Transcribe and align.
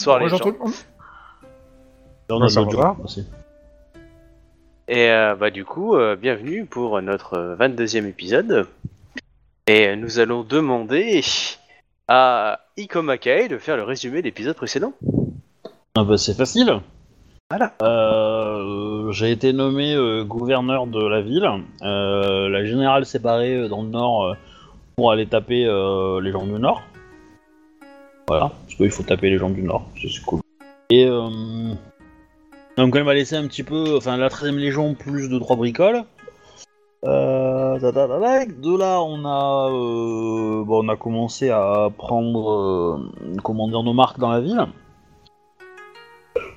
bonsoir 0.00 0.18
les 0.18 0.24
Bonjour 0.24 0.38
gens. 0.38 0.44
tout 0.44 0.52
le 0.52 0.58
monde. 0.58 0.74
On 2.30 2.42
a 2.42 2.48
ça 2.48 2.62
d'autres 2.62 2.76
va 2.78 2.82
gens 2.82 3.04
aussi. 3.04 3.26
Et 4.88 5.10
euh, 5.10 5.36
bah 5.36 5.50
du 5.50 5.66
coup, 5.66 5.94
euh, 5.94 6.16
bienvenue 6.16 6.64
pour 6.64 7.00
notre 7.02 7.34
euh, 7.34 7.56
22e 7.56 8.06
épisode. 8.06 8.66
Et 9.66 9.94
nous 9.96 10.18
allons 10.18 10.42
demander 10.42 11.20
à 12.08 12.60
Iko 12.78 13.02
Makai 13.02 13.48
de 13.48 13.58
faire 13.58 13.76
le 13.76 13.82
résumé 13.82 14.20
de 14.20 14.24
l'épisode 14.24 14.56
précédent. 14.56 14.94
Ah 15.94 16.04
bah 16.04 16.16
c'est 16.16 16.34
facile. 16.34 16.80
Voilà. 17.50 17.74
Euh, 17.82 19.12
j'ai 19.12 19.30
été 19.32 19.52
nommé 19.52 19.94
euh, 19.94 20.24
gouverneur 20.24 20.86
de 20.86 21.04
la 21.04 21.20
ville. 21.20 21.46
Euh, 21.82 22.48
la 22.48 22.64
générale 22.64 23.04
s'est 23.04 23.18
barrée 23.18 23.54
euh, 23.54 23.68
dans 23.68 23.82
le 23.82 23.88
nord 23.88 24.24
euh, 24.24 24.34
pour 24.96 25.12
aller 25.12 25.26
taper 25.26 25.66
euh, 25.66 26.20
les 26.22 26.32
gens 26.32 26.46
du 26.46 26.52
nord. 26.52 26.80
Voilà, 28.30 28.52
parce 28.62 28.76
qu'il 28.76 28.90
faut 28.92 29.02
taper 29.02 29.28
les 29.28 29.38
gens 29.38 29.50
du 29.50 29.64
nord, 29.64 29.88
c'est 30.00 30.22
cool. 30.24 30.38
Et 30.88 31.04
euh, 31.04 31.74
donc 32.76 32.94
elle 32.94 33.02
m'a 33.02 33.14
laissé 33.14 33.34
un 33.34 33.44
petit 33.48 33.64
peu, 33.64 33.96
enfin 33.96 34.16
la 34.16 34.28
13ème 34.28 34.54
légion 34.54 34.94
plus 34.94 35.28
de 35.28 35.36
3 35.36 35.56
bricoles. 35.56 36.04
Euh, 37.04 37.76
de 37.80 38.78
là 38.78 39.02
on 39.02 39.24
a, 39.24 39.68
euh, 39.72 40.62
bon, 40.62 40.84
on 40.84 40.88
a 40.88 40.94
commencé 40.94 41.50
à 41.50 41.88
prendre, 41.98 42.52
euh, 42.52 43.36
comment 43.42 43.66
dire, 43.66 43.82
nos 43.82 43.94
marques 43.94 44.20
dans 44.20 44.30
la 44.30 44.40
ville. 44.40 44.64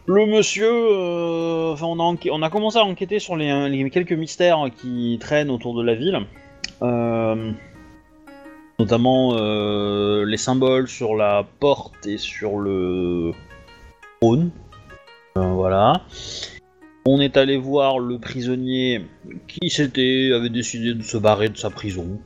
Le 0.06 0.28
monsieur, 0.28 0.70
enfin, 1.72 1.88
on, 1.88 2.00
a 2.00 2.16
on 2.30 2.42
a 2.44 2.50
commencé 2.52 2.78
à 2.78 2.84
enquêter 2.84 3.18
sur 3.18 3.36
les, 3.36 3.90
quelques 3.90 4.14
mystères 4.14 4.64
qui 4.80 5.18
traînent 5.20 5.50
autour 5.50 5.74
de 5.74 5.82
la 5.82 5.96
ville, 5.96 6.20
notamment 8.80 9.36
euh, 9.36 10.26
les 10.26 10.38
symboles 10.38 10.88
sur 10.88 11.16
la 11.16 11.46
porte 11.60 12.06
et 12.06 12.18
sur 12.18 12.58
le 12.58 13.32
trône. 14.20 14.52
Euh, 15.38 15.42
voilà. 15.42 16.02
On 17.06 17.20
est 17.20 17.38
allé 17.38 17.58
voir 17.58 18.00
le 18.00 18.18
prisonnier 18.18 19.06
qui 19.48 19.70
s'était 19.70 20.32
avait 20.34 20.50
décidé 20.50 20.94
de 20.94 21.04
se 21.04 21.18
barrer 21.18 21.50
de 21.50 21.58
sa 21.58 21.70
prison. 21.70 22.20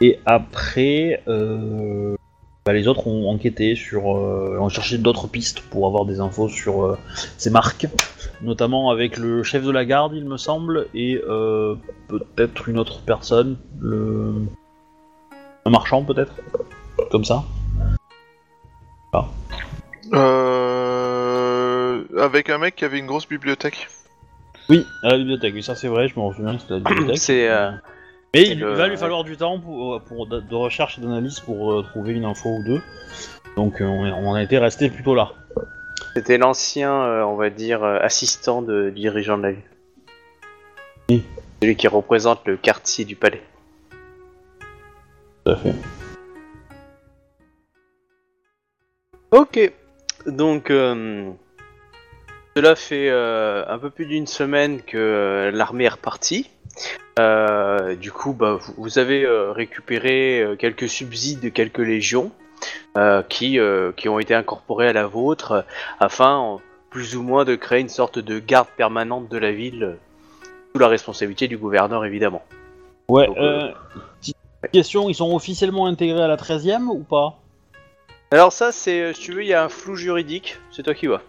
Et 0.00 0.18
après, 0.26 1.22
euh, 1.28 2.16
bah, 2.66 2.72
les 2.72 2.88
autres 2.88 3.06
ont 3.06 3.30
enquêté 3.30 3.74
sur, 3.74 4.06
ont 4.06 4.68
cherché 4.68 4.98
d'autres 4.98 5.26
pistes 5.26 5.60
pour 5.60 5.86
avoir 5.86 6.04
des 6.04 6.20
infos 6.20 6.48
sur 6.48 6.98
ces 7.38 7.50
marques, 7.50 7.86
notamment 8.42 8.90
avec 8.90 9.16
le 9.16 9.42
chef 9.42 9.64
de 9.64 9.70
la 9.70 9.84
garde, 9.84 10.14
il 10.14 10.24
me 10.24 10.36
semble, 10.36 10.88
et 10.94 11.20
euh, 11.28 11.74
peut-être 12.08 12.68
une 12.68 12.78
autre 12.78 13.00
personne, 13.04 13.56
le 13.80 14.34
un 15.64 15.70
marchand 15.70 16.02
peut-être, 16.02 16.32
comme 17.10 17.24
ça. 17.24 17.44
Euh... 20.12 22.02
Avec 22.18 22.50
un 22.50 22.58
mec 22.58 22.74
qui 22.76 22.84
avait 22.84 22.98
une 22.98 23.06
grosse 23.06 23.28
bibliothèque. 23.28 23.88
Oui, 24.68 24.84
à 25.02 25.10
la 25.10 25.18
bibliothèque. 25.18 25.54
Oui, 25.54 25.62
ça 25.62 25.74
c'est 25.74 25.88
vrai, 25.88 26.08
je 26.08 26.18
me 26.18 26.32
souviens, 26.32 26.58
c'était 26.58 26.74
à 26.74 26.78
la 26.78 26.82
bibliothèque. 26.82 27.18
C'est 27.18 27.48
euh, 27.48 27.70
Mais 28.34 28.42
il 28.48 28.60
le- 28.60 28.74
va 28.74 28.88
lui 28.88 28.96
falloir 28.96 29.24
du 29.24 29.36
temps 29.36 29.58
pour, 29.58 30.00
pour 30.02 30.26
de, 30.26 30.54
recherche 30.54 30.98
et 30.98 31.00
d'analyse 31.00 31.40
pour 31.40 31.72
euh, 31.72 31.82
trouver 31.82 32.12
une 32.12 32.24
info 32.24 32.48
ou 32.50 32.64
deux. 32.64 32.80
Donc 33.56 33.80
on 33.80 34.34
a 34.34 34.42
été 34.42 34.58
resté 34.58 34.88
plutôt 34.90 35.14
là. 35.14 35.32
C'était 36.14 36.38
l'ancien, 36.38 36.92
euh, 36.92 37.22
on 37.22 37.36
va 37.36 37.50
dire, 37.50 37.82
euh, 37.82 37.98
assistant 38.00 38.62
de, 38.62 38.90
du 38.90 39.00
dirigeant 39.00 39.38
de 39.38 39.42
la 39.42 39.52
ville. 39.52 39.62
Oui. 41.08 41.24
Celui 41.60 41.76
qui 41.76 41.88
représente 41.88 42.46
le 42.46 42.56
quartier 42.56 43.04
du 43.04 43.16
palais. 43.16 43.42
Tout 45.44 45.52
à 45.52 45.56
fait. 45.56 45.74
Ok, 49.30 49.72
donc 50.26 50.70
euh, 50.70 51.30
cela 52.54 52.76
fait 52.76 53.08
un 53.10 53.78
peu 53.78 53.88
plus 53.88 54.06
d'une 54.06 54.26
semaine 54.26 54.82
que 54.82 55.50
l'armée 55.54 55.84
est 55.84 55.88
repartie. 55.88 56.50
Du 57.16 58.12
coup, 58.12 58.34
bah, 58.34 58.58
vous, 58.60 58.74
vous 58.76 58.98
avez 58.98 59.26
récupéré 59.26 60.56
quelques 60.58 60.88
subsides 60.88 61.40
de 61.40 61.48
quelques 61.48 61.78
légions 61.78 62.30
qui, 63.28 63.58
euh, 63.58 63.92
qui 63.92 64.08
ont 64.08 64.18
été 64.18 64.34
incorporées 64.34 64.88
à 64.88 64.92
la 64.92 65.06
vôtre 65.06 65.52
euh, 65.52 65.62
afin, 66.00 66.58
plus 66.90 67.16
ou 67.16 67.22
moins, 67.22 67.44
de 67.44 67.54
créer 67.54 67.80
une 67.80 67.88
sorte 67.88 68.18
de 68.18 68.38
garde 68.38 68.68
permanente 68.76 69.28
de 69.28 69.38
la 69.38 69.52
ville 69.52 69.84
euh, 69.84 69.94
sous 70.72 70.78
la 70.78 70.88
responsabilité 70.88 71.48
du 71.48 71.56
gouverneur, 71.56 72.04
évidemment. 72.04 72.42
Ouais, 73.08 73.26
Donc, 73.26 73.38
euh, 73.38 73.72
question, 74.72 75.08
ils 75.08 75.14
sont 75.14 75.34
officiellement 75.34 75.86
intégrés 75.86 76.22
à 76.22 76.28
la 76.28 76.36
13ème 76.36 76.88
ou 76.88 77.02
pas? 77.02 77.38
Alors 78.30 78.52
ça, 78.52 78.72
c'est, 78.72 79.00
euh, 79.00 79.12
si 79.12 79.20
tu 79.20 79.32
veux, 79.32 79.42
il 79.42 79.48
y 79.48 79.54
a 79.54 79.64
un 79.64 79.68
flou 79.68 79.96
juridique, 79.96 80.58
c'est 80.70 80.82
toi 80.82 80.94
qui 80.94 81.06
vois. 81.06 81.22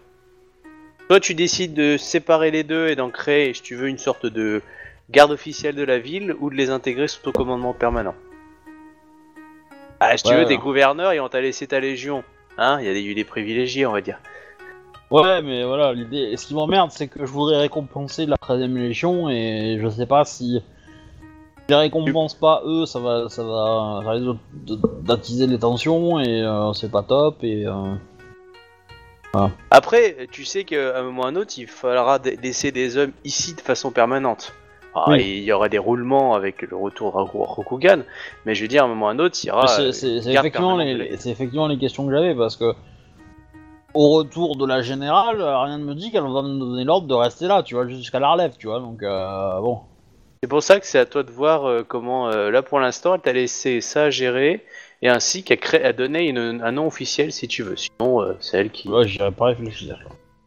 Toi, 1.08 1.20
tu 1.20 1.34
décides 1.34 1.74
de 1.74 1.98
séparer 1.98 2.50
les 2.50 2.62
deux 2.62 2.88
et 2.88 2.96
d'en 2.96 3.10
créer, 3.10 3.52
si 3.52 3.60
tu 3.60 3.74
veux, 3.74 3.88
une 3.88 3.98
sorte 3.98 4.24
de 4.24 4.62
garde 5.10 5.32
officielle 5.32 5.74
de 5.74 5.82
la 5.82 5.98
ville 5.98 6.34
ou 6.40 6.48
de 6.48 6.54
les 6.54 6.70
intégrer 6.70 7.08
sous 7.08 7.20
ton 7.20 7.32
commandement 7.32 7.74
permanent. 7.74 8.14
Ah, 10.10 10.16
si 10.16 10.22
tu 10.24 10.30
Ouais, 10.30 10.40
veux, 10.40 10.44
t'es 10.46 10.54
ouais. 10.54 10.60
gouverneur 10.60 11.12
et 11.12 11.20
on 11.20 11.28
t'a 11.28 11.40
laissé 11.40 11.66
ta 11.66 11.80
légion. 11.80 12.22
Hein, 12.58 12.78
il 12.80 12.86
y 12.86 12.88
a 12.88 12.92
des, 12.94 13.14
des 13.14 13.24
privilégiés, 13.24 13.86
on 13.86 13.92
va 13.92 14.00
dire. 14.00 14.18
Ouais, 15.10 15.42
mais 15.42 15.64
voilà, 15.64 15.92
l'idée. 15.92 16.36
Ce 16.36 16.46
qui 16.46 16.54
m'emmerde, 16.54 16.90
c'est 16.90 17.08
que 17.08 17.20
je 17.24 17.30
voudrais 17.30 17.58
récompenser 17.58 18.26
la 18.26 18.36
13ème 18.36 18.74
Légion 18.74 19.28
et 19.28 19.78
je 19.80 19.88
sais 19.88 20.06
pas 20.06 20.24
si. 20.24 20.60
Si 21.66 21.70
les 21.70 21.76
récompenses 21.76 22.34
pas 22.34 22.62
eux, 22.66 22.84
ça 22.84 23.00
va, 23.00 23.28
ça 23.28 23.42
va, 23.42 24.00
ça 24.04 24.10
risque 24.10 24.36
d'attiser 25.02 25.46
les 25.46 25.58
tensions 25.58 26.20
et 26.20 26.42
euh, 26.42 26.72
c'est 26.74 26.90
pas 26.90 27.02
top 27.02 27.42
et. 27.42 27.64
euh, 27.66 27.94
Après, 29.70 30.28
tu 30.30 30.44
sais 30.44 30.64
qu'à 30.64 30.98
un 30.98 31.02
moment 31.02 31.22
ou 31.22 31.24
à 31.26 31.28
un 31.28 31.36
autre, 31.36 31.54
il 31.56 31.66
faudra 31.66 32.18
laisser 32.42 32.70
des 32.70 32.96
hommes 32.96 33.12
ici 33.24 33.54
de 33.54 33.60
façon 33.60 33.90
permanente. 33.90 34.52
Ah, 34.96 35.06
Oui. 35.08 35.22
Il 35.38 35.42
y 35.44 35.52
aura 35.52 35.68
des 35.68 35.78
roulements 35.78 36.34
avec 36.34 36.62
le 36.62 36.76
retour 36.76 37.12
Ro- 37.12 37.44
Rokugan, 37.44 38.02
mais 38.46 38.54
je 38.54 38.62
veux 38.62 38.68
dire, 38.68 38.82
à 38.82 38.86
un 38.86 38.88
moment 38.88 39.06
ou 39.06 39.08
à 39.08 39.12
un 39.12 39.18
autre, 39.18 39.36
il 39.42 39.48
y 39.48 39.50
aura. 39.50 39.66
c'est 39.66 39.82
euh, 39.82 39.92
c'est- 39.92 40.16
effectivement, 40.32 40.76
les, 40.76 41.28
effectivement 41.28 41.76
questions 41.76 42.06
que 42.06 42.12
j'avais 42.12 42.34
parce 42.34 42.56
que. 42.56 42.72
Au 43.94 44.10
retour 44.10 44.56
de 44.56 44.66
la 44.66 44.82
générale, 44.82 45.40
euh, 45.40 45.56
rien 45.62 45.78
ne 45.78 45.84
me 45.84 45.94
dit 45.94 46.10
qu'elle 46.10 46.22
va 46.22 46.42
me 46.42 46.58
donner 46.58 46.82
l'ordre 46.84 47.06
de 47.06 47.14
rester 47.14 47.46
là, 47.46 47.62
tu 47.62 47.76
vois, 47.76 47.86
jusqu'à 47.86 48.18
la 48.18 48.32
relève, 48.32 48.54
tu 48.58 48.66
vois, 48.66 48.80
donc 48.80 49.02
euh, 49.04 49.60
bon. 49.60 49.78
C'est 50.42 50.48
pour 50.48 50.62
ça 50.64 50.80
que 50.80 50.86
c'est 50.86 50.98
à 50.98 51.06
toi 51.06 51.22
de 51.22 51.30
voir 51.30 51.64
euh, 51.68 51.84
comment, 51.86 52.28
euh, 52.28 52.50
là 52.50 52.62
pour 52.62 52.80
l'instant, 52.80 53.14
elle 53.14 53.20
t'a 53.20 53.32
laissé 53.32 53.80
ça 53.80 54.10
gérer, 54.10 54.64
et 55.00 55.08
ainsi 55.08 55.44
qu'à 55.44 55.56
créer, 55.56 55.84
à 55.84 55.92
donner 55.92 56.28
une- 56.28 56.60
un 56.62 56.72
nom 56.72 56.86
officiel 56.88 57.30
si 57.30 57.46
tu 57.46 57.62
veux. 57.62 57.76
Sinon, 57.76 58.20
euh, 58.20 58.32
c'est 58.40 58.58
elle 58.58 58.70
qui. 58.70 58.88
Ouais, 58.88 59.06
j'irai 59.06 59.30
pas 59.30 59.46
réfléchir. 59.46 59.96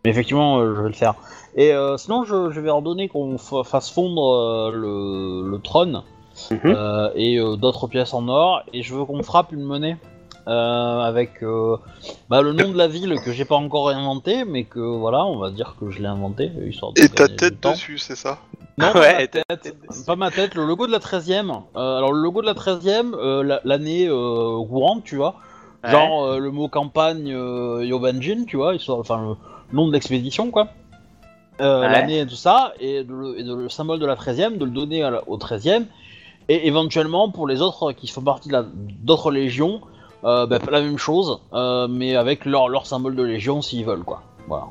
Mais 0.03 0.11
effectivement, 0.11 0.59
euh, 0.59 0.75
je 0.75 0.81
vais 0.81 0.89
le 0.89 0.93
faire. 0.93 1.15
Et 1.57 1.73
euh, 1.73 1.97
sinon, 1.97 2.23
je, 2.23 2.51
je 2.51 2.59
vais 2.61 2.69
ordonner 2.69 3.09
qu'on 3.09 3.37
fa- 3.37 3.63
fasse 3.63 3.89
fondre 3.91 4.31
euh, 4.33 4.71
le, 4.71 5.49
le 5.49 5.59
trône 5.59 6.03
Mhm. 6.51 6.59
euh, 6.65 7.09
et 7.15 7.39
euh, 7.39 7.55
d'autres 7.55 7.87
pièces 7.87 8.13
en 8.13 8.27
or. 8.27 8.61
Et 8.73 8.83
je 8.83 8.93
veux 8.93 9.03
qu'on 9.05 9.23
frappe 9.23 9.51
une 9.51 9.63
monnaie 9.63 9.97
euh, 10.47 10.99
avec 11.01 11.41
euh, 11.43 11.77
bah, 12.29 12.41
le 12.43 12.53
nom 12.53 12.69
de 12.71 12.77
la 12.77 12.87
ville 12.87 13.19
que 13.25 13.31
j'ai 13.31 13.43
pas 13.43 13.55
encore 13.55 13.89
inventé, 13.89 14.45
mais 14.45 14.63
que 14.65 14.79
voilà, 14.79 15.25
on 15.25 15.37
va 15.39 15.49
dire 15.49 15.75
que 15.79 15.89
je 15.89 15.99
l'ai 15.99 16.07
inventé. 16.07 16.51
Histoire 16.67 16.93
de 16.93 17.01
Et 17.01 17.09
ta 17.09 17.27
tête 17.27 17.61
dessus, 17.63 17.97
c'est 17.97 18.15
ça? 18.15 18.37
Non, 18.77 18.93
pas 18.93 18.99
Ouais, 18.99 19.13
ma 19.13 19.27
ta 19.27 19.43
tête. 19.43 19.61
tête 19.63 19.75
dessus. 19.89 20.05
Pas 20.05 20.15
ma 20.15 20.29
tête, 20.29 20.53
le 20.53 20.63
logo 20.63 20.85
de 20.85 20.91
la 20.91 20.99
13ème. 20.99 21.49
Euh, 21.75 21.97
alors, 21.97 22.13
le 22.13 22.21
logo 22.21 22.41
de 22.41 22.45
la 22.45 22.53
13ème, 22.53 23.15
euh, 23.15 23.41
la- 23.43 23.61
l'année 23.65 24.07
euh, 24.07 24.63
courante, 24.69 25.03
tu 25.03 25.15
vois. 25.15 25.35
Ouais. 25.83 25.89
Genre 25.89 26.23
euh, 26.23 26.37
le 26.37 26.51
mot 26.51 26.67
campagne 26.67 27.33
euh, 27.33 27.83
Yobanjin, 27.83 28.45
tu 28.45 28.57
vois, 28.57 28.75
histoire, 28.75 28.99
enfin 28.99 29.35
le 29.71 29.75
nom 29.75 29.87
de 29.87 29.93
l'expédition, 29.93 30.51
quoi. 30.51 30.67
Euh, 31.59 31.81
Ouais. 31.81 31.91
L'année 31.91 32.19
et 32.19 32.27
tout 32.27 32.35
ça, 32.35 32.73
et, 32.79 33.03
de 33.03 33.13
le, 33.13 33.39
et 33.39 33.43
de 33.43 33.53
le 33.53 33.69
symbole 33.69 33.99
de 33.99 34.05
la 34.05 34.15
13ème, 34.15 34.57
de 34.57 34.65
le 34.65 34.71
donner 34.71 35.03
à 35.03 35.23
au 35.27 35.37
13ème, 35.37 35.85
et 36.49 36.67
éventuellement 36.67 37.29
pour 37.29 37.47
les 37.47 37.61
autres 37.61 37.91
qui 37.93 38.07
font 38.07 38.21
partie 38.21 38.49
d'autres 39.01 39.31
légions, 39.31 39.81
euh, 40.23 40.45
bah, 40.45 40.59
la 40.71 40.81
même 40.81 40.97
chose, 40.97 41.39
euh, 41.53 41.87
mais 41.87 42.15
avec 42.15 42.45
leur, 42.45 42.69
leur 42.69 42.85
symbole 42.85 43.15
de 43.15 43.23
légion 43.23 43.61
s'ils 43.61 43.85
veulent, 43.85 44.03
quoi. 44.03 44.21
Voilà. 44.47 44.67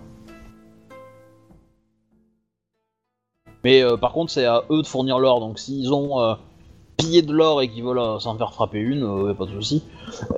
Mais 3.65 3.83
euh, 3.83 3.97
par 3.97 4.13
contre, 4.13 4.31
c'est 4.33 4.45
à 4.47 4.63
eux 4.71 4.83
de 4.83 4.87
fournir 4.87 5.19
l'or, 5.19 5.41
donc 5.41 5.59
s'ils 5.59 5.93
ont 5.93 6.37
pillé 6.97 7.23
de 7.23 7.33
l'or 7.33 7.63
et 7.63 7.69
qu'ils 7.69 7.85
veulent 7.85 8.21
s'en 8.21 8.39
faire 8.39 8.53
frapper 8.55 8.79
une, 8.79 9.01
y 9.27 9.31
a 9.31 9.35
pas 9.35 9.45
de 9.45 9.51
souci. 9.51 9.83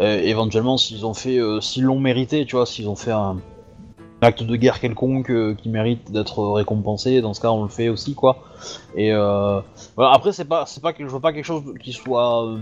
Éventuellement, 0.00 0.76
s'ils 0.76 1.04
ont 1.06 1.14
fait, 1.14 1.38
s'ils 1.60 1.84
l'ont 1.84 2.00
mérité, 2.00 2.46
tu 2.46 2.56
vois, 2.56 2.66
s'ils 2.66 2.88
ont 2.88 2.96
fait 2.96 3.12
un 3.12 3.36
acte 4.20 4.42
de 4.42 4.56
guerre 4.56 4.80
quelconque 4.80 5.30
euh, 5.30 5.54
qui 5.54 5.68
mérite 5.68 6.10
d'être 6.10 6.42
récompensé, 6.52 7.20
dans 7.20 7.34
ce 7.34 7.40
cas, 7.40 7.50
on 7.50 7.62
le 7.62 7.68
fait 7.68 7.88
aussi, 7.88 8.14
quoi. 8.14 8.44
Et 8.96 9.12
euh, 9.12 9.60
voilà. 9.96 10.12
Après, 10.12 10.32
c'est 10.32 10.44
pas, 10.44 10.66
c'est 10.66 10.82
pas 10.82 10.92
que 10.92 11.06
je 11.06 11.10
veux 11.10 11.20
pas 11.20 11.32
quelque 11.32 11.44
chose 11.44 11.62
qui 11.80 11.92
soit 11.92 12.46
euh, 12.46 12.58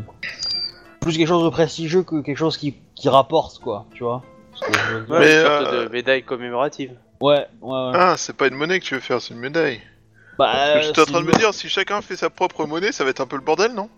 plus 1.01 1.17
quelque 1.17 1.29
chose 1.29 1.45
de 1.45 1.49
prestigieux 1.51 2.03
que 2.03 2.21
quelque 2.21 2.37
chose 2.37 2.57
qui, 2.57 2.75
qui 2.95 3.09
rapporte, 3.09 3.59
quoi, 3.59 3.87
tu 3.95 4.05
vois. 4.05 4.23
Ce 4.55 4.61
que 4.61 4.73
je 4.73 4.95
veux 4.95 5.01
dire. 5.07 5.11
Ouais, 5.15 5.21
Mais, 5.21 5.35
une 5.35 5.47
sorte 5.47 5.73
euh, 5.73 5.85
de 5.85 5.93
médaille 5.93 6.23
commémorative. 6.23 6.93
Ouais, 7.21 7.47
ouais, 7.63 7.71
ouais. 7.71 7.93
Ah, 7.95 8.15
c'est 8.17 8.37
pas 8.37 8.49
une 8.49 8.55
monnaie 8.55 8.79
que 8.79 8.85
tu 8.85 8.95
veux 8.95 9.01
faire, 9.01 9.21
c'est 9.21 9.33
une 9.33 9.41
médaille. 9.41 9.81
Bah, 10.39 10.81
J'étais 10.83 11.01
en 11.01 11.05
c'est 11.05 11.13
train 11.13 11.23
de 11.23 11.27
me 11.27 11.33
dire, 11.33 11.55
si 11.55 11.69
chacun 11.69 12.03
fait 12.03 12.17
sa 12.17 12.29
propre 12.29 12.67
monnaie, 12.67 12.93
ça 12.93 13.05
va 13.05 13.11
être 13.11 13.21
un 13.21 13.27
peu 13.27 13.37
le 13.37 13.43
bordel, 13.43 13.73
non? 13.73 13.89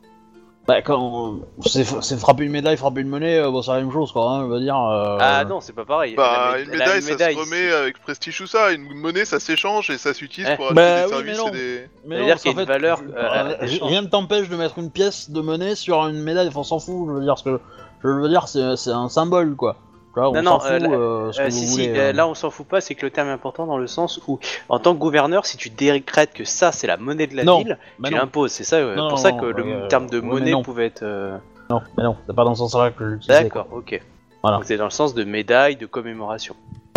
Bah, 0.68 0.82
quand 0.82 1.38
c'est 1.64 1.84
c'est 2.02 2.18
frapper 2.20 2.44
une 2.44 2.52
médaille, 2.52 2.76
frapper 2.76 3.00
une 3.00 3.08
monnaie, 3.08 3.38
euh, 3.38 3.50
bon, 3.50 3.62
c'est 3.62 3.70
la 3.72 3.78
même 3.80 3.90
chose, 3.90 4.12
quoi. 4.12 4.30
Hein, 4.30 4.40
je 4.42 4.52
veux 4.52 4.60
dire. 4.60 4.76
euh, 4.78 5.16
Ah 5.18 5.42
non, 5.46 5.60
c'est 5.62 5.72
pas 5.72 5.86
pareil. 5.86 6.14
Bah, 6.14 6.50
La 6.52 6.58
une 6.60 6.66
la 6.66 6.72
médaille, 6.76 7.02
ça 7.02 7.10
médaille, 7.10 7.34
se 7.36 7.40
remet 7.40 7.56
c'est- 7.70 7.72
avec 7.74 7.98
prestige 8.02 8.40
ou 8.42 8.46
ça. 8.46 8.70
Une 8.72 8.92
monnaie, 8.94 9.24
ça 9.24 9.40
s'échange 9.40 9.88
et 9.88 9.96
ça 9.96 10.12
s'utilise 10.12 10.50
Eh. 10.52 10.56
pour 10.56 10.66
acheter 10.66 10.74
Bah 10.76 11.06
des 11.08 11.14
oui, 11.14 11.22
mais 11.24 11.34
services 11.34 11.38
non. 11.38 11.48
et 11.48 11.50
des... 11.52 11.88
Mais 12.06 12.16
C'est-à-dire 12.16 12.20
non, 12.20 12.28
parce 12.28 12.42
qu'il 12.42 12.50
y 12.50 12.52
a 12.52 12.54
qu'en 12.54 12.60
une 12.60 12.66
fait, 12.66 12.72
valeur, 12.72 13.00
euh, 13.00 13.12
euh, 13.16 13.56
d'échange. 13.66 13.88
rien 13.88 14.02
ne 14.02 14.06
t'empêche 14.08 14.48
de 14.50 14.56
mettre 14.56 14.78
une 14.78 14.90
pièce 14.90 15.30
de 15.30 15.40
monnaie 15.40 15.74
sur 15.74 16.06
une 16.06 16.22
médaille, 16.22 16.48
enfin, 16.48 16.60
on 16.60 16.64
s'en 16.64 16.78
fout, 16.80 17.08
je 17.08 17.12
veux 17.14 17.22
dire, 17.24 17.38
ce 17.38 17.44
que 17.44 17.60
je 18.04 18.08
veux 18.08 18.28
dire, 18.28 18.46
c'est 18.46 18.76
c'est 18.76 18.90
un 18.90 19.08
symbole, 19.08 19.56
quoi. 19.56 19.76
Vois, 20.14 20.30
on 20.30 20.32
Non, 20.32 20.42
non, 20.42 20.58
fout, 20.60 20.70
euh, 20.70 20.78
là- 20.78 20.90
euh, 20.90 21.32
ce 21.32 21.38
que 21.38 21.42
Euh, 21.42 21.44
vous 21.46 21.50
si, 21.52 21.66
voulez. 21.66 22.10
si, 22.10 22.12
là 22.16 22.26
on 22.26 22.34
s'en 22.34 22.50
fout 22.50 22.66
pas, 22.66 22.80
c'est 22.80 22.94
que 22.94 23.04
le 23.06 23.10
terme 23.10 23.28
est 23.28 23.32
important 23.32 23.66
dans 23.66 23.78
le 23.78 23.86
sens 23.86 24.20
où, 24.26 24.38
en 24.68 24.78
tant 24.78 24.94
que 24.94 24.98
gouverneur, 24.98 25.46
si 25.46 25.56
tu 25.56 25.70
décrètes 25.70 26.32
que 26.32 26.44
ça 26.44 26.72
c'est 26.72 26.86
la 26.86 26.96
monnaie 26.96 27.26
de 27.26 27.36
la 27.36 27.44
Non, 27.44 27.58
ville, 27.58 27.78
Bah 27.98 28.08
tu 28.08 28.14
l'imposes. 28.14 28.52
C'est 28.52 28.64
ça, 28.64 28.80
Non, 28.94 29.08
pour 29.08 29.18
ça 29.18 29.32
que 29.32 29.44
le 29.46 29.86
terme 29.88 30.08
de 30.10 30.20
monnaie 30.20 30.52
pouvait 30.62 30.86
être. 30.86 31.02
euh, 31.02 31.36
non, 31.70 31.80
mais 31.96 32.02
non, 32.04 32.16
c'est 32.26 32.34
pas 32.34 32.44
dans 32.44 32.54
ce 32.54 32.60
sens-là 32.60 32.90
que 32.90 33.04
je 33.04 33.10
l'utilisais. 33.14 33.42
D'accord, 33.44 33.68
ok. 33.72 34.00
Voilà. 34.42 34.56
Donc 34.58 34.66
c'est 34.66 34.76
dans 34.76 34.84
le 34.84 34.90
sens 34.90 35.14
de 35.14 35.24
médaille, 35.24 35.76
de 35.76 35.86
commémoration. 35.86 36.54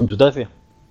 Tout 0.09 0.17
à 0.19 0.31
fait. 0.31 0.47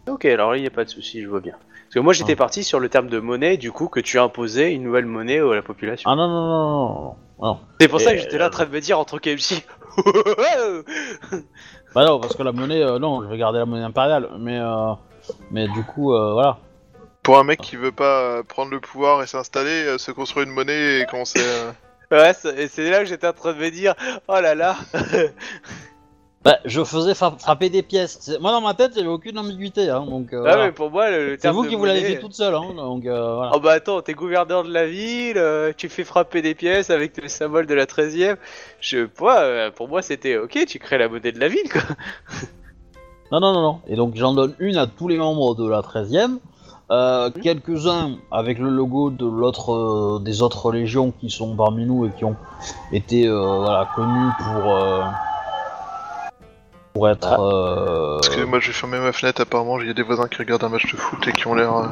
Ok, 0.08 0.24
alors 0.26 0.50
là 0.52 0.56
il 0.58 0.60
n'y 0.60 0.66
a 0.66 0.70
pas 0.70 0.84
de 0.84 0.90
souci, 0.90 1.22
je 1.22 1.28
vois 1.28 1.40
bien. 1.40 1.54
Parce 1.54 1.94
que 1.94 2.00
moi 2.00 2.12
j'étais 2.12 2.32
Ah. 2.34 2.36
parti 2.36 2.62
sur 2.64 2.78
le 2.80 2.88
terme 2.88 3.08
de 3.08 3.18
monnaie, 3.18 3.56
du 3.56 3.72
coup, 3.72 3.88
que 3.88 3.98
tu 4.00 4.18
as 4.18 4.22
imposé 4.22 4.70
une 4.72 4.82
nouvelle 4.84 5.06
monnaie 5.06 5.38
à 5.40 5.54
la 5.54 5.62
population. 5.62 6.08
Ah 6.10 6.14
non, 6.16 6.28
non, 6.28 6.46
non, 6.48 7.16
non, 7.40 7.58
c'est 7.80 7.88
pour 7.88 8.00
ça 8.00 8.12
que 8.12 8.18
j'étais 8.18 8.38
là 8.38 8.46
en 8.48 8.50
train 8.50 8.66
de 8.66 8.70
me 8.70 8.80
dire 8.80 8.98
entre 8.98 9.18
KFC. 9.18 9.64
Bah 11.94 12.04
non, 12.04 12.20
parce 12.20 12.36
que 12.36 12.42
la 12.42 12.52
monnaie, 12.52 12.82
euh, 12.82 12.98
non, 12.98 13.22
je 13.22 13.28
vais 13.28 13.36
garder 13.38 13.58
la 13.58 13.66
monnaie 13.66 13.82
impériale, 13.82 14.28
mais, 14.38 14.58
euh, 14.58 14.92
mais 15.50 15.66
du 15.68 15.82
coup, 15.82 16.14
euh, 16.14 16.32
voilà. 16.32 16.58
Pour 17.22 17.38
un 17.38 17.44
mec 17.44 17.60
qui 17.60 17.76
veut 17.76 17.92
pas 17.92 18.20
euh, 18.20 18.42
prendre 18.42 18.70
le 18.70 18.80
pouvoir 18.80 19.22
et 19.22 19.26
s'installer, 19.26 19.84
euh, 19.86 19.98
se 19.98 20.10
construire 20.12 20.46
une 20.46 20.52
monnaie 20.52 21.00
et 21.00 21.06
commencer 21.06 21.40
à... 21.40 22.14
ouais, 22.14 22.32
c'est 22.32 22.56
et 22.58 22.68
c'est 22.68 22.88
là 22.90 23.00
que 23.00 23.06
j'étais 23.06 23.26
en 23.26 23.32
train 23.32 23.52
de 23.52 23.58
me 23.58 23.70
dire, 23.70 23.94
oh 24.28 24.40
là 24.40 24.54
là. 24.54 24.76
Bah, 26.42 26.56
je 26.64 26.82
faisais 26.84 27.14
fra- 27.14 27.36
frapper 27.38 27.68
des 27.68 27.82
pièces. 27.82 28.34
Moi, 28.40 28.50
dans 28.50 28.62
ma 28.62 28.72
tête, 28.72 28.92
il 28.96 29.00
avait 29.00 29.08
aucune 29.08 29.36
ambiguïté, 29.38 29.90
hein, 29.90 30.06
donc. 30.08 30.32
euh, 30.32 30.38
Ah 30.38 30.40
voilà. 30.54 30.64
mais 30.66 30.72
pour 30.72 30.90
moi 30.90 31.10
le, 31.10 31.26
le 31.26 31.30
C'est 31.32 31.38
terme 31.42 31.56
vous 31.56 31.64
de 31.64 31.68
qui 31.68 31.74
vous 31.74 31.84
l'avez 31.84 32.00
monnaie- 32.00 32.14
fait 32.14 32.20
toute 32.20 32.32
seule, 32.32 32.54
hein, 32.54 32.72
donc 32.74 33.04
euh, 33.04 33.34
voilà. 33.34 33.52
Oh 33.54 33.60
bah 33.60 33.72
attends, 33.72 34.00
t'es 34.00 34.14
gouverneur 34.14 34.64
de 34.64 34.72
la 34.72 34.86
ville, 34.86 35.36
euh, 35.36 35.72
tu 35.76 35.90
fais 35.90 36.02
frapper 36.02 36.40
des 36.40 36.54
pièces 36.54 36.88
avec 36.88 37.20
le 37.20 37.28
symbole 37.28 37.66
de 37.66 37.74
la 37.74 37.84
13ème. 37.84 38.36
Je, 38.80 39.06
moi, 39.20 39.36
euh, 39.40 39.70
pour 39.70 39.88
moi, 39.88 40.00
c'était 40.00 40.38
ok, 40.38 40.64
tu 40.66 40.78
crées 40.78 40.96
la 40.96 41.10
monnaie 41.10 41.32
de 41.32 41.38
la 41.40 41.48
ville, 41.48 41.70
quoi. 41.70 41.82
Non, 43.32 43.40
non, 43.40 43.52
non, 43.52 43.60
non. 43.62 43.80
Et 43.86 43.94
donc, 43.94 44.16
j'en 44.16 44.32
donne 44.32 44.54
une 44.60 44.78
à 44.78 44.86
tous 44.86 45.08
les 45.08 45.18
membres 45.18 45.54
de 45.54 45.68
la 45.68 45.82
13ème. 45.82 46.38
Euh, 46.90 47.28
Mhm. 47.36 47.42
Quelques-uns 47.42 48.16
avec 48.32 48.58
le 48.58 48.70
logo 48.70 49.10
de 49.10 49.24
l'autre, 49.26 49.72
euh, 49.74 50.18
des 50.20 50.40
autres 50.42 50.72
légions 50.72 51.12
qui 51.20 51.28
sont 51.30 51.54
parmi 51.54 51.84
nous 51.84 52.06
et 52.06 52.10
qui 52.10 52.24
ont 52.24 52.34
été 52.92 53.28
euh, 53.28 53.38
voilà, 53.58 53.86
connus 53.94 54.32
pour, 54.38 54.74
euh, 54.74 55.02
pour 56.92 57.08
être. 57.08 57.26
Ah. 57.28 57.40
euh, 57.40 58.18
Excusez-moi, 58.18 58.60
je 58.60 58.68
vais 58.68 58.72
fermer 58.72 58.98
ma 58.98 59.12
fenêtre, 59.12 59.40
apparemment, 59.42 59.80
il 59.80 59.86
y 59.86 59.90
a 59.90 59.94
des 59.94 60.02
voisins 60.02 60.28
qui 60.28 60.38
regardent 60.38 60.64
un 60.64 60.68
match 60.68 60.90
de 60.90 60.96
foot 60.96 61.26
et 61.28 61.32
qui 61.32 61.46
ont 61.46 61.54
l'air 61.54 61.74
euh, 61.76 61.86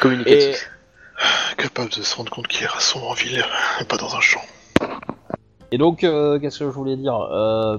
Communicatif. 0.00 0.70
capables 1.56 1.90
de 1.90 2.02
se 2.02 2.16
rendre 2.16 2.30
compte 2.30 2.48
qu'il 2.48 2.62
y 2.62 2.66
a 2.66 2.70
raison 2.70 3.00
en 3.08 3.14
ville 3.14 3.42
et 3.80 3.84
pas 3.84 3.96
dans 3.96 4.14
un 4.14 4.20
champ. 4.20 4.40
Et 5.72 5.78
donc, 5.78 6.04
euh, 6.04 6.38
qu'est-ce 6.38 6.60
que 6.60 6.64
je 6.66 6.70
voulais 6.70 6.96
dire 6.96 7.18
Euh, 7.32 7.78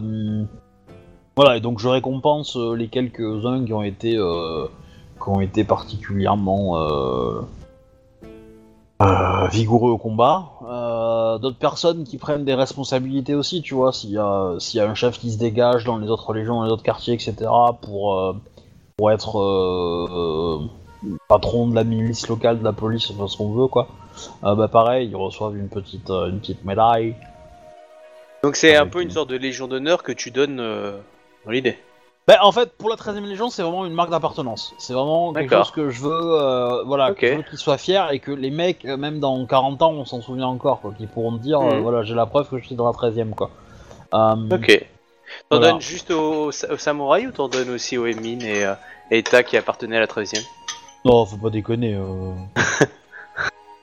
Voilà, 1.35 1.57
et 1.57 1.61
donc 1.61 1.79
je 1.79 1.87
récompense 1.87 2.55
euh, 2.57 2.73
les 2.75 2.87
quelques-uns 2.87 3.63
qui 3.65 3.73
ont 3.73 3.83
été, 3.83 4.17
euh, 4.17 4.65
qui 5.21 5.29
ont 5.29 5.39
été 5.41 5.63
particulièrement 5.63 6.81
euh, 6.81 7.41
euh, 9.01 9.47
vigoureux 9.47 9.91
au 9.91 9.97
combat. 9.97 10.51
Euh, 10.67 11.37
D'autres 11.37 11.57
personnes 11.57 12.03
qui 12.03 12.17
prennent 12.17 12.45
des 12.45 12.55
responsabilités 12.55 13.35
aussi, 13.35 13.61
tu 13.61 13.75
vois, 13.75 13.93
s'il 13.93 14.11
y, 14.11 14.17
a, 14.17 14.55
s'il 14.59 14.79
y 14.79 14.81
a 14.81 14.89
un 14.89 14.95
chef 14.95 15.19
qui 15.19 15.31
se 15.31 15.37
dégage 15.37 15.83
dans 15.83 15.97
les 15.97 16.09
autres 16.09 16.31
régions, 16.31 16.55
dans 16.55 16.65
les 16.65 16.71
autres 16.71 16.83
quartiers, 16.83 17.13
etc., 17.13 17.35
pour, 17.81 18.17
euh, 18.17 18.33
pour 18.97 19.11
être 19.11 20.67
patron 21.27 21.67
de 21.67 21.75
la 21.75 21.83
milice 21.83 22.27
locale, 22.27 22.59
de 22.59 22.63
la 22.63 22.73
police, 22.73 23.11
enfin 23.11 23.27
ce 23.27 23.37
qu'on 23.37 23.51
veut, 23.51 23.67
quoi. 23.67 23.87
Bah 24.41 24.67
pareil, 24.67 25.09
ils 25.09 25.15
reçoivent 25.15 25.55
une 25.55 25.69
petite, 25.69 26.09
une 26.09 26.39
petite 26.39 26.65
médaille. 26.65 27.13
Donc 28.41 28.55
c'est 28.55 28.75
un 28.75 28.87
peu 28.87 29.03
une 29.03 29.11
sorte 29.11 29.29
de 29.29 29.35
légion 29.35 29.67
d'honneur 29.67 30.01
que 30.01 30.11
tu 30.11 30.31
donnes 30.31 30.57
dans 30.57 31.51
l'idée. 31.51 31.77
Ben, 32.27 32.37
en 32.41 32.51
fait, 32.51 32.73
pour 32.77 32.89
la 32.89 32.97
13ème 32.97 33.25
Légion, 33.25 33.49
c'est 33.49 33.61
vraiment 33.61 33.85
une 33.85 33.93
marque 33.93 34.09
d'appartenance. 34.09 34.73
C'est 34.77 34.91
vraiment 34.93 35.31
quelque 35.31 35.49
D'accord. 35.49 35.65
chose 35.67 35.73
que 35.73 35.89
je 35.89 36.01
veux, 36.01 36.11
euh, 36.41 36.83
voilà, 36.83 37.11
Ok. 37.11 37.19
que 37.19 37.27
je 37.27 37.35
veux 37.35 37.41
qu'ils 37.43 37.57
soient 37.57 37.77
fiers 37.77 38.03
et 38.11 38.19
que 38.19 38.31
les 38.31 38.49
mecs, 38.51 38.83
euh, 38.83 38.97
même 38.97 39.19
dans 39.21 39.45
40 39.45 39.81
ans, 39.81 39.91
on 39.93 40.03
s'en 40.03 40.21
souvient 40.21 40.47
encore, 40.47 40.81
quoi, 40.81 40.93
qu'ils 40.97 41.07
pourront 41.07 41.31
dire, 41.37 41.61
euh, 41.61 41.75
Mhm. 41.75 41.81
voilà, 41.81 42.03
j'ai 42.03 42.15
la 42.15 42.25
preuve 42.25 42.49
que 42.49 42.57
je 42.57 42.65
suis 42.65 42.75
dans 42.75 42.85
la 42.85 42.91
13ème, 42.91 43.33
quoi. 43.33 43.49
Euh, 44.13 44.35
Ok. 44.51 44.87
T'en 45.49 45.57
Voilà. 45.57 45.71
donnes 45.73 45.81
juste 45.81 46.11
aux, 46.11 46.51
samouraïs 46.51 47.27
ou 47.27 47.31
t'en 47.31 47.47
donnes 47.47 47.69
aussi 47.69 47.97
aux 47.97 48.05
Emin 48.07 48.39
et 48.41 48.65
euh, 48.65 48.73
Eta 49.11 49.43
qui 49.43 49.55
appartenaient 49.55 49.97
à 49.97 50.01
la 50.01 50.07
13ème 50.07 50.43
Non, 51.05 51.25
faut 51.25 51.37
pas 51.37 51.49
déconner. 51.49 51.95
euh. 51.95 52.33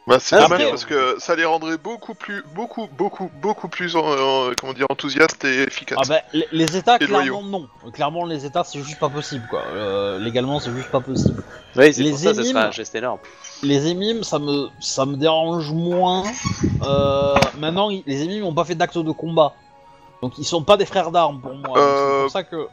Bah, 0.07 0.19
c'est 0.21 0.37
Après- 0.37 0.59
dommage 0.59 0.69
parce 0.71 0.85
que 0.85 1.17
ça 1.19 1.35
les 1.35 1.47
rendrait 1.47 1.79
beaucoup 1.79 2.15
plus, 2.15 2.45
beaucoup, 2.55 2.89
beaucoup, 2.99 3.31
beaucoup 3.41 3.69
plus, 3.69 3.97
en- 3.97 4.01
en- 4.01 4.51
comment 4.61 4.75
dire, 4.75 4.85
enthousiastes 4.91 5.47
et 5.47 5.63
efficaces. 5.63 5.97
Ah 6.03 6.07
ben, 6.07 6.21
les, 6.35 6.47
les 6.53 6.77
États, 6.77 6.97
Et 6.97 7.07
clairement, 7.07 7.43
non. 7.43 7.69
Clairement, 7.91 8.27
les 8.27 8.45
États, 8.45 8.65
c'est 8.65 8.83
juste 8.83 8.99
pas 8.99 9.09
possible, 9.09 9.47
quoi. 9.49 9.63
Euh, 9.73 10.19
légalement, 10.19 10.61
c'est 10.61 10.73
juste 10.73 10.91
pas 10.91 11.01
possible. 11.01 11.43
Oui, 11.77 11.91
c'est 11.95 12.03
Les 12.03 12.11
pour 12.11 12.19
ça, 12.19 12.35
ça 12.35 12.41
émimes- 12.43 12.53
serait 12.53 12.65
un 12.65 12.71
geste 12.71 12.95
énorme. 12.95 13.19
Les 13.63 13.87
émimes, 13.87 14.25
ça 14.25 14.39
me, 14.39 14.69
ça 14.79 15.07
me 15.07 15.17
dérange 15.17 15.73
moins. 15.73 16.25
Euh, 16.87 17.35
maintenant, 17.59 17.89
les 17.89 18.23
émimes 18.23 18.43
n'ont 18.43 18.53
pas 18.55 18.67
fait 18.67 18.75
d'acte 18.75 18.99
de 18.99 19.11
combat. 19.11 19.55
Donc, 20.21 20.37
ils 20.37 20.45
sont 20.45 20.63
pas 20.63 20.77
des 20.77 20.87
frères 20.87 21.11
d'armes 21.13 21.41
pour 21.41 21.55
moi. 21.55 21.73
C'est 21.77 21.81
Euh, 21.81 22.23
pour 22.25 22.31
ça 22.31 22.43
que. 22.45 22.69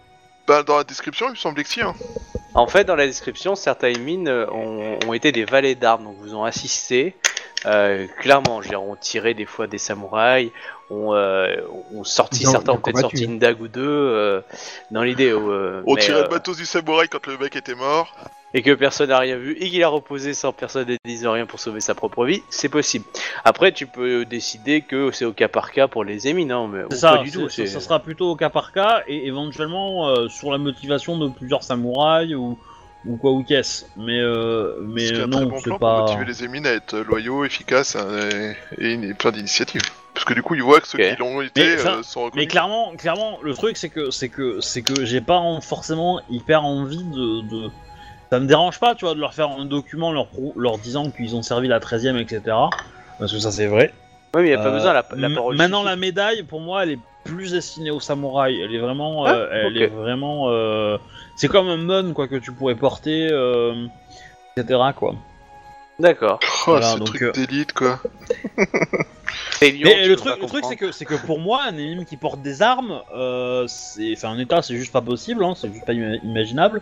Bah, 0.52 0.64
dans 0.64 0.76
la 0.76 0.84
description, 0.84 1.28
il 1.28 1.32
me 1.32 1.36
semblait 1.36 1.64
que 1.64 1.70
si. 1.70 1.80
Hein. 1.80 1.96
En 2.56 2.68
fait, 2.68 2.84
dans 2.84 2.98
la 2.98 3.08
description, 3.08 3.56
certains 3.56 3.88
Emin 3.88 4.28
euh, 4.28 4.46
ont, 4.52 5.14
été 5.14 5.32
des 5.32 5.46
valets 5.46 5.76
d'armes, 5.76 6.04
donc 6.04 6.18
vous 6.18 6.36
ont 6.36 6.44
assisté. 6.44 7.16
Euh, 7.66 8.06
clairement, 8.20 8.58
ont 8.58 8.98
tiré 8.98 9.34
des 9.34 9.46
fois 9.46 9.68
des 9.68 9.78
samouraïs, 9.78 10.52
ont, 10.92 11.14
euh, 11.16 11.56
ont 11.96 12.04
sorti, 12.04 12.46
certains 12.46 12.74
ont 12.74 12.78
peut-être 12.78 13.00
sorti 13.00 13.24
une 13.24 13.40
dague 13.40 13.62
ou 13.62 13.68
deux, 13.68 13.82
euh, 13.86 14.42
dans 14.92 15.04
l'idée. 15.04 15.32
euh, 15.32 15.82
On 15.88 15.96
mais, 15.96 16.02
tirait 16.02 16.20
euh, 16.20 16.24
le 16.24 16.30
bateau 16.30 16.54
du 16.54 16.66
samouraï 16.66 17.08
quand 17.08 17.26
le 17.28 17.38
mec 17.38 17.56
était 17.56 17.76
mort. 17.76 18.14
et 18.54 18.62
que 18.62 18.72
personne 18.74 19.08
n'a 19.10 19.20
rien 19.20 19.38
vu 19.38 19.56
et 19.62 19.70
qu'il 19.70 19.82
a 19.82 19.88
reposé 19.88 20.34
sans 20.34 20.52
personne 20.52 20.86
ne 20.90 20.98
dise 21.06 21.26
rien 21.26 21.46
pour 21.46 21.60
sauver 21.62 21.80
sa 21.80 21.96
propre 21.96 22.26
vie, 22.26 22.44
c'est 22.50 22.68
possible. 22.68 23.06
Après, 23.46 23.72
tu 23.72 23.88
peux 23.88 24.26
décider 24.26 24.82
que 24.82 25.12
c'est 25.12 25.24
au 25.24 25.32
cas 25.32 25.48
par 25.48 25.72
cas 25.72 25.88
pour 25.88 26.04
les 26.04 26.28
émines, 26.28 26.52
hein, 26.52 26.68
mais 26.72 26.82
C'est 26.92 26.98
ça, 26.98 27.18
pas 27.18 27.24
du 27.24 27.32
tout. 27.32 27.48
ça 27.50 27.80
sera 27.80 28.00
plutôt 28.00 28.30
au 28.32 28.36
cas 28.36 28.50
par 28.50 28.74
cas 28.74 29.04
et 29.08 29.26
éventuellement 29.28 30.10
euh, 30.10 30.28
sur 30.28 30.52
la 30.52 30.58
motivation 30.58 31.18
de 31.18 31.30
plusieurs 31.30 31.64
samouraïs 31.64 32.36
ou, 32.36 32.60
ou 33.06 33.18
quoi 33.18 33.32
ou 33.32 33.44
qu'est-ce. 33.44 33.86
Mais, 33.98 34.20
euh, 34.20 34.76
mais 34.82 35.08
C'est 35.08 35.14
euh, 35.16 35.28
non, 35.28 35.46
bon 35.48 35.60
c'est 35.60 35.70
pas. 35.72 35.78
pour 35.78 35.90
motiver 36.16 36.26
les 36.26 36.44
émines 36.44 36.66
à 36.68 36.72
être 36.74 36.98
loyaux, 37.00 37.44
efficaces 37.46 37.98
euh, 38.00 38.54
et, 38.78 38.94
et 38.94 39.14
plein 39.14 39.32
d'initiatives. 39.32 39.82
Parce 40.14 40.26
que 40.26 40.34
du 40.34 40.44
coup, 40.44 40.56
ils 40.56 40.62
voient 40.64 40.82
que 40.82 40.88
ceux 40.88 40.98
qui 41.00 41.16
l'ont 41.18 41.42
été 41.42 41.62
Mais, 41.62 41.86
euh, 41.86 42.04
sont 42.04 42.20
Mais 42.22 42.26
reconnus. 42.26 42.48
clairement, 42.50 42.94
clairement, 42.98 43.40
le 43.42 43.54
truc 43.54 43.78
c'est 43.78 43.90
que 43.90 44.12
c'est 44.12 44.30
que 44.30 44.60
c'est 44.62 44.82
que 44.82 45.06
j'ai 45.06 45.22
pas 45.22 45.38
en- 45.38 45.62
forcément 45.62 46.22
hyper 46.30 46.64
envie 46.66 47.04
de, 47.04 47.42
de- 47.50 47.70
Ça 48.30 48.40
me 48.40 48.46
dérange 48.46 48.80
pas, 48.80 48.94
tu 48.96 49.06
vois, 49.06 49.14
de 49.16 49.20
leur 49.20 49.34
faire 49.34 49.50
un 49.50 49.66
document 49.66 50.12
leur, 50.14 50.28
pro- 50.28 50.54
leur 50.56 50.78
disant 50.78 51.10
qu'ils 51.12 51.36
ont 51.36 51.42
servi 51.42 51.68
la 51.68 51.80
13 51.80 52.06
e 52.08 52.20
etc. 52.20 52.42
Parce 53.20 53.32
que 53.32 53.40
ça 53.40 53.52
c'est 53.52 53.68
vrai. 53.68 53.94
Ouais, 54.34 54.42
mais 54.42 54.48
il 54.50 54.52
n'y 54.52 54.54
a 54.54 54.58
pas 54.60 54.68
Euh, 54.70 54.74
besoin, 54.74 54.94
la, 54.94 55.06
la 55.16 55.28
m- 55.28 55.36
parole 55.36 55.56
Maintenant, 55.58 55.80
suffit. 55.80 55.90
la 55.90 55.96
médaille, 55.98 56.44
pour 56.44 56.62
moi, 56.62 56.84
elle 56.84 56.92
est 56.92 57.00
plus 57.36 57.52
destinée 57.52 57.92
aux 57.92 58.00
samouraïs. 58.00 58.60
Elle 58.64 58.74
est 58.76 58.80
vraiment, 58.80 59.26
Ah, 59.26 59.34
euh, 59.34 59.66
elle 59.68 59.78
est 59.82 59.88
vraiment. 59.88 60.50
euh, 60.50 60.98
C'est 61.36 61.48
comme 61.48 61.68
un 61.68 61.78
mun 61.78 62.14
quoi 62.14 62.28
que 62.28 62.36
tu 62.36 62.52
pourrais 62.52 62.76
porter, 62.76 63.30
euh, 63.32 63.86
etc. 64.58 64.80
Quoi. 64.96 65.16
D'accord. 66.00 66.40
Oh, 66.44 66.72
Voilà, 66.72 66.94
ce 66.94 66.98
donc, 66.98 67.08
truc 67.16 67.34
d'élite, 67.36 67.74
quoi. 67.74 68.00
Mais 69.62 69.72
le 70.08 70.16
truc, 70.16 70.42
le 70.42 70.48
truc, 70.48 70.66
c'est 70.68 70.76
que 70.76 70.92
c'est 70.92 71.06
que 71.06 71.14
pour 71.14 71.40
moi, 71.40 71.62
un 71.70 71.78
ennemi 71.78 72.06
qui 72.06 72.18
porte 72.18 72.42
des 72.42 72.62
armes, 72.62 73.02
euh, 73.16 73.66
c'est, 73.68 74.14
enfin, 74.18 74.30
un 74.30 74.40
état, 74.40 74.62
c'est 74.62 74.76
juste 74.76 74.92
pas 74.92 75.02
possible, 75.02 75.44
hein, 75.44 75.54
c'est 75.56 75.72
juste 75.72 75.86
pas 75.86 75.94
ima- 75.94 76.20
imaginable. 76.24 76.82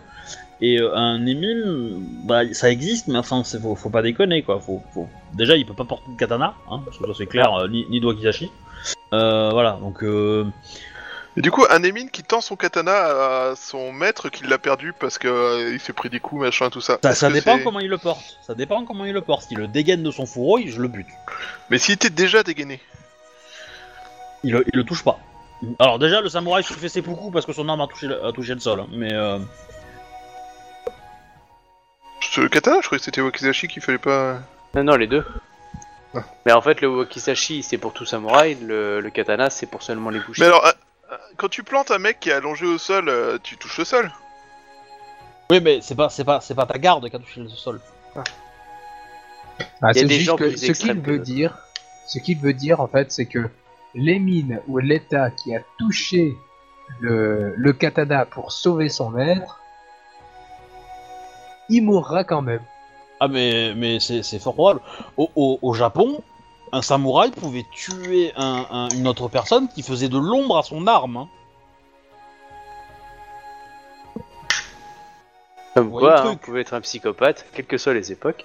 Et 0.62 0.78
euh, 0.80 0.94
un 0.94 1.26
ennemi, 1.26 2.02
bah, 2.24 2.40
ça 2.52 2.70
existe, 2.70 3.08
mais 3.08 3.18
enfin, 3.18 3.42
faut, 3.44 3.74
faut 3.74 3.90
pas 3.90 4.02
déconner, 4.02 4.42
quoi. 4.42 4.60
Faut, 4.60 4.82
faut... 4.94 5.08
Déjà, 5.34 5.56
il 5.56 5.66
peut 5.66 5.74
pas 5.74 5.84
porter 5.84 6.10
de 6.10 6.16
katana, 6.16 6.54
hein, 6.70 6.80
parce 6.84 6.96
que 6.98 7.06
ça 7.06 7.12
c'est 7.16 7.26
clair, 7.26 7.52
euh, 7.54 7.68
ni, 7.68 7.86
ni 7.90 8.00
d'wakizashi. 8.00 8.46
Euh, 8.46 8.69
voilà, 9.10 9.78
donc. 9.80 10.02
Euh... 10.02 10.46
Et 11.36 11.42
du 11.42 11.52
coup, 11.52 11.64
un 11.70 11.82
émine 11.84 12.10
qui 12.10 12.24
tend 12.24 12.40
son 12.40 12.56
katana 12.56 13.50
à 13.50 13.54
son 13.56 13.92
maître 13.92 14.30
qui 14.30 14.42
l'a 14.44 14.58
perdu 14.58 14.92
parce 14.92 15.16
que 15.16 15.28
euh, 15.28 15.72
il 15.72 15.78
s'est 15.80 15.92
pris 15.92 16.10
des 16.10 16.18
coups, 16.18 16.42
machin, 16.42 16.70
tout 16.70 16.80
ça. 16.80 16.98
Ça, 17.12 17.30
dépend 17.30 17.58
comment 17.62 17.78
il 17.78 17.88
le 17.88 17.98
porte. 17.98 18.36
Ça 18.44 18.54
dépend 18.54 18.84
comment 18.84 19.04
il 19.04 19.12
le 19.12 19.20
porte. 19.20 19.44
S'il 19.44 19.58
le 19.58 19.68
dégaine 19.68 20.02
de 20.02 20.10
son 20.10 20.26
fourreau, 20.26 20.58
il- 20.58 20.72
je 20.72 20.80
le 20.82 20.88
bute. 20.88 21.06
Mais 21.70 21.78
s'il 21.78 21.94
était 21.94 22.10
déjà 22.10 22.42
dégainé. 22.42 22.80
Il, 24.42 24.52
le- 24.54 24.64
il 24.72 24.76
le 24.76 24.84
touche 24.84 25.04
pas. 25.04 25.20
Alors 25.78 26.00
déjà, 26.00 26.20
le 26.20 26.28
samouraï 26.28 26.64
se 26.64 26.72
fait 26.72 26.88
ses 26.88 27.00
coups 27.00 27.32
parce 27.32 27.46
que 27.46 27.52
son 27.52 27.68
arme 27.68 27.80
a 27.82 27.86
touché 27.86 28.08
le, 28.08 28.24
a 28.24 28.32
touché 28.32 28.54
le 28.54 28.60
sol. 28.60 28.80
hein, 28.80 28.86
mais 28.90 29.12
euh, 29.14 29.38
Ce 32.22 32.40
katana, 32.48 32.78
je 32.80 32.86
croyais 32.86 32.98
que 32.98 33.04
c'était 33.04 33.20
Wakizashi 33.20 33.68
qu'il 33.68 33.82
fallait 33.82 33.98
pas. 33.98 34.40
Non, 34.74 34.84
non, 34.84 34.96
les 34.96 35.06
deux. 35.06 35.24
Mais 36.44 36.52
en 36.52 36.60
fait, 36.60 36.80
le 36.80 36.88
wakizashi, 36.88 37.62
c'est 37.62 37.78
pour 37.78 37.92
tout 37.92 38.04
samouraï, 38.04 38.56
le, 38.56 39.00
le 39.00 39.10
katana, 39.10 39.48
c'est 39.50 39.66
pour 39.66 39.82
seulement 39.82 40.10
les 40.10 40.18
bouchers. 40.20 40.42
Mais 40.42 40.46
alors, 40.48 40.66
euh, 40.66 40.72
euh, 41.12 41.16
quand 41.36 41.48
tu 41.48 41.62
plantes 41.62 41.90
un 41.90 41.98
mec 41.98 42.18
qui 42.20 42.30
est 42.30 42.32
allongé 42.32 42.66
au 42.66 42.78
sol, 42.78 43.08
euh, 43.08 43.38
tu 43.42 43.56
touches 43.56 43.78
le 43.78 43.84
sol. 43.84 44.12
Oui, 45.50 45.60
mais 45.60 45.80
c'est 45.82 45.94
pas, 45.94 46.08
c'est 46.08 46.24
pas, 46.24 46.40
c'est 46.40 46.54
pas 46.54 46.66
ta 46.66 46.78
garde 46.78 47.08
qui 47.08 47.14
a 47.14 47.18
touché 47.18 47.40
le 47.40 47.48
sol. 47.48 47.80
Ah, 48.16 48.22
Il 49.82 49.86
y 49.86 49.88
a 49.88 49.92
c'est 49.94 50.04
des 50.06 50.14
juste 50.16 50.26
gens 50.26 50.36
que 50.36 50.44
plus 50.44 50.56
ce 50.56 50.72
qu'il 50.72 50.88
que 51.02 51.06
veut 51.06 51.18
d'autres. 51.18 51.22
dire, 51.22 51.58
ce 52.06 52.18
qu'il 52.18 52.38
veut 52.38 52.54
dire 52.54 52.80
en 52.80 52.88
fait, 52.88 53.12
c'est 53.12 53.26
que 53.26 53.48
les 53.94 54.18
mines 54.18 54.60
ou 54.68 54.78
l'État 54.78 55.30
qui 55.30 55.54
a 55.54 55.60
touché 55.78 56.34
le, 57.00 57.54
le 57.56 57.72
katana 57.72 58.24
pour 58.26 58.52
sauver 58.52 58.88
son 58.88 59.10
maître, 59.10 59.60
il 61.68 61.82
mourra 61.82 62.24
quand 62.24 62.42
même. 62.42 62.62
Ah, 63.20 63.28
mais, 63.28 63.74
mais 63.74 64.00
c'est, 64.00 64.38
fort 64.38 64.54
probable. 64.54 64.80
Au, 65.16 65.30
au, 65.36 65.58
au 65.60 65.74
Japon, 65.74 66.22
un 66.72 66.82
samouraï 66.82 67.30
pouvait 67.30 67.66
tuer 67.70 68.32
un, 68.36 68.66
un- 68.70 68.88
une 68.90 69.06
autre 69.06 69.28
personne 69.28 69.68
qui 69.68 69.82
faisait 69.82 70.08
de 70.08 70.18
l'ombre 70.18 70.56
à 70.56 70.62
son 70.62 70.86
arme. 70.86 71.16
hein. 71.18 71.28
Comme 75.74 75.90
quoi, 75.90 76.18
hein, 76.18 76.22
truc. 76.22 76.32
on 76.32 76.36
pouvait 76.36 76.60
être 76.62 76.74
un 76.74 76.80
psychopathe, 76.80 77.46
quelles 77.54 77.66
que 77.66 77.78
soient 77.78 77.94
les 77.94 78.10
époques. 78.10 78.44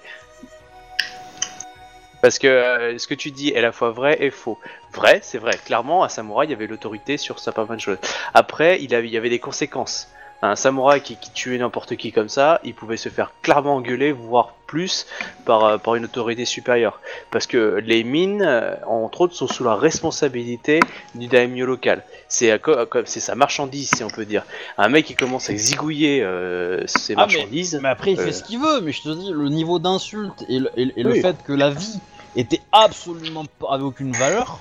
Parce 2.22 2.38
que 2.38 2.46
euh, 2.46 2.98
ce 2.98 3.06
que 3.06 3.14
tu 3.14 3.30
dis 3.30 3.50
est 3.50 3.58
à 3.58 3.62
la 3.62 3.72
fois 3.72 3.90
vrai 3.90 4.16
et 4.20 4.30
faux. 4.30 4.58
Vrai, 4.92 5.20
c'est 5.22 5.38
vrai. 5.38 5.56
Clairement, 5.64 6.02
un 6.04 6.08
samouraï 6.08 6.52
avait 6.52 6.66
l'autorité 6.66 7.16
sur 7.18 7.38
sa 7.38 7.52
pas 7.52 7.64
mal 7.64 7.76
de 7.76 7.82
choses. 7.82 7.98
Après, 8.34 8.80
il, 8.82 8.94
avait, 8.94 9.06
il 9.08 9.12
y 9.12 9.16
avait 9.16 9.28
des 9.28 9.38
conséquences. 9.38 10.08
Un 10.42 10.54
samouraï 10.54 11.00
qui, 11.00 11.16
qui 11.16 11.30
tuait 11.30 11.58
n'importe 11.58 11.96
qui 11.96 12.12
comme 12.12 12.28
ça, 12.28 12.60
il 12.62 12.74
pouvait 12.74 12.96
se 12.98 13.08
faire 13.08 13.32
clairement 13.42 13.76
engueuler, 13.76 14.12
voire 14.12 14.52
plus, 14.66 15.06
par, 15.44 15.64
euh, 15.64 15.78
par 15.78 15.94
une 15.94 16.04
autorité 16.04 16.44
supérieure. 16.44 17.00
Parce 17.30 17.46
que 17.46 17.80
les 17.84 18.04
mines, 18.04 18.42
euh, 18.42 18.74
entre 18.86 19.22
autres, 19.22 19.34
sont 19.34 19.46
sous 19.48 19.64
la 19.64 19.74
responsabilité 19.74 20.80
du 21.14 21.26
daimyo 21.26 21.64
local. 21.66 22.04
C'est 22.28 22.58
sa 23.06 23.34
marchandise, 23.34 23.90
si 23.96 24.04
on 24.04 24.08
peut 24.10 24.24
dire. 24.26 24.44
Un 24.76 24.88
mec 24.88 25.06
qui 25.06 25.14
commence 25.14 25.48
à 25.48 25.56
zigouiller 25.56 26.22
euh, 26.22 26.82
ses 26.86 27.14
Ah, 27.14 27.20
marchandises. 27.20 27.78
Mais 27.82 27.88
après, 27.88 28.12
il 28.12 28.20
Euh. 28.20 28.24
fait 28.24 28.32
ce 28.32 28.42
qu'il 28.44 28.58
veut, 28.60 28.80
mais 28.82 28.92
je 28.92 29.02
te 29.02 29.08
dis, 29.08 29.30
le 29.32 29.48
niveau 29.48 29.78
d'insulte 29.78 30.44
et, 30.48 30.58
le, 30.58 30.70
et- 30.76 30.92
et 30.96 31.02
le 31.02 31.12
Oui. 31.12 31.20
fait 31.22 31.36
que 31.44 31.52
la 31.52 31.70
vie 31.70 31.98
était 32.34 32.60
absolument 32.72 33.44
pas, 33.58 33.68
avait 33.70 33.84
aucune 33.84 34.12
valeur, 34.12 34.58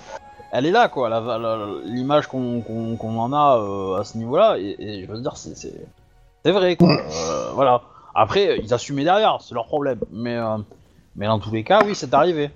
elle 0.57 0.65
est 0.65 0.71
là, 0.71 0.87
quoi. 0.87 1.09
L'image 1.85 2.27
qu'on 2.27 2.63
en 2.99 3.33
a 3.33 3.59
euh, 3.59 3.99
à 3.99 4.03
ce 4.03 4.17
niveau-là, 4.17 4.57
et, 4.57 4.75
et 4.79 5.05
je 5.05 5.11
veux 5.11 5.19
dire, 5.19 5.35
c'est- 5.37 5.71
vrai, 6.45 6.75
quoi. 6.75 6.91
Euh, 6.91 7.51
voilà. 7.53 7.81
Après, 8.13 8.57
ils 8.59 8.73
assumaient 8.73 9.03
derrière, 9.03 9.39
c'est 9.41 9.53
leur 9.53 9.65
problème. 9.65 9.99
Mais, 10.11 10.35
euh, 10.37 10.57
mais 11.15 11.27
dans 11.27 11.39
tous 11.39 11.51
les 11.53 11.63
cas, 11.63 11.81
oui, 11.85 11.93
c'est 11.95 12.13
arrivé. 12.13 12.49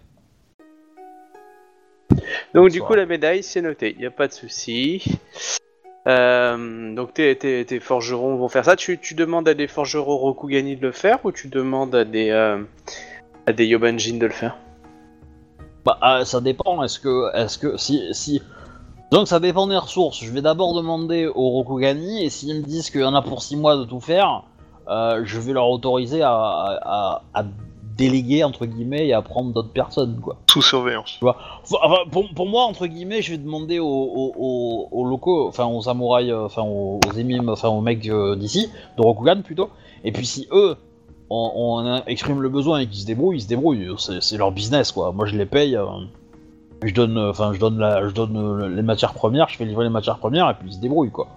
Donc 2.53 2.69
du 2.69 2.81
coup 2.81 2.95
la 2.95 3.05
médaille 3.05 3.43
c'est 3.43 3.61
noté, 3.61 3.91
il 3.91 3.99
n'y 3.99 4.05
a 4.07 4.11
pas 4.11 4.27
de 4.27 4.33
souci. 4.33 5.03
Euh, 6.07 6.95
donc 6.95 7.13
tes, 7.13 7.35
tes, 7.37 7.63
tes 7.65 7.79
forgerons 7.79 8.35
vont 8.37 8.47
faire 8.47 8.65
ça. 8.65 8.75
Tu, 8.75 8.97
tu 8.97 9.13
demandes 9.13 9.47
à 9.47 9.53
des 9.53 9.67
forgerons 9.67 10.17
Rokugani 10.17 10.75
de 10.75 10.81
le 10.87 10.91
faire 10.91 11.19
ou 11.23 11.31
tu 11.31 11.47
demandes 11.47 11.93
à 11.93 12.05
des 12.05 12.31
à 12.31 13.53
des 13.53 13.65
Yobanjin 13.67 14.17
de 14.17 14.25
le 14.25 14.31
faire? 14.31 14.57
Bah, 15.85 15.97
euh, 16.03 16.25
ça 16.25 16.41
dépend. 16.41 16.83
Est-ce 16.83 16.99
que, 16.99 17.35
est-ce 17.35 17.57
que, 17.57 17.77
si, 17.77 18.03
si, 18.11 18.41
donc 19.11 19.27
ça 19.27 19.39
dépend 19.39 19.67
des 19.67 19.77
ressources. 19.77 20.23
Je 20.23 20.31
vais 20.31 20.41
d'abord 20.41 20.73
demander 20.75 21.27
au 21.27 21.49
Rokugani 21.49 22.23
et 22.23 22.29
s'ils 22.29 22.55
me 22.55 22.63
disent 22.63 22.89
qu'il 22.89 23.01
y 23.01 23.05
en 23.05 23.15
a 23.15 23.21
pour 23.21 23.41
6 23.41 23.55
mois 23.57 23.75
de 23.77 23.83
tout 23.85 23.99
faire, 23.99 24.43
euh, 24.89 25.21
je 25.25 25.39
vais 25.39 25.53
leur 25.53 25.69
autoriser 25.69 26.21
à, 26.21 26.31
à, 26.31 27.21
à 27.33 27.43
déléguer 27.97 28.43
entre 28.45 28.65
guillemets 28.65 29.07
et 29.07 29.13
à 29.13 29.21
prendre 29.21 29.51
d'autres 29.51 29.73
personnes, 29.73 30.19
quoi. 30.21 30.37
Sous 30.49 30.61
surveillance. 30.61 31.17
Enfin, 31.21 31.35
enfin, 31.83 31.97
pour, 32.11 32.25
pour 32.33 32.47
moi, 32.47 32.63
entre 32.63 32.85
guillemets, 32.87 33.21
je 33.21 33.31
vais 33.31 33.37
demander 33.37 33.79
aux, 33.79 33.85
aux, 33.87 34.33
aux- 34.37 34.87
aux 34.91 35.05
locaux, 35.05 35.47
enfin 35.49 35.65
aux 35.65 35.81
samouraïs, 35.81 36.31
euh, 36.31 36.45
enfin 36.45 36.61
aux, 36.61 36.99
aux 37.05 37.13
émimes, 37.17 37.49
enfin 37.49 37.67
aux 37.69 37.81
mecs 37.81 38.09
d'ici, 38.37 38.69
de 38.97 39.01
Rokugan 39.01 39.41
plutôt. 39.43 39.69
Et 40.05 40.11
puis 40.13 40.25
si 40.25 40.47
eux 40.51 40.77
on, 41.29 41.51
on 41.55 42.03
exprime 42.07 42.41
le 42.41 42.49
besoin 42.49 42.79
et 42.79 42.87
qu'ils 42.87 43.01
se 43.01 43.05
débrouillent, 43.05 43.37
ils 43.37 43.41
se 43.41 43.47
débrouillent. 43.47 43.87
C'est 43.97 44.37
leur 44.37 44.51
business, 44.51 44.91
quoi. 44.91 45.11
Moi, 45.11 45.25
je 45.25 45.35
les 45.35 45.45
paye. 45.45 45.75
euh, 45.75 45.85
je 46.83 46.93
donne, 46.93 47.17
euh, 47.17 47.29
enfin, 47.31 47.51
je 47.53 47.59
donne 47.59 47.77
la, 47.77 48.07
je 48.07 48.13
donne 48.13 48.37
euh, 48.37 48.69
les 48.69 48.81
matières 48.81 49.13
premières, 49.13 49.49
je 49.49 49.57
fais 49.57 49.65
livrer 49.65 49.83
les 49.83 49.89
matières 49.89 50.17
premières 50.17 50.49
et 50.49 50.53
puis 50.53 50.69
ils 50.69 50.73
se 50.73 50.79
débrouillent, 50.79 51.11
quoi. 51.11 51.27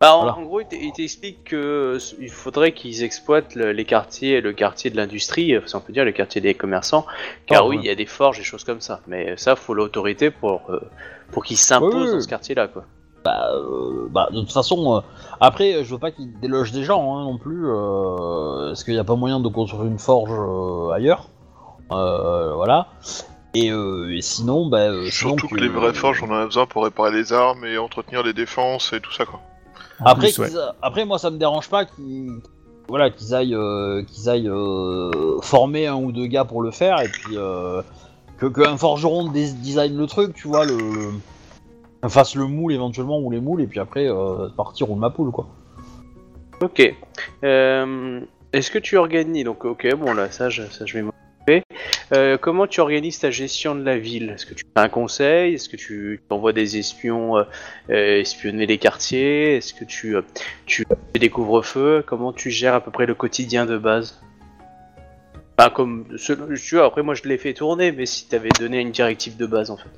Bah, 0.00 0.14
en, 0.16 0.22
Voilà. 0.22 0.38
en 0.38 0.42
gros, 0.42 0.60
il 0.62 0.92
t'explique 0.92 1.44
que 1.44 1.56
euh, 1.56 1.98
il 2.20 2.30
faudrait 2.30 2.72
qu'ils 2.72 3.02
exploitent 3.02 3.54
le- 3.54 3.72
les 3.72 3.84
quartiers, 3.84 4.40
le 4.40 4.52
quartier 4.54 4.90
de 4.90 4.96
l'industrie, 4.96 5.54
si 5.66 5.76
on 5.76 5.80
peut 5.80 5.92
dire 5.92 6.04
le 6.06 6.12
quartier 6.12 6.40
des 6.40 6.54
commerçants, 6.54 7.04
car 7.46 7.62
Ah, 7.64 7.68
oui, 7.68 7.76
ouais. 7.76 7.82
il 7.84 7.86
y 7.86 7.90
a 7.90 7.94
des 7.94 8.06
forges 8.06 8.40
et 8.40 8.42
choses 8.42 8.64
comme 8.64 8.80
ça. 8.80 9.00
Mais 9.06 9.36
ça, 9.36 9.56
faut 9.56 9.74
l'autorité 9.74 10.30
pour 10.30 10.62
euh, 10.70 10.80
pour 11.32 11.44
qu'ils 11.44 11.58
s'imposent 11.58 11.94
Oui, 11.94 12.04
oui, 12.06 12.12
dans 12.14 12.20
ce 12.20 12.28
quartier-là, 12.28 12.66
quoi. 12.68 12.84
Euh, 13.26 14.06
bah, 14.10 14.28
de 14.32 14.40
toute 14.40 14.52
façon, 14.52 14.96
euh, 14.96 15.00
après, 15.40 15.84
je 15.84 15.92
veux 15.92 15.98
pas 16.00 16.10
qu'ils 16.10 16.32
délogent 16.40 16.72
des 16.72 16.84
gens 16.84 17.16
hein, 17.16 17.24
non 17.24 17.36
plus. 17.38 17.66
Euh, 17.66 18.72
Est-ce 18.72 18.84
qu'il 18.84 18.94
n'y 18.94 19.00
a 19.00 19.04
pas 19.04 19.14
moyen 19.16 19.40
de 19.40 19.48
construire 19.48 19.84
une 19.84 19.98
forge 19.98 20.30
euh, 20.32 20.90
ailleurs 20.92 21.28
Euh, 21.92 22.54
Voilà. 22.54 22.88
Et, 23.54 23.70
euh, 23.72 24.14
et 24.16 24.22
sinon, 24.22 24.68
bah, 24.68 24.78
euh, 24.78 25.08
sinon 25.10 25.36
Surtout 25.36 25.48
que 25.54 25.60
les 25.60 25.68
vraies 25.68 25.92
forges, 25.92 26.22
on 26.22 26.30
en 26.30 26.36
a 26.38 26.44
besoin 26.46 26.66
pour 26.66 26.84
réparer 26.84 27.10
les 27.12 27.32
armes 27.32 27.64
et 27.64 27.78
entretenir 27.78 28.22
les 28.22 28.32
défenses 28.32 28.92
et 28.92 29.00
tout 29.00 29.12
ça, 29.12 29.24
quoi. 29.26 29.40
Après, 30.04 30.28
plus, 30.32 30.38
ouais. 30.56 30.60
après, 30.80 31.04
moi, 31.04 31.18
ça 31.18 31.30
me 31.30 31.36
dérange 31.36 31.68
pas 31.68 31.84
qu'ils 31.84 32.30
voilà, 32.88 33.10
qu'ils 33.10 33.34
aillent, 33.34 33.54
euh, 33.54 34.02
qu'ils 34.04 34.28
aillent 34.30 34.48
euh, 34.48 35.40
former 35.42 35.86
un 35.88 35.96
ou 35.96 36.10
deux 36.10 36.26
gars 36.26 36.44
pour 36.44 36.60
le 36.62 36.70
faire 36.72 37.00
et 37.00 37.08
puis 37.08 37.36
euh, 37.36 37.82
que 38.38 38.46
qu'un 38.46 38.76
forgeron 38.76 39.30
dé- 39.30 39.52
design 39.52 39.96
le 39.96 40.06
truc, 40.06 40.34
tu 40.34 40.48
vois, 40.48 40.64
le, 40.64 40.76
le- 40.76 41.12
fasse 42.08 42.34
le 42.34 42.46
moule 42.46 42.72
éventuellement 42.72 43.20
ou 43.20 43.30
les 43.30 43.40
moules 43.40 43.60
et 43.60 43.66
puis 43.66 43.80
après 43.80 44.08
euh, 44.08 44.48
partir 44.56 44.90
ou 44.90 44.94
ma 44.94 45.10
poule 45.10 45.30
quoi. 45.30 45.48
Ok. 46.62 46.94
Euh, 47.44 48.20
Est-ce 48.52 48.70
que 48.70 48.78
tu 48.78 48.96
organises 48.96 49.44
donc 49.44 49.64
ok 49.64 49.94
bon 49.96 50.14
là 50.14 50.30
ça 50.30 50.48
je, 50.48 50.62
ça 50.62 50.86
je 50.86 50.94
vais 50.94 51.02
m'occuper. 51.02 51.62
Euh, 52.12 52.36
comment 52.38 52.66
tu 52.66 52.80
organises 52.80 53.18
ta 53.18 53.30
gestion 53.30 53.74
de 53.74 53.82
la 53.82 53.98
ville? 53.98 54.30
Est-ce 54.30 54.44
que 54.46 54.54
tu 54.54 54.64
fais 54.64 54.82
un 54.82 54.88
conseil? 54.88 55.54
Est-ce 55.54 55.68
que 55.68 55.76
tu 55.76 56.20
envoies 56.30 56.52
des 56.52 56.76
espions 56.76 57.36
euh, 57.36 57.44
espionner 57.88 58.66
les 58.66 58.78
quartiers? 58.78 59.56
Est-ce 59.56 59.72
que 59.74 59.84
tu 59.84 60.16
tu 60.66 60.84
fais 61.12 61.18
des 61.18 61.30
couvre-feux? 61.30 62.02
Comment 62.06 62.32
tu 62.32 62.50
gères 62.50 62.74
à 62.74 62.80
peu 62.80 62.90
près 62.90 63.06
le 63.06 63.14
quotidien 63.14 63.66
de 63.66 63.78
base? 63.78 64.20
Enfin 65.58 65.70
comme 65.70 66.06
tu 66.16 66.74
vois 66.76 66.86
après 66.86 67.02
moi 67.02 67.14
je 67.14 67.22
l'ai 67.24 67.38
fait 67.38 67.54
tourner 67.54 67.92
mais 67.92 68.06
si 68.06 68.26
t'avais 68.28 68.48
donné 68.58 68.80
une 68.80 68.90
directive 68.90 69.36
de 69.36 69.46
base 69.46 69.70
en 69.70 69.76
fait. 69.76 69.90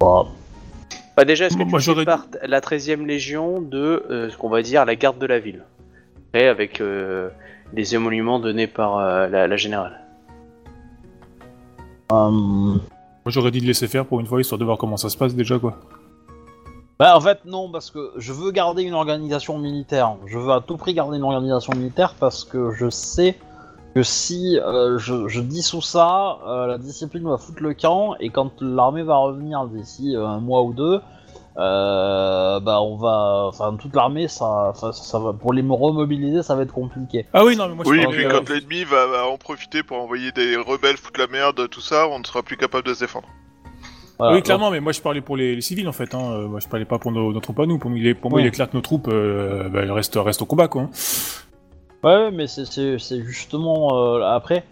Bah, 0.00 0.24
Bah 1.16 1.24
déjà, 1.24 1.46
est-ce 1.46 1.56
que 1.56 1.62
Moi, 1.62 1.78
tu 1.78 1.84
j'aurais- 1.84 2.00
sépares 2.02 2.26
la 2.42 2.60
13e 2.60 3.06
Légion 3.06 3.60
de 3.60 4.04
euh, 4.10 4.30
ce 4.30 4.36
qu'on 4.36 4.48
va 4.48 4.62
dire 4.62 4.84
la 4.84 4.96
garde 4.96 5.18
de 5.18 5.26
la 5.26 5.38
ville? 5.38 5.64
Et 6.34 6.46
avec 6.46 6.80
euh, 6.80 7.28
les 7.74 7.94
émoluments 7.94 8.38
donnés 8.40 8.66
par 8.66 8.98
euh, 8.98 9.26
la, 9.28 9.46
la 9.46 9.56
générale. 9.56 10.00
euh, 12.12 12.30
Moi 12.30 12.78
j'aurais 13.26 13.50
dit 13.50 13.60
de 13.60 13.66
laisser 13.66 13.86
faire 13.86 14.06
pour 14.06 14.20
une 14.20 14.26
fois, 14.26 14.40
histoire 14.40 14.58
de 14.58 14.64
voir 14.64 14.78
comment 14.78 14.96
ça 14.96 15.10
se 15.10 15.16
passe 15.18 15.34
déjà 15.34 15.58
quoi. 15.58 15.76
Bah 16.98 17.14
en 17.16 17.20
fait 17.20 17.44
non 17.44 17.70
parce 17.70 17.90
que 17.90 18.12
je 18.16 18.32
veux 18.32 18.50
garder 18.50 18.82
une 18.82 18.94
organisation 18.94 19.58
militaire. 19.58 20.16
Je 20.26 20.38
veux 20.38 20.52
à 20.52 20.60
tout 20.66 20.78
prix 20.78 20.94
garder 20.94 21.18
une 21.18 21.24
organisation 21.24 21.74
militaire 21.74 22.14
parce 22.18 22.44
que 22.44 22.72
je 22.72 22.88
sais 22.88 23.36
que 23.94 24.02
si 24.02 24.58
euh, 24.58 24.98
je, 24.98 25.28
je 25.28 25.40
dissous 25.40 25.82
ça, 25.82 26.38
euh, 26.46 26.66
la 26.66 26.78
discipline 26.78 27.24
va 27.24 27.36
foutre 27.36 27.62
le 27.62 27.74
camp 27.74 28.14
et 28.20 28.30
quand 28.30 28.60
l'armée 28.62 29.02
va 29.02 29.16
revenir 29.16 29.66
d'ici 29.66 30.16
euh, 30.16 30.26
un 30.26 30.40
mois 30.40 30.62
ou 30.62 30.72
deux, 30.72 31.00
euh, 31.58 32.60
bah 32.60 32.80
on 32.80 32.96
va, 32.96 33.44
enfin 33.48 33.76
toute 33.78 33.94
l'armée 33.94 34.26
ça, 34.26 34.72
ça 34.74 35.18
va 35.18 35.34
pour 35.34 35.52
les 35.52 35.60
remobiliser 35.60 36.42
ça 36.42 36.54
va 36.54 36.62
être 36.62 36.72
compliqué. 36.72 37.26
Ah 37.34 37.44
oui, 37.44 37.56
non, 37.56 37.68
mais 37.68 37.74
moi 37.74 37.84
je 37.84 37.90
Oui, 37.90 37.98
et 37.98 38.04
parlais, 38.04 38.24
puis 38.24 38.28
quand 38.28 38.48
l'ennemi 38.48 38.84
va, 38.84 39.06
va 39.06 39.26
en 39.26 39.36
profiter 39.36 39.82
pour 39.82 39.98
envoyer 39.98 40.32
des 40.32 40.56
rebelles 40.56 40.96
foutre 40.96 41.20
la 41.20 41.26
merde, 41.26 41.68
tout 41.68 41.82
ça, 41.82 42.08
on 42.08 42.18
ne 42.18 42.24
sera 42.24 42.42
plus 42.42 42.56
capable 42.56 42.86
de 42.86 42.94
se 42.94 43.00
défendre. 43.00 43.28
Voilà, 44.18 44.36
oui, 44.36 44.42
clairement, 44.42 44.70
mais 44.70 44.80
moi 44.80 44.92
je 44.92 45.02
parlais 45.02 45.20
pour 45.20 45.36
les, 45.36 45.54
les 45.54 45.60
civils 45.60 45.88
en 45.88 45.92
fait. 45.92 46.14
Hein. 46.14 46.46
Moi 46.48 46.60
je 46.60 46.68
parlais 46.68 46.86
pas 46.86 46.98
pour 46.98 47.12
nos, 47.12 47.32
nos 47.32 47.40
troupes 47.40 47.60
à 47.60 47.66
nous. 47.66 47.78
Pour, 47.78 47.90
moi, 47.90 47.98
il 47.98 48.06
est, 48.06 48.14
pour 48.14 48.30
moi, 48.30 48.40
il 48.40 48.46
est 48.46 48.50
clair 48.50 48.70
que 48.70 48.76
nos 48.76 48.82
troupes 48.82 49.08
euh, 49.08 49.68
bah, 49.68 49.80
elles 49.82 49.92
restent, 49.92 50.16
restent 50.16 50.42
au 50.42 50.46
combat 50.46 50.68
quoi. 50.68 50.88
Ouais, 52.02 52.32
mais 52.32 52.48
c'est- 52.48 53.22
justement 53.22 53.94
euh, 53.94 54.22
après. 54.22 54.64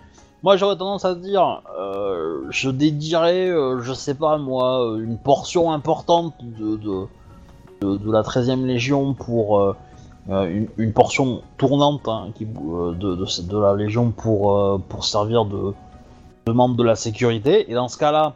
Moi, 0.42 0.56
j'aurais 0.56 0.76
tendance 0.76 1.04
à 1.04 1.14
dire, 1.14 1.62
euh, 1.78 2.46
je 2.50 2.70
dédierais, 2.70 3.50
euh, 3.50 3.80
je 3.82 3.92
sais 3.92 4.14
pas 4.14 4.36
moi, 4.38 4.96
une 4.98 5.18
portion 5.18 5.70
importante 5.70 6.34
de, 6.42 6.76
de, 6.76 7.96
de, 7.96 8.12
la 8.12 8.22
13e 8.22 8.64
Légion 8.66 9.14
pour 9.14 9.74
une, 10.28 10.68
une 10.78 10.92
portion 10.92 11.42
tournante 11.58 12.08
hein, 12.08 12.28
qui, 12.34 12.46
de, 12.46 12.94
de, 12.94 13.58
la 13.58 13.74
Légion 13.76 14.10
pour, 14.10 14.80
pour 14.88 15.04
servir 15.04 15.44
de, 15.44 15.74
de 16.46 16.52
membre 16.52 16.76
de 16.76 16.84
la 16.84 16.96
sécurité. 16.96 17.70
Et 17.70 17.74
dans 17.74 17.88
ce 17.88 17.98
cas-là, 17.98 18.34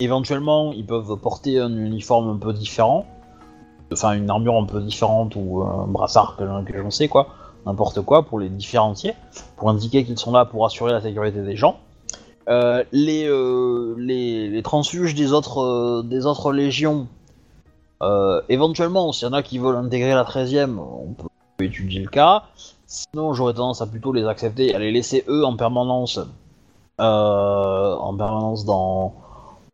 éventuellement, 0.00 0.72
ils 0.72 0.84
peuvent 0.84 1.16
porter 1.16 1.60
un 1.60 1.74
uniforme 1.76 2.28
un 2.30 2.38
peu 2.38 2.52
différent, 2.52 3.06
enfin 3.92 4.12
une 4.12 4.28
armure 4.28 4.56
un 4.56 4.66
peu 4.66 4.80
différente 4.80 5.36
ou 5.36 5.62
un 5.62 5.86
brassard 5.86 6.36
que 6.36 6.44
j'en 6.76 6.90
sais 6.90 7.08
quoi 7.08 7.28
n'importe 7.66 8.00
quoi 8.02 8.24
pour 8.24 8.38
les 8.38 8.48
différencier, 8.48 9.14
pour 9.56 9.70
indiquer 9.70 10.04
qu'ils 10.04 10.18
sont 10.18 10.32
là 10.32 10.44
pour 10.44 10.66
assurer 10.66 10.92
la 10.92 11.00
sécurité 11.00 11.42
des 11.42 11.56
gens. 11.56 11.78
Euh, 12.48 12.84
les, 12.92 13.26
euh, 13.26 13.94
les, 13.98 14.48
les 14.48 14.62
transfuges 14.62 15.14
des 15.14 15.32
autres, 15.32 15.62
euh, 15.62 16.02
des 16.02 16.26
autres 16.26 16.52
légions, 16.52 17.08
éventuellement, 18.50 19.12
s'il 19.12 19.26
y 19.26 19.30
en 19.30 19.32
a 19.32 19.42
qui 19.42 19.58
veulent 19.58 19.76
intégrer 19.76 20.12
la 20.12 20.24
13ème, 20.24 20.76
on 20.78 21.14
peut 21.14 21.64
étudier 21.64 22.00
le 22.00 22.08
cas. 22.08 22.42
Sinon, 22.86 23.32
j'aurais 23.32 23.54
tendance 23.54 23.80
à 23.80 23.86
plutôt 23.86 24.12
les 24.12 24.26
accepter 24.26 24.72
et 24.72 24.74
à 24.74 24.78
les 24.78 24.92
laisser 24.92 25.24
eux 25.26 25.42
en 25.42 25.56
permanence, 25.56 26.20
en 26.98 28.14
permanence 28.18 28.66
dans, 28.66 29.14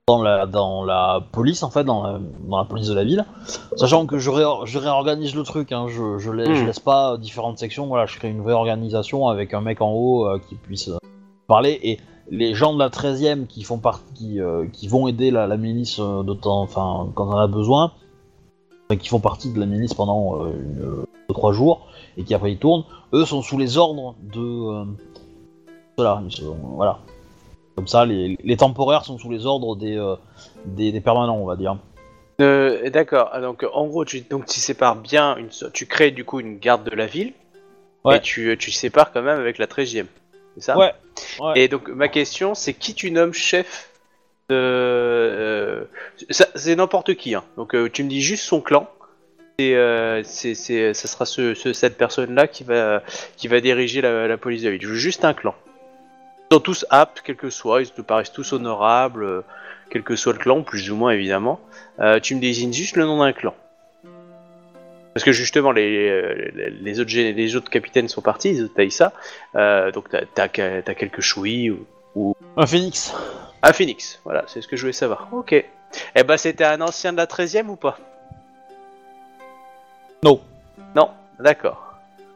dans, 0.09 0.23
la, 0.23 0.47
dans 0.47 0.85
la 0.85 1.21
police, 1.33 1.63
en 1.63 1.71
fait, 1.71 1.85
dans 1.85 2.03
la, 2.03 2.19
dans 2.49 2.59
la 2.59 2.65
police 2.65 2.89
de 2.89 2.95
la 2.95 3.05
ville. 3.05 3.25
Sachant 3.77 4.07
que 4.07 4.19
je, 4.19 4.31
réor- 4.31 4.67
je 4.67 4.79
réorganise 4.79 5.35
le 5.37 5.43
truc, 5.45 5.73
hein, 5.73 5.87
je, 5.89 6.19
je, 6.19 6.31
la- 6.33 6.53
je 6.53 6.63
Hmm. 6.63 6.67
laisse 6.67 6.81
pas 6.81 7.17
différentes 7.17 7.59
sections, 7.59 7.87
voilà, 7.87 8.07
je 8.07 8.17
crée 8.17 8.29
une 8.29 8.43
vraie 8.43 8.53
organisation 8.55 9.29
avec 9.29 9.55
un 9.55 9.61
mec 9.61 9.81
en 9.81 9.93
haut 9.93 10.27
euh, 10.27 10.41
qui 10.49 10.57
puisse 10.57 10.89
euh, 10.89 10.99
parler 11.47 11.79
et 11.83 12.01
les 12.31 12.55
gens 12.55 12.73
de 12.75 12.79
la 12.79 12.89
13ème 12.91 13.47
qui 13.47 13.63
font 13.63 13.79
partie, 13.79 14.05
qui, 14.15 14.41
euh, 14.41 14.67
qui 14.73 14.89
vont 14.89 15.07
aider 15.09 15.31
la, 15.31 15.47
la 15.47 15.57
milice 15.57 15.99
de 16.01 16.33
temps, 16.35 16.61
enfin, 16.63 17.09
quand 17.15 17.27
on 17.29 17.33
en 17.33 17.39
a 17.39 17.47
besoin, 17.49 17.93
qui 19.01 19.09
font 19.09 19.21
partie 19.21 19.53
de 19.53 19.59
la 19.61 19.67
milice 19.67 19.95
pendant 19.95 20.47
une, 20.47 20.75
deux, 20.75 21.05
trois 21.35 21.53
jours 21.53 21.87
et 22.17 22.25
qui 22.25 22.35
après 22.35 22.53
ils 22.53 22.59
tournent, 22.59 22.85
eux 23.13 23.25
sont 23.25 23.43
sous 23.43 23.59
les 23.59 23.79
ordres 23.79 24.15
de 24.23 24.85
ceux-là, 25.97 26.21
ils 26.25 26.33
sont- 26.33 26.57
voilà. 26.77 26.99
Comme 27.81 27.89
ça, 27.89 28.05
les, 28.05 28.37
les 28.45 28.57
temporaires 28.59 29.07
sont 29.07 29.17
sous 29.17 29.31
les 29.31 29.47
ordres 29.47 29.75
des, 29.75 29.97
euh, 29.97 30.15
des, 30.67 30.93
des 30.93 31.01
permanents, 31.01 31.39
on 31.39 31.47
va 31.47 31.57
dire. 31.57 31.79
Euh, 32.43 32.91
D'accord. 32.91 33.31
Ah, 33.33 33.41
Donc 33.41 33.65
en 33.73 33.87
gros, 33.87 34.05
tu, 34.05 34.21
donc 34.21 34.45
tu 34.45 34.61
sépares 34.61 34.97
bien, 34.97 35.35
une, 35.39 35.49
tu 35.73 35.87
crées 35.87 36.11
du 36.11 36.27
coup 36.27 36.41
une 36.41 36.59
garde 36.59 36.85
de 36.85 36.95
la 36.95 37.07
ville, 37.07 37.33
Ouais. 38.05 38.19
et 38.19 38.21
tu, 38.21 38.55
tu 38.59 38.71
sépares 38.71 39.13
quand 39.13 39.23
même 39.23 39.39
avec 39.41 39.57
la 39.57 39.67
13ème. 39.67 40.05
C'est 40.57 40.63
ça? 40.63 40.77
Ouais. 40.77 40.93
ouais. 41.41 41.53
Et 41.57 41.69
donc 41.69 41.89
ma 41.89 42.09
question, 42.09 42.55
c'est 42.55 42.75
qui 42.75 42.93
tu 42.93 43.11
nommes 43.13 43.33
chef 43.33 43.89
de... 44.51 44.55
euh, 44.57 45.85
c'est 46.55 46.77
n'importe 46.77 47.15
qui. 47.15 47.35
Hein. 47.35 47.45
Donc 47.57 47.75
euh, 47.75 47.89
tu 47.89 48.05
me 48.05 48.11
dis 48.11 48.21
juste 48.21 48.45
son 48.45 48.61
clan. 48.61 48.91
Et 49.59 49.75
c'est, 50.25 50.55
ça 50.55 51.09
sera 51.09 51.25
ce, 51.25 51.55
ce- 51.55 51.73
cette 51.73 51.97
personne-là 51.97 52.47
qui 52.47 52.63
va, 52.65 53.03
qui 53.39 53.49
va 53.49 53.63
diriger 53.63 54.03
la, 54.03 54.29
la 54.29 54.37
police 54.37 54.61
de 54.61 54.67
la 54.67 54.73
ville. 54.73 54.83
Je 54.83 54.89
veux 54.89 54.95
juste 54.97 55.25
un 55.25 55.33
clan. 55.33 55.55
Ils 56.53 56.57
sont 56.57 56.61
tous 56.63 56.85
aptes, 56.91 57.23
quel 57.25 57.37
que 57.37 57.49
soit, 57.49 57.81
ils 57.83 57.91
te 57.93 58.03
paraissent 58.03 58.33
tous 58.33 58.53
honorables, 58.53 59.23
euh, 59.23 59.43
quel 59.89 60.03
que 60.03 60.17
soit 60.17 60.33
le 60.33 60.41
clan, 60.41 60.63
plus 60.65 60.91
ou 60.91 60.97
moins 60.97 61.13
évidemment. 61.13 61.61
Euh, 62.01 62.19
tu 62.19 62.35
me 62.35 62.41
désignes 62.41 62.73
juste 62.73 62.97
le 62.97 63.05
nom 63.05 63.19
d'un 63.21 63.33
clan. 63.33 63.55
Parce 65.15 65.23
que 65.23 65.31
justement, 65.31 65.71
les, 65.71 66.51
les, 66.51 66.71
les 66.71 66.99
autres, 66.99 67.13
les 67.15 67.55
autres 67.55 67.71
capitaines 67.71 68.09
sont 68.09 68.21
partis, 68.21 68.51
les 68.51 68.63
autres 68.65 68.75
Taïsa. 68.75 69.13
Euh, 69.55 69.93
donc 69.93 70.09
t'as, 70.09 70.23
t'as, 70.35 70.49
que- 70.49 70.81
t'as 70.81 70.95
quelques 70.95 71.21
chouïs 71.21 71.71
ou, 72.17 72.35
Un 72.57 72.67
phénix. 72.67 73.15
un 73.63 73.73
phoenix, 73.73 74.21
voilà, 74.25 74.43
c'est 74.49 74.61
ce 74.61 74.67
que 74.67 74.75
je 74.75 74.81
voulais 74.83 74.93
savoir. 74.93 75.29
Ok. 75.31 75.53
Eh 75.53 76.25
ben, 76.25 76.37
c'était 76.37 76.65
un 76.65 76.81
ancien 76.81 77.13
de 77.13 77.19
la 77.19 77.27
13ème 77.27 77.69
ou 77.69 77.77
pas? 77.77 77.97
Non. 80.25 80.41
Non, 80.97 81.11
d'accord. 81.39 81.90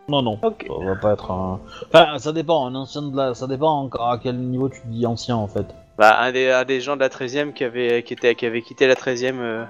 Non, 0.09 0.21
non. 0.23 0.39
Ok. 0.43 0.67
Ça 0.69 0.85
va 0.85 0.97
pas 0.97 1.13
être 1.15 1.31
un. 1.31 1.61
Enfin, 1.93 2.19
ça 2.19 2.33
dépend. 2.33 2.67
Un 2.67 2.75
ancien 2.75 3.03
de 3.03 3.17
la... 3.17 3.35
Ça 3.35 3.47
dépend 3.47 3.81
encore 3.81 4.11
à 4.11 4.19
quel 4.19 4.37
niveau 4.39 4.69
tu 4.69 4.81
dis 4.87 5.07
ancien 5.07 5.37
en 5.37 5.47
fait. 5.49 5.67
Bah, 5.97 6.19
un 6.21 6.33
des, 6.33 6.51
un 6.51 6.65
des 6.65 6.81
gens 6.81 6.95
de 6.97 7.01
la 7.01 7.09
13ème 7.09 7.53
qui 7.53 7.65
avait, 7.65 8.03
qui 8.03 8.13
était, 8.15 8.35
qui 8.35 8.45
avait 8.47 8.63
quitté 8.63 8.87
la 8.87 8.95
13ème 8.95 9.39
euh, 9.39 9.65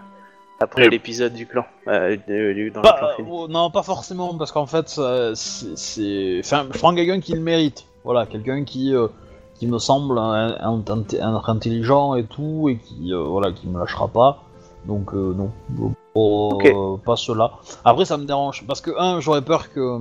après 0.60 0.86
Et- 0.86 0.88
l'épisode 0.90 1.34
du 1.34 1.46
clan. 1.46 1.64
Euh, 1.86 2.16
de- 2.26 2.52
du- 2.52 2.70
dans 2.70 2.80
le 2.80 2.82
Pas- 2.82 2.96
clan 2.98 3.06
euh, 3.08 3.12
Phoenix. 3.16 3.32
oh, 3.36 3.46
non, 3.48 3.70
pas 3.70 3.82
forcément, 3.82 4.34
parce 4.34 4.50
qu'en 4.50 4.66
fait, 4.66 4.88
c'est. 4.88 6.40
Enfin, 6.40 6.66
je 6.72 6.78
prends 6.78 6.94
quelqu'un 6.94 7.20
qui 7.20 7.32
le 7.34 7.40
mérite. 7.40 7.84
Voilà, 8.04 8.26
quelqu'un 8.26 8.64
qui, 8.64 8.94
euh, 8.94 9.06
qui 9.54 9.66
me 9.66 9.78
semble 9.78 10.18
un- 10.18 10.56
un- 10.60 11.42
intelligent 11.46 12.14
et 12.16 12.24
tout, 12.24 12.68
et 12.70 12.76
qui, 12.78 13.12
euh, 13.12 13.22
voilà, 13.22 13.52
qui 13.52 13.68
me 13.68 13.78
lâchera 13.78 14.08
pas. 14.08 14.42
Donc, 14.86 15.14
euh, 15.14 15.32
non. 15.34 15.50
Oh, 16.14 17.00
pas 17.04 17.16
cela. 17.16 17.52
Après, 17.84 18.04
ça 18.04 18.16
me 18.16 18.24
dérange, 18.24 18.64
parce 18.66 18.80
que, 18.80 18.90
un, 18.98 19.20
j'aurais 19.20 19.42
peur 19.42 19.72
que. 19.72 19.98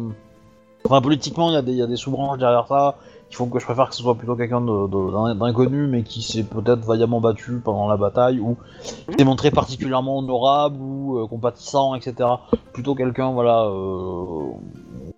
Enfin, 0.85 1.01
politiquement, 1.01 1.49
il 1.49 1.53
y 1.53 1.57
a 1.57 1.61
des, 1.61 1.71
il 1.71 1.77
y 1.77 1.81
a 1.81 1.87
des 1.87 1.95
sous-branches 1.95 2.37
derrière 2.37 2.67
ça 2.67 2.95
qui 3.29 3.37
font 3.37 3.47
que 3.47 3.57
je 3.57 3.65
préfère 3.65 3.89
que 3.89 3.95
ce 3.95 4.03
soit 4.03 4.13
plutôt 4.13 4.35
quelqu'un 4.35 4.61
d'inconnu, 4.61 5.87
mais 5.87 6.03
qui 6.03 6.21
s'est 6.21 6.43
peut-être 6.43 6.85
vaillamment 6.85 7.19
battu 7.19 7.61
pendant 7.63 7.87
la 7.87 7.97
bataille, 7.97 8.39
ou 8.39 8.57
qui 8.83 9.17
s'est 9.17 9.23
montré 9.23 9.49
particulièrement 9.49 10.19
honorable, 10.19 10.77
ou 10.79 11.17
euh, 11.17 11.27
compatissant, 11.27 11.95
etc 11.95 12.27
plutôt 12.73 12.95
quelqu'un 12.95 13.31
voilà 13.31 13.65
euh, 13.65 14.51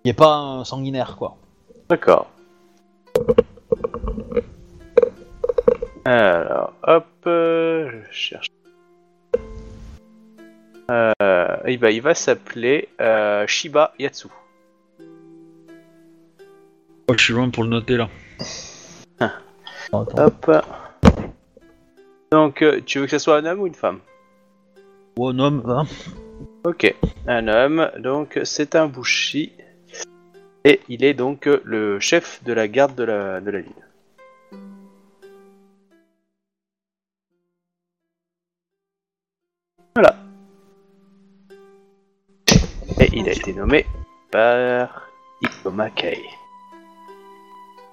qui 0.04 0.10
est 0.10 0.14
pas 0.14 0.36
un 0.36 0.64
sanguinaire 0.64 1.16
quoi. 1.16 1.36
D'accord. 1.88 2.26
Alors, 6.04 6.72
hop, 6.84 7.06
euh, 7.26 7.90
je 8.10 8.12
cherche. 8.12 8.46
Euh, 10.90 11.56
il 11.66 11.78
va, 11.78 11.90
il 11.90 12.00
va 12.00 12.14
s'appeler 12.14 12.88
euh, 13.00 13.46
Shiba 13.46 13.92
Yatsu. 13.98 14.28
Oh, 17.08 17.14
je 17.16 17.22
suis 17.22 17.32
loin 17.32 17.50
pour 17.50 17.64
le 17.64 17.70
noter 17.70 17.96
là. 17.96 18.08
Ah. 19.20 19.32
Hop. 19.92 20.50
Donc, 22.30 22.62
euh, 22.62 22.80
tu 22.84 22.98
veux 22.98 23.06
que 23.06 23.10
ce 23.10 23.18
soit 23.18 23.36
un 23.38 23.44
homme 23.46 23.60
ou 23.60 23.66
une 23.66 23.74
femme? 23.74 24.00
Oh, 25.16 25.30
un 25.30 25.38
homme, 25.38 25.62
hein. 25.68 25.84
Ok, 26.64 26.94
un 27.26 27.48
homme, 27.48 27.90
donc 27.98 28.40
c'est 28.44 28.74
un 28.74 28.86
Bushi. 28.88 29.52
Et 30.64 30.80
il 30.88 31.04
est 31.04 31.14
donc 31.14 31.46
euh, 31.46 31.62
le 31.64 32.00
chef 32.00 32.42
de 32.42 32.52
la 32.52 32.66
garde 32.66 32.96
de 32.96 33.04
la, 33.04 33.40
de 33.40 33.50
la 33.50 33.60
ville. 33.60 33.72
Voilà. 39.94 40.16
Et 43.12 43.18
il 43.18 43.28
a 43.28 43.32
été 43.32 43.52
nommé 43.52 43.86
par 44.30 45.02
Ikoma 45.42 45.90
Kei. 45.90 46.24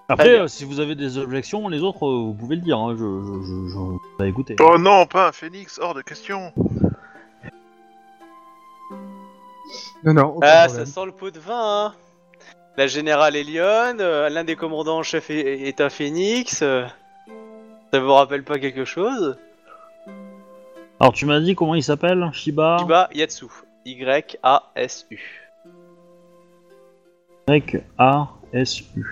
Après, 0.10 0.40
euh, 0.40 0.48
si 0.48 0.66
vous 0.66 0.80
avez 0.80 0.96
des 0.96 1.18
objections, 1.18 1.68
les 1.70 1.82
autres, 1.82 2.06
euh, 2.06 2.24
vous 2.26 2.34
pouvez 2.34 2.56
le 2.56 2.62
dire. 2.62 2.78
Hein. 2.78 2.96
Je, 2.98 2.98
je, 2.98 3.44
je, 3.46 3.68
je- 3.74 4.18
bah, 4.20 4.28
écoutez. 4.28 4.56
Oh 4.60 4.78
non, 4.78 5.06
pas 5.06 5.30
un 5.30 5.32
phénix, 5.32 5.80
hors 5.80 5.94
de 5.94 6.02
question. 6.02 6.52
Non, 10.04 10.14
non, 10.14 10.26
aucun 10.36 10.48
Ah, 10.50 10.66
problème. 10.66 10.86
ça 10.86 10.92
sent 10.92 11.06
le 11.06 11.12
pot 11.14 11.32
de 11.32 11.40
vin, 11.40 11.86
hein 11.88 11.94
La 12.78 12.88
générale 12.88 13.36
est 13.36 13.46
euh, 13.58 14.30
l'un 14.30 14.44
des 14.44 14.56
commandants 14.56 14.98
en 15.00 15.04
chef 15.04 15.30
est, 15.30 15.68
est 15.68 15.80
un 15.80 15.90
phénix. 15.90 16.62
euh, 16.62 16.86
ça 17.92 18.00
vous 18.00 18.12
rappelle 18.14 18.44
pas 18.44 18.60
quelque 18.60 18.86
chose? 18.86 19.38
Alors, 21.00 21.14
tu 21.14 21.26
m'as 21.26 21.40
dit 21.40 21.56
comment 21.56 21.76
il 21.76 21.84
s'appelle? 21.84 22.30
Shiba? 22.34 22.78
Shiba 22.80 23.10
Yatsu. 23.14 23.46
Y-A-S-U. 23.86 25.20
Avec 27.48 27.78
A 27.98 28.30
S 28.54 28.82
U. 28.96 29.06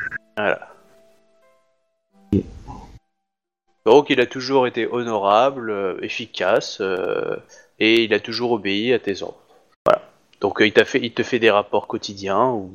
Donc 3.85 4.09
il 4.09 4.21
a 4.21 4.25
toujours 4.25 4.67
été 4.67 4.87
honorable, 4.87 5.69
euh, 5.71 5.99
efficace, 6.01 6.79
euh, 6.81 7.35
et 7.79 8.03
il 8.03 8.13
a 8.13 8.19
toujours 8.19 8.51
obéi 8.51 8.93
à 8.93 8.99
tes 8.99 9.23
ordres. 9.23 9.41
Voilà. 9.85 10.01
Donc 10.39 10.61
euh, 10.61 10.67
il, 10.67 10.73
t'a 10.73 10.85
fait, 10.85 10.99
il 11.01 11.13
te 11.13 11.23
fait 11.23 11.39
des 11.39 11.49
rapports 11.49 11.87
quotidiens, 11.87 12.45
ou 12.45 12.71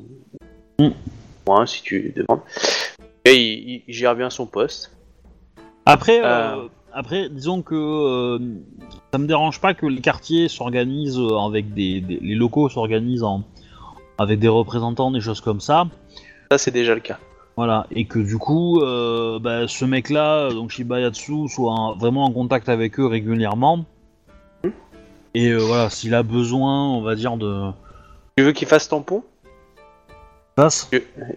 Mm. 0.79 0.89
moins 1.47 1.65
si 1.65 1.81
tu 1.81 2.13
demandes. 2.15 2.41
Et 3.25 3.35
il, 3.87 3.93
gère 3.93 4.15
bien 4.15 4.29
son 4.29 4.45
poste. 4.45 4.91
Après. 5.85 6.21
Après, 6.97 7.29
disons 7.29 7.61
que 7.61 7.75
euh, 7.75 8.39
ça 9.13 9.17
me 9.19 9.27
dérange 9.27 9.61
pas 9.61 9.73
que 9.73 9.85
les 9.85 10.01
quartiers 10.01 10.47
s'organisent 10.49 11.19
euh, 11.19 11.37
avec 11.37 11.73
des, 11.73 12.01
des- 12.01 12.19
les 12.21 12.35
locaux 12.35 12.69
s'organisent 12.69 13.23
en 13.23 13.43
avec 14.17 14.39
des 14.39 14.47
représentants, 14.47 15.11
des 15.11 15.21
choses 15.21 15.41
comme 15.41 15.59
ça. 15.61 15.85
Ça 16.51 16.57
c'est 16.57 16.71
déjà 16.71 16.95
le 16.95 17.01
cas. 17.01 17.19
Voilà, 17.55 17.87
et 17.91 18.05
que 18.05 18.19
du 18.19 18.37
coup, 18.37 18.81
euh, 18.81 19.39
bah, 19.39 19.67
ce 19.67 19.85
mec-là, 19.85 20.49
donc 20.51 20.69
Shiba 20.71 20.99
Yatsu, 20.99 21.47
soit 21.49 21.71
en- 21.71 21.95
vraiment 21.95 22.25
en 22.25 22.31
contact 22.31 22.69
avec 22.69 22.99
eux 22.99 23.05
régulièrement. 23.07 23.85
Et 25.33 25.49
euh, 25.49 25.57
voilà, 25.57 25.89
s'il 25.89 26.15
a 26.15 26.23
besoin, 26.23 26.89
on 26.89 27.01
va 27.01 27.13
dire, 27.15 27.37
de. 27.37 27.69
Tu 28.37 28.43
veux 28.43 28.51
qu'il 28.53 28.67
fasse 28.67 28.87
tampon? 28.89 29.23
Passe 30.55 30.89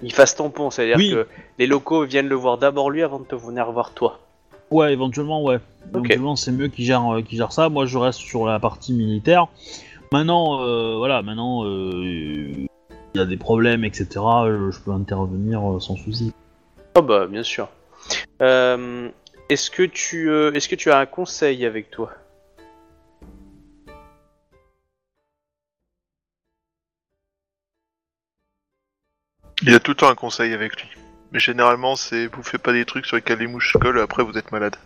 Il 0.02 0.12
fasse 0.14 0.34
tampon, 0.36 0.70
c'est-à-dire 0.70 0.96
Oui. 0.96 1.10
que 1.10 1.26
les 1.58 1.66
locaux 1.66 2.04
viennent 2.06 2.28
le 2.28 2.34
voir 2.34 2.56
d'abord 2.56 2.90
lui 2.90 3.02
avant 3.02 3.18
de 3.20 3.24
te 3.24 3.34
venir 3.34 3.70
voir 3.70 3.92
toi. 3.92 4.18
Ouais, 4.70 4.92
éventuellement, 4.92 5.42
ouais. 5.42 5.56
Ok. 5.92 6.04
Éventuellement, 6.04 6.36
c'est 6.36 6.52
mieux 6.52 6.68
qu'il 6.68 6.84
gère, 6.84 7.06
euh, 7.12 7.22
qu'il 7.22 7.38
gère 7.38 7.52
ça. 7.52 7.68
Moi, 7.68 7.86
je 7.86 7.98
reste 7.98 8.20
sur 8.20 8.46
la 8.46 8.60
partie 8.60 8.92
militaire. 8.92 9.48
Maintenant, 10.12 10.62
euh, 10.62 10.96
voilà, 10.96 11.22
maintenant, 11.22 11.64
euh, 11.64 12.66
il 13.14 13.18
y 13.18 13.20
a 13.20 13.26
des 13.26 13.36
problèmes, 13.36 13.84
etc. 13.84 14.06
Je, 14.14 14.70
je 14.70 14.80
peux 14.80 14.92
intervenir 14.92 15.60
euh, 15.68 15.80
sans 15.80 15.96
souci. 15.96 16.32
Oh 16.96 17.02
bah 17.02 17.26
bien 17.26 17.42
sûr. 17.42 17.68
Euh, 18.42 19.08
est-ce 19.48 19.70
que 19.70 19.82
tu 19.82 20.30
euh, 20.30 20.52
est-ce 20.52 20.68
que 20.68 20.74
tu 20.74 20.90
as 20.90 20.98
un 20.98 21.06
conseil 21.06 21.64
avec 21.64 21.90
toi? 21.90 22.12
Il 29.62 29.70
y 29.70 29.74
a 29.74 29.80
tout 29.80 29.90
le 29.90 29.96
temps 29.96 30.08
un 30.08 30.14
conseil 30.14 30.54
avec 30.54 30.80
lui. 30.80 30.88
Mais 31.32 31.38
généralement, 31.38 31.96
c'est 31.96 32.26
vous 32.26 32.42
faites 32.42 32.62
pas 32.62 32.72
des 32.72 32.84
trucs 32.84 33.06
sur 33.06 33.16
lesquels 33.16 33.38
les 33.38 33.46
mouches 33.46 33.76
collent, 33.80 34.00
après 34.00 34.22
vous 34.22 34.36
êtes 34.36 34.50
malade. 34.52 34.76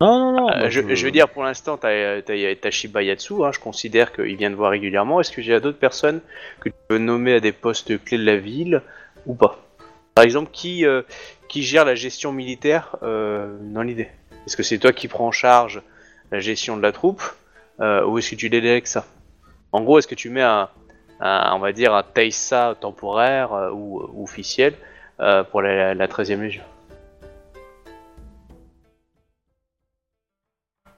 Non, 0.00 0.18
non, 0.18 0.32
non. 0.32 0.50
Euh, 0.50 0.60
bah, 0.62 0.70
je, 0.70 0.80
je 0.94 1.04
veux 1.04 1.10
dire, 1.12 1.28
pour 1.28 1.44
l'instant, 1.44 1.76
t'as 1.76 2.22
t'as- 2.22 2.56
t'as 2.56 2.70
Shibayatsu, 2.70 3.44
hein, 3.44 3.52
je 3.52 3.60
considère 3.60 4.12
qu'il 4.12 4.36
vient 4.36 4.50
de 4.50 4.56
voir 4.56 4.70
régulièrement. 4.70 5.20
Est-ce 5.20 5.30
que 5.30 5.42
j'ai 5.42 5.58
d'autres 5.60 5.78
personnes 5.78 6.20
que 6.60 6.68
tu 6.70 6.74
peux 6.88 6.98
nommer 6.98 7.34
à 7.34 7.40
des 7.40 7.52
postes 7.52 8.02
clés 8.04 8.18
de 8.18 8.24
la 8.24 8.36
ville 8.36 8.82
ou 9.26 9.34
pas? 9.34 9.58
Par 10.14 10.24
exemple, 10.24 10.50
qui, 10.52 10.84
euh, 10.86 11.02
qui 11.48 11.62
gère 11.62 11.84
la 11.84 11.94
gestion 11.94 12.32
militaire 12.32 12.96
euh, 13.02 13.56
dans 13.60 13.82
l'idée? 13.82 14.08
Est-ce 14.46 14.56
que 14.56 14.62
c'est 14.62 14.78
toi 14.78 14.92
qui 14.92 15.06
prends 15.06 15.26
en 15.28 15.32
charge 15.32 15.82
la 16.32 16.40
gestion 16.40 16.76
de 16.76 16.82
la 16.82 16.92
troupe 16.92 17.22
euh, 17.80 18.04
ou 18.04 18.18
est-ce 18.18 18.30
que 18.30 18.36
tu 18.36 18.48
délègues 18.50 18.86
ça? 18.86 19.06
En 19.72 19.82
gros, 19.82 19.98
est-ce 19.98 20.08
que 20.08 20.14
tu 20.14 20.30
mets 20.30 20.42
un, 20.42 20.68
un- 21.20 21.52
on 21.54 21.58
va 21.58 21.72
dire, 21.72 21.94
un 21.94 22.02
Taisa 22.02 22.74
temporaire 22.80 23.52
euh, 23.52 23.70
ou, 23.70 24.02
ou 24.14 24.24
officiel 24.24 24.74
euh, 25.20 25.44
pour 25.44 25.62
la, 25.62 25.94
la 25.94 26.06
13e 26.06 26.40
Légion 26.40 26.62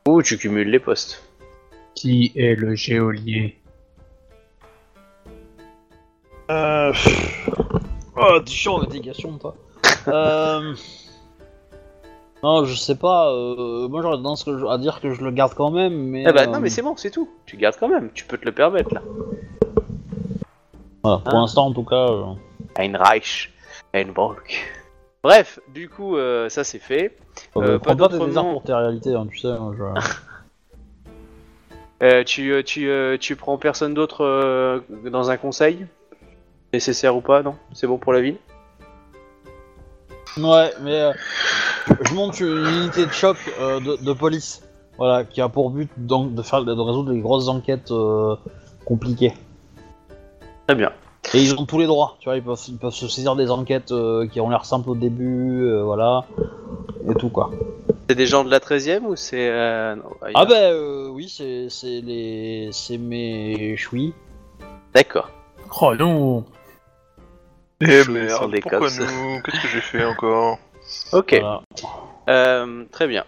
Ou 0.08 0.22
tu 0.22 0.36
cumules 0.38 0.68
les 0.70 0.78
postes 0.80 1.22
Qui 1.94 2.32
est 2.36 2.54
le 2.54 2.74
géolier 2.74 3.58
Euh... 6.50 6.92
pff. 6.92 7.48
Oh, 8.16 8.40
t'es 8.44 8.50
chiant 8.52 8.78
l'indication, 8.78 9.38
toi. 9.38 9.54
euh... 10.08 10.74
Non, 12.42 12.64
je 12.64 12.74
sais 12.74 12.96
pas. 12.96 13.30
Euh... 13.32 13.88
Moi, 13.88 14.02
j'aurais 14.02 14.16
tendance 14.16 14.42
que 14.44 14.58
je- 14.58 14.66
à 14.66 14.76
dire 14.76 15.00
que 15.00 15.14
je 15.14 15.22
le 15.24 15.30
garde 15.30 15.54
quand 15.54 15.70
même, 15.70 15.94
mais. 15.94 16.26
Ah 16.26 16.32
bah 16.32 16.42
euh, 16.42 16.46
non 16.46 16.58
mais 16.60 16.68
c'est 16.68 16.82
bon, 16.82 16.96
c'est 16.96 17.10
tout. 17.12 17.30
Tu 17.46 17.56
gardes 17.56 17.76
quand 17.78 17.88
même, 17.88 18.10
tu 18.12 18.24
peux 18.24 18.36
te 18.36 18.44
le 18.44 18.52
permettre 18.52 18.92
là. 18.92 19.00
voilà, 21.04 21.18
pour 21.18 21.32
Ah. 21.34 21.36
l'instant, 21.38 21.66
en 21.66 21.72
tout 21.72 21.84
cas. 21.84 22.08
euh, 22.10 22.24
Ein 22.76 22.94
Ein 23.94 24.10
Volk. 24.12 24.72
Bref, 25.22 25.60
du 25.68 25.88
coup, 25.88 26.16
euh, 26.16 26.48
ça 26.48 26.64
c'est 26.64 26.78
fait. 26.78 27.16
Euh, 27.56 27.74
euh, 27.74 27.78
pas 27.78 27.94
d'autres 27.94 28.26
noms. 28.26 28.52
pour 28.54 28.64
tes 28.64 28.72
réalités, 28.74 29.14
hein, 29.14 29.26
tu 29.30 29.38
sais. 29.38 29.48
hein, 29.48 29.72
je- 29.76 30.00
Euh, 32.02 32.24
tu, 32.24 32.50
euh, 32.52 32.62
tu, 32.64 32.88
tu 33.20 33.36
prends 33.36 33.58
personne 33.58 33.94
d'autre 33.94 34.82
dans 35.08 35.30
un 35.30 35.36
conseil? 35.36 35.86
Nécessaire 36.72 37.14
ou 37.14 37.20
pas, 37.20 37.42
non? 37.42 37.54
C'est 37.74 37.86
bon 37.86 37.98
pour 37.98 38.12
la 38.12 38.20
ville 38.20 38.38
Ouais, 40.38 40.72
mais 40.80 41.12
je 42.00 42.14
monte 42.14 42.40
une 42.40 42.66
unité 42.66 43.04
de 43.06 43.12
choc 43.12 43.36
de, 43.60 44.02
de 44.02 44.12
police, 44.14 44.62
voilà, 44.96 45.24
qui 45.24 45.40
a 45.42 45.48
pour 45.48 45.70
but 45.70 45.90
donc 45.98 46.34
de 46.34 46.42
faire 46.42 46.64
de 46.64 46.72
résoudre 46.72 47.12
les 47.12 47.20
grosses 47.20 47.48
enquêtes 47.48 47.92
compliquées. 48.86 49.34
Très 50.66 50.74
bien. 50.74 50.90
Et 51.34 51.38
ils 51.40 51.54
ont 51.54 51.64
tous 51.66 51.78
les 51.78 51.86
droits, 51.86 52.16
tu 52.20 52.24
vois, 52.28 52.36
ils 52.36 52.42
peuvent, 52.42 52.58
ils 52.68 52.76
peuvent 52.76 52.92
se 52.92 53.08
saisir 53.08 53.36
des 53.36 53.50
enquêtes 53.50 53.92
euh, 53.92 54.26
qui 54.26 54.40
ont 54.40 54.50
l'air 54.50 54.64
simples 54.64 54.90
au 54.90 54.94
début, 54.94 55.62
euh, 55.64 55.82
voilà, 55.82 56.24
et 57.08 57.14
tout 57.14 57.28
quoi. 57.30 57.50
C'est 58.08 58.16
des 58.16 58.26
gens 58.26 58.44
de 58.44 58.50
la 58.50 58.58
13ème 58.58 59.04
ou 59.04 59.16
c'est... 59.16 59.48
euh, 59.48 59.94
non, 59.94 60.02
Ah 60.34 60.44
bah 60.44 60.54
euh, 60.56 61.08
oui, 61.08 61.28
c'est 61.34 61.68
c'est 61.70 62.00
les 62.00 62.68
c'est 62.72 62.98
mes 62.98 63.76
chouis. 63.76 64.12
D'accord. 64.94 65.30
Oh 65.80 65.94
non 65.94 66.44
Eh 67.80 68.04
merde, 68.10 68.50
des 68.50 68.60
pourquoi 68.60 68.80
cops. 68.80 68.98
nous 68.98 69.40
Qu'est-ce 69.44 69.62
que 69.62 69.68
j'ai 69.68 69.80
fait 69.80 70.04
encore 70.04 70.58
Ok, 71.12 71.38
Voilà. 71.40 71.62
Euh, 72.28 72.84
très 72.90 73.06
bien. 73.06 73.24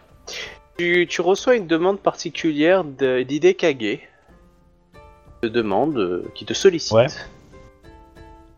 Tu, 0.76 1.06
tu 1.08 1.20
reçois 1.22 1.54
une 1.54 1.68
demande 1.68 2.00
particulière 2.00 2.84
d'idée 2.84 3.54
Kage. 3.54 3.78
Qui 3.78 4.00
te 5.42 5.46
demande, 5.46 5.96
euh, 5.96 6.24
qui 6.34 6.44
te 6.44 6.52
sollicite. 6.52 6.92
Ouais. 6.92 7.06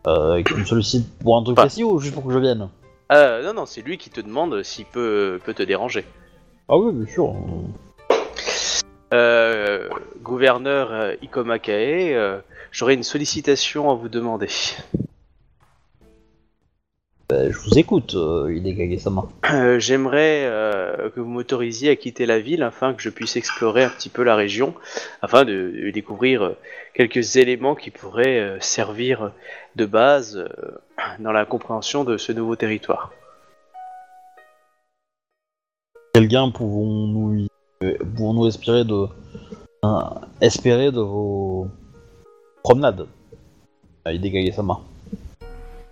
Euh, 0.07 0.41
qui 0.41 0.53
me 0.53 0.63
sollicite 0.63 1.05
pour 1.19 1.35
un 1.35 1.43
truc 1.43 1.57
Pas. 1.57 1.63
précis 1.63 1.83
ou 1.83 1.99
juste 1.99 2.13
pour 2.13 2.25
que 2.25 2.31
je 2.31 2.39
vienne 2.39 2.69
Euh, 3.11 3.43
non, 3.43 3.53
non, 3.53 3.65
c'est 3.65 3.81
lui 3.81 3.97
qui 3.97 4.09
te 4.09 4.21
demande 4.21 4.63
s'il 4.63 4.85
peut, 4.85 5.39
peut 5.43 5.53
te 5.53 5.63
déranger. 5.63 6.05
Ah 6.69 6.77
oui, 6.77 6.93
bien 6.93 7.11
sûr. 7.13 7.35
Euh, 9.13 9.89
gouverneur 10.21 10.91
euh, 10.91 11.13
Ikomakae, 11.21 12.13
euh, 12.13 12.39
j'aurais 12.71 12.93
une 12.93 13.03
sollicitation 13.03 13.89
à 13.91 13.95
vous 13.95 14.07
demander. 14.09 14.49
Bah, 17.29 17.51
je 17.51 17.57
vous 17.57 17.77
écoute, 17.77 18.15
euh, 18.15 18.47
main. 19.09 19.27
Euh, 19.51 19.79
J'aimerais 19.79 20.45
euh, 20.45 21.09
que 21.09 21.19
vous 21.19 21.27
m'autorisiez 21.27 21.89
à 21.89 21.97
quitter 21.97 22.25
la 22.25 22.39
ville 22.39 22.63
afin 22.63 22.93
que 22.93 23.01
je 23.01 23.09
puisse 23.09 23.35
explorer 23.35 23.83
un 23.83 23.89
petit 23.89 24.07
peu 24.07 24.23
la 24.23 24.35
région, 24.35 24.73
afin 25.21 25.43
de, 25.43 25.73
de 25.83 25.91
découvrir 25.91 26.41
euh, 26.41 26.57
quelques 26.93 27.35
éléments 27.35 27.75
qui 27.75 27.91
pourraient 27.91 28.39
euh, 28.39 28.57
servir 28.61 29.33
de 29.75 29.85
base 29.85 30.47
dans 31.19 31.33
la 31.33 31.43
compréhension 31.43 32.05
de 32.05 32.15
ce 32.15 32.31
nouveau 32.31 32.55
territoire. 32.55 33.11
Quel 36.13 36.29
gain 36.29 36.49
pouvons-nous 36.49 37.47
pouvons-nous 38.15 38.47
espérer 38.47 38.85
de 38.85 39.05
euh, 39.83 39.89
espérer 40.39 40.91
de 40.91 41.01
vos 41.01 41.67
promenades 42.63 43.05
sa 44.53 44.63
main. 44.63 44.79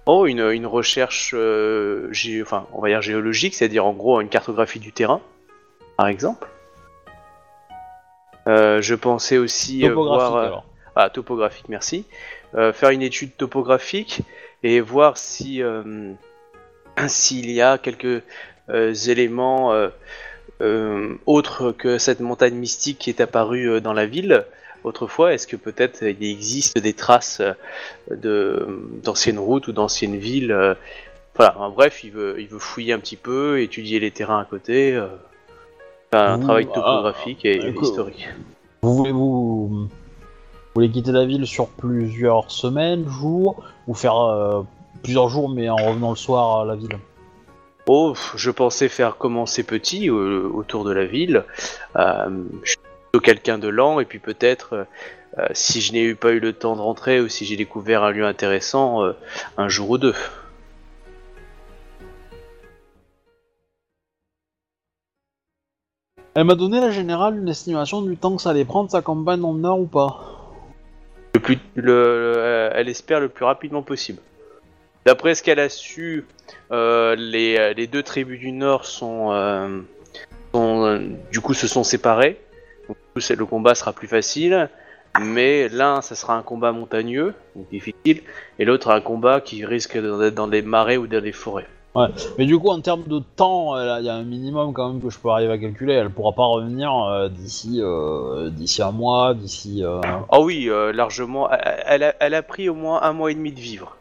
Oh, 0.07 0.27
une, 0.27 0.39
une 0.51 0.67
recherche, 0.67 1.31
euh, 1.33 2.09
gé- 2.11 2.41
enfin, 2.41 2.67
on 2.73 2.81
va 2.81 2.89
dire 2.89 3.01
géologique, 3.01 3.55
c'est-à-dire 3.55 3.85
en 3.85 3.93
gros 3.93 4.21
une 4.21 4.29
cartographie 4.29 4.79
du 4.79 4.91
terrain, 4.91 5.19
par 5.97 6.07
exemple. 6.07 6.47
Euh, 8.47 8.81
je 8.81 8.93
pensais 8.93 9.37
aussi 9.39 9.83
euh, 9.83 9.89
Topographique 9.89 10.29
voir... 10.29 10.43
alors. 10.43 10.65
Ah, 10.95 11.09
topographique, 11.09 11.67
merci. 11.67 12.05
Faire 12.73 12.91
une 12.91 13.01
étude 13.01 13.35
topographique 13.35 14.21
et 14.63 14.79
voir 14.79 15.17
si 15.17 15.61
s'il 17.07 17.51
y 17.51 17.61
a 17.61 17.77
quelques 17.77 18.23
éléments 18.69 19.73
autres 21.25 21.71
que 21.73 21.97
cette 21.97 22.21
montagne 22.21 22.53
mystique 22.53 22.97
qui 22.99 23.09
est 23.09 23.19
apparue 23.19 23.81
dans 23.81 23.91
la 23.91 24.05
ville 24.05 24.45
autrefois. 24.85 25.33
Est-ce 25.33 25.47
que 25.47 25.55
peut-être 25.55 26.03
il 26.03 26.23
existe 26.23 26.77
des 26.77 26.93
traces 26.93 27.41
euh, 27.41 27.53
de 28.15 28.67
d'anciennes 29.03 29.39
routes 29.39 29.67
ou 29.67 29.71
d'anciennes 29.71 30.17
villes 30.17 30.51
euh, 30.51 30.75
Voilà. 31.35 31.59
en 31.59 31.69
bref, 31.69 32.03
il 32.03 32.11
veut 32.11 32.35
il 32.39 32.47
veut 32.47 32.59
fouiller 32.59 32.93
un 32.93 32.99
petit 32.99 33.17
peu, 33.17 33.61
étudier 33.61 33.99
les 33.99 34.11
terrains 34.11 34.39
à 34.39 34.45
côté. 34.45 34.93
euh, 34.95 35.07
faire 36.11 36.21
un 36.21 36.39
Ouh, 36.39 36.43
travail 36.43 36.67
ah, 36.69 36.73
topographique 36.75 37.45
et 37.45 37.73
historique. 37.81 38.29
Vous 38.81 38.93
voulez 38.95 39.11
vous, 39.11 39.67
vous 39.67 39.89
voulez 40.75 40.89
quitter 40.89 41.11
la 41.11 41.25
ville 41.25 41.47
sur 41.47 41.69
plusieurs 41.69 42.51
semaines, 42.51 43.07
jours, 43.07 43.63
ou 43.87 43.93
faire 43.93 44.17
euh, 44.19 44.61
plusieurs 45.03 45.29
jours 45.29 45.49
mais 45.49 45.69
en 45.69 45.77
revenant 45.77 46.11
le 46.11 46.15
soir 46.15 46.61
à 46.61 46.65
la 46.65 46.75
ville? 46.75 46.97
Oh, 47.87 48.13
je 48.35 48.49
pensais 48.49 48.89
faire 48.89 49.17
commencer 49.17 49.63
petit 49.63 50.09
euh, 50.09 50.49
autour 50.53 50.83
de 50.85 50.91
la 50.91 51.05
ville. 51.05 51.43
Euh, 51.95 52.43
je 52.63 52.75
quelqu'un 53.19 53.57
de 53.57 53.67
lent 53.67 53.99
et 53.99 54.05
puis 54.05 54.19
peut-être, 54.19 54.73
euh, 54.73 54.83
euh, 55.39 55.47
si 55.53 55.81
je 55.81 55.91
n'ai 55.93 56.03
eu 56.03 56.15
pas 56.15 56.31
eu 56.31 56.39
le 56.39 56.53
temps 56.53 56.75
de 56.75 56.81
rentrer 56.81 57.19
ou 57.21 57.27
si 57.27 57.45
j'ai 57.45 57.55
découvert 57.57 58.03
un 58.03 58.11
lieu 58.11 58.25
intéressant, 58.25 59.03
euh, 59.03 59.13
un 59.57 59.67
jour 59.69 59.89
ou 59.91 59.97
deux. 59.97 60.15
Elle 66.35 66.43
m'a 66.45 66.55
donné 66.55 66.81
la 66.81 66.91
générale 66.91 67.37
une 67.37 67.47
estimation 67.47 68.01
du 68.01 68.17
temps 68.17 68.35
que 68.35 68.41
ça 68.41 68.49
allait 68.49 68.65
prendre 68.65 68.91
sa 68.91 69.01
campagne 69.01 69.41
le 69.41 69.57
nord 69.57 69.79
ou 69.79 69.85
pas. 69.85 70.51
Le 71.33 71.39
plus, 71.39 71.57
le, 71.75 71.83
le- 71.83 72.69
elle 72.73 72.89
espère 72.89 73.19
le 73.19 73.29
plus 73.29 73.45
rapidement 73.45 73.81
possible. 73.81 74.21
D'après 75.05 75.35
ce 75.35 75.43
qu'elle 75.43 75.59
a 75.59 75.69
su, 75.69 76.25
euh, 76.71 77.15
les, 77.15 77.73
les 77.73 77.87
deux 77.87 78.03
tribus 78.03 78.39
du 78.39 78.51
Nord 78.51 78.85
sont, 78.85 79.31
euh, 79.31 79.79
sont, 80.53 80.85
euh, 80.85 80.99
du 81.31 81.39
coup 81.41 81.53
se 81.53 81.67
sont 81.67 81.83
séparées. 81.83 82.41
Le 83.15 83.45
combat 83.45 83.75
sera 83.75 83.93
plus 83.93 84.07
facile, 84.07 84.69
mais 85.19 85.69
l'un, 85.69 86.01
ça 86.01 86.15
sera 86.15 86.35
un 86.35 86.41
combat 86.41 86.71
montagneux, 86.71 87.33
donc 87.55 87.69
difficile, 87.69 88.21
et 88.59 88.65
l'autre 88.65 88.89
un 88.91 88.99
combat 89.01 89.39
qui 89.41 89.63
risque 89.65 89.97
d'être 89.97 90.35
dans 90.35 90.47
des 90.47 90.61
marais 90.61 90.97
ou 90.97 91.07
dans 91.07 91.21
des 91.21 91.31
forêts. 91.31 91.67
Mais 92.37 92.45
du 92.45 92.59
coup, 92.59 92.67
en 92.67 92.81
termes 92.81 93.03
de 93.07 93.19
temps, 93.37 93.73
a- 93.73 94.01
il 94.01 94.05
y 94.05 94.09
a 94.09 94.15
un 94.15 94.23
minimum 94.23 94.73
quand 94.73 94.91
même 94.91 95.01
que 95.01 95.09
je 95.09 95.17
peux 95.17 95.29
arriver 95.29 95.53
à 95.53 95.57
calculer. 95.57 95.93
Elle 95.93 96.09
pourra 96.09 96.33
pas 96.33 96.43
revenir 96.43 96.93
euh, 96.93 97.29
d'ici 97.29 97.79
euh, 97.81 98.49
d'ici 98.49 98.81
un 98.83 98.91
mois, 98.91 99.33
d'ici. 99.33 99.81
euh, 99.81 100.01
Ah 100.29 100.41
oui, 100.41 100.67
euh, 100.69 100.91
largement. 100.91 101.49
Elle 101.85 102.03
a, 102.03 102.13
elle 102.19 102.33
a 102.33 102.43
pris 102.43 102.67
au 102.67 102.73
moins 102.75 103.01
un 103.01 103.13
mois 103.13 103.31
et 103.31 103.33
demi 103.33 103.53
de 103.53 103.61
vivre. 103.61 103.95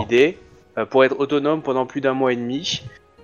l'idée, 0.00 0.38
euh, 0.78 0.86
pour 0.86 1.04
être 1.04 1.18
autonome 1.20 1.60
pendant 1.60 1.84
plus 1.84 2.00
d'un 2.00 2.14
mois 2.14 2.32
et 2.32 2.36
demi, 2.36 2.82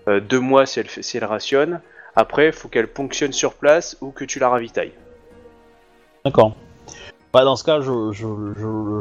euh, 0.09 0.21
deux 0.21 0.41
mois 0.41 0.67
si 0.67 0.81
elle, 0.81 0.89
si 0.91 1.17
elle 1.17 1.25
rationne. 1.25 1.81
Après, 2.19 2.51
faut 2.51 2.67
qu'elle 2.67 2.89
ponctionne 2.89 3.33
sur 3.33 3.55
place 3.55 3.97
ou 4.01 4.11
que 4.11 4.25
tu 4.25 4.41
la 4.41 4.49
ravitailles. 4.49 4.91
D'accord. 6.25 6.57
Bah, 7.33 7.45
dans 7.45 7.55
ce 7.55 7.63
cas, 7.63 7.81
je, 7.81 8.11
je, 8.11 8.27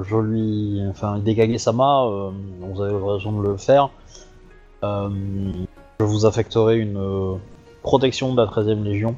je, 0.08 0.18
lui. 0.18 0.84
Enfin, 0.88 1.18
Idekage 1.18 1.58
Sama, 1.58 2.06
euh, 2.06 2.30
vous 2.60 2.80
avez 2.80 2.94
raison 2.94 3.42
de 3.42 3.48
le 3.48 3.58
faire. 3.58 3.90
Euh, 4.84 5.10
je 6.00 6.06
vous 6.06 6.28
affecterai 6.28 6.78
une 6.78 6.98
euh, 6.98 7.34
protection 7.82 8.36
de 8.36 8.40
la 8.40 8.48
13ème 8.48 8.84
Légion. 8.84 9.16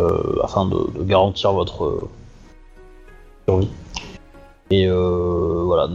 Euh, 0.00 0.42
afin 0.42 0.66
de, 0.66 1.02
garantir 1.04 1.54
votre 1.54 2.08
survie. 3.48 3.70
Et 4.70 4.86
voilà. 4.86 5.88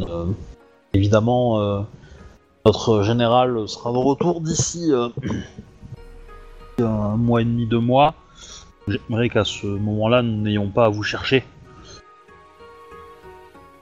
évidemment, 0.95 1.85
notre 2.65 3.03
général 3.03 3.67
sera 3.67 3.91
de 3.91 3.97
retour 3.97 4.41
d'ici 4.41 4.91
euh, 4.91 5.09
un 6.79 7.17
mois 7.17 7.41
et 7.41 7.45
demi, 7.45 7.65
deux 7.65 7.79
mois. 7.79 8.15
J'aimerais 8.87 9.29
qu'à 9.29 9.43
ce 9.43 9.67
moment-là, 9.67 10.21
nous 10.21 10.41
n'ayons 10.41 10.69
pas 10.69 10.85
à 10.85 10.89
vous 10.89 11.03
chercher. 11.03 11.43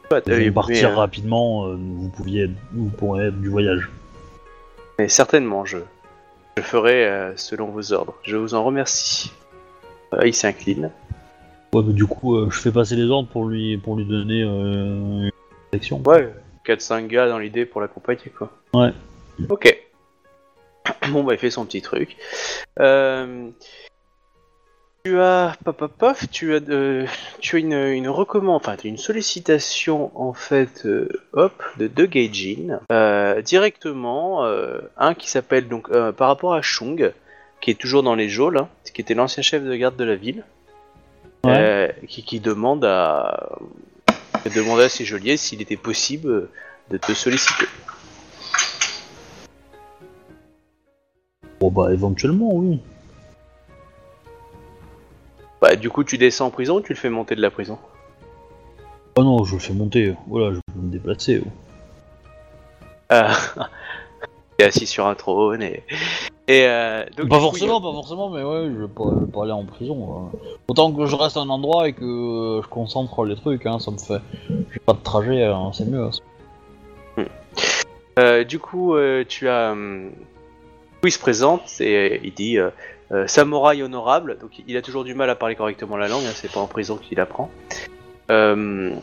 Bah, 0.09 0.21
Vous 0.25 0.31
allez 0.31 0.45
mais, 0.45 0.51
partir 0.51 0.91
euh, 0.91 0.95
rapidement, 0.95 1.67
euh, 1.67 1.75
vous 1.75 2.09
pouviez, 2.09 2.49
vous 2.73 2.89
pourrez 2.89 3.27
être 3.27 3.39
du 3.39 3.49
voyage. 3.49 3.89
mais 4.97 5.09
certainement, 5.09 5.65
je, 5.65 5.79
je 6.57 6.61
ferai 6.61 7.05
euh, 7.05 7.35
selon 7.35 7.67
vos 7.67 7.91
ordres. 7.93 8.15
Je 8.23 8.37
vous 8.37 8.53
en 8.53 8.63
remercie. 8.63 9.31
Euh, 10.13 10.25
il 10.25 10.33
s'incline. 10.33 10.91
Ouais, 11.73 11.83
mais 11.85 11.93
du 11.93 12.05
coup, 12.05 12.35
euh, 12.35 12.49
je 12.49 12.59
fais 12.59 12.71
passer 12.71 12.95
les 12.95 13.09
ordres 13.09 13.27
pour 13.27 13.45
lui, 13.45 13.77
pour 13.77 13.97
lui 13.97 14.05
donner 14.05 14.43
euh, 14.43 15.23
une 15.25 15.31
protection. 15.69 16.01
Ouais, 16.05 16.33
4-5 16.67 17.07
gars 17.07 17.27
dans 17.27 17.39
l'idée 17.39 17.65
pour 17.65 17.81
l'accompagner, 17.81 18.31
quoi. 18.37 18.51
Ouais. 18.73 18.91
Ok. 19.49 19.75
Bon, 21.11 21.23
bah, 21.23 21.33
il 21.33 21.37
fait 21.39 21.49
son 21.49 21.65
petit 21.65 21.81
truc. 21.81 22.15
Euh, 22.79 23.49
Tu 25.03 25.19
as, 25.19 25.55
paf, 25.99 26.29
tu 26.31 26.53
as, 26.55 26.59
euh, 26.69 27.05
tu 27.39 27.55
as 27.55 27.59
une, 27.59 27.73
une 27.73 28.09
recommande, 28.09 28.57
enfin, 28.57 28.75
une 28.83 28.97
sollicitation, 28.97 30.11
en 30.15 30.33
fait, 30.33 30.85
euh, 30.85 31.07
hop, 31.33 31.63
de 31.77 31.87
deux 31.87 32.05
Gaijin, 32.07 32.79
euh, 32.91 33.41
directement, 33.41 34.45
un 34.97 35.13
qui 35.13 35.29
s'appelle, 35.29 35.67
donc, 35.67 35.89
par 36.13 36.27
rapport 36.29 36.53
à 36.53 36.61
Chung, 36.61 37.11
qui 37.61 37.71
est 37.71 37.79
toujours 37.79 38.03
dans 38.03 38.15
les 38.15 38.29
geôles, 38.29 38.57
hein, 38.57 38.69
qui 38.93 39.01
était 39.01 39.13
l'ancien 39.13 39.43
chef 39.43 39.63
de 39.63 39.75
garde 39.75 39.95
de 39.97 40.03
la 40.03 40.15
ville, 40.15 40.43
Ouais. 41.45 41.95
qui, 42.07 42.23
qui 42.23 42.39
demande 42.41 42.83
à, 42.83 43.57
demande 44.49 44.79
à 44.79 44.89
ses 44.89 45.05
geôliers 45.05 45.37
s'il 45.37 45.61
était 45.61 45.77
possible 45.77 46.49
de 46.89 46.97
te 46.97 47.13
solliciter. 47.13 47.65
Bon 51.59 51.71
bah 51.71 51.91
éventuellement 51.91 52.53
oui. 52.53 52.79
Bah, 55.61 55.75
du 55.75 55.89
coup, 55.89 56.03
tu 56.03 56.17
descends 56.17 56.47
en 56.47 56.51
prison 56.51 56.75
ou 56.75 56.81
tu 56.81 56.93
le 56.93 56.97
fais 56.97 57.09
monter 57.09 57.35
de 57.35 57.41
la 57.41 57.49
prison? 57.49 57.79
Oh 59.15 59.23
non, 59.23 59.43
je 59.43 59.55
le 59.55 59.59
fais 59.59 59.73
monter. 59.73 60.13
Voilà, 60.27 60.53
je 60.53 60.59
peux 60.71 60.79
me 60.79 60.91
déplacer. 60.91 61.41
oh. 61.43 61.49
Ah, 63.09 63.35
Assis 64.63 64.87
sur 64.87 65.07
un 65.07 65.15
trône 65.15 65.61
et. 65.61 65.83
Et 66.49 66.65
euh, 66.65 67.03
donc, 67.17 67.27
pas 67.27 67.35
coup, 67.35 67.41
forcément, 67.43 67.81
pas 67.81 67.91
forcément, 67.91 68.29
mais 68.29 68.41
ouais, 68.41 68.69
je 68.73 68.81
vais 68.83 68.87
pas, 68.87 69.03
je 69.19 69.25
vais 69.25 69.31
pas 69.31 69.43
aller 69.43 69.51
en 69.51 69.65
prison. 69.65 70.31
Autant 70.69 70.93
que 70.93 71.05
je 71.05 71.15
reste 71.15 71.35
à 71.35 71.41
un 71.41 71.49
endroit 71.49 71.89
et 71.89 71.93
que 71.93 72.05
euh, 72.05 72.61
je 72.61 72.67
concentre 72.69 73.25
les 73.25 73.35
trucs, 73.35 73.65
hein, 73.65 73.79
ça 73.79 73.91
me 73.91 73.97
fait. 73.97 74.21
J'ai 74.71 74.79
pas 74.79 74.93
de 74.93 75.03
trajet, 75.03 75.43
hein, 75.43 75.71
c'est 75.73 75.85
mieux. 75.85 76.05
hein. 77.17 77.25
Euh, 78.17 78.43
du 78.45 78.59
coup, 78.59 78.95
euh, 78.95 79.25
tu 79.27 79.49
as. 79.49 79.71
hum, 79.73 80.11
il 81.03 81.11
se 81.11 81.19
présente 81.19 81.79
et 81.81 82.21
il 82.23 82.33
dit 82.33 82.57
Samouraï 83.27 83.83
honorable. 83.83 84.37
Donc, 84.39 84.51
il 84.67 84.77
a 84.77 84.81
toujours 84.81 85.03
du 85.03 85.13
mal 85.13 85.29
à 85.29 85.35
parler 85.35 85.55
correctement 85.55 85.97
la 85.97 86.07
langue, 86.07 86.23
hein, 86.25 86.33
c'est 86.33 86.51
pas 86.51 86.59
en 86.61 86.67
prison 86.67 86.97
qu'il 86.97 87.19
apprend. 87.19 87.51
Euh, 88.31 88.93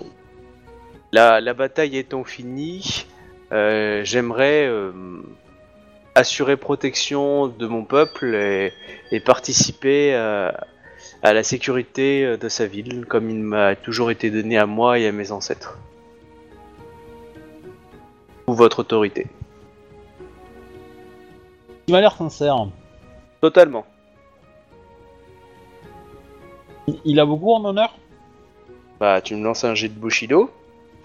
la, 1.12 1.40
la 1.40 1.54
bataille 1.54 1.96
étant 1.96 2.24
finie, 2.24 3.06
j'aimerais 3.50 4.66
euh, 4.66 4.92
assurer 6.14 6.56
protection 6.56 7.48
de 7.48 7.66
mon 7.66 7.84
peuple 7.84 8.34
et, 8.34 8.72
et 9.10 9.20
participer 9.20 10.14
euh, 10.14 10.50
à 11.22 11.32
la 11.32 11.42
sécurité 11.42 12.24
euh, 12.24 12.36
de 12.36 12.48
sa 12.48 12.66
ville, 12.66 13.04
comme 13.06 13.30
il 13.30 13.38
m'a 13.40 13.74
toujours 13.76 14.10
été 14.10 14.30
donné 14.30 14.56
à 14.58 14.66
moi 14.66 14.98
et 14.98 15.06
à 15.08 15.12
mes 15.12 15.32
ancêtres. 15.32 15.78
Ou 18.46 18.54
votre 18.54 18.80
autorité. 18.80 19.26
Il 21.88 21.92
m'a 21.92 22.00
l'air 22.00 22.14
sincère. 22.16 22.56
Totalement. 23.40 23.84
Il- 26.86 27.00
Il 27.04 27.20
a 27.20 27.26
beaucoup 27.26 27.52
en 27.52 27.64
honneur? 27.64 27.94
Bah, 29.00 29.20
tu 29.20 29.34
me 29.34 29.42
lances 29.42 29.64
un 29.64 29.74
jet 29.74 29.88
de 29.88 29.98
Bushido. 29.98 30.50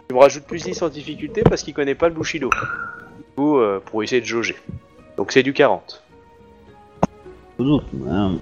Tu 0.09 0.15
me 0.15 0.19
rajoutes 0.19 0.43
plus 0.45 0.63
10 0.63 0.81
en 0.81 0.89
difficulté 0.89 1.41
parce 1.43 1.63
qu'il 1.63 1.73
connaît 1.73 1.95
pas 1.95 2.07
le 2.09 2.13
Bushido. 2.15 2.49
Du 2.49 3.23
coup, 3.35 3.57
euh, 3.59 3.79
pour 3.83 4.03
essayer 4.03 4.21
de 4.21 4.25
jauger. 4.25 4.55
Donc 5.19 5.33
c'est 5.33 5.43
du 5.43 5.51
40. 5.51 6.01
Sans 7.57 7.63
doute. 7.65 7.83
hein. 8.09 8.37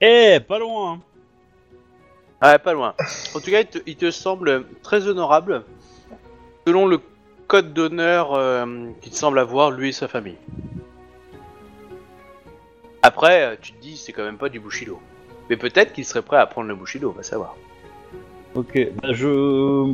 Eh, 0.00 0.40
pas 0.40 0.58
loin. 0.58 0.92
hein. 0.94 1.00
Ah, 2.40 2.58
pas 2.58 2.72
loin. 2.74 2.94
En 3.34 3.40
tout 3.40 3.50
cas, 3.50 3.60
il 3.60 3.66
te, 3.66 3.78
il 3.86 3.96
te 3.96 4.10
semble 4.10 4.64
très 4.82 5.06
honorable, 5.08 5.64
selon 6.66 6.86
le 6.86 7.00
code 7.46 7.72
d'honneur 7.72 8.34
euh, 8.34 8.66
qu'il 9.00 9.14
semble 9.14 9.38
avoir, 9.38 9.70
lui 9.70 9.90
et 9.90 9.92
sa 9.92 10.08
famille. 10.08 10.36
Après, 13.02 13.44
euh, 13.44 13.56
tu 13.60 13.72
te 13.72 13.80
dis, 13.80 13.96
c'est 13.96 14.12
quand 14.12 14.24
même 14.24 14.36
pas 14.38 14.48
du 14.48 14.60
Bushido. 14.60 14.98
Mais 15.48 15.56
peut-être 15.56 15.92
qu'il 15.92 16.04
serait 16.04 16.22
prêt 16.22 16.38
à 16.38 16.46
prendre 16.46 16.68
le 16.68 16.74
Bushido, 16.74 17.10
on 17.10 17.12
va 17.16 17.22
savoir. 17.22 17.56
Ok, 18.54 18.78
bah 19.02 19.08
je. 19.12 19.92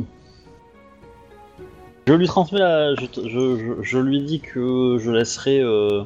Je 2.07 2.13
lui 2.13 2.27
transmets 2.27 2.59
la. 2.59 2.95
Je, 2.95 3.05
je, 3.15 3.27
je- 3.29 3.81
je 3.81 3.97
lui 3.97 4.21
dis 4.21 4.39
que 4.41 4.97
je 4.99 5.11
laisserai 5.11 5.59
euh, 5.61 6.03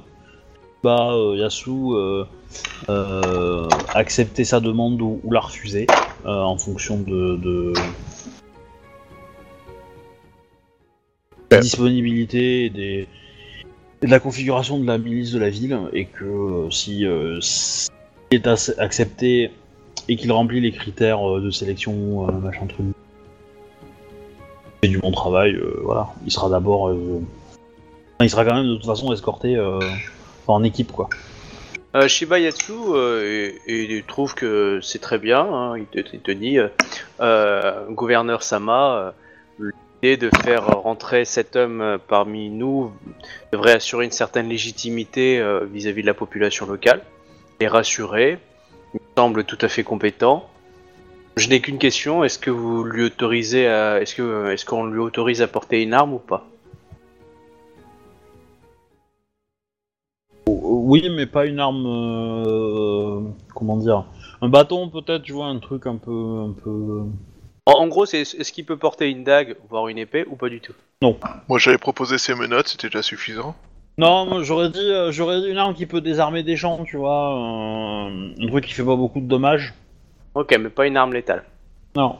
bah, 0.85 1.13
euh, 1.13 1.35
Yasu 1.35 1.71
euh, 1.71 2.23
euh, 2.89 3.67
accepter 3.95 4.45
sa 4.45 4.59
demande 4.59 5.01
ou, 5.01 5.19
ou 5.23 5.31
la 5.31 5.39
refuser 5.39 5.87
en 6.25 6.57
fonction 6.57 6.97
de. 6.99 7.37
de... 7.37 7.73
la 11.51 11.59
disponibilité 11.59 12.65
et, 12.65 12.69
des... 12.69 13.07
de 14.01 14.07
la 14.07 14.19
configuration 14.19 14.79
de 14.79 14.85
la 14.85 14.97
milice 14.97 15.31
de 15.31 15.39
la 15.39 15.49
ville 15.49 15.77
et 15.93 16.05
que 16.05 16.23
euh, 16.23 16.69
si, 16.69 17.05
euh, 17.05 17.39
s'il 17.41 17.91
est 18.31 18.45
ac- 18.45 18.77
accepté 18.79 19.51
et 20.07 20.15
qu'il 20.17 20.31
remplit 20.31 20.61
les 20.61 20.71
critères 20.71 21.27
euh, 21.27 21.41
de 21.41 21.49
sélection, 21.49 22.27
machin 22.41 22.67
truc. 22.67 22.85
Et 24.83 24.87
du 24.87 24.99
bon 24.99 25.11
travail, 25.11 25.57
voilà. 25.81 26.09
Il 26.25 26.31
sera 26.31 26.47
d'abord. 26.47 26.93
il 28.21 28.29
sera 28.29 28.45
quand 28.45 28.53
même 28.53 28.67
de 28.67 28.75
toute 28.75 28.85
façon 28.85 29.11
escorté 29.11 29.55
euh, 30.49 30.53
en 30.53 30.63
équipe, 30.63 30.91
quoi. 30.91 31.09
Euh, 31.95 32.09
Shiba 32.09 32.39
Yatsu 32.39 32.73
euh, 32.73 33.51
il 33.67 34.03
trouve 34.03 34.35
que 34.35 34.79
c'est 34.81 34.99
très 34.99 35.17
bien. 35.17 35.39
hein, 35.39 35.77
il, 35.77 35.85
te, 35.85 36.31
dit, 36.31 36.59
euh, 36.59 36.67
euh, 37.21 37.85
gouverneur 37.89 38.43
Sama, 38.43 39.13
euh, 39.61 39.71
l'idée 40.03 40.17
de 40.17 40.29
faire 40.43 40.65
rentrer 40.65 41.23
cet 41.23 41.55
homme 41.55 41.97
parmi 42.09 42.49
nous 42.49 42.91
devrait 43.53 43.71
assurer 43.71 44.03
une 44.03 44.11
certaine 44.11 44.49
légitimité 44.49 45.41
vis-à-vis 45.71 46.01
de 46.01 46.07
la 46.07 46.13
population 46.13 46.65
locale 46.65 47.01
et 47.61 47.67
rassurer. 47.67 48.39
Il 48.93 48.99
me 48.99 49.15
semble 49.17 49.45
tout 49.45 49.57
à 49.61 49.69
fait 49.69 49.83
compétent. 49.83 50.49
Je 51.37 51.47
n'ai 51.47 51.61
qu'une 51.61 51.77
question 51.79 52.25
est-ce 52.25 52.39
que 52.39 52.51
vous 52.51 52.83
lui 52.83 53.03
autorisez 53.03 53.67
à, 53.67 54.01
est-ce 54.01 54.21
est-ce 54.51 54.65
qu'on 54.65 54.85
lui 54.85 54.99
autorise 54.99 55.41
à 55.41 55.47
porter 55.47 55.81
une 55.81 55.93
arme 55.93 56.13
ou 56.13 56.19
pas? 56.19 56.45
Oui, 60.67 61.09
mais 61.15 61.25
pas 61.25 61.45
une 61.45 61.59
arme. 61.59 61.85
euh, 61.87 63.21
comment 63.53 63.77
dire 63.77 64.05
Un 64.41 64.49
bâton, 64.49 64.89
peut-être, 64.89 65.23
tu 65.23 65.33
vois, 65.33 65.47
un 65.47 65.59
truc 65.59 65.85
un 65.87 65.97
peu. 65.97 66.45
Un 66.49 66.53
peu... 66.63 67.03
en, 67.65 67.71
en 67.71 67.87
gros, 67.87 68.05
c'est 68.05 68.21
est-ce 68.21 68.51
qu'il 68.51 68.65
peut 68.65 68.77
porter 68.77 69.09
une 69.09 69.23
dague, 69.23 69.55
voire 69.69 69.87
une 69.87 69.97
épée, 69.97 70.25
ou 70.29 70.35
pas 70.35 70.49
du 70.49 70.59
tout? 70.61 70.73
Moi 71.01 71.59
j'avais 71.59 71.77
proposé 71.77 72.17
ces 72.17 72.33
menottes, 72.33 72.67
c'était 72.69 72.87
déjà 72.87 73.03
suffisant. 73.03 73.53
Non, 73.97 74.25
moi, 74.25 74.41
j'aurais 74.43 74.69
dit, 74.69 74.79
euh, 74.79 75.11
j'aurais 75.11 75.39
dit 75.41 75.47
une 75.49 75.57
arme 75.57 75.73
qui 75.75 75.85
peut 75.85 76.01
désarmer 76.01 76.41
des 76.43 76.55
gens, 76.55 76.83
tu 76.83 76.97
vois. 76.97 77.35
euh, 78.09 78.29
un 78.41 78.47
truc 78.47 78.65
qui 78.65 78.73
fait 78.73 78.83
pas 78.83 78.95
beaucoup 78.95 79.21
de 79.21 79.27
dommages. 79.27 79.73
Ok, 80.33 80.57
mais 80.59 80.69
pas 80.69 80.87
une 80.87 80.97
arme 80.97 81.13
létale. 81.13 81.43
Non. 81.95 82.15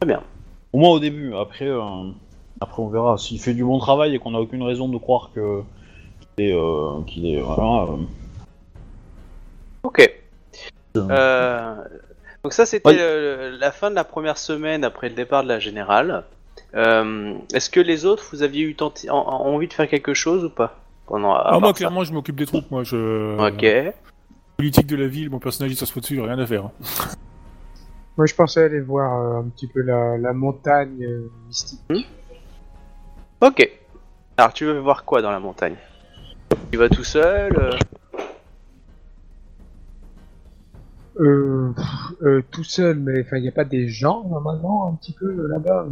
Très 0.00 0.06
bien. 0.06 0.22
Au 0.72 0.78
moins 0.78 0.90
au 0.90 0.98
début. 0.98 1.32
Après, 1.34 1.66
euh, 1.66 2.10
après 2.60 2.82
on 2.82 2.88
verra. 2.88 3.16
S'il 3.18 3.40
fait 3.40 3.54
du 3.54 3.64
bon 3.64 3.78
travail 3.78 4.14
et 4.14 4.18
qu'on 4.18 4.32
n'a 4.32 4.40
aucune 4.40 4.62
raison 4.62 4.88
de 4.88 4.98
croire 4.98 5.30
que 5.34 5.62
qu'il 6.38 6.46
est, 6.48 6.54
euh, 6.54 7.02
qu'il 7.06 7.26
est, 7.26 7.40
voilà. 7.40 7.82
euh, 7.92 7.96
Ok. 9.82 10.10
Euh, 10.96 11.74
donc 12.42 12.52
ça, 12.52 12.66
c'était 12.66 12.88
Oui. 12.88 12.96
euh, 12.98 13.56
la 13.58 13.70
fin 13.72 13.90
de 13.90 13.94
la 13.94 14.04
première 14.04 14.38
semaine 14.38 14.84
après 14.84 15.08
le 15.08 15.14
départ 15.14 15.42
de 15.42 15.48
la 15.48 15.58
générale. 15.58 16.24
Euh, 16.74 17.34
Est-ce 17.54 17.70
que 17.70 17.80
les 17.80 18.04
autres, 18.04 18.24
vous 18.32 18.42
aviez 18.42 18.62
eu 18.64 18.74
tenté- 18.74 19.10
en- 19.10 19.16
en- 19.16 19.46
envie 19.54 19.68
de 19.68 19.72
faire 19.72 19.88
quelque 19.88 20.14
chose 20.14 20.44
ou 20.44 20.50
pas 20.50 20.76
pendant 21.06 21.34
à 21.34 21.42
Ah, 21.54 21.58
moi, 21.60 21.72
clairement, 21.72 22.04
je 22.04 22.12
m'occupe 22.12 22.36
des 22.36 22.46
troupes. 22.46 22.70
Moi, 22.70 22.84
je. 22.84 23.38
Ok. 23.38 23.94
Politique 24.56 24.86
de 24.88 24.96
la 24.96 25.06
ville, 25.06 25.30
mon 25.30 25.38
personnage, 25.38 25.72
il 25.72 25.76
s'assoit 25.76 26.00
dessus, 26.02 26.20
rien 26.20 26.38
à 26.38 26.46
faire. 26.46 26.64
hein. 26.66 26.72
Moi, 28.16 28.26
je 28.26 28.34
pensais 28.34 28.64
aller 28.64 28.80
voir 28.80 29.20
euh, 29.22 29.40
un 29.40 29.44
petit 29.44 29.68
peu 29.68 29.80
la, 29.80 30.18
la 30.18 30.32
montagne 30.32 31.04
euh, 31.04 31.30
mystique. 31.46 31.80
Ok. 33.40 33.70
Alors, 34.36 34.52
tu 34.52 34.64
veux 34.64 34.80
voir 34.80 35.04
quoi 35.04 35.22
dans 35.22 35.30
la 35.30 35.38
montagne? 35.38 35.76
Tu 36.72 36.78
vas 36.78 36.88
tout 36.88 37.04
seul 37.04 37.56
euh, 37.56 37.70
Euh, 41.20 41.72
euh, 42.22 42.42
tout 42.52 42.62
seul, 42.62 42.98
mais 42.98 43.24
il 43.32 43.42
n'y 43.42 43.48
a 43.48 43.52
pas 43.52 43.64
des 43.64 43.88
gens 43.88 44.22
normalement 44.28 44.88
un 44.88 44.94
petit 44.94 45.12
peu 45.18 45.26
euh, 45.26 45.48
là-bas. 45.48 45.86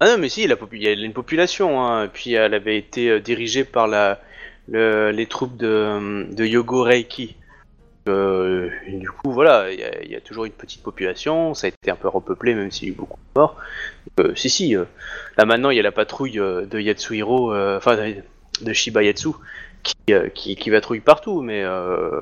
Ah 0.00 0.06
non, 0.06 0.18
mais 0.18 0.30
si, 0.30 0.42
il 0.42 0.82
y 0.82 0.86
a 0.88 0.92
une 0.92 1.12
population. 1.12 1.82
Hein. 1.84 2.04
Et 2.04 2.08
puis, 2.08 2.32
elle 2.32 2.54
avait 2.54 2.78
été 2.78 3.10
euh, 3.10 3.20
dirigée 3.20 3.64
par 3.64 3.86
la, 3.88 4.20
le- 4.68 5.10
les 5.10 5.26
troupes 5.26 5.56
de, 5.58 6.26
de 6.32 6.44
Yogo 6.46 6.82
Reiki. 6.82 7.36
Du 8.88 9.08
coup, 9.10 9.32
voilà, 9.32 9.72
il 9.72 9.78
y, 9.80 9.84
a- 9.84 10.02
il 10.02 10.10
y 10.10 10.16
a 10.16 10.20
toujours 10.20 10.44
une 10.44 10.52
petite 10.52 10.82
population. 10.82 11.54
Ça 11.54 11.66
a 11.66 11.68
été 11.68 11.90
un 11.90 11.96
peu 11.96 12.08
repeuplé, 12.08 12.54
même 12.54 12.70
s'il 12.70 12.88
y 12.88 12.90
a 12.90 12.94
eu 12.94 12.96
beaucoup 12.96 13.18
de 13.36 13.40
morts. 13.40 13.56
Si, 14.36 14.50
si. 14.50 14.74
là, 15.36 15.44
maintenant, 15.44 15.70
il 15.70 15.76
y 15.76 15.80
a 15.80 15.82
la 15.82 15.92
patrouille 15.92 16.34
de 16.38 16.80
Yatsuhiro, 16.80 17.54
enfin, 17.76 17.96
de 18.62 18.72
Shiba 18.72 19.02
Yatsu, 19.02 19.30
qui, 19.82 19.94
euh, 20.14 20.28
qui, 20.28 20.56
qui 20.56 20.70
patrouille 20.70 21.00
partout. 21.00 21.42
Mais 21.42 21.62
euh, 21.64 22.20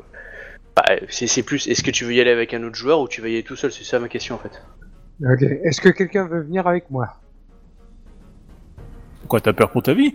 bah, 0.77 0.85
c'est 1.09 1.27
c'est 1.27 1.43
plus. 1.43 1.67
Est-ce 1.69 1.83
que 1.83 1.91
tu 1.91 2.05
veux 2.05 2.15
y 2.15 2.21
aller 2.21 2.31
avec 2.31 2.55
un 2.55 2.63
autre 2.65 2.77
joueur 2.77 3.01
ou 3.01 3.09
tu 3.09 3.21
vas 3.21 3.29
y 3.29 3.35
aller 3.35 3.43
tout 3.43 3.57
seul? 3.57 3.73
C'est 3.73 3.85
ça 3.85 3.99
ma 3.99 4.09
question, 4.09 4.35
en 4.35 4.39
fait. 4.39 4.63
Ok. 5.25 5.43
Est-ce 5.43 5.81
que 5.81 5.89
quelqu'un 5.89 6.27
veut 6.27 6.43
venir 6.43 6.67
avec 6.67 6.91
moi? 6.91 7.17
Pourquoi 9.21 9.41
t'as 9.41 9.53
peur 9.53 9.71
pour 9.71 9.83
ta 9.83 9.95
vie? 9.95 10.15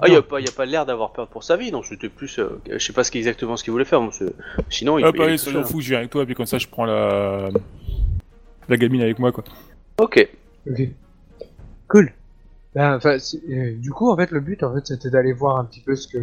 Ah, 0.00 0.06
il 0.06 0.12
n'y 0.12 0.16
a 0.16 0.22
pas, 0.22 0.40
y 0.40 0.46
a 0.48 0.52
pas 0.52 0.64
l'air 0.64 0.86
d'avoir 0.86 1.12
peur 1.12 1.26
pour 1.26 1.42
sa 1.42 1.56
vie, 1.56 1.72
donc 1.72 1.84
c'était 1.84 2.08
plus. 2.08 2.38
euh, 2.38 2.60
je 2.70 2.78
sais 2.78 2.92
pas 2.92 3.02
ce 3.02 3.10
qu'exactement 3.10 3.56
ce 3.56 3.64
qu'il 3.64 3.72
voulait 3.72 3.84
faire, 3.84 4.00
c'est- 4.12 4.32
sinon 4.70 4.96
il 4.98 5.04
Hop, 5.04 5.12
peut 5.12 5.18
y 5.18 5.22
aller 5.22 5.30
allez, 5.30 5.38
tout 5.38 5.44
soyons 5.44 5.64
seul. 5.64 5.72
fous, 5.72 5.80
je 5.80 5.88
viens 5.88 5.98
avec 5.98 6.10
toi, 6.10 6.24
puis 6.24 6.36
comme 6.36 6.46
ça, 6.46 6.58
je 6.58 6.68
prends 6.68 6.84
la. 6.84 7.48
La 8.68 8.76
gamine 8.76 9.00
avec 9.02 9.18
moi, 9.18 9.32
quoi. 9.32 9.42
Ok. 9.98 10.28
Ok. 10.70 10.82
Cool. 11.88 12.12
Ben, 12.76 12.94
enfin, 12.94 13.18
c'est- 13.18 13.40
euh, 13.50 13.74
du 13.76 13.90
coup, 13.90 14.08
en 14.08 14.16
fait, 14.16 14.30
le 14.30 14.38
but, 14.40 14.62
en 14.62 14.72
fait, 14.72 14.86
c'était 14.86 15.10
d'aller 15.10 15.32
voir 15.32 15.56
un 15.58 15.64
petit 15.64 15.80
peu 15.80 15.96
ce 15.96 16.06
que, 16.06 16.18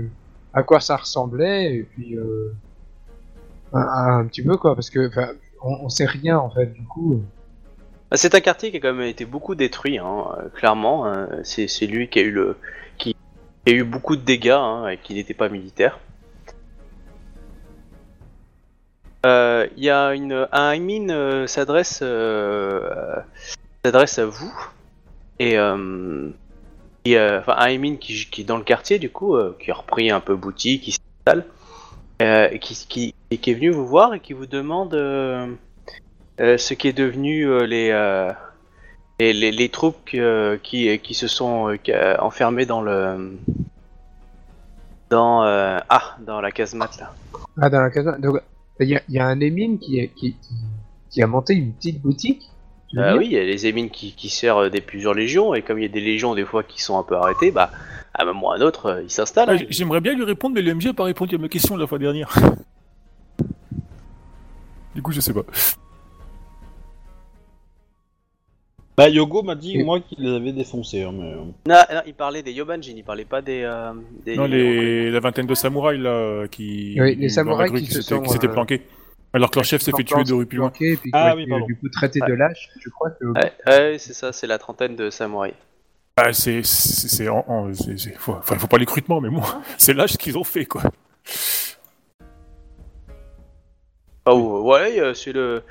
à 0.56 0.64
quoi 0.64 0.80
ça 0.80 0.96
ressemblait, 0.96 1.76
et 1.76 1.84
puis 1.84 2.16
euh, 2.16 2.54
un, 3.74 4.26
petit 4.26 4.42
peu 4.42 4.56
quoi, 4.56 4.74
parce 4.74 4.90
que, 4.90 5.12
on, 5.62 5.90
sait 5.90 6.06
rien 6.06 6.38
en 6.38 6.50
fait. 6.50 6.68
Du 6.68 6.84
coup, 6.86 7.22
Ah, 8.10 8.18
C'est 8.18 8.34
un 8.36 8.40
quartier 8.40 8.72
qui 8.72 8.78
a 8.78 8.80
quand 8.80 8.94
même 8.94 9.08
été 9.08 9.26
beaucoup 9.26 9.54
détruit, 9.54 9.98
hein, 9.98 10.26
clairement. 10.56 11.06
hein. 11.06 11.28
c'est 11.44 11.88
lui 11.88 12.08
qui 12.10 12.20
a 12.20 12.22
eu 12.22 12.32
le, 12.32 12.58
qui 12.98 13.16
a 13.68 13.72
eu 13.72 13.84
beaucoup 13.84 14.16
de 14.16 14.22
dégâts, 14.22 14.52
hein, 14.52 14.88
et 14.88 14.98
qui 14.98 15.14
n'était 15.14 15.34
pas 15.34 15.50
militaire. 15.50 16.00
Euh, 19.26 19.68
Il 19.76 19.84
y 19.84 19.90
a 19.90 20.14
une, 20.14 20.48
un 20.54 20.72
Aimin 20.72 21.10
euh, 21.10 21.48
s'adresse, 21.48 22.02
s'adresse 23.84 24.20
à 24.20 24.26
vous 24.26 24.54
et, 25.40 25.58
et, 27.06 27.18
euh, 27.18 27.40
enfin 27.40 27.56
qui, 27.98 28.28
qui 28.30 28.42
est 28.42 28.44
dans 28.44 28.58
le 28.58 28.64
quartier 28.64 29.00
du 29.00 29.10
coup, 29.10 29.36
euh, 29.36 29.56
qui 29.60 29.72
a 29.72 29.76
repris 29.76 30.12
un 30.12 30.20
peu 30.20 30.36
boutique, 30.36 30.84
qui 30.84 30.92
s'installe, 30.92 31.46
euh, 32.22 32.50
qui, 32.58 32.76
qui, 32.90 33.14
qui 33.38 33.52
est 33.52 33.54
venu 33.54 33.70
vous 33.70 33.86
voir 33.86 34.14
et 34.14 34.20
qui 34.20 34.34
vous 34.34 34.48
demande. 34.48 34.94
ce 36.40 36.74
qui 36.74 36.88
est 36.88 36.94
devenu 36.94 37.66
les, 37.66 38.34
les, 39.20 39.70
troupes 39.70 40.10
qui, 40.64 41.00
qui 41.00 41.14
se 41.14 41.28
sont 41.28 41.78
qui, 41.84 41.94
enfermées 42.20 42.66
dans 42.66 42.82
le 42.82 43.38
dans 45.12 45.44
ah 45.44 46.18
dans 46.26 46.42
la 46.42 46.52
casemate 46.52 46.98
là. 47.00 47.14
ah, 47.62 47.70
dans 47.70 47.82
la 47.82 47.92
case, 47.92 48.06
donc, 48.20 48.42
il 48.80 49.02
y 49.08 49.20
a, 49.20 49.26
un 49.28 49.40
qui, 49.40 49.78
qui, 49.78 50.10
qui, 50.16 50.36
qui 51.10 51.24
a 51.24 51.28
monté 51.28 51.54
une 51.54 51.72
petite 51.72 52.02
boutique. 52.02 52.50
Dire 52.94 53.16
oui, 53.18 53.26
il 53.28 53.32
y 53.34 53.38
a 53.38 53.44
les 53.44 53.66
émines 53.68 53.90
qui, 53.90 54.14
qui 54.14 54.30
servent 54.30 54.70
des 54.70 54.82
plusieurs 54.82 55.14
légions 55.14 55.54
et 55.54 55.62
comme 55.62 55.80
il 55.80 55.84
y 55.84 55.86
a 55.86 55.90
des 55.90 56.02
légions 56.02 56.36
des 56.36 56.46
fois 56.46 56.64
qui 56.64 56.82
sont 56.82 56.98
un 56.98 57.04
peu 57.04 57.16
arrêtées, 57.16 57.52
bah 57.52 57.70
à 58.14 58.24
un 58.24 58.26
moment 58.26 58.48
ou 58.48 58.52
à 58.52 58.56
un 58.56 58.62
autre 58.62 58.86
euh, 58.88 59.04
ils 59.04 59.10
s'installent. 59.12 59.50
Ah, 59.62 59.66
J'aimerais 59.70 60.00
bien 60.02 60.14
lui 60.14 60.24
répondre, 60.24 60.56
mais 60.56 60.62
le 60.62 60.74
MJ 60.74 60.88
a 60.88 60.94
pas 60.94 61.04
répondu 61.04 61.36
à 61.36 61.38
ma 61.38 61.50
question 61.50 61.76
la 61.78 61.88
fois 61.88 62.00
dernière. 62.00 62.34
Du 64.96 65.02
coup, 65.02 65.12
je 65.12 65.20
sais 65.20 65.34
pas. 65.34 65.42
Bah, 68.98 69.10
Yogo 69.10 69.44
m'a 69.44 69.56
dit, 69.56 69.84
moi, 69.84 70.00
qu'il 70.00 70.20
les 70.24 70.34
avait 70.38 70.54
défoncés. 70.54 71.04
hein, 71.04 71.12
mais... 71.14 71.26
euh, 71.34 71.36
Non, 71.68 71.82
non, 71.96 72.02
il 72.08 72.14
parlait 72.14 72.42
des 72.44 72.54
Yobanjin, 72.54 72.94
il 72.96 73.04
parlait 73.04 73.26
pas 73.26 73.42
des, 73.42 73.64
euh, 73.64 73.92
des 74.26 74.38
Non, 74.38 74.46
les... 74.46 75.12
la 75.12 75.20
vingtaine 75.20 75.48
de 75.48 75.54
samouraïs 75.54 76.00
là 76.00 76.48
qui. 76.48 76.96
Oui, 76.98 77.16
les 77.18 77.28
samouraïs 77.28 77.74
qui 77.74 77.88
se 77.88 78.02
s'étaient- 78.02 78.16
sont, 78.16 78.22
qui 78.22 78.30
s'étaient 78.30 78.48
euh, 78.48 78.54
planqués. 78.54 78.84
Alors 79.36 79.52
que 79.52 79.56
leur 79.60 79.66
chef 79.66 79.82
s'est 79.82 79.92
fait 79.92 80.04
tuer 80.06 80.24
deux 80.24 80.36
rues 80.36 80.46
plus 80.46 80.58
loin. 80.58 80.70
Puis 80.70 80.98
Ah 81.12 81.34
oui, 81.36 81.42
été, 81.44 81.50
pardon. 81.50 81.66
du 81.66 81.76
coup 81.76 81.90
traité 81.90 82.22
Ouais. 82.22 82.30
de 82.30 82.34
lâche. 82.36 82.70
Je 82.80 82.90
crois 82.90 83.10
que. 83.12 83.26
Ouais, 83.26 83.52
ouais, 83.68 83.98
c'est 84.00 84.14
ça, 84.14 84.32
c'est 84.32 84.48
la 84.48 84.58
trentaine 84.58 84.96
de 84.96 85.10
samouraïs. 85.10 85.54
Ah, 86.16 86.32
c'est. 86.32 86.62
faut... 86.64 88.34
Enfin, 88.34 88.58
faut 88.58 88.68
pas 88.68 88.78
les 88.78 88.86
recrutement, 88.86 89.20
mais 89.20 89.30
bon, 89.30 89.42
c'est 89.78 89.94
là 89.94 90.08
ce 90.08 90.18
qu'ils 90.18 90.38
ont 90.38 90.46
fait 90.46 90.66
quoi. 90.66 90.84
Oh, 94.26 94.62
ouais, 94.72 95.14
c'est 95.14 95.34
le. 95.34 95.62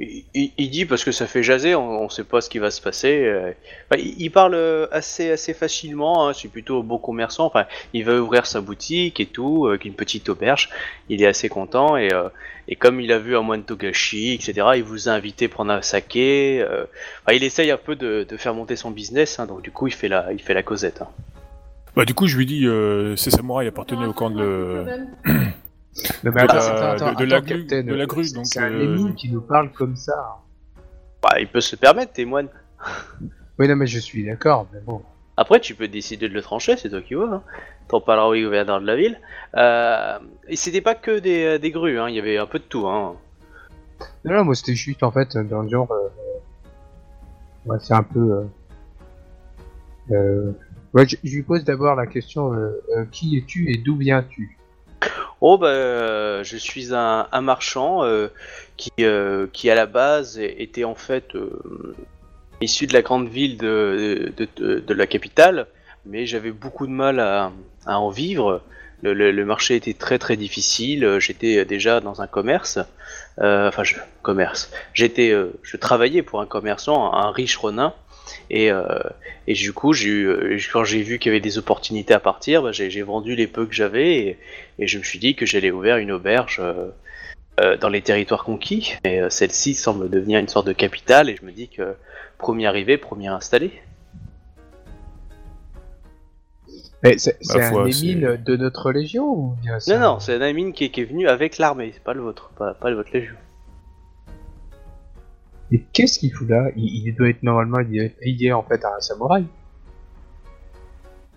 Il, 0.00 0.70
dit 0.70 0.84
parce 0.86 1.04
que 1.04 1.12
ça 1.12 1.26
fait 1.26 1.42
jaser, 1.42 1.74
on, 1.74 2.02
on 2.02 2.08
sait 2.08 2.24
pas 2.24 2.40
ce 2.40 2.48
qui 2.50 2.58
va 2.58 2.70
se 2.70 2.80
passer. 2.80 3.24
euh. 3.24 3.52
Enfin, 3.90 4.02
il, 4.02 4.20
il 4.20 4.30
parle 4.30 4.54
euh, 4.54 4.86
assez 4.90 5.30
assez 5.30 5.54
facilement. 5.54 6.26
hein, 6.28 6.32
c'est 6.32 6.48
plutôt 6.48 6.80
un 6.80 6.82
bon 6.82 6.98
commerçant. 6.98 7.46
Enfin, 7.46 7.66
il 7.92 8.04
va 8.04 8.14
ouvrir 8.20 8.46
sa 8.46 8.60
boutique 8.60 9.20
et 9.20 9.26
tout, 9.26 9.66
avec 9.68 9.84
une 9.84 9.94
petite 9.94 10.28
auberge. 10.28 10.70
Il 11.08 11.22
est 11.22 11.26
assez 11.26 11.48
content 11.48 11.96
et 11.96 12.12
euh, 12.12 12.28
et 12.68 12.74
comme 12.76 13.00
il 13.00 13.12
a 13.12 13.18
vu 13.18 13.36
un 13.36 13.42
moine 13.42 13.62
Togashi, 13.64 14.32
etc. 14.34 14.66
Il 14.76 14.82
vous 14.84 15.08
a 15.08 15.12
invité 15.12 15.44
à 15.44 15.48
prendre 15.48 15.72
un 15.72 15.82
saké. 15.82 16.60
euh. 16.62 16.84
Enfin, 17.24 17.36
il 17.36 17.44
essaye 17.44 17.70
un 17.70 17.76
peu 17.76 17.94
de, 17.94 18.26
de 18.28 18.36
faire 18.36 18.54
monter 18.54 18.76
son 18.76 18.90
business. 18.90 19.38
hein, 19.38 19.46
donc 19.46 19.62
du 19.62 19.70
coup, 19.70 19.86
il 19.86 19.92
fait 19.94 20.08
la 20.08 20.32
il 20.32 20.40
fait 20.40 20.54
la 20.54 20.62
causette. 20.62 21.02
hein. 21.02 21.08
Bah, 21.94 22.06
du 22.06 22.14
coup, 22.14 22.26
je 22.26 22.38
lui 22.38 22.46
dis, 22.46 22.66
euh, 22.66 23.14
ces 23.16 23.30
samouraïs 23.30 23.68
appartenaient 23.68 24.06
au 24.06 24.14
camp 24.14 24.30
de. 24.30 24.84
Non, 26.24 26.30
mais 26.30 26.30
de 26.32 26.38
attends, 26.38 26.54
la- 26.54 26.64
attends, 26.92 27.06
attends, 27.06 27.20
de- 27.20 27.24
de 27.26 27.30
la 27.30 27.40
grue- 27.40 27.66
Captain, 27.66 27.82
de 27.82 27.94
la 27.94 28.06
grue, 28.06 28.32
donc, 28.32 28.46
C'est 28.46 28.60
un 28.60 28.72
euh, 28.72 28.82
Émine 28.84 29.14
qui 29.14 29.30
nous 29.30 29.42
parle 29.42 29.70
comme 29.72 29.94
ça. 29.96 30.38
Bah, 31.22 31.38
il 31.38 31.48
peut 31.48 31.60
se 31.60 31.76
le 31.76 31.80
permettre, 31.80 32.12
tes 32.12 32.24
moines. 32.24 32.48
Oui, 33.58 33.68
non, 33.68 33.76
mais 33.76 33.86
je 33.86 33.98
suis 33.98 34.24
d'accord, 34.24 34.66
mais 34.72 34.80
bon. 34.80 35.02
Après, 35.36 35.60
tu 35.60 35.74
peux 35.74 35.86
décider 35.86 36.26
de 36.28 36.34
le 36.34 36.40
trancher, 36.42 36.76
c'est 36.78 36.88
toi 36.88 37.02
qui 37.02 37.14
vois. 37.14 37.32
Hein. 37.34 37.42
T'en 37.88 38.00
parleras 38.00 38.28
au 38.28 38.34
gouverneur 38.34 38.80
de 38.80 38.86
la 38.86 38.96
ville. 38.96 39.20
Euh, 39.56 40.18
et 40.48 40.56
c'était 40.56 40.80
pas 40.80 40.94
que 40.94 41.18
des, 41.18 41.58
des 41.58 41.70
grues, 41.70 41.98
hein. 41.98 42.08
il 42.08 42.14
y 42.16 42.18
avait 42.18 42.38
un 42.38 42.46
peu 42.46 42.58
de 42.58 42.64
tout. 42.64 42.86
Hein. 42.88 43.14
Non, 44.24 44.34
non, 44.36 44.44
moi 44.44 44.54
c'était 44.54 44.74
juste 44.74 45.02
en 45.02 45.10
fait 45.12 45.36
dans 45.36 45.62
le 45.62 45.68
genre. 45.68 45.92
Euh... 45.92 46.08
Ouais, 47.66 47.76
c'est 47.80 47.94
un 47.94 48.02
peu. 48.02 48.18
Euh... 50.10 50.14
Euh... 50.16 50.52
Ouais, 50.94 51.06
je, 51.06 51.16
je 51.22 51.34
lui 51.36 51.42
pose 51.42 51.62
d'abord 51.64 51.94
la 51.94 52.06
question 52.06 52.52
euh, 52.54 52.70
euh, 52.96 53.04
qui 53.12 53.36
es-tu 53.36 53.70
et 53.70 53.76
d'où 53.78 53.96
viens-tu? 53.96 54.58
Oh, 55.44 55.58
euh, 55.64 56.44
je 56.44 56.56
suis 56.56 56.94
un, 56.94 57.26
marchand 57.40 58.04
euh, 58.04 58.28
qui, 58.76 58.92
euh, 59.00 59.48
qui, 59.52 59.68
à 59.70 59.74
la 59.74 59.86
base, 59.86 60.38
était 60.38 60.84
en 60.84 60.94
fait 60.94 61.32
issu 62.60 62.86
de 62.86 62.92
la 62.92 63.02
grande 63.02 63.28
ville 63.28 63.58
de, 63.58 64.32
de, 64.36 64.78
de- 64.78 64.94
la 64.94 65.08
capitale, 65.08 65.66
mais 66.06 66.26
j'avais 66.26 66.52
beaucoup 66.52 66.86
de 66.86 66.92
mal 66.92 67.18
à, 67.18 67.50
à 67.86 67.98
en 67.98 68.08
vivre. 68.08 68.62
Le, 69.02 69.44
marché 69.44 69.74
était 69.74 69.94
très 69.94 70.20
très 70.20 70.36
difficile. 70.36 71.18
J'étais 71.18 71.64
déjà 71.64 71.98
dans 71.98 72.22
un 72.22 72.28
commerce, 72.28 72.78
enfin, 73.38 73.82
je, 73.82 73.96
commerce. 74.22 74.70
J'étais, 74.94 75.34
je 75.64 75.76
travaillais 75.76 76.22
pour 76.22 76.40
un 76.40 76.46
commerçant, 76.46 77.12
un 77.12 77.32
riche 77.32 77.56
ronin. 77.56 77.94
Et, 78.50 78.70
euh, 78.70 78.84
et 79.46 79.54
du 79.54 79.72
coup, 79.72 79.92
j'ai 79.92 80.08
eu, 80.08 80.26
euh, 80.28 80.58
quand 80.72 80.84
j'ai 80.84 81.02
vu 81.02 81.18
qu'il 81.18 81.30
y 81.30 81.34
avait 81.34 81.40
des 81.40 81.58
opportunités 81.58 82.14
à 82.14 82.20
partir, 82.20 82.62
bah, 82.62 82.72
j'ai 82.72 82.90
j'ai 82.90 83.02
vendu 83.02 83.34
les 83.34 83.46
peu 83.46 83.66
que 83.66 83.74
j'avais 83.74 84.16
et, 84.16 84.38
et 84.78 84.86
je 84.86 84.98
me 84.98 85.02
suis 85.02 85.18
dit 85.18 85.34
que 85.34 85.46
j'allais 85.46 85.70
ouvrir 85.70 85.96
une 85.96 86.12
auberge 86.12 86.58
euh, 86.60 86.88
euh, 87.60 87.76
dans 87.76 87.88
les 87.88 88.02
territoires 88.02 88.44
conquis. 88.44 88.94
Et 89.04 89.20
euh, 89.20 89.30
celle-ci 89.30 89.74
semble 89.74 90.08
devenir 90.10 90.38
une 90.38 90.48
sorte 90.48 90.66
de 90.66 90.72
capitale 90.72 91.28
et 91.30 91.36
je 91.36 91.44
me 91.44 91.52
dis 91.52 91.68
que 91.68 91.94
premier 92.38 92.66
arrivé, 92.66 92.96
premier 92.98 93.28
installé. 93.28 93.72
Mais 97.02 97.18
C'est 97.18 97.36
un 97.60 97.70
Émine 98.14 98.36
de 98.44 98.56
notre 98.56 98.92
légion 98.92 99.24
ou 99.24 99.56
bien 99.60 99.78
Non, 99.88 99.94
un- 99.94 99.98
non, 99.98 100.20
c'est 100.20 100.34
un 100.36 100.40
Amine 100.40 100.72
qui, 100.72 100.84
est- 100.84 100.90
qui 100.90 101.00
est 101.00 101.04
venu 101.04 101.26
avec 101.26 101.58
l'armée, 101.58 101.90
c'est 101.92 102.02
pas 102.02 102.14
le 102.14 102.20
vôtre, 102.20 102.50
pas, 102.56 102.74
pas 102.74 102.94
votre 102.94 103.10
légion. 103.12 103.34
Mais 105.72 105.80
qu'est-ce 105.94 106.18
qu'il 106.18 106.30
fout 106.30 106.50
là? 106.50 106.68
Il, 106.76 107.14
doit 107.14 107.30
être 107.30 107.42
normalement 107.42 107.78
lié, 107.78 108.52
en 108.52 108.62
fait 108.62 108.84
à 108.84 108.94
un 108.94 109.00
samouraï. 109.00 109.46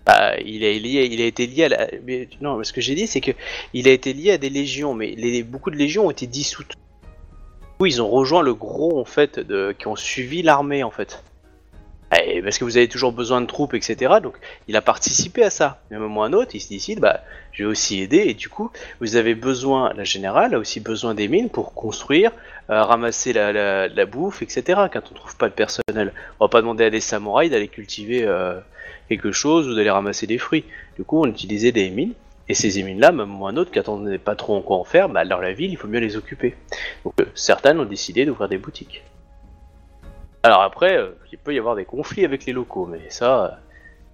Bah, 0.04 0.38
il, 0.44 0.62
est 0.62 0.78
lié, 0.78 1.08
il 1.10 1.22
a 1.22 1.24
été 1.24 1.46
lié 1.46 1.64
à 1.64 1.68
la. 1.70 1.88
Mais, 2.04 2.28
non, 2.42 2.62
ce 2.62 2.74
que 2.74 2.82
j'ai 2.82 2.94
dit, 2.94 3.06
c'est 3.06 3.22
que 3.22 3.30
il 3.72 3.88
a 3.88 3.92
été 3.92 4.12
lié 4.12 4.32
à 4.32 4.38
des 4.38 4.50
légions, 4.50 4.92
mais 4.92 5.42
beaucoup 5.42 5.70
de 5.70 5.76
légions 5.76 6.06
ont 6.06 6.10
été 6.10 6.26
dissoutes. 6.26 6.74
coup, 7.78 7.86
ils 7.86 8.02
ont 8.02 8.10
rejoint 8.10 8.42
le 8.42 8.52
gros 8.52 9.00
en 9.00 9.06
fait 9.06 9.40
de 9.40 9.74
qui 9.76 9.86
ont 9.86 9.96
suivi 9.96 10.42
l'armée 10.42 10.82
en 10.82 10.90
fait. 10.90 11.24
Et 12.24 12.40
parce 12.40 12.58
que 12.58 12.64
vous 12.64 12.76
avez 12.76 12.88
toujours 12.88 13.12
besoin 13.12 13.40
de 13.40 13.46
troupes, 13.46 13.74
etc. 13.74 14.14
Donc, 14.22 14.36
il 14.68 14.76
a 14.76 14.82
participé 14.82 15.42
à 15.42 15.50
ça. 15.50 15.80
À 15.90 15.96
un 15.96 15.98
moment 15.98 16.22
à 16.22 16.28
un 16.28 16.32
autre, 16.32 16.52
il 16.54 16.60
se 16.60 16.68
décide, 16.68 17.00
bah, 17.00 17.20
je 17.52 17.64
vais 17.64 17.68
aussi 17.68 18.00
aider. 18.00 18.18
Et 18.18 18.34
du 18.34 18.48
coup, 18.48 18.70
vous 19.00 19.16
avez 19.16 19.34
besoin, 19.34 19.92
la 19.94 20.04
générale 20.04 20.54
a 20.54 20.58
aussi 20.58 20.78
besoin 20.78 21.14
des 21.14 21.26
mines 21.26 21.50
pour 21.50 21.74
construire, 21.74 22.30
euh, 22.70 22.82
ramasser 22.84 23.32
la, 23.32 24.06
bouffe, 24.06 24.42
etc. 24.42 24.82
Quand 24.92 25.02
on 25.10 25.14
trouve 25.14 25.36
pas 25.36 25.48
de 25.48 25.54
personnel, 25.54 26.12
on 26.38 26.44
va 26.44 26.48
pas 26.48 26.60
demander 26.60 26.84
à 26.84 26.90
des 26.90 27.00
samouraïs 27.00 27.50
d'aller 27.50 27.68
cultiver 27.68 28.24
euh, 28.24 28.60
quelque 29.08 29.32
chose 29.32 29.68
ou 29.68 29.74
d'aller 29.74 29.90
ramasser 29.90 30.28
des 30.28 30.38
fruits. 30.38 30.64
Du 30.96 31.02
coup, 31.02 31.20
on 31.20 31.26
utilisait 31.26 31.72
des 31.72 31.90
mines. 31.90 32.14
Et 32.48 32.54
ces 32.54 32.80
mines-là, 32.84 33.10
même 33.10 33.40
ou 33.40 33.48
un 33.48 33.56
autre, 33.56 33.72
on 33.88 33.98
n'est 33.98 34.18
pas 34.18 34.36
trop 34.36 34.54
en 34.56 34.60
quoi 34.60 34.76
en 34.76 34.84
faire, 34.84 35.08
bah, 35.08 35.24
dans 35.24 35.40
la 35.40 35.52
ville, 35.52 35.72
il 35.72 35.76
faut 35.76 35.88
mieux 35.88 35.98
les 35.98 36.16
occuper. 36.16 36.54
Donc, 37.04 37.14
euh, 37.20 37.24
certaines 37.34 37.80
ont 37.80 37.84
décidé 37.84 38.24
d'ouvrir 38.24 38.48
des 38.48 38.58
boutiques. 38.58 39.02
Alors 40.46 40.62
après, 40.62 40.96
euh, 40.96 41.10
il 41.32 41.38
peut 41.38 41.52
y 41.54 41.58
avoir 41.58 41.74
des 41.74 41.84
conflits 41.84 42.24
avec 42.24 42.46
les 42.46 42.52
locaux, 42.52 42.86
mais 42.86 43.00
ça, 43.10 43.44
euh, 43.44 43.48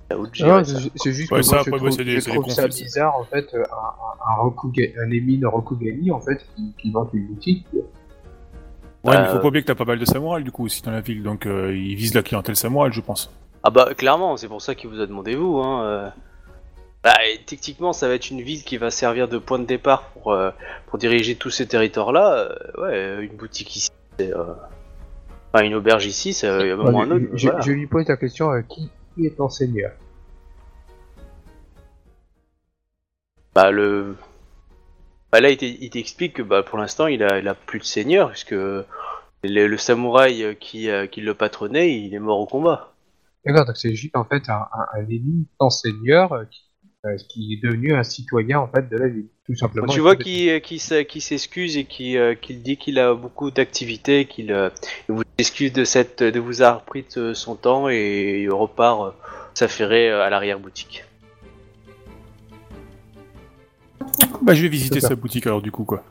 c'est 0.09 0.15
à 0.15 0.17
vous 0.17 0.27
de 0.27 0.35
gérer 0.35 0.51
Non, 0.51 0.65
ça. 0.65 0.81
c'est 0.81 0.91
c'est 0.97 1.13
juste 1.13 1.31
Ouais, 1.31 1.39
que 1.41 1.43
ça, 1.45 1.57
moi, 1.57 1.63
je 1.65 1.69
après, 1.71 1.79
trouve, 1.79 1.91
c'est 1.91 2.05
des- 2.05 2.15
je 2.15 2.21
c'est 2.21 2.31
des 2.31 2.39
trouve 2.39 2.51
ça 2.53 2.63
conflits. 2.63 2.83
bizarre 2.85 3.17
en 3.17 3.25
fait, 3.25 3.53
euh, 3.55 3.63
un, 3.71 4.31
un, 4.31 4.33
un, 4.33 4.37
Rokuga- 4.49 4.93
un 5.05 5.11
émine 5.11 5.45
Rokugani 5.47 6.11
en 6.11 6.21
fait 6.21 6.39
qui, 6.57 6.73
qui 6.81 6.91
vend 6.91 7.07
une 7.13 7.27
boutique. 7.27 7.67
Ouais, 9.05 9.21
mais 9.21 9.27
faut 9.29 9.41
pas 9.41 9.49
oublier 9.49 9.63
que 9.63 9.67
t'as 9.67 9.75
pas 9.75 9.85
mal 9.85 9.99
de 9.99 10.05
samouraïs 10.05 10.45
du 10.45 10.53
coup 10.53 10.65
aussi 10.67 10.81
dans 10.83 10.93
la 10.93 11.01
ville, 11.01 11.23
donc 11.25 11.45
euh, 11.47 11.77
ils 11.77 11.97
visent 11.97 12.15
la 12.15 12.23
clientèle 12.23 12.55
samouraï, 12.57 12.93
je 12.93 13.01
pense. 13.01 13.31
Ah 13.65 13.71
bah 13.71 13.95
clairement, 13.95 14.37
c'est 14.37 14.49
pour 14.49 14.63
ça 14.63 14.75
qu'il 14.75 14.91
vous 14.91 15.01
a 15.01 15.07
demandé 15.07 15.35
vous. 15.35 15.59
Hein. 15.59 15.85
euh. 15.85 16.09
Bah, 17.03 17.15
et 17.29 17.41
techniquement, 17.45 17.93
ça 17.93 18.07
va 18.07 18.15
être 18.15 18.31
une 18.31 18.43
ville 18.43 18.63
qui 18.63 18.77
va 18.77 18.93
servir 18.93 19.27
de 19.27 19.39
point 19.39 19.59
de 19.59 19.65
départ 19.65 20.05
pour, 20.13 20.31
euh, 20.33 20.51
pour 20.87 20.99
diriger 20.99 21.35
tous 21.35 21.51
ces 21.51 21.67
territoires-là. 21.67 22.33
euh, 22.79 23.19
ouais, 23.19 23.25
une 23.27 23.37
boutique 23.37 23.75
ici, 23.75 23.91
c'est, 24.21 24.33
euh, 24.33 24.45
enfin, 25.53 25.65
une 25.65 25.75
auberge 25.75 26.07
ici, 26.07 26.33
c'est 26.33 26.47
euh, 26.49 26.77
à 26.79 26.89
un 26.89 27.11
autre. 27.11 27.27
je, 27.35 27.49
voilà. 27.49 27.61
je 27.61 27.73
lui 27.73 27.87
pose 27.87 28.07
la 28.09 28.17
question 28.17 28.51
euh, 28.53 28.63
qui, 28.63 28.91
qui 29.15 29.27
est 29.27 29.37
ton 29.37 29.49
seigneur 29.49 29.93
Bah 33.55 33.71
le, 33.71 34.17
bah, 35.31 35.41
là 35.41 35.51
il 35.51 35.59
t'e- 35.59 35.77
il 35.81 35.91
t'explique 35.91 36.35
que 36.35 36.43
bah 36.43 36.63
pour 36.63 36.79
l'instant 36.79 37.07
il 37.07 37.23
a, 37.23 37.39
il 37.39 37.47
a 37.49 37.55
plus 37.55 37.81
de 37.81 37.85
seigneur 37.85 38.31
puisque 38.31 38.53
le, 38.53 38.87
le 39.43 39.77
samouraï 39.77 40.43
euh, 40.43 40.55
qui, 40.55 40.89
euh, 40.89 41.07
qui 41.07 41.21
le 41.21 41.35
patronnait, 41.35 41.99
il 41.99 42.15
est 42.15 42.19
mort 42.19 42.41
au 42.41 42.47
combat. 42.47 42.95
D'accord, 43.45 43.67
donc 43.67 43.77
c'est 43.77 43.95
juste 43.95 44.17
en 44.17 44.25
fait 44.25 44.49
un, 44.49 44.67
un, 44.73 45.01
un 45.01 45.07
sans 45.61 45.69
seigneur 45.71 46.47
qui, 46.51 46.63
qui 47.29 47.55
est 47.55 47.67
devenu 47.67 47.95
un 47.95 48.05
citoyen 48.05 48.61
en 48.61 48.69
fait 48.69 48.89
de 48.89 48.97
la 48.97 49.09
ville, 49.09 49.27
tout 49.45 49.57
simplement. 49.57 49.89
tu 49.89 50.01
vois 50.01 50.15
qu'il 50.15 50.49
euh, 50.49 50.61
qu'il 50.61 50.81
s'excuse 51.21 51.77
et 51.77 51.85
qu'il 51.85 52.17
euh, 52.17 52.35
qu'il 52.35 52.63
dit 52.63 52.77
qu'il 52.77 52.99
a 53.01 53.13
beaucoup 53.15 53.51
d'activités, 53.51 54.27
qu'il 54.27 54.53
euh, 54.53 54.71
il 55.09 55.17
vous 55.17 55.23
excuse 55.39 55.73
de 55.73 55.85
cette 55.85 56.23
de 56.23 56.39
vous 56.39 56.63
avoir 56.63 56.85
pris 56.85 57.05
de 57.17 57.35
son 57.35 57.57
temps 57.57 57.89
et 57.89 58.43
il 58.43 58.53
repart 58.53 59.03
euh, 59.03 59.11
s'affairer 59.55 60.11
euh, 60.11 60.23
à 60.23 60.31
l'arrière 60.31 60.61
boutique. 60.61 61.05
Bah 64.41 64.55
je 64.55 64.63
vais 64.63 64.69
visiter 64.69 65.01
sa 65.01 65.17
boutique 65.17 65.47
alors 65.47 65.63
du 65.63 65.73
coup 65.73 65.85
quoi. 65.85 66.05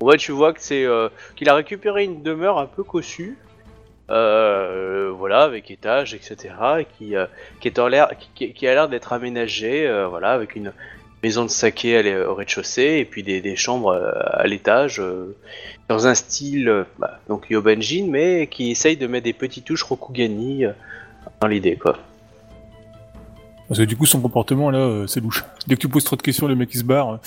Ouais, 0.00 0.18
tu 0.18 0.32
vois 0.32 0.52
que 0.52 0.60
c'est 0.60 0.84
euh, 0.84 1.08
qu'il 1.36 1.48
a 1.48 1.54
récupéré 1.54 2.04
une 2.04 2.22
demeure 2.22 2.58
un 2.58 2.66
peu 2.66 2.82
cossue, 2.82 3.38
euh, 4.10 5.12
voilà, 5.16 5.42
avec 5.42 5.70
étage, 5.70 6.14
etc., 6.14 6.54
et 6.80 6.86
qui, 6.98 7.16
euh, 7.16 7.26
qui 7.60 7.68
est 7.68 7.78
en 7.78 7.88
l'air, 7.88 8.10
qui, 8.34 8.66
a 8.66 8.74
l'air 8.74 8.88
d'être 8.88 9.12
aménagée, 9.12 9.86
euh, 9.86 10.06
voilà, 10.08 10.32
avec 10.32 10.56
une 10.56 10.72
maison 11.22 11.44
de 11.44 11.48
saké 11.48 12.24
au 12.26 12.34
rez-de-chaussée 12.34 12.98
et 12.98 13.06
puis 13.06 13.22
des, 13.22 13.40
des 13.40 13.56
chambres 13.56 13.94
à 13.94 14.46
l'étage, 14.46 15.00
dans 15.88 16.06
un 16.06 16.14
style 16.14 16.84
bah, 16.98 17.18
donc 17.28 17.46
Yobanjin, 17.48 18.08
mais 18.10 18.46
qui 18.46 18.70
essaye 18.70 18.98
de 18.98 19.06
mettre 19.06 19.24
des 19.24 19.32
petites 19.32 19.64
touches 19.64 19.84
Rokugani 19.84 20.64
dans 21.40 21.48
l'idée, 21.48 21.76
quoi. 21.76 21.96
Parce 23.68 23.80
que 23.80 23.86
du 23.86 23.96
coup 23.96 24.04
son 24.04 24.20
comportement 24.20 24.68
là 24.68 25.06
c'est 25.06 25.20
louche. 25.20 25.42
Dès 25.66 25.76
que 25.76 25.80
tu 25.80 25.88
poses 25.88 26.04
trop 26.04 26.16
de 26.16 26.20
questions 26.20 26.46
le 26.46 26.54
mec 26.54 26.68
il 26.74 26.78
se 26.80 26.84
barre, 26.84 27.18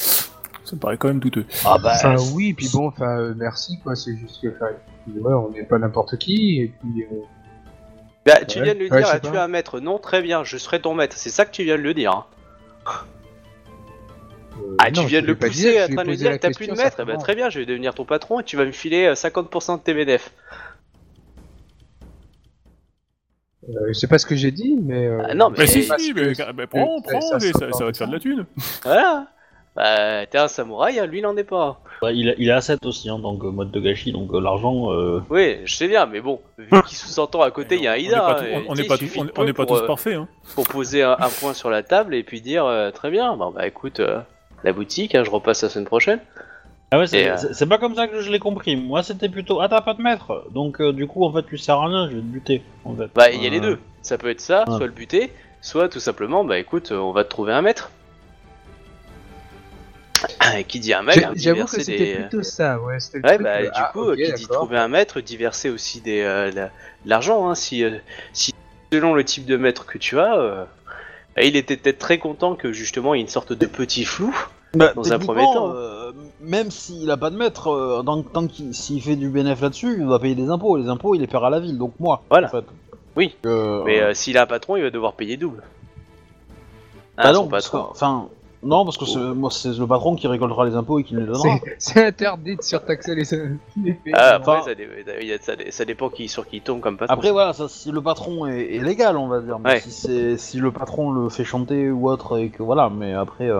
ça 0.67 0.75
me 0.75 0.79
paraît 0.81 0.97
quand 0.97 1.07
même 1.07 1.19
douteux. 1.19 1.45
Ah 1.65 1.77
bah, 1.81 1.91
Enfin 1.95 2.15
oui, 2.33 2.53
puis 2.53 2.67
bon, 2.73 2.87
enfin 2.87 3.19
euh, 3.19 3.33
merci 3.35 3.79
quoi, 3.83 3.95
c'est 3.95 4.15
juste 4.17 4.41
que 4.41 4.47
enfin, 4.55 4.67
ouais, 5.07 5.33
on 5.33 5.49
n'est 5.51 5.63
pas 5.63 5.77
n'importe 5.79 6.17
qui 6.17 6.61
et 6.61 6.67
puis 6.79 7.03
euh, 7.03 7.15
Bah, 8.25 8.43
tu 8.45 8.59
Ouais, 8.59 8.65
viens 8.65 8.73
de 8.75 8.79
lui 8.79 8.89
ouais, 8.89 8.97
dire, 8.97 9.07
je 9.07 9.11
sais 9.13 9.19
tu 9.21 9.27
es 9.27 9.37
un 9.37 9.47
maître, 9.47 9.79
non, 9.79 9.97
très 9.99 10.21
bien, 10.21 10.43
je 10.43 10.57
serai 10.57 10.81
ton 10.81 10.93
maître, 10.93 11.15
c'est 11.17 11.29
ça 11.29 11.45
que 11.45 11.51
tu 11.51 11.63
viens 11.63 11.77
de 11.77 11.81
le 11.83 11.93
dire. 11.93 12.11
hein. 12.11 12.25
euh, 14.59 14.75
Ah, 14.79 14.91
tu 14.91 15.05
viens 15.05 15.19
je 15.19 15.25
de 15.25 15.27
le 15.27 15.35
pousser 15.35 15.71
dit, 15.71 15.77
à 15.77 15.87
je 15.87 15.93
train 15.93 16.03
de 16.03 16.09
lui 16.09 16.17
dire 16.17 16.31
que 16.31 16.37
t'as 16.37 16.51
plus 16.51 16.67
de 16.67 16.73
maître. 16.73 16.97
Eh 17.01 17.05
ben, 17.05 17.17
très 17.17 17.35
bien, 17.35 17.49
je 17.49 17.59
vais 17.59 17.65
devenir 17.65 17.93
ton 17.95 18.05
patron 18.05 18.39
et 18.39 18.43
tu 18.43 18.57
vas 18.57 18.65
me 18.65 18.71
filer 18.71 19.05
euh, 19.05 19.13
50% 19.13 19.77
de 19.77 19.81
tes 19.83 19.93
bénéfices. 19.93 20.31
Euh, 23.69 23.91
c'est 23.93 24.07
pas 24.07 24.17
ce 24.17 24.25
que 24.25 24.35
j'ai 24.35 24.51
dit, 24.51 24.77
mais. 24.81 25.07
euh, 25.07 25.21
Ah, 25.29 25.33
non, 25.33 25.49
si, 25.65 25.87
parce 25.87 26.01
si, 26.03 26.13
que- 26.13 26.53
mais, 26.53 26.67
prends, 26.67 27.01
que 27.01 27.09
prends, 27.09 27.21
ça 27.21 27.37
mais 27.41 27.51
ça, 27.51 27.59
sort 27.59 27.75
ça 27.75 27.85
va 27.85 27.91
te 27.91 27.97
faire 27.97 28.07
de 28.07 28.13
la 28.13 28.19
thune. 28.19 28.45
Voilà. 28.83 29.27
Bah, 29.77 30.25
t'es 30.25 30.39
un 30.39 30.47
samouraï, 30.47 30.99
hein, 30.99 31.05
lui, 31.05 31.19
il 31.19 31.25
en 31.27 31.37
est 31.37 31.43
pas. 31.43 31.79
bah, 32.01 32.11
il, 32.11 32.29
a, 32.29 32.33
il 32.39 32.49
est 32.49 32.51
à 32.51 32.61
7 32.61 32.83
aussi, 32.87 33.09
hein, 33.09 33.19
donc 33.19 33.43
euh, 33.43 33.51
mode 33.51 33.69
de 33.71 33.79
gâchis, 33.79 34.11
donc 34.11 34.33
euh, 34.33 34.41
l'argent. 34.41 34.91
euh, 34.91 35.21
Oui, 35.29 35.57
je 35.65 35.75
sais 35.75 35.87
bien, 35.87 36.07
mais 36.07 36.19
bon, 36.19 36.41
vu 36.57 36.67
qu'il 36.87 36.97
sous-entend 36.97 37.41
à 37.43 37.51
côté, 37.51 37.75
il 37.75 37.83
y 37.83 37.87
a 37.87 37.91
un 37.91 37.95
On 37.95 37.97
n'est 37.99 38.03
Ida. 38.03 38.37
on- 38.69 38.73
n'est 38.75 38.83
pas 38.85 38.97
tous- 38.97 39.05
suffit 39.05 39.19
on- 39.21 39.25
pas 39.27 39.53
pour, 39.53 39.65
tous 39.67 39.75
euh, 39.83 39.85
parfaits. 39.87 40.15
Hein. 40.15 40.27
pour 40.55 40.67
poser 40.67 41.03
un, 41.03 41.11
un 41.19 41.29
point 41.29 41.53
sur 41.53 41.69
la 41.69 41.83
table 41.83 42.15
et 42.15 42.23
puis 42.23 42.41
dire 42.41 42.65
euh, 42.65 42.89
très 42.91 43.11
bien, 43.11 43.37
bon 43.37 43.51
bah 43.51 43.67
écoute, 43.67 43.99
euh, 43.99 44.19
la 44.63 44.73
boutique, 44.73 45.13
hein, 45.13 45.23
je 45.23 45.29
repasse 45.29 45.61
la 45.61 45.69
semaine 45.69 45.85
prochaine. 45.85 46.19
Ah 46.89 46.97
ouais, 46.99 47.05
c'est 47.05 47.29
euh, 47.29 47.65
pas 47.69 47.77
comme 47.77 47.93
ça 47.95 48.07
que 48.07 48.21
je 48.21 48.31
l'ai 48.31 48.39
compris. 48.39 48.75
Moi, 48.77 49.03
c'était 49.03 49.29
plutôt 49.29 49.59
ah 49.61 49.67
t'as 49.69 49.81
pas 49.81 49.93
de 49.93 50.01
maître, 50.01 50.45
donc 50.55 50.81
euh, 50.81 50.91
du 50.93 51.05
coup 51.05 51.23
en 51.23 51.31
fait 51.31 51.43
tu 51.45 51.57
sers 51.59 51.75
à 51.75 51.85
rien, 51.87 52.09
je 52.09 52.15
vais 52.15 52.21
te 52.21 52.25
buter. 52.25 52.63
En 52.85 52.95
fait. 52.95 53.09
Bah, 53.13 53.29
il 53.29 53.43
y 53.43 53.45
a 53.45 53.49
les 53.51 53.57
Euh, 53.59 53.61
deux. 53.61 53.79
Ça 54.01 54.17
peut 54.17 54.29
être 54.29 54.41
ça, 54.41 54.63
Ouais. 54.67 54.77
soit 54.77 54.85
le 54.87 54.91
buter, 54.93 55.31
soit 55.61 55.87
tout 55.89 55.99
simplement, 55.99 56.43
bah 56.45 56.57
écoute, 56.57 56.91
euh, 56.91 56.97
on 56.97 57.11
va 57.11 57.23
te 57.25 57.29
trouver 57.29 57.53
un 57.53 57.61
maître. 57.61 57.91
Et 60.55 60.63
qui 60.67 60.79
dit 60.79 60.93
un 60.93 61.01
maître, 61.03 61.33
dit 61.33 61.41
J'avoue 61.43 61.65
que 61.65 61.81
c'était 61.81 61.97
des. 61.97 62.13
plutôt 62.15 62.43
ça, 62.43 62.79
ouais. 62.79 62.97
le 63.13 63.19
Ouais, 63.21 63.29
truc, 63.35 63.43
bah 63.43 63.61
du 63.63 63.69
ah, 63.73 63.89
coup, 63.93 64.13
qui 64.15 64.33
dit 64.33 64.47
trouver 64.47 64.77
un 64.77 64.87
maître, 64.87 65.19
dit 65.21 65.37
verser 65.37 65.69
aussi 65.69 66.01
des, 66.01 66.21
euh, 66.21 66.51
la- 66.51 66.69
l'argent. 67.05 67.49
Hein, 67.49 67.55
si, 67.55 67.83
euh, 67.83 67.97
si 68.33 68.53
selon 68.91 69.13
le 69.13 69.23
type 69.23 69.45
de 69.45 69.57
maître 69.57 69.85
que 69.85 69.97
tu 69.97 70.19
as, 70.19 70.35
euh, 70.37 70.63
bah, 71.35 71.41
il 71.43 71.55
était 71.55 71.77
peut-être 71.77 71.99
très 71.99 72.17
content 72.19 72.55
que 72.55 72.71
justement 72.71 73.13
il 73.13 73.17
y 73.17 73.21
ait 73.21 73.23
une 73.25 73.29
sorte 73.29 73.53
de 73.53 73.65
petit 73.65 74.05
flou. 74.05 74.35
Bah, 74.73 74.91
Dans 74.95 75.11
un 75.13 75.17
premier 75.19 75.43
temps. 75.43 75.71
euh, 75.73 76.11
même 76.41 76.71
s'il 76.71 77.09
a 77.09 77.17
pas 77.17 77.29
de 77.29 77.37
maître, 77.37 77.69
euh, 77.69 78.03
tant, 78.05 78.21
tant 78.21 78.47
qu'il 78.47 78.73
s'il 78.75 79.01
fait 79.01 79.15
du 79.15 79.29
bénéfice 79.29 79.61
là-dessus, 79.61 79.95
il 79.99 80.05
doit 80.05 80.19
payer 80.19 80.35
des 80.35 80.49
impôts. 80.49 80.77
Les 80.77 80.89
impôts, 80.89 81.15
il 81.15 81.21
les 81.21 81.27
paiera 81.27 81.47
à 81.47 81.49
la 81.49 81.59
ville, 81.61 81.77
donc 81.77 81.93
moi. 81.99 82.21
Voilà. 82.29 82.47
En 82.47 82.51
fait. 82.51 82.65
Oui. 83.15 83.35
Euh, 83.45 83.81
Mais 83.85 84.01
euh, 84.01 84.13
s'il 84.13 84.37
a 84.37 84.43
un 84.43 84.45
patron, 84.45 84.75
il 84.75 84.83
va 84.83 84.89
devoir 84.89 85.13
payer 85.13 85.37
double. 85.37 85.63
bah 87.17 87.23
Ah, 87.25 87.31
non, 87.31 87.47
parce 87.47 87.67
que- 87.69 87.77
patron. 87.77 87.89
enfin, 87.91 88.29
non, 88.67 88.85
parce 88.85 88.97
que 88.97 89.05
c'est 89.05 89.17
moi, 89.19 89.49
c'est 89.51 89.77
le 89.77 89.87
patron 89.87 90.15
qui 90.15 90.27
récoltera 90.27 90.65
les 90.65 90.75
impôts 90.75 90.99
et 90.99 91.03
qui 91.03 91.15
les 91.15 91.23
donnera. 91.23 91.41
C'est- 91.63 91.75
C'est 91.79 92.05
interdit 92.07 92.55
de 92.57 92.61
surtaxer 92.61 93.15
les. 93.15 93.23
les 93.83 93.93
pays. 93.93 94.13
Ah, 94.15 94.35
après, 94.35 94.51
enfin- 94.57 94.65
ça, 94.65 94.75
dé- 94.75 94.87
il 95.21 95.27
y 95.27 95.33
a- 95.33 95.37
ça 95.39 95.55
dé- 95.55 95.71
ça 95.71 95.85
dépend 95.85 96.09
qui, 96.09 96.27
sur 96.27 96.47
qui 96.47 96.57
il 96.57 96.61
tombe 96.61 96.79
comme 96.81 96.97
patron. 96.97 97.13
Après 97.13 97.31
voilà, 97.31 97.53
ça, 97.53 97.67
si 97.69 97.91
le 97.91 98.01
patron 98.01 98.45
est, 98.47 98.75
est 98.75 98.79
légal, 98.83 99.15
on 99.17 99.27
va 99.27 99.39
dire. 99.41 99.57
Mais 99.59 99.69
Ouais. 99.73 99.79
si 99.79 99.91
c'est 99.91 100.37
si 100.37 100.57
le 100.57 100.71
patron 100.71 101.11
le 101.11 101.29
fait 101.29 101.43
chanter 101.45 101.89
ou 101.89 102.09
autre 102.09 102.37
et 102.39 102.49
que 102.49 102.61
voilà, 102.63 102.89
mais 102.89 103.13
après 103.13 103.49
euh, 103.49 103.59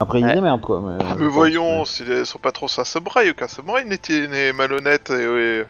après 0.00 0.20
il 0.20 0.26
Ouais. 0.26 0.36
est 0.36 0.40
merde 0.40 0.60
quoi. 0.60 0.80
Mais, 0.84 0.98
Ah, 1.00 1.12
euh, 1.12 1.16
mais 1.20 1.26
voyons, 1.28 1.84
si 1.84 2.02
son 2.24 2.38
patron 2.38 2.68
c'est 2.68 2.82
un 2.82 2.84
samouraï, 2.84 3.30
aucun 3.30 3.48
samouraï 3.48 3.86
n'était 3.88 4.28
né 4.28 4.52
malhonnête 4.52 5.10
et, 5.10 5.22
et 5.60 5.62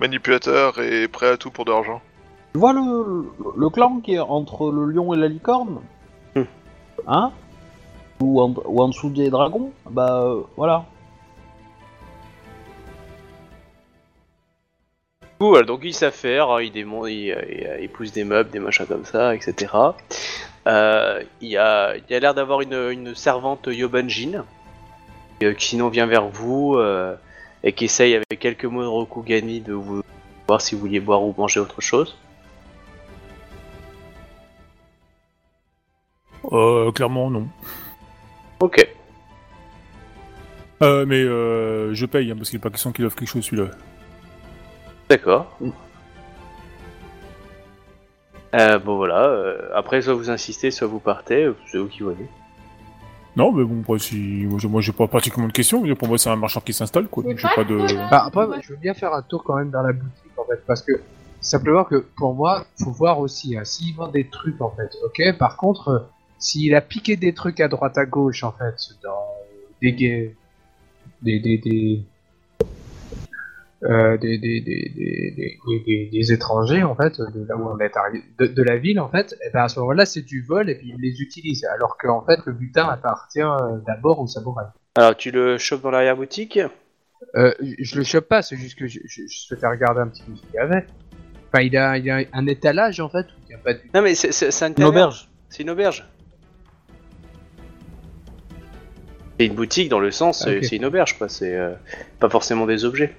manipulateur 0.00 0.80
et 0.80 1.08
prêt 1.08 1.28
à 1.30 1.36
tout 1.36 1.50
pour 1.50 1.64
de 1.64 1.70
l'argent. 1.72 2.00
Tu 2.52 2.60
vois 2.60 2.72
le, 2.72 3.24
le 3.56 3.68
clan 3.70 4.00
qui 4.04 4.14
est 4.14 4.20
entre 4.20 4.70
le 4.70 4.84
lion 4.86 5.12
et 5.14 5.16
la 5.16 5.26
licorne? 5.28 5.80
Hein 7.06 7.32
ou 8.20 8.40
en, 8.40 8.54
ou 8.64 8.82
en 8.82 8.88
dessous 8.88 9.10
des 9.10 9.30
dragons, 9.30 9.72
bah 9.90 10.22
euh, 10.22 10.42
voilà. 10.56 10.84
Voilà, 15.40 15.66
donc 15.66 15.80
il 15.82 15.92
s'affaire, 15.92 16.48
hein, 16.50 16.62
il, 16.62 16.72
démon- 16.72 17.06
il, 17.06 17.32
euh, 17.32 18.10
des 18.14 18.24
meubles, 18.24 18.50
des 18.50 18.60
machins 18.60 18.86
comme 18.86 19.04
ça, 19.04 19.34
etc. 19.34 19.72
Euh, 20.66 21.22
il 21.40 21.58
a, 21.58 21.94
l'air 22.08 22.34
d'avoir 22.34 22.62
une, 22.62 23.14
servante 23.14 23.66
Yobanjin, 23.66 24.44
euh, 25.42 25.52
qui 25.52 25.66
sinon 25.66 25.88
vient 25.88 26.06
vers 26.06 26.28
vous 26.28 26.78
et 27.62 27.72
qui 27.72 27.86
essaye 27.86 28.14
avec 28.14 28.38
quelques 28.38 28.64
mots 28.64 28.82
de 28.82 28.86
Rokugani 28.86 29.60
de 29.60 29.72
vous 29.72 30.02
voir 30.46 30.60
si 30.60 30.74
vous 30.74 30.82
vouliez 30.82 31.00
boire 31.00 31.22
ou 31.22 31.34
manger 31.36 31.60
autre 31.60 31.80
chose. 31.80 32.16
Euh, 36.52 36.92
clairement 36.92 37.30
non. 37.30 37.46
Ok. 38.60 38.86
Euh, 40.82 41.06
mais 41.06 41.20
euh, 41.22 41.94
je 41.94 42.06
paye 42.06 42.30
hein, 42.30 42.34
parce 42.36 42.50
qu'il 42.50 42.58
n'est 42.58 42.62
pas 42.62 42.70
question 42.70 42.92
qu'il 42.92 43.04
offre 43.06 43.16
quelque 43.16 43.28
chose 43.28 43.44
celui-là. 43.44 43.70
D'accord. 45.08 45.56
Euh, 48.54 48.78
bon 48.78 48.96
voilà, 48.96 49.24
euh, 49.24 49.70
après 49.74 50.00
soit 50.02 50.14
vous 50.14 50.30
insistez, 50.30 50.70
soit 50.70 50.86
vous 50.86 51.00
partez, 51.00 51.50
c'est 51.70 51.78
vous 51.78 51.88
qui 51.88 52.02
voyez. 52.02 52.26
Non, 53.36 53.50
mais 53.50 53.64
bon, 53.64 53.80
après, 53.82 53.98
si... 53.98 54.46
moi, 54.48 54.60
j'ai- 54.60 54.68
moi, 54.68 54.80
j'ai 54.80 54.92
pas 54.92 55.08
particulièrement 55.08 55.48
de 55.48 55.52
questions. 55.52 55.82
Pour 55.96 56.06
moi, 56.06 56.18
c'est 56.18 56.30
un 56.30 56.36
marchand 56.36 56.60
qui 56.60 56.72
s'installe, 56.72 57.08
quoi. 57.08 57.24
Donc, 57.24 57.42
pas 57.42 57.64
de. 57.64 57.78
Bah, 58.08 58.22
après, 58.26 58.46
moi, 58.46 58.58
je 58.62 58.68
veux 58.72 58.78
bien 58.78 58.94
faire 58.94 59.12
un 59.12 59.22
tour 59.22 59.42
quand 59.42 59.56
même 59.56 59.70
dans 59.70 59.82
la 59.82 59.92
boutique 59.92 60.38
en 60.38 60.44
fait, 60.44 60.62
parce 60.68 60.82
que 60.82 60.92
simplement 61.40 61.82
que 61.82 61.96
pour 62.16 62.32
moi, 62.34 62.64
faut 62.78 62.92
voir 62.92 63.18
aussi 63.18 63.56
hein, 63.56 63.64
s'il 63.64 63.96
vend 63.96 64.06
des 64.06 64.28
trucs 64.28 64.60
en 64.60 64.70
fait. 64.70 64.88
Ok? 65.04 65.36
Par 65.36 65.56
contre, 65.56 65.88
euh, 65.88 65.98
s'il 66.44 66.74
a 66.74 66.80
piqué 66.80 67.16
des 67.16 67.32
trucs 67.32 67.60
à 67.60 67.68
droite 67.68 67.96
à 67.98 68.04
gauche 68.06 68.44
en 68.44 68.52
fait, 68.52 68.74
dans 69.02 69.26
des 69.80 69.92
gays, 69.92 70.34
des 71.22 71.40
des 71.40 71.58
des 71.58 72.02
euh, 73.84 74.16
des, 74.16 74.38
des, 74.38 74.60
des, 74.62 74.92
des, 74.96 75.34
des, 75.36 75.80
des- 75.84 76.08
des 76.10 76.32
étrangers 76.32 76.82
en 76.82 76.94
fait 76.94 77.20
de 77.20 77.44
là 77.46 77.54
où 77.56 77.68
on 77.68 77.78
est 77.80 77.94
arrivé 77.96 78.22
de, 78.38 78.46
de 78.46 78.62
la 78.62 78.76
ville 78.78 78.98
en 78.98 79.10
fait 79.10 79.36
et 79.44 79.50
ben 79.52 79.64
à 79.64 79.68
ce 79.68 79.78
moment-là 79.80 80.06
c'est 80.06 80.22
du 80.22 80.42
vol 80.42 80.70
et 80.70 80.74
puis 80.76 80.94
ils 80.96 81.00
les 81.02 81.20
utilisent 81.20 81.66
alors 81.66 81.98
qu'en 81.98 82.24
fait 82.24 82.40
le 82.46 82.52
butin 82.54 82.88
appartient 82.88 83.42
euh, 83.42 83.76
d'abord 83.86 84.20
au 84.20 84.26
samouraï 84.26 84.66
Alors, 84.94 85.14
tu 85.16 85.30
le 85.30 85.58
chopes 85.58 85.82
dans 85.82 85.90
l'arrière-boutique? 85.90 86.58
Euh, 87.36 87.52
je 87.60 87.98
le 87.98 88.04
chope 88.04 88.28
pas, 88.28 88.40
c'est 88.42 88.56
juste 88.56 88.78
que 88.78 88.86
je, 88.86 89.00
je, 89.04 89.22
je 89.28 89.38
souhaitais 89.38 89.66
regarder 89.66 90.00
un 90.00 90.08
petit 90.08 90.22
peu 90.22 90.34
ce 90.36 90.40
qu'il 90.42 90.54
y 90.54 90.58
avait. 90.58 90.86
Enfin, 91.52 91.62
il 91.64 91.76
a, 91.76 91.98
il 91.98 92.08
a 92.10 92.20
un 92.32 92.46
étalage 92.46 93.00
en 93.00 93.08
fait, 93.08 93.26
où 93.26 93.40
il 93.44 93.48
n'y 93.48 93.54
a 93.54 93.58
pas 93.58 93.74
de... 93.74 93.80
Non, 93.94 94.02
mais 94.02 94.14
c'est 94.14 94.30
c'est- 94.32 94.50
c'est 94.50 94.64
un 94.64 94.72
Une 94.74 94.84
auberge. 94.84 95.28
C'est 95.48 95.62
une 95.62 95.70
auberge. 95.70 96.04
C'est 99.38 99.46
une 99.46 99.54
boutique 99.54 99.88
dans 99.88 99.98
le 99.98 100.10
sens, 100.10 100.44
Ah, 100.46 100.50
c'est 100.62 100.76
une 100.76 100.84
auberge, 100.84 101.18
quoi. 101.18 101.28
C'est 101.28 101.56
euh, 101.56 101.72
pas 102.20 102.28
forcément 102.28 102.66
des 102.66 102.84
objets. 102.84 103.12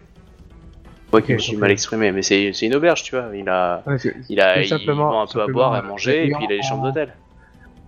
Moi 1.11 1.21
qui 1.21 1.31
Ok, 1.33 1.37
me 1.37 1.41
suis 1.41 1.57
mal 1.57 1.71
exprimé, 1.71 2.11
mais 2.11 2.21
c'est 2.21 2.51
une 2.61 2.75
auberge, 2.75 3.03
tu 3.03 3.15
vois. 3.15 3.29
Il 3.35 3.47
a, 3.49 3.83
Ouais, 3.85 3.97
il 4.29 4.39
a, 4.41 4.61
il 4.61 4.67
simplement- 4.67 5.21
un 5.21 5.27
peu 5.27 5.41
à 5.41 5.47
boire, 5.47 5.73
à 5.73 5.81
manger, 5.81 6.25
et 6.27 6.31
puis 6.31 6.45
il 6.47 6.53
a 6.53 6.55
les 6.55 6.59
en- 6.59 6.63
chambres 6.63 6.83
d'hôtel. 6.85 7.13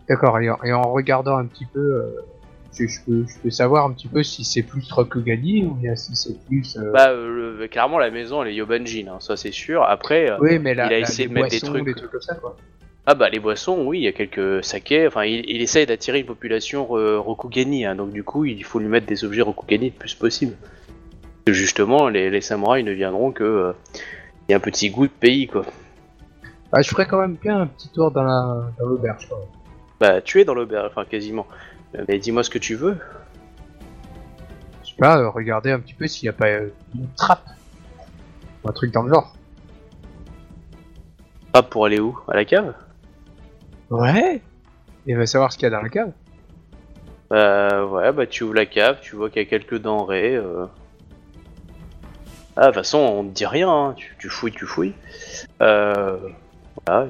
D'accord, 0.10 0.40
et, 0.40 0.50
en- 0.50 0.58
et 0.64 0.72
en 0.74 0.84
regardant 0.92 1.38
un 1.38 1.46
petit 1.46 1.66
peu, 1.66 1.80
euh, 1.80 2.26
je, 2.74 2.86
je 2.88 3.00
peux, 3.06 3.26
je 3.28 3.40
peux 3.40 3.50
savoir 3.50 3.86
un 3.86 3.92
petit 3.92 4.08
peu 4.08 4.24
si 4.24 4.44
c'est 4.46 4.62
plus 4.64 4.90
Rokugani 4.92 5.66
ou 5.66 5.72
bien 5.72 5.96
si 5.96 6.16
c'est 6.16 6.38
plus... 6.48 6.78
euh, 6.78 6.92
Bah, 6.92 7.10
euh, 7.10 7.58
le- 7.60 7.68
clairement, 7.68 7.98
la 7.98 8.12
maison, 8.12 8.42
elle 8.44 8.50
est 8.50 8.56
Yobanjin, 8.56 9.08
hein, 9.10 9.18
ça 9.20 9.36
c'est 9.36 9.52
sûr. 9.52 9.84
Après, 9.84 10.30
euh, 10.32 10.38
oui, 10.40 10.60
mais 10.60 10.76
la, 10.76 10.86
il 10.86 10.88
a 10.88 10.90
la- 10.92 11.00
essayé 11.00 11.28
de 11.28 11.34
mettre 11.34 11.50
des 11.50 11.60
trucs. 11.60 11.86
des 11.86 11.94
trucs 11.94 12.12
comme 12.12 12.22
ça, 12.22 12.36
quoi. 12.36 12.56
Ah 13.08 13.16
bah 13.16 13.30
les 13.30 13.40
boissons, 13.40 13.84
oui, 13.86 14.00
il 14.00 14.04
y 14.04 14.08
a 14.08 14.12
quelques 14.12 14.64
sakés. 14.64 15.08
Enfin, 15.08 15.24
il, 15.24 15.50
il 15.50 15.62
essaye 15.62 15.86
d'attirer 15.86 16.20
une 16.20 16.26
population 16.26 16.88
euh, 16.98 17.18
Rokugani, 17.18 17.86
hein, 17.86 17.96
donc 17.96 18.12
du 18.12 18.24
coup, 18.24 18.46
il 18.46 18.64
faut 18.64 18.80
lui 18.80 18.88
mettre 18.88 19.08
des 19.08 19.24
objets 19.26 19.42
Rokugani 19.42 19.86
le 19.92 19.96
plus 19.96 20.14
possible. 20.14 20.56
Parce 20.62 21.44
que 21.46 21.54
justement, 21.54 22.10
les, 22.10 22.30
les 22.30 22.42
samouraïs 22.42 22.86
ne 22.86 22.92
viendront 22.92 23.32
que. 23.32 23.44
euh, 23.44 23.74
il 24.48 24.52
y 24.52 24.54
a 24.54 24.58
un 24.58 24.62
petit 24.62 24.90
goût 24.90 25.08
de 25.08 25.12
pays, 25.12 25.48
quoi. 25.48 25.66
Bah, 26.72 26.82
je 26.82 26.90
ferais 26.90 27.06
quand 27.06 27.20
même 27.20 27.36
bien 27.36 27.62
un 27.62 27.68
petit 27.68 27.90
tour 27.90 28.12
dans 28.12 28.24
la 28.24 28.72
dans 28.80 28.86
l'auberge. 28.86 29.30
Bah, 30.00 30.22
tu 30.22 30.40
es 30.40 30.46
dans 30.46 30.54
l'auberge, 30.54 30.88
enfin 30.92 31.06
quasiment. 31.06 31.48
Euh, 31.96 32.04
Mais 32.08 32.20
dis-moi 32.20 32.44
ce 32.44 32.50
que 32.50 32.58
tu 32.60 32.76
veux. 32.76 32.98
Je 34.84 34.90
sais 34.90 34.96
pas, 34.98 35.18
euh, 35.18 35.30
regarder 35.30 35.72
un 35.72 35.80
petit 35.80 35.94
peu 35.94 36.08
s'il 36.08 36.26
n'y 36.26 36.30
a 36.30 36.34
pas 36.34 36.48
euh, 36.48 36.70
une 36.96 37.08
trappe. 37.16 37.46
Ou 38.64 38.70
un 38.70 38.74
truc 38.74 38.92
dans 38.94 39.04
le 39.04 39.14
genre. 39.14 39.34
Ah, 41.54 41.64
pour 41.64 41.86
aller 41.86 42.00
où? 42.00 42.18
À 42.28 42.36
la 42.36 42.46
cave? 42.46 42.74
Ouais 43.90 44.42
Et 45.06 45.16
va 45.16 45.26
savoir 45.26 45.52
ce 45.52 45.58
qu'il 45.58 45.66
y 45.66 45.68
a 45.68 45.76
dans 45.76 45.82
la 45.82 45.90
cave. 45.90 46.12
Bah, 47.30 47.86
ouais, 47.86 48.12
bah 48.12 48.26
tu 48.26 48.44
ouvres 48.44 48.54
la 48.54 48.66
cave, 48.66 49.00
tu 49.02 49.16
vois 49.16 49.30
qu'il 49.30 49.42
y 49.42 49.46
a 49.46 49.50
quelques 49.50 49.80
denrées. 49.82 50.36
euh. 50.36 50.66
Ah, 52.56 52.62
de 52.62 52.66
toute 52.68 52.76
façon, 52.76 52.98
on 53.00 53.24
te 53.24 53.34
dit 53.34 53.46
rien, 53.46 53.70
hein. 53.70 53.94
tu, 53.96 54.16
tu 54.20 54.30
fouilles, 54.30 54.52
tu 54.54 54.66
fouilles. 54.66 54.94
Euh. 55.62 56.18
Voilà. 56.86 57.08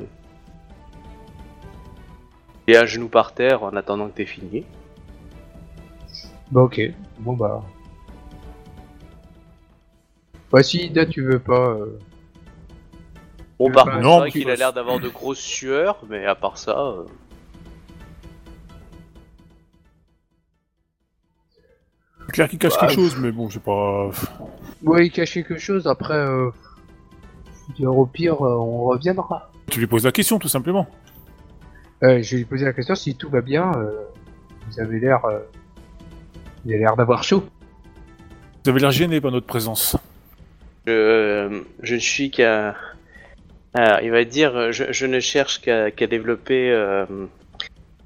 Et 2.67 2.75
à 2.75 2.85
genoux 2.85 3.07
par 3.07 3.33
terre 3.33 3.63
en 3.63 3.75
attendant 3.75 4.07
que 4.07 4.15
t'aies 4.15 4.25
fini. 4.25 4.65
Bah 6.51 6.61
ok, 6.61 6.81
bon 7.19 7.33
bah... 7.33 7.63
Bah 10.51 10.63
si 10.63 10.85
Ida 10.85 11.05
tu 11.05 11.21
veux 11.21 11.39
pas... 11.39 11.69
euh, 11.71 11.99
Bon, 13.59 13.71
par 13.71 13.85
bah, 13.85 13.91
contre, 13.93 14.03
non, 14.03 14.13
c'est 14.13 14.19
vrai 14.19 14.31
qu'il 14.31 14.49
a 14.49 14.55
l'air 14.55 14.73
d'avoir 14.73 14.99
de 14.99 15.09
grosses 15.09 15.39
sueurs, 15.39 15.97
mais 16.09 16.25
à 16.25 16.35
part 16.35 16.57
ça. 16.57 16.77
euh, 16.79 17.03
C'est 22.27 22.33
clair 22.33 22.49
qu'il 22.49 22.59
cache 22.59 22.73
Bah, 22.73 22.81
quelque 22.81 22.95
chose, 22.95 23.17
mais 23.17 23.31
bon, 23.31 23.49
j'ai 23.49 23.59
pas. 23.59 24.11
Ouais, 24.83 25.07
il 25.07 25.11
cache 25.11 25.33
quelque 25.33 25.57
chose, 25.57 25.87
après... 25.87 26.13
Euh... 26.13 26.51
je 27.63 27.69
veux 27.69 27.73
dire, 27.75 27.97
Au 27.97 28.05
pire, 28.05 28.45
euh, 28.45 28.55
on 28.55 28.83
reviendra. 28.83 29.51
Tu 29.71 29.79
lui 29.79 29.87
poses 29.87 30.05
la 30.05 30.11
question, 30.11 30.37
tout 30.37 30.49
simplement. 30.49 30.87
Euh, 32.03 32.21
je 32.21 32.31
vais 32.31 32.37
lui 32.37 32.45
poser 32.45 32.65
la 32.65 32.73
question 32.73 32.93
si 32.93 33.15
tout 33.15 33.29
va 33.29 33.41
bien. 33.41 33.71
Euh... 33.75 33.91
Vous 34.69 34.79
avez 34.79 34.99
l'air... 34.99 35.25
Euh... 35.25 35.39
Il 36.65 36.75
a 36.75 36.77
l'air 36.77 36.95
d'avoir 36.95 37.23
chaud. 37.23 37.43
Vous 38.63 38.69
avez 38.69 38.81
l'air 38.81 38.91
gêné 38.91 39.19
par 39.21 39.31
notre 39.31 39.47
présence. 39.47 39.95
Je, 40.85 41.63
je 41.81 41.95
ne 41.95 41.99
suis 41.99 42.29
qu'à. 42.29 42.75
Alors, 43.73 43.99
il 44.01 44.11
va 44.11 44.23
dire 44.23 44.71
je, 44.71 44.91
je 44.91 45.05
ne 45.05 45.19
cherche 45.19 45.61
qu'à 45.61 45.91
qu'à 45.91 46.07
développer 46.07 46.71
euh, 46.71 47.05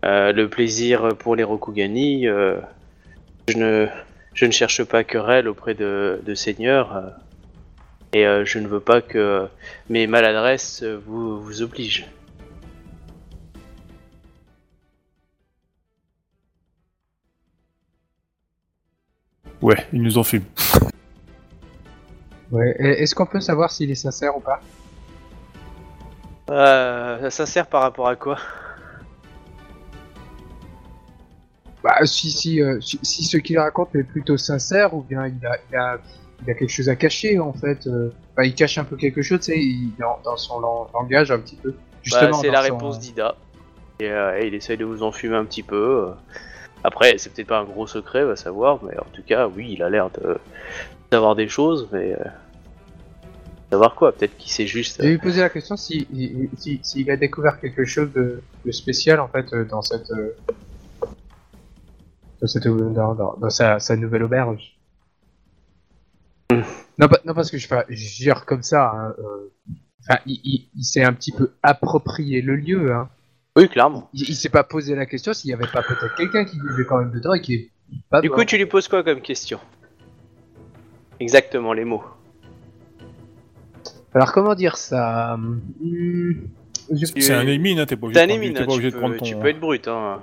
euh, 0.06 0.32
le 0.34 0.50
plaisir 0.50 1.10
pour 1.18 1.36
les 1.36 1.44
Rokugani. 1.44 2.28
euh, 2.28 2.60
je, 3.48 3.58
ne, 3.58 3.88
je 4.34 4.46
ne 4.46 4.52
cherche 4.52 4.84
pas 4.84 5.04
querelle 5.04 5.48
auprès 5.48 5.74
de, 5.74 6.22
de 6.26 6.36
seigneurs. 6.36 6.96
euh, 6.96 7.10
et 8.14 8.28
euh, 8.28 8.44
je 8.44 8.60
ne 8.60 8.68
veux 8.68 8.82
pas 8.82 9.02
que 9.02 9.48
mes 9.90 10.06
maladresses 10.08 10.84
vous, 10.84 11.42
vous 11.42 11.62
obligent. 11.62 12.06
Ouais, 19.62 19.88
il 19.94 20.02
nous 20.02 20.18
en 20.18 20.24
fume. 20.24 20.44
Ouais. 22.52 22.76
et 22.80 23.04
Est-ce 23.04 23.16
qu'on 23.16 23.26
peut 23.26 23.40
savoir 23.40 23.72
s'il 23.72 23.92
est 23.92 23.96
sincère 23.96 24.36
ou 24.36 24.42
pas? 24.42 24.60
Euh, 26.52 27.30
ça 27.30 27.46
sert 27.46 27.68
par 27.68 27.82
rapport 27.82 28.08
à 28.08 28.16
quoi? 28.16 28.38
Bah 31.84 32.06
si, 32.06 32.30
si, 32.32 32.62
euh, 32.62 32.80
si, 32.82 33.00
si 33.02 33.24
ce 33.24 33.38
qu'il 33.38 33.58
raconte 33.58 33.96
est 33.96 34.04
plutôt 34.04 34.38
sincère 34.38 34.94
ou 34.94 35.02
bien 35.02 35.26
il 35.28 35.44
a, 35.46 35.58
il 35.72 35.76
a, 35.76 35.98
il 36.44 36.52
a 36.52 36.54
quelque 36.54 36.70
chose 36.70 36.90
à 36.90 36.96
cacher 36.96 37.40
en 37.40 37.54
fait. 37.54 37.88
euh, 37.88 38.14
Bah, 38.38 38.46
il 38.46 38.54
cache 38.54 38.78
un 38.78 38.84
peu 38.84 38.96
quelque 38.98 39.22
chose, 39.22 39.40
tu 39.40 39.46
sais, 39.54 39.58
il- 39.60 39.92
dans, 40.00 40.20
dans 40.24 40.38
son 40.38 40.60
lang- 40.60 40.88
langage 40.94 41.32
un 41.32 41.40
petit 41.40 41.56
peu. 41.56 41.72
Bah, 41.72 41.78
Justement, 42.04 42.34
C'est 42.34 42.48
dans 42.48 42.54
la 42.54 42.62
son- 42.68 42.74
réponse 42.76 43.00
d'Ida. 43.00 43.36
Et, 44.00 44.10
euh, 44.10 44.40
et 44.40 44.48
il 44.48 44.54
essaye 44.54 44.78
de 44.78 44.86
vous 44.86 45.04
en 45.04 45.12
fumer 45.12 45.36
un 45.38 45.46
petit 45.46 45.64
peu. 45.64 46.08
euh. 46.10 46.12
Après, 46.84 47.18
c'est 47.18 47.32
peut-être 47.34 47.48
pas 47.48 47.60
un 47.60 47.64
gros 47.64 47.88
secret, 47.88 48.24
va 48.26 48.36
savoir, 48.36 48.80
mais 48.84 48.98
en 48.98 49.06
tout 49.14 49.22
cas, 49.24 49.48
oui, 49.48 49.72
il 49.74 49.84
a 49.84 49.90
l'air 49.90 50.10
de 50.12 50.38
d'avoir 51.12 51.36
des 51.36 51.48
choses, 51.50 51.90
mais 51.92 52.14
euh, 52.14 52.24
savoir 53.72 53.96
quoi 53.96 54.12
Peut-être 54.12 54.38
qu'il 54.38 54.52
sait 54.52 54.68
juste. 54.68 54.98
Je 55.00 55.04
vais 55.04 55.12
lui 55.14 55.18
poser 55.18 55.42
la 55.42 55.50
question 55.50 55.78
si, 55.78 56.08
il- 56.14 56.50
si, 56.58 56.80
s'il 56.84 57.10
a 57.10 57.18
découvert 57.18 57.60
quelque 57.60 57.86
chose 57.86 58.12
de, 58.14 58.42
de 58.66 58.72
spécial 58.72 59.20
en 59.20 59.28
fait 59.28 59.52
euh, 59.54 59.64
dans 59.66 59.82
cette, 59.82 60.12
euh, 60.12 60.36
dans, 62.42 62.48
cette 62.48 62.68
dans, 62.68 63.16
dans- 63.16 63.38
dans 63.38 63.50
sa, 63.50 63.80
sa 63.80 63.96
nouvelle 63.96 64.24
auberge. 64.24 64.78
Non, 66.98 67.08
pas- 67.08 67.22
non 67.26 67.34
parce 67.34 67.50
que 67.50 67.58
je, 67.58 67.68
je 67.90 67.96
gère 68.24 68.46
comme 68.46 68.64
ça. 68.64 68.92
hein, 68.94 69.16
euh, 69.20 69.52
Enfin, 70.04 70.20
il, 70.26 70.42
il, 70.44 70.70
il 70.76 70.84
s'est 70.84 71.04
un 71.04 71.14
petit 71.14 71.32
peu 71.32 71.52
approprié 71.62 72.42
le 72.42 72.56
lieu. 72.56 72.92
Hein. 72.92 73.08
Oui, 73.56 73.70
clairement. 73.70 74.10
Il, 74.14 74.28
il 74.30 74.36
s'est 74.36 74.50
pas 74.50 74.64
posé 74.64 74.96
la 74.96 75.06
question 75.06 75.32
s'il 75.32 75.52
y 75.52 75.54
avait 75.54 75.68
pas 75.68 75.84
peut-être 75.84 76.16
quelqu'un 76.16 76.44
qui 76.44 76.58
vivait 76.60 76.86
quand 76.86 76.98
même 76.98 77.12
dedans 77.12 77.34
et 77.34 77.42
qui 77.42 77.54
est 77.54 77.70
pas. 78.10 78.20
Du 78.20 78.30
coup, 78.32 78.44
tu 78.44 78.58
lui 78.58 78.66
poses 78.66 78.88
quoi 78.88 79.04
comme 79.04 79.22
question? 79.22 79.60
Exactement, 81.20 81.72
les 81.74 81.86
mots. 81.86 82.04
Alors 84.14 84.32
comment 84.34 84.56
dire 84.56 84.78
ça 84.78 85.34
hum, 85.36 85.62
je- 85.84 87.06
Tu- 87.14 87.22
C'est 87.22 87.34
un 87.34 87.48
émine, 87.48 87.80
hein, 87.80 87.86
t'es 87.86 87.96
pas 87.96 88.08
obligé, 88.08 88.20
T'as 88.20 88.28
de 88.28 88.32
un 88.32 88.36
prendre- 88.36 88.44
émine, 88.44 88.54
t'es 88.58 88.62
hein, 88.64 88.66
pas 88.66 88.72
tu, 88.72 88.76
obligé 88.78 88.92
de 88.92 88.98
prendre 88.98 89.14
peux, 89.14 89.20
ton. 89.20 89.26
tu 89.26 89.36
peux 89.38 89.48
être 89.48 89.60
brut. 89.60 89.88
Hein. 89.88 90.20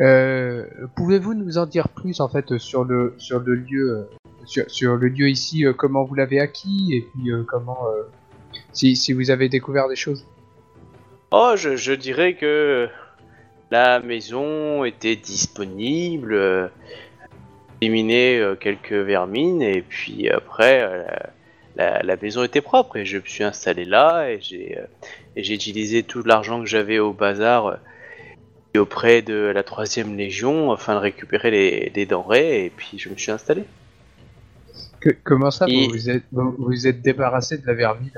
Euh, 0.00 0.64
Pouvez-vous 0.96 1.34
nous 1.34 1.58
en 1.58 1.66
dire 1.66 1.88
plus 1.88 2.20
en 2.20 2.28
fait 2.28 2.58
sur 2.58 2.84
le 2.84 3.14
sur 3.18 3.38
le 3.40 3.54
lieu 3.54 3.90
euh, 3.90 4.02
sur, 4.44 4.68
sur 4.68 4.96
le 4.96 5.08
lieu 5.08 5.28
ici 5.28 5.64
euh, 5.64 5.72
comment 5.72 6.02
vous 6.04 6.14
l'avez 6.16 6.40
acquis 6.40 6.90
et 6.94 7.02
puis 7.02 7.30
euh, 7.30 7.44
comment 7.46 7.78
euh, 7.88 8.02
si, 8.72 8.96
si 8.96 9.12
vous 9.12 9.30
avez 9.30 9.48
découvert 9.48 9.88
des 9.88 9.96
choses? 9.96 10.26
Oh, 11.30 11.52
je, 11.56 11.76
je 11.76 11.92
dirais 11.92 12.34
que 12.34 12.88
la 13.70 14.00
maison 14.00 14.84
était 14.84 15.16
disponible, 15.16 16.32
euh, 16.34 16.68
éliminer 17.84 18.38
euh, 18.38 18.54
quelques 18.54 18.92
vermines, 18.92 19.62
et 19.62 19.82
puis 19.82 20.28
après, 20.30 20.82
euh, 20.82 21.04
la, 21.76 22.02
la 22.02 22.16
maison 22.16 22.42
était 22.44 22.60
propre, 22.60 22.96
et 22.96 23.04
je 23.04 23.18
me 23.18 23.22
suis 23.26 23.44
installé 23.44 23.84
là, 23.84 24.28
et 24.30 24.38
j'ai 24.40 24.78
euh, 24.78 24.84
j'ai 25.36 25.54
utilisé 25.54 26.02
tout 26.02 26.22
l'argent 26.22 26.60
que 26.60 26.66
j'avais 26.66 26.98
au 26.98 27.12
bazar 27.12 27.66
euh, 27.66 27.74
et 28.74 28.78
auprès 28.78 29.22
de 29.22 29.34
la 29.34 29.62
troisième 29.62 30.16
légion 30.16 30.72
afin 30.72 30.94
de 30.94 31.00
récupérer 31.00 31.50
les, 31.50 31.92
les 31.94 32.06
denrées, 32.06 32.64
et 32.64 32.70
puis 32.70 32.98
je 32.98 33.08
me 33.08 33.16
suis 33.16 33.30
installé. 33.32 33.64
Que- 35.00 35.16
Comment 35.22 35.50
ça 35.50 35.66
Et- 35.68 35.86
vous 35.86 35.92
vous 35.92 36.10
êtes 36.10 36.24
vous, 36.32 36.54
vous 36.58 36.86
êtes 36.86 37.02
débarrassé 37.02 37.58
de 37.58 37.66
la 37.66 37.74
vermine? 37.74 38.10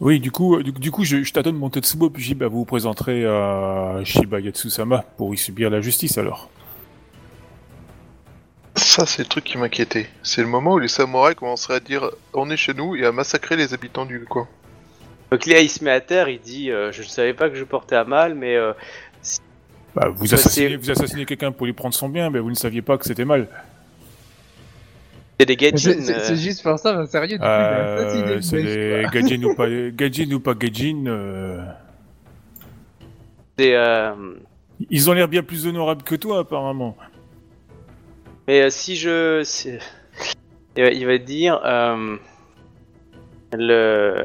Oui, 0.00 0.18
du 0.18 0.30
coup, 0.30 0.62
du, 0.62 0.72
du 0.72 0.90
coup, 0.90 1.04
je, 1.04 1.22
je 1.22 1.32
t'adonne 1.32 1.56
mon 1.56 1.68
Tetsubo, 1.68 2.08
puis 2.08 2.22
je 2.22 2.28
dis, 2.28 2.34
bah, 2.34 2.48
vous 2.48 2.60
vous 2.60 2.64
présenterez 2.64 3.26
à 3.26 4.00
Shiba 4.02 4.40
Yatsusama 4.40 5.04
pour 5.18 5.34
y 5.34 5.36
subir 5.36 5.68
la 5.68 5.82
justice, 5.82 6.16
alors. 6.16 6.48
Ça, 8.80 9.04
c'est 9.04 9.22
le 9.22 9.28
truc 9.28 9.44
qui 9.44 9.58
m'inquiétait. 9.58 10.08
C'est 10.22 10.40
le 10.40 10.48
moment 10.48 10.72
où 10.74 10.78
les 10.78 10.88
samouraïs 10.88 11.34
commenceraient 11.36 11.74
à 11.76 11.80
dire 11.80 12.10
on 12.32 12.48
est 12.48 12.56
chez 12.56 12.72
nous 12.72 12.96
et 12.96 13.04
à 13.04 13.12
massacrer 13.12 13.54
les 13.56 13.74
habitants 13.74 14.06
du 14.06 14.24
coin. 14.24 14.48
Donc 15.30 15.44
là, 15.46 15.60
il 15.60 15.68
se 15.68 15.84
met 15.84 15.90
à 15.90 16.00
terre, 16.00 16.28
il 16.30 16.40
dit 16.40 16.70
euh, 16.70 16.90
Je 16.90 17.02
ne 17.02 17.06
savais 17.06 17.34
pas 17.34 17.50
que 17.50 17.56
je 17.56 17.64
portais 17.64 17.94
à 17.96 18.04
mal, 18.04 18.34
mais 18.34 18.56
euh, 18.56 18.72
Bah, 19.94 20.08
vous 20.08 20.26
Bah, 20.26 20.34
assassinez, 20.34 20.76
vous 20.76 20.90
assassinez 20.90 21.26
quelqu'un 21.26 21.52
pour 21.52 21.66
lui 21.66 21.74
prendre 21.74 21.94
son 21.94 22.08
bien, 22.08 22.30
mais 22.30 22.38
vous 22.38 22.48
ne 22.50 22.54
saviez 22.54 22.80
pas 22.82 22.96
que 22.96 23.04
c'était 23.04 23.24
mal. 23.26 23.48
c'est 25.38 25.46
des 25.46 25.52
C'est 25.54 25.56
gadgets. 25.56 26.00
c'est- 26.02 26.20
c'est 26.20 26.36
juste 26.36 26.62
pour 26.62 26.78
ça, 26.78 26.92
ben, 26.94 27.06
sérieux, 27.06 27.36
du 27.36 27.38
coup, 27.38 27.44
Euh, 27.44 28.40
c'est 28.40 29.00
quoi. 29.02 29.10
gadgets 29.10 29.44
ou 29.44 29.54
pas, 29.54 29.68
gadgets 29.90 30.32
ou 30.32 30.40
pas 30.40 30.54
gadgets, 30.54 30.96
euh, 31.06 31.62
c'est, 33.58 33.74
euh, 33.74 34.14
ils 34.88 35.10
ont 35.10 35.12
l'air 35.12 35.28
bien 35.28 35.42
plus 35.42 35.66
honorables 35.66 36.02
que 36.02 36.14
toi, 36.14 36.40
apparemment. 36.40 36.96
Mais 38.50 38.62
euh, 38.62 38.70
si 38.70 38.96
je. 38.96 39.42
si- 39.44 39.78
Il 40.76 40.82
va- 40.82 40.90
il 40.90 41.06
va 41.06 41.18
dire. 41.18 41.60
euh, 41.64 42.16
Le 43.52 44.24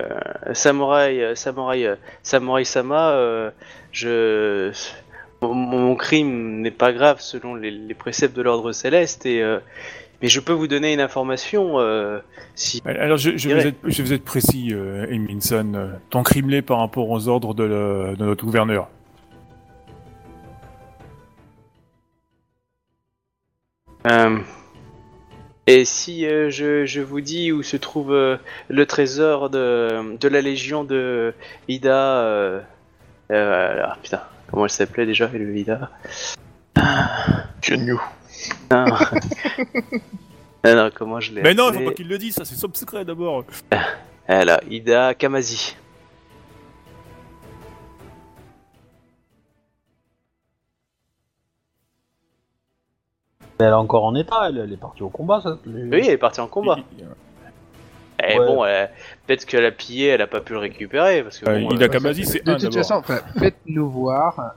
samouraï, 0.54 1.22
euh, 1.22 1.36
samouraï, 1.36 1.86
euh, 1.86 1.96
samouraï 2.24 2.66
sama, 2.66 3.12
euh, 3.12 3.52
je, 3.92 4.72
mon, 5.44 5.54
mon 5.54 5.96
crime 5.96 6.62
n'est 6.62 6.72
pas 6.72 6.92
grave 6.92 7.18
selon 7.20 7.54
les, 7.54 7.70
les 7.70 7.94
préceptes 7.94 8.36
de 8.36 8.42
l'ordre 8.42 8.72
céleste 8.72 9.26
et 9.28 9.42
euh, 9.44 9.60
mais 10.22 10.28
je 10.28 10.40
peux 10.40 10.54
vous 10.54 10.68
donner 10.68 10.92
une 10.94 11.02
information 11.02 11.80
euh, 11.80 12.20
si 12.56 12.82
Alors, 12.86 13.18
je, 13.18 13.36
je, 13.38 13.50
vais, 13.50 13.68
être, 13.70 13.78
je 13.84 14.02
vais 14.04 14.16
être 14.16 14.24
précis, 14.24 14.70
euh, 14.72 15.06
Eminson. 15.10 15.74
Euh, 15.76 15.88
Ton 16.10 16.24
crime 16.24 16.50
l'est 16.50 16.62
par 16.64 16.80
rapport 16.80 17.10
aux 17.10 17.28
ordres 17.28 17.54
de, 17.54 17.64
le- 17.64 18.16
de 18.18 18.26
notre 18.26 18.44
gouverneur. 18.46 18.90
Euh, 24.06 24.40
et 25.68 25.84
si 25.84 26.26
euh, 26.26 26.50
je, 26.52 26.86
je 26.86 27.02
vous 27.02 27.22
dis 27.22 27.52
où 27.52 27.64
se 27.64 27.76
trouve 27.78 28.14
euh, 28.14 28.38
le 28.70 28.86
trésor 28.86 29.50
de, 29.50 30.16
de 30.18 30.28
la 30.28 30.42
légion 30.42 30.84
de 30.84 31.34
Ida. 31.68 32.20
Euh, 32.20 32.62
euh, 33.32 33.82
ah, 33.84 33.98
putain, 34.02 34.22
comment 34.50 34.66
elle 34.66 34.70
s'appelait 34.70 35.08
déjà, 35.08 35.28
le 35.34 35.58
Ida? 35.58 35.90
Kyonyu. 37.62 37.98
non. 38.70 38.86
non, 40.64 40.76
non, 40.76 40.90
comment 40.94 41.20
je 41.20 41.34
l'ai 41.34 41.42
Mais 41.42 41.56
non, 41.56 41.72
il 41.72 41.80
faut 41.80 41.86
pas 41.86 41.94
qu'il 41.94 42.08
le 42.08 42.20
dise, 42.20 42.36
ça 42.36 42.46
c'est 42.46 42.56
son 42.56 42.72
secret 42.74 43.04
d'abord. 43.04 43.44
Voilà, 44.28 44.62
Ida 44.70 45.16
Kamazi. 45.16 45.76
Elle 53.60 53.68
est 53.68 53.72
encore 53.72 54.04
en 54.04 54.16
état, 54.16 54.48
elle, 54.50 54.58
elle 54.58 54.74
est 54.74 54.78
partie 54.78 55.02
au 55.04 55.10
combat, 55.10 55.40
ça. 55.42 55.58
les- 55.66 55.84
Oui, 55.84 56.02
elle 56.06 56.10
est 56.14 56.18
partie 56.18 56.42
en 56.42 56.48
combat. 56.48 56.78
Et 58.28 58.40
Ouais. 58.40 58.46
bon, 58.46 58.66
elle- 58.66 58.90
peut-être 59.28 59.46
qu'elle 59.46 59.66
a 59.66 59.72
pillé, 59.72 60.08
elle 60.08 60.22
a 60.22 60.28
pas 60.28 60.40
pu 60.42 60.54
le 60.54 60.60
récupérer. 60.60 61.24
Parce 61.24 61.38
que 61.40 61.50
Euh, 61.50 61.62
bon, 61.62 61.80
euh, 61.82 61.88
Kamazi, 61.88 62.26
c'est 62.26 62.44
De 62.46 62.52
un 62.52 62.56
toute 62.56 62.64
d'abord. 62.64 62.78
façon, 62.78 62.94
enfin, 62.96 63.20
faites-nous 63.40 63.90
voir 63.90 64.54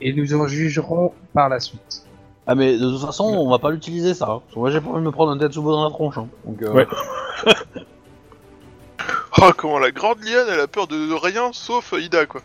et 0.00 0.12
nous 0.12 0.34
en 0.34 0.46
jugerons 0.46 1.12
par 1.34 1.48
la 1.48 1.60
suite. 1.60 2.04
Ah, 2.46 2.54
mais 2.56 2.76
de 2.78 2.88
toute 2.90 3.00
façon, 3.04 3.24
on 3.24 3.48
va 3.50 3.58
pas 3.58 3.70
l'utiliser 3.70 4.12
ça. 4.14 4.24
hein. 4.26 4.40
Parce 4.44 4.54
que 4.54 4.58
Moi, 4.58 4.70
j'ai 4.70 4.80
pas 4.80 4.88
envie 4.90 5.00
de 5.00 5.04
me 5.06 5.12
prendre 5.12 5.30
un 5.32 5.38
Tetsubo 5.38 5.70
dans 5.72 5.84
la 5.84 5.90
tronche. 5.90 6.18
hein. 6.18 6.26
Donc, 6.44 6.62
euh, 6.62 6.72
Ouais. 6.72 6.86
Oh, 9.40 9.50
comment 9.56 9.78
la 9.78 9.90
grande 9.90 10.18
liane, 10.22 10.46
elle 10.52 10.60
a 10.60 10.66
peur 10.66 10.86
de, 10.86 10.96
de 11.08 11.14
rien 11.14 11.50
sauf 11.52 11.94
Ida, 11.96 12.26
quoi. 12.26 12.42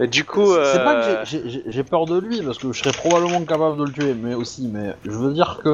Du 0.00 0.24
coup, 0.24 0.44
C'est 0.46 0.84
pas 0.84 0.94
euh, 0.94 1.22
que 1.22 1.26
j'ai- 1.26 1.62
j'ai- 1.66 1.82
peur 1.84 2.04
de 2.04 2.18
lui, 2.18 2.42
parce 2.42 2.58
que 2.58 2.70
je 2.72 2.78
serais 2.82 2.92
probablement 2.92 3.42
capable 3.46 3.78
de 3.78 3.84
le 3.84 3.92
tuer, 3.92 4.14
mais 4.14 4.34
aussi, 4.34 4.68
mais 4.68 4.94
je 5.06 5.10
veux 5.12 5.32
dire 5.32 5.58
que 5.64 5.70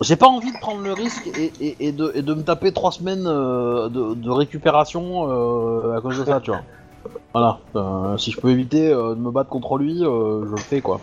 j'ai 0.00 0.14
pas 0.14 0.28
envie 0.28 0.52
de 0.52 0.58
prendre 0.58 0.82
le 0.82 0.92
risque 0.92 1.26
et, 1.26 1.52
et- 1.60 1.86
et 1.88 1.92
de, 1.92 2.12
et 2.14 2.22
de 2.22 2.34
me 2.34 2.42
taper 2.42 2.70
trois 2.72 2.92
semaines 2.92 3.26
euh, 3.26 3.88
de, 3.88 4.14
de 4.14 4.30
récupération 4.30 5.28
euh, 5.28 5.96
à 5.96 6.00
cause 6.00 6.18
de 6.20 6.24
ça, 6.24 6.40
tu 6.40 6.50
vois. 6.52 6.62
Voilà, 7.32 7.58
Euh, 7.74 8.16
si 8.18 8.30
je 8.30 8.40
peux 8.40 8.50
éviter 8.50 8.88
euh, 8.92 9.14
de 9.14 9.20
me 9.20 9.30
battre 9.32 9.50
contre 9.50 9.78
lui, 9.78 10.04
euh, 10.04 10.44
je 10.46 10.50
le 10.50 10.56
fais 10.58 10.80
quoi. 10.80 11.00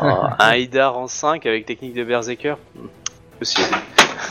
oh, 0.00 0.04
un 0.38 0.54
Ida 0.56 0.88
rang 0.88 1.08
5 1.08 1.44
avec 1.46 1.66
technique 1.66 1.94
de 1.94 2.04
Berserker. 2.04 2.54
Hmm, 2.74 2.86
Possible. 3.38 3.68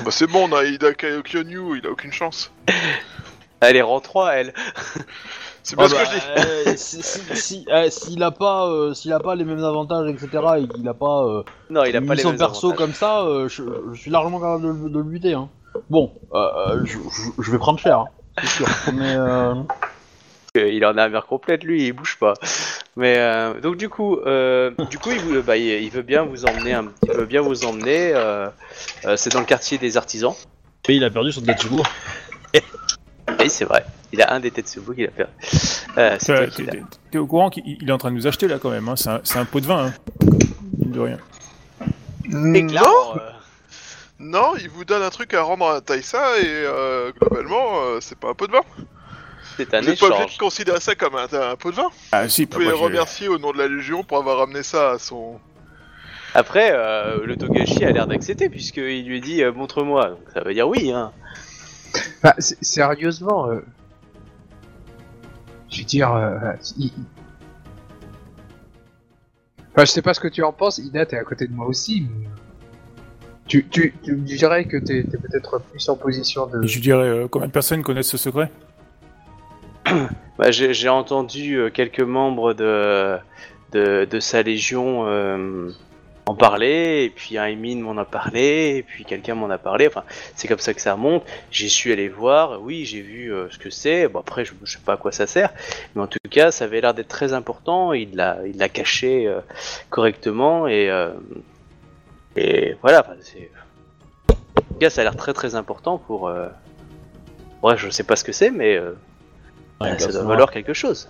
Bah 0.03 0.09
c'est 0.11 0.27
bon, 0.27 0.49
on 0.49 0.55
a 0.55 0.63
Ida 0.63 0.93
Kaio 0.95 1.21
Kyonyu, 1.21 1.77
il 1.77 1.85
a 1.85 1.91
aucune 1.91 2.11
chance. 2.11 2.51
Elle 3.59 3.75
est 3.75 3.81
rang 3.83 3.99
3, 3.99 4.33
elle. 4.33 4.53
C'est 5.63 5.77
bien 5.77 5.85
Ah 5.85 5.89
ce 5.89 5.95
bah, 5.95 6.03
que 6.03 6.09
je 6.09 6.11
dis. 6.15 6.21
euh, 6.69 6.73
si- 6.75 7.01
si- 7.03 7.35
si- 7.35 7.65
euh, 7.71 7.89
S'il 7.89 8.21
a 8.21 8.31
pas, 8.31 8.67
euh, 8.67 8.93
s'il 8.93 9.13
a 9.13 9.19
pas 9.19 9.35
les 9.35 9.45
mêmes 9.45 9.63
avantages, 9.63 10.09
etc., 10.09 10.27
et 10.59 10.67
qu'il 10.67 10.87
a 10.87 10.93
pas 10.93 11.23
euh, 11.23 11.43
Non, 11.69 11.85
il 11.85 11.95
a 11.95 11.99
une 11.99 12.05
pas 12.05 12.13
les 12.13 12.17
mission 12.17 12.29
mêmes 12.31 12.37
perso 12.39 12.67
avantages. 12.67 12.77
comme 12.85 12.93
ça, 12.93 13.21
euh, 13.21 13.47
je, 13.47 13.63
je 13.93 13.99
suis 13.99 14.11
largement 14.11 14.39
capable 14.39 14.83
de, 14.83 14.89
de 14.89 14.97
le 14.97 15.03
buter. 15.03 15.33
Hein. 15.33 15.49
Bon, 15.89 16.11
euh, 16.33 16.37
euh, 16.37 16.85
je, 16.85 16.97
je- 16.97 17.41
je 17.41 17.51
vais 17.51 17.57
prendre 17.57 17.79
cher, 17.79 17.99
hein, 17.99 18.05
c'est 18.41 18.47
sûr. 18.47 18.67
Mais 18.93 19.15
euh, 19.15 19.53
Euh, 20.57 20.69
Il 20.69 20.85
en 20.85 20.95
a 20.97 21.05
un 21.05 21.21
complète, 21.21 21.63
lui, 21.63 21.87
il 21.87 21.93
bouge 21.93 22.17
pas. 22.19 22.35
Mais 22.95 23.15
euh, 23.17 23.59
donc 23.59 23.77
du 23.77 23.89
coup, 23.89 24.17
euh, 24.17 24.69
du 24.91 24.99
coup, 24.99 25.09
il, 25.11 25.19
vous- 25.19 25.41
bah, 25.41 25.57
il, 25.57 25.65
il 25.65 25.89
veut 25.89 26.03
bien 26.03 26.23
vous 26.23 26.45
emmener, 26.45 26.73
un, 26.73 26.91
il 27.07 27.11
veut 27.11 27.25
bien 27.25 27.41
vous 27.41 27.65
emmener. 27.65 28.11
euh, 28.13 28.47
euh, 29.05 29.17
c'est 29.17 29.31
dans 29.31 29.39
le 29.39 29.45
quartier 29.47 29.77
des 29.79 29.97
artisans. 29.97 30.33
et 30.89 30.93
il 30.93 31.03
a 31.03 31.09
perdu 31.09 31.31
son 31.31 31.41
Tetsubo. 31.41 31.81
Oui, 33.39 33.49
c'est 33.49 33.65
vrai. 33.65 33.83
Il 34.13 34.21
a 34.21 34.31
un 34.33 34.39
des 34.39 34.51
Tetsubo 34.51 34.93
qu'il 34.93 35.05
a 35.07 35.11
perdu. 35.11 35.31
Euh, 35.97 36.15
c'est 36.19 36.33
T'es 36.33 36.45
toi 36.45 36.47
qui 36.47 36.63
l'as. 36.63 36.71
t'es- 36.71 36.83
t'es 37.11 37.17
au 37.17 37.27
courant 37.27 37.49
qu'il 37.49 37.63
il 37.65 37.89
est 37.89 37.91
en 37.91 37.97
train 37.97 38.11
de 38.11 38.15
nous 38.15 38.27
acheter 38.27 38.47
là 38.47 38.59
quand 38.59 38.69
même, 38.69 38.87
hein. 38.87 38.95
c'est 38.95 39.37
un, 39.37 39.45
pot 39.45 39.59
de 39.59 39.65
vin, 39.65 39.87
hein. 39.87 39.93
Mine 40.79 40.91
de 40.91 40.99
rien. 40.99 41.17
Non, 42.29 43.15
euh, 43.15 43.19
non, 44.19 44.53
il 44.59 44.69
vous 44.69 44.85
donne 44.85 45.01
un 45.01 45.09
truc 45.09 45.33
à 45.33 45.41
rendre 45.41 45.67
à 45.69 45.81
Taïsa 45.81 46.39
et 46.39 46.45
euh, 46.45 47.11
globalement, 47.19 47.81
euh, 47.85 47.97
c'est 48.01 48.17
pas 48.17 48.29
un 48.29 48.33
pot 48.33 48.47
de 48.47 48.53
vin. 48.53 48.61
c'est 49.57 49.73
un 49.73 49.81
Vous 49.81 49.87
n'êtes 49.87 49.99
pas 49.99 50.05
obligé 50.05 50.21
échange. 50.23 50.33
de 50.35 50.39
considérer 50.39 50.79
ça 50.79 50.95
comme 50.95 51.15
un, 51.15 51.27
un 51.33 51.55
pot 51.55 51.71
de 51.71 51.75
vin. 51.75 51.89
Ah 52.11 52.29
si, 52.29 52.43
Vous 52.43 52.49
pouvez 52.51 52.65
bah, 52.65 52.71
le 52.71 52.77
remercier 52.77 53.27
au 53.27 53.37
nom 53.37 53.51
de 53.51 53.57
la 53.57 53.67
Légion 53.67 54.03
pour 54.03 54.17
avoir 54.19 54.37
ramené 54.37 54.63
ça 54.63 54.91
à 54.91 54.99
son. 54.99 55.39
Après, 56.35 56.71
euh, 56.73 57.25
le 57.25 57.35
Togashi 57.35 57.83
a 57.85 57.91
l'air 57.91 58.07
d'accepter 58.07 58.49
puisqu'il 58.49 59.05
lui 59.05 59.21
dit 59.21 59.43
euh, 59.43 59.51
montre-moi. 59.51 60.09
Donc 60.11 60.19
ça 60.33 60.41
veut 60.41 60.53
dire 60.53 60.67
oui. 60.67 60.91
Hein. 60.91 61.11
S- 62.37 62.55
sérieusement, 62.61 63.49
euh, 63.49 63.59
je 65.73 65.79
veux 65.79 65.85
dire, 65.85 66.13
euh, 66.13 66.37
il- 66.77 66.91
enfin, 69.71 69.85
je 69.85 69.91
sais 69.91 70.01
pas 70.01 70.13
ce 70.13 70.19
que 70.19 70.27
tu 70.27 70.43
en 70.43 70.53
penses. 70.53 70.77
Ida, 70.77 71.05
t'es 71.05 71.17
à 71.17 71.23
côté 71.23 71.47
de 71.47 71.53
moi 71.53 71.65
aussi, 71.65 72.07
mais 72.09 72.27
tu, 73.47 73.65
tu, 73.67 73.93
tu 74.03 74.15
me 74.15 74.21
dirais 74.25 74.65
que 74.65 74.77
t'es 74.77 75.03
t'es 75.03 75.17
peut-être 75.17 75.59
plus 75.71 75.89
en 75.89 75.95
position 75.95 76.47
de. 76.47 76.65
Je 76.65 76.79
dirais, 76.79 77.07
euh, 77.09 77.27
combien 77.27 77.47
de 77.47 77.51
personnes 77.53 77.81
connaissent 77.83 78.09
ce 78.09 78.17
secret? 78.17 78.49
Bah, 80.39 80.49
j'ai 80.49 80.89
entendu 80.89 81.57
euh, 81.57 81.69
quelques 81.69 81.99
membres 82.01 82.53
de, 82.55 83.17
de, 83.71 84.05
de 84.05 84.19
sa 84.19 84.41
légion 84.41 85.05
euh, 85.05 85.69
en 86.25 86.35
parler, 86.35 87.03
et 87.03 87.09
puis 87.09 87.37
un 87.37 87.47
Emin 87.47 87.81
m'en 87.81 87.97
a 87.99 88.05
parlé, 88.05 88.77
et 88.77 88.83
puis 88.83 89.03
quelqu'un 89.03 89.35
m'en 89.35 89.49
a 89.49 89.57
parlé. 89.57 89.87
Enfin, 89.87 90.03
c'est 90.35 90.47
comme 90.47 90.59
ça 90.59 90.73
que 90.73 90.79
ça 90.81 90.93
remonte. 90.93 91.23
J'ai 91.51 91.67
su 91.67 91.91
aller 91.91 92.07
voir. 92.07 92.61
Oui, 92.61 92.85
j'ai 92.85 93.01
vu 93.01 93.33
euh, 93.33 93.49
ce 93.49 93.57
que 93.57 93.69
c'est. 93.69 94.07
Bon, 94.07 94.19
après, 94.19 94.45
je, 94.45 94.53
je 94.63 94.71
sais 94.71 94.79
pas 94.85 94.93
à 94.93 94.97
quoi 94.97 95.11
ça 95.11 95.27
sert, 95.27 95.51
mais 95.95 96.01
en 96.01 96.07
tout 96.07 96.19
cas, 96.29 96.51
ça 96.51 96.63
avait 96.65 96.79
l'air 96.79 96.93
d'être 96.93 97.09
très 97.09 97.33
important. 97.33 97.91
Il 97.93 98.15
l'a, 98.15 98.37
il 98.45 98.57
l'a 98.57 98.69
caché 98.69 99.27
euh, 99.27 99.41
correctement, 99.89 100.67
et 100.67 100.89
euh, 100.89 101.11
et 102.35 102.75
voilà. 102.81 103.01
enfin, 103.01 103.15
c'est- 103.21 103.51
En 104.29 104.61
tout 104.61 104.79
cas, 104.79 104.89
ça 104.89 105.01
a 105.01 105.03
l'air 105.03 105.15
très 105.17 105.33
très 105.33 105.55
important 105.55 105.97
pour. 105.97 106.31
Bref, 107.61 107.79
je 107.79 107.89
sais 107.89 108.03
pas 108.03 108.15
ce 108.15 108.23
que 108.23 108.31
c'est, 108.31 108.49
mais 108.51 108.79
Ouais, 109.81 109.99
ça 109.99 110.11
doit 110.11 110.23
valoir 110.23 110.51
quelque 110.51 110.73
chose. 110.73 111.09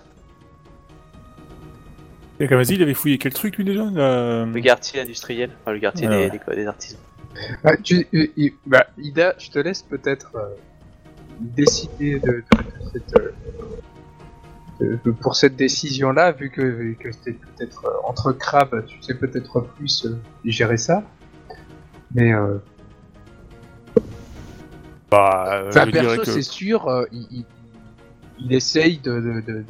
Et 2.40 2.48
Kamazi, 2.48 2.74
il 2.74 2.82
avait 2.82 2.94
fouillé 2.94 3.18
quel 3.18 3.32
truc 3.32 3.56
lui 3.58 3.64
déjà 3.64 3.84
Le 3.84 4.60
quartier 4.60 5.00
industriel, 5.00 5.50
enfin, 5.62 5.72
le 5.72 5.80
quartier 5.80 6.08
Ouais, 6.08 6.16
des, 6.16 6.22
ouais. 6.24 6.30
des, 6.30 6.38
quoi, 6.38 6.54
des 6.54 6.66
artisans. 6.66 7.00
Bah, 7.62 7.76
tu, 7.76 8.06
euh, 8.14 8.26
bah, 8.66 8.86
Ida, 8.98 9.34
je 9.38 9.50
te 9.50 9.58
laisse 9.58 9.82
peut-être 9.82 10.32
euh, 10.36 10.54
décider 11.40 12.18
de, 12.20 12.26
de- 12.28 12.42
de 12.42 12.90
cette, 12.92 13.16
euh, 14.82 14.96
de- 15.04 15.10
pour 15.12 15.36
cette 15.36 15.56
décision-là, 15.56 16.32
vu 16.32 16.50
que, 16.50 16.94
c'était 17.12 17.32
peut-être 17.32 17.84
euh, 17.86 17.90
entre 18.08 18.32
crabes, 18.32 18.84
tu 18.86 19.00
sais 19.02 19.14
peut-être 19.14 19.62
plus 19.76 20.06
euh, 20.06 20.16
gérer 20.44 20.76
ça. 20.76 21.02
Mais 22.14 22.32
euh, 22.32 22.58
Bah, 25.10 25.44
euh, 25.62 25.68
enfin, 25.68 25.86
je 25.86 25.90
dirais 25.90 26.04
perso, 26.16 26.22
que... 26.22 26.30
c'est 26.30 26.42
sûr, 26.42 26.88
euh, 26.88 27.04
il, 27.12 27.26
il, 27.30 27.44
il 28.40 28.52
essaye 28.52 28.98
de, 28.98 29.12
de, 29.20 29.40
de- 29.40 29.52
de- 29.62 29.64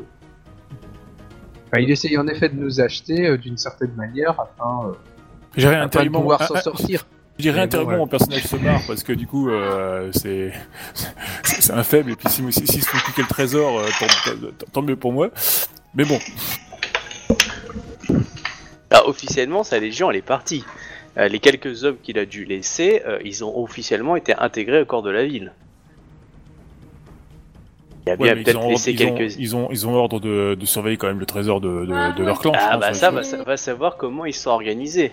Enfin, 1.74 1.82
il 1.82 1.90
essaye 1.90 2.16
en 2.18 2.28
effet 2.28 2.48
de 2.48 2.54
nous 2.54 2.80
acheter 2.80 3.26
euh, 3.26 3.36
d'une 3.36 3.56
certaine 3.56 3.92
manière 3.96 4.38
afin, 4.38 4.90
euh, 4.90 5.84
afin 5.84 6.04
de 6.04 6.08
pouvoir 6.08 6.40
s'en 6.46 6.54
ah, 6.54 6.60
sortir. 6.60 7.04
Je 7.36 7.42
dirais 7.42 7.68
ouais. 7.74 7.96
mon 7.96 8.06
personnage 8.06 8.44
se 8.44 8.54
barre 8.54 8.80
parce 8.86 9.02
que 9.02 9.12
du 9.12 9.26
coup, 9.26 9.50
euh, 9.50 10.08
c'est 10.12 10.52
un 11.70 11.82
faible 11.82 12.12
et 12.12 12.14
puis 12.14 12.28
si 12.28 12.44
si, 12.52 12.64
si 12.68 12.80
se 12.80 12.88
font 12.88 12.98
piquer 13.04 13.22
le 13.22 13.28
trésor, 13.28 13.80
euh, 13.80 13.88
tant, 14.72 14.82
mieux 14.82 14.94
pour 14.94 15.12
moi. 15.12 15.30
Mais 15.96 16.04
bon, 16.04 16.20
Ah, 18.92 19.08
officiellement, 19.08 19.64
sa 19.64 19.80
légion, 19.80 20.12
elle 20.12 20.18
est 20.18 20.22
partie. 20.22 20.64
Euh, 21.16 21.26
les 21.26 21.40
quelques 21.40 21.82
hommes 21.82 21.96
qu'il 22.00 22.20
a 22.20 22.24
dû 22.24 22.44
laisser, 22.44 23.02
euh, 23.04 23.18
ils 23.24 23.42
ont 23.44 23.58
officiellement 23.58 24.14
été 24.14 24.32
intégrés 24.32 24.82
au 24.82 24.84
corps 24.84 25.02
de 25.02 25.10
la 25.10 25.24
ville. 25.24 25.52
Il 28.06 28.10
a 28.10 28.16
ouais, 28.16 28.16
bien 28.16 28.34
ils, 28.34 28.44
peut-être 28.44 28.60
ont, 28.60 28.68
laissé 28.68 28.92
ils, 28.92 29.04
ont, 29.06 29.14
quelques... 29.14 29.36
ils 29.38 29.56
ont 29.56 29.68
ils 29.70 29.86
ont 29.86 29.94
ordre 29.94 30.20
de, 30.20 30.54
de 30.54 30.66
surveiller 30.66 30.96
quand 30.96 31.06
même 31.06 31.20
le 31.20 31.26
trésor 31.26 31.60
de, 31.60 31.86
de, 31.86 32.16
de 32.16 32.24
leur 32.24 32.38
clan. 32.38 32.52
je 32.52 32.58
Ah 32.60 32.72
pense, 32.72 32.80
bah 32.80 32.88
ouais, 32.88 32.94
ça, 32.94 33.10
va, 33.10 33.22
ça 33.22 33.42
va 33.42 33.56
savoir 33.56 33.96
comment 33.96 34.24
ils 34.24 34.34
sont 34.34 34.50
organisés. 34.50 35.12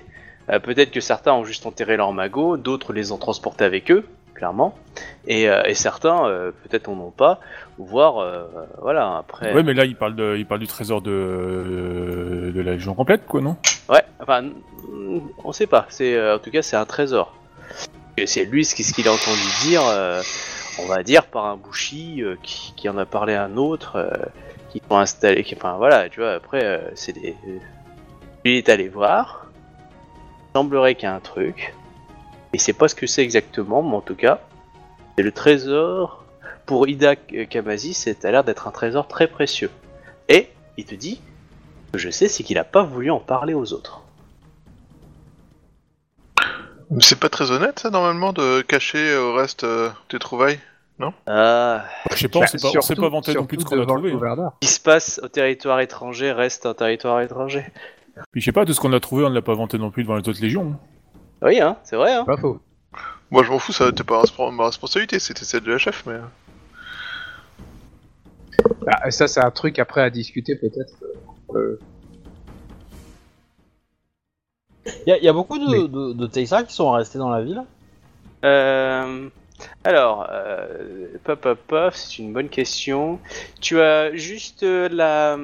Euh, 0.50 0.60
Peut-être 0.60 0.92
que 0.92 1.00
certains 1.00 1.34
ont 1.34 1.44
juste 1.46 1.66
enterré 1.66 1.98
leurs 1.98 2.12
magots, 2.14 2.58
d'autres 2.58 2.94
les 2.94 3.12
ont 3.12 3.18
transportés 3.18 3.64
avec 3.64 3.92
eux, 3.92 4.04
clairement. 4.34 4.76
Et, 5.28 5.48
euh, 5.50 5.64
et 5.66 5.74
certains, 5.76 6.26
euh, 6.26 6.52
peut-être 6.64 6.90
en 6.90 6.94
ont 7.00 7.12
pas, 7.12 7.40
voire, 7.78 8.18
euh, 8.18 8.44
voilà, 8.82 9.18
après... 9.18 9.54
Ouais, 9.54 9.64
mais 9.64 9.74
là, 9.74 9.86
il 9.86 9.96
parle, 9.96 10.16
de, 10.16 10.36
il 10.36 10.46
parle 10.46 10.60
du 10.60 10.68
trésor 10.68 11.02
de, 11.02 12.52
de 12.54 12.62
la 12.62 12.74
Légion 12.74 12.94
complète, 12.94 13.26
quoi, 13.28 13.40
non? 13.40 13.56
Ouais, 13.88 14.04
enfin, 14.20 14.50
on 15.44 15.52
sait 15.52 15.68
pas. 15.68 15.86
C'est 15.90 16.20
en 16.32 16.40
tout 16.40 16.52
cas 16.52 16.62
c'est 16.62 16.76
un 16.76 16.86
trésor. 16.86 17.36
Et 18.18 18.28
c'est 18.28 18.46
lui 18.46 18.66
ce 18.66 18.76
qu'il 18.76 18.84
ce 18.86 18.94
qu'il 18.94 19.08
a 19.08 19.12
entendu 19.12 19.42
dire, 19.64 19.82
euh, 19.86 20.22
on 20.84 20.88
va 20.88 21.04
dire 21.04 21.26
par 21.26 21.46
un 21.46 21.58
bouchi 21.58 22.22
euh, 22.22 22.36
qui, 22.44 22.90
en 22.90 22.98
a 22.98 23.06
parlé 23.06 23.34
à 23.34 23.44
un 23.44 23.58
autre, 23.58 23.98
euh, 23.98 24.12
qui 24.70 24.82
sont 24.88 24.98
installés. 24.98 25.46
Enfin 25.56 25.78
voilà, 25.78 26.10
tu 26.10 26.20
vois. 26.20 26.34
Après 26.34 26.64
euh, 26.64 26.90
c'est 26.96 27.14
des. 27.14 27.36
Il 28.44 28.54
est 28.54 28.70
allé 28.70 28.90
voir. 28.90 29.48
Il 30.50 30.58
semblerait 30.58 30.96
qu'il 30.96 31.04
y 31.04 31.08
a 31.08 31.16
un 31.16 31.20
truc. 31.20 31.76
Et 32.54 32.58
c'est 32.58 32.74
pas 32.74 32.88
ce 32.88 32.96
que 32.96 33.08
c'est 33.08 33.22
exactement, 33.22 33.82
mais 33.82 33.96
en 33.96 34.02
tout 34.02 34.16
cas, 34.16 34.42
c'est 35.16 35.24
le 35.24 35.32
trésor. 35.32 36.26
Pour 36.66 36.88
Ida 36.88 37.16
Kamazi, 37.16 37.94
c'est 37.94 38.24
a 38.24 38.32
l'air 38.32 38.44
d'être 38.44 38.68
un 38.68 38.72
trésor 38.72 39.08
très 39.08 39.28
précieux. 39.28 39.72
Et 40.30 40.50
il 40.78 40.86
te 40.86 40.96
dit 40.96 41.22
ce 41.88 41.92
que 41.94 41.98
je 41.98 42.10
sais, 42.10 42.28
c'est 42.28 42.44
qu'il 42.44 42.58
a 42.58 42.64
pas 42.64 42.84
voulu 42.84 43.12
en 43.12 43.20
parler 43.20 43.54
aux 43.54 43.74
autres. 43.74 44.02
C'est 47.00 47.20
pas 47.20 47.30
très 47.30 47.52
honnête, 47.52 47.80
ça, 47.80 47.90
normalement, 47.90 48.34
de 48.34 48.62
cacher 48.62 49.16
au 49.16 49.34
reste 49.34 49.66
tes 50.10 50.20
trouvailles? 50.20 50.60
Ah, 51.28 51.84
Je 52.12 52.18
sais 52.18 52.28
pas, 52.28 52.40
on 52.40 52.42
Bah, 52.42 52.48
sait 52.48 52.58
pas, 52.58 52.70
surtout- 52.82 53.10
vanter 53.10 53.34
non 53.34 53.46
plus 53.46 53.58
de 53.58 53.62
ce 53.62 53.68
qu'on 53.68 53.82
a 53.82 53.86
trouvé. 53.86 54.12
hein. 54.14 54.52
ce 54.62 54.68
qui 54.68 54.74
se 54.74 54.80
passe 54.80 55.20
au 55.24 55.28
territoire 55.28 55.80
étranger 55.80 56.32
reste 56.32 56.66
un 56.66 56.74
territoire 56.74 57.22
étranger. 57.22 57.66
Puis 58.32 58.42
je 58.42 58.46
sais 58.46 58.52
pas, 58.52 58.66
tout 58.66 58.74
ce 58.74 58.80
qu'on 58.80 58.94
a 58.94 59.00
trouvé, 59.00 59.24
on 59.26 59.30
ne 59.30 59.36
l'a 59.36 59.42
pas 59.42 59.54
vanté 59.56 59.78
non 59.78 59.90
plus 59.92 60.04
devant 60.04 60.16
les 60.16 60.28
autres 60.28 60.42
légions. 60.42 60.76
Oui, 61.42 61.60
hein, 61.62 61.78
c'est 61.84 61.96
vrai. 61.96 62.14
Hein. 62.14 62.26
Pas 62.26 62.38
faux. 62.38 62.60
Moi, 63.32 63.44
je 63.44 63.50
m'en 63.52 63.60
fous, 63.60 63.72
ça 63.72 63.86
n'était 63.88 64.04
pas 64.04 64.22
ma 64.52 64.66
responsabilité, 64.66 65.18
c'était 65.20 65.46
celle 65.46 65.62
de 65.64 65.72
la 65.72 65.78
chef, 65.78 66.04
mais... 66.06 66.18
Ah, 68.88 69.08
et 69.08 69.12
ça, 69.12 69.28
c'est 69.28 69.44
un 69.44 69.52
truc 69.52 69.80
après 69.80 70.02
à 70.02 70.10
discuter 70.10 70.56
peut-être. 70.56 70.94
euh, 71.56 71.80
Il 74.86 75.10
y, 75.10 75.12
a- 75.12 75.18
y 75.20 75.28
a 75.28 75.34
beaucoup 75.34 75.58
de, 75.60 75.88
de, 75.88 76.14
de 76.14 76.28
Teysa 76.28 76.64
qui 76.64 76.74
sont 76.74 76.92
restés 76.92 77.18
dans 77.20 77.30
la 77.30 77.42
ville. 77.42 77.64
Euh, 78.44 79.30
alors, 79.84 80.28
euh, 80.32 80.68
pop, 81.24 81.40
pop, 81.42 81.60
pop, 81.68 81.94
c'est 81.94 82.20
une 82.20 82.34
bonne 82.34 82.50
question. 82.50 83.20
Tu 83.60 83.80
as 83.82 84.14
juste 84.16 84.64
euh, 84.64 84.90
la, 84.92 85.38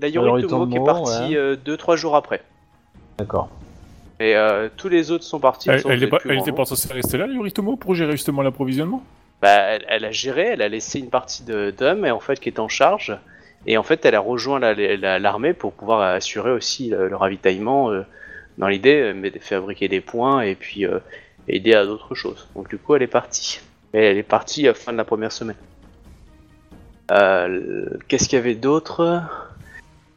la 0.00 0.08
Yoritomo 0.08 0.66
qui 0.66 0.76
est 0.76 0.84
partie 0.84 1.36
ouais. 1.38 1.56
2-3 1.56 1.96
jours 1.96 2.16
après. 2.16 2.42
D'accord. 3.18 3.48
Et 4.20 4.36
euh, 4.36 4.68
tous 4.76 4.88
les 4.88 5.10
autres 5.10 5.24
sont 5.24 5.40
partis. 5.40 5.70
Elle, 5.70 5.82
elle, 5.88 6.02
est 6.02 6.06
pas, 6.06 6.18
elle 6.24 6.38
était 6.38 6.52
pas 6.52 6.64
censée 6.64 6.92
rester 6.92 7.18
là, 7.18 7.26
Yoritomo, 7.26 7.76
pour 7.76 7.94
gérer 7.94 8.12
justement 8.12 8.42
l'approvisionnement? 8.42 9.02
Bah, 9.42 9.50
elle, 9.50 9.84
elle 9.88 10.04
a 10.04 10.12
géré, 10.12 10.50
elle 10.52 10.62
a 10.62 10.68
laissé 10.68 11.00
une 11.00 11.10
partie 11.10 11.44
de- 11.44 11.74
d'hommes 11.76 12.06
et 12.06 12.10
en 12.10 12.20
fait 12.20 12.38
qui 12.40 12.48
est 12.48 12.60
en 12.60 12.68
charge. 12.68 13.16
Et 13.66 13.76
en 13.76 13.82
fait, 13.82 14.04
elle 14.04 14.14
a 14.14 14.20
rejoint 14.20 14.58
la- 14.58 14.74
la- 14.74 15.18
l'armée 15.18 15.52
pour 15.52 15.72
pouvoir 15.72 16.00
assurer 16.02 16.52
aussi 16.52 16.90
le, 16.90 17.08
le 17.08 17.16
ravitaillement 17.16 17.90
euh, 17.90 18.02
dans 18.58 18.68
l'idée, 18.68 19.00
euh, 19.00 19.14
mais 19.14 19.30
de 19.30 19.38
fabriquer 19.38 19.88
des 19.88 20.00
points 20.00 20.42
et 20.42 20.54
puis 20.54 20.86
euh, 20.86 20.98
aider 21.48 21.74
à 21.74 21.84
d'autres 21.86 22.14
choses. 22.14 22.48
Donc 22.54 22.68
du 22.68 22.78
coup, 22.78 22.94
elle 22.94 23.02
est 23.02 23.06
partie. 23.06 23.60
Mais 23.92 24.06
elle 24.06 24.18
est 24.18 24.22
partie 24.22 24.64
à 24.66 24.70
la 24.70 24.74
fin 24.74 24.92
de 24.92 24.96
la 24.96 25.04
première 25.04 25.32
semaine. 25.32 25.56
Euh, 27.10 27.86
Qu'est-ce 28.08 28.28
qu'il 28.28 28.36
y 28.38 28.42
avait 28.42 28.54
d'autre? 28.54 29.22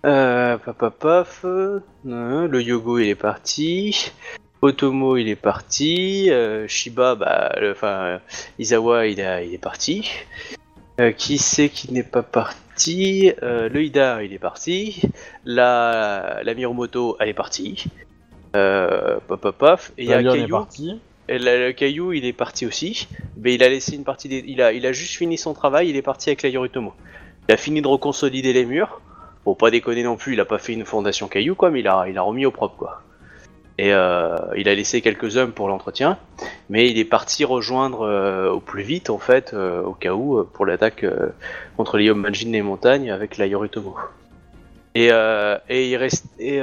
Euh, 0.06 0.58
paf, 1.00 1.42
euh, 1.44 1.80
le 2.06 2.62
Yogo 2.62 3.00
il 3.00 3.10
est 3.10 3.16
parti. 3.16 4.12
Otomo 4.62 5.18
il 5.18 5.28
est 5.28 5.36
parti. 5.36 6.32
Shiba, 6.68 7.16
bah, 7.16 7.54
enfin, 7.72 8.20
Izawa 8.58 9.08
il, 9.08 9.22
a- 9.22 9.44
il 9.44 9.54
est 9.54 9.58
parti. 9.60 10.10
Qui 11.18 11.38
c'est 11.38 11.70
qui 11.70 11.94
n'est 11.94 12.04
pas 12.04 12.24
parti? 12.24 13.32
Le 13.42 13.84
Ida 13.84 14.24
il 14.24 14.34
est 14.34 14.40
parti. 14.40 15.02
La, 15.46 16.40
la 16.44 16.54
Miromoto 16.54 17.18
elle 17.20 17.30
est 17.30 17.34
partie. 17.34 17.86
Euh, 18.56 19.20
paf. 19.60 19.92
Et 19.98 20.06
il 20.06 20.10
y 20.10 20.14
a 20.14 20.22
Valion 20.22 20.66
le 21.30 21.72
Caillou 21.72 22.14
il 22.14 22.26
est 22.26 22.34
parti 22.34 22.66
aussi. 22.66 23.08
Mais 23.38 23.54
il 23.54 23.64
a 23.64 23.70
laissé 23.70 23.96
une 23.96 24.04
partie 24.04 24.30
des... 24.30 24.44
il, 24.48 24.62
a, 24.62 24.92
juste 24.92 25.16
fini 25.16 25.38
son 25.38 25.54
travail, 25.54 25.90
il 25.90 25.96
est 25.96 26.02
parti 26.02 26.30
avec 26.30 26.42
la 26.42 26.50
Yoritomo. 26.50 26.94
Il 27.48 27.54
a 27.54 27.58
fini 27.58 27.82
de 27.82 27.88
reconsolider 27.88 28.54
les 28.54 28.66
murs. 28.66 29.02
Bon, 29.46 29.56
pas 29.56 29.72
déconner 29.72 30.04
non 30.04 30.18
plus, 30.18 30.34
il 30.34 30.40
a 30.40 30.46
pas 30.46 30.58
fait 30.58 30.74
une 30.74 30.86
fondation 30.86 31.28
Caillou 31.28 31.56
quoi, 31.56 31.70
mais 31.70 31.80
il 31.80 31.88
a, 31.88 32.22
remis 32.22 32.46
au 32.46 32.52
propre 32.52 32.76
quoi. 32.78 33.02
Et 33.80 33.94
euh, 33.94 34.36
il 34.56 34.68
a 34.68 34.76
laissé 34.76 35.02
quelques 35.02 35.38
hommes 35.38 35.52
pour 35.52 35.68
l'entretien, 35.68 36.18
mais 36.70 36.90
il 36.90 36.98
est 36.98 37.06
parti 37.06 37.46
rejoindre 37.46 38.02
euh, 38.02 38.50
au 38.50 38.60
plus 38.60 38.82
vite 38.82 39.12
en 39.12 39.20
fait, 39.20 39.54
euh, 39.54 39.84
au 39.84 39.94
cas 39.94 40.14
où, 40.14 40.44
pour 40.44 40.66
l'attaque 40.66 41.06
contre 41.78 41.98
les 41.98 42.06
Yomanjin 42.06 42.50
des 42.50 42.64
montagnes 42.64 43.12
avec 43.12 43.38
la 43.38 43.46
Yoritomo. 43.46 43.96
Et, 44.96 45.10
et 45.70 45.90
il 45.90 45.96
restait 45.96 46.60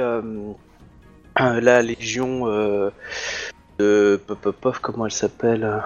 la 1.39 1.81
légion 1.81 2.91
de 3.79 4.21
pop, 4.25 4.39
pop, 4.39 4.55
pop, 4.55 4.77
comment 4.81 5.05
elle 5.05 5.11
s'appelle? 5.11 5.83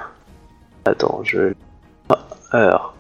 Attends, 0.86 1.24
je. 1.24 1.54
Alors. 2.52 2.96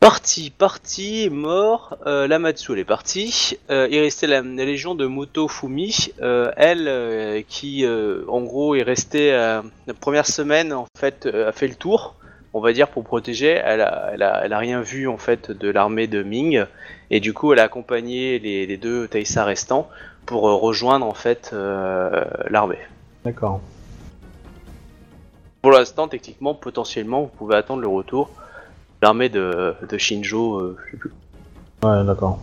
Parti, 0.00 0.50
parti, 0.50 1.28
mort. 1.28 1.98
Euh, 2.06 2.28
Lamatsu, 2.28 2.72
elle 2.72 2.78
est 2.78 2.84
partie. 2.84 3.58
Euh, 3.68 3.88
il 3.90 3.98
restait 3.98 4.28
la, 4.28 4.42
légion 4.42 4.94
de 4.94 5.06
Moto 5.06 5.48
Fumi. 5.48 6.12
Euh, 6.22 6.52
elle, 6.56 6.86
euh, 6.86 7.42
qui, 7.48 7.84
en 7.86 8.40
gros, 8.42 8.76
est 8.76 8.84
restée 8.84 9.32
la 9.32 9.94
première 10.00 10.26
semaine, 10.26 10.72
en 10.72 10.86
fait, 10.96 11.26
a 11.26 11.50
fait 11.50 11.66
le 11.66 11.74
tour, 11.74 12.14
on 12.54 12.60
va 12.60 12.72
dire, 12.72 12.88
pour 12.88 13.02
protéger. 13.02 13.48
Elle 13.48 13.80
a, 13.80 14.10
elle 14.14 14.22
elle 14.44 14.52
a 14.52 14.58
rien 14.58 14.82
vu, 14.82 15.08
en 15.08 15.18
fait, 15.18 15.50
de 15.50 15.68
l'armée 15.68 16.06
de 16.06 16.22
Ming. 16.22 16.64
Et 17.10 17.18
du 17.18 17.32
coup, 17.34 17.52
elle 17.52 17.58
a 17.58 17.64
accompagné 17.64 18.38
les, 18.38 18.66
les 18.66 18.76
deux 18.76 19.08
Taïsa 19.08 19.44
restants 19.44 19.88
pour 20.26 20.42
rejoindre, 20.42 21.06
en 21.06 21.14
fait, 21.14 21.52
l'armée. 22.48 22.78
D'accord. 23.28 23.60
Pour 25.60 25.72
l'instant, 25.72 26.08
techniquement, 26.08 26.54
potentiellement, 26.54 27.24
vous 27.24 27.28
pouvez 27.28 27.56
attendre 27.56 27.82
le 27.82 27.88
retour 27.88 28.30
de 29.02 29.06
l'armée 29.06 29.28
de, 29.28 29.74
de 29.86 29.98
Shinjo. 29.98 30.56
euh, 30.56 30.78
je 30.86 30.92
sais 30.92 30.96
plus. 30.96 31.10
Ouais, 31.82 32.02
d'accord. 32.06 32.38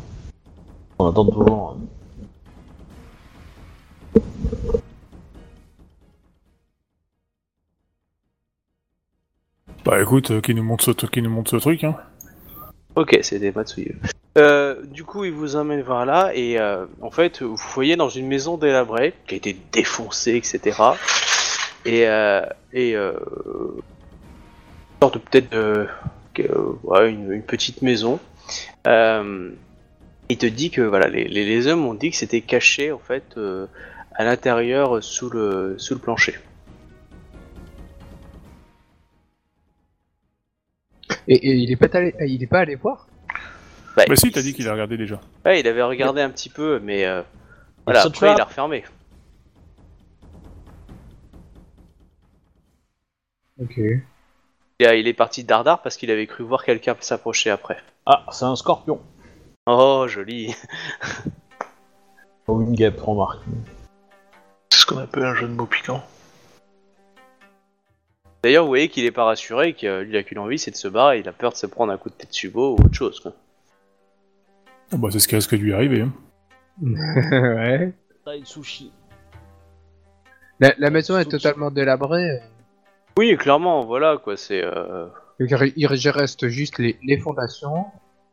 On 1.00 1.10
attend 1.10 1.26
toujours. 1.26 1.78
Bah 9.84 10.00
écoute, 10.00 10.30
euh, 10.30 10.40
qui 10.42 10.54
nous 10.54 10.64
montre 10.64 10.84
ce, 10.84 10.92
qui 11.08 11.22
nous 11.24 11.32
montre 11.32 11.50
ce 11.50 11.56
truc, 11.56 11.84
hein. 11.84 11.96
Ok, 12.96 13.18
c'est 13.24 13.40
des 13.40 13.52
Matsuyu. 13.52 14.00
Euh, 14.38 14.84
du 14.84 15.06
coup, 15.06 15.24
il 15.24 15.32
vous 15.32 15.56
emmène 15.56 15.82
vers 15.82 16.06
là 16.06 16.32
et 16.34 16.60
euh, 16.60 16.86
en 17.02 17.10
fait, 17.10 17.42
vous 17.42 17.56
voyez 17.56 17.96
dans 17.96 18.10
une 18.10 18.28
maison 18.28 18.58
délabrée 18.58 19.14
qui 19.28 19.36
a 19.36 19.38
été 19.38 19.56
défoncée, 19.72 20.36
etc. 20.36 20.82
Et 21.86 22.06
euh, 22.08 22.42
euh, 22.76 23.14
sorte 25.02 25.20
peut-être 25.20 25.50
de 25.52 25.88
une, 26.38 27.44
petite 27.44 27.82
maison. 27.82 28.20
Il 28.86 30.38
te 30.38 30.46
dit 30.48 30.70
que 30.70 30.82
voilà, 30.82 31.08
les, 31.08 31.68
hommes 31.68 31.86
ont 31.86 31.94
dit 31.94 32.12
que 32.12 32.18
c'était 32.18 32.42
caché 32.42 32.92
en 32.92 33.00
fait 33.00 33.40
à 34.14 34.26
l'intérieur 34.26 35.02
sous 35.02 35.30
le 35.30 35.76
sous 35.78 35.94
le 35.94 36.00
plancher. 36.02 36.36
Et, 41.28 41.36
et 41.36 41.54
il 41.56 41.72
est 41.72 41.78
pas 41.78 41.98
allé, 41.98 42.14
il 42.20 42.44
est 42.44 42.48
pas 42.48 42.60
allé 42.60 42.76
voir? 42.76 43.08
Bah, 43.96 44.04
Bah 44.08 44.16
si, 44.16 44.32
t'as 44.32 44.42
dit 44.42 44.54
qu'il 44.54 44.68
a 44.68 44.74
regardé 44.74 44.98
déjà. 44.98 45.20
Ouais, 45.46 45.60
il 45.62 45.68
avait 45.68 45.82
regardé 45.84 46.22
un 46.22 46.30
petit 46.30 46.50
peu, 46.50 46.80
mais 46.80 47.06
euh, 47.06 47.22
voilà, 47.86 48.02
se 48.04 48.08
après 48.10 48.34
il 48.34 48.42
a 48.42 48.46
refermé. 48.46 48.84
Ok. 53.62 53.78
Il, 54.80 54.86
a- 54.86 54.96
il 54.96 55.08
est 55.08 55.14
parti 55.14 55.44
de 55.44 55.48
dardard 55.48 55.82
parce 55.82 55.96
qu'il 55.98 56.12
avait 56.12 56.28
cru 56.28 56.44
voir 56.44 56.64
quelqu'un 56.66 56.96
s'approcher 57.00 57.50
après. 57.50 57.78
Ah, 58.06 58.26
c'est 58.32 58.46
un 58.46 58.56
scorpion. 58.56 59.02
Oh, 59.68 60.06
joli. 60.08 60.54
Ou 62.48 62.62
une 62.62 62.74
guêpe, 62.76 63.00
remarque. 63.02 63.42
C'est 64.70 64.82
ce 64.82 64.86
qu'on 64.86 64.98
appelle 64.98 65.24
un 65.24 65.36
jeu 65.36 65.48
de 65.48 65.54
mots 65.54 65.66
piquant. 65.66 66.04
D'ailleurs, 68.44 68.64
vous 68.66 68.70
voyez 68.70 68.90
qu'il 68.90 69.06
est 69.06 69.12
pas 69.12 69.24
rassuré, 69.24 69.74
qu'il 69.74 70.16
a 70.16 70.24
qu'une 70.24 70.38
envie, 70.38 70.60
c'est 70.60 70.70
de 70.70 70.76
se 70.76 70.88
barrer. 70.88 71.20
Il 71.20 71.28
a 71.28 71.32
peur 71.32 71.52
de 71.54 71.58
se 71.58 71.66
prendre 71.66 71.92
un 71.92 71.98
coup 71.98 72.10
de 72.10 72.14
tête 72.14 72.32
subo 72.32 72.76
ou 72.76 72.84
autre 72.84 72.94
chose. 72.94 73.20
Quoi. 73.20 73.32
Ah 74.96 74.98
bah, 74.98 75.10
c'est 75.12 75.20
ce 75.20 75.28
qui 75.28 75.36
risque 75.36 75.52
de 75.52 75.58
lui 75.62 75.74
arriver. 75.74 76.02
Hein. 76.02 76.14
ouais. 76.82 77.94
Tai 78.24 78.42
sushi. 78.46 78.92
La, 80.62 80.74
la 80.78 80.90
maison 80.90 81.18
est 81.18 81.26
totalement 81.30 81.70
délabrée. 81.70 82.40
Oui, 83.18 83.36
clairement, 83.38 83.86
voilà 83.86 84.18
quoi. 84.24 84.38
C'est 84.38 84.64
euh, 84.64 85.08
Il 85.40 85.74
il 85.76 85.86
reste 85.88 86.48
juste 86.48 86.80
les, 86.80 86.98
les 87.04 87.18
fondations. 87.18 87.86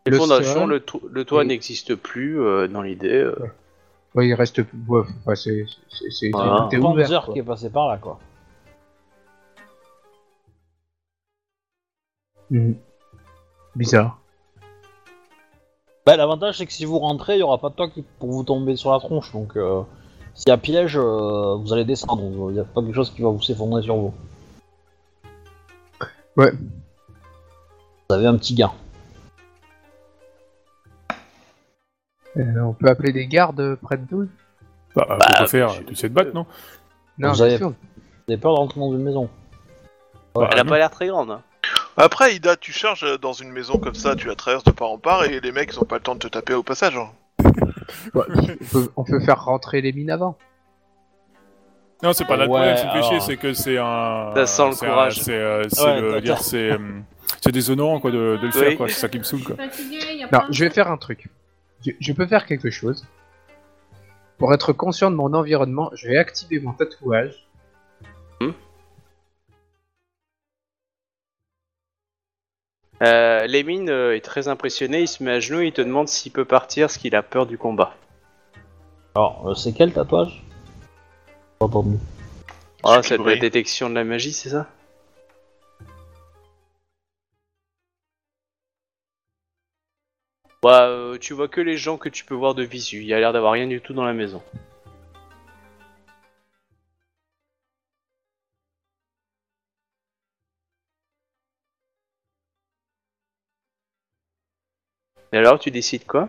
les 0.06 0.12
Le 0.12 0.18
fondations, 0.18 0.60
sol. 0.60 0.70
le, 0.70 0.80
to- 0.80 1.02
le 1.10 1.24
toit 1.24 1.42
Et- 1.42 1.46
n'existe 1.48 1.96
plus 1.96 2.40
euh, 2.40 2.68
dans 2.68 2.82
l'idée. 2.82 3.08
euh. 3.12 3.34
Ouais, 4.14 4.28
il 4.28 4.34
reste. 4.34 4.58
Ouais, 4.86 5.02
enfin, 5.24 5.34
c'est 5.34 5.64
c'est- 5.88 6.10
c'est- 6.10 6.30
Voilà. 6.32 6.68
tout 6.70 6.76
est 6.76 6.78
ouvert. 6.78 7.06
Panzer 7.06 7.24
quoi. 7.24 7.34
qui 7.34 7.40
est 7.40 7.44
passé 7.44 7.70
par 7.70 7.88
là, 7.88 7.98
quoi. 7.98 8.20
Mhm. 12.50 12.76
Bizarre. 13.74 14.18
Bah, 16.04 16.16
l'avantage, 16.16 16.58
c'est 16.58 16.66
que 16.66 16.72
si 16.72 16.84
vous 16.84 16.98
rentrez, 16.98 17.36
il 17.36 17.40
y 17.40 17.42
aura 17.42 17.58
pas 17.58 17.68
de 17.70 17.74
toit 17.74 17.88
pour 18.18 18.30
vous 18.32 18.42
tomber 18.42 18.74
sur 18.76 18.90
la 18.92 18.98
tronche. 18.98 19.32
Donc, 19.32 19.56
euh, 19.56 19.82
s'il 20.34 20.48
y 20.48 20.52
a 20.52 20.56
piège, 20.58 20.96
euh, 20.96 21.54
vous 21.56 21.72
allez 21.72 21.84
descendre. 21.84 22.22
donc, 22.22 22.50
Il 22.50 22.54
n'y 22.54 22.60
a 22.60 22.64
pas 22.64 22.82
quelque 22.82 22.94
chose 22.94 23.10
qui 23.14 23.22
va 23.22 23.28
vous 23.28 23.40
s'effondrer 23.42 23.82
sur 23.82 23.96
vous. 23.96 24.14
Ouais. 26.36 26.50
Vous 28.08 28.16
avez 28.16 28.26
un 28.26 28.36
petit 28.36 28.54
gain. 28.54 28.72
Euh, 32.36 32.60
on 32.62 32.72
peut 32.72 32.88
appeler 32.88 33.12
des 33.12 33.26
gardes 33.26 33.76
près 33.76 33.98
de 33.98 34.06
nous 34.10 34.28
Bah, 34.96 35.06
faut 35.08 35.16
pas 35.38 35.46
faire, 35.46 35.84
tu 35.86 35.94
sais 35.94 36.08
te 36.08 36.14
battre, 36.14 36.32
non? 36.34 36.46
Non, 37.18 37.28
Vous 37.32 37.36
bien 37.36 37.44
avez- 37.44 37.56
sûr. 37.58 37.68
Vous 37.70 38.32
avez 38.32 38.38
peur 38.38 38.54
de 38.54 38.58
rentrer 38.58 38.80
dans 38.80 38.90
une 38.92 39.02
maison. 39.02 39.28
Bah, 40.34 40.48
Elle 40.50 40.58
a 40.60 40.64
non. 40.64 40.70
pas 40.70 40.78
l'air 40.78 40.90
très 40.90 41.06
grande. 41.08 41.30
hein. 41.30 41.42
Après, 41.96 42.34
Ida, 42.36 42.56
tu 42.56 42.72
charges 42.72 43.18
dans 43.20 43.32
une 43.32 43.50
maison 43.50 43.78
comme 43.78 43.94
ça, 43.94 44.16
tu 44.16 44.26
la 44.28 44.34
traverses 44.34 44.64
de 44.64 44.70
part 44.70 44.90
en 44.90 44.98
part 44.98 45.24
et 45.24 45.40
les 45.40 45.52
mecs 45.52 45.70
ils 45.72 45.78
ont 45.78 45.84
pas 45.84 45.96
le 45.96 46.02
temps 46.02 46.14
de 46.14 46.20
te 46.20 46.28
taper 46.28 46.54
au 46.54 46.62
passage. 46.62 46.96
hein. 46.96 47.10
Ouais, 48.14 48.24
on, 48.28 48.64
peut, 48.72 48.92
on 48.96 49.04
peut 49.04 49.20
faire 49.20 49.44
rentrer 49.44 49.80
les 49.82 49.92
mines 49.92 50.10
avant. 50.10 50.38
Non, 52.02 52.12
c'est 52.14 52.24
pas 52.24 52.36
là 52.36 52.46
le 52.46 52.50
Ouais, 52.50 52.58
problème, 52.58 52.76
c'est 52.78 52.86
le 52.86 52.92
péché, 52.92 53.08
alors- 53.10 53.22
c'est 53.22 53.36
que 53.36 53.52
c'est 53.52 53.78
un. 53.78 54.32
Ça 54.34 54.46
sent 54.46 54.66
le 54.68 54.72
c'est 54.74 54.86
un- 54.86 54.88
courage. 54.88 55.20
C'est 55.20 55.34
euh, 55.34 55.62
c'est 55.68 55.84
Ouais, 55.84 56.00
le- 56.00 56.12
t'as- 56.14 56.20
dire, 56.22 56.38
c'est 56.38 56.70
euh, 56.72 56.78
c'est 57.40 57.52
déshonorant 57.52 58.00
quoi 58.00 58.10
de, 58.10 58.38
de 58.40 58.46
le 58.46 58.50
faire 58.50 58.68
Oui. 58.70 58.76
quoi. 58.76 58.88
C'est 58.88 58.94
ça 59.00 59.08
qui 59.08 59.18
me 59.18 59.24
saoule 59.24 59.44
quoi. 59.44 59.56
Non, 60.32 60.40
je 60.50 60.64
vais 60.64 60.70
faire 60.70 60.90
un 60.90 60.96
truc. 60.96 61.28
Je, 61.86 61.92
je 62.00 62.12
peux 62.12 62.26
faire 62.26 62.46
quelque 62.46 62.70
chose. 62.70 63.06
Pour 64.38 64.52
être 64.54 64.72
conscient 64.72 65.10
de 65.10 65.16
mon 65.16 65.32
environnement, 65.34 65.90
je 65.94 66.08
vais 66.08 66.16
activer 66.16 66.58
mon 66.60 66.72
tatouage. 66.72 67.34
Euh, 73.02 73.46
Lémine 73.46 73.90
euh, 73.90 74.16
est 74.16 74.20
très 74.20 74.48
impressionné. 74.48 75.00
Il 75.00 75.08
se 75.08 75.22
met 75.22 75.32
à 75.32 75.40
genoux. 75.40 75.60
Il 75.60 75.72
te 75.72 75.82
demande 75.82 76.08
s'il 76.08 76.32
peut 76.32 76.44
partir, 76.44 76.86
parce 76.86 76.98
qu'il 76.98 77.14
a 77.16 77.22
peur 77.22 77.46
du 77.46 77.58
combat. 77.58 77.94
Alors, 79.14 79.48
euh, 79.48 79.54
c'est 79.54 79.72
quel 79.72 79.92
tatouage 79.92 80.42
Pas 81.58 81.66
entendu. 81.66 81.98
Ah, 82.84 83.00
c'est 83.02 83.18
de 83.18 83.22
la 83.22 83.36
détection 83.36 83.90
de 83.90 83.94
la 83.94 84.04
magie, 84.04 84.32
c'est 84.32 84.50
ça 84.50 84.68
Bah, 90.62 90.86
euh, 90.86 91.18
tu 91.18 91.34
vois 91.34 91.48
que 91.48 91.60
les 91.60 91.76
gens 91.76 91.96
que 91.96 92.08
tu 92.08 92.24
peux 92.24 92.34
voir 92.34 92.54
de 92.54 92.62
visu. 92.62 92.98
Il 92.98 93.06
y 93.06 93.14
a 93.14 93.18
l'air 93.18 93.32
d'avoir 93.32 93.52
rien 93.52 93.66
du 93.66 93.80
tout 93.80 93.94
dans 93.94 94.04
la 94.04 94.12
maison. 94.12 94.40
Et 105.32 105.38
alors, 105.38 105.58
tu 105.58 105.70
décides 105.70 106.06
quoi? 106.06 106.28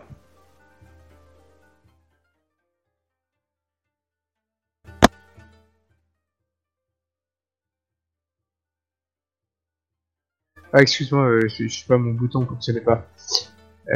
Ah, 10.72 10.82
excuse-moi, 10.82 11.22
euh, 11.26 11.48
je, 11.48 11.68
je 11.68 11.78
sais 11.80 11.86
pas, 11.86 11.96
mon 11.98 12.12
bouton 12.12 12.44
fonctionnait 12.46 12.80
pas. 12.80 13.06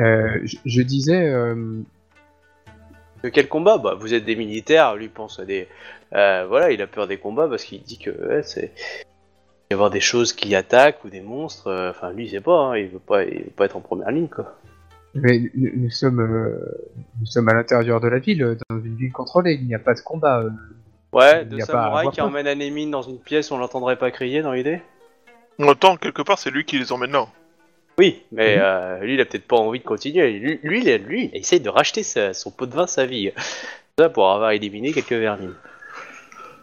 Euh, 0.00 0.40
je, 0.44 0.56
je 0.64 0.82
disais, 0.82 1.28
euh, 1.28 1.82
De 3.22 3.28
quel 3.28 3.48
combat? 3.48 3.78
Bah, 3.78 3.94
vous 3.94 4.14
êtes 4.14 4.24
des 4.24 4.36
militaires, 4.36 4.94
lui 4.96 5.08
pense 5.08 5.38
à 5.40 5.44
des. 5.44 5.68
Voilà, 6.12 6.70
il 6.70 6.80
a 6.82 6.86
peur 6.86 7.06
des 7.06 7.18
combats 7.18 7.48
parce 7.48 7.64
qu'il 7.64 7.82
dit 7.82 7.98
que 7.98 8.10
ouais, 8.10 8.42
c'est. 8.42 8.72
Il 9.70 9.74
va 9.74 9.74
y 9.74 9.74
avoir 9.74 9.90
des 9.90 10.00
choses 10.00 10.32
qui 10.32 10.54
attaquent 10.54 11.04
ou 11.04 11.10
des 11.10 11.20
monstres. 11.20 11.70
Enfin, 11.90 12.12
lui, 12.12 12.26
il 12.26 12.30
sait 12.30 12.40
pas, 12.40 12.58
hein, 12.58 12.76
il 12.78 12.88
veut 12.88 12.98
pas, 12.98 13.24
il 13.24 13.44
veut 13.44 13.50
pas 13.50 13.66
être 13.66 13.76
en 13.76 13.80
première 13.80 14.10
ligne, 14.10 14.28
quoi. 14.28 14.56
Mais 15.22 15.50
nous, 15.54 15.70
nous 15.74 15.90
sommes, 15.90 16.20
euh, 16.20 16.58
nous 17.20 17.26
sommes 17.26 17.48
à 17.48 17.54
l'intérieur 17.54 18.00
de 18.00 18.08
la 18.08 18.18
ville, 18.18 18.42
euh, 18.42 18.56
dans 18.68 18.78
une 18.78 18.96
ville 18.96 19.12
contrôlée. 19.12 19.54
Il 19.60 19.66
n'y 19.66 19.74
a 19.74 19.78
pas 19.78 19.94
de 19.94 20.00
combat. 20.00 20.40
euh. 20.40 20.50
Ouais, 21.12 21.42
Il 21.42 21.48
deux 21.48 21.56
y 21.58 21.62
a 21.62 21.66
pas 21.66 21.72
à 21.72 21.82
samouraïs 21.82 21.98
avoir 22.00 22.12
qui 22.12 22.20
peur. 22.20 22.26
emmènent 22.28 22.46
Anémine 22.46 22.90
dans 22.90 23.02
une 23.02 23.18
pièce, 23.18 23.50
on 23.50 23.58
l'entendrait 23.58 23.96
pas 23.96 24.10
crier 24.10 24.42
dans 24.42 24.52
l'idée 24.52 24.80
temps, 25.80 25.96
quelque 25.96 26.22
part, 26.22 26.38
c'est 26.38 26.50
lui 26.50 26.64
qui 26.64 26.78
les 26.78 26.92
emmène 26.92 27.10
là. 27.12 27.26
Oui, 27.98 28.22
mais 28.30 28.56
Mhm. 28.56 28.62
euh, 28.62 28.98
lui, 29.00 29.14
il 29.14 29.20
a 29.20 29.24
peut-être 29.24 29.48
pas 29.48 29.56
envie 29.56 29.80
de 29.80 29.84
continuer. 29.84 30.38
Lui, 30.38 30.60
lui, 30.62 30.84
il, 30.88 30.96
lui, 31.04 31.30
il 31.32 31.40
essaye 31.40 31.58
de 31.60 31.68
racheter 31.68 32.04
sa- 32.04 32.32
son 32.32 32.50
pot 32.52 32.66
de 32.66 32.74
vin 32.74 32.86
sa 32.86 33.06
vie. 33.06 33.32
Ça 33.98 34.08
pour 34.08 34.30
avoir 34.30 34.52
éliminé 34.52 34.92
quelques 34.92 35.10
vermines. 35.12 35.54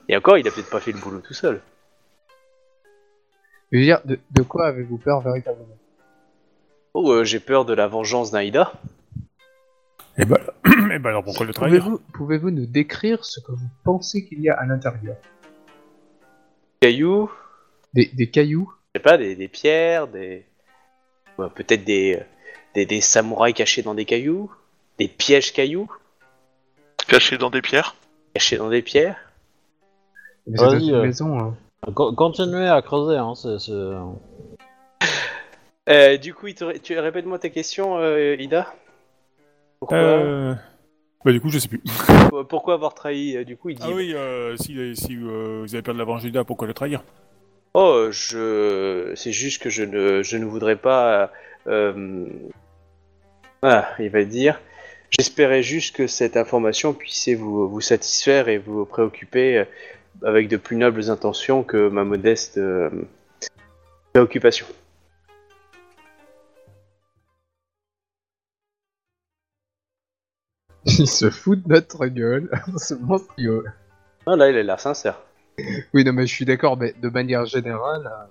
Et 0.07 0.15
encore, 0.15 0.37
il 0.37 0.47
a 0.47 0.51
peut-être 0.51 0.69
pas 0.69 0.79
fait 0.79 0.93
le 0.93 0.99
boulot 0.99 1.19
tout 1.19 1.33
seul. 1.33 1.59
Je 3.71 3.79
veux 3.79 3.83
dire, 3.83 3.99
de, 4.05 4.17
de 4.31 4.41
quoi 4.43 4.67
avez-vous 4.67 4.97
peur 4.97 5.19
véritablement? 5.21 5.75
Oh, 6.97 7.11
euh, 7.11 7.23
j'ai 7.25 7.41
peur 7.41 7.65
de 7.65 7.73
la 7.73 7.87
vengeance 7.87 8.31
d'Aïda. 8.31 8.71
Et 10.17 10.23
bah, 10.23 10.39
et 10.93 10.97
bah 10.97 11.09
alors 11.09 11.25
pourquoi 11.25 11.45
le 11.45 11.53
trahir 11.53 11.89
Pouvez-vous 12.13 12.51
nous 12.51 12.65
décrire 12.65 13.25
ce 13.25 13.41
que 13.41 13.51
vous 13.51 13.67
pensez 13.83 14.25
qu'il 14.25 14.39
y 14.39 14.47
a 14.49 14.53
à 14.53 14.65
l'intérieur? 14.65 15.17
Cailloux, 16.79 17.29
des, 17.93 18.09
des 18.13 18.29
cailloux? 18.29 18.71
Je 18.93 18.99
sais 18.99 19.03
pas, 19.03 19.17
des, 19.17 19.35
des 19.35 19.49
pierres, 19.49 20.07
des. 20.07 20.45
ouais, 21.37 21.49
peut-être 21.53 21.83
des, 21.83 22.21
des, 22.75 22.85
des 22.85 23.01
samouraïs 23.01 23.53
cachés 23.53 23.81
dans 23.81 23.93
des 23.93 24.05
cailloux, 24.05 24.49
des 24.97 25.09
pièges 25.09 25.51
cailloux 25.51 25.91
Caché 27.09 27.37
dans 27.37 27.49
des 27.49 27.61
pierres? 27.61 27.95
cachés 28.33 28.55
dans 28.57 28.69
des 28.69 28.81
pierres. 28.81 29.17
Mais 30.47 30.57
c'est 30.57 30.63
dans 30.63 30.71
Vas-y, 30.71 30.89
une 30.89 30.95
euh. 30.95 31.01
maison. 31.03 31.39
hein. 31.39 31.55
Co- 31.93 32.13
Continuez 32.13 32.69
à 32.69 32.81
creuser, 32.81 33.17
hein, 33.17 33.33
c'est... 33.35 33.59
c'est- 33.59 33.71
Euh, 35.89 36.17
du 36.17 36.33
coup, 36.33 36.47
il 36.47 36.55
te 36.55 36.63
ré- 36.63 36.79
tu 36.79 36.97
répète-moi 36.97 37.37
ta 37.39 37.49
question, 37.49 37.97
euh, 37.99 38.35
Ida? 38.39 38.73
Pourquoi, 39.79 39.97
Euh... 39.97 40.55
Bah 41.23 41.31
du 41.31 41.41
coup 41.41 41.49
je 41.49 41.57
sais 41.57 41.67
plus. 41.67 41.81
pourquoi- 42.49 42.75
avoir 42.75 42.93
trahi 42.93 43.43
Du 43.45 43.57
coup, 43.57 43.69
il 43.69 43.75
dit. 43.77 43.83
Ah 43.83 43.91
oui, 43.93 44.15
si, 44.59 44.95
si 44.95 45.15
vous 45.15 45.65
avez 45.73 45.81
peur 45.81 45.93
de 45.95 45.99
la 45.99 46.05
vengeance, 46.05 46.31
pourquoi 46.45 46.67
le 46.67 46.73
trahir? 46.73 47.03
Oh, 47.73 48.07
je. 48.11 49.11
C'est 49.15 49.31
juste 49.31 49.61
que 49.61 49.69
je 49.69 49.83
ne, 49.83 50.21
je 50.23 50.37
ne 50.37 50.45
voudrais 50.45 50.75
pas. 50.75 51.31
Ah, 53.61 53.89
il 53.99 54.09
va 54.09 54.23
dire. 54.23 54.61
J'espérais 55.09 55.63
juste 55.63 55.95
que 55.95 56.07
cette 56.07 56.37
information 56.37 56.93
puisse 56.93 57.29
vous, 57.29 57.67
vous 57.69 57.81
satisfaire 57.81 58.47
et 58.49 58.57
vous 58.57 58.85
préoccuper 58.85 59.65
avec 60.23 60.47
de 60.47 60.57
plus 60.57 60.77
nobles 60.77 61.09
intentions 61.09 61.63
que 61.63 61.89
ma 61.89 62.03
modeste 62.03 62.59
préoccupation. 64.13 64.65
Il 70.99 71.07
se 71.07 71.29
fout 71.29 71.61
de 71.63 71.69
notre 71.73 72.05
gueule. 72.07 72.49
c'est 72.77 72.99
monstrueux. 73.01 73.65
Ah, 74.25 74.35
là, 74.35 74.49
il 74.49 74.57
a 74.57 74.63
l'air 74.63 74.79
sincère. 74.79 75.19
Oui, 75.93 76.03
non, 76.03 76.13
mais 76.13 76.25
je 76.27 76.33
suis 76.33 76.45
d'accord, 76.45 76.77
mais 76.77 76.93
de 77.01 77.09
manière 77.09 77.45
générale. 77.45 78.05
euh, 78.07 78.25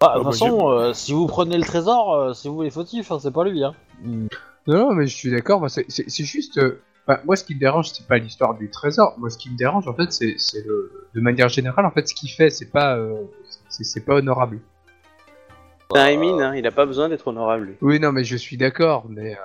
Bah, 0.00 0.14
de 0.18 0.24
bah, 0.24 0.30
toute 0.30 0.38
façon, 0.38 0.70
euh, 0.70 0.92
si 0.94 1.12
vous 1.12 1.26
prenez 1.26 1.58
le 1.58 1.64
trésor, 1.64 2.14
euh, 2.14 2.32
c'est 2.32 2.48
vous 2.48 2.62
les 2.62 2.70
fautifs, 2.70 3.10
hein, 3.12 3.18
c'est 3.20 3.30
pas 3.32 3.44
lui. 3.44 3.62
Hein. 3.62 3.74
Non, 4.02 4.28
non, 4.66 4.92
mais 4.94 5.06
je 5.06 5.14
suis 5.14 5.30
d'accord, 5.30 5.60
moi, 5.60 5.68
c'est 5.68 5.84
juste. 6.24 6.56
euh, 6.58 6.80
enfin, 7.06 7.20
moi, 7.26 7.36
ce 7.36 7.44
qui 7.44 7.54
me 7.54 7.60
dérange, 7.60 7.90
c'est 7.90 8.06
pas 8.06 8.16
l'histoire 8.18 8.54
du 8.54 8.70
trésor. 8.70 9.14
Moi, 9.18 9.28
ce 9.30 9.36
qui 9.38 9.50
me 9.50 9.56
dérange, 9.56 9.86
en 9.88 9.94
fait, 9.94 10.12
c'est 10.12 10.36
c'est 10.38 10.64
le. 10.66 11.08
De 11.14 11.20
manière 11.20 11.48
générale, 11.48 11.84
en 11.84 11.90
fait, 11.90 12.08
ce 12.08 12.14
qu'il 12.14 12.30
fait, 12.30 12.50
c'est 12.50 12.70
pas. 12.70 12.96
euh, 12.96 13.24
c'est 13.68 13.84
c'est 13.84 14.00
pas 14.04 14.14
honorable. 14.14 14.60
C'est 15.92 15.98
un 16.00 16.06
Emine, 16.06 16.40
hein, 16.40 16.54
il 16.56 16.66
a 16.66 16.70
pas 16.70 16.86
besoin 16.86 17.08
d'être 17.08 17.26
honorable, 17.28 17.64
lui. 17.66 17.74
Oui, 17.82 17.98
non, 18.00 18.12
mais 18.12 18.24
je 18.24 18.36
suis 18.36 18.56
d'accord, 18.56 19.04
mais. 19.08 19.36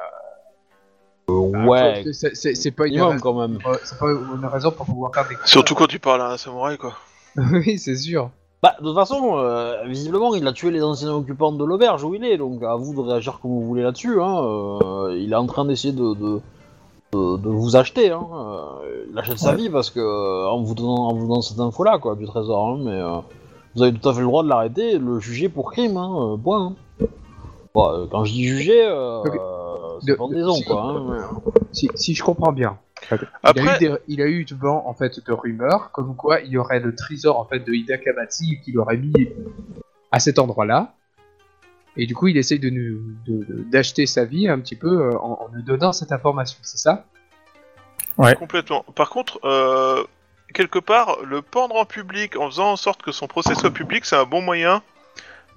euh, 1.30 1.32
ouais, 1.66 2.02
c'est- 2.06 2.14
c'est- 2.14 2.36
c'est 2.36 2.56
c'est 2.56 2.72
pas 2.72 2.86
une 2.86 2.92
minimum 2.94 3.12
raison. 3.14 3.24
quand 3.24 3.34
même. 3.48 3.58
euh, 3.66 3.76
C'est 3.84 3.98
pas 3.98 4.08
une 4.12 4.46
raison 4.46 4.72
pour 4.72 4.86
pouvoir 4.86 5.14
faire 5.14 5.28
des. 5.28 5.36
Surtout 5.46 5.76
quand 5.76 5.88
tu 5.88 6.00
parles 6.00 6.22
à 6.22 6.32
un 6.32 6.38
samouraï 6.38 6.78
quoi. 6.78 6.94
oui, 7.38 7.78
c'est 7.80 7.96
sûr. 7.96 8.30
Bah, 8.64 8.76
de 8.80 8.86
toute 8.86 8.96
façon, 8.96 9.38
euh, 9.38 9.84
visiblement, 9.86 10.34
il 10.34 10.48
a 10.48 10.54
tué 10.54 10.72
les 10.72 10.82
anciens 10.82 11.14
occupants 11.14 11.52
de 11.52 11.64
l'auberge 11.64 12.04
où 12.04 12.16
il 12.16 12.24
est, 12.24 12.38
donc 12.38 12.64
à 12.64 12.76
vous 12.76 12.94
de 12.96 13.02
réagir 13.10 13.40
comme 13.42 13.52
vous 13.52 13.62
voulez 13.66 13.84
là-dessus. 13.84 14.20
Hein. 14.22 14.44
euh, 14.44 15.16
il 15.20 15.32
est 15.34 15.36
en 15.36 15.46
train 15.46 15.66
d'essayer 15.66 15.94
de, 15.94 16.14
de, 16.16 16.42
de, 17.14 17.38
de 17.38 17.50
vous 17.50 17.76
acheter. 17.76 18.10
Hein. 18.12 18.26
Euh, 18.34 19.06
il 19.12 19.18
achète 19.20 19.38
sa 19.40 19.54
vie 19.54 19.70
parce 19.70 19.90
que 19.92 20.00
euh, 20.00 20.48
en 20.50 20.62
vous 20.64 20.74
donnant, 20.74 21.08
en 21.10 21.14
vous 21.14 21.28
donnant 21.28 21.42
cette 21.42 21.60
info-là, 21.60 22.00
quoi, 22.00 22.16
du 22.16 22.26
trésor. 22.26 22.70
hein, 22.70 22.78
mais 22.82 22.92
euh, 23.00 23.18
vous 23.76 23.84
avez 23.84 23.94
tout 23.98 24.08
à 24.10 24.14
fait 24.14 24.20
le 24.20 24.26
droit 24.26 24.44
de 24.44 24.50
l'arrêter, 24.50 24.92
et 24.94 25.00
de 25.00 25.06
le 25.06 25.20
juger 25.20 25.50
pour 25.50 25.72
crime. 25.72 25.98
Hein, 25.98 26.34
euh, 26.34 26.38
point. 26.38 26.76
hein. 27.02 27.06
Bon, 27.74 27.90
euh, 27.92 28.06
quand 28.10 28.24
je 28.24 28.32
dis 28.32 28.46
juger, 28.48 28.86
euh, 28.88 29.20
Ok. 29.22 30.00
c'est 30.02 30.12
De- 30.12 30.16
pendaison, 30.16 30.54
si- 30.54 30.64
quoi. 30.66 30.82
Hein, 30.84 31.30
Si, 31.74 31.90
si 31.96 32.14
je 32.16 32.24
comprends 32.24 32.54
bien. 32.54 32.78
Il, 33.12 33.18
Après- 33.44 33.68
a 33.68 33.76
eu 33.76 33.80
des- 33.80 33.98
il 34.08 34.22
a 34.22 34.26
eu 34.28 34.46
vent 34.58 34.84
en 34.88 34.94
fait 34.94 35.20
de 35.26 35.32
rumeurs 35.34 35.92
comme 35.92 36.16
quoi 36.16 36.40
il 36.40 36.50
y 36.52 36.58
aurait 36.58 36.80
le 36.80 36.96
trésor 36.96 37.38
en 37.38 37.44
fait 37.46 37.60
de 37.60 37.74
Ida 37.74 37.98
Kamatsi 37.98 38.60
qu'il 38.64 38.80
aurait 38.80 38.98
mis 38.98 39.14
à 40.12 40.20
cet 40.20 40.40
endroit-là. 40.40 40.94
Et 41.98 42.08
du 42.08 42.16
coup, 42.16 42.28
il 42.30 42.38
essaye 42.38 42.60
de 42.60 42.70
nous 42.70 43.00
d'acheter 43.72 44.06
sa 44.06 44.24
vie 44.26 44.48
un 44.48 44.60
petit 44.60 44.76
peu 44.78 44.88
euh, 45.08 45.18
en, 45.20 45.34
en 45.34 45.50
nous 45.54 45.62
donnant 45.62 45.92
cette 45.92 46.12
information, 46.14 46.58
c'est 46.64 46.78
ça? 46.78 47.06
Complètement. 48.40 48.86
Par 48.96 49.10
contre, 49.10 49.40
euh, 49.44 50.04
quelque 50.54 50.80
part, 50.80 51.18
le 51.24 51.42
pendre 51.42 51.76
en 51.76 51.86
public 51.86 52.38
en 52.38 52.50
faisant 52.50 52.72
en 52.72 52.76
sorte 52.76 53.02
que 53.02 53.12
son 53.12 53.28
procès 53.28 53.56
soit 53.56 53.72
public, 53.72 54.06
c'est 54.06 54.16
un 54.16 54.26
bon 54.26 54.42
moyen 54.42 54.82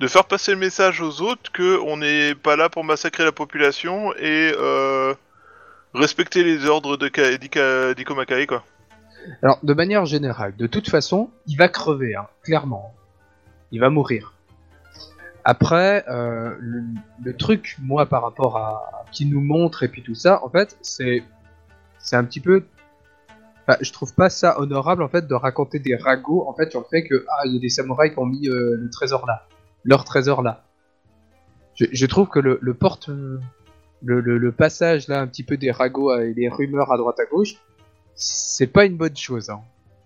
de 0.00 0.06
faire 0.06 0.24
passer 0.24 0.52
le 0.52 0.58
message 0.58 1.00
aux 1.00 1.20
autres 1.20 1.50
que 1.52 1.78
on 1.80 1.96
n'est 1.96 2.34
pas 2.34 2.56
là 2.56 2.68
pour 2.68 2.84
massacrer 2.84 3.24
la 3.24 3.32
population 3.32 4.14
et 4.14 4.52
euh, 4.56 5.14
respecter 5.94 6.44
les 6.44 6.66
ordres 6.66 6.96
de 6.96 7.08
quoi. 8.46 8.64
Alors, 9.42 9.58
de 9.62 9.74
manière 9.74 10.06
générale, 10.06 10.54
de 10.56 10.66
toute 10.66 10.88
façon, 10.88 11.30
il 11.46 11.56
va 11.56 11.68
crever, 11.68 12.14
hein, 12.14 12.28
clairement. 12.42 12.94
Il 13.72 13.80
va 13.80 13.90
mourir. 13.90 14.34
Après, 15.44 16.04
euh, 16.08 16.54
le, 16.58 17.36
truc, 17.36 17.76
moi, 17.80 18.06
par 18.06 18.22
rapport 18.22 18.56
à 18.56 19.04
qui 19.12 19.26
nous 19.26 19.40
montre 19.40 19.82
et 19.82 19.88
puis 19.88 20.02
tout 20.02 20.14
ça, 20.14 20.42
en 20.44 20.50
fait, 20.50 20.76
c'est 20.82 21.22
un 22.12 22.24
petit 22.24 22.40
peu. 22.40 22.64
Enfin, 23.68 23.76
je 23.82 23.92
trouve 23.92 24.14
pas 24.14 24.30
ça 24.30 24.58
honorable 24.60 25.02
en 25.02 25.08
fait 25.08 25.26
de 25.26 25.34
raconter 25.34 25.78
des 25.78 25.94
ragots 25.94 26.46
en 26.48 26.54
fait 26.54 26.70
sur 26.70 26.80
le 26.80 26.86
fait 26.88 27.04
que 27.04 27.26
ah 27.28 27.42
il 27.44 27.52
y 27.54 27.56
a 27.58 27.60
des 27.60 27.68
samouraïs 27.68 28.12
qui 28.14 28.18
ont 28.18 28.24
mis 28.24 28.48
euh, 28.48 28.76
le 28.78 28.88
trésor 28.88 29.26
là, 29.26 29.46
leur 29.84 30.04
trésor 30.04 30.40
là. 30.42 30.64
Je, 31.74 31.84
je 31.92 32.06
trouve 32.06 32.28
que 32.28 32.38
le, 32.38 32.58
le 32.62 32.74
porte 32.74 33.10
euh, 33.10 33.38
le, 34.02 34.20
le, 34.20 34.38
le 34.38 34.52
passage 34.52 35.06
là 35.08 35.20
un 35.20 35.26
petit 35.26 35.42
peu 35.42 35.56
des 35.58 35.70
ragots 35.70 36.16
et 36.18 36.32
des 36.32 36.48
rumeurs 36.48 36.90
à 36.92 36.96
droite 36.96 37.20
à 37.20 37.26
gauche, 37.26 37.56
c'est 38.14 38.68
pas 38.68 38.86
une 38.86 38.96
bonne 38.96 39.16
chose 39.16 39.50
hein, 39.50 39.60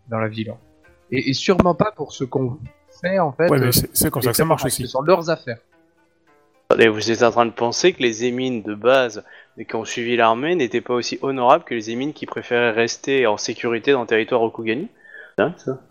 dans 0.09 0.19
la 0.19 0.29
ville. 0.29 0.51
hein. 0.51 0.57
Et, 1.13 1.31
et 1.31 1.33
sûrement 1.35 1.75
pas 1.77 1.93
pour 1.93 2.13
ce 2.13 2.25
qu'on 2.25 2.59
fait 3.01 3.19
en 3.21 3.31
fait. 3.33 3.49
Ouais, 3.49 3.61
mais 3.61 3.67
euh, 3.67 3.71
c'est 3.93 4.11
comme 4.11 4.23
ça 4.23 4.31
que 4.33 4.37
ça 4.37 4.45
marche 4.45 4.65
aussi. 4.65 4.83
Ce 4.83 4.89
sont 4.89 5.03
leurs 5.03 5.31
affaires. 5.31 5.59
Attendez, 6.73 6.89
vous 6.89 7.11
êtes 7.11 7.23
en 7.23 7.31
train 7.31 7.45
de 7.45 7.51
penser 7.51 7.93
que 7.93 8.03
les 8.03 8.25
émines 8.25 8.63
de 8.63 8.75
base 8.75 9.23
qui 9.69 9.77
ont 9.77 9.85
suivi 9.85 10.17
l'armée 10.17 10.55
n'étaient 10.55 10.81
pas 10.81 10.95
aussi 10.95 11.19
honorables 11.21 11.65
que 11.65 11.75
les 11.75 11.91
émines 11.91 12.15
qui 12.15 12.25
préféraient 12.25 12.71
rester 12.71 13.27
en 13.27 13.37
sécurité 13.37 13.93
dans 13.93 14.01
le 14.01 14.07
territoire 14.07 14.41
Rokugani 14.41 14.89
Hein, 15.37 15.55
ça 15.59 15.83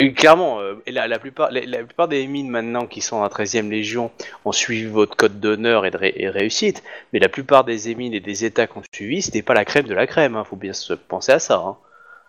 Et 0.00 0.14
Clairement, 0.14 0.60
euh, 0.60 0.76
et 0.86 0.90
la, 0.92 1.06
la, 1.06 1.18
plupart, 1.18 1.50
la, 1.50 1.66
la 1.66 1.84
plupart 1.84 2.08
des 2.08 2.20
émines 2.20 2.48
maintenant 2.48 2.86
qui 2.86 3.02
sont 3.02 3.16
en 3.16 3.26
13ème 3.28 3.68
Légion 3.68 4.10
ont 4.46 4.52
suivi 4.52 4.86
votre 4.86 5.16
code 5.18 5.38
d'honneur 5.38 5.84
et 5.84 5.90
de 5.90 5.98
ré- 5.98 6.14
et 6.16 6.30
réussite, 6.30 6.82
mais 7.12 7.18
la 7.18 7.28
plupart 7.28 7.64
des 7.64 7.90
émines 7.90 8.14
et 8.14 8.20
des 8.20 8.46
états 8.46 8.66
qu'on 8.66 8.80
suivi, 8.90 9.20
c'était 9.20 9.42
pas 9.42 9.52
la 9.52 9.66
crème 9.66 9.86
de 9.86 9.92
la 9.94 10.06
crème, 10.06 10.34
hein, 10.34 10.44
faut 10.44 10.56
bien 10.56 10.72
se 10.72 10.94
penser 10.94 11.32
à 11.32 11.38
ça. 11.38 11.56
Hein. 11.58 11.76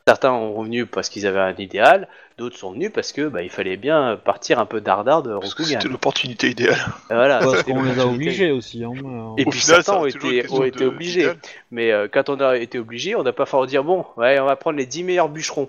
Certains 0.08 0.32
ont 0.32 0.54
revenu 0.54 0.86
parce 0.86 1.10
qu'ils 1.10 1.28
avaient 1.28 1.42
un 1.42 1.54
idéal, 1.58 2.08
d'autres 2.38 2.56
sont 2.56 2.72
venus 2.72 2.92
parce 2.94 3.12
que 3.12 3.28
bah, 3.28 3.42
il 3.44 3.50
fallait 3.50 3.76
bien 3.76 4.16
partir 4.24 4.58
un 4.58 4.66
peu 4.66 4.80
dardard 4.80 5.22
de 5.22 5.34
Parce 5.38 5.54
que 5.54 5.64
Rokugan. 5.64 5.82
c'était 5.82 5.92
l'opportunité 5.92 6.50
idéale. 6.50 6.78
Voilà, 7.10 7.40
Parce 7.40 7.58
c'était 7.58 7.74
qu'on 7.74 7.84
les 7.84 7.90
a 7.92 7.96
l'opportunité. 7.96 8.26
obligés 8.30 8.52
aussi. 8.52 8.86
Hein, 8.86 8.94
euh, 8.96 9.34
Et 9.38 9.44
Au 9.46 9.50
puis 9.50 9.60
final, 9.60 9.84
certains 9.84 9.84
ça 9.84 9.92
a 9.92 9.96
ont 9.98 10.06
toujours 10.10 10.30
été, 10.30 10.36
une 10.36 10.42
question 10.44 10.58
ont 10.60 10.64
été 10.64 10.80
de- 10.86 10.88
obligés. 10.88 11.20
d'idéal. 11.24 11.38
Mais 11.72 11.92
euh, 11.92 12.08
quand 12.10 12.30
on 12.30 12.40
a 12.40 12.56
été 12.58 12.80
obligé, 12.80 13.16
on 13.16 13.24
n'a 13.24 13.34
pas 13.34 13.46
fallu 13.46 13.68
dire 13.68 13.84
bon, 13.84 14.06
ouais, 14.16 14.40
on 14.40 14.46
va 14.46 14.56
prendre 14.56 14.78
les 14.78 14.86
10 14.86 15.04
meilleurs 15.04 15.28
bûcherons. 15.28 15.68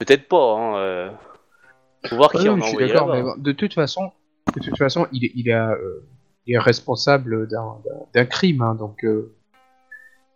Peut-être 0.00 0.26
pas, 0.26 0.56
hein. 0.58 0.76
euh, 0.78 1.10
Faut 2.08 2.16
voir 2.16 2.34
Ouais, 2.34 2.40
qui 2.40 2.46
non, 2.48 2.56
mais 2.56 2.62
a 2.62 2.64
je 2.64 2.68
suis 2.70 2.76
envoyé 2.76 2.92
d'accord, 2.92 3.06
là-bas. 3.08 3.18
mais 3.22 3.34
bon, 3.36 3.40
de 3.40 3.52
toute 3.52 3.74
façon, 3.74 4.10
de 4.56 4.60
toute 4.64 4.78
façon, 4.78 5.06
il 5.12 5.26
est, 5.26 5.32
il 5.36 5.48
est, 5.48 5.54
euh, 5.54 5.76
il 6.48 6.56
est 6.56 6.58
responsable 6.58 7.46
d'un, 7.46 7.76
d'un- 7.84 8.06
d'un 8.14 8.24
crime, 8.24 8.62
hein, 8.62 8.74
donc, 8.74 9.04
euh, 9.04 9.32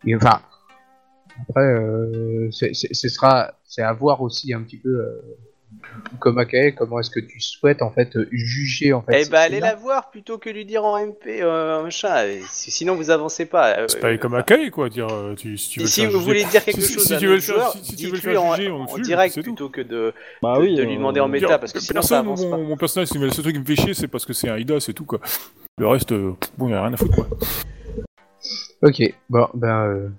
et, 0.06 0.14
enfin, 0.14 0.40
après, 1.48 1.60
euh, 1.62 2.48
c'est, 2.50 2.74
c'est- 2.74 2.92
ce 2.94 3.08
sera, 3.08 3.54
c'est 3.64 3.82
à 3.82 3.92
voir 3.92 4.22
aussi 4.22 4.52
un 4.54 4.62
petit 4.62 4.76
peu, 4.78 4.88
euh, 4.90 5.20
comme 6.20 6.38
Akae, 6.38 6.72
comment 6.72 7.00
est-ce 7.00 7.10
que 7.10 7.20
tu 7.20 7.40
souhaites 7.40 7.82
en 7.82 7.90
fait 7.90 8.16
juger 8.30 8.92
en 8.92 9.02
fait. 9.02 9.24
Eh 9.26 9.28
bah 9.30 9.40
allez 9.40 9.58
la 9.60 9.74
voir 9.74 10.10
plutôt 10.10 10.38
que 10.38 10.48
lui 10.48 10.64
dire 10.64 10.84
en 10.84 10.96
MP, 10.98 11.42
euh, 11.42 11.82
machin. 11.82 12.24
si- 12.48 12.70
Sinon 12.70 12.94
vous 12.94 13.10
avancez 13.10 13.44
pas. 13.46 13.76
euh, 13.78 13.84
C'est 13.88 14.00
pas 14.00 14.16
comme 14.16 14.34
Akai, 14.34 14.70
quoi, 14.70 14.88
dire, 14.88 15.08
tu, 15.36 15.58
si 15.58 15.68
tu 15.70 15.80
veux 15.80 15.86
si 15.86 16.06
vous 16.06 16.12
juger- 16.12 16.24
voulez 16.24 16.44
dire 16.44 16.64
quelque 16.64 16.80
si- 16.80 16.92
chose 16.94 17.04
si 17.06 17.14
à 17.14 17.18
tu 17.18 17.26
veux 17.26 17.34
le 17.34 17.40
faire- 17.40 17.54
joueur, 17.56 17.72
si- 17.72 17.84
si 17.84 17.96
tu 17.96 18.06
veux 18.06 18.12
le 18.12 18.16
dites-lui 18.18 18.32
faire 18.32 18.42
en, 18.44 18.54
juger, 18.54 18.70
on 18.70 18.76
en 18.82 18.84
le 18.92 18.96
juge, 18.98 19.06
direct 19.06 19.34
tout. 19.34 19.42
plutôt 19.42 19.68
que 19.68 19.80
de, 19.80 20.12
Bah 20.42 20.54
de- 20.56 20.62
oui. 20.62 20.74
de 20.76 20.82
lui 20.84 20.96
demander 20.96 21.20
en 21.20 21.28
méta, 21.28 21.46
Dire, 21.48 21.60
parce 21.60 21.72
que 21.72 21.80
sinon 21.80 22.02
ça 22.02 22.20
avance 22.20 22.42
mon, 22.44 22.50
pas. 22.50 22.56
mon 22.58 22.76
personnage, 22.76 23.12
le 23.12 23.30
seul 23.30 23.42
truc 23.42 23.54
qui 23.54 23.60
me 23.60 23.64
fait 23.66 23.76
chier, 23.76 23.94
c'est 23.94 24.08
parce 24.08 24.24
que 24.24 24.32
c'est 24.32 24.48
un 24.48 24.56
Ida, 24.56 24.78
c'est 24.80 24.94
tout, 24.94 25.04
quoi. 25.04 25.20
Le 25.78 25.88
reste, 25.88 26.14
bon, 26.56 26.68
y 26.68 26.72
a 26.74 26.82
rien 26.82 26.92
à 26.94 26.96
foutre, 26.96 27.14
quoi. 27.16 27.28
Ok, 28.82 29.02
bon, 29.28 29.48
ben, 29.54 30.12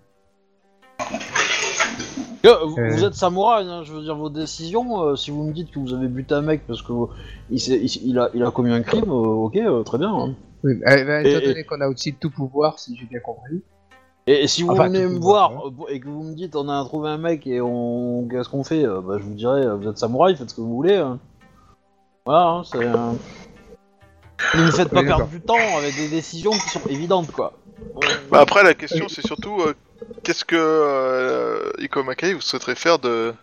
vous, 2.66 2.78
Euh. 2.80 2.90
vous 2.92 3.04
êtes 3.04 3.14
samouraï, 3.16 3.68
hein, 3.68 3.84
je 3.84 3.94
veux 3.94 4.02
dire, 4.02 4.16
vos 4.16 4.30
décisions, 4.30 5.02
euh, 5.04 5.16
si 5.16 5.32
vous 5.32 5.44
me 5.44 5.52
dites 5.54 5.72
que 5.72 5.80
vous 5.80 5.94
avez 5.94 6.08
buté 6.08 6.34
un 6.36 6.42
mec 6.42 6.66
parce 6.68 6.82
que 6.82 6.92
vous- 6.92 7.10
il, 7.50 7.60
s'est- 7.60 7.80
il- 7.82 8.10
il 8.10 8.20
a, 8.20 8.30
il 8.34 8.44
a 8.44 8.52
commis 8.52 8.72
un 8.72 8.82
crime, 8.82 9.10
euh, 9.10 9.46
ok, 9.46 9.56
euh, 9.58 9.84
très 9.84 9.98
bien. 9.98 10.14
hein. 10.14 10.36
oui, 10.64 10.74
eh 10.82 11.04
ben, 11.04 11.26
étant 11.26 11.40
Et- 11.40 11.48
donné 11.48 11.64
qu'on 11.64 11.82
a 11.82 11.88
aussi 11.88 12.14
tout 12.14 12.30
pouvoir, 12.32 12.80
si 12.80 12.96
j'ai 12.98 13.06
bien 13.06 13.20
compris. 13.20 13.62
Et, 14.28 14.44
et 14.44 14.48
si 14.48 14.64
vous 14.64 14.72
Enfin, 14.72 14.88
venez 14.88 15.06
me 15.06 15.16
pouvoir, 15.18 15.52
voir 15.52 15.90
et 15.90 16.00
que 16.00 16.08
vous 16.08 16.24
me 16.24 16.34
dites 16.34 16.56
on 16.56 16.68
a 16.68 16.84
trouvé 16.84 17.10
un 17.10 17.20
mec 17.20 17.46
et 17.46 17.62
on 17.62 18.28
qu'est-ce 18.30 18.50
qu'on 18.50 18.64
fait 18.64 18.84
Euh, 18.84 19.00
bah, 19.02 19.18
Je 19.20 19.24
vous 19.24 19.36
dirais, 19.36 19.68
vous 19.76 19.88
êtes 19.88 20.00
samouraï, 20.00 20.36
faites 20.36 20.50
ce 20.50 20.56
que 20.56 20.62
vous 20.62 20.74
voulez. 20.76 20.96
hein. 20.96 21.20
Voilà, 22.26 22.48
hein, 22.48 22.64
c'est. 22.64 22.80
Ne 24.58 24.66
me 24.66 24.72
faites 24.72 24.90
pas 24.90 25.02
Oui, 25.02 25.06
perdre 25.08 25.28
du 25.28 25.40
temps 25.42 25.56
avec 25.78 25.96
des 25.96 26.10
décisions 26.10 26.52
qui 26.52 26.70
sont 26.70 26.82
évidentes, 26.90 27.32
quoi. 27.32 27.54
Bah 28.32 28.40
après, 28.42 28.64
la 28.64 28.74
question, 28.74 29.06
c'est 29.08 29.26
surtout 29.26 29.60
euh, 29.62 29.74
qu'est-ce 30.24 30.46
que 30.46 30.56
euh, 30.58 31.72
Iko 31.80 32.04
Makai 32.04 32.34
vous 32.34 32.42
souhaiterait 32.42 32.76
faire 32.76 33.00
de 33.00 33.34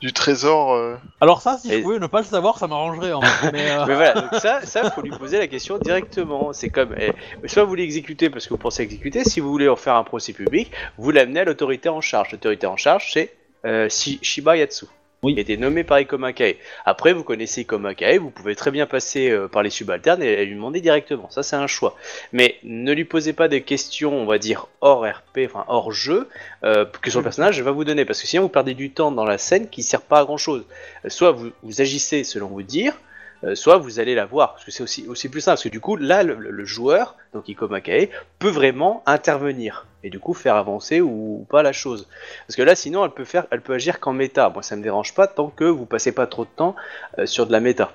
du 0.00 0.12
trésor 0.12 0.72
euh, 0.74 0.96
Alors 1.20 1.42
ça, 1.42 1.58
si 1.58 1.72
Et- 1.72 1.78
je 1.78 1.82
pouvais 1.82 2.00
ne 2.00 2.06
pas 2.08 2.18
le 2.18 2.26
savoir, 2.26 2.58
ça 2.58 2.66
m'arrangerait. 2.66 3.12
Mais, 3.52 3.70
euh, 3.70 3.84
Mais 3.86 3.94
voilà, 3.94 4.14
donc 4.20 4.34
ça, 4.40 4.60
ça 4.66 4.90
faut 4.90 5.00
lui 5.00 5.10
poser 5.12 5.38
la 5.38 5.46
question 5.46 5.78
directement. 5.78 6.52
C'est 6.52 6.70
comme, 6.70 6.92
eh, 6.98 7.12
soit 7.46 7.62
vous 7.62 7.76
l'exécutez 7.76 8.28
parce 8.28 8.46
que 8.46 8.50
vous 8.50 8.58
pensez 8.58 8.82
exécuter, 8.82 9.22
si 9.22 9.38
vous 9.38 9.48
voulez 9.50 9.68
en 9.68 9.76
faire 9.76 9.94
un 9.94 10.02
procès 10.02 10.32
public, 10.32 10.72
vous 10.98 11.12
l'amenez 11.12 11.40
à 11.40 11.44
l'autorité 11.44 11.88
en 11.88 12.00
charge. 12.00 12.32
L'autorité 12.32 12.66
en 12.66 12.76
charge, 12.76 13.10
c'est 13.12 13.32
euh, 13.64 13.88
Shi- 13.88 14.18
Shiba 14.22 14.56
Yatsu. 14.56 14.86
Oui. 15.24 15.34
Il 15.34 15.38
a 15.38 15.42
été 15.42 15.56
nommé 15.56 15.84
par 15.84 16.00
Ikoma 16.00 16.32
Kae. 16.32 16.56
Après, 16.84 17.12
vous 17.12 17.22
connaissez 17.22 17.60
Ikoma 17.60 17.94
Kae, 17.94 18.18
vous 18.18 18.30
pouvez 18.30 18.56
très 18.56 18.72
bien 18.72 18.86
passer 18.86 19.30
euh, 19.30 19.46
par 19.46 19.62
les 19.62 19.70
subalternes 19.70 20.20
et, 20.20 20.32
et 20.32 20.44
lui 20.44 20.56
demander 20.56 20.80
directement. 20.80 21.30
Ça, 21.30 21.44
c'est 21.44 21.54
un 21.54 21.68
choix. 21.68 21.96
Mais 22.32 22.56
ne 22.64 22.92
lui 22.92 23.04
posez 23.04 23.32
pas 23.32 23.46
des 23.46 23.62
questions, 23.62 24.12
on 24.12 24.26
va 24.26 24.38
dire, 24.38 24.66
hors 24.80 25.06
RP, 25.06 25.42
enfin 25.44 25.64
hors 25.68 25.92
jeu, 25.92 26.28
euh, 26.64 26.84
que 27.00 27.12
son 27.12 27.22
personnage 27.22 27.62
va 27.62 27.70
vous 27.70 27.84
donner. 27.84 28.04
Parce 28.04 28.20
que 28.20 28.26
sinon, 28.26 28.42
vous 28.42 28.48
perdez 28.48 28.74
du 28.74 28.90
temps 28.90 29.12
dans 29.12 29.24
la 29.24 29.38
scène 29.38 29.68
qui 29.68 29.84
sert 29.84 30.02
pas 30.02 30.18
à 30.18 30.24
grand 30.24 30.38
chose. 30.38 30.64
Soit 31.06 31.30
vous, 31.30 31.50
vous 31.62 31.80
agissez 31.80 32.24
selon 32.24 32.48
vos 32.48 32.62
dires, 32.62 32.98
euh, 33.44 33.54
soit 33.54 33.78
vous 33.78 34.00
allez 34.00 34.14
la 34.14 34.26
voir, 34.26 34.52
parce 34.52 34.64
que 34.64 34.70
c'est 34.70 34.82
aussi, 34.82 35.06
aussi 35.08 35.28
plus 35.28 35.40
simple, 35.40 35.54
parce 35.54 35.64
que 35.64 35.68
du 35.68 35.80
coup, 35.80 35.96
là, 35.96 36.22
le, 36.22 36.34
le 36.34 36.64
joueur, 36.64 37.16
donc 37.32 37.48
Iko 37.48 37.68
Makae, 37.68 38.08
peut 38.38 38.50
vraiment 38.50 39.02
intervenir, 39.06 39.86
et 40.04 40.10
du 40.10 40.18
coup 40.20 40.34
faire 40.34 40.56
avancer 40.56 41.00
ou, 41.00 41.40
ou 41.40 41.46
pas 41.48 41.62
la 41.62 41.72
chose. 41.72 42.08
Parce 42.46 42.56
que 42.56 42.62
là, 42.62 42.74
sinon, 42.74 43.04
elle 43.04 43.10
peut, 43.10 43.24
faire, 43.24 43.46
elle 43.50 43.60
peut 43.60 43.74
agir 43.74 44.00
qu'en 44.00 44.12
méta. 44.12 44.48
Moi, 44.50 44.62
ça 44.62 44.76
me 44.76 44.82
dérange 44.82 45.14
pas 45.14 45.26
tant 45.26 45.48
que 45.48 45.64
vous 45.64 45.86
passez 45.86 46.12
pas 46.12 46.26
trop 46.26 46.44
de 46.44 46.50
temps 46.54 46.74
euh, 47.18 47.26
sur 47.26 47.46
de 47.46 47.52
la 47.52 47.60
méta. 47.60 47.92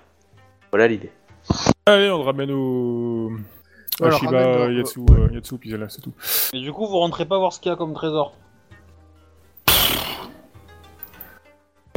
Voilà 0.72 0.88
l'idée. 0.88 1.12
Allez, 1.86 2.10
on 2.12 2.18
le 2.18 2.24
ramène 2.24 2.52
au. 2.52 3.32
Shiba, 3.98 4.46
ramène 4.46 4.78
Yatsu, 4.78 5.00
ouais. 5.00 5.18
euh, 5.18 5.30
Yatsu, 5.34 5.58
puis 5.58 5.70
là, 5.72 5.88
c'est 5.90 6.02
tout. 6.02 6.14
et 6.54 6.60
du 6.60 6.72
coup, 6.72 6.86
vous 6.86 6.98
rentrez 7.00 7.26
pas 7.26 7.38
voir 7.38 7.54
ce 7.54 7.60
qu'il 7.60 7.72
y 7.72 7.74
a 7.74 7.78
comme 7.78 7.94
trésor. 7.94 8.36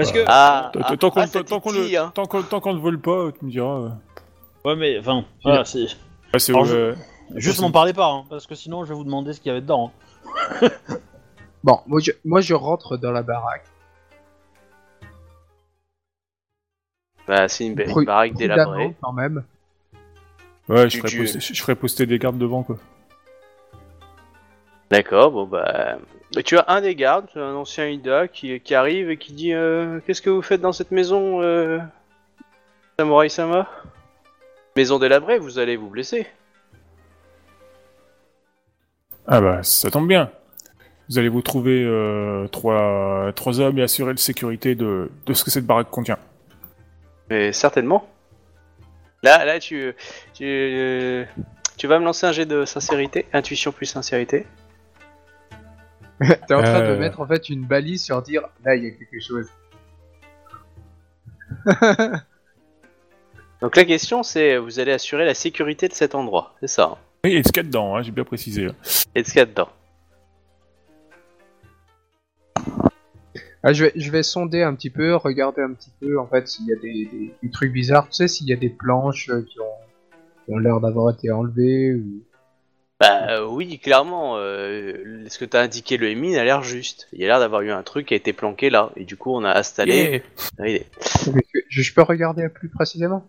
Parce 0.01 0.13
que. 0.13 0.25
Ah, 0.27 0.71
Tant- 0.73 0.81
ah, 0.83 0.97
Tant 0.97 1.11
qu'on 1.11 1.21
ah, 1.21 1.27
ça 1.27 1.43
tant 1.45 1.61
qu'on 1.61 1.71
titille, 1.73 1.93
le 1.93 1.99
hein. 1.99 2.13
ne 2.15 2.79
vole 2.81 3.01
pas, 3.01 3.33
tu 3.39 3.45
me 3.45 3.51
diras. 3.51 3.79
euh. 3.81 3.89
Ouais, 4.65 4.77
mais 4.77 4.99
enfin, 4.99 5.25
voilà, 5.45 5.65
c'est. 5.65 5.87
Ah, 6.33 6.39
Juste 7.37 7.61
m'en 7.61 7.71
parlez 7.71 7.93
pas, 7.93 8.11
hein, 8.11 8.25
parce 8.29 8.47
que 8.47 8.55
sinon, 8.55 8.85
je 8.85 8.89
vais 8.91 8.95
vous 8.95 9.05
demander 9.05 9.33
ce 9.33 9.41
qu'il 9.41 9.49
y 9.49 9.53
avait 9.53 9.61
dedans. 9.61 9.93
hein. 10.63 10.69
Bon, 11.63 11.79
moi 11.87 12.01
je, 12.01 12.13
moi 12.25 12.41
je 12.41 12.55
rentre 12.55 12.97
dans 12.97 13.13
la 13.13 13.23
baraque. 13.23 13.65
Bah, 17.29 17.49
c'est 17.49 17.67
une, 17.67 17.75
baraque 17.75 18.35
délabrée. 18.35 18.97
quand 19.03 19.13
même. 19.13 19.45
Ouais, 20.69 20.89
je 20.89 20.89
Tu- 20.89 20.99
ferais, 20.99 21.09
tu- 21.11 21.19
poster, 21.19 21.41
je 21.41 21.61
ferais 21.63 21.75
poster 21.77 22.07
des 22.07 22.19
gardes 22.19 22.39
devant, 22.39 22.63
quoi. 22.63 22.79
D'accord, 24.91 25.31
bon 25.31 25.47
bah... 25.47 25.99
Tu 26.45 26.57
as 26.59 26.65
un 26.69 26.81
des 26.81 26.95
gardes, 26.95 27.29
un 27.35 27.55
ancien 27.55 27.87
Ida, 27.87 28.29
qui, 28.29 28.61
qui 28.61 28.75
arrive 28.75 29.11
et 29.11 29.17
qui 29.17 29.33
dit 29.33 29.53
euh, 29.53 30.01
Qu'est-ce 30.07 30.23
que 30.23 30.31
vous 30.31 30.43
faites 30.43 30.61
dans 30.61 30.73
cette 30.73 30.91
maison, 30.91 31.43
euh... 31.43 31.79
Samurai 32.99 33.29
Sama? 33.29 33.69
Maison 34.77 34.99
délabrée, 34.99 35.39
vous 35.39 35.59
allez 35.59 35.77
vous 35.77 35.89
blesser. 35.89 36.27
Ah 39.27 39.41
bah, 39.41 39.63
ça 39.63 39.91
tombe 39.91 40.09
bien. 40.09 40.31
Vous 41.09 41.19
allez 41.19 41.29
vous 41.29 41.43
trouver 41.43 41.85
euh, 41.85 42.47
trois, 42.49 43.33
trois 43.35 43.59
hommes 43.59 43.79
et 43.79 43.83
assurer 43.83 44.13
la 44.13 44.17
sécurité 44.17 44.77
de, 44.77 45.11
de 45.27 45.33
ce 45.35 45.45
que 45.45 45.51
cette 45.51 45.67
baraque 45.67 45.91
contient. 45.91 46.19
Mais 47.29 47.53
certainement. 47.53 48.09
Là, 49.23 49.45
là, 49.45 49.59
tu, 49.59 49.95
tu, 50.35 51.27
tu 51.77 51.87
vas 51.87 51.99
me 51.99 52.05
lancer 52.05 52.27
un 52.27 52.33
jet 52.33 52.47
de 52.47 52.65
sincérité, 52.65 53.27
intuition 53.33 53.73
plus 53.73 53.87
sincérité. 53.87 54.47
T'es 56.21 56.55
en 56.55 56.63
train 56.63 56.81
de 56.81 56.93
Euh. 56.93 56.99
mettre 56.99 57.21
en 57.21 57.27
fait 57.27 57.49
une 57.49 57.65
balise 57.67 58.05
sur 58.05 58.21
dire 58.23 58.43
là 58.65 58.75
il 58.77 58.85
y 58.85 58.87
a 58.89 58.91
quelque 58.91 59.21
chose. 59.21 59.49
Donc 63.61 63.77
la 63.77 63.85
question, 63.85 64.23
c'est 64.23 64.57
vous 64.57 64.79
allez 64.81 64.93
assurer 64.93 65.25
la 65.25 65.35
sécurité 65.35 65.89
de 65.89 65.93
cet 65.95 66.15
endroit, 66.15 66.55
c'est 66.61 66.67
ça. 66.69 66.93
hein. 66.95 66.99
Oui, 67.25 67.35
et 67.35 67.43
ce 67.43 67.53
qu'il 67.53 67.59
y 67.63 67.67
a 67.67 67.69
dedans, 67.69 67.97
hein, 67.97 68.03
j'ai 68.03 68.13
bien 68.13 68.25
précisé. 68.25 68.67
hein. 68.67 68.75
Et 69.15 69.23
de 69.23 69.27
ce 69.27 69.33
qu'il 69.33 69.41
y 69.41 69.43
a 69.43 69.47
dedans. 69.47 69.69
Ah, 73.63 73.75
je, 73.75 73.85
vais, 73.85 73.93
je 73.95 74.11
vais 74.11 74.23
sonder 74.23 74.63
un 74.63 74.75
petit 74.75 74.89
peu, 74.89 75.15
regarder 75.17 75.61
un 75.61 75.75
petit 75.75 75.91
peu 76.01 76.19
en 76.19 76.27
fait 76.27 76.49
s'il 76.49 76.67
y 76.67 76.73
a 76.73 76.77
des, 76.77 77.05
des- 77.13 77.35
des 77.43 77.51
trucs 77.51 77.73
bizarres. 77.73 78.07
Tu 78.09 78.15
sais, 78.15 78.29
s'il 78.29 78.49
y 78.49 78.55
a 78.55 78.57
des 78.57 78.71
planches 78.71 79.29
euh, 79.29 79.43
qui 79.43 79.61
ont, 79.61 79.65
qui 80.47 80.53
ont 80.55 80.59
l'air 80.59 80.81
d'avoir 80.81 81.13
été 81.15 81.31
enlevées 81.31 81.95
ou. 81.95 82.23
Bah 83.01 83.31
euh, 83.31 83.47
oui, 83.47 83.79
clairement, 83.79 84.37
euh, 84.37 85.25
ce 85.29 85.39
que 85.39 85.47
t'as 85.47 85.63
indiqué 85.63 85.97
le 85.97 86.11
Emin 86.11 86.35
a 86.37 86.45
l'air 86.45 86.63
juste. 86.63 87.09
Il 87.15 87.21
y 87.21 87.25
a 87.25 87.29
l'air 87.29 87.41
d'avoir 87.41 87.63
eu 87.63 87.71
un 87.71 87.83
truc 87.83 88.09
qui 88.09 88.15
a 88.15 88.17
été 88.19 88.35
planqué 88.35 88.69
là, 88.69 88.91
et 88.95 89.05
du 89.05 89.17
coup 89.17 89.35
on 89.35 89.43
a 89.45 89.59
installé. 89.59 90.23
Yeah. 90.59 90.81
Je, 91.71 91.83
je 91.83 91.95
peux 91.95 92.03
regarder 92.03 92.49
plus 92.51 92.69
précisément? 92.69 93.27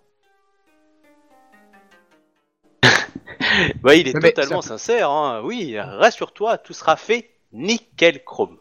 Bah 3.82 3.96
il 3.96 4.08
est 4.08 4.14
Mais 4.14 4.32
totalement 4.32 4.62
ça- 4.62 4.70
sincère, 4.78 5.10
hein. 5.10 5.42
oui, 5.44 5.80
rassure-toi, 5.80 6.58
tout 6.58 6.74
sera 6.74 6.96
fait 6.96 7.30
nickel 7.54 8.24
chrome. 8.24 8.58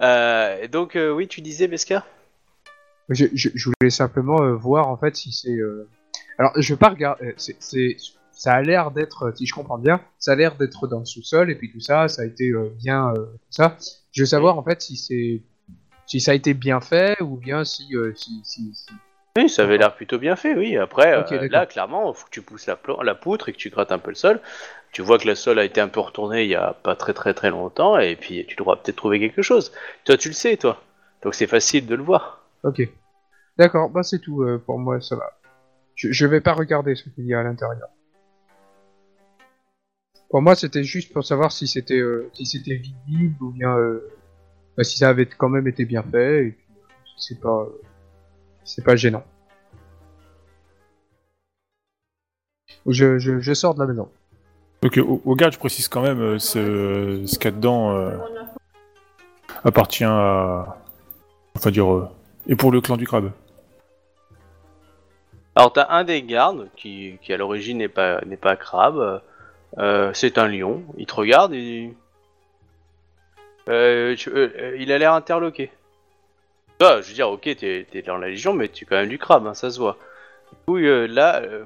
Euh, 0.00 0.66
donc 0.68 0.96
euh, 0.96 1.10
oui, 1.10 1.26
tu 1.28 1.40
disais 1.40 1.66
Beska? 1.68 2.04
Je, 3.08 3.26
je, 3.34 3.50
je 3.54 3.70
voulais 3.80 3.90
simplement 3.90 4.40
euh, 4.42 4.54
voir 4.54 4.88
en 4.88 4.96
fait 4.96 5.14
si 5.16 5.30
c'est. 5.32 5.50
euh, 5.50 5.88
Alors, 6.38 6.52
je 6.56 6.72
veux 6.72 6.78
pas 6.78 6.88
regarder. 6.90 7.26
euh, 7.26 7.34
c'est- 7.36 7.96
ça 8.34 8.54
a 8.54 8.62
l'air 8.62 8.90
d'être, 8.90 9.32
si 9.36 9.46
je 9.46 9.54
comprends 9.54 9.78
bien, 9.78 10.00
ça 10.18 10.32
a 10.32 10.34
l'air 10.36 10.56
d'être 10.56 10.86
dans 10.86 10.98
le 11.00 11.04
sous-sol 11.04 11.50
et 11.50 11.54
puis 11.54 11.70
tout 11.72 11.80
ça, 11.80 12.08
ça 12.08 12.22
a 12.22 12.24
été 12.24 12.50
euh, 12.50 12.70
bien, 12.76 13.10
euh, 13.14 13.24
tout 13.24 13.38
ça. 13.50 13.76
Je 14.12 14.22
veux 14.22 14.26
savoir 14.26 14.58
en 14.58 14.62
fait 14.64 14.82
si 14.82 14.96
c'est, 14.96 15.42
si 16.06 16.20
ça 16.20 16.32
a 16.32 16.34
été 16.34 16.54
bien 16.54 16.80
fait 16.80 17.20
ou 17.22 17.36
bien 17.36 17.64
si, 17.64 17.94
euh, 17.96 18.12
si, 18.14 18.42
si, 18.44 18.74
si- 18.74 18.94
Oui, 19.36 19.48
ça 19.48 19.62
avait 19.62 19.78
l'air 19.78 19.94
plutôt 19.94 20.18
bien 20.18 20.36
fait, 20.36 20.54
oui. 20.54 20.76
Après, 20.76 21.12
euh, 21.16 21.48
là, 21.48 21.66
clairement, 21.66 22.12
il 22.12 22.16
faut 22.16 22.26
que 22.26 22.30
tu 22.30 22.42
pousses 22.42 22.66
la, 22.66 22.78
la 23.02 23.14
poutre 23.14 23.48
et 23.48 23.52
que 23.52 23.58
tu 23.58 23.70
grattes 23.70 23.92
un 23.92 23.98
peu 23.98 24.10
le 24.10 24.14
sol. 24.16 24.40
Tu 24.92 25.02
vois 25.02 25.18
que 25.18 25.26
le 25.26 25.34
sol 25.34 25.58
a 25.58 25.64
été 25.64 25.80
un 25.80 25.88
peu 25.88 25.98
retourné 26.00 26.44
il 26.44 26.50
y 26.50 26.54
a 26.54 26.72
pas 26.72 26.94
très 26.94 27.14
très 27.14 27.34
très 27.34 27.50
longtemps, 27.50 27.98
et 27.98 28.14
puis 28.14 28.46
tu 28.46 28.54
devras 28.54 28.76
peut-être 28.76 28.94
trouver 28.96 29.18
quelque 29.18 29.42
chose. 29.42 29.72
Toi, 30.04 30.16
tu 30.16 30.28
le 30.28 30.34
sais, 30.34 30.56
toi. 30.56 30.80
Donc 31.22 31.34
c'est 31.34 31.48
facile 31.48 31.86
de 31.86 31.96
le 31.96 32.02
voir. 32.04 32.46
Ok. 32.62 32.80
D'accord, 33.58 33.90
bah 33.90 34.04
c'est 34.04 34.20
tout 34.20 34.42
euh, 34.42 34.62
pour 34.64 34.78
moi, 34.78 35.00
ça 35.00 35.16
va. 35.16 35.32
Je, 35.96 36.12
je 36.12 36.26
vais 36.26 36.40
pas 36.40 36.52
regarder 36.52 36.94
ce 36.94 37.08
qu'il 37.08 37.24
y 37.26 37.34
a 37.34 37.40
à 37.40 37.42
l'intérieur. 37.42 37.88
Pour 40.30 40.42
moi, 40.42 40.54
c'était 40.56 40.82
juste 40.84 41.12
pour 41.12 41.24
savoir 41.24 41.52
si 41.52 41.66
c'était 41.68 41.98
euh, 42.00 42.28
si 42.32 42.44
c'était 42.46 42.76
visible 42.76 43.36
ou 43.42 43.50
bien 43.50 43.76
euh, 43.76 44.10
bah, 44.76 44.82
si 44.82 44.98
ça 44.98 45.08
avait 45.08 45.26
quand 45.26 45.48
même 45.48 45.68
été 45.68 45.84
bien 45.84 46.02
fait 46.02 46.46
et 46.46 46.50
puis 46.50 46.66
euh, 46.70 46.96
si 47.16 47.34
c'est 47.34 47.40
pas 47.40 47.60
euh, 47.60 47.80
c'est 48.64 48.84
pas 48.84 48.96
gênant. 48.96 49.22
Je, 52.86 53.18
je, 53.18 53.40
je 53.40 53.54
sors 53.54 53.74
de 53.74 53.80
la 53.80 53.86
maison. 53.86 54.10
Donc, 54.82 54.98
au, 54.98 55.22
au 55.24 55.34
garde, 55.36 55.54
je 55.54 55.58
précise 55.58 55.88
quand 55.88 56.02
même, 56.02 56.20
euh, 56.20 56.38
ce, 56.38 57.22
ce 57.26 57.38
qu'il 57.38 57.44
y 57.46 57.48
a 57.48 57.56
dedans 57.56 57.96
euh, 57.96 58.18
appartient 59.64 60.04
à. 60.04 60.76
Enfin, 61.56 61.70
dire. 61.70 61.90
euh, 61.90 62.08
et 62.46 62.56
pour 62.56 62.72
le 62.72 62.80
clan 62.82 62.96
du 62.96 63.06
crabe. 63.06 63.30
Alors 65.54 65.72
t'as 65.72 65.86
un 65.90 66.04
des 66.04 66.22
gardes 66.22 66.68
qui, 66.76 67.18
qui 67.22 67.32
à 67.32 67.36
l'origine 67.36 67.78
n'est 67.78 67.88
pas 67.88 68.20
n'est 68.26 68.36
pas 68.36 68.56
crabe. 68.56 69.22
Euh, 69.78 70.10
c'est 70.14 70.38
un 70.38 70.46
lion. 70.48 70.84
Il 70.98 71.06
te 71.06 71.14
regarde 71.14 71.52
et 71.54 71.92
euh, 73.68 74.14
tu- 74.14 74.30
euh, 74.30 74.50
euh, 74.58 74.76
il 74.78 74.92
a 74.92 74.98
l'air 74.98 75.12
interloqué. 75.14 75.70
Toi, 76.78 77.00
je 77.00 77.08
veux 77.08 77.14
dire, 77.14 77.30
ok, 77.30 77.42
t'es 77.42 77.86
t'es 77.90 78.02
dans 78.02 78.16
la 78.16 78.28
légion, 78.28 78.52
mais 78.52 78.68
tu 78.68 78.84
es 78.84 78.86
quand 78.86 78.96
même 78.96 79.08
du 79.08 79.18
crabe, 79.18 79.46
hein, 79.46 79.54
ça 79.54 79.70
se 79.70 79.78
voit. 79.78 79.96
Du 80.52 80.58
coup, 80.66 80.76
euh, 80.78 81.06
là, 81.06 81.40
euh, 81.42 81.64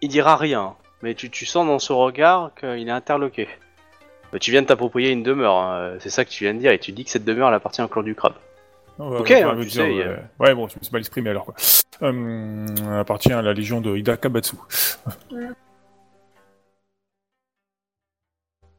il 0.00 0.08
dira 0.08 0.36
rien, 0.36 0.74
mais 1.02 1.14
tu, 1.14 1.30
tu 1.30 1.46
sens 1.46 1.66
dans 1.66 1.78
son 1.78 1.98
regard 1.98 2.50
qu'il 2.58 2.88
est 2.88 2.90
interloqué. 2.90 3.48
Tu 4.40 4.50
viens 4.52 4.62
de 4.62 4.66
t'approprier 4.68 5.10
une 5.10 5.22
demeure, 5.22 5.56
hein, 5.56 5.94
c'est 5.98 6.08
ça 6.10 6.24
que 6.24 6.30
tu 6.30 6.44
viens 6.44 6.54
de 6.54 6.58
dire, 6.60 6.70
et 6.72 6.78
tu 6.78 6.92
dis 6.92 7.04
que 7.04 7.10
cette 7.10 7.24
demeure 7.24 7.48
elle 7.48 7.54
appartient 7.54 7.82
au 7.82 7.88
clan 7.88 8.02
du 8.02 8.14
crabe. 8.14 8.34
Ouais, 8.98 9.18
Ok, 9.18 9.28
ouais, 9.30 9.42
hein, 9.42 9.56
ouais, 9.56 9.62
tu 9.64 9.68
dire, 9.70 9.82
sais, 9.82 9.90
ouais. 9.90 10.04
euh. 10.06 10.16
Ouais, 10.38 10.54
bon, 10.54 10.68
je 10.68 10.76
me 10.78 10.82
suis 10.82 10.92
mal 10.92 11.00
exprimé 11.00 11.30
alors 11.30 11.44
quoi. 11.46 11.54
Euh, 12.02 13.00
appartient 13.00 13.32
à 13.32 13.42
la 13.42 13.52
légion 13.52 13.80
de 13.80 13.96
Hida 13.96 14.16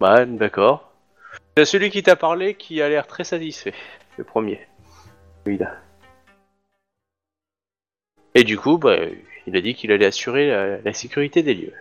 Bah, 0.01 0.25
d'accord. 0.25 0.91
C'est 1.55 1.65
celui 1.65 1.91
qui 1.91 2.01
t'a 2.01 2.15
parlé 2.15 2.55
qui 2.55 2.81
a 2.81 2.89
l'air 2.89 3.05
très 3.05 3.23
satisfait, 3.23 3.75
le 4.17 4.23
premier. 4.23 4.59
Oui, 5.45 5.59
là. 5.59 5.75
Et 8.33 8.43
du 8.43 8.57
coup, 8.57 8.79
bah, 8.79 8.95
il 9.45 9.55
a 9.55 9.61
dit 9.61 9.75
qu'il 9.75 9.91
allait 9.91 10.07
assurer 10.07 10.47
la, 10.49 10.77
la 10.81 10.93
sécurité 10.93 11.43
des 11.43 11.53
lieux. 11.53 11.73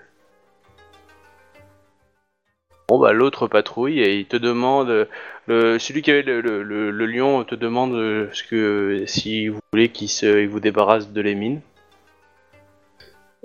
Bon 2.91 2.99
bah 2.99 3.13
l'autre 3.13 3.47
patrouille 3.47 4.01
et 4.01 4.19
il 4.19 4.27
te 4.27 4.37
demande, 4.37 5.09
le, 5.47 5.79
celui 5.79 6.03
qui 6.03 6.11
avait 6.11 6.23
le, 6.23 6.41
le- 6.43 6.63
le- 6.65 6.91
le 6.91 7.07
lion 7.07 7.45
te 7.45 7.55
demande 7.55 7.95
euh, 7.95 8.29
ce 8.33 8.43
que 8.43 9.05
si 9.07 9.47
vous 9.49 9.61
voulez 9.73 9.91
qu'il 9.91 10.09
se, 10.11 10.27
il 10.43 10.49
vous 10.49 10.59
débarrasse 10.61 11.11
de 11.13 11.21
les 11.23 11.37
mines. 11.37 11.61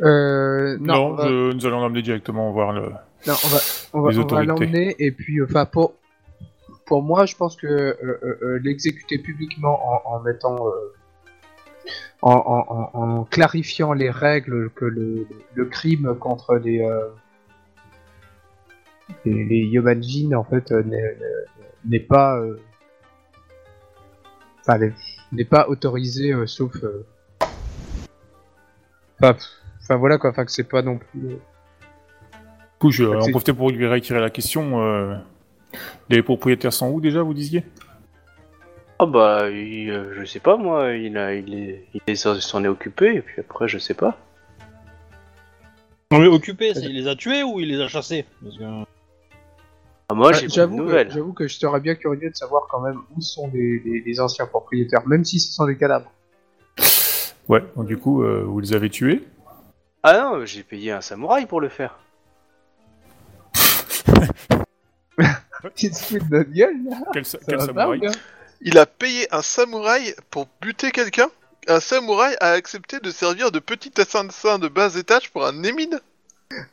Euh, 0.02 0.78
non, 0.82 1.16
je- 1.20 1.54
nous 1.54 1.66
allons 1.68 1.80
l'emmener 1.80 2.02
directement 2.02 2.52
voir 2.52 2.74
le. 2.74 2.92
Non, 3.28 3.34
on 3.44 3.48
va, 3.48 3.58
on 3.94 4.02
va, 4.02 4.12
on 4.24 4.28
va 4.36 4.44
l'emmener 4.66 4.96
et 5.00 5.12
puis, 5.12 5.42
enfin, 5.42 5.66
pour, 5.66 5.96
pour 6.86 7.02
moi, 7.02 7.26
je 7.26 7.36
pense 7.36 7.56
que 7.56 7.66
euh, 7.68 7.96
euh, 8.04 8.40
euh, 8.44 8.60
l'exécuter 8.64 9.18
publiquement 9.18 10.06
en, 10.08 10.16
en 10.16 10.20
mettant, 10.22 10.68
euh, 10.68 10.94
en, 12.22 12.34
en, 12.34 12.66
en, 12.94 13.00
en 13.20 13.24
clarifiant 13.26 13.94
les 13.94 14.12
règles 14.12 14.70
que 14.72 14.86
le, 14.86 15.28
le 15.56 15.66
crime 15.66 16.16
contre 16.20 16.56
les, 16.56 16.82
euh, 16.82 17.08
les, 19.26 19.44
les 19.44 19.66
en 20.36 20.44
fait, 20.44 20.72
euh, 20.72 20.84
n'est- 20.84 22.00
pas, 22.00 22.38
euh, 22.38 22.60
enfin, 24.62 24.78
n'est- 25.32 25.46
pas 25.46 25.68
autorisé, 25.68 26.32
euh, 26.34 26.46
sauf, 26.46 26.76
euh, 26.84 27.06
enfin, 29.22 29.96
voilà 29.96 30.18
quoi, 30.20 30.30
enfin, 30.30 30.46
que 30.46 30.52
c'est 30.52 30.64
pas 30.70 30.82
non 30.84 30.98
plus. 31.00 31.38
Du 32.76 32.80
coup, 32.80 32.92
je 32.92 33.04
vais 33.06 33.16
en 33.16 33.30
profiter 33.32 33.54
pour 33.54 33.70
lui 33.72 33.88
réitérer 33.88 34.20
la 34.20 34.30
question. 34.30 34.82
euh, 34.84 35.16
Les 36.10 36.22
propriétaires 36.22 36.74
sont 36.74 36.90
où 36.92 37.00
déjà, 37.02 37.22
vous 37.22 37.34
disiez? 37.34 37.64
Ah 39.00 39.06
bah, 39.06 39.50
il, 39.50 39.90
euh, 39.90 40.14
je 40.18 40.26
sais 40.26 40.40
pas 40.40 40.56
moi, 40.56 40.94
il 40.94 41.18
a, 41.18 41.34
il 41.36 41.54
est, 41.54 41.86
il 41.94 42.02
est- 42.08 42.16
s'en 42.16 42.64
est 42.64 42.68
occupé 42.70 43.16
et 43.16 43.22
puis 43.22 43.42
après 43.42 43.68
je 43.68 43.78
sais 43.78 43.94
pas. 43.94 44.18
Non 46.12 46.20
mais 46.20 46.28
occupé, 46.28 46.74
c'est 46.74 46.84
il 46.86 46.94
les 46.94 47.08
a 47.08 47.16
tués 47.16 47.44
ou 47.44 47.60
il 47.60 47.68
les 47.70 47.82
a 47.82 47.88
chassés? 47.90 48.26
Parce 48.42 48.58
que... 48.58 48.64
Ah, 50.08 50.14
moi 50.14 50.30
Ah, 50.30 50.34
j'ai 50.34 50.48
de 50.48 50.52
J'avoue 50.54 50.78
que, 50.78 50.82
nouvelles. 50.84 51.12
j'avoue 51.12 51.34
que 51.34 51.48
je 51.48 51.58
serais 51.58 51.80
bien 51.82 51.96
curieux 51.96 52.30
de 52.30 52.36
savoir 52.36 52.68
quand 52.70 52.80
même 52.80 53.00
où 53.18 53.22
sont 53.22 53.50
les, 53.54 53.80
les- 53.80 54.02
les 54.06 54.20
anciens 54.22 54.46
propriétaires, 54.46 55.06
même 55.08 55.26
si 55.26 55.40
ce 55.40 55.52
sont 55.52 55.66
des 55.66 55.76
cadavres. 55.78 56.12
Ouais, 57.50 57.64
donc 57.76 57.88
du 57.88 57.98
coup, 57.98 58.24
euh, 58.24 58.44
vous 58.46 58.60
les 58.62 58.74
avez 58.74 58.90
tués? 58.90 59.24
Ah 60.04 60.14
non, 60.20 60.46
j'ai 60.46 60.64
payé 60.64 60.92
un 60.92 61.02
samouraï 61.02 61.48
pour 61.48 61.60
le 61.60 61.70
faire. 61.70 61.98
Tu 65.76 65.90
te 65.92 65.96
fous 65.98 66.20
de 66.20 66.36
notre 66.38 66.52
gueule 66.52 66.76
là 66.90 66.98
Quel, 67.14 67.26
sa- 67.26 67.40
Ça 67.40 67.46
quel 67.48 67.58
va 67.58 67.68
pas, 67.68 67.74
samouraï 67.74 67.98
ou 67.98 68.02
bien 68.02 68.12
Il 68.62 68.78
a 68.78 68.86
payé 68.86 69.28
un 69.34 69.42
samouraï 69.42 70.14
pour 70.30 70.48
buter 70.62 70.92
quelqu'un 70.92 71.28
Un 71.68 71.80
samouraï 71.80 72.36
a 72.42 72.52
accepté 72.52 73.00
de 73.00 73.10
servir 73.12 73.52
de 73.52 73.60
petit 73.60 73.92
assassin 74.00 74.60
de 74.60 74.68
bas 74.68 74.96
étage 74.96 75.32
pour 75.32 75.46
un 75.46 75.64
émine 75.64 76.00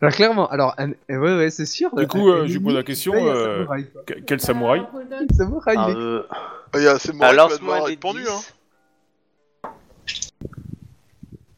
Alors 0.01 0.13
clairement, 0.15 0.49
alors, 0.51 0.75
un- 0.79 0.91
euh, 0.91 0.95
ouais, 1.17 1.37
ouais, 1.39 1.51
c'est 1.51 1.65
sûr. 1.67 1.95
Du 1.95 2.07
coup, 2.07 2.29
euh, 2.29 2.47
je 2.47 2.53
lui 2.53 2.61
pose 2.61 2.75
la 2.75 2.83
question, 2.83 3.15
euh, 3.15 3.57
samouraï. 3.57 3.87
Que- 4.07 4.15
Quel 4.21 4.41
samouraï 4.41 4.81
Un 4.81 5.35
samouraï, 5.35 5.77
Ah, 5.79 5.89
mec. 5.89 5.97
euh, 5.97 6.27
Ah, 6.75 6.79
Il 6.79 6.83
y 6.83 6.87
a 6.89 6.93
un 6.95 6.99
samouraï 6.99 7.31
alors 7.31 7.47
qui 7.49 7.53
va 7.55 7.59
devoir 7.61 7.85
des 7.87 7.93
être 7.95 8.01
pendu, 8.01 8.21
10, 8.23 8.29
hein. 8.29 8.41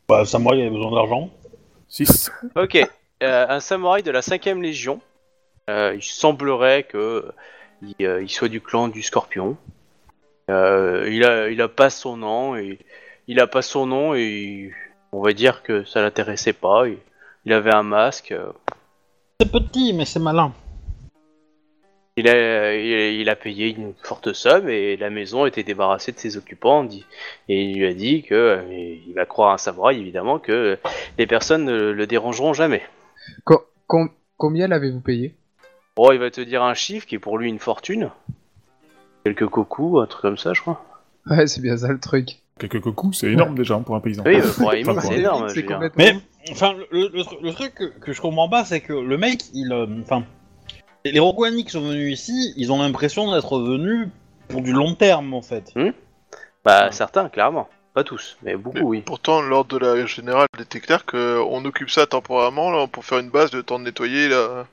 Bah, 0.08 0.24
Samurai 0.24 0.58
il 0.58 0.60
avait 0.62 0.70
besoin 0.70 0.92
d'argent. 0.92 1.30
6. 1.88 2.30
Ok, 2.56 2.76
euh, 3.22 3.46
un 3.48 3.60
samouraï 3.60 4.02
de 4.02 4.10
la 4.10 4.20
5ème 4.20 4.60
légion. 4.62 5.00
Euh, 5.70 5.92
il 5.94 6.02
semblerait 6.02 6.82
que 6.82 7.24
il, 7.82 8.06
euh, 8.06 8.22
il 8.22 8.28
soit 8.28 8.48
du 8.48 8.60
clan 8.60 8.88
du 8.88 9.02
Scorpion. 9.02 9.56
Euh, 10.50 11.08
il 11.10 11.24
a, 11.24 11.48
il 11.48 11.60
a 11.62 11.68
pas 11.68 11.88
son 11.88 12.18
nom 12.18 12.54
et 12.54 12.78
il 13.28 13.40
a 13.40 13.46
pas 13.46 13.62
son 13.62 13.86
nom 13.86 14.14
et 14.14 14.72
on 15.12 15.22
va 15.22 15.32
dire 15.32 15.62
que 15.62 15.84
ça 15.84 16.02
l'intéressait 16.02 16.52
pas. 16.52 16.86
Il, 16.86 16.98
il 17.46 17.52
avait 17.52 17.74
un 17.74 17.82
masque. 17.82 18.34
C'est 19.40 19.50
petit, 19.50 19.94
mais 19.94 20.04
c'est 20.04 20.20
malin. 20.20 20.52
Il 22.16 22.28
a, 22.28 22.76
il, 22.76 23.20
il 23.20 23.28
a 23.28 23.34
payé 23.34 23.74
une 23.74 23.94
forte 24.02 24.34
somme 24.34 24.68
et 24.68 24.96
la 24.98 25.10
maison 25.10 25.46
était 25.46 25.64
débarrassée 25.64 26.12
de 26.12 26.18
ses 26.18 26.36
occupants. 26.36 26.86
Et 27.48 27.62
il 27.62 27.78
lui 27.78 27.86
a 27.86 27.94
dit 27.94 28.22
que, 28.22 28.62
il 28.70 29.14
va 29.14 29.24
croire 29.24 29.52
un 29.52 29.58
samouraï 29.58 29.98
évidemment, 29.98 30.38
que 30.38 30.78
les 31.18 31.26
personnes 31.26 31.64
ne 31.64 31.90
le 31.90 32.06
dérangeront 32.06 32.52
jamais. 32.52 32.82
Co- 33.44 33.66
com- 33.86 34.12
combien 34.36 34.68
l'avez-vous 34.68 35.00
payé? 35.00 35.34
Oh, 35.96 36.10
il 36.12 36.18
va 36.18 36.30
te 36.30 36.40
dire 36.40 36.62
un 36.62 36.74
chiffre 36.74 37.06
qui 37.06 37.14
est 37.14 37.18
pour 37.20 37.38
lui 37.38 37.48
une 37.48 37.58
fortune. 37.58 38.10
Quelques 39.24 39.46
cocos, 39.46 40.00
un 40.00 40.06
truc 40.06 40.22
comme 40.22 40.36
ça, 40.38 40.52
je 40.52 40.60
crois. 40.60 40.84
Ouais, 41.30 41.46
c'est 41.46 41.60
bien 41.60 41.76
ça 41.76 41.88
le 41.88 41.98
truc. 42.00 42.40
Quelques 42.58 42.80
coups, 42.92 43.18
c'est 43.18 43.32
énorme 43.32 43.54
déjà 43.56 43.74
hein, 43.74 43.82
pour 43.82 43.96
un 43.96 44.00
paysan. 44.00 44.22
Oui, 44.26 44.36
euh, 44.36 44.52
pour 44.56 44.70
un 44.70 44.80
Enfin, 44.86 45.00
c'est 45.00 45.18
énorme. 45.18 45.48
C'est 45.48 45.64
complètement- 45.64 46.04
Mais, 46.04 46.14
enfin, 46.50 46.74
le, 46.90 47.08
le 47.08 47.22
le 47.42 47.52
truc 47.52 47.74
que, 47.74 47.84
que 47.84 48.12
je 48.12 48.20
comprends 48.20 48.48
pas, 48.48 48.64
c'est 48.64 48.80
que 48.80 48.92
le 48.92 49.16
mec, 49.16 49.42
il. 49.54 49.72
euh, 49.72 49.86
Enfin. 50.02 50.24
les 51.04 51.18
Rokuani 51.18 51.64
qui 51.64 51.70
sont 51.70 51.80
venus 51.88 52.12
ici, 52.20 52.52
ils 52.56 52.70
ont 52.72 52.78
l'impression 52.82 53.32
d'être 53.32 53.58
venus 53.60 54.08
pour 54.48 54.60
du 54.60 54.72
long 54.72 54.94
terme, 54.94 55.32
en 55.34 55.42
fait. 55.42 55.72
Bah, 56.64 56.92
certains, 56.92 57.28
clairement. 57.28 57.68
Pas 57.94 58.04
tous, 58.04 58.36
mais 58.42 58.56
beaucoup, 58.56 58.76
Mais 58.78 58.82
oui. 58.82 59.02
Pourtant, 59.06 59.40
l'ordre 59.40 59.78
de 59.78 59.84
la 59.84 60.04
générale 60.06 60.48
était 60.60 60.80
clair 60.80 61.06
qu'on 61.06 61.64
occupe 61.64 61.90
ça 61.90 62.06
temporairement 62.06 62.70
là, 62.72 62.86
pour 62.88 63.04
faire 63.04 63.18
une 63.20 63.30
base, 63.30 63.52
le 63.52 63.62
temps 63.62 63.78
de 63.78 63.84
nettoyer 63.84 64.28
là. 64.28 64.66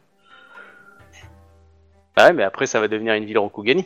Bah 2.17 2.25
ouais, 2.27 2.33
mais 2.33 2.43
après, 2.43 2.65
ça 2.65 2.79
va 2.79 2.88
devenir 2.88 3.13
une 3.13 3.25
ville 3.25 3.38
Rokugani. 3.39 3.85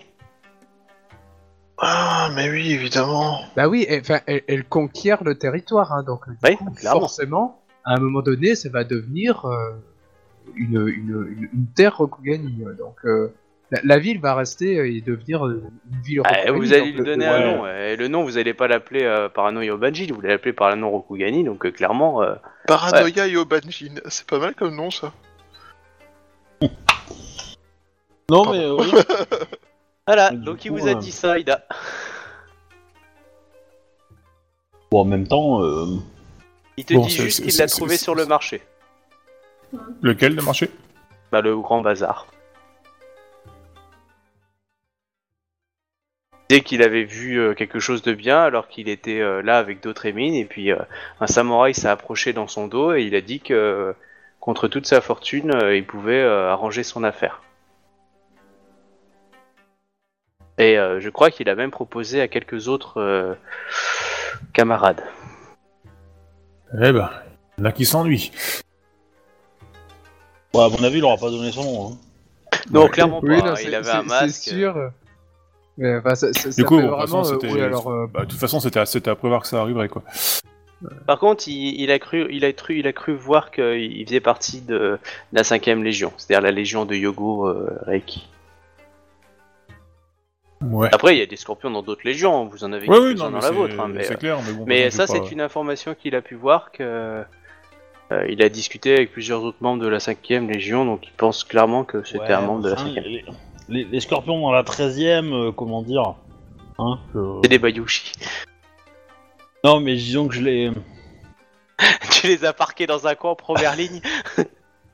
Ah, 1.78 2.30
mais 2.34 2.50
oui, 2.50 2.72
évidemment. 2.72 3.40
Bah 3.56 3.68
oui, 3.68 3.86
et- 3.90 4.00
enfin, 4.00 4.22
elle, 4.28 4.42
elle 4.48 4.64
conquiert 4.64 5.24
le 5.24 5.38
territoire, 5.38 5.92
hein, 5.94 6.04
donc 6.04 6.28
du 6.30 6.38
Oui, 6.44 6.56
coup, 6.56 6.72
clairement. 6.72 7.02
forcément, 7.02 7.62
à 7.84 7.96
un 7.96 8.00
moment 8.00 8.22
donné, 8.22 8.56
ça 8.56 8.70
va 8.70 8.84
devenir 8.84 9.46
euh, 9.46 9.74
une, 10.56 10.88
une, 10.88 11.28
une, 11.38 11.50
une 11.54 11.68
terre 11.76 11.98
Rokugani. 11.98 12.64
euh, 12.66 12.74
Donc, 12.74 12.96
euh, 13.06 13.34
la, 13.72 13.80
la 13.84 14.00
ville 14.00 14.20
va 14.22 14.36
rester 14.36 14.80
euh, 14.80 14.88
et 14.90 15.02
devenir 15.02 15.46
euh, 15.46 15.62
une 15.92 16.02
ville 16.02 16.22
Ah, 16.24 16.30
Rokugani. 16.48 16.58
vous 16.60 16.74
allez 16.74 16.80
donc 16.82 16.92
lui 16.92 16.98
le- 17.00 17.04
donner 17.06 17.26
le- 17.26 17.32
un 17.32 17.40
ouais. 17.40 17.58
nom. 17.58 17.68
Et 17.68 17.96
le 17.98 18.08
nom, 18.08 18.24
vous 18.24 18.38
allez 18.38 18.54
pas 18.54 18.68
l'appeler 18.70 19.04
euh, 19.04 19.28
par 19.28 19.46
un 19.46 19.52
nom 19.52 19.62
Yobanji, 19.62 20.08
vous 20.12 20.20
allez 20.22 20.30
l'appeler 20.30 20.54
par 20.54 20.70
un 20.72 20.78
nom 20.78 20.90
Rokugani, 20.92 21.44
donc 21.44 21.66
euh, 21.66 21.72
clairement. 21.72 22.24
euh, 22.24 22.36
Paranoia 22.68 23.28
Yobanjin, 23.28 23.96
c'est 24.08 24.26
pas 24.28 24.40
mal 24.40 24.56
comme 24.56 24.76
nom 24.76 24.90
ça. 24.92 25.12
Non, 28.30 28.52
mais 28.52 28.60
euh, 28.64 28.76
oui. 28.76 28.92
Voilà, 30.08 30.30
Du 30.32 30.38
donc 30.38 30.64
il 30.66 30.72
coup, 30.72 30.78
vous 30.78 30.88
a 30.88 30.92
euh, 30.92 30.96
dit 30.96 31.12
ça, 31.12 31.40
Ida. 31.40 31.66
Bon, 34.92 35.02
en 35.02 35.06
même 35.06 35.28
temps. 35.28 35.64
euh, 35.64 35.86
Il 36.78 36.86
te 36.86 36.94
Bon, 36.94 37.06
dit 37.06 37.12
c'est- 37.12 37.24
juste 37.24 37.38
c'est- 37.38 37.44
qu'il 37.50 37.58
l'a 37.58 37.68
c'est- 37.68 37.76
trouvé 37.78 37.98
c'est- 37.98 38.04
sur 38.04 38.14
le 38.16 38.26
marché. 38.28 38.62
Lequel, 40.02 40.36
le 40.36 40.44
marché? 40.44 40.70
Bah, 41.32 41.42
le 41.42 41.58
grand 41.58 41.82
bazar. 41.82 42.28
Dès 46.50 46.62
qu'il 46.62 46.84
avait 46.84 47.04
vu 47.06 47.40
euh, 47.40 47.56
quelque 47.56 47.80
chose 47.80 48.04
de 48.04 48.14
bien 48.14 48.40
alors 48.44 48.68
qu'il 48.68 48.88
était 48.88 49.20
euh, 49.20 49.42
là 49.42 49.58
avec 49.58 49.82
d'autres 49.82 50.06
émines 50.06 50.36
et 50.36 50.46
puis 50.46 50.72
euh, 50.72 50.78
un 51.20 51.26
samouraï 51.26 51.74
s'est 51.74 51.88
approché 51.88 52.34
dans 52.34 52.48
son 52.48 52.68
dos 52.68 52.94
et 52.94 53.02
il 53.02 53.16
a 53.16 53.22
dit 53.22 53.40
que 53.40 53.54
euh, 53.56 53.94
contre 54.40 54.68
toute 54.68 54.86
sa 54.86 55.02
fortune 55.02 55.52
euh, 55.56 55.76
il 55.76 55.88
pouvait 55.88 56.22
euh, 56.22 56.52
arranger 56.52 56.84
son 56.84 57.04
affaire. 57.04 57.42
Et 60.58 60.78
euh, 60.78 61.00
je 61.02 61.10
crois 61.10 61.32
qu'il 61.32 61.50
a 61.50 61.56
même 61.56 61.72
proposé 61.72 62.22
à 62.22 62.28
quelques 62.28 62.68
autres 62.68 63.02
euh, 63.02 63.34
camarades. 64.54 65.02
Eh 66.74 66.92
ben, 66.92 67.10
il 67.58 67.62
y 67.62 67.64
en 67.64 67.70
a 67.70 67.72
qui 67.72 67.86
s'ennuient. 67.86 68.32
bon, 70.54 70.62
à 70.66 70.70
mon 70.70 70.84
avis, 70.84 70.98
il 71.00 71.04
aura 71.04 71.18
pas 71.18 71.30
donné 71.30 71.52
son 71.52 71.64
nom. 71.64 71.92
hein. 71.94 71.98
Non, 72.72 72.84
Ouais. 72.84 72.90
clairement 72.90 73.20
Oui, 73.22 73.38
pas. 73.40 73.46
non, 73.46 73.52
hein, 73.52 73.56
c'est- 73.56 73.66
il 73.66 73.76
avait 73.76 73.90
un 73.92 74.04
masque. 74.04 74.30
C'est 74.44 74.52
sûr. 74.52 74.92
Mais 75.78 75.98
enfin, 75.98 76.16
ça, 76.16 76.32
ça, 76.32 76.50
Du 76.50 76.54
ça 76.54 76.64
coup, 76.64 76.76
bon, 76.76 76.84
de 76.84 76.88
toute 76.88 76.98
vraiment. 76.98 77.24
façon, 77.24 77.34
euh, 77.34 77.40
c'était. 77.42 77.54
oui, 77.54 77.62
alors, 77.62 77.88
euh, 77.92 78.08
bah, 78.12 78.22
de 78.22 78.26
toute 78.28 78.40
façon, 78.40 78.60
c'était 78.62 78.80
à, 79.10 79.16
prévoir 79.16 79.42
que 79.42 79.48
ça 79.48 79.60
arriverait, 79.60 79.90
quoi. 79.90 80.04
Par 81.06 81.20
contre, 81.20 81.48
il, 81.48 81.82
il 81.82 81.92
a 81.92 82.00
cru, 82.00 82.28
il 82.32 82.46
a 82.46 82.54
cru, 82.54 82.78
il 82.80 82.88
a 82.88 82.94
cru 82.94 83.14
voir 83.14 83.52
qu'il 83.52 84.06
faisait 84.06 84.20
partie 84.22 84.62
de, 84.62 84.78
de 84.78 85.00
la 85.34 85.44
cinquième 85.44 85.84
légion, 85.84 86.14
c'est-à-dire 86.18 86.42
la 86.44 86.52
légion 86.52 86.86
de 86.86 86.96
Yogo 86.96 87.48
euh, 87.48 87.78
Reiki. 87.86 88.28
Ouais. 90.72 90.90
Après, 90.92 91.16
il 91.16 91.20
y 91.20 91.22
a 91.22 91.26
des 91.26 91.36
scorpions 91.36 91.70
dans 91.72 91.82
d'autres 91.84 92.02
légions, 92.06 92.46
vous 92.46 92.64
en 92.64 92.72
avez 92.74 92.88
Ouais, 92.88 92.98
oui, 92.98 93.10
quelques-uns 93.10 93.26
non, 93.26 93.40
dans 93.40 93.46
la 93.46 93.52
vôtre. 93.52 93.80
hein, 93.80 93.88
mais 93.90 94.04
c'est 94.04 94.14
euh, 94.14 94.18
clair, 94.18 94.38
mais 94.46 94.54
bon. 94.54 94.64
mais 94.68 94.80
de 94.80 94.90
toute 94.90 94.94
ça, 94.94 95.08
c'est 95.08 95.32
une 95.32 95.42
information 95.42 95.96
qu'il 95.96 96.16
a 96.16 96.22
pu 96.22 96.36
voir 96.36 96.72
que 96.72 97.24
euh, 98.12 98.26
il 98.30 98.42
a 98.44 98.50
discuté 98.50 98.94
avec 98.94 99.12
plusieurs 99.12 99.44
autres 99.44 99.58
membres 99.62 99.82
de 99.84 99.88
la 99.88 100.00
cinquième 100.00 100.50
légion, 100.50 100.86
donc 100.86 101.02
il 101.08 101.12
pense 101.14 101.44
clairement 101.44 101.84
que 101.84 102.04
c'était 102.04 102.20
Ouais, 102.20 102.32
un 102.34 102.42
membre 102.42 102.64
de 102.64 102.70
la 102.70 102.76
enfin, 102.76 102.86
cinquième. 102.86 103.04
les, 103.06 103.26
les- 103.70 103.84
les 103.86 104.00
scorpions 104.00 104.40
dans 104.42 104.52
la 104.52 104.64
13 104.64 105.00
e 105.02 105.52
comment 105.52 105.82
dire 105.82 106.14
hein, 106.78 107.00
que- 107.14 107.40
C'est 107.44 107.50
des 107.50 107.60
Bayushi. 107.60 108.12
Non, 109.64 109.80
mais 109.80 109.96
disons 109.96 110.28
que 110.28 110.36
je 110.36 110.42
les. 110.42 110.72
tu 112.12 112.28
les 112.28 112.46
as 112.46 112.54
parqués 112.54 112.86
dans 112.88 113.08
un 113.08 113.16
coin 113.16 113.32
en 113.32 113.36
première 113.36 113.76
ligne. 113.76 114.02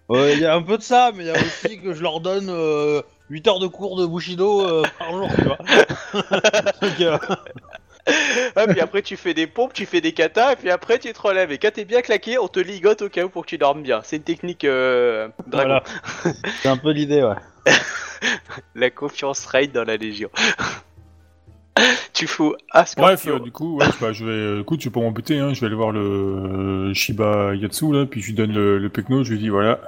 Ouais, 0.10 0.34
Il 0.34 0.40
y 0.42 0.46
a 0.46 0.54
un 0.54 0.62
peu 0.62 0.78
de 0.78 0.82
ça, 0.84 1.12
mais 1.16 1.24
il 1.24 1.28
y 1.28 1.30
a 1.30 1.36
aussi 1.40 1.80
que 1.80 1.94
je 1.94 2.04
leur 2.04 2.20
donne 2.20 2.48
euh, 2.50 3.02
8 3.32 3.48
heures 3.48 3.60
de 3.60 3.68
cours 3.68 3.96
de 3.96 4.06
Bushido 4.06 4.62
euh, 4.62 4.84
par 5.00 5.12
jour, 5.12 5.30
tu 5.34 5.44
vois. 5.44 5.58
Donc, 6.82 7.00
euh, 7.00 7.18
Ah, 8.58 8.68
puis 8.68 8.82
après, 8.82 9.02
tu 9.02 9.16
fais 9.16 9.34
des 9.34 9.48
pompes, 9.48 9.72
tu 9.72 9.86
fais 9.86 10.02
des 10.02 10.12
katas, 10.12 10.54
et 10.54 10.56
puis 10.58 10.70
après, 10.70 11.00
tu 11.00 11.14
te 11.14 11.22
relèves. 11.22 11.50
Et 11.52 11.58
quand 11.58 11.72
t'es 11.72 11.86
bien 11.86 12.02
claqué, 12.02 12.38
on 12.38 12.50
te 12.50 12.60
ligote 12.60 13.04
au 13.04 13.10
cas 13.10 13.24
où 13.24 13.30
pour 13.30 13.44
que 13.44 13.50
tu 13.50 13.58
dormes 13.58 13.84
bien. 13.84 14.02
C'est 14.04 14.18
une 14.18 14.24
technique 14.24 14.66
euh, 14.66 15.30
dragon. 15.48 15.80
voilà. 15.80 15.84
C'est 16.62 16.68
un 16.68 16.76
peu 16.76 16.92
l'idée, 16.92 17.24
ouais. 17.24 17.36
La 18.76 18.90
confiance 18.90 19.46
règne 19.46 19.72
dans 19.72 19.86
la 19.86 19.96
Légion. 19.96 20.30
tu 22.14 22.28
fous 22.28 22.56
ah, 22.72 22.84
Bref, 22.98 23.26
euh, 23.28 23.40
du 23.40 23.52
coup, 23.52 23.78
ouais, 23.78 23.86
bah, 24.02 24.12
je 24.12 24.26
vais, 24.26 24.62
écoute, 24.62 24.82
je 24.82 24.90
vais 24.90 24.94
pas 24.94 25.00
m'embêter, 25.00 25.40
hein, 25.40 25.54
je 25.54 25.62
vais 25.62 25.68
aller 25.68 25.76
voir 25.76 25.92
le 25.92 26.94
Shiba 26.94 27.56
Yatsu, 27.56 27.94
là, 27.94 28.06
puis 28.06 28.22
je 28.22 28.28
lui 28.28 28.34
donne 28.34 28.52
le, 28.52 28.78
le 28.78 28.90
pecno, 28.90 29.24
je 29.24 29.32
lui 29.32 29.40
dis, 29.40 29.50
voilà, 29.50 29.80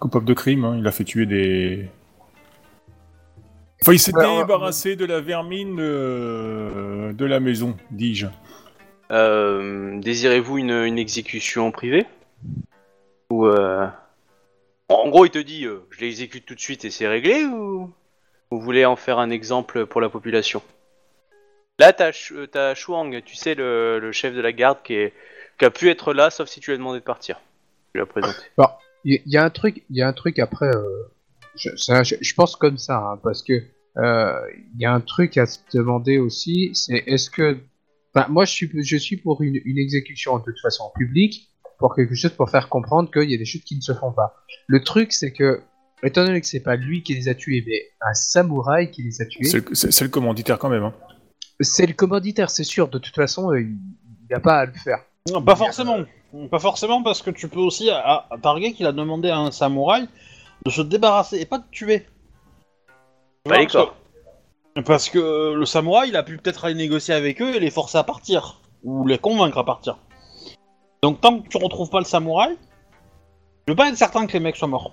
coupable 0.00 0.26
de 0.26 0.34
crime, 0.34 0.66
hein, 0.66 0.76
il 0.78 0.86
a 0.86 0.92
fait 0.92 1.04
tuer 1.04 1.24
des... 1.24 1.88
Enfin, 3.84 3.92
il 3.92 3.98
s'est 3.98 4.12
Ouais, 4.12 4.24
ouais, 4.24 4.38
débarrassé 4.38 4.96
de 4.96 5.04
la 5.04 5.20
vermine 5.20 5.76
euh, 5.78 7.12
de 7.12 7.24
la 7.26 7.38
maison, 7.38 7.76
dis-je. 7.90 8.28
Euh, 9.10 10.00
Désirez-vous 10.00 10.56
une, 10.56 10.70
une 10.70 10.98
exécution 10.98 11.70
privée 11.70 12.06
Ou 13.28 13.44
euh... 13.46 13.86
En 14.88 15.10
gros, 15.10 15.26
il 15.26 15.30
te 15.30 15.38
dit 15.38 15.66
euh, 15.66 15.80
je 15.90 16.00
l'exécute 16.00 16.46
tout 16.46 16.54
de 16.54 16.60
suite 16.60 16.86
et 16.86 16.90
c'est 16.90 17.06
réglé 17.06 17.44
ou 17.44 17.92
vous 18.50 18.60
voulez 18.60 18.86
en 18.86 18.96
faire 18.96 19.18
un 19.18 19.28
exemple 19.28 19.84
pour 19.84 20.00
la 20.00 20.08
population? 20.08 20.62
Là, 21.78 21.92
t'as 21.92 22.12
Ch- 22.12 22.32
euh, 22.32 22.46
t'as 22.46 22.74
Shuang, 22.74 23.22
tu 23.22 23.36
sais, 23.36 23.54
le, 23.54 23.98
le 23.98 24.12
chef 24.12 24.34
de 24.34 24.40
la 24.40 24.52
garde 24.52 24.78
qui, 24.82 24.94
est, 24.94 25.12
qui 25.58 25.66
a 25.66 25.70
pu 25.70 25.90
être 25.90 26.14
là, 26.14 26.30
sauf 26.30 26.48
si 26.48 26.60
tu 26.60 26.70
lui 26.70 26.76
as 26.76 26.78
demandé 26.78 27.00
de 27.00 27.04
partir. 27.04 27.38
Tu 27.92 27.98
l'as 28.00 28.06
présenté. 28.06 28.38
Il 29.04 29.12
y, 29.12 29.22
il 29.26 29.32
y 29.32 29.36
a 29.36 29.44
un 29.44 29.50
truc, 29.50 29.82
il 29.90 29.96
y 29.96 30.00
a 30.00 30.08
un 30.08 30.14
truc 30.14 30.38
après. 30.38 30.74
euh, 30.74 31.10
je, 31.56 31.76
ça, 31.76 32.02
je, 32.02 32.14
je 32.20 32.34
pense 32.34 32.56
comme 32.56 32.78
ça, 32.78 32.96
hein, 32.96 33.20
parce 33.22 33.42
que 33.42 33.52
euh, 33.52 33.73
il 33.96 34.80
y 34.80 34.84
a 34.84 34.92
un 34.92 35.00
truc 35.00 35.36
à 35.38 35.46
se 35.46 35.58
demander 35.72 36.18
aussi, 36.18 36.70
c'est 36.74 37.02
est-ce 37.06 37.30
que, 37.30 37.58
enfin, 38.14 38.26
moi 38.28 38.44
je 38.44 38.52
suis, 38.52 38.70
je 38.84 38.96
suis 38.96 39.16
pour 39.16 39.42
une, 39.42 39.60
une 39.64 39.78
exécution 39.78 40.38
de 40.38 40.44
toute 40.44 40.60
façon 40.60 40.90
publique, 40.96 41.48
pour 41.78 41.94
quelque 41.94 42.14
chose 42.14 42.32
pour 42.32 42.50
faire 42.50 42.68
comprendre 42.68 43.10
qu'il 43.10 43.30
y 43.30 43.34
a 43.34 43.36
des 43.36 43.44
choses 43.44 43.62
qui 43.62 43.76
ne 43.76 43.80
se 43.80 43.92
font 43.94 44.12
pas. 44.12 44.34
Le 44.68 44.82
truc, 44.82 45.12
c'est 45.12 45.32
que, 45.32 45.60
étant 46.02 46.24
donné 46.24 46.40
que 46.40 46.46
c'est 46.46 46.60
pas 46.60 46.76
lui 46.76 47.02
qui 47.02 47.14
les 47.14 47.28
a 47.28 47.34
tués, 47.34 47.62
mais 47.66 47.82
un 48.00 48.14
samouraï 48.14 48.90
qui 48.90 49.02
les 49.02 49.20
a 49.22 49.26
tués, 49.26 49.44
C'est 49.74 50.00
le- 50.04 50.08
commanditaire 50.08 50.58
quand 50.58 50.68
même, 50.68 50.84
hein. 50.84 50.94
c'est 51.60 51.86
le 51.86 51.92
commanditaire, 51.94 52.50
c'est 52.50 52.64
sûr. 52.64 52.88
De 52.88 52.98
toute 52.98 53.14
façon, 53.14 53.52
euh, 53.52 53.60
il 53.60 53.76
n'a 54.30 54.40
pas 54.40 54.60
à 54.60 54.66
le 54.66 54.72
faire. 54.72 54.98
Non, 55.30 55.42
pas 55.42 55.56
forcément. 55.56 55.98
Pas 56.50 56.58
forcément 56.58 57.02
parce 57.02 57.22
que 57.22 57.30
tu 57.30 57.48
peux 57.48 57.60
aussi 57.60 57.90
à, 57.90 58.26
à 58.30 58.38
Target 58.42 58.72
qu'il 58.72 58.86
a 58.86 58.92
demandé 58.92 59.28
à 59.30 59.38
un 59.38 59.50
samouraï 59.52 60.08
de 60.66 60.70
se 60.70 60.82
débarrasser 60.82 61.38
et 61.38 61.46
pas 61.46 61.58
de 61.58 61.64
tuer. 61.70 62.06
Pas 63.44 63.58
les 63.58 63.64
parce 63.66 63.72
corps. 63.72 63.94
que- 64.74 64.80
Parce 64.82 65.08
que 65.10 65.52
le 65.54 65.66
samouraï, 65.66 66.08
il 66.08 66.16
a 66.16 66.22
pu 66.22 66.36
peut-être 66.38 66.64
aller 66.64 66.74
négocier 66.74 67.14
avec 67.14 67.40
eux 67.42 67.54
et 67.54 67.60
les 67.60 67.70
forcer 67.70 67.98
à 67.98 68.02
partir 68.04 68.60
ou 68.82 69.06
les 69.06 69.18
convaincre 69.18 69.58
à 69.58 69.64
partir. 69.64 69.98
Donc 71.02 71.20
tant 71.20 71.40
que 71.40 71.48
tu 71.48 71.58
retrouves 71.58 71.90
pas 71.90 71.98
le 71.98 72.04
samouraï, 72.06 72.56
je 73.66 73.72
veux 73.72 73.76
pas 73.76 73.88
être 73.88 73.96
certain 73.96 74.26
que 74.26 74.32
les 74.32 74.40
mecs 74.40 74.56
soient 74.56 74.68
morts. 74.68 74.92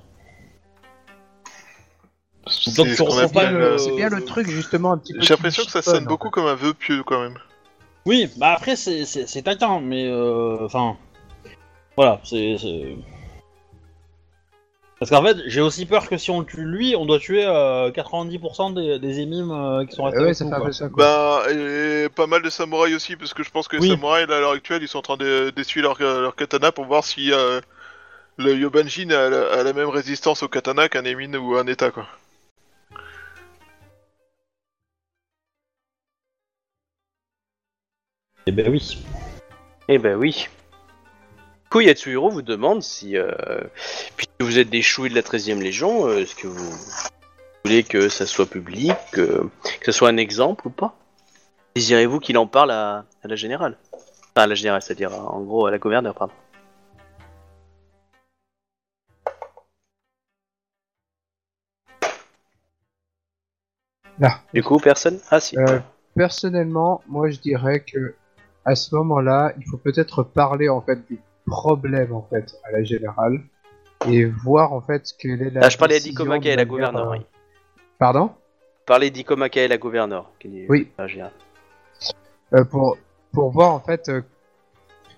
C'est 2.48 2.76
Donc, 2.76 2.88
tu 2.96 3.02
retrouves 3.02 3.32
pas 3.32 3.50
le- 3.52 3.62
euh, 3.74 3.78
C'est 3.78 3.96
bien 3.96 4.10
le 4.10 4.24
truc 4.26 4.48
justement 4.48 4.92
un 4.94 4.98
petit 4.98 5.14
peu. 5.14 5.22
J'ai 5.22 5.34
l'impression 5.34 5.64
que 5.64 5.72
ça 5.72 5.82
sonne 5.82 6.06
beaucoup 6.06 6.30
comme 6.30 6.48
un 6.48 6.56
vœu 6.56 6.74
pieux 6.74 7.04
quand 7.04 7.22
même. 7.22 7.38
Oui, 8.06 8.30
bah 8.38 8.54
après 8.54 8.76
c'est 8.76 9.42
taquin, 9.44 9.80
mais 9.80 10.08
euh, 10.08 10.66
enfin 10.66 10.98
voilà, 11.96 12.20
c'est- 12.24 12.58
parce 15.02 15.10
qu'en 15.10 15.24
fait, 15.24 15.38
j'ai 15.48 15.62
aussi 15.62 15.88
peur 15.88 16.08
que 16.08 16.16
si 16.16 16.30
on 16.30 16.44
tue 16.44 16.64
lui, 16.64 16.96
on 16.96 17.08
doit 17.08 17.18
tuer 17.18 17.44
euh, 17.44 17.90
90% 17.90 19.00
des, 19.00 19.20
émimes 19.20 19.50
euh, 19.50 19.84
qui 19.84 19.96
sont 19.96 20.04
restés. 20.04 20.20
Bah, 20.96 21.42
et 21.50 22.08
pas 22.16 22.28
mal 22.28 22.44
de 22.44 22.52
samouraïs 22.52 22.94
aussi, 22.96 23.16
parce 23.16 23.34
que 23.34 23.42
je 23.42 23.50
pense 23.50 23.68
que 23.68 23.78
les 23.78 23.88
samouraïs, 23.88 24.26
à 24.26 24.40
l'heure 24.40 24.52
actuelle, 24.52 24.84
ils 24.84 24.88
sont 24.88 25.00
en 25.00 25.02
train 25.02 25.18
de- 25.18 25.50
d'essuyer 25.50 25.82
leur, 25.82 26.00
euh, 26.02 26.30
katana 26.30 26.72
pour 26.72 26.86
voir 26.86 27.04
si 27.04 27.32
le 28.38 28.56
Yobanjin 28.56 29.10
a, 29.10 29.64
la- 29.64 29.74
même 29.74 29.90
résistance 29.90 30.44
au 30.44 30.48
katana 30.48 30.88
qu'un 30.88 31.04
émine 31.04 31.36
ou 31.36 31.56
un 31.56 31.66
état, 31.66 31.90
quoi. 31.90 32.06
Eh 38.46 38.52
ben 38.52 38.70
oui. 38.70 39.04
Eh 39.88 39.98
ben 39.98 40.16
oui. 40.16 40.48
Du 41.72 41.78
coup, 41.78 41.82
Yatsuhiro 41.84 42.30
vous 42.30 42.42
demande 42.42 42.84
si, 42.84 43.16
euh, 43.16 43.32
puisque 44.18 44.42
vous 44.42 44.60
êtes 44.60 44.70
des 44.70 44.82
chouilles 44.82 45.10
de 45.10 45.16
la 45.16 45.22
13e 45.22 45.62
Légion, 45.62 46.06
euh, 46.06 46.18
est-ce 46.18 46.36
que 46.36 46.48
vous 46.48 46.70
voulez 47.64 47.84
que 47.84 48.10
ça 48.10 48.26
soit 48.26 48.46
public, 48.46 48.92
que, 49.14 49.50
que 49.80 49.86
ça 49.86 49.94
soit 49.94 50.10
un 50.10 50.18
exemple 50.18 50.68
ou 50.68 50.70
pas? 50.70 50.94
Désirez-vous 51.78 52.20
qu'il 52.20 52.38
en 52.38 52.46
parle 52.46 52.72
à, 52.72 53.06
à 53.24 53.28
la 53.30 53.38
générale? 53.38 53.78
Enfin, 53.94 54.44
à 54.44 54.48
la 54.48 54.56
générale, 54.56 54.82
c'est-à-dire 54.82 55.14
en 55.14 55.40
gros 55.40 55.66
à 55.66 55.72
la 55.72 55.78
gouverneure, 55.78 56.14
pardon. 56.14 56.34
Là. 64.20 64.42
Du 64.54 64.62
coup, 64.62 64.78
personne? 64.78 65.22
Ah 65.30 65.40
si. 65.40 65.58
Euh, 65.58 65.80
personnellement, 66.18 67.02
moi 67.08 67.30
je 67.30 67.40
dirais 67.40 67.80
que 67.80 68.16
à 68.66 68.76
ce 68.76 68.94
moment-là, 68.94 69.54
il 69.58 69.66
faut 69.66 69.78
peut-être 69.78 70.24
parler 70.24 70.68
en 70.68 70.82
fait 70.82 71.08
du 71.08 71.18
problème 71.46 72.14
en 72.14 72.28
fait 72.30 72.56
à 72.64 72.72
la 72.72 72.84
générale 72.84 73.42
et 74.08 74.26
voir 74.26 74.74
en 74.74 74.82
fait 74.82 75.14
quelle 75.18 75.42
est 75.42 75.50
la. 75.52 75.62
Ah, 75.66 75.70
je 75.70 75.78
parlais 75.78 76.00
de 76.00 76.48
et 76.48 76.56
la 76.56 76.66
gouverneure, 76.66 77.12
euh, 77.12 77.18
oui. 77.18 77.26
Pardon? 78.00 78.32
Parlez 78.86 79.12
d'Ikomaka 79.12 79.62
et 79.62 79.68
la 79.68 79.78
gouverneure. 79.78 80.32
qui 80.40 80.48
est 80.60 80.66
Oui. 80.70 80.88
Euh, 82.54 82.64
pour 82.66 82.98
pour 83.32 83.52
voir 83.52 83.72
en 83.72 83.80
fait 83.80 84.10
euh, 84.10 84.22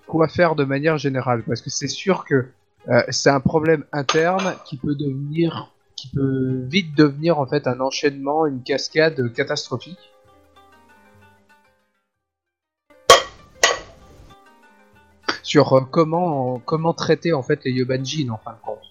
quoi 0.06 0.28
faire 0.28 0.54
de 0.54 0.64
manière 0.64 0.98
générale 0.98 1.42
parce 1.42 1.60
que 1.60 1.70
c'est 1.70 1.88
sûr 1.88 2.24
que 2.24 2.46
euh, 2.88 3.02
c'est 3.08 3.30
un 3.30 3.40
problème 3.40 3.84
interne 3.92 4.54
qui 4.64 4.76
peut 4.76 4.94
devenir 4.94 5.72
qui 5.96 6.08
peut 6.14 6.64
vite 6.68 6.94
devenir 6.96 7.38
en 7.38 7.46
fait 7.46 7.66
un 7.66 7.80
enchaînement, 7.80 8.46
une 8.46 8.62
cascade 8.62 9.32
catastrophique. 9.32 10.13
Sur 15.54 15.72
euh, 15.72 15.82
comment 15.88 16.58
comment 16.58 16.94
traiter 16.94 17.32
en 17.32 17.44
fait 17.44 17.62
les 17.64 17.70
Yobanjin 17.70 18.28
en 18.30 18.38
fin 18.38 18.54
de 18.54 18.58
compte. 18.60 18.90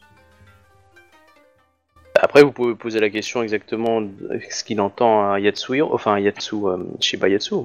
Après, 2.16 2.42
vous 2.42 2.54
pouvez 2.54 2.74
poser 2.74 3.02
la 3.02 3.10
question 3.10 3.44
exactement 3.44 4.00
de 4.00 4.40
ce 4.50 4.64
qu'il 4.64 4.80
entend 4.80 5.30
à 5.30 5.42
Yatsuhiro, 5.42 5.94
enfin 5.94 6.14
à 6.14 6.22
Yatsu, 6.22 6.56
euh, 6.56 6.78
Shiba 7.02 7.28
Yatsu. 7.28 7.56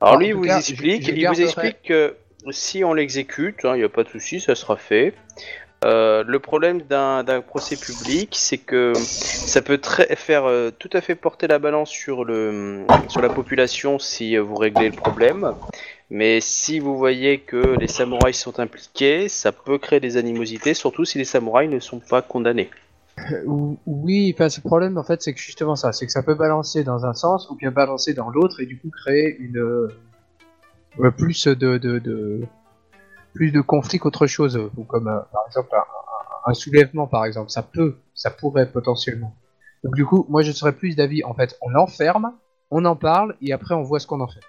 Alors 0.00 0.18
lui, 0.18 0.28
il 0.28 0.34
vous 0.34 0.42
cas, 0.42 0.58
explique, 0.58 1.06
je 1.06 1.10
il 1.10 1.26
vous 1.26 1.40
explique 1.40 1.82
que 1.82 2.14
si 2.52 2.84
on 2.84 2.94
l'exécute, 2.94 3.62
il 3.64 3.78
n'y 3.78 3.82
a 3.82 3.88
pas 3.88 4.04
de 4.04 4.10
souci, 4.10 4.38
ça 4.38 4.54
sera 4.54 4.76
fait. 4.76 5.12
Euh, 5.84 6.24
le 6.26 6.38
problème 6.38 6.82
d'un 6.82 7.42
procès 7.46 7.76
public, 7.76 8.30
c'est 8.32 8.58
que 8.58 8.94
ça 8.94 9.60
peut 9.60 9.78
faire 10.16 10.46
euh, 10.46 10.70
tout 10.70 10.88
à 10.92 11.00
fait 11.00 11.14
porter 11.14 11.46
la 11.46 11.58
balance 11.58 11.90
sur, 11.90 12.24
la 12.24 13.30
population 13.30 13.98
si 13.98 14.36
vous 14.36 14.56
réglez 14.56 14.88
le 14.88 14.96
problème. 14.96 15.54
Mais 16.08 16.40
si 16.40 16.78
vous 16.78 16.96
voyez 16.96 17.40
que 17.40 17.76
les 17.78 17.88
samouraïs 17.88 18.38
sont 18.38 18.58
impliqués, 18.58 19.28
ça 19.28 19.52
peut 19.52 19.78
créer 19.78 20.00
des 20.00 20.16
animosités, 20.16 20.72
surtout 20.72 21.04
si 21.04 21.18
les 21.18 21.24
samouraïs 21.24 21.70
ne 21.70 21.80
sont 21.80 22.00
pas 22.00 22.22
condamnés. 22.22 22.70
Euh, 23.32 23.42
ou- 23.44 23.78
Oui, 23.86 24.32
enfin, 24.34 24.48
ce 24.48 24.60
problème, 24.60 24.96
en 24.98 25.04
fait, 25.04 25.20
c'est 25.22 25.34
que 25.34 25.40
justement 25.40 25.76
ça, 25.76 25.92
c'est 25.92 26.06
que 26.06 26.12
ça 26.12 26.22
peut 26.22 26.34
balancer 26.34 26.84
dans 26.84 27.04
un 27.04 27.12
sens 27.12 27.50
ou 27.50 27.56
bien 27.56 27.70
balancer 27.70 28.14
dans 28.14 28.30
l'autre 28.30 28.60
et 28.60 28.66
du 28.66 28.78
coup 28.78 28.90
créer 28.90 29.36
une 29.38 29.88
plus 31.16 31.46
de 31.48 32.46
plus 33.36 33.52
de 33.52 33.60
conflits 33.60 33.98
qu'autre 33.98 34.26
chose, 34.26 34.58
ou 34.76 34.84
comme 34.84 35.08
euh, 35.08 35.20
par 35.32 35.42
exemple 35.46 35.70
un, 36.46 36.54
soulèvement, 36.54 37.06
par 37.06 37.24
exemple, 37.24 37.50
ça 37.50 37.62
peut, 37.62 37.96
ça 38.14 38.30
pourrait 38.30 38.70
potentiellement. 38.70 39.34
Donc 39.84 39.94
du 39.94 40.04
coup, 40.04 40.26
moi, 40.28 40.42
je 40.42 40.52
serais 40.52 40.72
plus 40.72 40.96
d'avis, 40.96 41.22
en 41.24 41.34
fait, 41.34 41.56
on 41.60 41.68
l'enferme, 41.68 42.32
on 42.70 42.84
en 42.84 42.96
parle 42.96 43.36
et 43.40 43.52
après 43.52 43.74
on 43.74 43.82
voit 43.82 44.00
ce 44.00 44.06
qu'on 44.06 44.20
en 44.20 44.28
fait. 44.28 44.40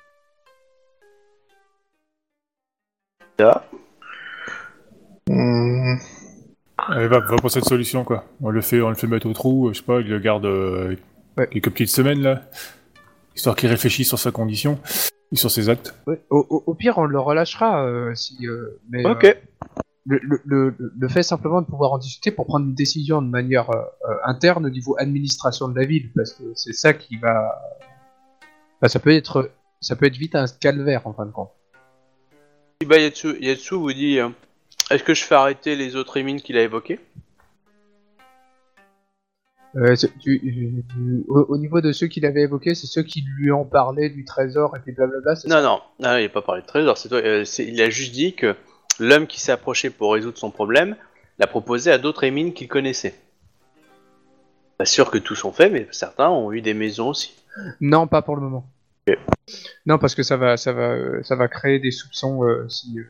Hmm. 5.30 5.98
Allez, 6.78 7.08
va, 7.08 7.20
va 7.20 7.36
pour 7.36 7.52
cette 7.52 7.66
solution, 7.66 8.04
quoi. 8.04 8.24
On 8.42 8.50
le 8.50 8.62
fait, 8.62 8.82
on 8.82 8.90
le 8.90 8.96
fait 8.96 9.08
mettre 9.08 9.28
au 9.28 9.34
trou, 9.34 9.68
euh, 9.68 9.74
je 9.74 9.80
sais 9.80 9.86
pas, 9.86 10.00
il 10.00 10.08
le 10.08 10.20
garde 10.20 10.46
euh, 10.46 10.96
Ouais. 11.38 11.48
quelques 11.48 11.70
petites 11.70 11.90
semaines, 11.90 12.22
là. 12.22 12.42
Histoire 13.36 13.56
qu'il 13.56 13.70
réfléchisse 13.70 14.08
sur 14.08 14.18
sa 14.18 14.32
condition, 14.32 14.80
et 15.32 15.36
sur 15.36 15.52
ses 15.52 15.70
actes. 15.70 15.94
Ouais, 16.08 16.22
Au, 16.30 16.46
au- 16.50 16.64
au 16.68 16.74
pire, 16.74 16.98
on 16.98 17.06
le 17.06 17.20
relâchera 17.20 17.86
euh, 17.86 18.14
si. 18.16 18.38
euh, 18.48 18.80
mais, 18.90 19.06
euh, 19.06 19.12
Ok. 19.12 19.38
le, 20.06 20.20
le, 20.24 20.42
le, 20.46 20.76
le 20.98 21.08
fait 21.10 21.24
simplement 21.24 21.62
de 21.62 21.68
pouvoir 21.68 21.92
en 21.94 21.98
discuter 21.98 22.32
pour 22.32 22.46
prendre 22.46 22.66
une 22.66 22.76
décision 22.76 23.22
de 23.22 23.28
manière 23.28 23.70
euh, 23.72 23.82
euh, 24.10 24.14
interne 24.26 24.66
au 24.66 24.70
niveau 24.70 24.96
administration 25.00 25.68
de 25.68 25.78
la 25.78 25.86
ville, 25.86 26.10
parce 26.16 26.34
que 26.34 26.44
c'est 26.56 26.74
ça 26.74 26.94
qui 26.94 27.18
va. 27.18 27.62
Enfin, 28.80 28.88
ça 28.88 29.00
peut 29.00 29.12
être, 29.12 29.52
ça 29.82 29.96
peut 29.96 30.06
être 30.06 30.16
vite 30.18 30.36
un 30.36 30.46
calvaire 30.48 31.06
en 31.08 31.14
fin 31.14 31.26
de 31.26 31.32
compte. 31.32 31.52
Yatsu, 32.90 33.38
Yatsu 33.42 33.76
vous 33.76 33.92
dit 33.94 34.20
euh, 34.20 34.30
Est-ce 34.92 35.04
que 35.04 35.14
je 35.14 35.24
fais 35.24 35.36
arrêter 35.36 35.76
les 35.76 35.96
autres 35.96 36.18
émines 36.18 36.42
qu'il 36.42 36.58
a 36.58 36.62
évoquées? 36.64 37.00
Euh, 39.76 39.96
tu- 40.20 40.84
au, 41.28 41.40
au 41.50 41.58
niveau 41.58 41.82
de 41.82 41.92
ceux 41.92 42.08
qu'il 42.08 42.26
avait 42.26 42.42
évoqués, 42.44 42.74
c'est 42.74 42.88
ceux 42.88 43.04
qui 43.04 43.22
lui 43.38 43.52
ont 43.52 43.66
parlé 43.66 44.10
du 44.10 44.24
trésor 44.26 44.76
et 44.76 44.80
puis 44.80 44.92
blablabla. 44.94 45.36
ça 45.36 45.48
Non, 45.48 45.62
non, 45.62 45.80
non, 46.00 46.18
il 46.18 46.24
n'a 46.24 46.30
pas 46.30 46.42
parlé 46.42 46.62
de 46.62 46.68
trésor, 46.68 46.98
c'est 46.98 47.10
toi. 47.10 47.20
euh, 47.20 47.44
il 47.60 47.82
a 47.82 47.90
juste 47.90 48.14
dit 48.14 48.34
que 48.34 48.56
l'homme 49.00 49.28
qui 49.28 49.40
s'est 49.40 49.52
approché 49.52 49.90
pour 49.90 50.14
résoudre 50.14 50.38
son 50.38 50.50
problème 50.52 50.96
l'a 51.38 51.48
proposé 51.48 51.92
à 51.92 51.98
d'autres 51.98 52.24
émines 52.24 52.54
qu'il 52.54 52.68
connaissait. 52.68 53.14
Pas 54.78 54.86
sûr 54.86 55.12
que 55.12 55.18
tous 55.18 55.36
sont 55.36 55.52
faits, 55.52 55.72
mais 55.72 55.88
certains 55.92 56.30
ont 56.30 56.52
eu 56.52 56.62
des 56.62 56.74
maisons 56.74 57.10
aussi. 57.10 57.36
Non, 57.82 58.08
pas 58.08 58.22
pour 58.22 58.36
le 58.36 58.42
moment. 58.42 58.66
Non, 59.86 59.98
parce 59.98 60.16
que 60.16 60.24
ça 60.24 60.38
va, 60.38 60.58
ça 60.58 60.74
va, 60.74 60.90
euh, 60.92 61.24
ça 61.24 61.36
va 61.36 61.48
créer 61.48 61.80
des 61.80 61.92
soupçons 61.92 62.44
euh, 62.44 62.68
si, 62.70 63.00
euh, 63.00 63.04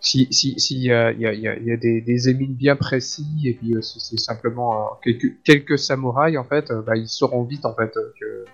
si, 0.00 0.26
si, 0.32 0.58
si 0.58 0.90
euh, 0.90 1.12
il 1.12 1.20
y 1.20 1.26
a, 1.26 1.32
il 1.32 1.40
y 1.40 1.48
a- 1.48 1.56
il 1.56 1.64
y 1.66 1.72
a 1.72 1.76
des, 1.76 2.00
des 2.00 2.28
émines 2.28 2.54
bien 2.54 2.76
précis 2.76 3.26
et 3.44 3.54
puis 3.54 3.74
euh, 3.74 3.82
c'est 3.82 4.18
simplement 4.18 4.74
euh, 4.74 4.88
quelques, 5.04 5.42
quelques 5.44 5.78
samouraïs 5.78 6.38
en 6.38 6.44
fait, 6.44 6.70
euh, 6.70 6.82
bah, 6.82 6.96
ils 6.96 7.08
sauront 7.08 7.42
vite 7.44 7.64
en 7.64 7.74
fait 7.74 7.96
euh, 7.96 8.12
que- 8.20 8.44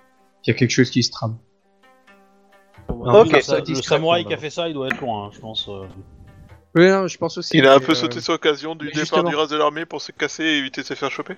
qu'il 0.42 0.52
y 0.52 0.56
a 0.56 0.58
quelque 0.58 0.70
chose 0.70 0.90
qui 0.90 1.02
se 1.02 1.10
trame. 1.10 1.36
Ok. 2.88 3.30
Le, 3.32 3.74
samouraï 3.82 4.24
qui 4.24 4.34
a 4.34 4.36
fait 4.38 4.50
ça, 4.50 4.68
il 4.68 4.74
doit 4.74 4.88
être 4.88 5.00
loin, 5.00 5.26
hein, 5.26 5.30
je 5.32 5.40
pense. 5.40 5.68
euh. 5.68 5.84
Oui, 6.74 6.88
non, 6.88 7.06
je 7.06 7.18
pense 7.18 7.38
aussi. 7.38 7.56
Il 7.58 7.66
a 7.66 7.74
un 7.74 7.80
peu 7.80 7.92
euh, 7.92 7.94
sauté 7.94 8.20
sur 8.20 8.32
l'occasion 8.34 8.74
du 8.74 8.86
départ 8.90 9.24
du 9.30 9.34
reste 9.36 9.50
de 9.52 9.56
l'armée 9.56 9.84
pour 9.86 10.00
se 10.02 10.12
casser 10.12 10.44
et 10.44 10.58
éviter 10.58 10.82
de 10.82 10.86
se 10.86 10.94
faire 10.94 11.10
choper. 11.10 11.34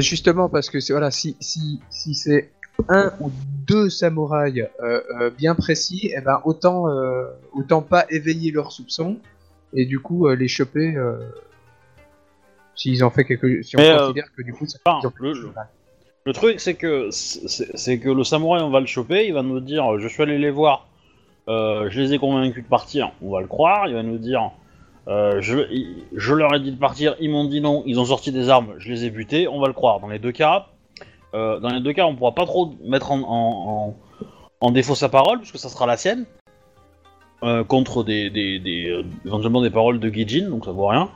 Justement, 0.00 0.48
parce 0.48 0.70
que 0.70 0.78
voilà, 0.92 1.10
si 1.10 1.36
si 1.40 1.80
si 1.90 2.14
c'est 2.14 2.52
un 2.88 3.12
ou 3.20 3.30
deux 3.66 3.90
samouraïs 3.90 4.68
euh, 4.82 5.00
euh, 5.20 5.30
bien 5.30 5.54
précis, 5.54 6.12
eh 6.16 6.20
ben 6.20 6.40
autant 6.44 6.88
euh, 6.88 7.26
autant 7.52 7.82
pas 7.82 8.06
éveiller 8.10 8.50
leurs 8.50 8.72
soupçons 8.72 9.18
et 9.72 9.86
du 9.86 10.00
coup 10.00 10.28
les 10.28 10.48
choper 10.48 10.96
s'ils 12.74 13.04
ont 13.04 13.10
fait 13.10 13.24
quelque, 13.24 13.62
si 13.62 13.76
on 13.76 13.80
Mais, 13.80 13.96
considère 13.96 14.32
que 14.36 14.42
du 14.42 14.52
coup 14.52 14.66
ça 14.66 14.78
enfin, 14.84 15.08
le- 16.24 16.32
truc, 16.32 16.60
c'est 16.60 16.74
que 16.74 17.10
c'est 17.10 17.76
c'est 17.76 17.98
que 17.98 18.08
le 18.08 18.24
samouraï, 18.24 18.62
on 18.62 18.70
va 18.70 18.80
le 18.80 18.86
choper, 18.86 19.26
il 19.26 19.34
va 19.34 19.42
nous 19.42 19.60
dire, 19.60 19.98
je 19.98 20.08
suis 20.08 20.22
allé 20.22 20.38
les 20.38 20.50
voir, 20.50 20.88
je 21.46 22.00
les 22.00 22.14
ai 22.14 22.18
convaincus 22.18 22.64
de 22.64 22.68
partir, 22.68 23.12
on 23.22 23.30
va 23.30 23.40
le 23.40 23.46
croire, 23.46 23.86
il 23.86 23.94
va 23.94 24.02
nous 24.02 24.18
dire, 24.18 24.50
euh, 25.08 25.40
je, 25.40 26.34
leur 26.34 26.54
ai 26.54 26.60
dit 26.60 26.72
de 26.72 26.78
partir, 26.78 27.16
ils 27.20 27.30
m'ont 27.30 27.44
dit 27.44 27.60
non, 27.60 27.82
ils 27.84 27.98
ont 27.98 28.04
sorti 28.04 28.30
des 28.32 28.48
armes, 28.48 28.74
je 28.78 28.88
les 28.88 29.06
ai 29.06 29.10
butés, 29.10 29.48
on 29.48 29.60
va 29.60 29.66
le 29.66 29.72
croire. 29.72 29.98
Dans 30.00 30.08
les 30.08 30.18
deux 30.18 30.32
cas, 30.32 30.68
dans 31.32 31.68
les 31.70 31.80
deux 31.80 31.92
cas, 31.92 32.06
on 32.06 32.16
pourra 32.16 32.34
pas 32.34 32.46
trop 32.46 32.74
mettre 32.84 33.12
en, 33.12 33.20
en, 33.20 33.88
en- 33.88 33.96
en 34.62 34.70
défaut 34.70 34.94
sa 34.94 35.08
parole, 35.08 35.38
puisque 35.38 35.58
ça 35.58 35.68
sera 35.68 35.86
la 35.86 35.96
sienne, 35.96 36.26
euh, 37.42 37.64
contre 37.64 38.04
des, 38.04 38.28
des, 38.28 38.58
des, 38.58 38.90
euh, 38.90 39.02
éventuellement 39.24 39.62
des 39.62 39.70
paroles 39.70 39.98
de 40.00 40.10
Gijin, 40.10 40.50
donc 40.50 40.64
ça 40.66 40.72
vaut 40.72 40.86
rien. 40.88 41.08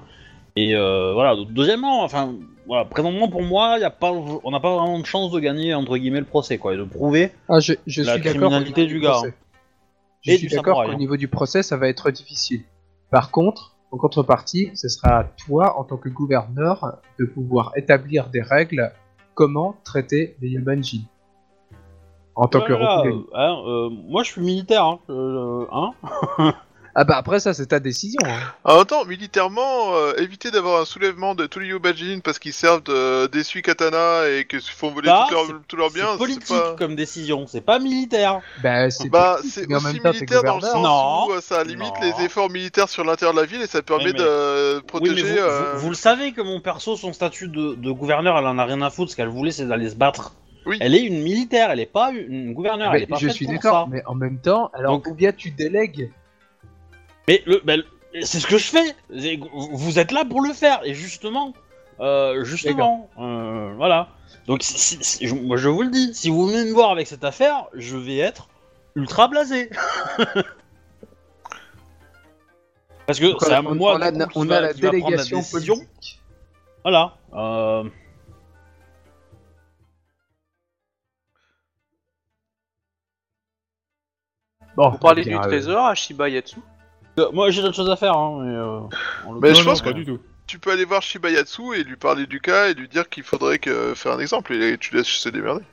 Et 0.57 0.74
euh, 0.74 1.12
voilà. 1.12 1.35
Deuxièmement, 1.51 2.03
enfin, 2.05 2.35
voilà, 2.66 2.85
présentement 2.86 3.28
pour 3.28 3.43
moi, 3.43 3.78
y 3.78 3.85
a 3.85 3.91
pas, 3.91 4.12
on 4.12 4.51
n'a 4.51 4.61
pas 4.61 4.74
vraiment 4.77 4.99
de 4.99 5.05
chance 5.05 5.31
de 5.32 5.41
gagner 5.41 5.74
entre 5.74 5.99
guillemets 5.99 6.20
le 6.20 6.24
procès, 6.27 6.57
quoi, 6.59 6.73
et 6.74 6.77
de 6.78 6.85
prouver. 6.85 7.32
Ah, 7.49 7.61
je, 7.61 7.74
je 7.86 8.03
la 8.03 8.15
suis 8.15 8.23
criminalité 8.23 8.86
du 8.86 9.01
gars, 9.01 9.11
procès. 9.11 9.35
Je 10.23 10.31
Et 10.32 10.36
suis 10.39 10.49
d'accord 10.49 10.85
qu'au 10.85 10.91
hein. 10.93 10.97
niveau 10.97 11.16
du 11.19 11.28
procès, 11.28 11.62
ça 11.62 11.77
va 11.77 11.89
être 11.89 12.11
difficile. 12.11 12.62
Par 13.11 13.31
contre, 13.31 13.77
en 13.91 13.99
contrepartie, 13.99 14.70
ce 14.74 14.89
sera 14.89 15.19
à 15.19 15.24
toi, 15.24 15.78
en 15.78 15.85
tant 15.85 15.99
que 15.99 16.09
gouverneur, 16.09 16.99
de 17.19 17.27
pouvoir 17.27 17.73
établir 17.77 18.28
des 18.31 18.41
règles 18.41 18.91
comment 19.35 19.77
traiter 19.85 20.36
les 20.40 20.51
Yamanjin. 20.51 21.02
En 22.36 22.48
tant 22.48 22.61
que 22.61 22.73
Voilà, 22.73 23.05
hein, 23.35 23.62
euh, 23.66 23.90
moi, 23.90 24.23
je 24.24 24.32
suis 24.32 24.40
militaire, 24.40 24.85
hein, 24.85 24.98
euh, 25.11 25.66
hein. 25.70 25.93
Ah 26.97 27.03
bah 27.05 27.16
après 27.16 27.41
ça 27.41 27.55
c'est 27.55 27.66
ta 27.66 27.81
décision. 27.81 28.21
Hein. 28.25 28.39
En 28.62 28.77
même 28.77 28.85
temps, 28.87 29.05
militairement, 29.05 29.95
euh, 29.97 30.12
éviter 30.19 30.51
d'avoir 30.53 30.81
un 30.81 30.85
soulèvement 30.85 31.35
de 31.35 31.47
tous 31.47 31.59
les 31.59 31.66
Yobajin 31.69 32.21
parce 32.23 32.39
qu'ils 32.39 32.53
servent 32.53 32.85
de- 32.85 33.27
d'essuie 33.27 33.62
katana 33.62 34.29
et 34.29 34.45
que 34.45 34.61
font 34.61 34.91
voler 34.93 35.09
Bah, 35.09 35.27
tout 35.29 35.35
leur, 35.35 35.47
c'est- 35.47 35.53
tout 35.66 35.77
leur 35.77 35.89
C'est 35.91 35.95
bien, 35.99 36.07
c'est 36.12 36.19
politique 36.19 36.49
pas... 36.49 36.77
comme 36.79 36.95
décision, 36.95 37.47
c'est 37.49 37.61
pas 37.62 37.79
militaire. 37.81 38.41
Bah 38.62 38.91
c'est 38.91 39.09
Bah, 39.09 39.35
politique, 39.39 39.53
c'est 39.62 39.69
mais 39.69 39.75
en 39.75 39.79
aussi 39.79 39.87
même 39.87 39.95
temps, 39.97 40.03
t'es 40.12 40.19
militaire 40.21 40.43
dans 40.45 40.55
le 40.57 40.61
sens 40.62 40.85
Non. 40.85 41.27
où 41.27 41.33
euh, 41.33 41.41
ça 41.41 41.65
limite 41.65 41.95
Non. 42.01 42.12
les 42.19 42.25
efforts 42.25 42.49
militaires 42.51 42.89
sur 42.89 43.03
l'intérieur 43.05 43.35
de 43.35 43.41
la 43.41 43.47
ville 43.47 43.62
et 43.62 43.66
ça 43.66 43.83
permet 43.83 44.05
mais- 44.05 44.12
de 44.12 44.77
Oui, 44.77 44.83
protéger... 44.87 45.23
mais 45.25 45.31
vous, 45.33 45.39
euh, 45.39 45.73
vous- 45.75 45.81
vous 45.81 45.89
le 45.91 45.97
savez 45.97 46.31
que 46.33 46.43
mon 46.43 46.61
perso, 46.61 46.97
son 46.97 47.12
statut 47.12 47.49
de, 47.49 47.75
de 47.75 47.91
gouverneur, 47.91 48.39
elle 48.39 48.47
en 48.47 48.59
a 48.59 48.65
rien 48.65 48.81
à 48.83 48.91
foutre. 48.91 49.11
Ce 49.11 49.16
qu'elle 49.16 49.29
voulait, 49.29 49.51
c'est 49.51 49.66
d'aller 49.66 49.91
se 49.91 49.97
battre. 49.97 50.33
Oui. 50.66 50.79
Elle 50.81 50.95
est 50.95 51.03
une 51.03 51.23
militaire, 51.23 51.71
elle 51.73 51.81
est 51.81 51.87
pas 51.87 52.11
une 52.12 52.55
gouverneure. 52.55 52.93
Mais 52.93 52.99
elle 52.99 53.03
est 53.03 53.07
pas 53.07 53.16
je 53.16 53.27
faite 53.27 53.37
suis 53.37 53.45
pour 53.47 53.55
d'accord, 53.55 53.89
mais 53.89 54.03
en 54.07 54.15
même 54.15 54.39
temps, 54.39 54.71
alors 54.73 54.93
Donc- 54.93 55.09
ou 55.09 55.15
bien 55.15 55.33
tu 55.33 55.51
délègues. 55.51 56.11
Mais 57.28 57.42
le, 57.46 57.60
ben, 57.64 57.82
c'est 58.22 58.38
ce 58.40 58.46
que 58.46 58.59
je 58.59 58.66
fais. 58.70 58.94
Vous 59.72 59.98
êtes 59.98 60.12
là 60.12 60.24
pour 60.24 60.40
le 60.42 60.52
faire, 60.52 60.80
et 60.84 60.94
justement, 60.94 61.52
euh, 62.01 62.44
justement, 62.44 63.10
euh, 63.18 63.72
voilà. 63.76 64.09
Donc, 64.46 64.62
si- 64.62 64.78
si- 64.78 64.98
si- 65.02 65.26
je, 65.26 65.34
moi, 65.34 65.56
je 65.56 65.68
vous 65.68 65.82
le 65.82 65.90
dis, 65.90 66.14
si 66.14 66.28
vous 66.28 66.46
venez 66.46 66.64
me 66.64 66.72
voir 66.72 66.90
avec 66.90 67.06
cette 67.06 67.24
affaire, 67.24 67.64
je 67.74 67.96
vais 67.96 68.18
être 68.18 68.48
ultra 68.94 69.26
blasé. 69.28 69.70
Parce 73.06 73.20
que 73.20 73.26
c'est 73.40 73.52
à 73.52 73.60
on, 73.60 73.74
moi 73.74 73.96
on 73.96 74.01
a, 74.01 74.10
coup, 74.12 74.32
on 74.36 74.48
a 74.51 74.60
la 74.60 74.72
va 74.72 74.90
délégation 74.90 75.42
politique. 75.42 76.20
Voilà. 76.84 77.16
Euh, 77.34 77.84
Bon, 84.76 84.90
Vous 84.90 84.98
parlez 84.98 85.22
du 85.22 85.34
euh, 85.36 85.40
trésor 85.40 85.86
à 85.86 85.94
Shiba 85.94 86.28
Yatsu 86.28 86.56
euh, 86.59 86.73
moi, 87.32 87.51
j'ai 87.51 87.62
d'autres 87.62 87.77
choses 87.77 87.91
à 87.91 87.97
faire. 87.97 88.16
Hein, 88.16 88.39
mais, 88.43 88.55
euh, 88.55 88.78
en 89.27 89.32
Mais 89.41 89.49
l'occurrence, 89.49 89.59
je 89.59 89.65
pense 89.65 89.81
que- 89.81 89.89
pas 89.89 89.93
du 89.93 90.05
tout. 90.05 90.19
Tu 90.47 90.59
peux 90.59 90.70
aller 90.73 90.85
voir 90.85 91.01
Shibayatsu 91.03 91.74
et 91.74 91.85
lui 91.85 91.97
parler 91.97 92.27
du 92.27 92.39
cas 92.41 92.69
et 92.69 92.74
lui 92.74 92.86
dire 92.86 93.09
qu'il 93.09 93.23
faudrait 93.23 93.59
que 93.59 93.95
faire 93.95 94.12
un 94.12 94.19
exemple 94.19 94.53
et 94.53 94.77
tu 94.77 94.95
laisses 94.95 95.07
se 95.07 95.31
démerder. 95.31 95.65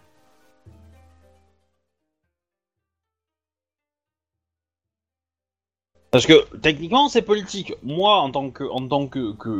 Parce 6.11 6.25
que 6.25 6.33
techniquement 6.57 7.07
c'est 7.09 7.21
politique. 7.21 7.73
Moi 7.83 8.15
en 8.17 8.31
tant 8.31 8.49
que 8.49 8.63
en 8.65 8.87
tant 8.87 9.07
que, 9.07 9.33
que, 9.33 9.57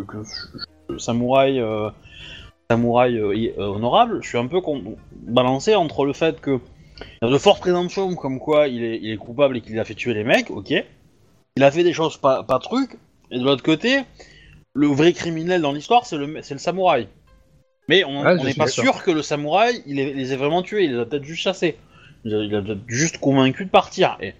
samouraï 0.97 1.59
euh, 1.59 1.89
samouraï 2.69 3.17
euh, 3.17 3.53
euh, 3.57 3.67
honorable, 3.67 4.19
je 4.21 4.27
suis 4.29 4.37
un 4.37 4.47
peu 4.47 4.59
con- 4.61 4.97
balancé 5.13 5.75
entre 5.75 6.05
le 6.05 6.13
fait 6.13 6.41
que 6.41 6.59
il 7.21 7.25
y 7.25 7.27
a 7.27 7.31
de 7.31 7.37
fortes 7.37 7.61
présomptions 7.61 8.15
comme 8.15 8.39
quoi 8.39 8.67
il 8.67 8.83
est, 8.83 8.97
il 9.01 9.11
est 9.11 9.17
coupable 9.17 9.57
et 9.57 9.61
qu'il 9.61 9.79
a 9.79 9.85
fait 9.85 9.95
tuer 9.95 10.13
les 10.13 10.23
mecs, 10.23 10.51
ok. 10.51 10.73
Il 11.57 11.63
a 11.63 11.71
fait 11.71 11.83
des 11.83 11.93
choses 11.93 12.17
pas, 12.17 12.43
pas 12.43 12.59
trucs, 12.59 12.97
et 13.29 13.37
de 13.39 13.43
l'autre 13.43 13.63
côté, 13.63 14.01
le 14.73 14.87
vrai 14.87 15.13
criminel 15.13 15.61
dans 15.61 15.73
l'histoire 15.73 16.05
c'est 16.05 16.17
le, 16.17 16.41
samouraï. 16.41 17.07
Mais 17.89 18.03
on 18.05 18.21
Ouais, 18.21 18.41
n'est 18.43 18.53
pas 18.53 18.67
sûr 18.67 19.03
que 19.03 19.11
le 19.11 19.21
samouraï 19.21 19.83
il 19.85 19.97
les, 19.97 20.13
les 20.13 20.33
ait 20.33 20.37
vraiment 20.37 20.61
tués, 20.61 20.85
il 20.85 20.93
les 20.93 20.99
a 20.99 21.05
peut-être 21.05 21.23
juste 21.25 21.41
chassés. 21.41 21.77
Il 22.23 22.33
a, 22.33 22.57
a 22.59 22.61
peut-être 22.61 22.81
juste 22.87 23.17
convaincu 23.17 23.65
de 23.65 23.69
partir. 23.69 24.15
Et 24.21 24.33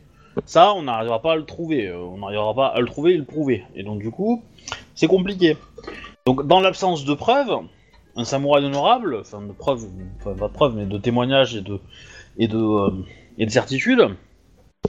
ça, 0.46 0.74
on 0.76 0.84
n'arrivera 0.84 1.22
pas 1.22 1.34
à 1.34 1.36
le 1.36 1.46
trouver. 1.46 1.88
euh, 1.88 1.98
On 1.98 2.20
n'arrivera 2.20 2.54
pas 2.54 2.68
à 2.68 2.80
le 2.80 2.86
trouver 2.86 3.14
et 3.14 3.18
le 3.18 3.26
prouver. 3.26 3.64
Et 3.76 3.82
donc, 3.84 4.00
du 4.00 4.12
coup, 4.12 4.44
c'est 4.94 5.08
compliqué. 5.08 5.58
Donc, 6.28 6.46
dans 6.48 6.62
l'absence 6.62 7.04
de 7.06 7.14
preuves, 7.16 7.52
un 8.16 8.24
samouraï 8.24 8.64
honorable, 8.66 9.18
enfin 9.20 9.42
de 9.42 9.52
preuves, 9.52 9.88
enfin 10.20 10.36
pas 10.36 10.48
de 10.48 10.54
preuves, 10.54 10.76
mais 10.76 10.86
de 10.86 10.98
témoignages 11.00 11.56
et 11.56 11.62
de 11.62 11.80
et 12.38 12.48
de 12.48 12.58
euh, 12.58 12.92
et 13.40 13.46
de 13.48 13.52
certitudes, 13.52 14.10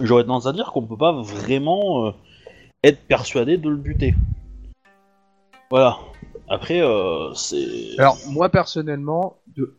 j'aurais 0.01 0.25
tendance 0.25 0.47
à 0.47 0.53
dire 0.53 0.73
qu'on 0.73 0.83
peut 0.83 0.97
pas 0.97 1.13
vraiment 1.13 2.07
euh, 2.07 2.11
être 2.85 3.01
persuadé 3.07 3.57
de 3.59 3.69
le 3.69 3.77
buter. 3.77 4.15
Voilà. 5.71 5.99
Après, 6.49 6.83
euh, 6.83 7.33
c'est. 7.35 7.99
Alors 7.99 8.19
moi 8.29 8.49
personnellement, 8.49 9.37
de... 9.57 9.77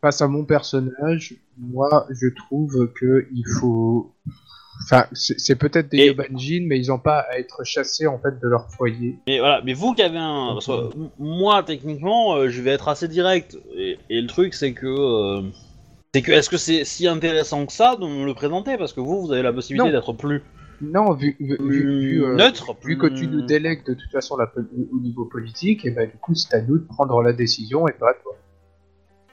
face 0.00 0.20
à 0.20 0.28
mon 0.28 0.44
personnage, 0.44 1.34
moi 1.58 2.06
je 2.10 2.28
trouve 2.28 2.92
que 2.92 3.26
il 3.32 3.44
faut. 3.60 4.12
Enfin, 4.84 5.04
c'est 5.12 5.54
peut-être 5.56 5.90
des 5.90 5.98
Et- 5.98 6.06
Yobanjin, 6.08 6.64
mais 6.66 6.78
ils 6.80 6.88
n'ont 6.88 6.98
pas 6.98 7.20
à 7.30 7.38
être 7.38 7.62
chassés 7.64 8.06
en 8.08 8.18
fait 8.18 8.40
de 8.40 8.48
leur 8.48 8.68
foyer. 8.72 9.16
Mais 9.28 9.38
voilà, 9.38 9.60
mais 9.64 9.74
vous 9.74 9.94
qui 9.94 10.02
avez 10.02 10.18
un. 10.18 10.54
Parce 10.54 10.66
que 10.66 10.94
m- 10.96 11.08
moi, 11.20 11.62
techniquement, 11.62 12.34
euh, 12.34 12.48
je 12.48 12.60
vais 12.62 12.70
être 12.70 12.88
assez 12.88 13.06
direct. 13.06 13.56
Et, 13.76 13.98
et 14.10 14.20
le 14.20 14.26
truc, 14.26 14.54
c'est 14.54 14.72
que. 14.72 15.42
C'est 16.14 16.20
que, 16.20 16.30
est-ce 16.32 16.50
que 16.50 16.58
c'est 16.58 16.84
si 16.84 17.08
intéressant 17.08 17.64
que 17.64 17.72
ça 17.72 17.96
de 17.96 18.06
me 18.06 18.26
le 18.26 18.34
présenter? 18.34 18.76
Parce 18.76 18.92
que 18.92 19.00
vous, 19.00 19.22
vous 19.22 19.32
avez 19.32 19.40
la 19.40 19.50
possibilité 19.52 19.86
Non. 19.86 19.92
d'être 19.92 20.12
plus, 20.12 20.42
Non, 20.82 21.14
vu, 21.14 21.36
vu, 21.40 21.56
vu- 21.58 22.00
vu, 22.00 22.24
euh, 22.24 22.34
neutre. 22.36 22.74
vu 22.74 22.80
plus- 22.82 22.98
que 22.98 23.06
tu 23.06 23.26
nous 23.28 23.40
délègues 23.40 23.82
de 23.86 23.94
toute 23.94 24.10
façon 24.12 24.36
la, 24.36 24.44
au 24.92 25.00
niveau 25.00 25.24
politique, 25.24 25.86
et 25.86 25.90
ben 25.90 26.06
du 26.10 26.18
coup 26.18 26.34
c'est 26.34 26.52
à 26.54 26.60
nous 26.60 26.76
de 26.80 26.84
prendre 26.86 27.22
la 27.22 27.32
décision 27.32 27.88
et 27.88 27.92
pas 27.92 28.10
à 28.10 28.14
toi. 28.22 28.36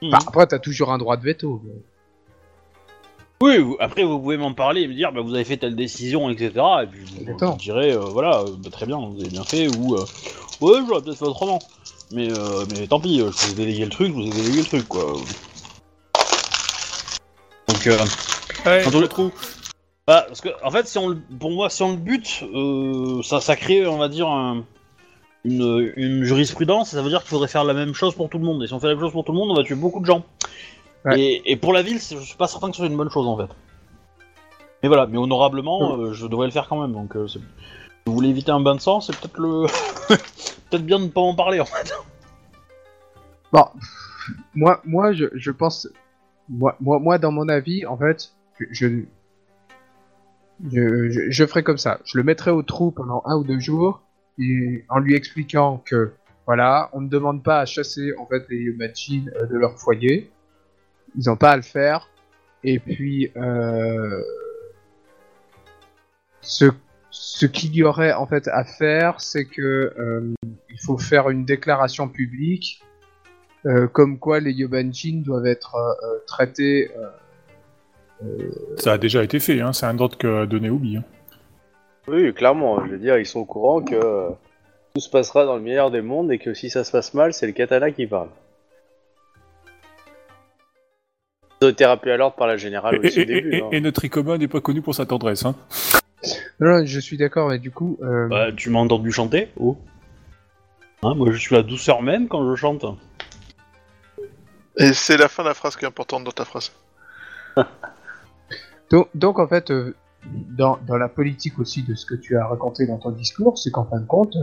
Mhm. 0.00 0.08
Enfin, 0.14 0.24
après 0.26 0.46
t'as 0.46 0.58
toujours 0.58 0.90
un 0.90 0.96
droit 0.96 1.18
de 1.18 1.22
veto. 1.22 1.60
mais- 1.66 1.82
Oui, 3.42 3.58
vous- 3.58 3.76
après, 3.78 4.04
vous 4.04 4.18
pouvez 4.18 4.38
m'en 4.38 4.54
parler 4.54 4.82
et 4.82 4.88
me 4.88 4.94
dire, 4.94 5.12
bah, 5.12 5.20
vous 5.20 5.34
avez 5.34 5.44
fait 5.44 5.56
telle 5.58 5.76
décision, 5.76 6.30
etc. 6.30 6.50
Et 6.82 6.86
puis, 6.86 7.00
je, 7.06 7.24
je 7.24 7.58
dirais, 7.58 7.92
euh, 7.94 7.98
voilà, 8.06 8.40
euh, 8.40 8.50
bah, 8.58 8.70
très 8.70 8.86
bien, 8.86 8.96
vous 8.98 9.20
avez 9.20 9.28
bien 9.30 9.44
fait, 9.44 9.68
ou. 9.76 9.96
euh, 9.96 10.04
ouais, 10.62 10.80
j'aurais 10.86 11.02
peut-être 11.02 11.18
fait 11.18 11.24
autrement. 11.26 11.58
Mais, 12.12 12.30
euh, 12.30 12.64
mais 12.70 12.86
tant 12.86 13.00
pis, 13.00 13.20
euh, 13.20 13.30
je 13.30 13.46
vous 13.46 13.52
ai 13.52 13.54
délégué 13.54 13.84
le 13.84 13.90
truc, 13.90 14.08
je 14.08 14.12
vous 14.12 14.26
ai 14.26 14.30
délégué 14.30 14.58
le 14.60 14.64
truc, 14.64 14.88
quoi. 14.88 15.14
Donc, 17.72 17.86
euh, 17.86 17.98
Ouais, 18.66 18.82
Quand 18.84 18.94
on 18.94 19.00
le- 19.00 19.08
trop. 19.08 19.30
Bah, 20.06 20.24
parce 20.26 20.40
que, 20.40 20.48
en 20.62 20.70
fait, 20.70 20.86
si 20.86 20.98
on, 20.98 21.08
le- 21.08 21.20
pour 21.38 21.50
moi, 21.50 21.70
si 21.70 21.82
on 21.82 21.90
le 21.92 21.96
bute, 21.96 22.42
euh, 22.54 23.22
ça, 23.22 23.40
ça 23.40 23.56
crée, 23.56 23.86
on 23.86 23.96
va 23.96 24.08
dire, 24.08 24.28
un- 24.28 24.64
une, 25.44 25.92
une 25.96 26.24
jurisprudence, 26.24 26.92
et 26.92 26.96
ça 26.96 27.02
veut 27.02 27.08
dire 27.08 27.20
qu'il 27.20 27.30
faudrait 27.30 27.48
faire 27.48 27.64
la 27.64 27.72
même 27.74 27.94
chose 27.94 28.14
pour 28.14 28.28
tout 28.28 28.38
le 28.38 28.44
monde. 28.44 28.62
Et 28.62 28.66
si 28.66 28.74
on 28.74 28.80
fait 28.80 28.88
la 28.88 28.94
même 28.94 29.02
chose 29.02 29.12
pour 29.12 29.24
tout 29.24 29.32
le 29.32 29.38
monde, 29.38 29.50
on 29.50 29.54
va 29.54 29.62
tuer 29.62 29.76
beaucoup 29.76 30.00
de 30.00 30.04
gens. 30.06 30.24
Ouais. 31.06 31.18
Et, 31.18 31.52
et 31.52 31.56
pour 31.56 31.72
la 31.72 31.80
ville, 31.82 32.00
c'est- 32.00 32.16
je 32.18 32.22
suis 32.22 32.36
pas 32.36 32.48
certain 32.48 32.68
que 32.68 32.74
ce 32.76 32.78
soit 32.82 32.88
une 32.90 32.96
bonne 32.96 33.10
chose, 33.10 33.26
en 33.26 33.36
fait. 33.38 33.48
Mais 34.82 34.88
voilà, 34.88 35.06
mais 35.06 35.16
honorablement, 35.18 35.96
euh, 35.96 36.12
je 36.12 36.26
devrais 36.26 36.46
le 36.46 36.52
faire 36.52 36.68
quand 36.68 36.80
même. 36.80 36.92
Donc, 36.92 37.16
euh, 37.16 37.26
c'est- 37.28 37.38
si 37.38 37.44
vous 38.06 38.12
voulez 38.14 38.28
éviter 38.30 38.50
un 38.50 38.60
bain 38.60 38.74
de 38.74 38.80
sang, 38.80 39.00
c'est 39.00 39.16
peut-être 39.16 39.38
le, 39.38 39.66
peut-être 40.70 40.84
bien 40.84 40.98
de 40.98 41.04
ne 41.04 41.08
pas 41.08 41.20
en 41.22 41.34
parler, 41.34 41.60
en 41.60 41.64
fait. 41.66 41.94
Bon, 43.52 43.64
moi, 44.54 44.80
moi, 44.84 45.12
je, 45.12 45.26
je 45.34 45.50
pense, 45.50 45.88
moi, 46.50 46.76
moi, 46.80 46.98
moi, 46.98 47.18
dans 47.18 47.32
mon 47.32 47.48
avis, 47.48 47.86
en 47.86 47.96
fait, 47.96 48.32
je, 48.70 49.04
je, 50.70 51.28
je, 51.30 51.46
ferai 51.46 51.62
comme 51.62 51.78
ça. 51.78 52.00
Je 52.04 52.18
le 52.18 52.24
mettrai 52.24 52.50
au 52.50 52.62
trou 52.62 52.90
pendant 52.90 53.22
un 53.24 53.36
ou 53.36 53.44
deux 53.44 53.60
jours, 53.60 54.02
et 54.38 54.84
en 54.88 54.98
lui 54.98 55.14
expliquant 55.14 55.82
que, 55.86 56.12
voilà, 56.46 56.90
on 56.92 57.00
ne 57.00 57.08
demande 57.08 57.42
pas 57.42 57.60
à 57.60 57.66
chasser 57.66 58.12
en 58.18 58.26
fait 58.26 58.44
les 58.50 58.72
machines 58.72 59.30
euh, 59.36 59.46
de 59.46 59.56
leur 59.56 59.78
foyer, 59.78 60.30
ils 61.16 61.26
n'ont 61.26 61.36
pas 61.36 61.52
à 61.52 61.56
le 61.56 61.62
faire, 61.62 62.08
et 62.64 62.78
puis 62.78 63.30
euh, 63.36 64.20
ce 66.40 66.66
ce 67.12 67.44
qu'il 67.44 67.74
y 67.74 67.82
aurait 67.82 68.12
en 68.12 68.26
fait 68.26 68.46
à 68.48 68.64
faire, 68.64 69.20
c'est 69.20 69.44
que 69.44 69.60
euh, 69.98 70.32
il 70.68 70.80
faut 70.80 70.96
faire 70.96 71.28
une 71.28 71.44
déclaration 71.44 72.08
publique 72.08 72.82
euh, 73.66 73.86
comme 73.88 74.18
quoi 74.18 74.40
les 74.40 74.52
Yobanjin 74.52 75.22
doivent 75.24 75.46
être 75.46 75.74
euh, 75.76 76.06
euh, 76.06 76.18
traités. 76.26 76.90
euh, 78.22 78.50
Ça 78.76 78.92
a 78.94 78.98
déjà 78.98 79.22
été 79.24 79.38
fait, 79.40 79.60
hein. 79.60 79.72
c'est 79.72 79.86
un 79.86 79.98
ordre 79.98 80.16
qu'a 80.18 80.46
donné 80.46 80.70
Obi. 80.70 80.96
Hein. 80.96 81.04
Oui, 82.08 82.32
clairement, 82.34 82.84
je 82.86 82.90
veux 82.92 82.98
dire, 82.98 83.18
ils 83.18 83.26
sont 83.26 83.40
au 83.40 83.44
courant 83.44 83.82
que 83.82 84.28
tout 84.94 85.00
se 85.00 85.08
passera 85.10 85.44
dans 85.44 85.56
le 85.56 85.62
meilleur 85.62 85.90
des 85.90 86.00
mondes 86.02 86.32
et 86.32 86.38
que 86.38 86.54
si 86.54 86.68
ça 86.70 86.82
se 86.84 86.90
passe 86.90 87.14
mal, 87.14 87.32
c'est 87.32 87.46
le 87.46 87.52
katana 87.52 87.90
qui 87.92 88.06
parle. 88.06 88.28
De 91.60 91.70
thérapie 91.70 92.08
à 92.10 92.16
l'ordre 92.16 92.36
par 92.36 92.46
la 92.46 92.56
générale 92.56 92.96
Et, 93.02 93.06
aussi 93.08 93.20
au 93.20 93.24
début. 93.24 93.54
et- 93.54 93.62
hein. 93.62 93.68
et 93.70 93.80
notre 93.82 94.02
Icoma 94.04 94.38
n'est 94.38 94.48
pas 94.48 94.60
connu 94.62 94.80
pour 94.80 94.94
sa 94.94 95.04
tendresse. 95.04 95.44
Hein. 95.44 95.54
Non, 96.58 96.78
non, 96.80 96.86
je 96.86 97.00
suis 97.00 97.16
d'accord, 97.18 97.48
mais 97.50 97.58
du 97.58 97.70
coup, 97.70 97.98
euh, 98.02 98.28
Bah, 98.28 98.50
tu 98.54 98.70
m'as 98.70 98.80
entendu 98.80 99.12
chanter 99.12 99.48
Oh. 99.58 99.76
Hein, 101.02 101.14
moi, 101.14 101.30
je 101.30 101.36
suis 101.38 101.54
la 101.54 101.62
douceur 101.62 102.02
même 102.02 102.28
quand 102.28 102.48
je 102.50 102.54
chante. 102.56 102.84
Et 104.76 104.92
c'est 104.92 105.16
la 105.16 105.28
fin 105.28 105.42
de 105.42 105.48
la 105.48 105.54
phrase 105.54 105.76
qui 105.76 105.84
est 105.84 105.88
importante 105.88 106.24
dans 106.24 106.30
ta 106.32 106.44
phrase. 106.44 106.72
donc, 108.90 109.08
donc, 109.14 109.38
en 109.38 109.48
fait, 109.48 109.70
euh, 109.70 109.94
dans, 110.24 110.78
dans 110.86 110.96
la 110.96 111.08
politique 111.08 111.58
aussi 111.58 111.82
de 111.82 111.94
ce 111.94 112.06
que 112.06 112.14
tu 112.14 112.36
as 112.36 112.46
raconté 112.46 112.86
dans 112.86 112.98
ton 112.98 113.10
discours, 113.10 113.58
c'est 113.58 113.70
qu'en 113.70 113.84
fin 113.84 114.00
de 114.00 114.06
compte, 114.06 114.36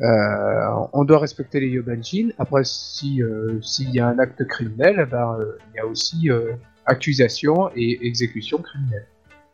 euh, 0.00 0.86
on 0.92 1.04
doit 1.04 1.18
respecter 1.18 1.60
les 1.60 1.68
Yobanjin. 1.68 2.30
Après, 2.38 2.62
si 2.64 3.22
euh, 3.22 3.60
s'il 3.60 3.90
y 3.90 4.00
a 4.00 4.06
un 4.08 4.18
acte 4.18 4.46
criminel, 4.46 4.96
eh 5.02 5.06
ben, 5.06 5.36
euh, 5.38 5.58
il 5.72 5.76
y 5.76 5.80
a 5.80 5.86
aussi 5.86 6.30
euh, 6.30 6.52
accusation 6.86 7.70
et 7.76 8.06
exécution 8.06 8.58
criminelle. 8.58 9.06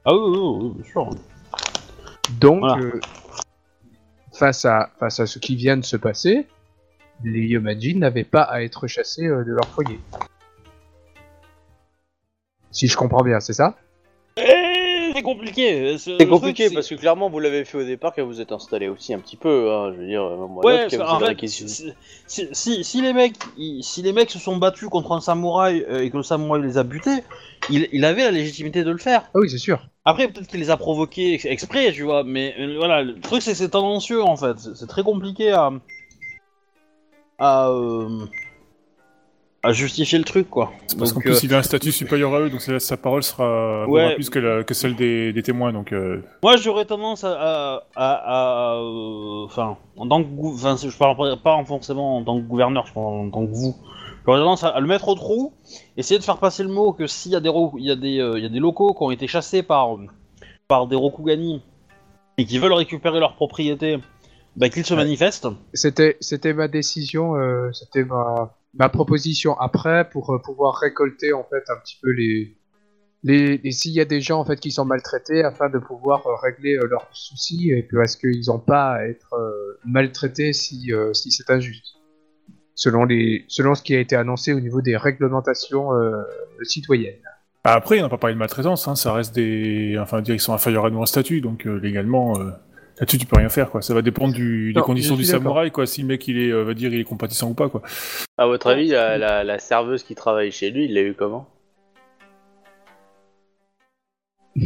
Ah 0.04 0.14
oui, 0.14 0.20
oui, 0.20 0.38
oui, 0.62 0.72
bien 0.76 0.84
sûr. 0.90 1.10
Donc, 2.40 2.60
Voilà. 2.60 2.82
euh, 2.82 3.00
face, 4.32 4.64
à, 4.64 4.90
face 4.98 5.20
à 5.20 5.26
ce 5.26 5.38
qui 5.38 5.56
vient 5.56 5.76
de 5.76 5.84
se 5.84 5.96
passer, 5.96 6.46
les 7.24 7.40
Yomanjin 7.46 7.98
n'avaient 7.98 8.24
pas 8.24 8.42
à 8.42 8.62
être 8.62 8.86
chassés 8.86 9.26
euh, 9.26 9.44
de 9.44 9.52
leur 9.52 9.66
foyer. 9.68 9.98
Si 12.70 12.88
je 12.88 12.96
comprends 12.96 13.22
bien, 13.22 13.40
c'est 13.40 13.54
ça? 13.54 13.76
Eh, 14.38 15.12
très 15.12 15.22
compliqué. 15.22 15.96
C'est 15.96 16.26
compliqué 16.28 16.68
parce 16.70 16.88
que 16.88 16.94
clairement 16.94 17.30
vous 17.30 17.38
l'avez 17.40 17.64
fait 17.64 17.78
au 17.78 17.84
départ 17.84 18.12
quand 18.14 18.26
vous 18.26 18.42
êtes 18.42 18.52
installé 18.52 18.88
aussi 18.88 19.14
un 19.14 19.18
petit 19.18 19.36
peu. 19.36 19.72
Hein, 19.72 19.92
je 19.94 20.00
veux 20.00 20.06
dire, 20.06 20.22
moi, 20.22 20.62
Ouais, 20.64 20.72
avez 20.72 20.90
fait, 20.90 20.98
réquisitionné- 20.98 21.94
si, 22.26 22.48
si- 22.52 22.84
si 22.84 23.00
les 23.00 23.14
mecs, 23.14 23.36
si 23.80 24.02
les 24.02 24.12
mecs 24.12 24.30
se 24.30 24.38
sont 24.38 24.58
battus 24.58 24.90
contre 24.90 25.12
un 25.12 25.20
samouraï 25.22 25.86
euh, 25.88 26.02
et 26.02 26.10
que 26.10 26.18
le 26.18 26.22
samouraï 26.22 26.60
les 26.62 26.76
a 26.76 26.82
butés, 26.82 27.22
il, 27.70 27.88
il 27.92 28.04
avait 28.04 28.24
la 28.24 28.30
légitimité 28.30 28.84
de 28.84 28.90
le 28.90 28.98
faire. 28.98 29.22
Ah 29.34 29.38
oui, 29.38 29.48
c'est 29.48 29.56
sûr. 29.58 29.88
Après, 30.04 30.28
peut-être 30.28 30.48
qu'il 30.48 30.60
les 30.60 30.70
a 30.70 30.76
provoqués 30.76 31.32
ex- 31.34 31.46
exprès, 31.46 31.92
tu 31.92 32.02
vois, 32.02 32.22
mais 32.22 32.54
euh, 32.60 32.76
voilà, 32.76 33.02
le 33.02 33.18
truc 33.18 33.40
c'est 33.42 33.52
que 33.52 33.56
c'est 33.58 33.70
tendancieux 33.70 34.22
en 34.22 34.36
fait. 34.36 34.58
C'est 34.58 34.76
c'est 34.76 34.86
très 34.86 35.02
compliqué 35.02 35.50
à. 35.52 35.72
À. 37.38 37.68
euh, 37.70 38.26
à 39.62 39.72
justifier 39.72 40.16
le 40.18 40.24
truc 40.24 40.48
quoi. 40.48 40.70
C'est 40.86 40.96
parce 40.96 41.12
qu'en 41.12 41.18
plus, 41.20 41.32
euh, 41.32 41.40
il 41.42 41.52
a 41.52 41.58
un 41.58 41.62
statut 41.62 41.90
supérieur 41.90 42.32
à 42.32 42.38
eux, 42.40 42.50
donc 42.50 42.60
sa, 42.60 42.78
sa 42.78 42.96
parole 42.96 43.24
sera 43.24 43.84
Ouais. 43.88 44.14
plus 44.14 44.30
que, 44.30 44.38
la- 44.38 44.62
que 44.62 44.74
celle 44.74 44.94
des, 44.94 45.32
des 45.32 45.42
témoins. 45.42 45.72
Donc, 45.72 45.92
euh, 45.92 46.22
Moi, 46.44 46.56
j'aurais 46.56 46.84
tendance 46.84 47.24
à, 47.24 47.82
enfin, 49.44 49.76
en 49.96 50.06
tant 50.06 50.22
que, 50.22 50.28
enfin, 50.54 50.76
je 50.76 50.96
parle 50.96 51.16
pas- 51.42 51.64
forcément 51.64 52.18
en 52.18 52.22
tant 52.22 52.36
que 52.40 52.44
gouverneur, 52.46 52.86
je 52.86 52.92
parle 52.92 53.06
en 53.06 53.28
tant 53.30 53.44
que 53.44 53.52
vous. 53.52 53.74
J'aurais 54.24 54.38
tendance 54.38 54.62
à, 54.62 54.78
le 54.78 54.86
mettre 54.86 55.08
au 55.08 55.16
trou, 55.16 55.52
essayer 55.96 56.18
de 56.20 56.24
faire 56.24 56.38
passer 56.38 56.62
le 56.62 56.68
mot 56.68 56.92
que 56.92 57.08
s'il 57.08 57.32
y 57.32 57.36
a 57.36 57.40
des, 57.40 57.50
y 57.78 57.90
a 57.90 57.96
des, 57.96 58.20
euh, 58.20 58.38
il 58.38 58.44
y 58.44 58.46
a 58.46 58.50
des 58.50 58.60
locaux 58.60 58.94
qui 58.94 59.02
ont 59.02 59.10
été 59.10 59.26
chassés 59.26 59.64
par, 59.64 59.96
par 60.68 60.86
des 60.86 60.94
Rokugani 60.96 61.60
et 62.38 62.44
qui 62.44 62.58
veulent 62.58 62.72
récupérer 62.72 63.18
leur 63.18 63.34
propriété, 63.34 63.98
bah, 64.56 64.68
qu'ils 64.68 64.84
se 64.86 64.94
Ouais. 64.94 65.00
manifestent. 65.00 65.46
C'était, 65.74 66.16
c'était 66.20 66.52
ma 66.54 66.68
décision, 66.68 67.36
euh, 67.36 67.70
c'était 67.72 68.04
ma, 68.04 68.56
ma 68.74 68.88
proposition 68.88 69.58
après 69.58 70.08
pour 70.08 70.30
euh, 70.34 70.38
pouvoir 70.38 70.74
récolter 70.76 71.32
en 71.32 71.44
fait 71.44 71.62
un 71.68 71.76
petit 71.82 71.98
peu 72.02 72.10
les, 72.10 72.56
les, 73.22 73.60
et 73.64 73.72
s'il 73.72 73.92
y 73.92 74.00
a 74.00 74.04
des 74.04 74.20
gens 74.20 74.40
en 74.40 74.44
fait 74.44 74.58
qui 74.58 74.70
sont 74.70 74.84
maltraités 74.84 75.42
afin 75.44 75.68
de 75.68 75.78
pouvoir 75.78 76.26
euh, 76.26 76.34
régler 76.42 76.76
euh, 76.76 76.86
leurs 76.88 77.08
soucis 77.12 77.70
et 77.70 77.82
puis 77.82 77.96
est-ce 78.02 78.16
qu'ils 78.16 78.46
n'ont 78.48 78.58
pas 78.58 78.92
à 78.96 79.04
être 79.04 79.34
euh, 79.34 79.78
maltraités 79.84 80.52
si, 80.52 80.92
euh, 80.92 81.12
si 81.12 81.30
c'est 81.30 81.50
injuste. 81.50 81.94
Selon 82.74 83.04
les, 83.04 83.44
selon 83.48 83.74
ce 83.74 83.82
qui 83.82 83.94
a 83.94 84.00
été 84.00 84.16
annoncé 84.16 84.52
au 84.52 84.60
niveau 84.60 84.82
des 84.82 84.96
réglementations 84.98 85.94
euh, 85.94 86.22
citoyennes. 86.62 87.14
après, 87.64 87.98
on 88.00 88.02
n'a 88.02 88.08
pas 88.10 88.18
parlé 88.18 88.34
de 88.34 88.38
maltraitance, 88.38 88.86
hein, 88.86 88.94
ça 88.96 89.14
reste 89.14 89.34
des. 89.34 89.96
Enfin, 89.98 90.20
dire 90.20 90.34
ils 90.34 90.40
sont 90.40 90.52
inférieurs 90.52 90.84
à 90.84 90.90
nous 90.90 90.98
en 90.98 91.06
statut, 91.06 91.40
donc 91.40 91.66
euh, 91.66 91.80
légalement, 91.80 92.38
euh, 92.38 92.50
là-dessus, 92.98 93.18
tu 93.18 93.26
peux 93.26 93.36
rien 93.36 93.48
faire, 93.48 93.70
quoi. 93.70 93.82
Ça 93.82 93.94
va 93.94 94.02
dépendre 94.02 94.34
du, 94.34 94.72
des 94.72 94.80
Non, 94.80 94.84
conditions 94.84 95.16
du 95.16 95.24
samouraï, 95.24 95.70
quoi. 95.70 95.86
Si 95.86 96.02
le 96.02 96.08
mec, 96.08 96.26
il 96.28 96.38
est, 96.38 96.50
euh, 96.50 96.64
va 96.64 96.74
dire, 96.74 96.92
il 96.92 97.00
est 97.00 97.04
compatissant 97.04 97.50
ou 97.50 97.54
pas, 97.54 97.68
quoi. 97.68 97.82
À 98.38 98.46
votre 98.46 98.66
avis, 98.68 98.88
la, 98.88 99.18
la, 99.18 99.44
la 99.44 99.58
serveuse 99.58 100.02
qui 100.02 100.14
travaille 100.14 100.50
chez 100.50 100.70
lui, 100.70 100.86
il 100.86 100.94
l'a 100.94 101.02
eu 101.02 101.14
comment? 101.14 101.46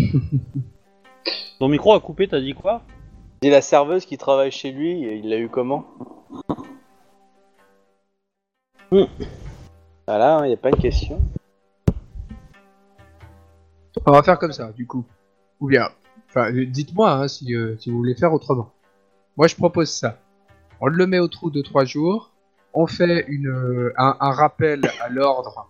Ton 1.59 1.69
micro 1.69 1.93
a 1.93 2.01
coupé, 2.01 2.29
t'as 2.29 2.41
dit 2.41 2.55
quoi? 2.55 2.83
Et 3.43 3.51
la 3.51 3.61
serveuse 3.61 4.07
qui 4.07 4.17
travaille 4.19 4.51
chez 4.51 4.71
lui, 4.71 5.01
il 5.01 5.29
l'a 5.29 5.39
eu 5.39 5.49
comment? 5.49 5.87
Voilà, 10.07 10.41
il 10.43 10.49
n'y 10.49 10.55
a 10.55 10.57
pas 10.57 10.71
une 10.71 10.77
question. 10.77 11.21
On 14.05 14.11
va 14.11 14.25
faire 14.25 14.41
comme 14.41 14.51
ça, 14.51 14.73
du 14.73 14.85
coup. 14.85 15.05
Ou 15.61 15.69
bien, 15.69 15.89
enfin, 16.31 16.51
dites-moi 16.53 17.13
hein, 17.13 17.29
si, 17.29 17.55
euh, 17.55 17.77
si 17.79 17.91
vous 17.91 17.99
voulez 17.99 18.15
faire 18.15 18.33
autrement. 18.33 18.73
Moi, 19.37 19.47
je 19.47 19.57
propose 19.57 19.91
ça. 19.91 20.19
On 20.81 20.87
le 20.87 21.07
met 21.07 21.19
au 21.19 21.29
trou 21.29 21.51
de 21.51 21.63
trois 21.63 21.85
jours. 21.85 22.33
On 22.73 22.87
fait 22.87 23.27
une, 23.29 23.49
euh, 23.49 23.93
un, 23.97 24.31
rappel 24.31 24.83
à 25.03 25.09
l'ordre 25.09 25.69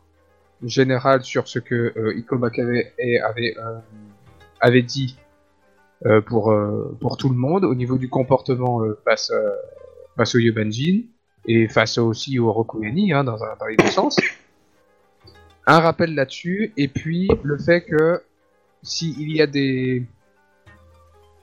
général 0.63 1.23
sur 1.25 1.49
ce 1.49 1.59
que 1.59 1.93
euh, 1.97 2.17
Ikoma 2.17 2.49
avait, 2.49 2.93
euh, 3.59 3.79
avait 4.61 4.83
dit 4.83 5.17
pour, 6.27 6.55
pour 6.99 7.19
tout 7.19 7.29
le 7.29 7.35
monde 7.35 7.63
au 7.63 7.75
niveau 7.75 7.99
du 7.99 8.09
comportement 8.09 8.81
face, 9.05 9.31
face 10.17 10.35
au 10.35 10.39
Yobanjin 10.39 11.03
et 11.47 11.69
face 11.69 11.99
aussi 11.99 12.39
au 12.39 12.51
Rokugani, 12.51 13.13
hein, 13.13 13.23
dans, 13.23 13.37
dans 13.37 13.67
les 13.69 13.77
deux 13.77 13.91
sens 13.91 14.17
un 15.67 15.81
rappel 15.81 16.15
là-dessus, 16.15 16.73
et 16.77 16.89
puis 16.89 17.29
le 17.43 17.59
fait 17.59 17.83
que 17.83 18.23
s'il 18.83 19.31
y 19.31 19.41
a 19.41 19.47
des 19.47 20.05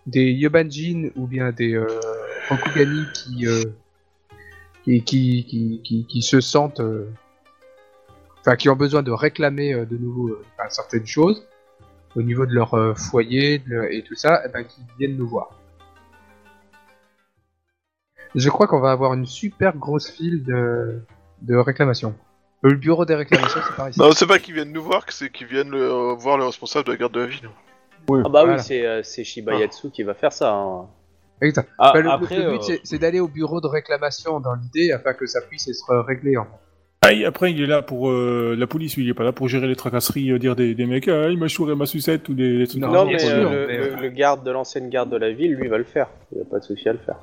des 0.08 0.32
Yobanjin 0.32 1.12
ou 1.16 1.28
bien 1.28 1.52
des 1.52 1.76
euh, 1.76 1.86
Rokugani 2.50 3.04
qui, 3.14 3.46
euh, 3.46 3.64
qui, 4.84 5.04
qui, 5.04 5.46
qui, 5.46 5.82
qui, 5.84 6.06
qui 6.08 6.22
se 6.22 6.40
sentent, 6.40 6.80
euh, 6.80 7.12
enfin 8.40 8.56
qui 8.56 8.70
ont 8.70 8.76
besoin 8.78 9.04
de 9.04 9.12
réclamer 9.12 9.74
euh, 9.74 9.86
de 9.86 9.98
nouveau 9.98 10.30
euh, 10.30 10.46
certaines 10.70 11.06
choses 11.06 11.46
au 12.16 12.22
niveau 12.22 12.46
de 12.46 12.54
leur 12.54 12.74
euh, 12.74 12.96
foyer 12.96 13.62
et 13.92 14.02
tout 14.02 14.16
ça, 14.16 14.42
eh 14.46 14.50
ben, 14.50 14.64
qu'ils 14.64 14.86
viennent 14.98 15.18
nous 15.18 15.28
voir. 15.28 15.50
Je 18.34 18.50
crois 18.50 18.68
qu'on 18.68 18.80
va 18.80 18.92
avoir 18.92 19.14
une 19.14 19.26
super 19.26 19.76
grosse 19.76 20.10
file 20.10 20.44
de, 20.44 21.02
de 21.42 21.56
réclamations. 21.56 22.16
Le 22.62 22.76
bureau 22.76 23.06
des 23.06 23.16
réclamations, 23.16 23.60
c'est 23.68 23.76
pareil. 23.76 23.94
Non, 23.98 24.12
c'est 24.14 24.26
pas 24.26 24.40
qu'ils 24.40 24.56
viennent 24.56 24.72
nous 24.72 24.84
voir, 24.84 25.04
c'est 25.10 25.30
qu'ils 25.30 25.48
viennent 25.48 25.76
voir 26.16 26.38
le 26.38 26.46
responsable 26.46 26.86
de 26.86 26.92
la 26.92 26.98
garde 26.98 27.14
de 27.14 27.20
la 27.20 27.26
ville. 27.28 27.50
Ah 28.10 28.14
bah 28.24 28.30
Voilà. 28.30 28.54
oui, 28.56 28.60
c'est 28.60 28.86
euh, 28.86 29.02
c'est 29.04 29.24
Shibayatsu 29.24 29.90
qui 29.92 30.04
va 30.04 30.14
faire 30.14 30.32
ça. 30.34 30.54
hein. 30.54 30.88
Exact. 31.42 31.70
Ah, 31.78 31.92
Bah, 31.94 32.02
le, 32.02 32.10
Après, 32.10 32.38
le 32.38 32.52
but, 32.52 32.56
euh, 32.56 32.62
c'est- 32.62 32.82
c'est 32.84 32.98
d'aller 32.98 33.20
au 33.20 33.28
bureau 33.28 33.62
de 33.62 33.68
réclamation 33.68 34.40
dans 34.40 34.56
l'idée 34.56 34.92
afin 34.92 35.14
que 35.14 35.26
ça 35.28 35.42
puisse 35.42 35.68
être 35.68 35.98
réglé. 36.08 36.36
En 36.38 36.46
fait. 36.46 36.50
Ah, 37.04 37.28
après, 37.28 37.52
il 37.52 37.62
est 37.62 37.68
là 37.68 37.82
pour 37.84 38.10
euh, 38.10 38.56
la 38.58 38.66
police, 38.66 38.96
lui, 38.98 39.04
il 39.04 39.10
est 39.10 39.14
pas 39.14 39.24
là 39.24 39.32
pour 39.32 39.48
gérer 39.48 39.68
les 39.68 39.76
tracasseries, 39.76 40.32
euh, 40.32 40.40
dire 40.40 40.56
des, 40.56 40.74
des 40.74 40.86
mecs, 40.88 41.08
ah, 41.08 41.30
il 41.30 41.38
m'a 41.38 41.48
chouré 41.48 41.76
ma 41.76 41.86
sucette 41.86 42.28
ou 42.30 42.34
des, 42.34 42.58
des 42.58 42.68
trucs 42.68 42.82
Non, 42.82 43.06
mais 43.06 43.16
euh, 43.16 43.20
sûr, 43.20 43.52
le, 43.52 43.68
mais, 43.68 44.02
le- 44.02 44.10
garde 44.10 44.44
de 44.44 44.50
l'ancienne 44.52 44.90
garde 44.90 45.10
de 45.12 45.18
la 45.18 45.32
ville, 45.32 45.54
lui, 45.54 45.68
va 45.68 45.78
le 45.78 45.84
faire. 45.84 46.08
Il 46.32 46.40
n'y 46.40 46.42
a 46.42 46.46
pas 46.46 46.58
de 46.60 46.64
souci 46.64 46.90
à 46.90 46.94
le 46.94 47.00
faire. 47.00 47.18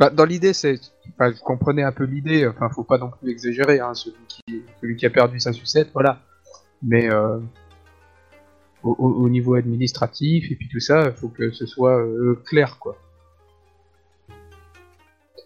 Bah, 0.00 0.10
dans 0.10 0.24
l'idée, 0.24 0.52
c'est, 0.52 0.80
enfin, 1.14 1.30
vous 1.30 1.44
comprenez 1.44 1.84
un 1.84 1.92
peu 1.92 2.04
l'idée. 2.04 2.46
Enfin, 2.48 2.68
faut 2.70 2.82
pas 2.82 2.98
non 2.98 3.10
plus 3.10 3.30
exagérer. 3.30 3.78
Hein, 3.78 3.94
celui 3.94 4.16
qui, 4.26 4.62
celui 4.80 4.96
qui 4.96 5.06
a 5.06 5.10
perdu 5.10 5.38
sa 5.38 5.52
sucette, 5.52 5.90
voilà. 5.94 6.18
Mais 6.82 7.08
euh, 7.10 7.38
au, 8.82 8.92
au- 8.98 9.24
au 9.24 9.28
niveau 9.28 9.54
administratif 9.54 10.50
et 10.50 10.54
puis 10.56 10.68
tout 10.68 10.80
ça, 10.80 11.04
il 11.06 11.12
faut 11.12 11.28
que 11.28 11.50
ce 11.50 11.66
soit 11.66 11.98
euh, 11.98 12.40
clair, 12.46 12.78
quoi. 12.78 12.96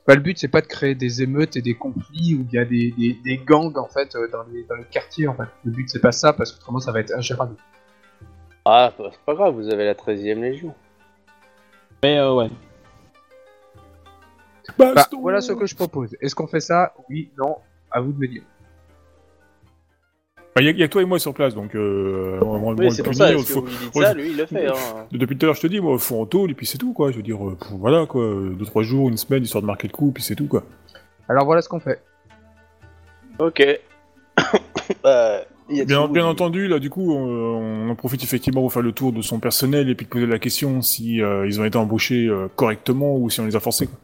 Bah, 0.07 0.17
le 0.17 0.21
but, 0.21 0.37
c'est 0.37 0.49
pas 0.49 0.61
de 0.61 0.67
créer 0.67 0.97
des 0.97 1.23
émeutes 1.23 1.57
et 1.57 1.63
des 1.63 1.75
conflits 1.75 2.35
ou 2.35 2.43
bien 2.43 2.65
des, 2.65 2.91
des, 2.99 3.15
des 3.25 3.37
gangs 3.39 3.77
en 3.79 3.87
fait 3.87 4.17
euh, 4.17 4.27
dans 4.33 4.43
les, 4.53 4.65
dans 4.65 4.75
les 4.75 4.85
quartiers. 4.85 5.29
En 5.29 5.35
fait, 5.35 5.45
le 5.65 5.71
but 5.71 5.89
c'est 5.89 6.01
pas 6.01 6.11
ça 6.13 6.33
parce 6.33 6.51
qu'autrement 6.53 6.81
ça 6.81 6.91
va 6.91 7.01
être 7.01 7.13
ingérable. 7.15 7.55
Ah, 8.65 8.93
bah, 8.99 9.11
c'est 9.13 9.21
pas 9.25 9.35
grave, 9.35 9.55
vous 9.55 9.69
avez 9.69 9.85
la 9.85 9.95
13ème 9.95 10.41
Légion. 10.41 10.75
Mais 12.03 12.19
euh, 12.19 12.35
ouais. 12.35 12.51
Bah, 14.79 14.95
voilà 15.21 15.41
ce 15.41 15.53
que 15.53 15.67
je 15.67 15.75
propose. 15.77 16.17
Est-ce 16.21 16.35
qu'on 16.35 16.47
fait 16.49 16.61
ça? 16.61 16.95
Oui, 17.09 17.31
non, 17.39 17.59
à 17.91 18.01
vous 18.01 18.13
de 18.13 18.19
me 18.19 18.27
dire. 18.27 18.43
Bah, 20.55 20.61
Il 20.61 20.66
y, 20.66 20.69
a- 20.69 20.73
il 20.73 20.79
y 20.79 20.83
a 20.83 20.87
que 20.87 20.93
toi 20.93 21.01
et 21.03 21.07
moi 21.07 21.19
sur 21.19 21.33
place, 21.33 21.55
donc 21.55 21.74
euh, 21.74 22.39
on, 22.43 22.47
on- 22.47 22.69
on 22.69 22.74
Oui, 22.77 22.85
le 22.87 22.91
c'est 22.91 23.03
pour 23.03 23.15
ça, 23.15 23.33
vous 23.35 23.43
dites 23.43 23.95
ça, 24.03 24.12
lui, 24.15 24.31
il 24.31 24.37
le 24.37 24.45
fait. 24.47 24.66
Hein. 24.69 24.74
Depuis 25.11 25.37
tout 25.39 25.45
à 25.45 25.49
l'heure, 25.49 25.55
je 25.57 25.62
te 25.62 25.66
dis, 25.66 25.81
moi, 25.81 25.99
faut 25.99 26.20
en 26.20 26.27
tôle, 26.27 26.51
et 26.51 26.55
puis 26.55 26.66
c'est 26.66 26.77
tout, 26.79 26.93
quoi. 26.93 27.11
Je 27.11 27.16
veux 27.16 27.23
dire, 27.23 27.43
euh, 27.49 27.57
pff, 27.59 27.70
voilà, 27.73 28.05
quoi. 28.07 28.23
Deux, 28.53 28.65
trois 28.66 28.83
jours, 28.83 29.09
une 29.09 29.16
semaine, 29.16 29.43
histoire 29.43 29.62
de 29.62 29.66
marquer 29.66 29.89
le 29.89 29.93
coup, 29.93 30.12
puis 30.12 30.23
c'est 30.23 30.35
tout, 30.35 30.47
quoi. 30.49 30.65
Alors 31.29 31.47
voilà 31.47 31.62
ce 31.62 31.69
qu'on 31.70 31.81
fait. 31.81 32.03
Ok. 33.39 33.62
Yatsu, 35.70 35.87
Bien, 36.11 36.27
entendu, 36.27 36.66
là, 36.69 36.79
du 36.79 36.91
coup, 36.91 37.12
on, 37.15 37.87
on 37.87 37.89
en 37.89 37.95
profite 37.95 38.23
effectivement 38.23 38.61
pour 38.61 38.73
faire 38.73 38.83
le 38.83 38.93
tour 38.93 39.12
de 39.12 39.23
son 39.23 39.39
personnel 39.41 39.89
et 39.89 39.95
puis 39.95 40.05
de 40.05 40.11
poser 40.11 40.27
la 40.27 40.39
question 40.39 40.83
si 40.83 41.23
euh, 41.23 41.47
ils 41.47 41.61
ont 41.61 41.65
été 41.65 41.79
embauchés 41.79 42.27
euh, 42.27 42.49
correctement 42.57 43.16
ou 43.16 43.31
si 43.31 43.41
on 43.41 43.47
les 43.47 43.57
a 43.57 43.61
forcés, 43.61 43.87
quoi. 43.87 43.97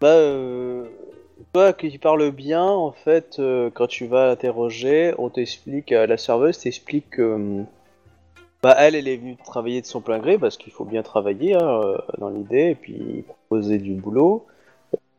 Bah, 0.00 0.08
euh, 0.08 0.75
toi 1.56 1.72
qui 1.72 1.96
parles 1.96 2.32
bien, 2.32 2.64
en 2.64 2.92
fait, 2.92 3.38
euh, 3.38 3.70
quand 3.72 3.86
tu 3.86 4.06
vas 4.06 4.30
interroger, 4.30 5.14
on 5.16 5.30
t'explique, 5.30 5.90
euh, 5.90 6.06
la 6.06 6.18
serveuse 6.18 6.58
t'explique 6.58 7.08
que, 7.08 7.22
hum, 7.22 7.66
bah, 8.62 8.76
elle, 8.78 8.94
elle 8.94 9.08
est 9.08 9.16
venue 9.16 9.36
travailler 9.36 9.80
de 9.80 9.86
son 9.86 10.02
plein 10.02 10.18
gré 10.18 10.36
parce 10.36 10.58
qu'il 10.58 10.70
faut 10.70 10.84
bien 10.84 11.02
travailler 11.02 11.54
hein, 11.54 11.80
euh, 11.82 11.96
dans 12.18 12.28
l'idée 12.28 12.72
et 12.72 12.74
puis 12.74 13.24
proposer 13.26 13.78
du 13.78 13.94
boulot. 13.94 14.44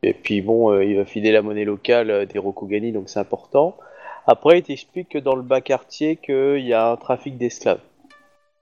Et 0.03 0.13
puis 0.13 0.41
bon, 0.41 0.71
euh, 0.71 0.85
il 0.85 0.95
va 0.97 1.05
filer 1.05 1.31
la 1.31 1.41
monnaie 1.41 1.65
locale 1.65 2.11
euh, 2.11 2.25
des 2.27 2.37
Rokugani, 2.37 2.91
donc 2.91 3.09
c'est 3.09 3.19
important. 3.19 3.75
Après, 4.27 4.59
il 4.59 4.61
t'explique 4.61 5.09
que 5.09 5.17
dans 5.17 5.35
le 5.35 5.41
bas 5.41 5.61
quartier, 5.61 6.17
qu'il 6.17 6.59
y 6.59 6.73
a 6.73 6.91
un 6.91 6.97
trafic 6.97 7.35
d'esclaves. 7.39 7.81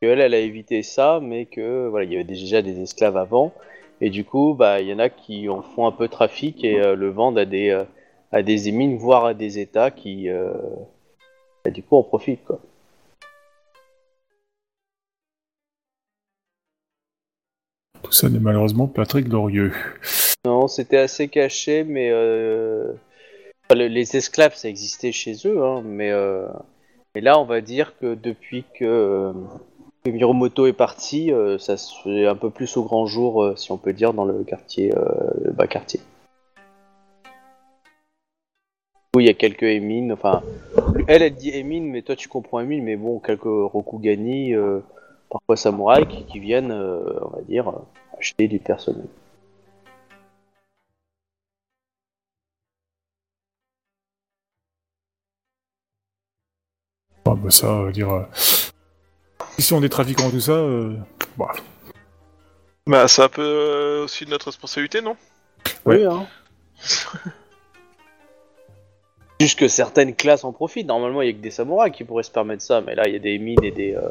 Qu'elle, 0.02 0.22
elle 0.22 0.34
a 0.34 0.40
évité 0.40 0.82
ça, 0.82 1.20
mais 1.22 1.46
que 1.46 1.90
voilà, 1.90 2.06
il 2.06 2.14
y 2.14 2.16
avait 2.16 2.24
déjà 2.24 2.62
des 2.62 2.80
esclaves 2.82 3.18
avant. 3.18 3.52
Et 4.02 4.10
du 4.10 4.26
coup, 4.26 4.54
bah, 4.54 4.82
il 4.82 4.88
y 4.88 4.94
en 4.94 5.00
a 5.00 5.10
qui 5.10 5.48
en 5.50 5.62
font 5.62 5.88
un 5.88 5.92
peu 5.92 6.08
trafic 6.08 6.64
et 6.64 6.82
euh, 6.82 6.96
le 6.96 7.10
vendent 7.10 7.38
à 7.38 7.46
des, 7.46 7.70
euh, 7.70 7.86
à 8.32 8.42
des 8.44 8.68
émines, 8.68 8.98
voire 8.98 9.26
à 9.26 9.34
des 9.34 9.60
États 9.60 9.92
qui, 9.92 10.30
euh, 10.30 10.54
bah, 11.64 11.72
du 11.72 11.82
coup, 11.82 11.96
en 11.96 12.04
profitent, 12.04 12.44
quoi. 12.44 12.60
Tout 18.04 18.12
ça 18.12 18.30
n'est 18.30 18.40
malheureusement 18.40 18.88
pas 18.88 19.06
très 19.06 19.24
glorieux. 19.24 19.72
Non, 20.46 20.68
c'était 20.68 20.98
assez 20.98 21.28
caché, 21.28 21.84
mais 21.84 22.10
euh, 22.12 22.94
enfin, 23.64 23.76
les 23.76 24.16
esclaves, 24.16 24.56
ça 24.56 24.70
existait 24.70 25.12
chez 25.12 25.36
eux, 25.46 25.64
hein, 25.64 25.82
mais 25.84 26.12
là, 27.16 27.40
on 27.40 27.46
va 27.46 27.62
dire 27.62 27.98
que 27.98 28.14
depuis 28.14 28.64
que, 28.78 29.34
que 30.06 30.12
Miromoto 30.12 30.68
est 30.68 30.74
parti, 30.74 31.32
euh, 31.32 31.58
ça 31.58 31.78
se 31.78 32.02
fait 32.04 32.28
un 32.28 32.36
peu 32.36 32.52
plus 32.52 32.78
au 32.78 32.84
grand 32.84 33.08
jour, 33.08 33.44
euh, 33.44 33.56
si 33.56 33.72
on 33.72 33.78
peut 33.78 33.92
dire, 33.92 34.14
dans 34.14 34.26
le 34.26 34.44
quartier, 34.44 34.96
euh, 34.96 35.04
le 35.44 35.52
bas 35.52 35.66
quartier. 35.66 36.00
Où 39.16 39.20
il 39.20 39.26
y 39.26 39.30
a 39.30 39.34
quelques 39.34 39.64
émines, 39.64 40.12
enfin, 40.12 40.44
elle, 41.08 41.24
elle 41.24 41.34
dit 41.34 41.50
émines, 41.50 41.90
mais 41.90 42.02
toi 42.02 42.16
tu 42.16 42.28
comprends 42.28 42.60
émines, 42.60 42.84
mais 42.84 42.98
bon, 42.98 43.20
quelques 43.20 43.44
Rokugani, 43.46 44.54
parfois 45.30 45.56
samouraïs, 45.56 46.06
qui, 46.28 46.40
viennent, 46.40 46.74
on 46.74 47.30
va 47.30 47.42
dire, 47.48 47.72
acheter 48.20 48.48
du 48.50 48.60
personnel. 48.60 49.08
Ah, 57.28 57.34
bah 57.36 57.50
ça, 57.50 57.68
euh, 57.68 57.92
dire. 57.92 58.28
Si 59.58 59.74
on 59.74 59.82
est 59.84 59.90
trafiquants 59.90 60.30
tout 60.30 60.40
ça, 60.40 60.52
euh, 60.54 60.96
bah, 61.38 61.52
Bah, 62.88 63.08
c'est 63.08 63.24
un 63.24 63.30
peu 63.30 63.42
euh, 63.42 64.04
aussi 64.04 64.26
de 64.26 64.30
notre 64.30 64.48
responsabilité, 64.48 65.02
non? 65.02 65.16
Ouais. 65.86 65.98
Oui, 65.98 66.06
hein. 66.06 66.26
Juste 69.40 69.60
que 69.60 69.68
certaines 69.68 70.16
classes 70.16 70.44
en 70.44 70.54
profitent. 70.54 70.88
Normalement, 70.88 71.22
il 71.22 71.28
y 71.28 71.30
a 71.30 71.34
que 71.34 71.42
des 71.42 71.52
samouraïs 71.52 71.94
qui 71.94 72.04
pourraient 72.04 72.24
se 72.24 72.32
permettre 72.32 72.62
ça, 72.62 72.82
mais 72.82 72.96
là, 72.96 73.08
il 73.08 73.14
y 73.14 73.18
a 73.18 73.20
des 73.20 73.38
mines 73.38 73.64
et 73.64 73.72
des, 73.72 73.94
euh, 73.94 74.10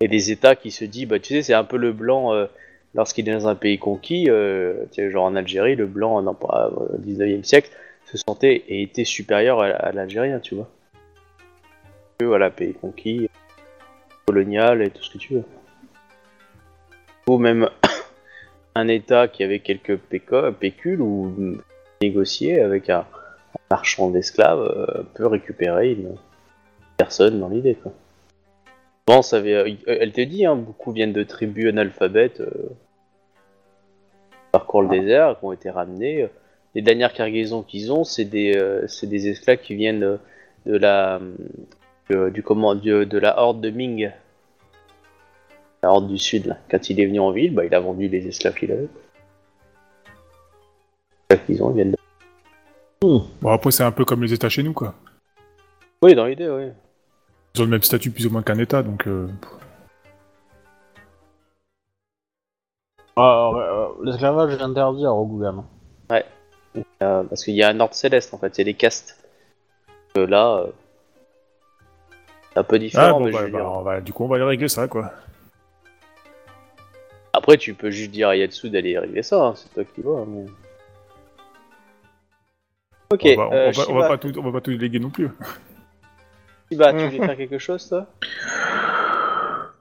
et 0.00 0.08
des 0.08 0.32
États 0.32 0.56
qui 0.56 0.70
se 0.70 0.84
disent, 0.84 1.06
bah, 1.06 1.20
tu 1.20 1.34
sais, 1.34 1.42
c'est 1.42 1.54
un 1.54 1.64
peu 1.64 1.76
le 1.76 1.92
blanc 1.92 2.32
euh, 2.34 2.46
lorsqu'il 2.94 3.28
est 3.28 3.32
dans 3.32 3.46
un 3.46 3.54
pays 3.54 3.78
conquis, 3.78 4.28
euh, 4.28 4.84
tu 4.90 5.02
sais, 5.02 5.10
genre 5.10 5.24
en 5.24 5.36
Algérie, 5.36 5.76
le 5.76 5.86
blanc, 5.86 6.20
non 6.22 6.34
pas 6.34 6.70
au 6.70 6.98
19e 6.98 7.44
siècle, 7.44 7.70
se 8.06 8.18
sentait 8.18 8.64
et 8.68 8.82
était 8.82 9.04
supérieur 9.04 9.60
à, 9.60 9.66
à 9.66 9.92
l'Algérien, 9.92 10.40
tu 10.40 10.56
vois. 10.56 10.68
Que, 12.18 12.24
voilà, 12.24 12.50
pays 12.50 12.74
conquis, 12.74 13.30
colonial 14.34 14.82
et 14.82 14.90
tout 14.90 15.02
ce 15.02 15.10
que 15.12 15.18
tu 15.18 15.34
veux. 15.34 15.44
Ou 17.28 17.38
même 17.38 17.70
un 18.74 18.88
État 18.88 19.28
qui 19.28 19.44
avait 19.44 19.60
quelques 19.60 19.96
pécules 20.58 21.00
ou 21.00 21.56
négocier 22.02 22.60
avec 22.60 22.90
un, 22.90 23.06
marchand 23.70 24.10
d'esclaves 24.10 24.60
euh, 24.60 25.02
peut 25.14 25.26
récupérer 25.26 25.92
une 25.92 26.16
personne 26.96 27.38
dans 27.38 27.48
l'idée. 27.48 27.76
Quoi. 27.76 27.92
Bon, 29.06 29.22
ça 29.22 29.36
avait, 29.36 29.54
euh, 29.54 29.76
elle 29.86 30.12
te 30.12 30.20
dit, 30.20 30.44
hein, 30.44 30.56
beaucoup 30.56 30.90
viennent 30.90 31.12
de 31.12 31.22
tribus 31.22 31.68
analphabètes, 31.68 32.40
euh, 32.40 32.70
parcourent 34.50 34.82
le 34.82 34.88
désert, 34.88 35.38
qui 35.38 35.44
ont 35.44 35.52
été 35.52 35.70
ramenés. 35.70 36.28
Les 36.74 36.82
dernières 36.82 37.12
cargaisons 37.12 37.62
qu'ils 37.62 37.92
ont, 37.92 38.02
c'est 38.02 38.24
des, 38.24 38.56
euh, 38.56 38.86
c'est 38.88 39.06
des 39.06 39.28
esclaves 39.28 39.58
qui 39.58 39.76
viennent 39.76 40.18
de, 40.66 40.76
la, 40.76 41.20
du 42.10 42.42
comment, 42.42 42.74
de 42.74 43.18
la 43.18 43.38
horde 43.38 43.60
de 43.60 43.70
Ming, 43.70 44.10
la 45.84 45.90
horde 45.92 46.08
du 46.08 46.18
sud. 46.18 46.46
Là. 46.46 46.56
Quand 46.70 46.90
il 46.90 47.00
est 47.00 47.06
venu 47.06 47.20
en 47.20 47.30
ville, 47.30 47.54
bah, 47.54 47.64
il 47.64 47.74
a 47.74 47.80
vendu 47.80 48.08
les 48.08 48.26
esclaves 48.26 48.54
qu'il 48.54 48.72
avait. 48.72 48.88
Les 51.30 51.36
esclaves 51.36 51.46
qu'ils 51.46 51.62
ont, 51.62 51.70
ils 51.70 51.74
viennent 51.74 51.90
de... 51.92 51.98
bon, 53.02 53.50
après, 53.50 53.70
c'est 53.70 53.84
un 53.84 53.92
peu 53.92 54.04
comme 54.04 54.22
les 54.22 54.32
États 54.32 54.48
chez 54.48 54.62
nous, 54.62 54.72
quoi. 54.72 54.94
Oui, 56.02 56.14
dans 56.14 56.26
l'idée, 56.26 56.48
oui. 56.48 56.70
Ils 57.54 57.60
ont 57.62 57.64
le 57.64 57.70
même 57.70 57.82
statut 57.82 58.10
plus 58.10 58.26
ou 58.26 58.30
moins 58.30 58.42
qu'un 58.42 58.58
État, 58.58 58.82
donc. 58.82 59.06
euh, 59.06 59.28
Ah, 63.16 63.50
ouais, 63.52 63.62
euh, 63.62 63.86
L'esclavage 64.02 64.54
est 64.54 64.62
interdit 64.62 65.06
à 65.06 65.10
Rokugan. 65.10 65.64
Euh, 67.02 67.22
parce 67.22 67.44
qu'il 67.44 67.54
y 67.54 67.62
a 67.62 67.68
un 67.68 67.78
ordre 67.78 67.94
céleste 67.94 68.34
en 68.34 68.38
fait, 68.38 68.58
il 68.58 68.58
y 68.58 68.62
a 68.62 68.64
des 68.64 68.74
castes. 68.74 69.16
Euh, 70.18 70.26
là, 70.26 70.56
euh, 70.56 70.66
c'est 72.52 72.58
un 72.58 72.64
peu 72.64 72.74
Ah, 72.74 72.78
différent, 72.80 73.20
bon, 73.20 73.26
mais 73.26 73.30
bah, 73.30 73.38
je 73.38 73.44
veux 73.44 73.52
bah, 73.52 73.58
dire. 73.60 73.70
on 73.70 73.82
va, 73.82 74.00
du 74.00 74.12
coup, 74.12 74.24
on 74.24 74.26
va 74.28 74.36
aller 74.36 74.44
régler 74.44 74.68
ça, 74.68 74.88
quoi. 74.88 75.12
Après, 77.36 77.56
tu 77.58 77.74
peux 77.74 77.90
juste 77.90 78.12
dire 78.12 78.28
à 78.28 78.36
Yatsu 78.36 78.70
d'aller 78.70 78.96
régler 78.96 79.24
ça, 79.24 79.44
hein, 79.44 79.54
c'est 79.56 79.68
toi 79.74 79.82
qui 79.84 80.02
vois. 80.02 80.24
Mais... 80.24 80.46
Ok, 83.12 83.22
on, 83.24 83.34
va, 83.36 83.48
on- 83.48 83.52
euh, 83.52 83.66
on 83.68 83.70
va- 83.72 83.82
on 83.82 83.86
Shiba, 83.86 84.00
va 84.00 84.08
pas 84.08 84.18
tout, 84.18 84.32
on 84.38 84.42
va 84.42 84.52
pas 84.52 84.60
tout 84.60 84.70
déléguer 84.70 85.00
non 85.00 85.10
plus. 85.10 85.28
Shiba, 86.70 86.92
tu 86.92 87.06
voulais 87.06 87.18
faire 87.18 87.36
quelque 87.36 87.58
chose 87.58 87.88
toi? 87.88 88.06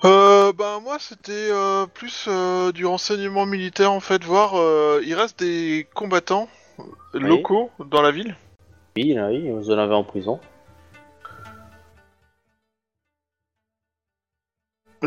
Euh, 0.05 0.51
ben 0.51 0.81
moi 0.81 0.97
c'était 0.99 1.31
euh, 1.31 1.85
plus 1.85 2.25
euh, 2.27 2.73
du 2.73 2.85
renseignement 2.85 3.45
militaire 3.45 3.91
en 3.93 4.01
fait, 4.01 4.21
voir 4.25 4.55
euh, 4.55 5.01
il 5.05 5.13
reste 5.13 5.39
des 5.39 5.87
combattants 5.93 6.49
locaux 7.13 7.71
dans 7.79 8.01
la 8.01 8.11
ville. 8.11 8.35
Oui, 8.97 9.13
là, 9.13 9.29
oui, 9.29 9.49
vous 9.49 9.71
en 9.71 9.77
avez 9.77 9.93
en 9.93 10.03
prison. 10.03 10.41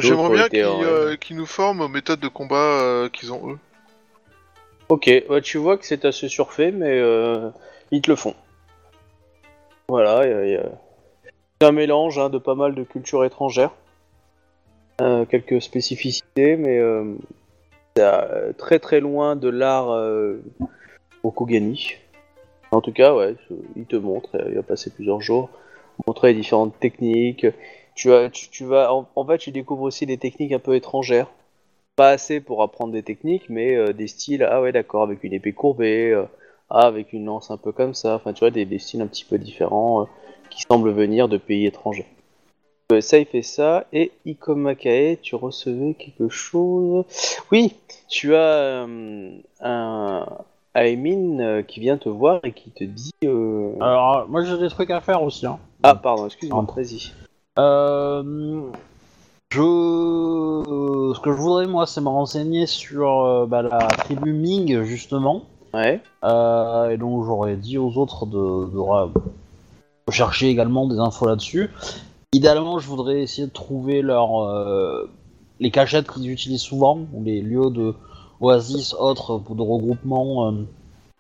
J'aimerais 0.01 0.29
bien 0.35 0.49
qu'ils 0.49 0.85
euh, 0.85 1.17
qu'ils 1.17 1.37
nous 1.37 1.47
forment 1.47 1.81
aux 1.83 1.89
méthodes 1.89 2.21
de 2.21 2.29
combat 2.29 2.57
euh, 2.57 3.09
qu'ils 3.09 3.33
ont 3.33 3.51
eux. 3.51 3.59
Ok, 4.89 5.11
ouais, 5.29 5.41
tu 5.41 5.59
vois 5.59 5.77
que 5.79 5.85
c'est 5.87 6.05
assez 6.05 6.29
surfait, 6.29 6.71
mais 6.71 6.99
euh, 7.01 7.51
ils 7.91 8.03
te 8.03 8.11
le 8.11 8.17
font. 8.17 8.35
Voilà, 9.89 10.19
a- 10.19 10.23
a- 10.23 10.71
c'est 11.61 11.67
un 11.67 11.73
mélange 11.73 12.19
hein, 12.19 12.29
de 12.29 12.39
pas 12.39 12.55
mal 12.55 12.75
de 12.75 12.83
cultures 12.85 13.25
étrangères. 13.25 13.73
Quelques 15.29 15.61
spécificités, 15.61 16.57
mais 16.57 16.81
c'est 17.97 18.57
très 18.57 18.79
très 18.79 19.01
loin 19.01 19.37
de 19.37 19.49
l'art 19.49 19.91
euh, 19.91 20.43
Okugani. 21.23 21.97
En 22.71 22.81
tout 22.81 22.93
cas, 22.93 23.15
ouais, 23.15 23.35
je- 23.49 23.55
il 23.77 23.85
te 23.87 23.97
montre, 23.97 24.31
euh, 24.37 24.45
il 24.49 24.55
va 24.55 24.63
passer 24.63 24.91
plusieurs 24.91 25.21
jours, 25.21 25.51
montrer 26.07 26.33
les 26.33 26.41
différentes 26.41 26.79
techniques. 26.81 27.47
Tu, 27.97 28.13
as, 28.13 28.31
tu, 28.31 28.49
tu 28.51 28.65
vas, 28.65 28.93
en, 28.95 29.09
en 29.17 29.25
fait, 29.27 29.39
tu 29.39 29.51
découvres 29.51 29.83
aussi 29.83 30.07
des 30.07 30.19
techniques 30.19 30.53
un 30.53 30.61
peu 30.61 30.77
étrangères 30.77 31.29
pas 31.97 32.11
assez 32.11 32.41
pour 32.41 32.63
apprendre 32.63 32.93
des 32.93 33.03
techniques, 33.03 33.49
mais 33.49 33.75
euh, 33.75 33.95
des 33.95 34.07
styles, 34.07 34.47
ah 34.49 34.61
ouais 34.61 34.71
d'accord, 34.71 35.03
avec 35.03 35.25
une 35.25 35.33
épée 35.33 35.55
courbée, 35.55 36.11
euh, 36.11 36.27
ah 36.69 36.87
avec 36.87 37.15
une 37.15 37.25
lance 37.25 37.51
un 37.51 37.57
peu 37.57 37.73
comme 37.73 37.95
ça, 37.95 38.17
enfin 38.17 38.35
tu 38.35 38.41
vois, 38.41 38.51
des, 38.51 38.67
des 38.67 38.79
styles 38.79 39.01
un 39.01 39.07
petit 39.07 39.25
peu 39.25 39.39
différents 39.39 40.03
euh, 40.03 40.05
qui 40.51 40.63
semblent 40.71 40.91
venir 40.91 41.27
de 41.27 41.39
pays 41.39 41.65
étrangers. 41.65 42.05
Ça 43.01 43.19
il 43.19 43.25
fait 43.25 43.41
ça, 43.41 43.87
et 43.95 44.13
Ikomakae, 44.27 45.17
tu 45.23 45.35
recevais 45.37 45.95
quelque 45.95 46.29
chose... 46.29 47.07
Oui, 47.51 47.75
tu 48.09 48.37
as 48.37 48.87
un 49.63 50.27
Aimin 50.75 51.41
euh, 51.41 51.63
qui 51.63 51.81
vient 51.81 51.97
te 51.97 52.11
voir 52.11 52.41
et 52.45 52.53
qui 52.53 52.71
te 52.71 52.85
dit... 52.85 53.15
euh, 53.25 53.73
Alors, 53.81 54.29
moi 54.29 54.45
j'ai 54.45 54.59
des 54.59 54.69
trucs 54.69 54.91
à 54.91 55.01
faire 55.01 55.23
aussi. 55.23 55.47
Hein. 55.47 55.59
Ah 55.83 55.95
pardon, 55.95 56.27
excuse-moi, 56.27 56.67
vas-y. 56.77 57.11
Euh, 57.59 58.71
je, 59.51 61.13
ce 61.15 61.21
que 61.21 61.33
je 61.33 61.37
voudrais 61.37 61.67
moi, 61.67 61.87
c'est 61.87 62.01
me 62.01 62.09
renseigner 62.09 62.67
sur 62.67 63.25
euh, 63.25 63.47
bah, 63.47 63.63
la 63.63 63.79
tribu 63.79 64.33
Ming 64.33 64.83
justement. 64.83 65.43
Ouais, 65.75 66.01
Euh, 66.25 66.91
et 66.91 66.97
donc 66.97 67.25
j'aurais 67.25 67.57
dit 67.57 67.77
aux 67.79 67.97
autres 67.99 68.27
de, 68.27 68.71
de 68.73 68.79
rechercher 70.07 70.49
également 70.49 70.87
des 70.87 70.99
infos 70.99 71.27
là-dessus. 71.27 71.71
Idéalement, 72.33 72.79
je 72.79 72.87
voudrais 72.89 73.21
essayer 73.21 73.47
de 73.47 73.53
trouver 73.53 74.03
leur, 74.03 74.43
euh, 74.43 75.11
les 75.61 75.71
cachettes 75.71 76.11
qu'ils 76.11 76.31
utilisent 76.31 76.61
souvent, 76.63 77.01
ou 77.13 77.23
les 77.23 77.41
lieux 77.41 77.71
de 77.71 77.95
oasis 78.41 78.95
autres 78.95 79.39
de 79.39 79.63
regroupement 79.63 80.53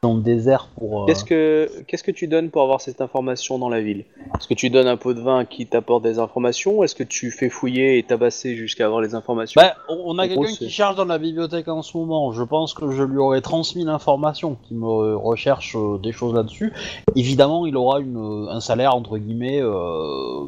dans 0.02 0.14
le 0.14 0.20
désert 0.20 0.68
pour. 0.78 1.02
euh, 1.02 1.06
Qu'est-ce 1.06 1.24
que 1.24 1.70
qu'est-ce 1.86 2.02
que 2.04 2.10
tu 2.10 2.28
donnes 2.28 2.50
pour 2.50 2.62
avoir 2.62 2.80
cette 2.80 3.00
information 3.00 3.58
dans 3.58 3.68
la 3.68 3.80
ville? 3.80 4.04
Est-ce 4.38 4.46
que 4.46 4.54
tu 4.54 4.68
donnes 4.70 4.86
un 4.86 4.96
pot 4.96 5.14
de 5.14 5.20
vin 5.20 5.44
qui 5.44 5.66
t'apporte 5.66 6.02
des 6.04 6.18
informations 6.18 6.78
ou 6.78 6.84
est-ce 6.84 6.94
que 6.94 7.02
tu 7.02 7.30
fais 7.30 7.48
fouiller 7.48 7.98
et 7.98 8.02
tabasser 8.02 8.54
jusqu'à 8.56 8.84
avoir 8.86 9.00
les 9.00 9.14
informations? 9.14 9.60
Bah, 9.60 9.74
on 9.88 10.18
a 10.18 10.28
quelqu'un 10.28 10.52
qui 10.52 10.70
cherche 10.70 10.96
dans 10.96 11.06
la 11.06 11.18
bibliothèque 11.18 11.68
en 11.68 11.82
ce 11.82 11.96
moment. 11.96 12.30
Je 12.32 12.42
pense 12.42 12.74
que 12.74 12.90
je 12.90 13.02
lui 13.02 13.18
aurais 13.18 13.40
transmis 13.40 13.84
l'information, 13.84 14.56
qui 14.68 14.74
me 14.74 15.16
recherche 15.16 15.74
euh, 15.76 15.98
des 15.98 16.12
choses 16.12 16.34
là-dessus. 16.34 16.72
Évidemment, 17.14 17.66
il 17.66 17.76
aura 17.76 18.00
une, 18.00 18.16
euh, 18.18 18.50
un 18.50 18.60
salaire 18.60 18.94
entre 18.94 19.16
guillemets 19.18 19.60
euh, 19.62 20.44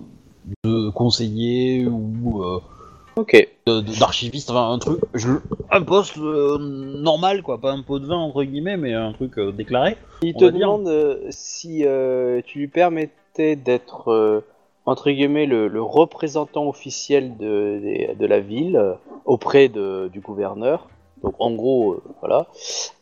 de 0.64 0.90
conseiller 0.90 1.86
ou 1.86 2.42
euh, 2.44 2.60
Ok. 3.18 3.48
de- 3.66 3.80
de- 3.80 3.98
d'archiviste, 3.98 4.50
enfin 4.50 4.70
un 4.70 4.78
truc, 4.78 5.00
je, 5.12 5.28
un 5.70 5.82
poste 5.82 6.16
euh, 6.18 6.56
normal 6.58 7.42
quoi, 7.42 7.58
pas 7.60 7.72
un 7.72 7.82
pot 7.82 7.98
de 7.98 8.06
vin 8.06 8.16
entre 8.16 8.44
guillemets, 8.44 8.76
mais 8.76 8.94
un 8.94 9.12
truc 9.12 9.36
euh, 9.38 9.50
déclaré. 9.50 9.96
Il 10.22 10.34
On 10.36 10.38
te 10.38 10.44
va 10.44 10.50
dire. 10.52 10.60
demande 10.60 10.88
euh, 10.88 11.16
si 11.30 11.84
euh, 11.84 12.40
tu 12.46 12.60
lui 12.60 12.68
permettais 12.68 13.56
d'être 13.56 14.12
euh, 14.12 14.44
entre 14.86 15.10
guillemets 15.10 15.46
le, 15.46 15.66
le 15.68 15.82
représentant 15.82 16.68
officiel 16.68 17.36
de, 17.36 17.80
des- 17.82 18.14
de 18.18 18.26
la 18.26 18.38
ville 18.40 18.76
euh, 18.76 18.94
auprès 19.24 19.68
de, 19.68 20.08
du 20.12 20.20
gouverneur. 20.20 20.88
Donc 21.24 21.34
en 21.40 21.50
gros, 21.50 21.94
euh, 21.94 22.02
voilà. 22.20 22.46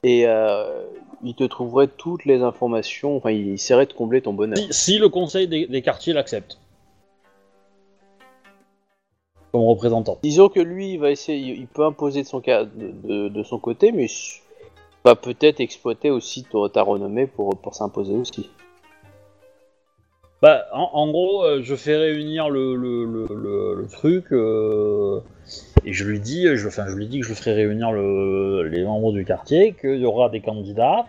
Et 0.02 0.24
euh, 0.26 0.82
il 1.22 1.34
te 1.34 1.44
trouverait 1.44 1.88
toutes 1.88 2.24
les 2.24 2.40
informations. 2.42 3.16
Enfin, 3.18 3.30
il 3.32 3.50
essaierait 3.52 3.84
de 3.86 3.92
combler 3.92 4.22
ton 4.22 4.32
bonheur. 4.32 4.56
Si, 4.58 4.72
si 4.72 4.98
le 4.98 5.10
conseil 5.10 5.46
des, 5.46 5.66
des 5.66 5.82
quartiers 5.82 6.14
l'accepte. 6.14 6.58
Comme 9.56 9.64
représentant. 9.68 10.18
Disons 10.22 10.50
que 10.50 10.60
lui, 10.60 10.92
il 10.92 10.98
va 10.98 11.10
essayer, 11.10 11.54
il 11.54 11.66
peut 11.66 11.86
imposer 11.86 12.22
de 12.22 12.26
son, 12.26 12.42
ca- 12.44 12.64
de, 12.66 12.92
de- 13.08 13.28
de 13.28 13.42
son 13.42 13.58
côté, 13.58 13.90
mais 13.90 14.04
il 14.04 14.40
va 15.02 15.14
peut-être 15.14 15.60
exploiter 15.60 16.10
aussi 16.10 16.44
ta, 16.44 16.58
ta 16.70 16.82
renommée 16.82 17.26
pour, 17.26 17.56
pour 17.56 17.74
s'imposer 17.74 18.12
aussi. 18.14 18.50
Bah, 20.42 20.66
en, 20.74 20.90
en 20.92 21.10
gros, 21.10 21.42
euh, 21.42 21.60
je 21.62 21.74
fais 21.74 21.96
réunir 21.96 22.50
le, 22.50 22.76
le, 22.76 23.06
le, 23.06 23.26
le- 23.34 23.74
le 23.80 23.86
truc 23.88 24.26
euh, 24.32 25.20
et 25.86 25.94
je 25.94 26.04
lui 26.04 26.20
dis, 26.20 26.46
je, 26.54 26.68
enfin, 26.68 26.84
je 26.86 26.94
lui 26.94 27.06
dis 27.06 27.20
que 27.20 27.26
je 27.26 27.32
ferai 27.32 27.54
réunir 27.54 27.92
le, 27.92 28.68
les 28.68 28.84
membres 28.84 29.12
du 29.12 29.24
quartier, 29.24 29.72
qu'il 29.80 29.96
y 30.00 30.04
aura 30.04 30.28
des 30.28 30.40
candidats, 30.42 31.06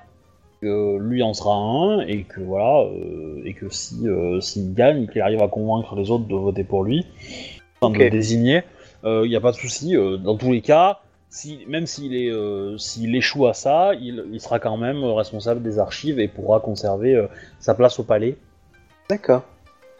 que 0.61 0.97
lui 0.99 1.21
en 1.21 1.33
sera 1.33 1.53
un 1.57 1.99
et 1.99 2.23
que 2.23 2.39
voilà, 2.39 2.83
euh, 2.85 3.41
et 3.43 3.53
que 3.53 3.67
si 3.67 4.05
s'il 4.39 4.73
gagne, 4.73 5.07
qu'il 5.07 5.19
arrive 5.19 5.41
à 5.43 5.49
convaincre 5.49 5.95
les 5.97 6.09
autres 6.11 6.27
de 6.27 6.35
voter 6.35 6.63
pour 6.63 6.85
lui, 6.85 7.05
de 7.81 7.97
le 7.97 8.09
désigner, 8.09 8.63
il 9.03 9.29
n'y 9.29 9.35
a 9.35 9.41
pas 9.41 9.51
de 9.51 9.57
souci. 9.57 9.95
euh, 9.95 10.17
dans 10.17 10.35
tous 10.35 10.51
les 10.51 10.61
cas, 10.61 10.99
si, 11.29 11.65
même 11.67 11.85
s'il 11.85 12.15
est, 12.15 12.29
euh, 12.29 12.77
s'il 12.77 13.15
échoue 13.15 13.47
à 13.47 13.53
ça, 13.53 13.93
il, 13.95 14.25
il 14.31 14.41
sera 14.41 14.59
quand 14.59 14.77
même 14.77 15.03
responsable 15.03 15.61
des 15.61 15.79
archives 15.79 16.19
et 16.19 16.27
pourra 16.27 16.59
conserver 16.59 17.15
euh, 17.15 17.27
sa 17.59 17.75
place 17.75 17.99
au 17.99 18.03
palais. 18.03 18.37
D'accord. 19.09 19.43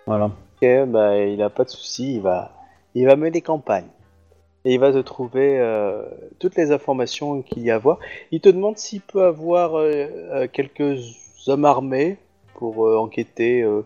Voilà. 0.05 0.25
Ok, 0.25 0.67
bah 0.87 1.17
il 1.17 1.41
a 1.41 1.49
pas 1.49 1.63
de 1.63 1.69
souci, 1.69 2.15
il 2.15 2.21
va, 2.21 2.51
il 2.95 3.05
va 3.05 3.15
mener 3.15 3.41
campagne. 3.41 3.87
Et 4.65 4.73
il 4.73 4.79
va 4.79 4.91
te 4.91 4.97
trouver 4.97 5.59
euh, 5.59 6.03
toutes 6.39 6.55
les 6.55 6.71
informations 6.71 7.41
qu'il 7.41 7.63
y 7.63 7.71
a 7.71 7.75
à 7.75 7.77
voir. 7.77 7.99
Il 8.31 8.41
te 8.41 8.49
demande 8.49 8.77
s'il 8.77 9.01
peut 9.01 9.23
avoir 9.23 9.77
euh, 9.77 10.07
euh, 10.33 10.47
quelques 10.51 10.99
hommes 11.47 11.63
armés 11.63 12.17
pour 12.55 12.85
euh, 12.85 12.97
enquêter. 12.97 13.61
Euh... 13.61 13.85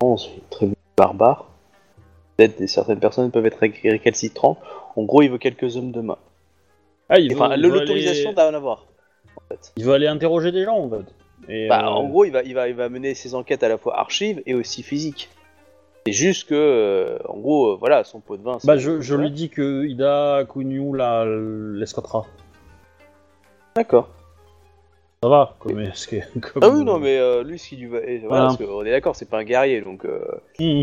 Bon, 0.00 0.16
c'est 0.16 0.50
très 0.50 0.68
barbare. 0.96 1.46
Peut-être 2.38 2.66
certaines 2.68 3.00
personnes 3.00 3.30
peuvent 3.32 3.44
être 3.46 3.58
ré- 3.58 3.74
récalcitrantes. 3.84 4.58
En 4.96 5.02
gros, 5.02 5.22
il 5.22 5.30
veut 5.30 5.38
quelques 5.38 5.76
hommes 5.76 5.90
de 5.92 6.00
main. 6.00 6.16
Ah, 7.08 7.18
il 7.18 7.30
veut, 7.34 7.40
Enfin, 7.40 7.54
il 7.56 7.62
veut 7.62 7.68
l'autorisation 7.80 8.30
aller- 8.30 8.36
d'en 8.36 8.54
avoir. 8.56 8.86
En 9.36 9.40
fait. 9.48 9.72
Il 9.76 9.84
veut 9.84 9.92
aller 9.92 10.06
interroger 10.06 10.52
des 10.52 10.64
gens 10.64 10.76
en 10.78 10.88
fait. 10.88 11.04
Et, 11.52 11.68
Bah, 11.68 11.80
euh, 11.84 11.88
En 11.88 12.08
gros, 12.08 12.24
il 12.24 12.30
va, 12.30 12.42
il, 12.44 12.54
va, 12.54 12.68
il 12.68 12.74
va 12.76 12.88
mener 12.88 13.14
ses 13.14 13.34
enquêtes 13.34 13.62
à 13.64 13.68
la 13.68 13.76
fois 13.76 13.98
archives 13.98 14.40
et 14.46 14.54
aussi 14.54 14.82
physiques. 14.84 15.28
C'est 16.06 16.12
juste 16.12 16.48
que, 16.48 16.54
euh, 16.54 17.18
en 17.28 17.38
gros, 17.38 17.72
euh, 17.72 17.76
voilà, 17.76 18.04
son 18.04 18.20
pot 18.20 18.36
de 18.36 18.42
vin. 18.42 18.58
bah, 18.64 18.76
je, 18.76 19.00
je 19.00 19.14
lui 19.16 19.30
dis 19.30 19.48
que 19.50 19.84
Ida 19.84 20.44
Kunyu 20.52 20.96
la 20.96 21.24
l'escotera. 21.26 22.24
D'accord. 23.74 24.08
Ça 25.22 25.28
va, 25.28 25.56
comme, 25.58 25.72
que- 25.82 26.38
comme- 26.38 26.62
Ah 26.62 26.68
oui, 26.70 26.84
non, 26.84 26.98
mais 26.98 27.18
euh, 27.18 27.42
lui, 27.42 27.58
ce 27.58 27.68
qui 27.70 27.76
lui 27.76 27.86
va. 27.88 27.98
et 27.98 28.18
voilà, 28.18 28.28
Voilà. 28.28 28.44
parce 28.44 28.56
qu'on 28.58 28.84
est 28.84 28.90
d'accord, 28.92 29.16
c'est 29.16 29.28
pas 29.28 29.38
un 29.38 29.44
guerrier, 29.44 29.80
donc. 29.80 30.04
euh, 30.04 30.20
Hmm. 30.60 30.82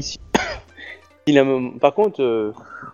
Il 1.27 1.38
a... 1.39 1.45
Par 1.80 1.93
contre, 1.93 2.22
euh, 2.22 2.52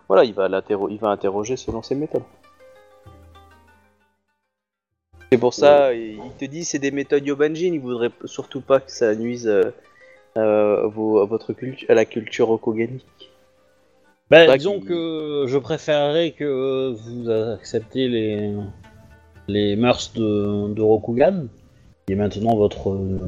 voilà, 0.08 0.24
il 0.24 0.34
va, 0.34 0.48
il 0.90 0.98
va 0.98 1.08
interroger 1.08 1.56
selon 1.56 1.82
ses 1.82 1.94
méthodes. 1.94 2.22
C'est 5.30 5.38
pour 5.38 5.54
ça, 5.54 5.94
il 5.94 6.18
il 6.24 6.32
te 6.38 6.44
dit 6.44 6.64
c'est 6.64 6.78
des 6.78 6.90
méthodes 6.90 7.26
Yobanjin, 7.26 7.72
il 7.72 7.80
voudrait 7.80 8.10
surtout 8.26 8.60
pas 8.60 8.80
que 8.80 8.90
ça 8.90 9.14
nuise 9.14 9.46
euh, 9.48 9.70
euh, 10.36 10.86
vos- 10.88 11.20
à, 11.20 11.24
votre 11.26 11.52
culture, 11.54 11.90
à 11.90 11.94
la 11.94 12.04
culture 12.04 12.50
Okogani. 12.50 13.02
Bah, 14.30 14.46
Pas 14.46 14.56
disons 14.58 14.80
que 14.80 15.44
je 15.46 15.58
préférerais 15.58 16.32
que 16.32 16.90
vous 16.90 17.30
acceptiez 17.30 18.08
les, 18.08 18.52
les 19.48 19.76
mœurs 19.76 20.12
de, 20.14 20.72
de 20.72 20.82
Rokugan, 20.82 21.46
qui 22.06 22.12
est 22.12 22.16
maintenant 22.16 22.54
votre 22.56 22.90
euh, 22.90 23.18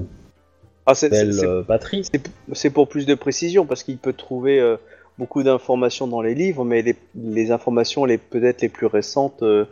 Ah, 0.87 0.93
belle 1.09 1.33
c'est 1.33 1.45
euh, 1.47 1.63
patrie. 1.63 2.05
C'est- 2.05 2.31
C'est 2.53 2.71
pour 2.71 2.89
plus 2.89 3.07
de 3.07 3.15
précision 3.15 3.65
parce 3.65 3.83
qu'il 3.83 3.97
peut 3.99 4.13
trouver 4.15 4.61
euh, 4.61 4.77
beaucoup 5.19 5.43
d'informations 5.43 6.07
dans 6.07 6.23
les 6.23 6.35
livres, 6.35 6.65
mais 6.65 6.83
les, 6.83 6.97
les 7.15 7.51
informations 7.51 8.05
les 8.05 8.19
peut-être 8.19 8.63
les 8.63 8.69
plus 8.69 8.87
récentes, 8.87 9.43
euh, 9.43 9.65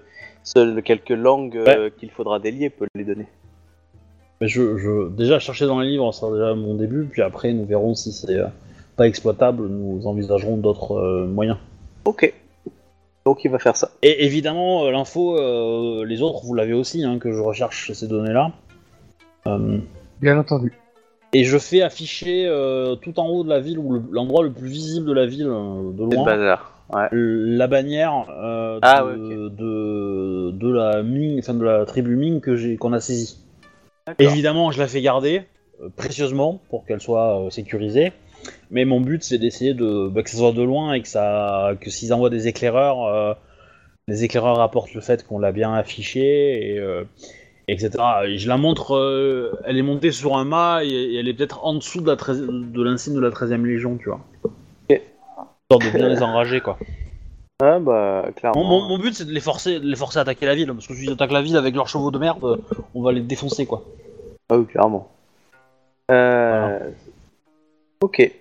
seules 0.42 0.82
quelques 0.82 1.10
langues 1.10 1.56
euh, 1.56 1.90
qu'il 1.98 2.10
faudra 2.10 2.38
délier 2.38 2.70
peut 2.70 2.86
les 2.94 3.04
donner. 3.04 3.26
Mais 4.40 4.48
je, 4.48 4.76
je, 4.76 5.08
déjà, 5.08 5.38
chercher 5.38 5.66
dans 5.66 5.80
les 5.80 5.88
livres, 5.88 6.12
ça 6.12 6.20
sera 6.20 6.32
déjà 6.32 6.54
mon 6.54 6.74
début, 6.74 7.04
puis 7.04 7.22
après, 7.22 7.52
nous 7.52 7.64
verrons 7.64 7.94
si 7.94 8.12
c'est 8.12 8.36
euh, 8.36 8.46
pas 8.96 9.06
exploitable, 9.06 9.68
nous 9.68 10.06
envisagerons 10.06 10.56
d'autres 10.56 10.92
euh, 10.96 11.26
moyens. 11.26 11.58
Ok. 12.04 12.32
Donc 13.24 13.44
il 13.44 13.50
va 13.52 13.60
faire 13.60 13.76
ça. 13.76 13.92
Et 14.02 14.24
évidemment, 14.24 14.84
euh, 14.84 14.90
l'info, 14.90 15.38
euh, 15.38 16.04
les 16.04 16.22
autres, 16.22 16.44
vous 16.44 16.54
l'avez 16.54 16.72
aussi, 16.72 17.04
hein, 17.04 17.18
que 17.18 17.32
je 17.32 17.40
recherche 17.40 17.92
ces 17.92 18.08
données-là. 18.08 18.50
Euh, 19.46 19.78
Bien 20.20 20.38
entendu. 20.38 20.72
Et 21.32 21.44
je 21.44 21.58
fais 21.58 21.82
afficher 21.82 22.46
euh, 22.46 22.94
tout 22.96 23.18
en 23.18 23.28
haut 23.28 23.44
de 23.44 23.48
la 23.48 23.60
ville, 23.60 23.78
ou 23.78 23.92
le- 23.94 24.02
l'endroit 24.10 24.42
le, 24.44 24.52
plus 24.52 24.68
visible 24.68 25.06
de 25.06 25.12
la 25.12 25.26
ville, 25.26 25.46
euh, 25.48 25.92
de 25.92 26.04
loin, 26.04 26.24
bazar. 26.24 26.72
Ouais. 26.92 27.08
la 27.12 27.66
bannière 27.68 28.26
euh, 28.30 28.78
Ah, 28.82 29.02
de, 29.02 29.06
ouais, 29.06 29.14
ok. 29.46 29.56
de, 29.56 30.50
de 30.52 30.72
la 30.72 31.02
Ming, 31.02 31.38
enfin 31.38 31.54
de 31.54 31.64
la 31.64 31.86
tribu 31.86 32.16
Ming 32.16 32.40
que 32.40 32.56
j'ai 32.56 32.76
qu'on 32.76 32.92
a 32.92 33.00
saisie. 33.00 33.38
Évidemment, 34.18 34.70
je 34.72 34.78
la 34.78 34.88
fais 34.88 35.00
garder 35.00 35.42
euh, 35.82 35.88
précieusement 35.96 36.60
pour 36.68 36.84
qu'elle 36.84 37.00
soit 37.00 37.46
sécurisée. 37.50 38.12
Mais 38.70 38.84
mon 38.84 39.00
but, 39.00 39.22
c'est 39.22 39.38
d'essayer 39.38 39.72
de 39.72 40.08
bah, 40.08 40.22
que 40.22 40.28
ça 40.30 40.36
soit 40.38 40.52
de 40.52 40.62
loin 40.62 40.92
et 40.94 41.00
que 41.02 41.08
ça, 41.08 41.72
que 41.80 41.90
s'ils 41.90 42.12
envoient 42.12 42.28
des 42.30 42.48
éclaireurs, 42.48 43.38
les 44.08 44.24
éclaireurs 44.24 44.58
apportent 44.60 44.94
le 44.94 45.00
fait 45.00 45.24
qu'on 45.24 45.38
l'a 45.38 45.52
bien 45.52 45.72
affiché 45.72 46.74
et 46.74 46.80
etc. 47.68 47.90
Et 48.26 48.38
je 48.38 48.48
la 48.48 48.56
montre, 48.56 48.94
euh, 48.96 49.52
elle 49.64 49.76
est 49.78 49.82
montée 49.82 50.10
sur 50.12 50.36
un 50.36 50.44
mât 50.44 50.84
et, 50.84 50.88
et 50.88 51.16
elle 51.18 51.28
est 51.28 51.34
peut-être 51.34 51.64
en 51.64 51.74
dessous 51.74 52.00
de 52.00 52.14
13 52.14 52.42
de 52.48 52.82
l'insigne 52.82 53.14
de 53.14 53.20
la 53.20 53.30
13e 53.30 53.64
légion, 53.64 53.96
tu 53.98 54.08
vois. 54.08 54.20
Ok. 54.44 55.00
Histoire 55.70 55.92
de 55.92 55.96
bien 55.98 56.08
les 56.08 56.22
enrager, 56.22 56.60
quoi. 56.60 56.78
Ah 57.62 57.78
bah 57.78 58.26
clairement. 58.34 58.64
Mon, 58.64 58.80
mon- 58.82 58.88
mon 58.88 58.98
but, 58.98 59.14
c'est 59.14 59.24
de 59.24 59.30
les 59.32 59.40
forcer, 59.40 59.78
de 59.78 59.86
les 59.86 59.94
forcer 59.96 60.18
à 60.18 60.22
attaquer 60.22 60.46
la 60.46 60.54
ville, 60.56 60.66
parce 60.72 60.86
que 60.86 60.94
s'ils 60.94 61.12
attaquent 61.12 61.30
la 61.32 61.42
ville 61.42 61.56
avec 61.56 61.74
leurs 61.76 61.88
chevaux 61.88 62.10
de 62.10 62.18
merde, 62.18 62.44
euh, 62.44 62.56
on 62.94 63.02
va 63.02 63.12
les 63.12 63.20
défoncer, 63.20 63.66
quoi. 63.66 63.84
Ah 64.50 64.58
oui, 64.58 64.66
clairement. 64.66 65.08
Euh... 66.10 66.90
Ok. 68.02 68.32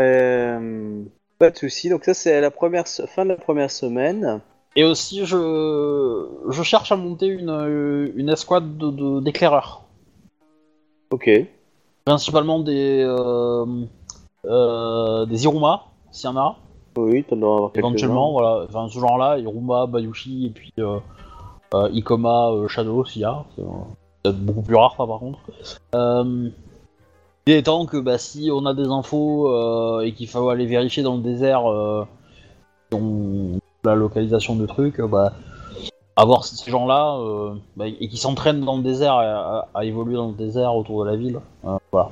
Euh, 0.00 1.02
Pas 1.38 1.50
de 1.50 1.56
souci. 1.56 1.88
Donc 1.88 2.04
ça 2.04 2.12
c'est 2.14 2.40
la 2.40 2.50
première 2.50 2.86
fin 2.86 3.24
de 3.24 3.30
la 3.30 3.36
première 3.36 3.70
semaine. 3.70 4.40
Et 4.76 4.84
aussi, 4.84 5.24
je, 5.24 6.26
je 6.50 6.62
cherche 6.62 6.92
à 6.92 6.96
monter 6.96 7.26
une, 7.26 8.12
une 8.14 8.28
escouade 8.28 8.76
de- 8.76 8.90
de- 8.90 9.20
d'éclaireurs. 9.20 9.82
Ok. 11.10 11.28
Principalement 12.04 12.60
des, 12.60 13.02
euh, 13.04 13.64
euh, 14.44 15.26
des 15.26 15.44
Iruma, 15.44 15.82
s'il 16.12 16.30
y 16.30 16.32
en 16.32 16.36
a. 16.36 16.56
Oui, 16.96 17.24
t'en 17.24 17.36
dois 17.36 17.54
avoir 17.56 17.70
Éventuellement, 17.74 18.32
voilà. 18.32 18.64
Enfin, 18.68 18.88
ce 18.88 18.98
genre-là, 18.98 19.38
Iruma, 19.38 19.86
Bayushi, 19.86 20.46
et 20.46 20.50
puis 20.50 20.72
euh, 20.78 20.98
euh, 21.74 21.88
Ikoma, 21.92 22.50
Shadow, 22.68 23.04
s'il 23.04 23.22
y 23.22 23.24
a. 23.24 23.44
C'est 23.56 23.62
peut-être 24.22 24.38
beaucoup 24.44 24.62
plus 24.62 24.76
rare, 24.76 24.94
ça, 24.96 25.06
par 25.06 25.18
contre. 25.18 25.38
Il 27.46 27.52
est 27.54 27.62
temps 27.62 27.86
que 27.86 27.96
bah, 27.96 28.18
si 28.18 28.50
on 28.52 28.66
a 28.66 28.74
des 28.74 28.88
infos 28.88 30.00
et 30.02 30.12
qu'il 30.12 30.28
faut 30.28 30.50
aller 30.50 30.66
vérifier 30.66 31.02
dans 31.02 31.16
le 31.16 31.22
désert 31.22 31.62
on- 32.92 33.58
la 33.84 33.94
localisation 33.94 34.56
de 34.56 34.66
trucs, 34.66 35.00
euh, 35.00 35.06
bah, 35.06 35.32
avoir 36.16 36.44
ces 36.44 36.70
gens-là 36.70 37.16
euh, 37.20 37.54
bah, 37.76 37.86
et 37.86 38.08
qui 38.08 38.16
s'entraînent 38.16 38.60
dans 38.64 38.76
le 38.76 38.82
désert 38.82 39.14
à, 39.14 39.22
à- 39.22 39.68
à 39.74 39.84
évoluer 39.84 40.16
dans 40.16 40.28
le 40.28 40.34
désert 40.34 40.74
autour 40.74 41.04
de 41.04 41.10
la 41.10 41.16
ville. 41.16 41.38
euh, 41.64 41.76
voilà. 41.92 42.10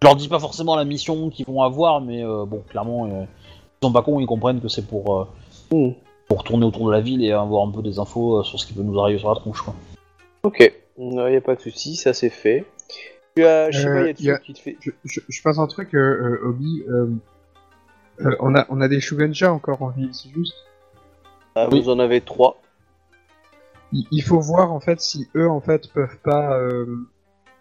Je 0.00 0.06
leur 0.06 0.14
dis 0.16 0.28
pas 0.28 0.38
forcément 0.38 0.76
la 0.76 0.84
mission 0.84 1.28
qu'ils 1.30 1.46
vont 1.46 1.62
avoir, 1.62 2.00
mais 2.00 2.24
euh, 2.24 2.44
bon, 2.44 2.62
clairement, 2.68 3.06
euh, 3.06 3.24
ils 3.24 3.86
sont 3.86 3.92
pas 3.92 4.02
cons, 4.02 4.20
ils 4.20 4.26
comprennent 4.26 4.60
que 4.60 4.68
c'est 4.68 4.86
pour, 4.86 5.20
euh, 5.20 5.24
Mm. 5.70 5.90
pour 6.28 6.44
tourner 6.44 6.64
autour 6.64 6.86
de 6.86 6.92
la 6.92 7.00
ville 7.00 7.22
et 7.24 7.32
avoir 7.32 7.66
un 7.66 7.70
peu 7.70 7.82
des 7.82 7.98
infos 7.98 8.42
sur 8.42 8.58
ce 8.58 8.66
qui 8.66 8.72
peut 8.72 8.82
nous 8.82 8.98
arriver 9.00 9.18
sur 9.18 9.28
la 9.28 9.34
tronche. 9.34 9.60
Quoi. 9.60 9.74
Ok. 10.44 10.72
Il 10.98 11.08
n'y 11.10 11.36
a 11.36 11.40
pas 11.40 11.54
de 11.56 11.60
souci, 11.60 11.94
ça 11.96 12.12
c'est 12.14 12.30
fait. 12.30 12.64
Tu 13.36 13.44
as 13.44 13.70
Shiba 13.70 13.90
Euh, 13.90 14.06
Yatsu 14.08 14.24
y 14.24 14.30
a- 14.30 14.38
qui 14.38 14.52
te 14.54 14.58
fait. 14.58 14.76
Je, 14.80 14.90
je, 15.04 15.20
je 15.28 15.42
pense 15.42 15.58
un 15.58 15.66
truc, 15.66 15.94
euh, 15.94 15.98
euh, 16.42 16.48
Obi. 16.48 16.82
Euh, 18.20 18.30
euh, 18.30 18.36
on, 18.40 18.54
a, 18.54 18.66
on 18.68 18.80
a 18.80 18.88
des 18.88 19.00
Shugenja 19.00 19.52
encore 19.52 19.82
en 19.82 19.90
vie, 19.90 20.10
c'est 20.12 20.30
juste. 20.30 20.54
Ah, 21.54 21.68
Oui. 21.70 21.80
Vous 21.82 21.90
en 21.90 21.98
avez 21.98 22.20
trois. 22.20 22.60
Il, 23.92 24.06
il 24.10 24.22
faut 24.22 24.40
voir 24.40 24.72
en 24.72 24.80
fait 24.80 25.00
si 25.00 25.28
eux 25.34 25.48
en 25.48 25.60
fait 25.60 25.92
peuvent 25.92 26.18
pas 26.22 26.58
euh, 26.58 26.86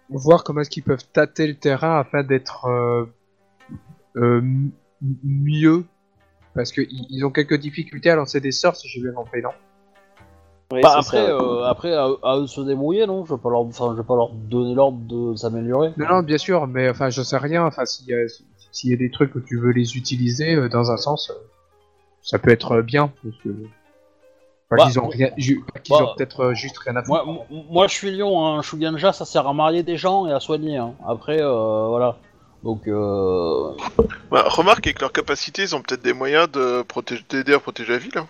voir 0.09 0.43
comment 0.43 0.61
est-ce 0.61 0.69
qu'ils 0.69 0.83
peuvent 0.83 1.05
tâter 1.13 1.47
le 1.47 1.55
terrain 1.55 1.99
afin 1.99 2.23
d'être 2.23 2.65
euh, 2.65 3.05
euh, 4.17 4.41
mieux. 5.23 5.85
Parce 6.53 6.71
qu'ils 6.71 6.87
ils 7.09 7.23
ont 7.23 7.31
quelques 7.31 7.59
difficultés 7.59 8.09
à 8.09 8.15
lancer 8.15 8.39
des 8.41 8.51
sorts, 8.51 8.75
si 8.75 8.87
j'ai 8.87 8.99
bien 9.01 9.11
compris, 9.13 9.41
non? 9.43 9.51
Oui, 10.73 10.81
Bah, 10.81 10.95
après, 10.97 11.27
ça. 11.27 11.29
euh, 11.29 11.63
après 11.63 11.93
à, 11.93 12.07
à 12.23 12.37
eux 12.37 12.41
de 12.41 12.47
se 12.47 12.59
débrouiller, 12.61 13.05
non? 13.05 13.23
Je 13.25 13.33
vais, 13.35 13.39
pas 13.39 13.49
leur, 13.49 13.71
je 13.71 13.93
vais 14.01 14.03
pas 14.03 14.15
leur 14.15 14.33
donner 14.33 14.73
l'ordre 14.73 14.97
de 14.97 15.35
s'améliorer. 15.35 15.93
Non, 15.97 16.07
non, 16.09 16.23
bien 16.23 16.37
sûr, 16.39 16.65
mais 16.67 16.89
enfin, 16.89 17.09
je 17.09 17.21
sais 17.21 17.37
rien. 17.37 17.63
Enfin, 17.65 17.85
s'il 17.85 18.07
y, 18.07 18.13
a- 18.13 18.25
s'il 18.71 18.91
y 18.91 18.93
a 18.93 18.97
des 18.97 19.09
trucs 19.11 19.33
où 19.35 19.39
tu 19.41 19.57
veux 19.59 19.71
les 19.71 19.95
utiliser 19.97 20.55
euh, 20.55 20.69
dans 20.69 20.91
un 20.91 20.97
sens, 20.97 21.29
euh, 21.29 21.33
ça 22.21 22.39
peut 22.39 22.51
être 22.51 22.73
euh, 22.73 22.81
bien. 22.81 23.11
Parce 23.23 23.35
que... 23.43 23.49
Pas 24.69 24.75
Bah, 24.75 24.83
qu'ils 24.85 24.99
ont 24.99 25.07
rien, 25.07 25.29
bah, 25.89 25.95
ont 26.03 26.15
peut-être 26.17 26.39
euh, 26.41 26.53
juste 26.53 26.77
rien 26.79 26.95
à 26.97 27.03
foutre. 27.03 27.25
Moi, 27.25 27.45
moi, 27.69 27.87
je 27.87 27.93
suis 27.93 28.11
lion, 28.11 28.45
hein. 28.45 28.61
Shuganja, 28.61 29.13
ça 29.13 29.23
sert 29.23 29.47
à 29.47 29.53
marier 29.53 29.81
des 29.81 29.95
gens 29.95 30.27
et 30.27 30.33
à 30.33 30.41
soigner. 30.41 30.75
hein. 30.77 30.93
Après, 31.07 31.41
euh, 31.41 31.87
voilà. 31.87 32.17
Donc, 32.63 32.85
euh... 32.87 33.71
Bah, 34.29 34.43
remarque 34.49 34.85
avec 34.87 34.99
leur 34.99 35.13
capacité, 35.13 35.61
ils 35.61 35.73
ont 35.75 35.81
peut-être 35.81 36.01
des 36.03 36.11
moyens 36.11 36.51
de 36.51 36.81
protéger, 36.81 37.23
d'aider 37.29 37.53
à 37.53 37.59
protéger 37.59 37.93
la 37.93 37.97
ville. 37.99 38.17
hein. 38.17 38.27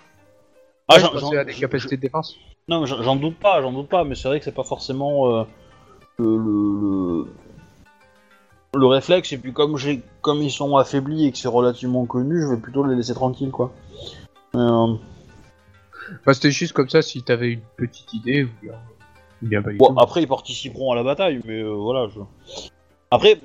ah, 0.89 0.95
Ouais, 0.97 1.01
j'en- 1.19 1.43
des 1.43 1.53
capacités 1.53 1.95
de 1.97 2.01
défense. 2.01 2.35
Non, 2.68 2.81
mais 2.81 2.85
j'en 2.88 3.01
j'en 3.01 3.15
doute 3.15 3.38
pas, 3.39 3.61
j'en 3.64 3.72
doute 3.72 3.88
pas, 3.89 4.03
mais 4.03 4.14
c'est 4.14 4.27
vrai 4.27 4.38
que 4.38 4.45
c'est 4.45 4.51
pas 4.51 4.64
forcément 4.65 5.39
euh, 5.39 5.43
le, 6.19 6.38
le- 6.38 7.27
le- 8.73 8.80
le 8.80 8.85
réflexe, 8.88 9.31
et 9.34 9.38
puis 9.38 9.53
comme, 9.53 9.77
j'ai, 9.77 10.02
comme 10.22 10.41
ils 10.41 10.52
sont 10.52 10.76
affaiblis 10.77 11.26
et 11.26 11.31
que 11.31 11.38
c'est 11.38 11.48
relativement 11.48 12.06
connu, 12.06 12.41
je 12.41 12.48
vais 12.48 12.57
plutôt 12.57 12.84
les 12.85 12.95
laisser 12.95 13.14
tranquilles, 13.14 13.52
quoi. 13.52 13.72
Euh, 14.56 14.94
Bah, 16.26 16.34
c'était 16.34 16.52
juste 16.52 16.73
comme 16.73 16.89
ça 16.89 17.02
si 17.02 17.22
t'avais 17.22 17.49
une 17.53 17.61
petite 17.76 18.14
idée 18.14 18.44
ou 18.45 18.49
bien, 18.61 18.73
ou 19.44 19.48
bien 19.48 19.61
pas 19.61 19.72
du 19.72 19.77
bon, 19.77 19.88
tout. 19.94 19.99
après, 19.99 20.22
ils 20.22 20.27
participeront 20.27 20.91
à 20.91 20.95
la 20.95 21.03
bataille, 21.03 21.41
mais 21.45 21.60
euh, 21.61 21.73
voilà. 21.73 22.07
Je... 22.07 22.19
Après, 23.11 23.39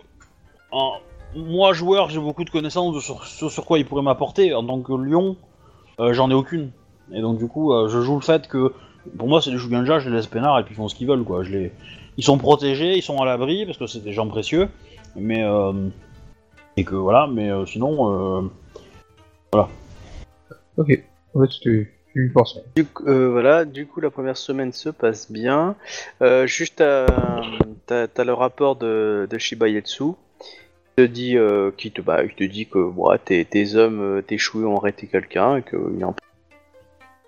en- 0.71 0.95
moi, 1.35 1.73
joueur, 1.73 2.09
j'ai 2.11 2.21
beaucoup 2.21 2.45
de 2.45 2.51
connaissances 2.51 2.95
de 2.95 3.01
sur, 3.01 3.25
ce 3.25 3.49
sur 3.49 3.65
quoi 3.65 3.79
ils 3.79 3.87
pourraient 3.87 4.03
m'apporter. 4.03 4.55
En 4.55 4.65
tant 4.65 4.81
que 4.81 4.93
lion, 4.93 5.37
euh, 5.99 6.13
j'en 6.13 6.31
ai 6.31 6.35
aucune. 6.35 6.71
Et 7.13 7.21
donc, 7.21 7.39
du 7.39 7.49
coup, 7.49 7.73
je 7.89 8.01
joue 8.01 8.15
le 8.15 8.21
fait 8.21 8.47
que, 8.49 8.73
pour 9.19 9.27
moi, 9.29 9.43
c'est 9.43 9.51
des 9.51 9.59
Shugenja, 9.59 9.99
je 9.99 10.09
les 10.09 10.17
laisse 10.17 10.27
peinards 10.29 10.61
et 10.61 10.65
puis 10.65 10.75
ils 10.75 10.77
font 10.77 10.89
ce 10.89 10.95
qu'ils 10.95 11.09
veulent, 11.09 11.25
quoi. 11.25 11.43
Je 11.43 11.51
les... 11.51 11.73
Ils 12.17 12.25
sont 12.25 12.39
protégés, 12.39 12.97
ils 12.97 13.03
sont 13.03 13.21
à 13.21 13.25
l'abri, 13.25 13.67
parce 13.67 13.77
que 13.79 13.87
c'est 13.87 14.05
des 14.05 14.13
gens 14.13 14.29
précieux, 14.29 14.69
mais... 15.17 15.43
euh, 15.45 15.89
Et 16.77 16.85
que, 16.85 16.95
voilà, 16.95 17.27
mais 17.27 17.51
euh, 17.51 17.67
sinon... 17.67 18.43
euh, 18.45 18.49
Ok, 20.77 21.03
en 21.35 21.47
fait. 21.47 21.69
Du 22.77 22.85
coup, 22.87 23.05
euh, 23.07 23.31
voilà, 23.31 23.65
du 23.65 23.87
coup 23.87 24.01
la 24.01 24.11
première 24.11 24.37
semaine 24.37 24.73
se 24.73 24.89
passe 24.91 25.31
bien. 25.33 25.77
Euh, 26.21 26.47
juste 26.47 26.77
t'as, 26.77 28.07
le 28.25 28.33
rapport 28.33 28.77
de, 28.77 29.27
de 29.31 29.39
Shiba 29.39 29.69
Yetsu 29.69 30.05
qui 30.41 30.97
te 30.97 31.03
dit, 31.03 31.37
euh, 31.39 31.71
qui 31.77 31.91
te, 31.91 32.01
bah, 32.03 32.27
qui 32.27 32.35
te 32.35 32.45
dit 32.45 32.67
que 32.67 32.79
bon, 32.91 33.17
tes, 33.25 33.45
tes 33.47 33.77
hommes 33.77 34.01
euh, 34.01 34.23
t'échoués 34.23 34.65
ont 34.65 34.77
arrêté 34.77 35.07
quelqu'un 35.07 35.57
et 35.57 35.63
que 35.63 35.77
il 35.95 36.01
y 36.01 36.03
a 36.03 36.09
un- 36.09 36.15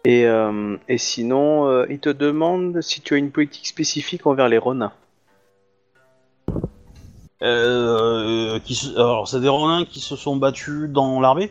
et, 0.07 0.27
euh, 0.27 0.77
et 0.87 0.99
sinon, 0.99 1.67
euh, 1.67 1.87
il 1.89 1.99
te 1.99 2.11
demande 2.11 2.83
si 2.83 3.01
tu 3.01 3.15
as 3.15 3.17
une 3.17 3.31
politique 3.31 3.67
spécifique 3.67 4.27
envers 4.27 4.49
les 4.51 4.59
renins. 4.59 4.93
Euh, 7.45 8.59
qui 8.61 8.75
se- 8.75 8.95
Alors, 8.95 9.29
c'est 9.29 9.41
des 9.41 9.49
Ronins 9.49 9.85
qui 9.85 10.01
se 10.01 10.17
sont 10.17 10.37
battus 10.37 10.89
dans 10.89 11.21
l'armée? 11.21 11.51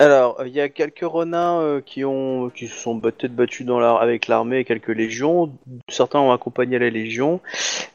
Alors, 0.00 0.40
il 0.46 0.52
y 0.52 0.60
a 0.60 0.68
quelques 0.68 1.00
renins 1.02 1.60
euh, 1.60 1.80
qui 1.80 2.04
ont 2.04 2.50
qui 2.50 2.68
se 2.68 2.78
sont 2.78 3.00
peut-être 3.00 3.34
battus 3.34 3.66
dans 3.66 3.80
la, 3.80 3.96
avec 3.96 4.28
l'armée 4.28 4.58
et 4.60 4.64
quelques 4.64 4.88
légions. 4.94 5.52
Certains 5.88 6.20
ont 6.20 6.30
accompagné 6.30 6.78
la 6.78 6.88
légion. 6.88 7.40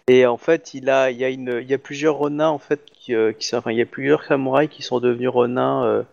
Et 0.08 0.26
en 0.26 0.38
fait, 0.38 0.74
il 0.74 0.90
a 0.90 1.12
il 1.12 1.18
y 1.18 1.24
a 1.26 1.30
une 1.30 1.60
il 1.62 1.70
y 1.70 1.74
a 1.74 1.78
plusieurs 1.78 2.18
renins 2.18 2.50
en 2.50 2.60
fait 2.60 2.82
qui, 2.94 3.16
euh, 3.16 3.32
qui 3.32 3.48
sont- 3.48 3.58
enfin 3.58 3.72
il 3.72 3.78
y 3.78 3.82
a 3.82 3.86
plusieurs 3.86 4.24
samouraïs 4.26 4.70
qui 4.70 4.82
sont 4.84 5.00
devenus 5.00 5.30
renins 5.30 5.86
euh, 5.86 6.04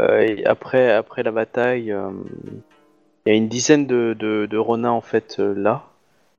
euh, 0.00 0.20
et 0.20 0.44
après 0.46 0.92
après 0.92 1.22
la 1.22 1.32
bataille. 1.32 1.92
euh, 1.92 2.10
il 3.26 3.30
y 3.30 3.32
a 3.32 3.36
une 3.36 3.48
dizaine 3.48 3.86
de, 3.86 4.14
de, 4.18 4.46
de 4.50 4.58
renins 4.58 4.90
en 4.90 5.00
fait 5.00 5.36
euh, 5.38 5.54
là 5.54 5.84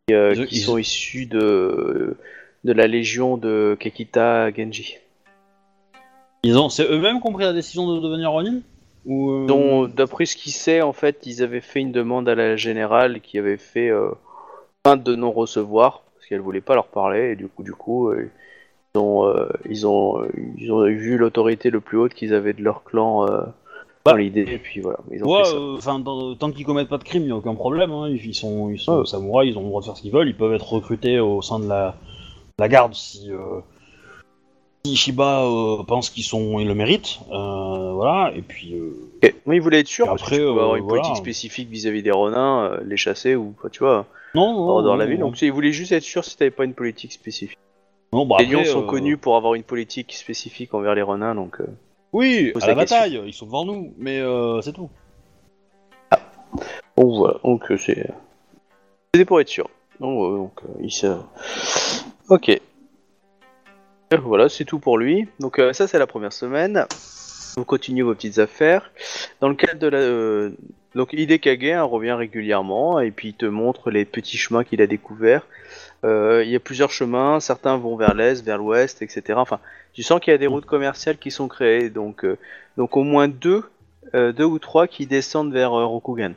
qui, 0.07 0.13
euh, 0.15 0.35
qui 0.35 0.57
sont 0.57 0.77
issus 0.77 1.25
de 1.25 2.17
de 2.63 2.73
la 2.73 2.87
légion 2.87 3.37
de 3.37 3.75
Kekita 3.79 4.51
Genji. 4.53 4.97
Ils 6.43 6.57
ont, 6.57 6.69
c'est 6.69 6.89
eux-mêmes 6.89 7.21
qui 7.21 7.27
ont 7.27 7.33
pris 7.33 7.43
la 7.43 7.53
décision 7.53 7.93
de 7.95 7.99
devenir 8.01 8.31
Ronin 8.31 8.59
Ou 9.05 9.31
euh, 9.31 9.87
d'après 9.87 10.25
ce 10.25 10.35
qu'il 10.35 10.51
sait, 10.51 10.81
en 10.81 10.93
fait, 10.93 11.25
ils 11.25 11.41
avaient 11.41 11.61
fait 11.61 11.79
une 11.79 11.91
demande 11.91 12.27
à 12.27 12.35
la 12.35 12.55
générale 12.57 13.21
qui 13.21 13.37
avait 13.37 13.57
fait 13.57 13.89
euh, 13.89 14.09
de 14.85 15.15
non-recevoir 15.15 16.01
parce 16.15 16.27
qu'elle 16.27 16.41
voulait 16.41 16.61
pas 16.61 16.75
leur 16.75 16.87
parler 16.87 17.31
et 17.31 17.35
du 17.35 17.47
coup, 17.47 17.63
du 17.63 17.73
coup, 17.73 18.09
euh, 18.09 18.29
ils 18.95 18.99
ont, 18.99 19.25
euh, 19.27 19.47
ils 19.69 19.87
ont, 19.87 20.21
ils 20.57 20.71
ont 20.71 20.83
vu 20.85 21.17
l'autorité 21.17 21.69
le 21.69 21.79
plus 21.81 21.97
haute 21.97 22.13
qu'ils 22.13 22.33
avaient 22.33 22.53
de 22.53 22.61
leur 22.61 22.83
clan 22.83 23.25
Bah, 23.25 24.11
dans 24.11 24.15
l'idée 24.17 24.45
et 24.49 24.57
puis 24.57 24.81
voilà, 24.81 24.99
ils 25.11 25.23
ont 25.23 25.31
Ouais, 25.33 25.43
fait 25.77 25.81
ça. 25.81 25.97
dans- 25.97 26.35
tant 26.35 26.51
qu'ils 26.51 26.65
commettent 26.65 26.89
pas 26.89 26.97
de 26.97 27.03
crime, 27.05 27.23
il 27.23 27.27
n'y 27.27 27.31
a 27.31 27.37
aucun 27.37 27.55
problème. 27.55 27.91
hein. 27.91 28.09
Ils, 28.09 28.25
ils 28.25 28.33
sont, 28.35 28.69
ils 28.69 28.79
sont 28.79 28.99
Ouais. 28.99 29.05
samouraïs, 29.05 29.51
ils 29.53 29.57
ont 29.57 29.61
le 29.61 29.67
droit 29.67 29.79
de 29.81 29.85
faire 29.85 29.95
ce 29.97 30.01
qu'ils 30.01 30.11
veulent. 30.11 30.27
Ils 30.27 30.35
peuvent 30.35 30.53
être 30.53 30.71
recrutés 30.73 31.19
au 31.21 31.41
sein 31.41 31.59
de 31.59 31.67
la, 31.69 31.95
la 32.59 32.67
garde 32.67 32.93
si, 32.93 33.31
euh, 33.31 33.61
si 34.85 34.95
Shiba 34.95 35.43
euh, 35.43 35.83
pense 35.83 36.09
qu'ils 36.09 36.23
sont, 36.23 36.59
ils 36.59 36.67
le 36.67 36.75
méritent. 36.75 37.19
Euh, 37.31 37.93
voilà, 37.93 38.31
et 38.35 38.41
puis. 38.41 38.75
Ok. 39.23 39.35
Moi, 39.45 39.55
ils 39.55 39.61
voulaient 39.61 39.79
être 39.79 39.87
sûrs 39.87 40.05
Et 40.05 40.09
parce 40.09 40.21
après, 40.23 40.37
que 40.37 40.41
tu 40.41 40.47
avoir 40.49 40.75
une 40.75 40.83
voilà. 40.83 41.01
politique 41.01 41.17
spécifique 41.17 41.69
vis-à-vis 41.69 42.03
des 42.03 42.11
renins, 42.11 42.77
les 42.85 42.97
chasser 42.97 43.35
ou 43.35 43.55
tu 43.71 43.79
vois, 43.79 44.05
Non, 44.35 44.53
non. 44.53 44.81
non, 44.81 44.95
la 44.95 45.05
ville. 45.05 45.19
Donc, 45.19 45.41
ils 45.41 45.51
voulaient 45.51 45.71
juste 45.71 45.91
être 45.91 46.03
sûrs 46.03 46.23
si 46.25 46.37
t'avais 46.37 46.51
pas 46.51 46.65
une 46.65 46.73
politique 46.73 47.11
spécifique. 47.11 47.57
Non, 48.11 48.27
bah, 48.27 48.37
les 48.39 48.45
lions 48.45 48.63
sont 48.63 48.83
euh, 48.83 48.87
connus 48.87 49.17
pour 49.17 49.35
avoir 49.35 49.55
une 49.55 49.63
politique 49.63 50.13
spécifique 50.13 50.75
envers 50.75 50.93
les 50.93 51.01
renins, 51.01 51.33
donc. 51.33 51.59
euh, 51.59 51.65
Oui, 52.13 52.51
à 52.61 52.67
la 52.67 52.75
question. 52.75 52.75
bataille, 52.75 53.21
ils 53.25 53.33
sont 53.33 53.47
devant 53.47 53.65
nous, 53.65 53.91
mais 53.97 54.19
euh, 54.19 54.61
c'est 54.61 54.73
tout. 54.73 54.89
Donc 56.95 57.15
voilà, 57.17 57.39
donc 57.43 57.63
c'est 57.79 58.07
c'était 59.15 59.25
pour 59.25 59.41
être 59.41 59.49
sûr. 59.49 59.67
Donc, 59.99 60.19
donc 60.35 60.51
il 60.79 60.91
se... 60.91 61.07
Ok. 62.33 62.49
Euh, 62.49 64.17
Voilà, 64.23 64.49
c'est 64.49 64.65
tout 64.65 64.79
pour 64.79 64.97
lui. 64.97 65.27
Donc 65.39 65.59
euh, 65.59 65.71
ça 65.71 65.87
c'est 65.87 65.99
la 65.99 66.07
première 66.07 66.33
semaine. 66.33 66.87
Vous 67.57 67.63
continuez 67.63 68.01
vos 68.01 68.15
petites 68.15 68.39
affaires. 68.39 68.89
Dans 69.39 69.49
le 69.49 69.53
cadre 69.53 69.77
de 69.79 69.85
la... 69.85 69.99
euh, 69.99 70.49
Donc 70.95 71.13
Hidekage 71.13 71.63
hein, 71.65 71.83
revient 71.83 72.13
régulièrement 72.13 72.99
et 72.99 73.11
puis 73.11 73.27
il 73.29 73.33
te 73.35 73.45
montre 73.45 73.91
les 73.91 74.03
petits 74.05 74.37
chemins 74.37 74.63
qu'il 74.63 74.81
a 74.81 74.87
découverts. 74.87 75.45
Il 76.05 76.49
y 76.49 76.55
a 76.55 76.59
plusieurs 76.59 76.89
chemins, 76.89 77.39
certains 77.39 77.77
vont 77.77 77.95
vers 77.95 78.15
l'est, 78.15 78.43
vers 78.43 78.57
l'ouest, 78.57 79.03
etc. 79.03 79.35
Enfin, 79.37 79.59
tu 79.93 80.01
sens 80.01 80.19
qu'il 80.19 80.31
y 80.31 80.33
a 80.33 80.39
des 80.39 80.47
routes 80.47 80.65
commerciales 80.65 81.17
qui 81.17 81.29
sont 81.29 81.47
créées, 81.47 81.89
donc, 81.91 82.25
donc 82.77 82.97
au 82.97 83.03
moins 83.03 83.27
deux, 83.29 83.63
deux 84.13 84.43
ou 84.43 84.59
trois 84.59 84.87
qui 84.87 85.05
descendent 85.05 85.53
vers 85.53 85.71
Rokugan. 85.71 86.33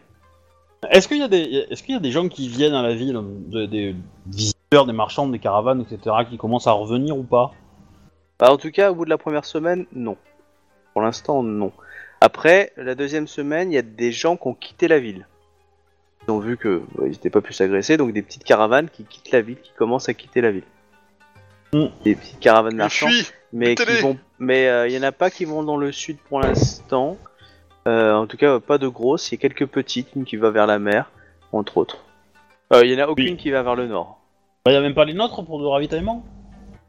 Est-ce 0.91 1.09
qu'il 1.09 1.19
y 1.19 1.23
a 1.23 1.27
des, 1.29 1.67
est-ce 1.71 1.83
y 1.91 1.95
a 1.97 1.99
des 1.99 2.13
gens 2.13 2.29
qui 2.29 2.47
viennent 2.49 2.75
à 2.75 2.83
la 2.83 2.95
ville, 2.95 3.19
de- 3.49 3.67
des 3.67 3.97
des 4.85 4.93
marchands, 4.93 5.27
des 5.29 5.39
caravanes, 5.39 5.81
etc., 5.81 6.17
qui 6.29 6.37
commencent 6.37 6.67
à 6.67 6.73
revenir 6.73 7.17
ou 7.17 7.23
pas 7.23 7.53
Bah, 8.39 8.53
en 8.53 8.59
tout 8.59 8.71
cas, 8.71 8.91
au 8.91 8.95
bout 8.95 9.05
de 9.05 9.11
la 9.11 9.19
première 9.19 9.45
semaine, 9.45 9.87
non. 9.93 10.17
Pour 10.93 11.03
l'instant, 11.03 11.43
non. 11.43 11.73
Après, 12.21 12.73
la 12.77 12.95
deuxième 12.95 13.27
semaine, 13.27 13.71
il 13.71 13.75
y 13.75 13.79
a 13.79 13.83
des 13.83 14.13
gens 14.13 14.37
qui 14.37 14.49
ont 14.49 14.55
quitté 14.55 14.89
la 14.89 14.99
ville. 14.99 15.27
Ils 16.27 16.31
ont 16.33 16.39
vu 16.39 16.57
que 16.57 16.83
ouais, 16.97 17.07
ils 17.07 17.11
n'étaient 17.11 17.31
pas 17.31 17.41
plus 17.41 17.61
agressés, 17.61 17.97
donc 17.97 18.13
des 18.13 18.23
petites 18.23 18.45
caravanes 18.45 18.89
qui 18.91 19.05
quittent 19.05 19.31
la 19.31 19.41
ville, 19.41 19.61
qui 19.61 19.73
commencent 19.73 20.09
à 20.09 20.15
quitter 20.15 20.41
la 20.41 20.51
ville. 20.51 20.65
Mm. 21.73 21.87
Des 22.05 22.15
petites 22.15 22.41
caravanes 22.41 22.89
suis 22.89 23.31
mais 23.53 23.75
vont, 24.03 24.19
euh, 24.51 24.87
il 24.89 24.95
y 24.95 24.99
en 24.99 25.03
a 25.03 25.13
pas 25.13 25.31
qui 25.31 25.45
vont 25.45 25.63
dans 25.63 25.77
le 25.77 25.93
sud 25.93 26.19
pour 26.29 26.41
l'instant. 26.41 27.17
Euh, 27.87 28.13
en 28.15 28.27
tout 28.27 28.37
cas, 28.37 28.59
pas 28.61 28.79
de 28.79 28.89
grosses. 28.89 29.31
Il 29.31 29.37
y 29.37 29.39
a 29.39 29.41
quelques 29.41 29.67
petites, 29.67 30.09
une 30.17 30.25
qui 30.25 30.37
va 30.37 30.51
vers 30.51 30.67
la 30.67 30.79
mer, 30.79 31.11
entre 31.53 31.79
autres. 31.79 31.99
Euh, 32.73 32.85
Il 32.85 32.93
y 32.93 33.01
en 33.01 33.05
a 33.05 33.09
aucune 33.09 33.31
Oui. 33.31 33.37
qui 33.37 33.51
va 33.51 33.63
vers 33.63 33.77
le 33.77 33.87
nord. 33.87 34.21
Il 34.67 34.73
y 34.73 34.77
a 34.77 34.81
même 34.81 34.95
pas 34.95 35.05
les 35.05 35.15
nôtres 35.15 35.45
pour 35.45 35.61
le 35.61 35.69
ravitaillement 35.69 36.25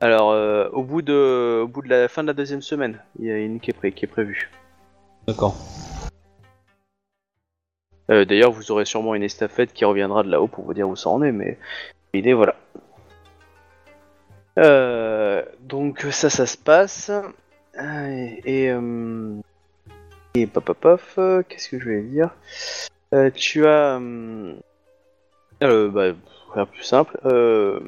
Alors, 0.01 0.31
euh, 0.31 0.67
au 0.71 0.83
bout 0.83 1.01
de, 1.03 1.61
au 1.63 1.67
bout 1.67 1.81
de 1.83 1.89
la 1.89 2.07
fin 2.07 2.23
de 2.23 2.27
la 2.27 2.33
deuxième 2.33 2.61
semaine, 2.61 2.99
il 3.19 3.25
y 3.25 3.31
a 3.31 3.37
une 3.37 3.59
qui 3.59 3.69
est, 3.69 3.73
pré- 3.73 3.91
qui 3.91 4.05
est 4.05 4.07
prévue. 4.07 4.49
D'accord. 5.27 5.55
Euh, 8.09 8.25
D'ailleurs, 8.25 8.51
vous 8.51 8.71
aurez 8.71 8.85
sûrement 8.85 9.13
une 9.15 9.23
estafette 9.23 9.73
qui 9.73 9.85
reviendra 9.85 10.23
de 10.23 10.29
là-haut 10.29 10.47
pour 10.47 10.63
vous 10.65 10.73
dire 10.73 10.87
où 10.89 10.95
ça 10.95 11.09
en 11.09 11.21
est, 11.21 11.31
mais 11.31 11.57
l'idée, 12.13 12.33
voilà. 12.33 12.55
Euh, 14.57 15.43
donc 15.61 16.01
ça, 16.11 16.29
ça 16.31 16.45
se 16.47 16.57
passe. 16.57 17.11
Euh, 17.79 18.27
Et, 18.43 18.71
euh, 18.71 19.35
et 20.33 20.47
pop 20.47 20.65
pop 20.65 20.79
pop, 20.79 21.45
qu'est-ce 21.47 21.69
que 21.69 21.77
je 21.79 21.83
voulais 21.83 22.01
dire? 22.01 22.31
Euh, 23.13 23.29
Tu 23.29 23.67
as, 23.67 23.99
bah, 25.61 26.13
pour 26.47 26.55
faire 26.55 26.67
plus 26.67 26.83
simple, 26.83 27.19
euh, 27.25 27.79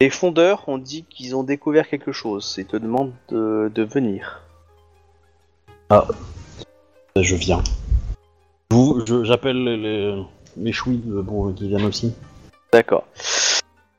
les 0.00 0.10
fondeurs 0.10 0.68
ont 0.68 0.78
dit 0.78 1.04
qu'ils 1.08 1.36
ont 1.36 1.44
découvert 1.44 1.88
quelque 1.88 2.12
chose. 2.12 2.54
Ils 2.58 2.66
te 2.66 2.76
demandent 2.76 3.12
de, 3.28 3.70
de 3.72 3.82
venir. 3.84 4.42
Je 7.16 7.36
viens. 7.36 7.62
Vous, 8.70 9.04
j'appelle 9.24 9.62
les, 9.62 9.76
les, 9.76 10.22
mes 10.56 10.72
chouilles 10.72 11.02
pour 11.24 11.54
qu'ils 11.54 11.68
viennent 11.68 11.84
aussi. 11.84 12.12
D'accord. 12.72 13.04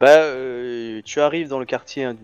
Bah, 0.01 0.09
euh, 0.09 1.01
tu 1.05 1.21
arrives 1.21 1.47
dans 1.47 1.59
le 1.59 1.65
quartier 1.65 2.03
hein, 2.03 2.15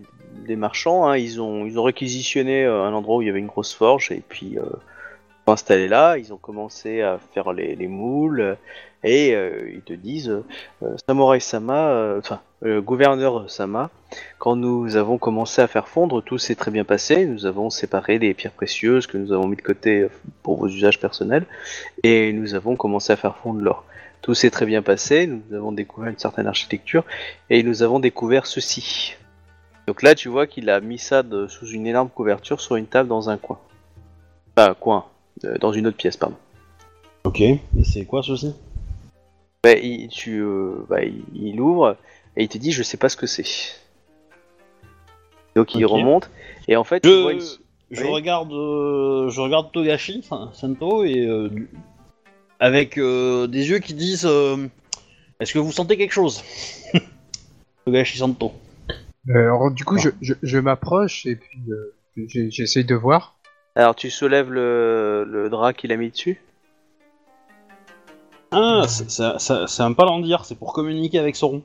des 0.45 0.57
marchands. 0.57 1.07
hein, 1.07 1.18
ils 1.18 1.41
ont 1.41 1.65
ils 1.65 1.80
ont 1.80 1.84
réquisitionné 1.84 2.65
euh, 2.65 2.84
un 2.84 2.94
endroit 2.94 3.18
où 3.18 3.22
il 3.22 3.27
y 3.27 3.30
avait 3.30 3.40
une 3.40 3.48
grosse 3.48 3.73
forge 3.73 4.11
et 4.11 4.22
puis 4.27 4.60
installés 5.51 5.87
là. 5.87 6.17
Ils 6.17 6.33
ont 6.33 6.37
commencé 6.37 7.01
à 7.01 7.19
faire 7.33 7.53
les, 7.53 7.75
les 7.75 7.87
moules 7.87 8.41
euh, 8.41 8.55
et 9.03 9.35
euh, 9.35 9.69
ils 9.73 9.81
te 9.81 9.93
disent 9.93 10.29
euh, 10.29 10.95
Samurai 11.07 11.39
Sama, 11.39 12.15
enfin 12.17 12.41
gouverneur 12.63 13.49
Sama, 13.51 13.89
quand 14.37 14.55
nous 14.55 14.95
avons 14.95 15.17
commencé 15.17 15.61
à 15.61 15.67
faire 15.67 15.89
fondre, 15.89 16.23
tout 16.23 16.37
s'est 16.37 16.55
très 16.55 16.71
bien 16.71 16.85
passé. 16.85 17.25
Nous 17.25 17.45
avons 17.45 17.69
séparé 17.69 18.19
les 18.19 18.33
pierres 18.33 18.53
précieuses 18.53 19.05
que 19.05 19.17
nous 19.17 19.33
avons 19.33 19.47
mis 19.47 19.57
de 19.57 19.61
côté 19.61 20.07
pour 20.43 20.57
vos 20.57 20.67
usages 20.67 20.97
personnels 20.97 21.45
et 22.03 22.31
nous 22.31 22.55
avons 22.55 22.77
commencé 22.77 23.11
à 23.11 23.17
faire 23.17 23.35
fondre 23.35 23.59
l'or. 23.59 23.83
Tout 24.21 24.33
s'est 24.33 24.49
très 24.49 24.65
bien 24.65 24.81
passé. 24.81 25.27
Nous 25.27 25.53
avons 25.53 25.73
découvert 25.73 26.09
une 26.09 26.17
certaine 26.17 26.47
architecture 26.47 27.03
et 27.49 27.63
nous 27.63 27.83
avons 27.83 27.99
découvert 27.99 28.45
ceci. 28.45 29.17
Donc 29.85 30.01
là, 30.01 30.15
tu 30.15 30.29
vois 30.29 30.47
qu'il 30.47 30.69
a 30.69 30.79
mis 30.79 30.97
ça 30.97 31.21
sous 31.49 31.67
une 31.67 31.85
énorme 31.85 32.09
couverture 32.09 32.61
sur 32.61 32.77
une 32.77 32.87
table 32.87 33.09
dans 33.09 33.29
un 33.29 33.37
coin. 33.37 33.59
Enfin, 34.55 34.73
coin, 34.79 35.05
euh, 35.45 35.57
dans 35.57 35.72
une 35.73 35.88
autre 35.88 35.97
pièce, 35.97 36.18
pardon. 36.18 36.35
Ok. 37.23 37.41
Et 37.41 37.60
c'est 37.84 38.05
quoi 38.05 38.22
ceci? 38.23 38.53
Bah, 39.64 39.73
il, 39.73 40.10
tu, 40.10 40.39
euh, 40.41 40.85
bah, 40.89 41.03
il, 41.03 41.23
il 41.34 41.60
ouvre 41.61 41.95
et 42.35 42.43
il 42.43 42.49
te 42.49 42.57
dit, 42.57 42.72
je 42.72 42.84
sais 42.84 42.97
pas 42.97 43.10
ce 43.10 43.15
que 43.18 43.27
c'est. 43.27 43.45
Donc 45.55 45.76
il 45.76 45.85
remonte 45.85 46.30
et 46.68 46.76
en 46.76 46.84
fait 46.84 47.05
Je- 47.05 47.10
tu 47.10 47.22
vois 47.22 47.34
une- 47.34 47.41
Je 47.91 48.03
Oui. 48.03 48.10
regarde, 48.11 48.51
euh, 48.51 49.30
je 49.30 49.39
regarde 49.39 49.72
Togashi, 49.72 50.19
enfin, 50.23 50.49
Sento, 50.53 51.03
et 51.03 51.27
euh, 51.27 51.49
avec 52.60 52.97
euh, 52.97 53.45
des 53.45 53.69
yeux 53.69 53.77
qui 53.80 53.93
disent 53.93 54.26
euh, 54.26 54.57
Est-ce 55.39 55.53
que 55.53 55.60
vous 55.60 55.72
sentez 55.72 55.95
quelque 55.95 56.11
chose? 56.14 56.41
Togashi 57.85 58.18
Sento. 58.18 58.51
Euh, 59.30 59.34
alors, 59.43 59.69
du 59.72 59.85
coup, 59.85 59.97
je, 59.97 60.10
je, 60.22 60.34
je 60.41 60.57
m'approche 60.57 61.26
et 61.27 61.35
puis 61.35 61.60
euh, 61.69 61.95
j'essaye 62.49 62.84
de 62.84 62.95
voir. 62.95 63.38
Alors 63.75 63.95
tu 63.95 64.09
soulèves 64.09 64.51
le, 64.51 65.25
le 65.27 65.49
drap 65.49 65.73
qu'il 65.73 65.91
a 65.91 65.97
mis 65.97 66.11
dessus. 66.11 66.41
Ah, 68.51 68.83
c'est- 68.87 69.09
c'est 69.09 69.39
c'est- 69.39 69.67
c'est 69.67 69.81
un 69.83 69.93
palandir, 69.93 70.45
c'est 70.45 70.55
pour 70.55 70.73
communiquer 70.73 71.17
avec 71.19 71.35
Sauron. 71.35 71.63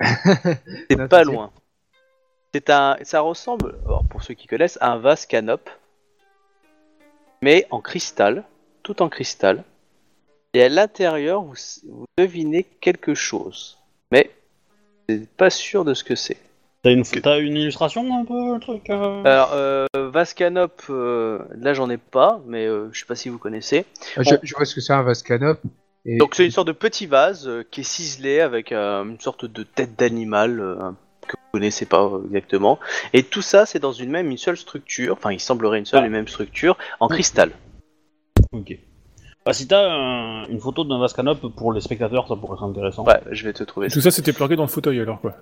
C'est 0.90 1.08
pas 1.08 1.22
loin. 1.22 1.52
C'est 2.52 2.70
un, 2.70 2.96
ça 3.02 3.20
ressemble, 3.20 3.76
alors, 3.86 4.04
pour 4.08 4.22
ceux 4.24 4.34
qui 4.34 4.48
connaissent, 4.48 4.78
à 4.80 4.90
un 4.90 4.98
vase 4.98 5.26
canope, 5.26 5.70
mais 7.42 7.66
en 7.70 7.80
cristal, 7.80 8.42
tout 8.82 9.00
en 9.02 9.08
cristal. 9.08 9.62
Et 10.54 10.62
à 10.64 10.68
l'intérieur, 10.68 11.42
vous, 11.42 11.54
vous 11.86 12.06
devinez 12.16 12.64
quelque 12.64 13.14
chose, 13.14 13.78
mais 14.10 14.30
vous 15.08 15.14
n'êtes 15.16 15.36
pas 15.36 15.50
sûr 15.50 15.84
de 15.84 15.94
ce 15.94 16.02
que 16.02 16.16
c'est. 16.16 16.38
T'as 16.82 16.92
une, 16.92 17.02
t'as 17.02 17.40
une 17.40 17.56
illustration 17.56 18.02
un 18.20 18.24
peu, 18.24 18.54
le 18.54 18.60
truc 18.60 18.88
euh 18.88 19.22
Alors, 19.24 19.50
euh, 19.52 19.86
vase 19.94 20.32
canope, 20.32 20.82
euh, 20.90 21.40
là 21.56 21.74
j'en 21.74 21.90
ai 21.90 21.96
pas, 21.96 22.40
mais 22.46 22.66
euh, 22.66 22.88
je 22.92 23.00
sais 23.00 23.06
pas 23.06 23.16
si 23.16 23.28
vous 23.28 23.38
connaissez. 23.38 23.84
Euh, 24.16 24.22
Je, 24.22 24.36
je 24.44 24.54
vois 24.54 24.64
ce 24.64 24.76
que 24.76 24.80
c'est 24.80 24.92
un 24.92 25.02
vase 25.02 25.22
canop. 25.24 25.58
Et... 26.04 26.18
Donc 26.18 26.36
c'est 26.36 26.44
une 26.44 26.52
sorte 26.52 26.68
de 26.68 26.72
petit 26.72 27.06
vase 27.06 27.48
euh, 27.48 27.64
qui 27.68 27.80
est 27.80 27.84
ciselé 27.84 28.40
avec 28.40 28.70
euh, 28.70 29.02
une 29.04 29.18
sorte 29.18 29.44
de 29.44 29.64
tête 29.64 29.98
d'animal 29.98 30.60
euh, 30.60 30.76
que 31.26 31.32
vous 31.32 31.50
connaissez 31.58 31.84
pas 31.84 32.04
euh, 32.04 32.22
exactement. 32.28 32.78
Et 33.12 33.24
tout 33.24 33.42
ça 33.42 33.66
c'est 33.66 33.80
dans 33.80 33.92
une 33.92 34.10
même, 34.10 34.30
une 34.30 34.38
seule 34.38 34.56
structure, 34.56 35.14
enfin 35.14 35.32
il 35.32 35.40
semblerait 35.40 35.80
une 35.80 35.84
seule 35.86 36.04
Ah. 36.04 36.06
et 36.06 36.10
même 36.10 36.28
structure 36.28 36.78
en 37.00 37.08
cristal. 37.08 37.50
Ok. 38.52 38.78
Bah, 39.44 39.52
si 39.52 39.66
t'as 39.66 39.90
un- 39.90 40.46
une 40.46 40.60
photo 40.60 40.84
d'un 40.84 41.00
vase 41.00 41.12
canop 41.12 41.40
pour 41.56 41.72
les 41.72 41.80
spectateurs, 41.80 42.28
ça 42.28 42.36
pourrait 42.36 42.54
être 42.54 42.62
intéressant. 42.64 43.04
Ouais, 43.04 43.20
je 43.32 43.44
vais 43.44 43.52
te 43.52 43.64
trouver 43.64 43.88
ça. 43.88 43.94
Tout 43.94 44.00
ça, 44.00 44.10
c'était 44.12 44.32
planqué 44.32 44.54
dans 44.54 44.62
le 44.62 44.68
fauteuil 44.68 45.00
alors 45.00 45.20
quoi. 45.20 45.34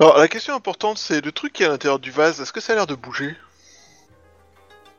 Alors, 0.00 0.18
la 0.18 0.28
question 0.28 0.54
importante, 0.54 0.98
c'est 0.98 1.24
le 1.24 1.32
truc 1.32 1.52
qui 1.52 1.62
est 1.62 1.66
à 1.66 1.70
l'intérieur 1.70 1.98
du 1.98 2.10
vase, 2.10 2.40
est-ce 2.40 2.52
que 2.52 2.60
ça 2.60 2.72
a 2.72 2.76
l'air 2.76 2.86
de 2.86 2.94
bouger? 2.94 3.34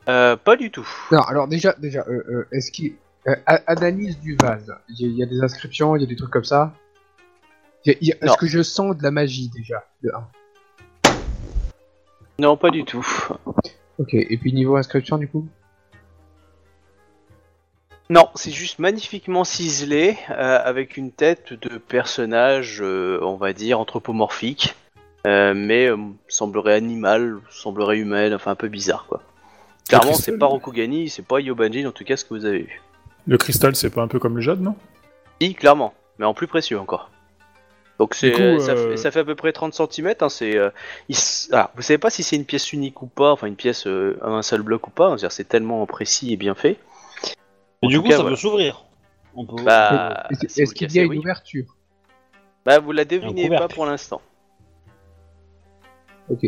Euh, 0.09 0.35
pas 0.35 0.55
du 0.57 0.71
tout. 0.71 0.87
Non, 1.11 1.21
alors 1.21 1.47
déjà, 1.47 1.73
déjà, 1.77 2.03
euh, 2.07 2.23
euh, 2.29 2.47
est-ce 2.51 2.71
qu'il 2.71 2.95
euh, 3.27 3.35
analyse 3.67 4.19
du 4.19 4.35
vase 4.41 4.73
Il 4.89 4.99
y, 5.01 5.05
a- 5.05 5.07
il 5.07 5.17
y 5.17 5.23
a 5.23 5.25
des 5.25 5.41
inscriptions, 5.41 5.95
il 5.95 6.01
y 6.01 6.05
a 6.05 6.07
des 6.07 6.15
trucs 6.15 6.31
comme 6.31 6.43
ça. 6.43 6.73
Est-ce 7.85 8.37
que 8.37 8.47
je 8.47 8.61
sens 8.61 8.97
de 8.97 9.03
la 9.03 9.11
magie 9.11 9.49
déjà 9.49 9.85
de 10.03 10.11
Non, 12.39 12.57
pas 12.57 12.69
du 12.71 12.83
tout. 12.83 13.05
Ok. 13.99 14.13
Et 14.13 14.37
puis 14.37 14.51
niveau 14.53 14.75
inscription 14.75 15.17
du 15.17 15.27
coup? 15.29 15.47
Non, 18.09 18.29
c'est 18.35 18.51
juste 18.51 18.79
magnifiquement 18.79 19.43
ciselé 19.43 20.17
euh, 20.31 20.59
avec 20.63 20.97
une 20.97 21.11
tête 21.11 21.53
de 21.53 21.77
personnage, 21.77 22.81
euh, 22.81 23.19
on 23.21 23.35
va 23.35 23.53
dire 23.53 23.79
anthropomorphique, 23.79 24.75
euh, 25.27 25.53
mais 25.55 25.87
euh, 25.87 25.97
semblerait 26.27 26.75
animal, 26.75 27.37
semblerait 27.49 27.97
humaine, 27.97 28.33
enfin 28.33 28.51
un 28.51 28.55
peu 28.55 28.67
bizarre 28.67 29.05
quoi. 29.07 29.21
Clairement, 29.87 30.13
c'est 30.13 30.37
pas 30.37 30.45
Rokugani, 30.45 31.09
c'est 31.09 31.25
pas 31.25 31.39
Yobanjin 31.39 31.87
en 31.87 31.91
tout 31.91 32.03
cas 32.03 32.15
ce 32.15 32.23
que 32.23 32.33
vous 32.35 32.45
avez 32.45 32.59
vu. 32.59 32.81
Le 33.27 33.37
cristal, 33.37 33.75
c'est 33.75 33.89
pas 33.89 34.01
un 34.03 34.07
peu 34.07 34.19
comme 34.19 34.35
le 34.35 34.41
jade, 34.41 34.61
non? 34.61 34.75
Si, 35.41 35.55
clairement, 35.55 35.93
mais 36.19 36.25
en 36.25 36.33
plus 36.33 36.47
précieux 36.47 36.79
encore. 36.79 37.09
Donc 37.97 38.13
c'est, 38.15 38.33
ça, 38.33 38.71
euh, 38.71 38.91
fait, 38.91 38.97
ça 38.97 39.11
fait 39.11 39.19
à 39.19 39.23
peu 39.25 39.35
près 39.35 39.51
30 39.51 39.73
cm. 39.73 40.13
Hein, 40.21 40.29
c'est, 40.29 40.55
euh, 40.55 40.69
ah, 41.51 41.71
vous 41.75 41.81
savez 41.81 41.97
pas 41.97 42.09
si 42.09 42.23
c'est 42.23 42.37
une 42.37 42.45
pièce 42.45 42.71
unique 42.71 43.01
ou 43.01 43.07
pas, 43.07 43.31
enfin 43.31 43.47
une 43.47 43.57
pièce, 43.57 43.87
euh, 43.87 44.17
un 44.21 44.41
seul 44.41 44.61
bloc 44.61 44.87
ou 44.87 44.91
pas. 44.91 45.07
hein, 45.07 45.17
c'est 45.29 45.47
tellement 45.49 45.85
précis 45.85 46.31
et 46.31 46.37
bien 46.37 46.55
fait. 46.55 46.77
Et 47.81 47.87
En 47.87 47.89
du 47.89 47.99
coup, 47.99 48.07
cas, 48.07 48.15
ça 48.15 48.21
voilà. 48.21 48.35
peut 48.35 48.41
s'ouvrir. 48.41 48.85
On 49.35 49.45
peut... 49.45 49.61
Bah, 49.63 50.27
Est-ce 50.31 50.73
qu'il 50.73 50.87
le 50.87 50.93
y 50.93 50.99
a 50.99 51.03
une 51.03 51.09
oui. 51.09 51.17
ouverture? 51.17 51.65
Bah, 52.65 52.79
vous 52.79 52.91
la 52.93 53.03
devinez 53.05 53.49
pas 53.49 53.67
pour 53.67 53.85
l'instant. 53.85 54.21
Ok. 56.29 56.45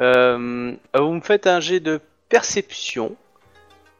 Euh, 0.00 0.72
vous 0.94 1.12
me 1.12 1.20
faites 1.20 1.46
un 1.46 1.60
jet 1.60 1.80
de 1.80 2.00
perception. 2.28 3.14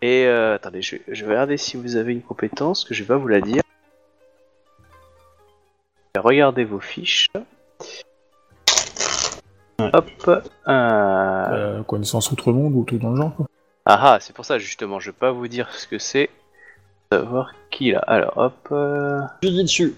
Et 0.02 0.26
euh, 0.26 0.54
attendez, 0.56 0.82
je, 0.82 0.96
je 1.08 1.24
vais 1.24 1.32
regarder 1.32 1.56
si 1.56 1.76
vous 1.76 1.96
avez 1.96 2.12
une 2.12 2.22
compétence, 2.22 2.84
que 2.84 2.92
je 2.94 3.02
vais 3.02 3.08
pas 3.08 3.16
vous 3.16 3.28
la 3.28 3.40
dire. 3.40 3.62
Regardez 6.16 6.64
vos 6.64 6.80
fiches. 6.80 7.28
Hop. 9.78 10.08
euh, 10.28 10.40
euh, 10.68 11.82
Connaissance 11.82 12.30
outre-monde 12.30 12.74
ou 12.74 12.84
tout 12.84 12.98
dans 12.98 13.10
le 13.10 13.16
genre 13.16 13.34
quoi. 13.36 13.46
Ah 13.86 14.14
ah, 14.14 14.18
c'est 14.20 14.32
pour 14.34 14.44
ça 14.44 14.58
justement, 14.58 14.98
je 15.00 15.10
vais 15.10 15.16
pas 15.16 15.32
vous 15.32 15.48
dire 15.48 15.70
ce 15.74 15.86
que 15.86 15.98
c'est. 15.98 16.30
Savoir 17.12 17.52
qui 17.70 17.90
là. 17.90 17.98
Alors 18.06 18.36
hop. 18.38 18.68
euh, 18.72 19.20
Je 19.42 19.48
dis 19.48 19.62
dessus. 19.62 19.94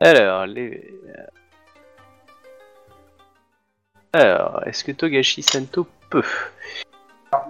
Alors, 0.00 0.46
les. 0.46 0.94
Alors, 4.12 4.62
est-ce 4.66 4.84
que 4.84 4.92
Togashi 4.92 5.42
Sento 5.42 5.86
peut? 6.10 6.22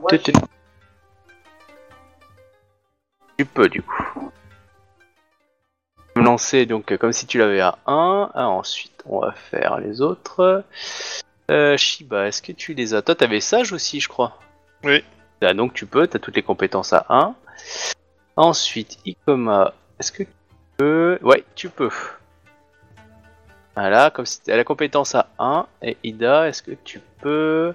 Tu- 0.09 0.33
peux 3.45 3.69
du 3.69 3.83
coup. 3.83 4.31
Me 6.17 6.23
lancer 6.23 6.65
donc 6.65 6.93
euh, 6.93 6.97
comme 6.97 7.13
si 7.13 7.27
tu 7.27 7.39
l'avais 7.39 7.61
à 7.61 7.79
1. 7.87 8.31
Ah, 8.35 8.49
ensuite, 8.49 9.03
on 9.07 9.21
va 9.21 9.33
faire 9.33 9.79
les 9.81 10.01
autres. 10.01 10.65
Euh, 11.51 11.77
Shiba, 11.77 12.29
est-ce 12.29 12.41
que 12.41 12.53
tu 12.53 12.73
les 12.75 12.95
as? 12.95 13.03
Toi, 13.03 13.15
t'avais 13.15 13.41
sage 13.41 13.73
aussi, 13.73 14.01
je 14.01 14.09
crois. 14.09 14.39
Oui. 14.85 15.05
Ah, 15.43 15.53
donc 15.53 15.75
tu 15.75 15.85
peux, 15.87 16.07
t'as 16.07 16.19
toutes 16.19 16.37
les 16.37 16.43
compétences 16.43 16.93
à 16.95 17.05
1. 17.11 17.35
Ensuite, 18.37 18.99
Ikoma, 19.05 19.75
est-ce 19.99 20.13
que 20.13 20.23
tu 20.23 20.31
peux? 20.79 21.19
Ouais, 21.23 21.45
tu 21.55 21.69
peux. 21.69 21.91
Voilà, 23.77 24.11
comme 24.11 24.25
si 24.27 24.41
t'as 24.41 24.57
la 24.57 24.65
compétence 24.65 25.15
à 25.15 25.29
1. 25.39 25.67
Et 25.83 25.97
Ida, 26.05 26.49
est-ce 26.49 26.63
que 26.63 26.73
tu 26.85 27.01
peux 27.21 27.75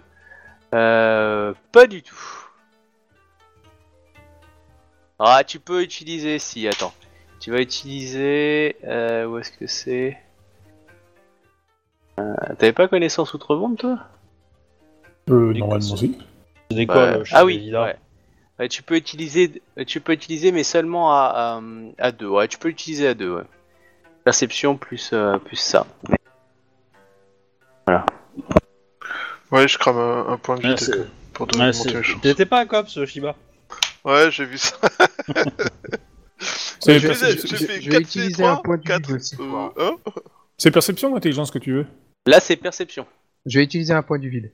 euh, 0.74 1.54
Pas 1.72 1.88
du 1.88 2.02
tout. 2.04 2.16
Ah, 5.20 5.44
tu 5.46 5.60
peux 5.60 5.82
utiliser, 5.84 6.40
si, 6.40 6.68
attends. 6.68 6.94
Tu 7.42 7.52
vas 7.52 7.60
utiliser... 7.60 8.78
euh, 8.86 9.26
où 9.26 9.38
est-ce 9.38 9.52
que 9.52 9.68
c'est? 9.68 10.18
Euh, 12.20 12.34
T'avais 12.58 12.74
pas 12.74 12.88
connaissance 12.88 13.34
outre-monde, 13.34 13.78
toi? 13.78 14.00
Euh, 15.30 15.54
normalement 15.54 15.96
si. 15.98 16.18
C'est 16.72 16.76
des 16.78 16.82
Ouais. 16.86 16.94
cols. 16.94 17.26
chez 17.26 17.36
Ah 17.36 17.46
oui, 17.46 17.72
ouais. 17.74 17.96
Ouais, 18.60 18.68
tu 18.68 18.84
peux 18.84 18.96
utiliser, 18.96 19.62
tu 19.88 20.02
peux 20.02 20.12
utiliser, 20.14 20.52
mais 20.52 20.64
seulement 20.64 21.14
à, 21.14 21.60
à, 21.60 21.62
à 21.98 22.12
deux. 22.12 22.28
Ouais, 22.28 22.48
tu 22.48 22.58
peux 22.58 22.68
l'utiliser 22.70 23.08
à 23.08 23.14
deux. 23.14 23.36
Ouais. 23.36 23.44
Perception 24.34 24.78
plus 24.78 25.10
euh, 25.12 25.40
plus 25.40 25.56
ça. 25.56 25.88
Ouais, 29.52 29.68
je 29.68 29.76
crame 29.80 29.98
un, 29.98 30.28
un 30.34 30.38
point 30.38 30.56
de 30.56 30.68
Ouais, 30.68 30.76
vie 30.76 30.78
c'est- 30.86 31.08
pour 31.34 31.48
te 31.48 31.58
Ouais, 31.58 31.66
monter 31.74 31.90
c'est- 31.90 31.98
les 31.98 32.04
chances. 32.04 32.22
T'étais 32.22 32.46
pas 32.46 32.60
un 32.60 32.68
cops, 32.68 33.04
Shiba 33.06 33.36
Ouais, 34.06 34.30
j'ai 34.30 34.46
vu 34.46 34.60
ça. 34.60 34.76
C'est 36.80 37.00
je- 37.00 37.08
perce- 37.08 37.26
je- 37.26 37.48
j'ai 37.48 37.56
je- 37.58 37.66
fait 37.66 37.82
je 37.82 37.90
vais 37.90 37.98
4 37.98 38.02
utiliser 38.04 38.46
un 38.46 38.58
point 38.58 38.78
de 38.78 38.82
vue 38.84 38.88
4, 38.88 39.16
aussi. 39.16 39.36
euh, 39.40 39.70
hein 39.80 39.96
c'est 40.60 40.70
perception 40.70 41.12
ou 41.12 41.16
intelligence 41.16 41.50
que 41.50 41.58
tu 41.58 41.74
veux? 41.74 41.88
Là, 42.28 42.40
c'est 42.40 42.56
perception. 42.56 43.08
Je 43.48 43.58
vais 43.58 43.64
utiliser 43.66 43.94
un 43.94 44.04
point 44.04 44.20
du 44.20 44.30
vide. 44.30 44.52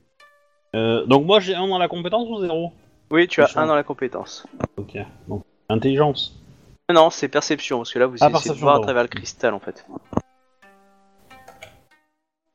euh, 0.74 1.04
Donc 1.04 1.26
moi 1.26 1.38
j'ai 1.40 1.54
un 1.54 1.68
dans 1.68 1.76
la 1.78 1.88
compétence 1.88 2.26
ou 2.30 2.40
zéro? 2.40 2.72
Oui, 3.10 3.28
tu 3.28 3.40
as 3.42 3.44
Perception. 3.44 3.60
un 3.60 3.66
dans 3.66 3.74
la 3.76 3.82
compétence. 3.84 4.46
Ok. 4.78 4.96
Donc 5.28 5.42
intelligence. 5.68 6.34
Non, 6.88 6.94
Non, 6.94 7.10
c'est 7.10 7.28
perception 7.28 7.78
parce 7.78 7.92
que 7.92 7.98
là, 7.98 8.06
vous 8.06 8.14
Ah, 8.20 8.26
essayez 8.26 8.28
de 8.30 8.32
perception, 8.34 8.60
voir 8.60 8.74
à 8.74 8.76
pardon. 8.76 8.86
travers 8.86 9.02
le 9.02 9.08
cristal 9.08 9.54
en 9.54 9.60
fait. 9.60 9.84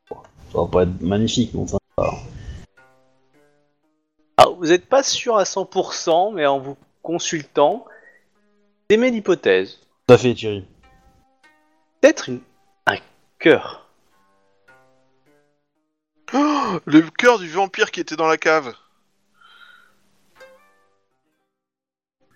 Ça 0.08 0.58
va 0.60 0.66
pas 0.66 0.82
être 0.82 1.00
magnifique, 1.00 1.52
mais 1.54 1.60
enfin. 1.60 1.78
Alors, 1.96 2.22
Ah, 4.38 4.44
vous 4.58 4.66
n'êtes 4.66 4.86
pas 4.88 5.02
sûr 5.02 5.36
à 5.36 5.44
100%, 5.44 6.32
mais 6.32 6.46
en 6.46 6.58
vous 6.58 6.76
consultant, 7.02 7.84
émet 8.88 9.10
l'hypothèse. 9.10 9.78
Tout 10.06 10.14
à 10.14 10.18
fait, 10.18 10.34
Thierry. 10.34 10.64
Peut-être 12.00 12.28
une... 12.28 12.40
un 12.86 12.96
cœur. 13.38 13.86
Oh, 16.34 16.78
Le 16.86 17.02
cœur 17.02 17.38
du 17.38 17.48
vampire 17.48 17.90
qui 17.90 18.00
était 18.00 18.16
dans 18.16 18.26
la 18.26 18.38
cave. 18.38 18.74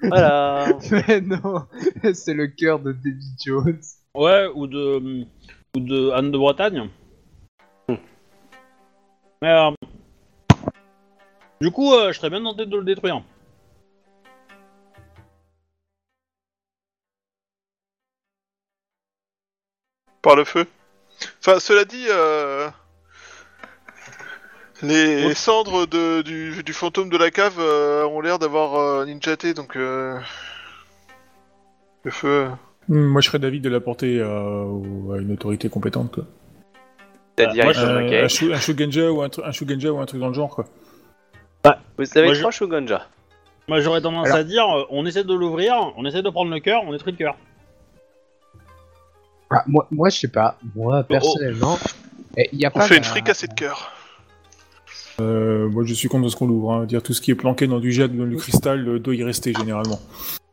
Voilà. 0.09 0.67
Mais 0.91 1.21
non, 1.21 1.67
c'est 2.15 2.35
le 2.35 2.47
cœur 2.49 2.79
de 2.79 2.93
Davy 2.93 3.35
Jones. 3.45 3.81
Ouais, 4.15 4.47
ou 4.55 4.67
de, 4.67 5.27
ou 5.77 5.81
de 5.81 6.11
Anne 6.11 6.31
de 6.31 6.39
Bretagne. 6.39 6.89
Hmm. 7.89 7.97
Mais 9.43 9.51
euh, 9.51 9.71
du 11.61 11.71
coup, 11.71 11.93
euh, 11.93 12.13
je 12.13 12.19
serais 12.19 12.31
bien 12.31 12.43
tenté 12.43 12.67
de 12.67 12.77
le 12.77 12.85
détruire. 12.85 13.23
Par 20.23 20.37
le 20.37 20.45
feu. 20.45 20.67
Enfin, 21.41 21.59
cela 21.61 21.85
dit, 21.85 22.07
euh, 22.09 22.69
les 24.83 25.35
cendres 25.35 25.87
de, 25.87 26.23
du, 26.23 26.63
du 26.63 26.73
fantôme 26.73 27.09
de 27.09 27.17
la 27.17 27.31
cave 27.31 27.57
euh, 27.59 28.05
ont 28.07 28.21
l'air 28.21 28.39
d'avoir 28.39 28.75
euh, 28.77 29.05
ninjaté, 29.07 29.55
donc 29.55 29.77
euh, 29.77 30.19
le 32.05 32.11
feu. 32.11 32.49
Hmm, 32.89 33.01
Moi, 33.07 33.21
je 33.21 33.27
serais 33.29 33.39
d'avis 33.39 33.61
de 33.61 33.69
l'apporter 33.69 34.21
à, 34.21 34.27
une 34.27 35.33
autorité 35.33 35.69
compétente, 35.69 36.13
quoi. 36.13 36.25
C'est-à-dire, 37.39 37.67
Euh, 37.79 38.25
un, 38.25 38.29
shu- 38.29 38.53
un 38.53 38.59
Shugenja 38.59 39.11
ou 39.13 39.23
un, 39.23 39.29
tru- 39.29 39.45
un 39.45 39.53
Shugenja 39.53 39.91
ou 39.93 39.99
un 39.99 40.07
truc 40.07 40.21
dans 40.21 40.29
le 40.29 40.35
genre, 40.35 40.55
quoi. 40.55 40.65
Vous 41.99 42.05
avez 42.19 42.27
moi, 42.27 42.35
je- 42.35 42.41
trois 42.41 42.51
Shogunja. 42.51 43.07
Moi 43.69 43.81
j'aurais 43.81 44.01
tendance 44.01 44.27
Alors- 44.27 44.39
à 44.39 44.45
dire, 44.45 44.65
euh, 44.65 44.85
on 44.91 45.05
essaie 45.07 45.25
de 45.25 45.35
l'ouvrir, 45.35 45.75
on 45.97 46.05
essaie 46.05 46.23
de 46.23 46.31
prendre 46.31 46.51
le 46.53 46.61
cœur, 46.61 46.83
on 46.87 46.93
détruit 46.93 47.13
le 47.13 47.19
cœur. 47.19 47.37
Ah, 49.51 49.65
moi, 49.67 49.87
moi, 49.91 50.09
je 50.09 50.19
sais 50.19 50.29
pas. 50.29 50.57
Moi, 50.75 51.03
personnellement, 51.05 51.79
il 52.37 52.61
y 52.61 52.65
a 52.65 52.71
On 52.75 52.79
pas. 52.79 52.87
fait 52.87 52.97
une 52.99 53.05
fricassée 53.05 53.47
de 53.49 53.55
cœur. 53.55 53.93
Euh, 55.21 55.69
moi, 55.69 55.85
je 55.85 55.95
suis 55.95 56.09
contre 56.09 56.29
ce 56.29 56.37
qu'on 56.37 56.47
l'ouvre. 56.47 56.73
Hein. 56.73 56.85
Dire 56.85 57.03
tout 57.03 57.13
ce 57.13 57.21
qui 57.21 57.31
est 57.31 57.35
planqué 57.35 57.67
dans 57.67 57.81
du 57.81 57.93
jet 57.93 58.05
ou 58.05 58.17
dans 58.17 58.27
du 58.27 58.37
cristal 58.37 58.87
euh, 58.89 58.99
doit 58.99 59.15
y 59.15 59.25
rester 59.25 59.53
généralement. 59.53 60.01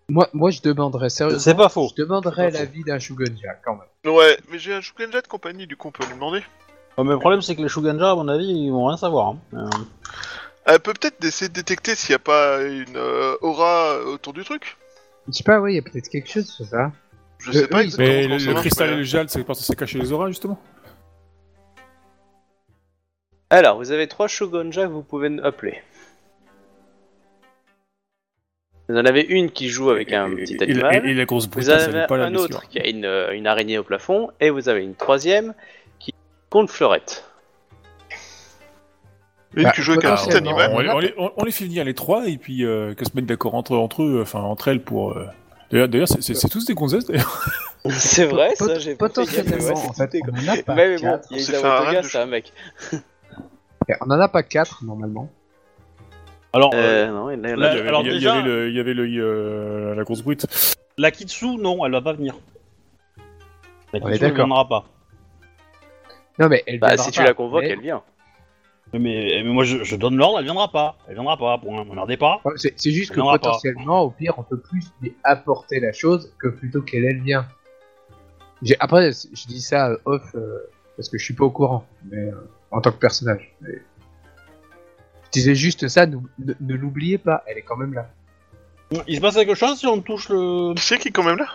Moi, 0.10 0.28
moi, 0.34 0.52
je 0.52 0.62
demanderais 0.62 1.10
sérieusement. 1.10 1.40
C'est 1.40 1.56
pas 1.56 1.70
faux. 1.70 1.90
Je 1.96 2.02
demanderais 2.04 2.52
C'est 2.52 2.60
l'avis 2.60 2.84
d'un 2.84 3.00
Shugenja 3.00 3.54
quand 3.66 3.78
même. 3.78 4.14
Ouais, 4.16 4.38
mais 4.52 4.60
j'ai 4.60 4.74
un 4.74 4.82
Shugenja 4.82 5.22
de 5.22 5.28
compagnie, 5.28 5.66
du 5.66 5.76
coup 5.78 5.88
on 5.88 5.92
peut 5.92 6.06
lui 6.06 6.14
demander. 6.14 6.42
Mais 6.98 7.04
le 7.06 7.18
problème 7.18 7.42
c'est 7.42 7.56
que 7.56 7.62
les 7.62 7.70
Shuganja, 7.70 8.12
à 8.12 8.16
mon 8.16 8.28
avis, 8.28 8.46
ils 8.46 8.70
vont 8.70 8.86
rien 8.88 8.98
savoir. 8.98 9.30
hein. 9.30 9.38
Euh, 9.54 9.70
Elle 10.66 10.80
peut 10.80 10.94
peut-être 10.94 11.24
essayer 11.26 11.48
de 11.50 11.54
détecter 11.54 11.96
s'il 11.96 12.12
n'y 12.12 12.16
a 12.16 12.20
pas 12.20 12.62
une 12.64 12.96
euh, 12.98 13.36
aura 13.42 13.98
autour 14.06 14.34
du 14.34 14.44
truc. 14.44 14.78
Je 15.28 15.34
sais 15.34 15.44
pas, 15.44 15.60
ouais, 15.60 15.74
il 15.74 15.76
y 15.78 15.80
a 15.80 15.82
peut-être 15.82 16.10
quelque 16.10 16.30
chose 16.30 16.46
sur 16.48 16.66
ça. 16.66 16.92
Je 17.40 17.52
sais 17.52 17.68
pas 17.68 17.78
oui, 17.80 17.84
exactement 17.86 18.10
Mais 18.10 18.28
le, 18.28 18.38
le 18.38 18.54
cristal 18.56 18.90
et 18.92 18.96
le 18.98 19.04
jade, 19.04 19.30
c'est 19.30 19.44
pas 19.44 19.54
censé 19.54 19.76
cacher 19.76 20.00
les 20.00 20.12
auras, 20.12 20.28
justement 20.28 20.60
Alors, 23.54 23.78
vous 23.78 23.92
avez 23.92 24.08
trois 24.08 24.28
Shogunja 24.28 24.88
que 24.88 24.92
vous 24.92 25.04
pouvez 25.04 25.30
appeler. 25.44 25.80
Vous 28.90 28.96
en 28.98 29.06
avez 29.06 29.22
une 29.22 29.52
qui 29.52 29.70
joue 29.70 29.92
avec 29.92 30.12
un 30.12 30.32
Et- 30.32 30.36
petit 30.38 30.56
et, 30.56 30.64
animal. 30.64 31.06
et- 31.06 31.12
et 31.12 31.14
la 31.14 31.26
grosse 31.26 31.46
Vous 31.46 31.52
brutasse, 31.52 31.84
elle 31.88 31.96
avez 31.98 32.08
pas 32.08 32.18
un 32.18 32.34
autre 32.34 32.68
qui 32.68 32.80
a 32.80 32.88
une, 32.88 33.06
euh, 33.06 33.32
une 33.32 33.46
araignée 33.46 33.78
au 33.78 33.84
plafond, 33.84 34.32
et 34.40 34.50
vous 34.50 34.70
avez 34.70 34.82
une 34.84 34.96
troisième 34.96 35.54
qui 36.00 36.16
compte 36.50 36.72
fleurette. 36.72 37.26
Une 39.56 39.66
Bah, 39.66 39.72
qui 39.72 39.84
joue 39.84 39.92
avec 39.92 40.06
un 40.06 40.16
petit 40.16 40.36
animal. 40.36 40.72
On, 40.74 40.78
on 40.78 40.80
les- 40.80 40.90
on 40.90 41.00
les, 41.00 41.14
on- 41.38 41.44
les 41.44 41.52
fait 41.52 41.66
venir 41.66 41.86
les 41.86 41.94
trois 41.94 42.28
et 42.28 42.38
puis 42.38 42.66
euh, 42.66 42.96
qu'elles 42.96 43.08
se 43.08 43.16
mettent 43.16 43.28
d'accord 43.28 43.54
entre, 43.54 43.76
entre 43.78 44.02
eux, 44.02 44.20
enfin 44.24 44.40
entre 44.42 44.68
elles 44.70 44.82
pour. 44.82 45.12
euh, 45.12 45.28
D'ailleurs, 45.72 45.88
d'ailleurs, 45.90 46.08
c'est- 46.08 46.22
c'est 46.24 46.34
c'est 46.34 46.50
tous 46.50 46.66
des 46.66 46.74
gonzesses. 46.74 47.06
d'ailleurs. 47.06 47.46
C'est 47.92 48.26
vrai, 48.26 48.54
Pot- 48.58 48.68
ça, 48.68 48.80
j'ai 48.80 48.96
Potentiellement, 48.96 49.74
en 49.74 49.94
fait, 49.94 50.16
on 50.28 50.48
a 50.48 50.58
pas 50.64 50.74
mais 50.74 50.96
bon, 50.98 51.20
il 51.32 51.38
y 51.38 51.56
a 51.56 51.98
un 52.00 52.04
c'est 52.04 52.18
un 52.18 52.26
mec. 52.26 52.52
On 54.02 54.06
en 54.12 54.20
a 54.20 54.28
pas 54.28 54.44
quatre 54.44 54.84
normalement. 54.84 55.30
Alors, 56.54 56.72
Euh, 56.76 57.08
euh, 57.08 57.12
non, 57.12 57.30
il 57.32 57.38
y 57.38 57.42
en 57.42 57.44
a- 57.44 57.56
Là, 57.56 57.74
il 57.74 57.78
y 57.78 57.80
avait, 57.80 57.88
alors 57.90 58.02
il 58.02 58.06
y 58.06 58.10
avait 58.10 58.18
déjà- 58.20 58.42
le, 58.42 58.70
il 58.70 58.76
y 58.76 58.80
avait 58.80 58.94
le, 58.94 59.04
euh, 59.20 59.96
la 59.96 60.04
grosse 60.04 60.22
brute. 60.22 60.46
la 60.98 61.10
Kitsu, 61.12 61.58
non, 61.58 61.84
elle 61.86 61.92
va 61.92 62.02
pas 62.02 62.14
venir. 62.14 62.36
La 63.92 64.00
On 64.02 64.08
est 64.08 64.12
Kitsu, 64.12 64.14
elle 64.14 64.20
d'accord. 64.32 64.46
viendra 64.46 64.68
pas. 64.68 64.86
Non, 66.40 66.50
mais 66.50 66.64
elle 66.68 66.80
Bah, 66.80 66.88
viendra 66.90 67.04
si 67.06 67.12
tu 67.12 67.20
pas, 67.20 67.26
la 67.26 67.34
convoques, 67.34 67.64
mais- 67.64 67.70
elle 67.70 67.82
vient. 67.82 68.02
Mais, 68.94 69.00
mais, 69.00 69.44
moi 69.46 69.64
je, 69.64 69.84
je 69.84 69.96
donne 69.96 70.16
l'ordre, 70.18 70.38
elle 70.38 70.46
viendra 70.46 70.68
pas. 70.72 70.96
Elle 71.08 71.16
viendra 71.16 71.36
pas, 71.36 71.58
point. 71.58 71.84
M'emmerdez 71.84 72.16
pas. 72.18 72.42
Ouais, 72.46 72.54
C'est 72.58 72.80
c'est 72.80 72.92
juste 72.92 73.10
que 73.10 73.16
Elle 73.16 73.22
viendra 73.24 73.40
pas. 73.40 73.48
potentiellement, 73.50 74.02
au 74.02 74.12
pire, 74.12 74.36
on 74.38 74.44
peut 74.44 74.60
plus 74.60 74.86
lui 75.02 75.16
apporter 75.24 75.80
la 75.80 75.92
chose 75.94 76.32
que 76.40 76.48
plutôt 76.48 76.84
qu'elle 76.84 77.06
elle 77.06 77.22
vient. 77.22 77.48
J'ai- 78.62 78.78
Après, 78.80 79.12
c- 79.12 79.30
je 79.34 79.48
dis 79.48 79.62
ça 79.62 79.90
euh, 79.90 79.98
off 80.06 80.22
euh, 80.36 80.60
parce 80.96 81.10
que 81.10 81.18
je 81.18 81.26
suis 81.26 81.34
pas 81.34 81.44
au 81.46 81.50
courant, 81.50 81.86
mais 82.12 82.18
euh, 82.30 82.36
en 82.74 82.82
tant 82.82 82.92
que 82.92 82.98
personnage. 82.98 83.54
Mais- 83.62 83.82
Je 85.26 85.30
disais 85.32 85.56
juste 85.56 85.88
ça, 85.88 86.06
ne, 86.06 86.18
ne 86.38 86.76
l'oubliez 86.76 87.18
pas, 87.18 87.44
elle 87.48 87.58
est 87.58 87.62
quand 87.64 87.78
même 87.78 87.94
là. 87.94 88.10
Il 89.08 89.16
se 89.16 89.22
passe 89.22 89.36
quelque 89.36 89.56
chose 89.56 89.80
si 89.80 89.88
on 89.88 90.02
touche 90.02 90.30
le. 90.30 90.74
Qui 90.76 90.84
c'est 90.84 90.98
qui 91.00 91.08
est 91.08 91.12
quand 91.12 91.24
même 91.24 91.38
là? 91.40 91.48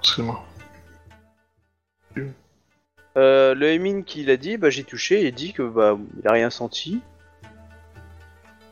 Excuse-moi. 0.00 0.44
Euh, 3.16 3.54
le 3.54 3.74
Emin 3.74 4.02
qui 4.02 4.24
l'a 4.24 4.36
dit, 4.36 4.56
bah 4.56 4.70
j'ai 4.70 4.84
touché, 4.84 5.26
il 5.26 5.34
dit 5.34 5.52
que 5.52 5.62
bah 5.62 5.98
il 6.22 6.28
a 6.28 6.32
rien 6.32 6.50
senti. 6.50 7.00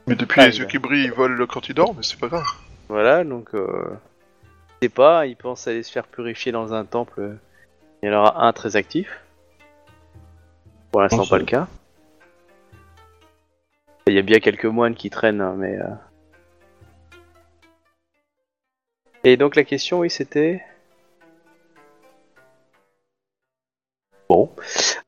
Mais 0.06 0.14
depuis 0.14 0.40
Ah, 0.40 0.46
les 0.46 0.58
yeux 0.58 0.66
qui 0.66 0.78
brillent, 0.78 1.04
il 1.06 1.12
vole 1.12 1.44
quand 1.48 1.68
il 1.68 1.74
dort, 1.74 1.94
mais 1.94 2.02
c'est 2.02 2.18
pas 2.18 2.28
grave. 2.28 2.44
Voilà, 2.88 3.24
donc 3.24 3.54
euh, 3.54 3.90
je 4.80 4.86
sais 4.86 4.88
pas, 4.88 5.26
il 5.26 5.36
pense 5.36 5.66
aller 5.66 5.82
se 5.82 5.90
faire 5.90 6.06
purifier 6.06 6.52
dans 6.52 6.72
un 6.72 6.84
temple. 6.84 7.36
Il 8.02 8.08
y 8.08 8.12
en 8.12 8.18
aura 8.18 8.46
un 8.46 8.52
très 8.52 8.76
actif. 8.76 9.08
Pour 10.90 11.02
l'instant, 11.02 11.18
pas 11.18 11.24
c'est- 11.36 11.38
le 11.38 11.44
cas. 11.44 11.66
Il 14.06 14.14
y 14.14 14.18
a 14.18 14.22
bien 14.22 14.38
quelques 14.40 14.64
moines 14.64 14.94
qui 14.94 15.10
traînent, 15.10 15.40
hein, 15.40 15.54
mais. 15.56 15.76
euh. 15.78 15.94
Et 19.24 19.36
donc 19.36 19.56
la 19.56 19.64
question, 19.64 20.00
oui, 20.00 20.10
c'était? 20.10 20.62
Bon. 24.28 24.50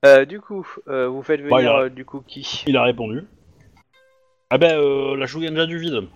Euh, 0.04 0.24
du 0.24 0.40
coup, 0.40 0.66
euh, 0.88 1.08
vous 1.08 1.22
faites 1.22 1.40
venir 1.40 1.56
Bah, 1.56 1.62
il 1.62 1.68
a- 1.68 1.78
euh, 1.84 1.88
du 1.88 2.04
coup 2.04 2.22
qui? 2.26 2.64
Il 2.66 2.76
a 2.76 2.82
répondu. 2.82 3.24
Ah 4.50 4.58
ben, 4.58 4.78
euh, 4.78 5.16
la 5.16 5.26
Shuganja 5.26 5.66
du 5.66 5.78
vide. 5.78 6.08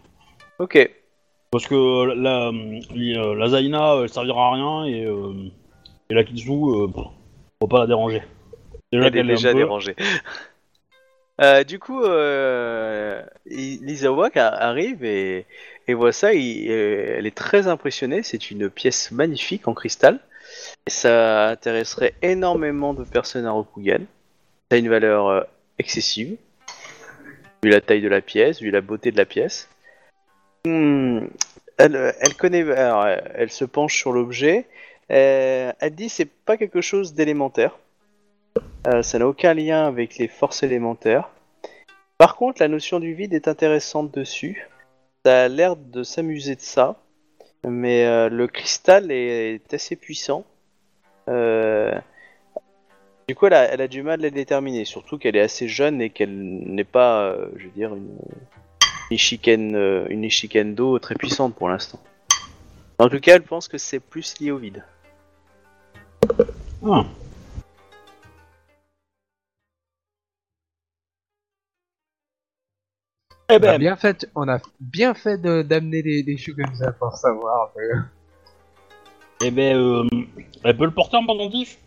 Ok. 0.59 0.91
Parce 1.51 1.66
que 1.66 2.07
la, 2.15 2.51
la, 2.51 3.35
la 3.35 3.49
Zaina, 3.49 3.97
elle 4.03 4.09
servira 4.09 4.49
à 4.49 4.55
rien 4.55 4.85
et, 4.86 5.05
euh, 5.05 5.32
et 6.11 6.15
la 6.15 6.24
Kitsu, 6.24 6.51
euh, 6.51 6.89
pff, 6.89 7.05
faut 7.62 7.69
pas 7.69 7.78
la 7.81 7.86
déranger. 7.86 8.23
Déjà 8.95 9.07
Elle 9.09 9.16
est 9.16 9.23
déjà 9.25 9.53
peu- 9.53 9.59
dérangée. 9.59 9.97
Euh, 11.41 11.65
du 11.65 11.81
coup, 11.81 12.01
euh, 12.05 13.23
a- 14.37 14.47
arrive 14.69 15.05
et, 15.05 15.47
et 15.89 15.95
voit 15.95 16.12
ça. 16.12 16.33
il- 16.33 16.71
euh, 16.71 17.16
elle 17.19 17.27
est 17.27 17.35
très 17.35 17.66
impressionnée. 17.66 18.23
C'est 18.23 18.51
une 18.53 18.71
pièce 18.71 19.11
magnifique 19.11 19.66
en 19.66 19.75
cristal. 19.75 20.21
Et 20.87 20.91
ça 20.91 21.49
intéresserait 21.49 22.15
énormément 22.23 22.95
de 22.95 23.03
personnes 23.03 23.47
à 23.47 23.51
Rokugan. 23.51 24.03
Ça 24.71 24.77
a 24.77 24.79
une 24.79 24.89
valeur 24.89 25.27
euh, 25.27 25.43
excessive, 25.79 26.37
vu 27.65 27.71
la 27.71 27.81
taille 27.81 28.03
de 28.03 28.09
la 28.09 28.21
pièce, 28.21 28.61
vu 28.61 28.71
la 28.71 28.81
beauté 28.81 29.11
de 29.11 29.16
la 29.16 29.25
pièce. 29.25 29.69
Hmm, 30.66 31.27
elle, 31.79 32.15
elle 32.21 32.35
connaît, 32.37 32.71
alors, 32.71 33.07
elle 33.09 33.51
se 33.51 33.65
penche 33.65 33.97
sur 33.97 34.12
l'objet. 34.12 34.66
Euh, 35.11 35.73
elle 35.81 35.95
dit 35.95 36.09
c'est 36.09 36.31
pas 36.31 36.57
quelque 36.57 36.81
chose 36.81 37.15
d'élémentaire. 37.15 37.77
Euh, 38.86 39.02
ça 39.02 39.19
n'a 39.19 39.27
aucun 39.27 39.55
lien 39.55 39.86
avec 39.86 40.19
les 40.19 40.28
forces 40.28 40.62
élémentaires. 40.62 41.31
Par 42.19 42.36
contre, 42.36 42.61
la 42.61 42.69
notion 42.69 43.01
du 43.01 43.15
vide 43.15 43.32
est 43.32 43.48
intéressante 43.48 44.12
dessus. 44.12 44.69
Ça 45.24 45.44
a 45.44 45.48
l'air 45.48 45.77
de 45.77 46.02
s'amuser 46.02 46.55
de 46.55 46.61
ça. 46.61 47.01
Mais 47.66 48.05
euh, 48.05 48.28
le 48.28 48.47
cristal 48.47 49.11
est, 49.11 49.73
assez 49.73 49.97
puissant. 49.97 50.44
Euh, 51.28 51.98
Du 53.27 53.35
coup, 53.35 53.47
elle 53.47 53.55
a, 53.55 53.89
du 53.89 54.02
mal 54.02 54.20
à 54.20 54.24
la 54.24 54.31
déterminer. 54.31 54.85
Surtout 54.85 55.16
qu'elle 55.16 55.36
est 55.36 55.40
assez 55.40 55.66
jeune 55.66 56.02
et 56.02 56.11
qu'elle 56.11 56.36
n'est 56.36 56.85
pas, 56.85 57.35
je 57.56 57.65
veux 57.65 57.70
dire, 57.70 57.94
une, 57.94 58.19
une 59.11 60.24
Ishikendo 60.24 60.98
très 60.98 61.15
puissante 61.15 61.55
pour 61.55 61.70
l'instant. 61.70 62.01
En 62.98 63.09
tout 63.09 63.19
cas, 63.19 63.36
elle 63.36 63.43
pense 63.43 63.66
que 63.66 63.78
c'est 63.78 63.98
plus 63.98 64.39
lié 64.40 64.51
au 64.51 64.59
vide. 64.59 64.85
Ah. 66.86 67.06
Eh 73.55 73.59
On 73.61 73.69
a 73.69 73.73
ben, 73.73 73.79
bien 73.79 73.97
fait, 73.97 74.29
on 74.35 74.49
a 74.49 74.59
bien 74.81 75.15
fait 75.15 75.39
de- 75.41 75.63
d'amener 75.63 76.03
les, 76.03 76.23
les 76.23 76.37
Shugenja 76.37 76.93
pour 76.93 77.13
savoir. 77.17 77.71
mais- 77.77 78.01
eh 79.47 79.51
ben, 79.51 79.77
euh, 79.77 80.05
elle 80.65 80.77
peut 80.77 80.85
le 80.87 80.91
porter 80.91 81.17
en 81.17 81.25
pendentif 81.27 81.79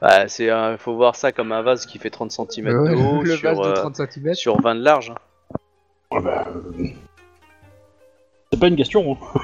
Bah, 0.00 0.28
c'est 0.28 0.50
un- 0.50 0.76
faut 0.76 0.94
voir 0.94 1.16
ça 1.16 1.32
comme 1.32 1.50
un 1.52 1.62
vase 1.62 1.86
qui 1.86 1.98
fait 1.98 2.10
30 2.10 2.30
cm 2.30 2.66
Ouais, 2.66 2.90
de 2.90 2.94
haut 2.94 3.22
le 3.24 3.36
sur, 3.36 3.48
vase 3.54 3.58
de 3.58 3.72
euh, 3.72 3.74
30 3.74 3.96
cm. 3.96 4.34
sur 4.34 4.60
20 4.60 4.74
de 4.76 4.82
large. 4.82 5.10
hein. 5.10 5.14
Ah 6.12 6.20
ben, 6.20 6.44
euh, 6.54 6.86
C'est 8.52 8.60
pas 8.60 8.68
une 8.68 8.76
question. 8.76 9.12
hein. 9.12 9.40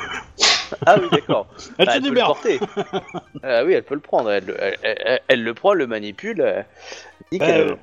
Ah 0.86 0.96
oui, 1.00 1.08
d'accord. 1.10 1.46
Elle 1.78 1.86
Bah, 1.86 1.92
se 1.92 1.96
elle 1.96 2.02
peut 2.02 2.08
le 2.08 2.14
démerde. 2.14 2.26
porter. 2.28 2.60
Ah 3.42 3.64
oui, 3.64 3.72
elle 3.72 3.82
peut 3.82 3.94
le 3.94 4.00
prendre. 4.00 4.30
Elle, 4.30 4.54
elle- 4.58 4.78
elle- 4.82 5.20
elle 5.28 5.42
le 5.44 5.54
prend, 5.54 5.72
le 5.74 5.86
manipule. 5.86 6.40
euh, 6.40 6.62
qu'elle- 7.32 7.40
euh, 7.70 7.74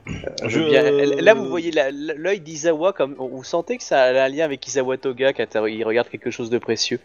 elle 0.42 0.50
je- 0.50 0.60
veut 0.60 0.66
bien- 0.70 0.86
elle- 0.86 1.24
Là, 1.24 1.34
vous 1.34 1.46
voyez 1.48 1.72
la- 1.72 1.92
l'œil 1.92 2.40
d'Izawa 2.40 2.94
comme 2.94 3.14
vous 3.16 3.44
sentez 3.44 3.78
que 3.78 3.84
ça 3.84 4.02
a 4.04 4.24
un 4.26 4.30
lien 4.30 4.46
avec 4.46 4.66
Izawa 4.68 4.98
Toga 4.98 5.34
quand 5.34 5.66
il 5.68 5.84
regarde 5.84 6.08
quelque 6.10 6.32
chose 6.32 6.50
de 6.50 6.58
précieux. 6.58 7.00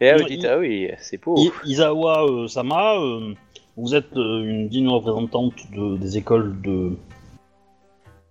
Et 0.00 0.06
là, 0.06 0.12
Non, 0.16 0.22
vous 0.22 0.28
dites 0.28 0.42
il- 0.42 0.46
ah 0.48 0.58
oui, 0.58 0.90
c'est 0.98 1.22
beau. 1.22 1.36
I- 1.38 1.50
Izawa 1.64 2.24
euh, 2.26 2.48
Sama, 2.48 2.96
euh, 2.98 3.32
vous 3.76 3.94
êtes 3.94 4.16
euh, 4.16 4.42
une 4.42 4.68
digne 4.68 4.88
représentante 4.88 5.54
de- 5.72 5.96
des 5.98 6.16
écoles 6.18 6.60
de, 6.62 6.96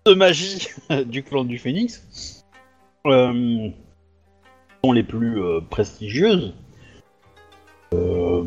de 0.06 0.14
magie 0.14 0.68
du 1.06 1.24
clan 1.24 1.44
du 1.46 1.58
Phénix. 1.58 2.44
Euh, 3.06 3.70
sont 4.84 4.92
les 4.92 5.04
plus 5.04 5.42
euh, 5.42 5.62
prestigieuses. 5.70 6.54
Euh, 7.94 8.44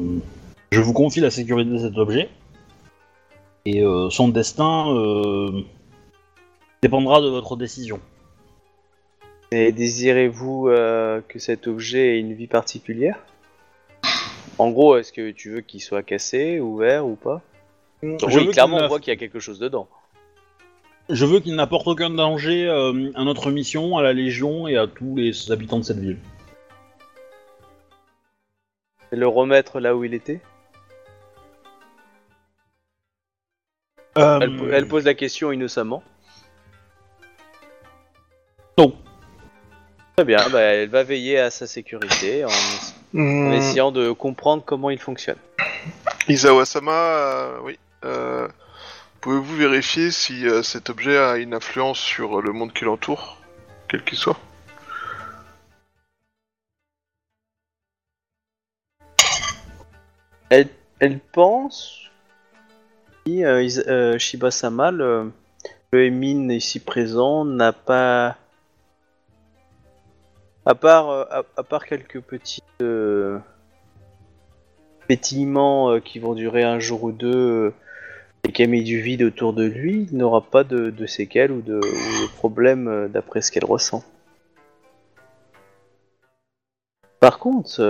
Je 0.70 0.80
vous 0.80 0.92
confie 0.92 1.20
la 1.20 1.30
sécurité 1.30 1.70
de 1.70 1.78
cet 1.78 1.96
objet. 1.96 2.28
Et 3.66 3.82
euh, 3.82 4.08
son 4.10 4.28
destin 4.28 4.94
euh, 4.94 5.62
dépendra 6.82 7.20
de 7.20 7.28
votre 7.28 7.56
décision. 7.56 8.00
Et 9.52 9.72
désirez-vous 9.72 10.68
euh, 10.68 11.20
que 11.28 11.38
cet 11.38 11.66
objet 11.66 12.16
ait 12.16 12.20
une 12.20 12.34
vie 12.34 12.46
particulière? 12.46 13.18
En 14.58 14.70
gros, 14.70 14.96
est-ce 14.96 15.12
que 15.12 15.30
tu 15.30 15.50
veux 15.50 15.60
qu'il 15.60 15.80
soit 15.80 16.02
cassé, 16.02 16.60
ouvert 16.60 17.06
ou 17.06 17.16
pas? 17.16 17.42
Je 18.02 18.38
Oui, 18.38 18.50
clairement, 18.50 18.78
on 18.78 18.88
voit 18.88 19.00
qu'il 19.00 19.12
y 19.12 19.16
a 19.16 19.18
quelque 19.18 19.40
chose 19.40 19.58
dedans. 19.58 19.88
Je 21.08 21.26
veux 21.26 21.40
qu'il 21.40 21.54
n'apporte 21.56 21.88
aucun 21.88 22.10
danger 22.10 22.66
euh, 22.66 23.10
à 23.14 23.24
notre 23.24 23.50
mission, 23.50 23.98
à 23.98 24.02
la 24.02 24.12
Légion 24.12 24.68
et 24.68 24.76
à 24.76 24.86
tous 24.86 25.16
les 25.16 25.50
habitants 25.50 25.78
de 25.78 25.84
cette 25.84 25.98
ville. 25.98 26.18
Et 29.12 29.16
le 29.16 29.26
remettre 29.26 29.80
là 29.80 29.96
où 29.96 30.04
il 30.04 30.14
était 30.14 30.40
Euh, 34.18 34.40
elle, 34.40 34.56
po- 34.56 34.68
elle 34.70 34.88
pose 34.88 35.04
la 35.04 35.14
question 35.14 35.52
innocemment. 35.52 36.02
Non. 38.76 38.96
Très 40.16 40.24
bien, 40.24 40.48
bah, 40.50 40.60
elle 40.60 40.88
va 40.88 41.04
veiller 41.04 41.38
à 41.38 41.50
sa 41.50 41.66
sécurité 41.66 42.44
en, 42.44 42.48
en 42.48 42.52
Hmm, 43.12 43.52
essayant 43.52 43.90
de 43.92 44.12
comprendre 44.12 44.62
comment 44.64 44.90
il 44.90 44.98
fonctionne. 44.98 45.38
Isawa-sama, 46.28 46.92
euh, 46.92 47.58
oui. 47.62 47.78
Euh, 48.04 48.48
Pouvez-vous 49.20 49.54
vérifier 49.56 50.10
si 50.10 50.46
euh, 50.46 50.62
cet 50.62 50.88
objet 50.90 51.16
a 51.18 51.36
une 51.36 51.52
influence 51.54 51.98
sur 51.98 52.40
le 52.40 52.52
monde 52.52 52.72
qui 52.72 52.84
l'entoure, 52.84 53.36
quel 53.88 54.02
qu'il 54.04 54.16
soit? 54.16 54.38
Elle 60.50 61.20
pense 61.32 62.10
que 63.24 63.30
euh, 63.30 63.68
euh, 63.88 64.18
Shiba-sama, 64.18 64.90
le, 64.90 65.32
le 65.92 66.06
Emin 66.06 66.50
ici 66.50 66.80
présent, 66.80 67.44
n'a 67.44 67.72
pas. 67.72 68.36
À 70.66 70.74
part, 70.74 71.10
euh, 71.10 71.78
quelques 71.88 72.20
petits 72.20 72.62
pétillements 75.08 75.98
qui 76.00 76.18
vont 76.18 76.34
durer 76.34 76.62
un 76.62 76.78
jour 76.78 77.04
ou 77.04 77.12
deux 77.12 77.72
et 78.44 78.52
qui 78.52 78.62
a 78.62 78.66
mis 78.66 78.84
du 78.84 79.00
vide 79.00 79.22
autour 79.22 79.52
de 79.52 79.64
lui, 79.64 80.06
il 80.10 80.16
n'aura 80.16 80.42
pas 80.42 80.62
de, 80.62 81.06
séquelles 81.06 81.50
ou 81.50 81.62
de, 81.62 81.80
problèmes 82.36 83.08
d'après 83.08 83.40
ce 83.40 83.50
qu'elle 83.50 83.64
ressent. 83.64 84.04
Par 87.18 87.38
contre, 87.38 87.80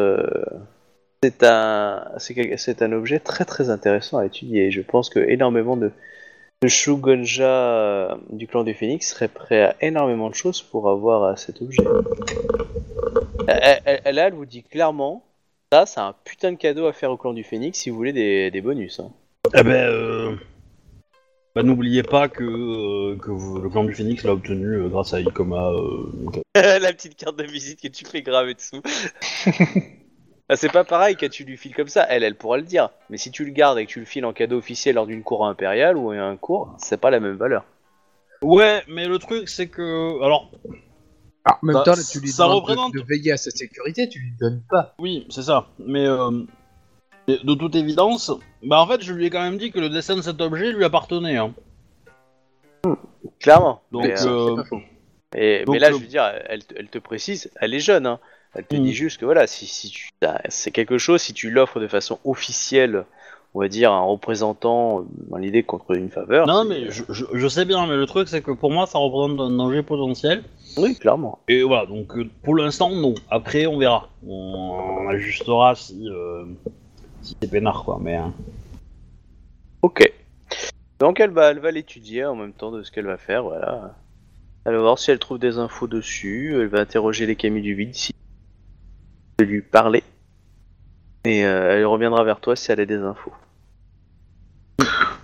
c'est 1.23 1.43
un, 1.43 2.05
c'est 2.19 2.81
un 2.83 2.93
objet 2.93 3.19
très 3.21 3.45
très 3.45 3.69
intéressant 3.69 4.17
à 4.19 4.25
étudier. 4.27 4.71
Je 4.71 4.81
pense 4.81 5.11
que 5.11 5.19
énormément 5.21 5.77
de, 5.77 5.91
de 6.63 6.69
Shugonja 6.69 7.45
euh, 7.45 8.15
du 8.31 8.47
clan 8.47 8.65
du 8.65 8.73
Phénix 8.73 9.09
seraient 9.13 9.29
prêts 9.29 9.63
à 9.63 9.77
énormément 9.83 10.31
de 10.31 10.35
choses 10.35 10.63
pour 10.63 10.89
avoir 10.89 11.23
euh, 11.25 11.37
cet 11.37 11.61
objet. 11.61 11.83
Elle, 13.49 13.81
elle- 13.85 14.01
elle- 14.05 14.15
là, 14.15 14.29
elle 14.29 14.33
vous 14.35 14.47
dit 14.47 14.63
clairement, 14.63 15.23
ça, 15.71 15.85
c'est 15.85 16.01
un 16.01 16.15
putain 16.25 16.53
de 16.53 16.57
cadeau 16.57 16.87
à 16.87 16.95
faire 16.95 17.11
au 17.11 17.19
clan 17.19 17.35
du 17.35 17.45
Phénix 17.45 17.79
si 17.79 17.91
vous 17.91 17.97
voulez 17.97 18.15
des, 18.15 18.51
des 18.51 18.61
bonus. 18.63 19.01
hein. 19.01 19.11
Eh 19.55 19.63
ben, 19.63 19.73
euh, 19.91 20.35
bah, 21.55 21.63
n'oubliez 21.63 22.03
pas 22.03 22.29
que, 22.29 22.45
euh, 22.45 23.17
que 23.19 23.31
vous- 23.31 23.61
le 23.61 23.69
clan 23.69 23.85
du 23.85 23.93
Phoenix 23.93 24.25
l'a 24.25 24.33
obtenu 24.33 24.67
euh, 24.77 24.89
grâce 24.89 25.13
à 25.13 25.21
Ikoma. 25.21 25.71
euh, 25.73 26.07
donc, 26.15 26.39
La 26.55 26.93
petite 26.95 27.17
carte 27.17 27.37
de 27.37 27.45
visite 27.45 27.83
que 27.83 27.89
tu 27.89 28.07
fais 28.07 28.23
graver 28.23 28.55
dessous. 28.55 28.81
Ah, 30.53 30.57
c'est 30.57 30.73
pas 30.73 30.85
pareil 30.85 31.15
que 31.17 31.27
tu 31.27 31.45
lui 31.45 31.57
files 31.57 31.75
comme 31.75 31.89
ça, 31.89 32.05
elle, 32.09 32.25
elle 32.25 32.35
pourra 32.35 32.57
le 32.57 32.65
dire. 32.65 32.91
Mais 33.09 33.17
si 33.17 33.31
tu 33.31 33.45
le 33.45 33.53
gardes 33.53 33.79
et 33.79 33.87
que 33.87 33.91
tu 33.91 34.01
le 34.01 34.05
files 34.05 34.25
en 34.27 34.33
cadeau 34.33 34.59
officiel 34.59 34.97
lors 34.97 35.07
d'une 35.07 35.23
cour 35.23 35.47
impériale 35.47 35.97
ou 35.97 36.11
un 36.11 36.37
cours, 36.37 36.75
c'est 36.79 37.01
pas 37.01 37.11
la 37.11 37.21
même 37.21 37.37
valeur. 37.37 37.65
Ouais, 38.43 38.83
mais 38.89 39.07
le 39.07 39.19
truc 39.19 39.49
c'est 39.49 39.69
que, 39.69 40.23
alors, 40.25 40.51
Alors, 41.45 41.59
en 41.63 41.67
même 41.67 41.77
Ça- 41.77 41.83
temps, 41.85 41.91
là, 41.93 42.03
tu 42.11 42.21
lui 42.21 42.29
ça 42.29 42.43
demandes 42.45 42.57
de- 42.57 42.61
représente- 42.63 42.95
de, 42.95 43.03
veiller 43.07 43.33
à 43.33 43.37
sa 43.37 43.51
sécurité, 43.51 44.09
tu 44.09 44.19
lui 44.19 44.33
donnes 44.41 44.63
pas. 44.69 44.95
oui, 44.99 45.27
c'est 45.31 45.43
ça. 45.43 45.69
Mais 45.79 46.05
euh, 46.07 46.31
de 47.29 47.37
de 47.45 47.55
toute 47.55 47.75
évidence, 47.77 48.33
bah 48.63 48.81
en 48.81 48.87
fait, 48.87 49.03
je 49.03 49.13
lui 49.13 49.27
ai 49.27 49.31
quand 49.31 49.41
même 49.43 49.57
dit 49.57 49.71
que 49.71 49.79
le 49.79 49.89
dessin 49.89 50.17
de 50.17 50.23
cet 50.23 50.41
objet 50.41 50.73
lui 50.73 50.85
appartenait. 50.85 51.37
Hein. 51.37 51.55
Clairement. 53.39 53.83
Donc, 53.93 54.05
Mais, 54.05 54.21
euh, 54.21 54.27
euh, 54.29 54.49
c'est 54.49 54.57
pas 54.57 54.65
faux. 54.69 54.81
Et, 55.37 55.65
Donc, 55.65 55.75
mais 55.75 55.79
là, 55.79 55.89
euh, 55.89 55.93
je 55.93 55.97
veux 55.99 56.07
dire, 56.07 56.25
elle, 56.49 56.65
te- 56.65 56.75
elle 56.77 56.89
te 56.89 56.99
précise, 56.99 57.51
elle 57.61 57.73
est 57.75 57.81
jeune, 57.81 58.07
hein. 58.07 58.19
Elle 58.55 58.65
te 58.67 58.77
Mm. 58.77 58.83
dit 58.83 58.93
juste 58.93 59.19
que 59.21 59.25
voilà, 59.25 59.47
si, 59.47 59.67
si 59.67 59.91
tu, 59.91 60.09
t'as- 60.21 60.41
c'est 60.49 60.71
quelque 60.73 60.99
chose, 60.99 61.21
si 61.23 61.33
tu 61.33 61.51
l'offres 61.51 61.79
de 61.81 61.87
façon 61.89 62.19
officielle, 62.25 63.05
on 63.55 63.61
va 63.61 63.69
dire, 63.69 63.93
à 63.93 63.97
un 63.97 64.01
représentant, 64.03 65.01
euh, 65.01 65.03
dans 65.31 65.37
l'idée 65.37 65.63
contre 65.63 65.93
une 65.97 66.11
faveur. 66.11 66.47
non, 66.47 66.65
mais 66.65 66.91
je, 66.91 67.05
je- 67.09 67.25
je 67.33 67.49
sais 67.49 67.65
bien, 67.65 67.87
mais 67.87 67.97
le 67.97 68.07
truc 68.07 68.29
c'est 68.29 68.43
que 68.43 68.51
pour 68.51 68.71
moi, 68.71 68.87
ça 68.87 68.99
représente 68.99 69.39
un 69.41 69.51
danger 69.57 69.83
potentiel. 69.83 70.43
Oui, 70.77 70.97
clairement. 70.97 71.39
Et 71.49 71.63
voilà, 71.63 71.87
donc 71.87 72.17
euh, 72.17 72.29
pour 72.43 72.55
l'instant, 72.57 72.91
non. 72.91 73.15
Après, 73.31 73.67
on 73.67 73.79
verra. 73.79 74.09
On, 74.27 74.35
on 75.05 75.09
ajustera 75.09 75.75
si, 75.75 76.09
euh, 76.09 76.45
si 77.23 77.37
c'est 77.41 77.51
peinard, 77.51 77.83
quoi. 77.85 77.99
Mais 78.01 78.17
hein. 78.17 78.33
Ok. 79.83 80.13
Donc 80.99 81.19
elle 81.21 81.31
va, 81.31 81.51
elle 81.51 81.59
va 81.61 81.71
l'étudier 81.71 82.25
en 82.27 82.35
même 82.37 82.53
temps 82.53 82.71
de 82.71 82.83
ce 82.83 82.91
qu'elle 82.93 83.07
va 83.07 83.17
faire, 83.17 83.43
voilà. 83.45 83.95
Elle 84.67 84.75
va 84.75 84.81
voir 84.83 84.99
si 84.99 85.11
elle 85.11 85.19
trouve 85.19 85.39
des 85.39 85.57
infos 85.57 85.87
dessus, 85.87 86.55
elle 86.61 86.67
va 86.67 86.81
interroger 86.81 87.25
les 87.27 87.35
camis 87.37 87.63
du 87.63 87.75
vide 87.75 87.95
de 89.41 89.45
lui 89.47 89.63
parler. 89.63 90.05
Et 91.25 91.45
euh, 91.45 91.79
elle 91.79 91.87
reviendra 91.87 92.25
vers 92.25 92.41
toi 92.41 92.57
si 92.57 92.71
elle 92.73 92.81
a 92.81 92.87
des 92.87 92.99
infos. 92.99 93.33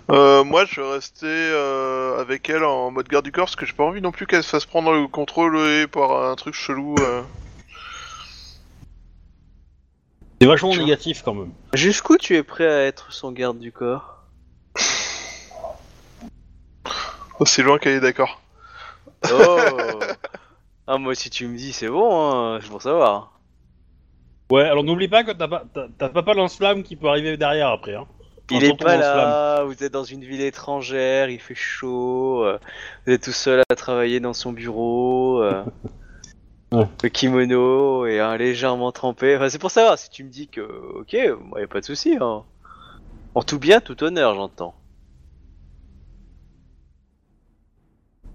Euh, 0.09 0.43
moi, 0.43 0.65
je 0.65 0.79
vais 0.81 0.91
rester 0.93 1.25
euh, 1.27 2.19
avec 2.19 2.49
elle 2.49 2.63
en 2.63 2.91
mode 2.91 3.07
garde 3.07 3.25
du 3.25 3.31
corps 3.31 3.45
parce 3.45 3.55
que 3.55 3.65
j'ai 3.65 3.73
pas 3.73 3.83
envie 3.83 4.01
non 4.01 4.11
plus 4.11 4.25
qu'elle 4.25 4.43
se 4.43 4.49
fasse 4.49 4.65
prendre 4.65 4.91
le 4.93 5.07
contrôle 5.07 5.57
et 5.57 5.87
par 5.87 6.29
un 6.29 6.35
truc 6.35 6.53
chelou. 6.55 6.95
euh. 6.99 7.21
c'est 10.41 10.47
vachement 10.47 10.69
Tu 10.71 10.77
vois. 10.77 10.85
négatif 10.85 11.23
quand 11.23 11.33
même. 11.33 11.51
Jusqu'où 11.73 12.17
tu 12.17 12.35
es 12.35 12.43
prêt 12.43 12.67
à 12.67 12.85
être 12.85 13.11
son 13.11 13.31
garde 13.31 13.59
du 13.59 13.71
corps? 13.71 14.23
Aussi 17.39 17.61
loin 17.61 17.77
qu'elle 17.77 17.93
est 17.95 17.99
d'accord. 17.99 18.41
Oh 19.31 19.99
Ah 20.87 20.97
moi 20.97 21.13
si 21.15 21.29
tu 21.29 21.47
me 21.47 21.57
dis 21.57 21.73
c'est 21.73 21.89
bon, 21.89 22.31
hein, 22.55 22.59
c'est 22.61 22.69
pour 22.69 22.81
savoir. 22.81 23.36
Ouais, 24.51 24.63
alors 24.63 24.83
n'oublie 24.83 25.07
pas 25.09 25.23
que 25.23 25.31
t'as 25.31 25.47
pas, 25.47 25.63
t'as, 25.73 25.87
t'as 25.97 26.09
pas, 26.09 26.23
pas 26.23 26.33
lance-flamme 26.33 26.83
qui 26.83 26.95
peut 26.95 27.07
arriver 27.07 27.35
derrière 27.37 27.69
après. 27.69 27.95
Hein. 27.95 28.07
Il 28.49 28.63
est 28.63 28.77
pas 28.77 28.95
là, 28.95 29.65
vous 29.65 29.83
êtes 29.83 29.91
dans 29.91 30.05
une 30.05 30.23
ville 30.23 30.39
étrangère, 30.39 31.29
il 31.29 31.39
fait 31.39 31.53
chaud, 31.53 32.45
euh, 32.45 32.57
vous 33.05 33.11
êtes 33.11 33.23
tout 33.23 33.33
seul 33.33 33.61
à 33.69 33.75
travailler 33.75 34.21
dans 34.21 34.33
son 34.33 34.53
bureau, 34.53 35.41
euh, 35.41 35.63
Ouais. 36.71 36.85
le 37.03 37.09
kimono 37.09 38.05
et 38.05 38.19
un 38.19 38.35
légèrement 38.37 38.91
trempé. 38.91 39.35
Enfin, 39.35 39.49
c'est 39.49 39.59
pour 39.59 39.71
savoir 39.71 39.97
si 39.97 40.09
tu 40.09 40.23
me 40.23 40.29
dis 40.29 40.47
que, 40.47 40.61
ok, 40.61 41.13
y 41.13 41.27
a 41.63 41.67
pas 41.67 41.79
de 41.79 41.85
souci. 41.85 42.17
Hein. 42.19 42.43
En 43.35 43.43
tout 43.43 43.59
bien, 43.59 43.79
tout 43.81 44.01
honneur, 44.03 44.35
j'entends. 44.35 44.75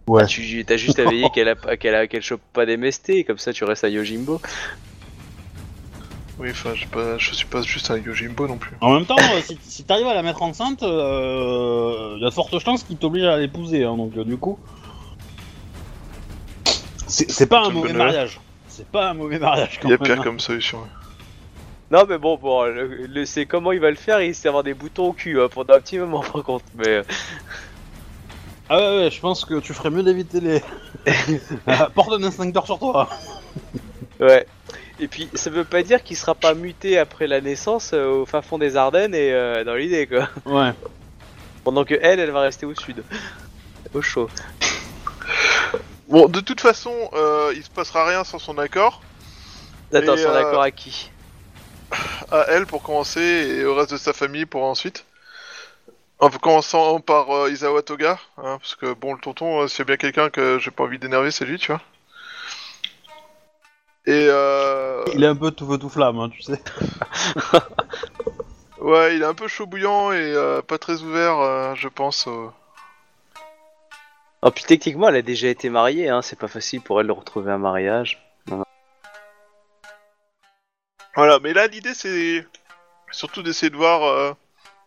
Ouais. 0.09 0.23
Ah, 0.25 0.27
tu 0.27 0.65
t'as 0.65 0.77
juste 0.77 0.99
à 0.99 1.05
veiller 1.05 1.31
qu'elle 1.31 1.49
a, 1.49 1.57
pas- 1.57 1.77
qu'elle 1.77 1.95
a, 1.95 2.07
qu'elle 2.07 2.23
chope 2.23 2.41
pas 2.53 2.67
des 2.67 2.77
mestés, 2.77 3.25
comme 3.25 3.39
ça 3.39 3.53
tu 3.53 3.65
restes 3.65 3.85
à 3.85 3.89
Yojimbo. 3.89 4.41
Oui, 6.39 6.49
enfin, 6.51 6.71
je, 6.75 6.87
pas, 6.87 7.19
je 7.19 7.35
suis 7.35 7.47
pas 7.47 7.63
juste 7.63 7.91
un 7.91 7.99
Yojimbo 7.99 8.49
non 8.49 8.57
plus. 8.57 8.75
En 8.81 8.95
même 8.95 9.05
temps, 9.05 9.17
euh, 9.19 9.41
si, 9.43 9.59
si 9.63 9.85
t'arrives 9.85 10.07
à 10.07 10.15
la 10.15 10.23
mettre 10.23 10.43
enceinte, 10.43 10.79
il 10.83 10.89
euh, 10.89 12.17
y 12.19 12.25
a 12.25 12.29
de 12.31 12.35
fortes 12.35 12.59
chances 12.59 12.83
qu'il 12.85 12.97
t'oblige 12.97 13.25
à 13.25 13.37
l'épouser. 13.37 13.85
Hein, 13.85 13.97
donc 13.97 14.17
euh, 14.17 14.25
du 14.25 14.37
coup, 14.39 14.59
c'est, 17.07 17.31
c'est 17.31 17.47
pas 17.47 17.61
un 17.67 17.71
mauvais 17.71 17.89
bonne 17.89 17.99
mariage. 17.99 18.41
C'est 18.69 18.87
pas 18.89 19.11
un 19.11 19.15
mauvais 19.15 19.39
mariage 19.39 19.79
quand 19.81 19.89
Il 19.89 19.91
y 19.91 19.95
a 19.95 19.99
même. 19.99 20.07
pire 20.07 20.21
hein. 20.21 20.25
comme 20.25 20.41
solution. 20.41 20.79
Non 21.91 22.05
mais 22.09 22.17
bon, 22.17 22.39
bon, 22.39 22.65
le, 22.65 23.07
le- 23.07 23.27
c'est 23.27 23.45
comment 23.45 23.71
il 23.73 23.81
va 23.81 23.91
le 23.91 23.97
faire, 23.97 24.21
il 24.23 24.29
risque 24.29 24.45
d'avoir 24.45 24.63
des 24.63 24.73
boutons 24.73 25.09
au 25.09 25.13
cul 25.13 25.39
hein, 25.39 25.49
pendant 25.53 25.75
un 25.75 25.81
petit 25.81 25.99
moment 25.99 26.21
par 26.23 26.43
contre, 26.43 26.65
mais... 26.77 26.89
euh, 26.89 27.03
Ah 28.71 28.79
ouais, 28.79 28.99
ouais, 29.05 29.11
je 29.11 29.21
pense 29.21 29.45
que 29.45 29.61
tu 29.61 29.75
ferais 29.75 29.91
mieux 29.91 30.03
d'éviter 30.03 30.41
les. 30.41 30.63
Porte 31.95 32.13
un 32.19 32.23
instincteur 32.23 32.65
sur 32.65 32.79
toi. 32.79 33.11
Ouais. 34.21 34.47
Et 35.03 35.09
puis, 35.09 35.29
ça 35.35 35.51
veut 35.51 35.65
pas 35.65 35.83
dire 35.83 36.05
qu'il 36.05 36.17
sera 36.17 36.37
pas 36.37 36.55
muté 36.55 36.97
après 36.97 37.27
la 37.27 37.41
naissance 37.41 37.91
euh, 37.93 38.07
au 38.07 38.25
fin 38.25 38.41
fond 38.41 38.57
des 38.57 38.77
Ardennes 38.77 39.17
et 39.17 39.33
euh, 39.33 39.65
dans 39.65 39.75
l'idée, 39.75 40.07
quoi. 40.07 40.29
Ouais. 40.47 40.73
Pendant 41.65 41.85
que 41.85 41.95
elle, 42.01 42.21
elle 42.21 42.31
va 42.31 42.43
rester 42.43 42.67
au 42.67 42.75
sud. 42.77 43.03
Au 43.95 44.01
chaud. 44.01 44.31
Bon, 46.09 46.29
de 46.29 46.39
toute 46.39 46.61
façon, 46.61 46.95
euh, 47.15 47.53
il 47.57 47.65
se 47.65 47.71
passera 47.71 48.07
rien 48.07 48.23
sans 48.23 48.39
son 48.39 48.59
accord. 48.59 49.03
Attends, 49.93 50.15
Et, 50.15 50.19
sur 50.19 50.31
euh, 50.31 50.35
d'accord 50.35 50.63
à 50.63 50.71
qui? 50.71 51.11
À 52.31 52.47
elle 52.51 52.67
pour 52.67 52.85
commencer 52.85 53.21
et 53.21 53.65
au 53.65 53.75
reste 53.75 53.91
de 53.91 53.97
sa 53.97 54.13
famille 54.13 54.47
pour 54.47 54.63
ensuite. 54.63 55.05
En 56.21 56.31
commençant 56.31 57.01
par 57.01 57.29
euh, 57.31 57.51
Isawa 57.51 57.83
Toga, 57.83 58.21
hein, 58.39 58.59
parce 58.61 58.77
que 58.77 58.95
bon, 58.95 59.15
le 59.15 59.19
tonton, 59.19 59.63
euh, 59.63 59.67
s'il 59.67 59.81
y 59.81 59.83
a 59.83 59.85
bien 59.87 59.97
quelqu'un 59.97 60.31
que 60.31 60.61
j'ai 60.61 60.71
pas 60.71 60.85
envie 60.85 61.01
d'énerver, 61.01 61.33
c'est 61.33 61.45
lui, 61.45 61.59
tu 61.59 61.73
vois. 61.73 61.81
Et 64.07 64.27
euh... 64.29 65.05
Il 65.15 65.23
est 65.23 65.29
un 65.29 65.37
peu 65.37 65.51
tout 65.53 65.67
feu 65.69 65.79
tout 65.79 65.89
flamme, 65.89 66.19
hein, 66.19 66.29
tu 66.31 66.43
sais. 66.43 66.61
Ouais, 68.81 69.15
il 69.15 69.23
est 69.23 69.27
un 69.27 69.35
peu 69.35 69.47
chaud 69.47 69.67
bouillant 69.67 70.11
et 70.11 70.17
euh, 70.35 70.61
pas 70.61 70.77
très 70.77 71.03
ouvert, 71.03 71.39
euh, 71.39 71.73
je 71.77 71.87
pense. 71.87 72.27
euh. 72.27 72.49
Oh, 74.43 74.51
puis 74.51 74.65
techniquement, 74.65 75.09
elle 75.09 75.15
a 75.15 75.23
déjà 75.23 75.47
été 75.47 75.71
mariée, 75.71 76.09
hein. 76.09 76.21
C'est 76.21 76.37
pas 76.39 76.49
facile 76.49 76.81
pour 76.81 77.01
elle 77.01 77.07
de 77.07 77.13
retrouver 77.13 77.53
un 77.53 77.59
mariage. 77.59 78.21
Voilà, 81.15 81.39
mais 81.41 81.53
là 81.53 81.67
l'idée 81.69 81.95
c'est 81.95 82.45
surtout 83.13 83.43
d'essayer 83.43 83.71
de 83.71 83.77
voir 83.77 84.03
euh, 84.03 84.33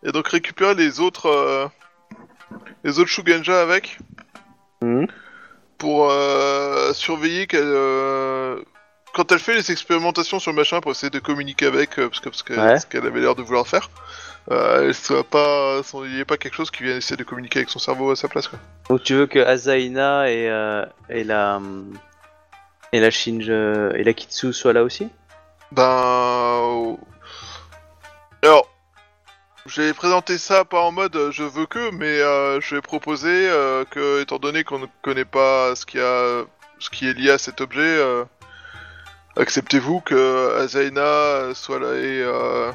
et 0.02 0.10
donc 0.12 0.26
récupérer 0.28 0.74
les 0.74 0.98
autres 1.00 1.26
euh, 1.26 1.66
les 2.84 2.98
autres 2.98 3.08
Shugenja 3.10 3.62
avec 3.62 3.98
Mhm. 4.82 5.06
pour 5.78 6.10
euh, 6.10 6.92
surveiller 6.92 7.46
qu'elle 7.46 7.62
euh, 7.64 8.60
quand 9.16 9.32
elle 9.32 9.38
fait 9.38 9.54
les 9.54 9.72
expérimentations 9.72 10.38
sur 10.38 10.50
le 10.52 10.56
machin 10.58 10.80
pour 10.80 10.90
essayer 10.90 11.08
de 11.08 11.18
communiquer 11.18 11.64
avec 11.66 11.98
euh, 11.98 12.08
parce 12.10 12.20
que 12.20 12.28
parce 12.28 12.42
que- 12.42 12.52
Ouais. 12.52 12.58
parce 12.74 12.84
qu'elle 12.84 13.06
avait 13.06 13.20
l'air 13.20 13.34
de 13.34 13.42
vouloir 13.42 13.66
faire. 13.66 13.88
Euh, 14.50 14.84
elle 14.88 14.94
soit 14.94 15.24
pas, 15.24 15.82
son- 15.82 16.04
il 16.04 16.12
n'y 16.12 16.20
ait 16.20 16.24
pas 16.26 16.36
quelque 16.36 16.54
chose 16.54 16.70
qui 16.70 16.82
vienne 16.82 16.98
essayer 16.98 17.16
de 17.16 17.24
communiquer 17.24 17.60
avec 17.60 17.70
son 17.70 17.78
cerveau 17.78 18.10
à 18.10 18.16
sa 18.16 18.28
place 18.28 18.46
quoi. 18.46 18.58
Donc 18.90 19.02
tu 19.02 19.14
veux 19.14 19.26
que 19.26 19.38
Azaina 19.38 20.30
et, 20.30 20.48
euh, 20.50 20.84
et 21.08 21.24
la 21.24 21.56
hum, 21.56 21.94
et 22.92 23.00
la 23.00 23.10
Shinja 23.10 23.90
et 23.94 24.04
la 24.04 24.12
Kitsu 24.12 24.52
soient 24.52 24.74
là 24.74 24.82
aussi? 24.82 25.08
Ben. 25.72 26.96
Alors. 28.42 28.68
J'ai 29.68 29.92
présenté 29.94 30.38
ça 30.38 30.64
pas 30.64 30.78
en 30.80 30.92
mode 30.92 31.16
euh, 31.16 31.32
je 31.32 31.42
veux 31.42 31.66
que, 31.66 31.90
mais 31.90 32.20
euh, 32.20 32.60
je 32.60 32.76
vais 32.76 32.80
proposer 32.80 33.48
euh, 33.50 33.84
que, 33.90 34.22
étant 34.22 34.38
donné 34.38 34.62
qu'on 34.62 34.78
ne 34.78 34.86
connaît 35.02 35.24
pas 35.24 35.74
ce 35.74 35.84
qui, 35.84 35.98
a, 35.98 36.44
ce 36.78 36.88
qui 36.88 37.08
est 37.08 37.14
lié 37.14 37.30
à 37.32 37.38
cet 37.38 37.60
objet, 37.60 37.80
euh, 37.80 38.24
acceptez-vous 39.36 40.00
que 40.00 40.56
Azaina 40.58 41.54
soit 41.54 41.78
là 41.78 41.94
et. 41.94 42.22
Euh, 42.22 42.72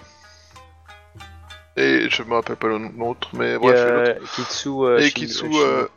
et 1.77 2.09
je 2.09 2.23
me 2.23 2.33
rappelle 2.33 2.57
pas 2.57 2.67
le 2.67 2.77
nom 2.79 2.89
de 2.89 2.99
l'autre, 2.99 3.29
mais 3.33 3.53
Et, 3.53 3.57
bref, 3.57 3.77
euh. 3.79 4.13
Kitsu, 4.35 4.69
euh, 4.69 4.97
Et 4.99 5.03
Shin- 5.09 5.13
Kitsu 5.13 5.45
euh, 5.45 5.87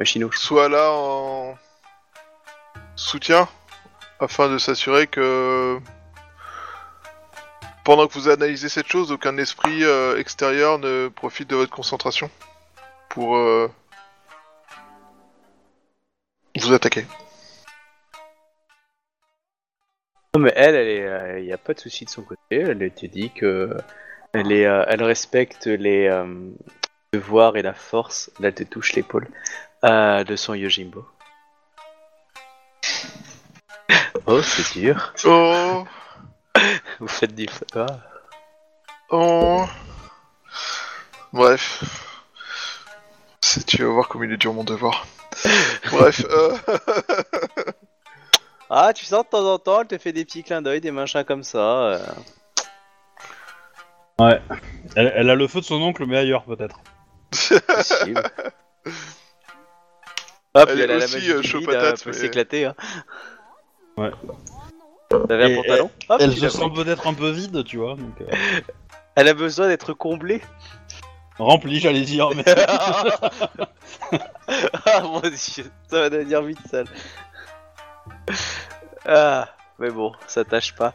Shino. 0.00 0.26
euh, 0.26 0.30
Euh, 0.30 0.36
soit 0.36 0.68
là 0.68 0.90
en 0.92 1.56
soutien 2.94 3.48
afin 4.20 4.48
de 4.48 4.58
s'assurer 4.58 5.06
que 5.06 5.78
pendant 7.84 8.06
que 8.06 8.12
vous 8.14 8.28
analysez 8.28 8.68
cette 8.68 8.86
chose, 8.86 9.10
aucun 9.12 9.36
esprit 9.38 9.82
euh, 9.84 10.18
extérieur 10.18 10.78
ne 10.78 11.08
profite 11.08 11.48
de 11.50 11.56
votre 11.56 11.72
concentration 11.72 12.30
pour 13.08 13.36
euh, 13.36 13.70
vous 16.60 16.72
attaquer. 16.72 17.06
Non, 20.34 20.40
mais 20.40 20.52
elle, 20.56 20.74
elle 20.74 20.88
est, 20.88 21.42
il 21.42 21.46
y 21.46 21.52
a 21.52 21.58
pas 21.58 21.74
de 21.74 21.80
souci 21.80 22.04
de 22.04 22.10
son 22.10 22.22
côté. 22.22 22.40
Elle 22.50 22.90
te 22.92 23.06
dit 23.06 23.30
que 23.30 23.76
elle 24.32 24.50
est, 24.50 24.66
euh, 24.66 24.84
elle 24.88 25.04
respecte 25.04 25.66
les 25.66 26.08
euh, 26.08 26.26
devoirs 27.12 27.56
et 27.56 27.62
la 27.62 27.72
force. 27.72 28.32
Là, 28.40 28.48
elle 28.48 28.54
te 28.54 28.64
touche 28.64 28.94
l'épaule 28.94 29.28
euh, 29.84 30.24
de 30.24 30.36
son 30.36 30.54
Yojimbo. 30.54 31.06
Oh, 34.26 34.40
c'est 34.40 34.80
dur. 34.80 35.12
Oh, 35.26 35.84
Vous 36.98 37.08
faites 37.08 37.34
du. 37.34 37.46
Ah. 37.74 37.86
oh. 39.10 39.66
Bref. 41.32 41.84
Tu 43.66 43.82
vas 43.82 43.90
voir 43.90 44.08
comme 44.08 44.24
il 44.24 44.32
est 44.32 44.38
dur 44.38 44.54
mon 44.54 44.64
devoir. 44.64 45.06
Bref, 45.90 46.24
euh... 46.30 46.56
Ah, 48.76 48.92
tu 48.92 49.04
sens 49.04 49.22
de 49.24 49.28
temps 49.28 49.46
en 49.52 49.58
temps, 49.60 49.82
elle 49.82 49.86
te 49.86 49.98
fait 49.98 50.12
des 50.12 50.24
petits 50.24 50.42
clins 50.42 50.60
d'œil, 50.60 50.80
des 50.80 50.90
machins 50.90 51.22
comme 51.22 51.44
ça. 51.44 51.58
euh. 51.58 51.98
Ouais. 54.18 54.40
Elle, 54.96 55.12
elle 55.14 55.30
a 55.30 55.34
le 55.36 55.46
feu 55.46 55.60
de 55.60 55.64
son 55.64 55.80
oncle, 55.80 56.04
mais 56.06 56.18
ailleurs 56.18 56.44
peut-être. 56.44 56.80
Possible. 57.30 58.22
Ah, 60.56 60.66
puis 60.66 60.80
Elle 60.80 60.88
a 60.92 60.98
la 60.98 61.04
aussi, 61.04 61.14
magie 61.16 61.32
euh, 61.32 61.40
du 61.40 61.48
chaud 61.48 61.58
vide, 61.58 61.66
patate, 61.70 61.94
elle 61.98 62.04
peut 62.04 62.10
mais- 62.10 62.16
s'éclater. 62.16 62.64
Hein. 62.66 62.74
Ouais. 63.96 64.10
T'avais 65.26 65.44
un 65.44 65.48
Et- 65.48 65.56
pantalon? 65.56 65.90
Hop, 66.08 66.20
Elle 66.20 66.30
tu 66.32 66.38
se 66.38 66.44
l'as 66.44 66.50
sent 66.50 66.58
pris. 66.70 66.84
peut-être 66.84 67.06
un 67.08 67.14
peu 67.14 67.30
vide, 67.30 67.64
tu 67.64 67.78
vois. 67.78 67.96
Donc, 67.96 68.20
euh, 68.20 68.26
Elle 69.16 69.26
a 69.26 69.34
besoin 69.34 69.66
d'être 69.66 69.94
comblée. 69.94 70.40
remplie, 71.38 71.80
j'allais 71.80 72.02
dire. 72.02 72.30
Mais... 72.36 72.44
ah 74.86 75.00
mon 75.00 75.18
dieu, 75.22 75.64
ça 75.90 76.00
va 76.02 76.08
devenir 76.08 76.40
vite 76.42 76.58
sale. 76.70 76.86
Ah, 79.06 79.50
mais 79.78 79.90
bon, 79.90 80.12
ça 80.26 80.44
tâche 80.44 80.74
pas. 80.74 80.94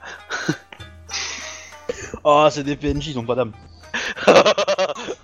oh, 2.23 2.47
c'est 2.49 2.63
des 2.63 2.75
PNJ, 2.75 3.09
ils 3.09 3.19
ont 3.19 3.25
pas 3.25 3.35
d'âme. 3.35 3.53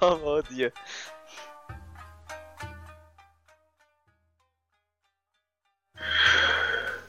oh 0.02 0.20
mon 0.24 0.42
dieu. 0.52 0.72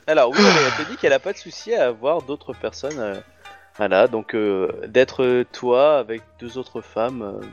Alors 0.06 0.31
oui, 0.31 0.39
elle 0.39 0.85
te 0.85 0.90
dit 0.90 0.97
qu'elle 0.97 1.12
a 1.12 1.18
pas 1.18 1.35
de 1.35 1.39
souci 1.39 1.74
à 1.74 1.89
avoir 1.89 2.23
d'autres 2.23 2.55
personnes. 2.55 2.98
euh, 2.98 3.20
voilà, 3.77 4.09
donc 4.09 4.35
euh, 4.35 4.86
d'être 4.86 5.44
toi 5.52 5.98
avec 5.98 6.23
deux 6.39 6.56
autres 6.56 6.81
femmes, 6.81 7.23
euh, 7.23 7.47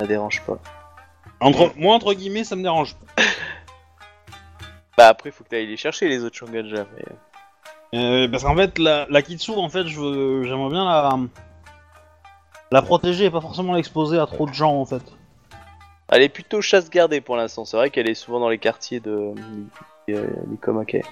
ça 0.00 0.06
dérange 0.06 0.42
pas. 0.44 0.58
Entre... 1.40 1.72
Moi, 1.76 1.94
entre 1.94 2.14
guillemets, 2.14 2.44
ça 2.44 2.56
me 2.56 2.62
dérange. 2.62 2.96
Bah 4.96 5.08
après, 5.08 5.30
faut 5.30 5.44
que 5.44 5.50
tu 5.50 5.56
ailles 5.56 5.66
les 5.66 5.76
chercher 5.76 6.08
les 6.08 6.24
autres 6.24 6.36
Shonganja. 6.36 6.86
Mais... 6.94 7.04
Euh, 7.98 8.28
parce 8.28 8.44
qu'en 8.44 8.56
fait, 8.56 8.78
la, 8.78 9.06
la 9.08 9.22
Kitsu, 9.22 9.52
en 9.52 9.68
fait, 9.68 9.86
je 9.86 10.42
j'aimerais 10.44 10.70
bien 10.70 10.84
la... 10.84 11.18
la 12.72 12.82
protéger 12.82 13.26
et 13.26 13.30
pas 13.30 13.40
forcément 13.40 13.74
l'exposer 13.74 14.18
à 14.18 14.26
trop 14.26 14.46
de 14.46 14.54
gens, 14.54 14.74
en 14.74 14.86
fait. 14.86 15.02
Elle 16.08 16.22
est 16.22 16.28
plutôt 16.28 16.62
chasse 16.62 16.88
gardée 16.88 17.20
pour 17.20 17.36
l'instant. 17.36 17.64
C'est 17.64 17.76
vrai 17.76 17.90
qu'elle 17.90 18.08
est 18.08 18.14
souvent 18.14 18.40
dans 18.40 18.48
les 18.48 18.58
quartiers 18.58 19.00
de 19.00 19.34
euh, 20.08 20.26
Nikomake. 20.46 21.02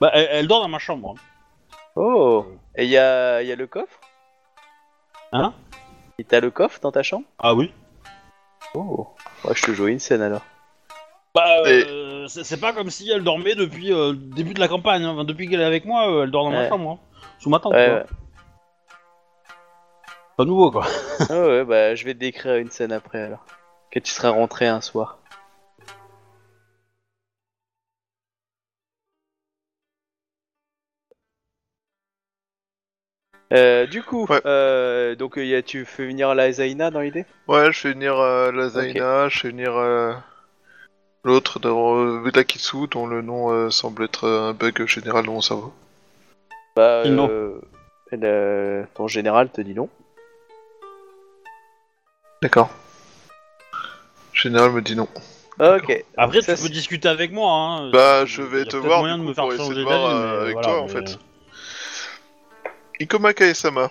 Bah, 0.00 0.10
elle, 0.14 0.28
elle 0.30 0.48
dort 0.48 0.62
dans 0.62 0.68
ma 0.68 0.78
chambre. 0.78 1.14
Oh 1.96 2.46
Et 2.76 2.84
il 2.84 2.90
y 2.90 2.96
a, 2.96 3.42
y 3.42 3.52
a 3.52 3.56
le 3.56 3.66
coffre? 3.66 4.00
Hein? 5.32 5.52
Et 6.18 6.24
t'as 6.24 6.40
le 6.40 6.50
coffre 6.50 6.80
dans 6.80 6.92
ta 6.92 7.02
chambre? 7.02 7.26
Ah 7.38 7.54
oui 7.54 7.72
Oh 8.74 9.08
Ouais, 9.44 9.54
je 9.54 9.62
te 9.62 9.72
joue 9.72 9.88
une 9.88 9.98
scène 9.98 10.22
alors. 10.22 10.42
Bah, 11.34 11.44
euh, 11.66 11.97
c'est 12.28 12.44
c'est 12.44 12.60
pas 12.60 12.72
comme 12.72 12.90
si 12.90 13.10
elle 13.10 13.24
dormait 13.24 13.54
depuis 13.54 13.92
euh, 13.92 14.12
le 14.12 14.16
début 14.16 14.54
de 14.54 14.60
la 14.60 14.68
campagne. 14.68 15.02
hein. 15.04 15.10
Enfin, 15.10 15.24
depuis 15.24 15.48
qu'elle 15.48 15.60
est 15.60 15.64
avec 15.64 15.84
moi, 15.84 16.10
euh, 16.10 16.22
elle 16.24 16.30
dort 16.30 16.44
dans 16.44 16.50
ma 16.50 16.60
Ouais. 16.62 16.68
chambre. 16.68 16.90
hein. 16.90 16.98
Sous 17.38 17.50
ma 17.50 17.58
tente, 17.58 17.74
Ouais, 17.74 17.84
quoi. 17.86 17.94
ouais. 17.94 18.06
Pas 20.36 20.44
nouveau, 20.44 20.70
quoi. 20.70 20.86
Ah 21.30 21.46
ouais, 21.46 21.64
bah 21.64 21.94
je 21.96 22.04
vais 22.04 22.14
te 22.14 22.18
décrire 22.20 22.56
une 22.56 22.70
scène 22.70 22.92
après 22.92 23.20
alors. 23.22 23.44
Que 23.90 23.98
tu 23.98 24.10
seras 24.12 24.30
rentré 24.30 24.66
un 24.68 24.80
soir. 24.80 25.18
Euh, 33.52 33.86
du 33.86 34.02
coup, 34.02 34.26
Ouais. 34.28 34.40
euh, 34.44 35.14
donc 35.14 35.38
euh, 35.38 35.44
y 35.44 35.54
a- 35.54 35.62
tu 35.62 35.84
fais 35.86 36.06
venir 36.06 36.34
la 36.34 36.52
Zaina 36.52 36.90
dans 36.90 37.00
l'idée? 37.00 37.24
Ouais, 37.46 37.72
je 37.72 37.78
fais 37.80 37.92
venir 37.92 38.18
euh, 38.18 38.52
la 38.52 38.68
Zaina, 38.68 39.28
je 39.28 39.38
fais 39.38 39.48
venir 39.48 39.74
euh, 39.74 40.12
l'autre 41.24 41.58
de 41.58 41.68
euh, 41.68 42.30
Lakitsu, 42.34 42.86
dont 42.90 43.06
le 43.06 43.22
nom 43.22 43.50
euh, 43.50 43.70
semble 43.70 44.04
être 44.04 44.24
euh, 44.24 44.50
un 44.50 44.52
bug 44.52 44.86
général 44.86 45.26
dans 45.26 45.32
mon 45.32 45.40
cerveau. 45.40 45.72
Bah, 46.76 47.04
Non. 47.06 47.28
euh, 47.30 47.60
elle, 48.10 48.20
euh, 48.24 48.84
ton 48.94 49.08
général 49.08 49.50
te 49.50 49.60
dit 49.60 49.74
non. 49.74 49.88
D'accord. 52.42 52.70
Général 54.32 54.70
me 54.72 54.80
dit 54.82 54.94
non. 54.96 55.08
Ok. 55.60 56.04
Après, 56.16 56.40
Ça, 56.40 56.54
tu 56.54 56.60
peux 56.62 56.66
c'est- 56.68 56.72
discuter 56.72 57.08
avec 57.08 57.32
moi. 57.32 57.50
Hein. 57.52 57.90
Bah, 57.90 58.18
Y 58.20 58.22
a 58.22 58.24
je 58.26 58.42
vais 58.42 58.62
peut-être 58.62 58.70
te 58.70 58.76
voir, 58.76 59.00
moyen 59.00 59.16
du 59.18 59.22
de 59.22 59.24
coup, 59.24 59.28
me 59.30 59.34
faire 59.34 59.44
pour 59.44 59.52
essayer 59.54 59.68
changer 59.68 59.80
de 59.80 59.84
voir, 59.84 60.08
d'avis, 60.08 60.14
euh, 60.22 60.30
mais 60.36 60.40
avec 60.42 60.52
voilà, 60.52 60.68
toi, 60.68 60.80
en 60.82 60.86
mais- 60.86 60.92
fait. 60.92 61.18
Ikomaka 63.00 63.44
et 63.46 63.54
Sama. 63.54 63.90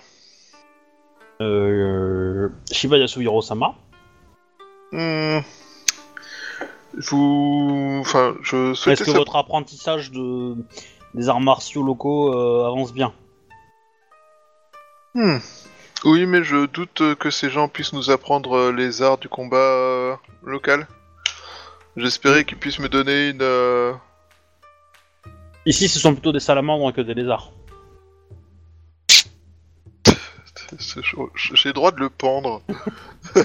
Euh, 1.40 2.48
Shiba 2.72 2.96
Yasuhiro-sama. 2.96 3.74
Hmm. 4.92 5.40
Vous... 6.96 7.98
Enfin, 8.00 8.34
je 8.42 8.74
souhaitais 8.74 9.02
Est-ce 9.02 9.10
que 9.10 9.16
votre 9.16 9.36
apprentissage 9.36 10.10
de... 10.10 10.54
des 11.14 11.28
arts 11.28 11.40
martiaux 11.40 11.82
locaux 11.82 12.32
euh, 12.32 12.66
avance 12.66 12.92
bien 12.92 13.12
Hmm. 15.14 15.38
Oui, 16.04 16.26
mais 16.26 16.44
je 16.44 16.66
doute 16.66 17.02
que 17.18 17.30
ces 17.30 17.50
gens 17.50 17.66
puissent 17.68 17.92
nous 17.92 18.10
apprendre 18.10 18.56
euh, 18.56 18.72
les 18.72 19.02
arts 19.02 19.18
du 19.18 19.28
combat 19.28 19.56
euh, 19.56 20.14
local. 20.44 20.86
J'espérais 21.96 22.44
qu'ils 22.44 22.58
puissent 22.58 22.78
me 22.78 22.88
donner 22.88 23.30
une... 23.30 23.42
euh, 23.42 23.92
Ici, 25.66 25.88
ce 25.88 25.98
sont 25.98 26.12
plutôt 26.12 26.32
des 26.32 26.40
salamandres 26.40 26.92
que 26.92 27.00
des 27.00 27.14
lézards. 27.14 27.52
J'ai 31.54 31.68
le 31.68 31.72
droit 31.72 31.90
de 31.92 32.00
le 32.00 32.08
pendre. 32.10 32.62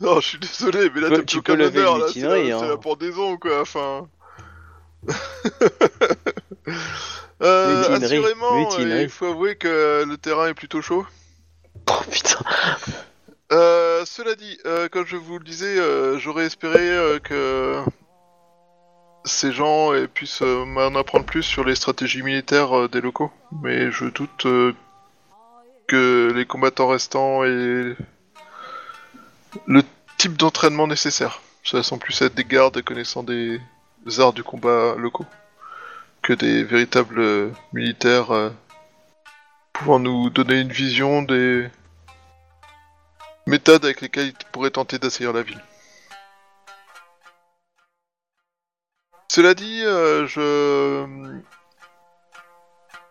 non, 0.00 0.20
je 0.20 0.26
suis 0.26 0.38
désolé, 0.38 0.90
mais 0.94 1.00
là 1.02 1.08
Tu 1.08 1.14
peux- 1.14 1.18
t'as 1.18 1.24
tu 1.24 1.42
plus 1.42 1.56
lever 1.56 1.78
honneur, 1.80 1.96
une 1.96 2.00
là, 2.02 2.08
c'est 2.12 2.20
la, 2.20 2.56
hein. 2.56 2.58
c'est 2.60 2.68
la 2.68 2.76
pendaison, 2.76 3.36
quoi, 3.36 3.60
enfin... 3.60 4.08
euh, 7.42 7.96
assurément, 7.96 8.68
euh, 8.78 9.02
il 9.02 9.08
faut 9.08 9.26
avouer 9.26 9.56
que 9.56 10.04
le 10.06 10.16
terrain 10.16 10.48
est 10.48 10.54
plutôt 10.54 10.82
chaud. 10.82 11.06
Oh 11.90 12.02
putain. 12.10 12.38
Euh, 13.50 14.04
cela 14.04 14.34
dit, 14.34 14.58
euh, 14.66 14.88
comme 14.88 15.06
je 15.06 15.16
vous 15.16 15.38
le 15.38 15.44
disais, 15.44 15.78
euh, 15.78 16.18
j'aurais 16.18 16.44
espéré 16.44 17.18
que 17.24 17.82
ces 19.24 19.52
gens 19.52 19.92
puissent 20.12 20.42
m'en 20.42 20.94
apprendre 20.96 21.24
plus 21.24 21.42
sur 21.42 21.64
les 21.64 21.74
stratégies 21.76 22.22
militaires 22.22 22.90
des 22.90 23.00
locaux, 23.00 23.30
mais 23.62 23.90
je 23.90 24.04
doute 24.06 24.46
que 25.88 26.32
les 26.34 26.46
combattants 26.46 26.88
restants 26.88 27.42
aient 27.44 27.96
le 29.66 29.82
type 30.18 30.36
d'entraînement 30.36 30.86
nécessaire. 30.86 31.40
Ça 31.64 31.82
semble 31.82 32.02
plus 32.02 32.22
être 32.22 32.34
des 32.34 32.44
gardes 32.44 32.80
connaissant 32.82 33.24
des 33.24 33.60
arts 34.18 34.32
du 34.32 34.44
combat 34.44 34.94
locaux 34.96 35.26
que 36.22 36.32
des 36.32 36.62
véritables 36.62 37.20
euh, 37.20 37.50
militaires 37.72 38.32
euh, 38.32 38.50
pouvant 39.72 39.98
nous 39.98 40.30
donner 40.30 40.60
une 40.60 40.72
vision 40.72 41.22
des 41.22 41.68
méthodes 43.46 43.84
avec 43.84 44.00
lesquelles 44.00 44.28
ils 44.28 44.46
pourraient 44.52 44.70
tenter 44.70 44.98
d'assaillir 44.98 45.32
la 45.32 45.42
ville. 45.42 45.62
Cela 49.30 49.54
dit, 49.54 49.82
euh, 49.84 50.26
je 50.26 51.40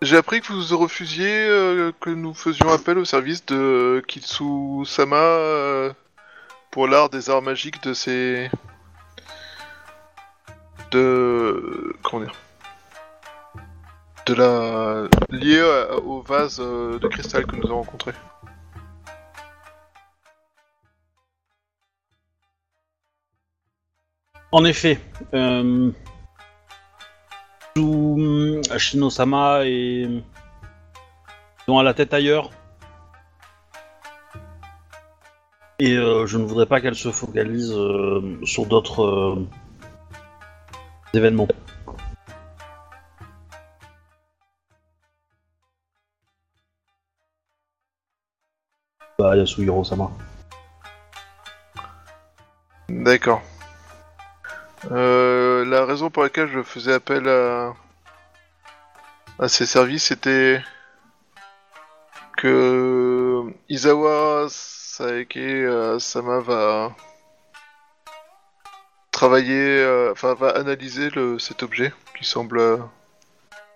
j'ai 0.01 0.17
appris 0.17 0.41
que 0.41 0.53
vous 0.53 0.77
refusiez 0.77 1.47
euh, 1.47 1.91
que 1.99 2.09
nous 2.09 2.33
faisions 2.33 2.69
appel 2.69 2.97
au 2.97 3.05
service 3.05 3.45
de 3.45 4.03
Kitsu 4.07 4.85
Sama 4.85 5.15
euh, 5.17 5.93
pour 6.71 6.87
l'art 6.87 7.09
des 7.09 7.29
arts 7.29 7.41
magiques 7.41 7.81
de 7.83 7.93
ces 7.93 8.49
de 10.91 11.95
comment 12.03 12.23
dire 12.25 12.35
de 14.27 14.33
la 14.33 15.07
liée 15.29 15.59
à- 15.61 15.95
au 15.97 16.21
vase 16.21 16.59
euh, 16.59 16.99
de 16.99 17.07
cristal 17.07 17.45
que 17.45 17.55
nous 17.55 17.65
avons 17.65 17.77
rencontré. 17.77 18.11
En 24.51 24.63
effet, 24.65 24.99
euh, 25.33 25.91
sous 27.77 28.61
Shino-sama 28.75 29.65
et 29.65 30.07
ils 31.67 31.71
ont 31.71 31.77
à 31.77 31.83
la 31.83 31.93
tête 31.93 32.11
ailleurs. 32.11 32.49
Et 35.77 35.95
euh, 35.95 36.25
je 36.25 36.39
ne 36.39 36.45
voudrais 36.45 36.65
pas 36.65 36.81
qu'elle 36.81 36.95
se 36.95 37.11
focalise 37.11 37.71
euh, 37.71 38.39
sur 38.43 38.65
d'autres 38.65 39.03
euh, 39.03 39.47
événements. 41.13 41.47
Bah, 49.19 49.35
Yasuhiro-sama. 49.35 50.09
D'accord. 52.89 53.43
Euh, 54.85 55.65
la 55.65 55.85
raison 55.85 56.09
pour 56.09 56.23
laquelle 56.23 56.49
je 56.49 56.61
faisais 56.61 56.93
appel 56.93 57.27
à, 57.27 57.73
à 59.39 59.47
ces 59.47 59.65
services, 59.65 60.05
c'était 60.05 60.61
que 62.37 63.43
Izawa 63.69 64.47
Saeke 64.49 65.37
euh, 65.37 65.99
Sama 65.99 66.39
va 66.39 66.95
travailler, 69.11 69.79
euh, 69.79 70.11
enfin 70.11 70.35
va 70.35 70.49
analyser 70.51 71.09
le, 71.09 71.39
cet 71.39 71.63
objet 71.63 71.91
qui 72.17 72.23
semble 72.23 72.79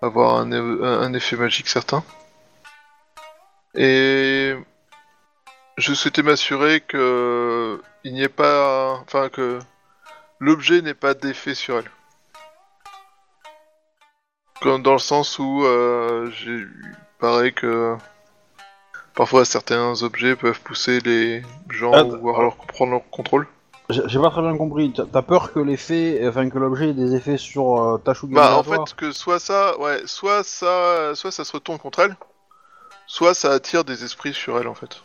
avoir 0.00 0.36
un, 0.36 0.52
un 0.52 1.12
effet 1.14 1.36
magique 1.36 1.68
certain. 1.68 2.04
Et 3.74 4.54
je 5.78 5.94
souhaitais 5.94 6.22
m'assurer 6.22 6.80
que 6.80 7.80
il 8.04 8.14
n'y 8.14 8.22
ait 8.22 8.28
pas, 8.28 8.98
enfin 9.02 9.28
que 9.28 9.58
l'objet 10.42 10.82
n'ait 10.82 10.94
pas 10.94 11.14
d'effet 11.14 11.54
sur 11.54 11.78
elle. 11.78 11.90
Comme 14.60 14.82
dans 14.82 14.92
le 14.92 14.98
sens 14.98 15.38
où 15.38 15.64
euh, 15.64 16.30
j'ai 16.32 16.56
il 16.56 16.96
paraît 17.20 17.52
que 17.52 17.96
parfois 19.14 19.44
certains 19.44 20.02
objets 20.02 20.34
peuvent 20.34 20.60
pousser 20.60 20.98
les 21.00 21.42
gens 21.70 21.92
Ah, 21.94 22.02
ou 22.04 22.30
alors 22.34 22.56
prendre 22.56 22.92
leur 22.92 23.08
contrôle. 23.10 23.46
J'ai 23.90 24.18
pas 24.18 24.30
très 24.30 24.42
bien 24.42 24.56
compris. 24.56 24.92
T'as- 24.92 25.22
peur 25.22 25.52
que 25.52 25.60
l'effet, 25.60 26.20
enfin 26.26 26.48
que 26.50 26.58
l'objet 26.58 26.90
ait 26.90 26.94
des 26.94 27.14
effets 27.14 27.36
sur 27.36 27.80
euh, 27.80 27.98
ta 27.98 28.12
Bah 28.30 28.56
en 28.56 28.62
fait 28.64 28.94
que 28.96 29.12
soit 29.12 29.38
ça, 29.38 29.78
ouais, 29.78 30.02
soit 30.06 30.42
ça, 30.42 31.14
soit 31.14 31.30
ça 31.30 31.44
se 31.44 31.52
retourne 31.52 31.78
contre 31.78 32.00
elle, 32.00 32.16
soit 33.06 33.34
ça 33.34 33.52
attire 33.52 33.84
des 33.84 34.02
esprits 34.02 34.34
sur 34.34 34.58
elle 34.58 34.66
en 34.68 34.74
fait. 34.74 35.02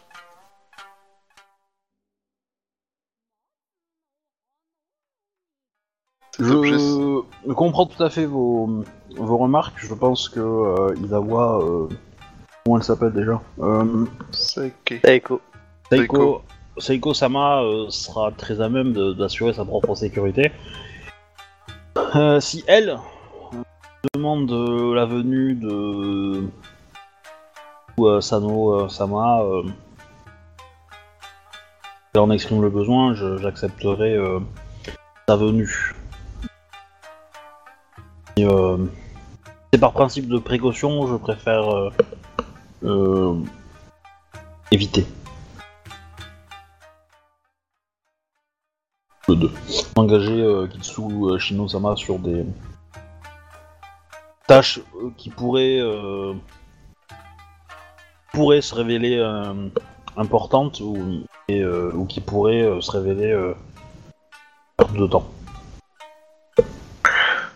Je 6.40 7.54
comprends 7.54 7.86
tout 7.86 8.04
à 8.04 8.10
fait 8.10 8.26
vos, 8.26 8.84
vos 9.16 9.38
remarques. 9.38 9.76
Je 9.78 9.94
pense 9.94 10.30
que 10.30 10.40
euh, 10.40 10.96
Izawa, 11.04 11.60
euh, 11.62 11.88
comment 12.64 12.78
elle 12.78 12.84
s'appelle 12.84 13.14
déjà 13.14 13.42
euh. 13.60 14.06
Taeko. 15.02 15.42
Seiko, 15.92 16.42
Seiko 16.78 17.14
Sama 17.14 17.62
euh, 17.62 17.90
sera 17.90 18.32
très 18.32 18.62
à 18.62 18.70
même 18.70 18.94
d'assurer 19.16 19.54
sa 19.54 19.66
propre 19.66 19.96
sécurité. 19.96 20.52
Euh, 22.16 22.40
si 22.40 22.64
elle 22.68 22.90
euh, 22.90 23.58
demande 24.14 24.52
euh, 24.52 24.94
la 24.94 25.06
venue 25.06 25.56
de 25.56 26.44
ou, 27.98 28.08
euh, 28.08 28.22
Sano 28.22 28.74
euh, 28.74 28.90
Sama, 28.90 29.42
euh, 29.42 29.64
et 32.14 32.20
en 32.20 32.30
exprime 32.30 32.62
le 32.62 32.70
besoin, 32.70 33.14
j'accepterai 33.14 34.16
euh, 34.16 34.40
sa 35.28 35.36
venue. 35.36 35.96
Euh, 38.46 38.78
c'est 39.72 39.80
par 39.80 39.94
principe 39.94 40.28
de 40.28 40.38
précaution, 40.38 41.08
je 41.08 41.16
préfère 41.16 41.70
euh, 41.70 41.90
euh, 42.84 43.36
éviter. 44.72 45.06
de 49.28 49.52
engager 49.98 50.42
euh, 50.42 50.68
Kitsu 50.68 51.02
euh, 51.02 51.38
Shino-sama 51.38 51.98
sur 51.98 52.18
des 52.18 52.46
tâches 54.48 54.80
euh, 54.96 55.10
qui 55.18 55.30
pourraient 55.30 55.80
euh, 55.82 56.34
pourraient 58.32 58.62
se 58.62 58.74
révéler 58.74 59.18
euh, 59.18 59.70
importantes 60.16 60.80
ou, 60.80 61.24
et, 61.50 61.62
euh, 61.62 61.92
ou 61.94 62.06
qui 62.06 62.22
pourraient 62.22 62.62
euh, 62.62 62.80
se 62.80 62.92
révéler 62.92 63.32
euh, 63.32 63.54
perte 64.78 64.94
de 64.94 65.08
temps. 65.08 65.28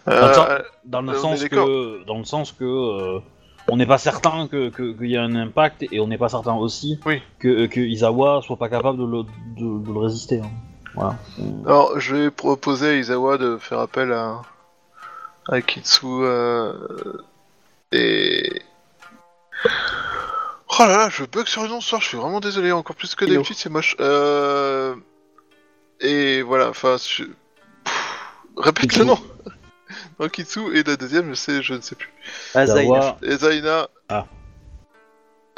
Euh, 0.08 0.30
Attends. 0.30 0.61
Dans 0.86 1.02
le 1.02 1.12
Euh, 1.14 1.18
sens 1.18 1.44
que 1.44 2.04
dans 2.06 2.18
le 2.18 2.24
sens 2.26 2.52
que 2.52 2.64
euh, 2.64 3.20
on 3.68 3.78
n'est 3.78 3.86
pas 3.86 3.98
certain 4.00 4.48
que 4.48 4.70
que- 4.70 4.94
qu'il 4.98 5.08
y 5.12 5.16
ait 5.16 5.18
un 5.20 5.36
impact 5.36 5.84
et 5.92 6.00
on 6.00 6.08
n'est 6.08 6.18
pas 6.18 6.30
certain 6.30 6.56
aussi 6.56 7.00
Oui. 7.06 7.22
que, 7.40 7.68
que 7.68 7.80
Izawa 7.80 8.42
soit 8.42 8.58
pas 8.58 8.70
capable 8.70 8.98
de 8.98 9.06
le, 9.06 9.24
de- 9.58 9.86
de 9.86 9.94
le 9.94 10.00
résister. 10.00 10.40
hein. 10.42 10.50
Voilà. 10.96 11.16
Alors, 11.66 12.00
je 12.00 12.16
vais 12.16 12.32
proposer 12.32 12.90
à 12.90 12.94
Izawa 12.96 13.38
de 13.38 13.58
faire 13.58 13.80
appel 13.80 14.12
à, 14.12 14.42
à 15.48 15.62
Kitsu 15.62 16.06
euh, 16.08 16.74
et... 17.92 18.62
Oh 20.74 20.84
là 20.84 20.98
là, 20.98 21.10
je 21.10 21.24
bug 21.26 21.48
sur 21.48 21.62
le 21.64 21.70
nom 21.70 21.80
ce 21.82 21.90
soir, 21.90 22.02
je 22.02 22.08
suis 22.08 22.18
vraiment 22.18 22.40
désolé, 22.40 22.72
encore 22.72 22.96
plus 22.96 23.14
que 23.16 23.26
d'habitude, 23.26 23.56
c'est 23.58 23.70
moche. 23.70 23.96
Euh... 24.00 24.96
Et 26.00 26.42
voilà, 26.42 26.70
enfin... 26.70 26.96
Je... 26.98 27.26
Répète 28.58 28.84
Kitsu. 28.90 29.00
le 29.00 29.06
nom 29.06 29.20
Non, 30.20 30.30
Kitsu, 30.30 30.76
et 30.78 30.84
la 30.84 30.96
deuxième, 30.96 31.30
je 31.30 31.34
sais, 31.36 31.62
je 31.62 31.74
ne 31.74 31.82
sais 31.82 31.96
plus. 31.96 32.12
Et 33.24 33.36
Zaina... 33.38 33.88
Ah. 34.10 34.26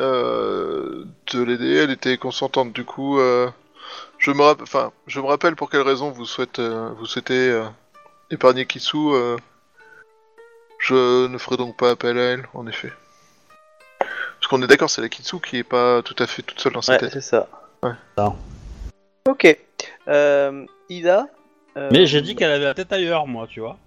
Euh, 0.01 1.05
de 1.31 1.43
l'aider, 1.43 1.75
elle 1.75 1.91
était 1.91 2.17
consentante, 2.17 2.73
du 2.73 2.83
coup... 2.85 3.19
Euh... 3.19 3.49
Je 4.17 4.31
me 4.31 4.41
rappelle, 4.41 4.63
enfin, 4.63 4.91
je 5.05 5.19
me 5.19 5.25
rappelle 5.27 5.55
pour 5.57 5.69
quelle 5.69 5.81
raison 5.81 6.09
vous 6.09 6.25
souhaitez, 6.25 6.61
euh, 6.61 6.89
vous 6.97 7.05
souhaitez 7.05 7.49
euh, 7.49 7.65
épargner 8.31 8.65
Kitsu. 8.65 8.95
euh, 8.97 9.35
je 10.79 11.27
ne 11.27 11.37
ferai 11.37 11.57
donc 11.57 11.77
pas 11.77 11.91
appel 11.91 12.17
à 12.17 12.21
elle, 12.31 12.47
en 12.53 12.65
effet. 12.65 12.91
Parce 13.99 14.47
qu'on 14.49 14.61
est 14.61 14.67
d'accord, 14.67 14.89
c'est 14.89 15.01
la 15.01 15.09
Kitsu 15.09 15.39
qui 15.41 15.57
est 15.57 15.63
pas 15.63 16.01
tout 16.01 16.15
à 16.19 16.27
fait 16.27 16.41
toute 16.41 16.59
seule 16.59 16.71
dans 16.73 16.81
sa 16.81 16.93
Ouais, 16.93 16.99
tête. 16.99 17.11
c'est 17.11 17.21
ça. 17.21 17.49
Ouais. 17.83 17.91
Ok. 19.27 19.57
Euh, 20.07 20.65
Ida. 20.89 21.27
euh, 21.77 21.89
Mais 21.91 22.05
j'ai 22.05 22.21
dit 22.21 22.35
qu'elle 22.35 22.51
avait 22.51 22.63
la 22.65 22.73
tête 22.73 22.91
ailleurs, 22.93 23.27
moi, 23.27 23.45
tu 23.47 23.59
vois. 23.59 23.77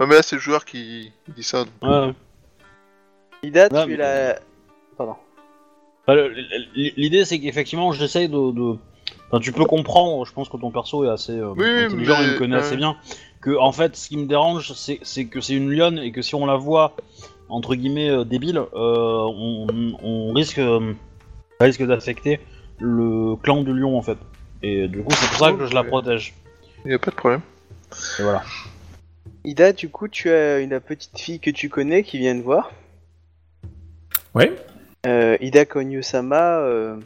Ouais, 0.00 0.06
mais 0.06 0.14
là, 0.16 0.22
c'est 0.22 0.36
le 0.36 0.42
joueur 0.42 0.64
qui 0.64 1.12
dit 1.28 1.42
ça. 1.42 1.64
donc. 1.64 1.72
Ouais. 1.82 2.12
Ida, 3.44 3.68
Non, 3.70 3.84
tu 3.84 3.90
mais- 3.90 3.96
la. 3.96 4.38
Pardon. 4.96 5.14
Enfin, 6.06 6.14
le- 6.14 6.28
le- 6.28 6.92
L'idée, 6.96 7.24
c'est 7.24 7.38
qu'effectivement, 7.40 7.92
j'essaye 7.92 8.28
de, 8.28 8.50
de- 8.52 8.76
Enfin, 9.30 9.40
tu 9.40 9.52
peux 9.52 9.64
comprendre, 9.64 10.26
je 10.26 10.32
pense 10.32 10.48
que 10.50 10.56
ton 10.58 10.70
perso 10.70 11.04
est 11.04 11.08
assez 11.08 11.32
euh, 11.32 11.52
Oui, 11.56 11.64
oui, 11.64 11.84
intelligent, 11.84 12.16
mais- 12.18 12.24
il 12.26 12.32
me 12.32 12.38
connaît 12.38 12.56
ouais. 12.56 12.62
assez 12.62 12.76
bien, 12.76 12.96
que, 13.40 13.56
en 13.56 13.72
fait, 13.72 13.96
ce 13.96 14.08
qui 14.08 14.16
me 14.18 14.26
dérange, 14.26 14.72
c'est 14.74 14.98
c'est 15.02 15.24
que 15.26 15.40
c'est 15.40 15.54
une 15.54 15.70
lionne 15.70 15.98
et 15.98 16.12
que 16.12 16.20
si 16.20 16.34
on 16.34 16.44
la 16.44 16.56
voit, 16.56 16.94
entre 17.48 17.74
guillemets, 17.74 18.10
euh, 18.10 18.24
débile, 18.24 18.58
euh, 18.58 18.66
on, 18.74 19.66
on 20.02 20.32
risque 20.34 20.58
euh, 20.58 20.92
Ça 21.58 21.64
risque 21.66 21.82
d'affecter 21.86 22.40
le 22.78 23.36
clan 23.36 23.62
du 23.62 23.72
lion 23.72 23.96
en 23.96 24.02
fait. 24.02 24.18
Et 24.62 24.86
du 24.88 25.02
coup, 25.02 25.12
c'est 25.12 25.28
pour 25.28 25.38
ça 25.38 25.52
que 25.52 25.64
je 25.66 25.74
la 25.74 25.84
protège. 25.84 26.34
Y 26.84 26.92
a 26.94 26.98
pas 26.98 27.10
de 27.10 27.16
problème. 27.16 27.40
Et 28.18 28.22
voilà. 28.22 28.42
Ida, 29.44 29.72
du 29.72 29.88
coup, 29.88 30.06
tu 30.06 30.30
as 30.30 30.60
une 30.60 30.78
petite 30.78 31.18
fille 31.18 31.40
que 31.40 31.50
tu 31.50 31.68
connais 31.68 32.04
qui 32.04 32.18
vient 32.18 32.36
te 32.36 32.42
voir. 32.42 32.72
Ouais. 34.34 34.52
Euh, 35.04 35.36
Ida 35.40 35.64
Konyu-sama, 35.64 36.60
euh, 36.60 36.96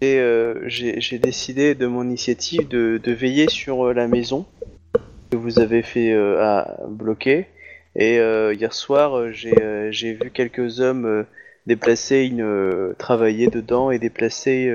et, 0.00 0.18
euh, 0.18 0.62
j'ai 0.68 1.18
décidé 1.18 1.74
de 1.74 1.86
mon 1.86 2.04
initiative 2.04 2.68
de, 2.68 3.00
de 3.02 3.12
veiller 3.12 3.48
sur 3.48 3.92
la 3.92 4.06
maison 4.06 4.46
que 5.30 5.36
vous 5.36 5.58
avez 5.58 5.82
fait 5.82 6.12
à 6.14 6.76
bloquer. 6.88 7.46
Et 7.96 8.16
hier 8.16 8.72
soir, 8.72 9.32
j'ai 9.32 10.12
vu 10.12 10.30
quelques 10.30 10.80
hommes 10.80 11.26
déplacer 11.66 12.24
une 12.24 12.94
travailler 12.96 13.48
dedans 13.48 13.90
et 13.90 13.98
déplacer 13.98 14.72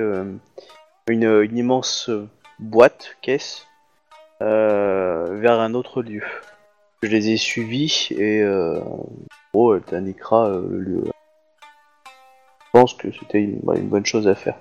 une, 1.08 1.24
une 1.24 1.58
immense 1.58 2.10
boîte 2.60 3.16
caisse 3.22 3.66
vers 4.40 5.60
un 5.60 5.74
autre 5.74 6.04
lieu. 6.04 6.24
Je 7.06 7.12
les 7.12 7.30
ai 7.30 7.38
suivis 7.38 8.08
et 8.18 8.42
euh, 8.42 8.80
oh, 9.54 9.76
elle 9.76 9.84
t'indiquera 9.84 10.48
euh, 10.50 10.68
le 10.68 10.80
lieu. 10.80 11.04
Je 11.06 12.72
pense 12.72 12.96
que 12.96 13.12
c'était 13.12 13.44
une, 13.44 13.60
ouais, 13.62 13.78
une 13.78 13.90
bonne 13.90 14.06
chose 14.08 14.28
à 14.28 14.34
faire. 14.34 14.56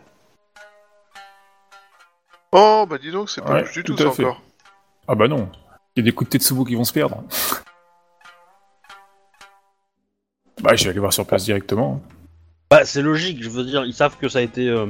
Oh, 2.52 2.84
bah 2.88 2.98
dis 2.98 3.10
donc, 3.10 3.30
c'est 3.30 3.40
pas 3.40 3.54
Ouais, 3.54 3.64
du 3.72 3.82
tout, 3.82 3.94
tout 3.94 4.02
à 4.02 4.06
ça 4.10 4.12
fait. 4.12 4.24
encore. 4.26 4.42
Ah 5.08 5.14
bah 5.14 5.26
non. 5.26 5.48
Il 5.96 6.00
y 6.00 6.02
a 6.02 6.04
des 6.04 6.12
coups 6.14 6.30
de 6.30 6.36
Tetsubo 6.38 6.64
qui 6.66 6.74
vont 6.74 6.84
se 6.84 6.92
perdre. 6.92 7.24
bah, 10.62 10.74
je 10.76 10.84
vais 10.84 10.90
aller 10.90 11.00
voir 11.00 11.14
sur 11.14 11.26
place 11.26 11.44
directement. 11.44 12.02
Bah, 12.70 12.84
c'est 12.84 13.00
logique, 13.02 13.42
je 13.42 13.48
veux 13.48 13.64
dire, 13.64 13.86
ils 13.86 13.94
savent 13.94 14.18
que 14.18 14.28
ça 14.28 14.40
a 14.40 14.42
été, 14.42 14.68
euh, 14.68 14.86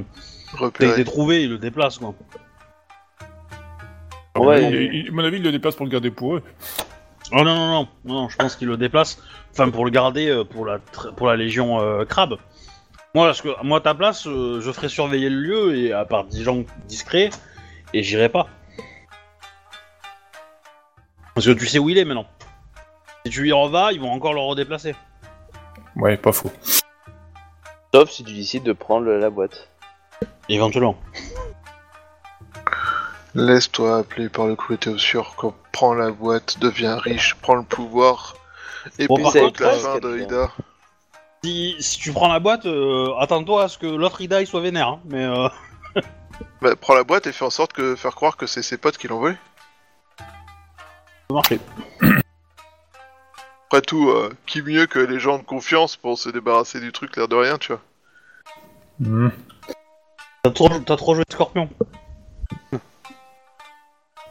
ça 0.51 0.57
a 0.57 0.61
Repéré. 0.61 0.91
été 0.93 1.05
trouvé, 1.05 1.45
ils 1.45 1.51
le 1.51 1.59
déplacent 1.59 1.99
quoi. 1.99 2.15
Ouais, 4.37 5.07
à 5.09 5.13
mon 5.13 5.23
avis, 5.25 5.37
ils 5.37 5.43
le 5.45 5.53
déplacent 5.53 5.77
pour 5.77 5.87
le 5.87 5.93
garder 5.93 6.11
pour 6.11 6.35
eux. 6.35 6.43
Oh 7.33 7.37
non, 7.37 7.45
non, 7.45 7.55
non, 7.55 7.89
non, 8.05 8.15
non, 8.23 8.29
je 8.29 8.37
pense 8.37 8.55
qu'ils 8.57 8.69
le 8.69 8.77
déplacent, 8.77 9.19
enfin 9.53 9.71
pour 9.71 9.85
le 9.85 9.91
garder 9.91 10.29
euh, 10.29 10.45
pour 10.45 10.67
la, 10.67 10.79
tr- 10.79 11.15
pour 11.15 11.27
la 11.27 11.37
légion 11.37 11.81
euh, 11.81 12.05
crabe. 12.05 12.37
Moi, 13.15 13.27
parce 13.27 13.41
que, 13.43 13.49
moi, 13.63 13.79
à 13.79 13.81
ta 13.81 13.95
place, 13.95 14.27
euh, 14.27 14.61
je 14.61 14.71
ferais 14.73 14.89
surveiller 14.89 15.31
le 15.31 15.37
lieu 15.37 15.77
et 15.77 15.93
à 15.93 16.05
part 16.05 16.25
10 16.25 16.43
gens 16.43 16.59
discrets, 16.87 17.31
et 17.93 18.03
j'irai 18.03 18.29
pas. 18.29 18.49
Parce 21.35 21.47
que 21.47 21.53
tu 21.53 21.67
sais 21.67 21.79
où 21.79 21.89
il 21.91 21.99
est 21.99 22.05
maintenant. 22.05 22.27
Si 23.25 23.33
tu 23.33 23.49
y 23.49 23.53
revas, 23.53 23.93
ils 23.93 24.01
vont 24.01 24.11
encore 24.13 24.35
le 24.35 24.41
redéplacer. 24.41 24.95
Ouais, 25.97 26.17
pas 26.17 26.33
faux. 26.33 26.53
Sauf 27.95 28.11
si 28.11 28.25
tu 28.25 28.35
décides 28.35 28.65
de 28.65 28.73
prendre 28.73 29.09
la 29.11 29.31
boîte. 29.31 29.69
Éventuellement. 30.49 30.97
Laisse-toi 33.35 33.99
appeler 33.99 34.29
par 34.29 34.47
le 34.47 34.55
côté 34.57 34.91
au 34.91 34.99
sûr. 34.99 35.35
Quand 35.37 35.55
prend 35.73 35.95
la 35.95 36.11
boîte, 36.11 36.59
devient 36.61 36.97
riche, 37.01 37.35
prend 37.37 37.57
le 37.57 37.65
pouvoir. 37.65 38.37
Et 38.99 39.07
Bon, 39.09 39.15
puis 39.17 39.25
par 39.25 39.33
c'est 39.33 39.41
contre, 39.41 39.63
la 39.63 39.71
fin 39.73 39.99
de. 39.99 40.19
Ida. 40.19 40.51
Si, 41.43 41.77
si 41.81 41.99
tu 41.99 42.13
prends 42.13 42.33
la 42.33 42.39
boîte, 42.41 42.65
euh, 42.67 43.13
attends-toi 43.19 43.65
à 43.65 43.69
ce 43.69 43.77
que 43.77 43.87
l'autre 43.87 44.21
Ida 44.21 44.41
il 44.41 44.47
soit 44.47 44.61
vénère. 44.61 44.89
hein, 44.89 45.01
mais 45.05 45.25
euh, 45.25 45.49
Bah, 46.63 46.75
prends 46.77 46.95
la 46.95 47.05
boîte 47.05 47.27
et 47.27 47.33
fais 47.33 47.45
en 47.45 47.51
sorte 47.51 47.73
que 47.73 47.97
faire 47.97 48.15
croire 48.15 48.37
que 48.37 48.47
c'est 48.47 48.63
ses 48.63 48.79
potes 48.79 48.97
qui 48.99 49.09
l'ont 49.09 49.19
volé. 49.19 49.37
ça 50.19 50.25
peut 51.29 51.35
marcher. 51.35 51.61
Après 53.67 53.83
tout, 53.83 54.11
euh, 54.11 54.33
qui 54.47 54.63
mieux 54.63 54.87
que 54.87 54.99
les 55.01 55.19
gens 55.19 55.39
de 55.39 55.43
confiance 55.43 55.97
pour 55.97 56.19
se 56.19 56.29
débarrasser 56.29 56.81
du 56.81 56.93
truc 56.93 57.17
l'air 57.17 57.29
de 57.29 57.37
rien, 57.37 57.59
tu 57.59 57.73
vois. 57.73 57.83
Hmm. 59.01 59.29
T'as 60.45 60.51
trop, 60.51 60.69
t'as 60.69 60.97
trop 60.97 61.15
joué 61.15 61.25
Scorpion. 61.31 61.69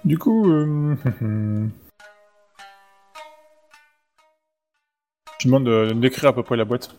Du 0.06 0.18
coup, 0.18 0.50
euh... 0.52 0.96
je 5.40 5.48
demande 5.48 5.64
de 5.66 5.94
décrire 5.94 6.30
à 6.30 6.34
peu 6.34 6.44
près 6.44 6.58
la 6.58 6.66
boîte. 6.66 6.94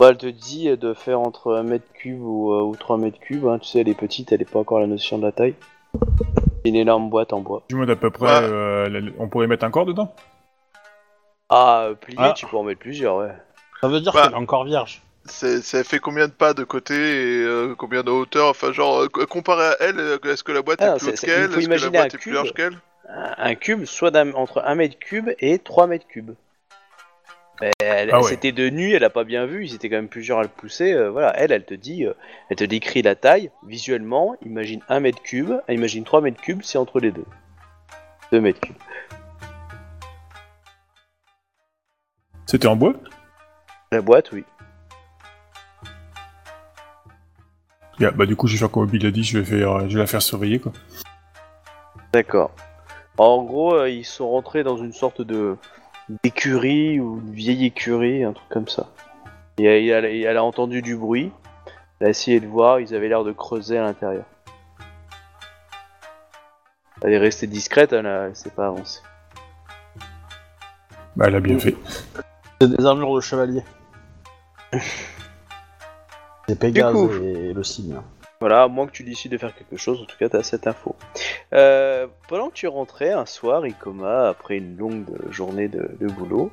Bah, 0.00 0.08
elle 0.10 0.18
te 0.18 0.26
dit 0.26 0.68
de 0.76 0.94
faire 0.94 1.20
entre 1.20 1.54
1 1.54 1.62
mètre 1.62 1.90
cube 1.94 2.20
ou, 2.20 2.52
euh, 2.52 2.62
ou 2.62 2.76
3 2.76 2.98
mètres 2.98 3.18
cubes. 3.18 3.46
Hein. 3.46 3.58
Tu 3.58 3.68
sais, 3.68 3.80
elle 3.80 3.88
est 3.88 3.94
petite, 3.98 4.32
elle 4.32 4.42
est 4.42 4.50
pas 4.50 4.58
encore 4.58 4.80
la 4.80 4.86
notion 4.86 5.18
de 5.18 5.22
la 5.24 5.32
taille. 5.32 5.54
C'est 6.62 6.68
une 6.70 6.76
énorme 6.76 7.08
boîte 7.10 7.32
en 7.32 7.40
bois. 7.40 7.62
Je 7.70 7.74
demande 7.76 7.90
à 7.90 7.96
peu 7.96 8.10
près, 8.10 8.26
Ouais. 8.26 8.44
euh, 8.44 8.88
la- 8.88 9.10
on 9.18 9.28
pourrait 9.28 9.46
mettre 9.46 9.64
un 9.64 9.70
corps 9.70 9.86
dedans? 9.86 10.14
Ah, 11.48 11.84
euh, 11.90 11.94
plié, 11.94 12.16
Ah. 12.20 12.32
tu 12.36 12.44
peux 12.46 12.56
en 12.56 12.64
mettre 12.64 12.80
plusieurs, 12.80 13.16
ouais. 13.18 13.32
Ça 13.80 13.88
veut 13.88 14.00
dire 14.00 14.12
Bah. 14.12 14.22
qu'elle 14.24 14.32
est 14.32 14.36
encore 14.36 14.64
vierge. 14.64 15.02
C'est- 15.28 15.62
Ça 15.62 15.82
fait 15.84 15.98
combien 15.98 16.26
de 16.28 16.32
pas 16.32 16.54
de 16.54 16.64
côté 16.64 16.94
et 16.94 17.42
euh, 17.42 17.74
combien 17.76 18.02
de 18.02 18.10
hauteur 18.10 18.48
Enfin, 18.48 18.72
genre, 18.72 19.02
euh, 19.02 19.08
comparé 19.26 19.64
à 19.64 19.76
elle, 19.80 19.98
euh, 19.98 20.18
est-ce 20.24 20.44
que 20.44 20.52
la 20.52 20.62
boîte 20.62 20.80
Ah, 20.82 20.94
est 20.94 20.98
plus 20.98 21.04
c'est- 21.06 21.10
haute 21.12 21.20
qu'elle? 21.20 21.58
Est-ce 21.58 21.68
que 21.68 21.84
la 21.84 21.90
boîte 21.90 22.14
est 22.14 22.18
plus 22.18 22.32
large 22.32 22.52
qu'elle? 22.54 22.78
Un, 23.08 23.34
un 23.38 23.54
cube, 23.54 23.84
soit 23.84 24.10
d'un- 24.10 24.32
entre 24.34 24.62
1 24.64 24.74
mètre 24.74 24.98
cube 24.98 25.30
et 25.38 25.58
3 25.58 25.86
mètres 25.86 26.06
cubes. 26.08 26.32
Mais 27.60 27.70
elle, 27.78 28.10
Ah 28.12 28.20
ouais. 28.20 28.28
C'était 28.28 28.52
de 28.52 28.68
nuit, 28.68 28.92
elle 28.92 29.04
a 29.04 29.08
pas 29.10 29.24
bien 29.24 29.46
vu, 29.46 29.64
ils 29.64 29.74
étaient 29.74 29.88
quand 29.88 29.96
même 29.96 30.08
plusieurs 30.08 30.38
à 30.40 30.42
le 30.42 30.48
pousser. 30.48 30.92
euh, 30.92 31.10
voilà, 31.10 31.32
elle, 31.38 31.52
elle 31.52 31.64
te 31.64 31.72
dit, 31.72 32.04
euh, 32.04 32.12
elle 32.50 32.56
te 32.56 32.64
décrit 32.64 33.00
la 33.02 33.14
taille 33.14 33.50
visuellement. 33.66 34.36
Imagine 34.44 34.80
1 34.90 35.00
mètre 35.00 35.22
cube, 35.22 35.52
imagine 35.68 36.04
3 36.04 36.20
mètres 36.20 36.40
cubes, 36.42 36.60
c'est 36.62 36.76
entre 36.78 37.00
les 37.00 37.12
deux. 37.12 37.24
2 38.32 38.40
mètres 38.40 38.60
cubes. 38.60 38.76
C'était 42.46 42.66
en 42.68 42.76
bois? 42.76 42.94
La 43.92 44.02
boîte, 44.02 44.32
oui. 44.32 44.44
Yeah, 47.98 48.10
Bah 48.10 48.26
du 48.26 48.36
coup, 48.36 48.46
je 48.46 48.52
vais 48.54 48.58
faire 48.58 48.70
comme 48.70 48.86
Bill 48.86 49.06
a 49.06 49.10
dit, 49.10 49.24
je 49.24 49.38
vais, 49.38 49.44
faire, 49.44 49.88
je 49.88 49.94
vais 49.94 50.00
la 50.00 50.06
faire 50.06 50.22
surveiller 50.22 50.58
quoi. 50.58 50.72
D'accord. 52.12 52.50
En 53.18 53.42
gros, 53.42 53.74
euh, 53.74 53.88
ils 53.88 54.04
sont 54.04 54.28
rentrés 54.28 54.62
dans 54.64 54.76
une 54.76 54.92
sorte 54.92 55.22
de 55.22 55.56
d'écurie 56.22 57.00
ou 57.00 57.20
une 57.20 57.32
vieille 57.32 57.64
écurie, 57.66 58.22
un 58.22 58.32
truc 58.32 58.48
comme 58.50 58.68
ça. 58.68 58.88
Et 59.58 59.64
elle, 59.64 60.04
elle- 60.04 60.24
elle 60.24 60.36
a 60.36 60.44
entendu 60.44 60.82
du 60.82 60.96
bruit. 60.96 61.32
Elle 61.98 62.08
a 62.08 62.10
essayé 62.10 62.38
de 62.40 62.46
voir, 62.46 62.78
ils 62.80 62.94
avaient 62.94 63.08
l'air 63.08 63.24
de 63.24 63.32
creuser 63.32 63.78
à 63.78 63.82
l'intérieur. 63.82 64.24
Elle 67.02 67.12
est 67.14 67.18
restée 67.18 67.46
discrète, 67.46 67.92
elle, 67.92 68.06
a- 68.06 68.26
elle 68.28 68.36
s'est 68.36 68.50
pas 68.50 68.66
avancée. 68.66 69.00
Bah 71.16 71.24
elle 71.28 71.34
a 71.36 71.40
bien 71.40 71.58
fait. 71.58 71.74
C'est 72.60 72.68
des 72.76 72.84
armures 72.84 73.14
de 73.16 73.20
chevalier. 73.20 73.62
C'est 76.48 76.58
Pégase 76.58 76.92
coup. 76.92 77.10
et 77.22 77.52
le 77.52 77.62
cygne. 77.64 77.96
Voilà, 78.40 78.64
à 78.64 78.68
moins 78.68 78.86
que 78.86 78.92
tu 78.92 79.02
décides 79.02 79.32
de 79.32 79.38
faire 79.38 79.54
quelque 79.54 79.78
chose, 79.78 80.00
en 80.02 80.04
tout 80.04 80.16
cas, 80.18 80.28
t'as 80.28 80.42
cette 80.42 80.66
info. 80.66 80.94
Euh, 81.54 82.06
pendant 82.28 82.50
que 82.50 82.54
tu 82.54 82.66
rentrais 82.66 83.10
un 83.10 83.24
soir, 83.24 83.66
Ikoma, 83.66 84.28
après 84.28 84.58
une 84.58 84.76
longue 84.76 85.06
journée 85.30 85.68
de, 85.68 85.88
de 85.98 86.06
boulot, 86.06 86.50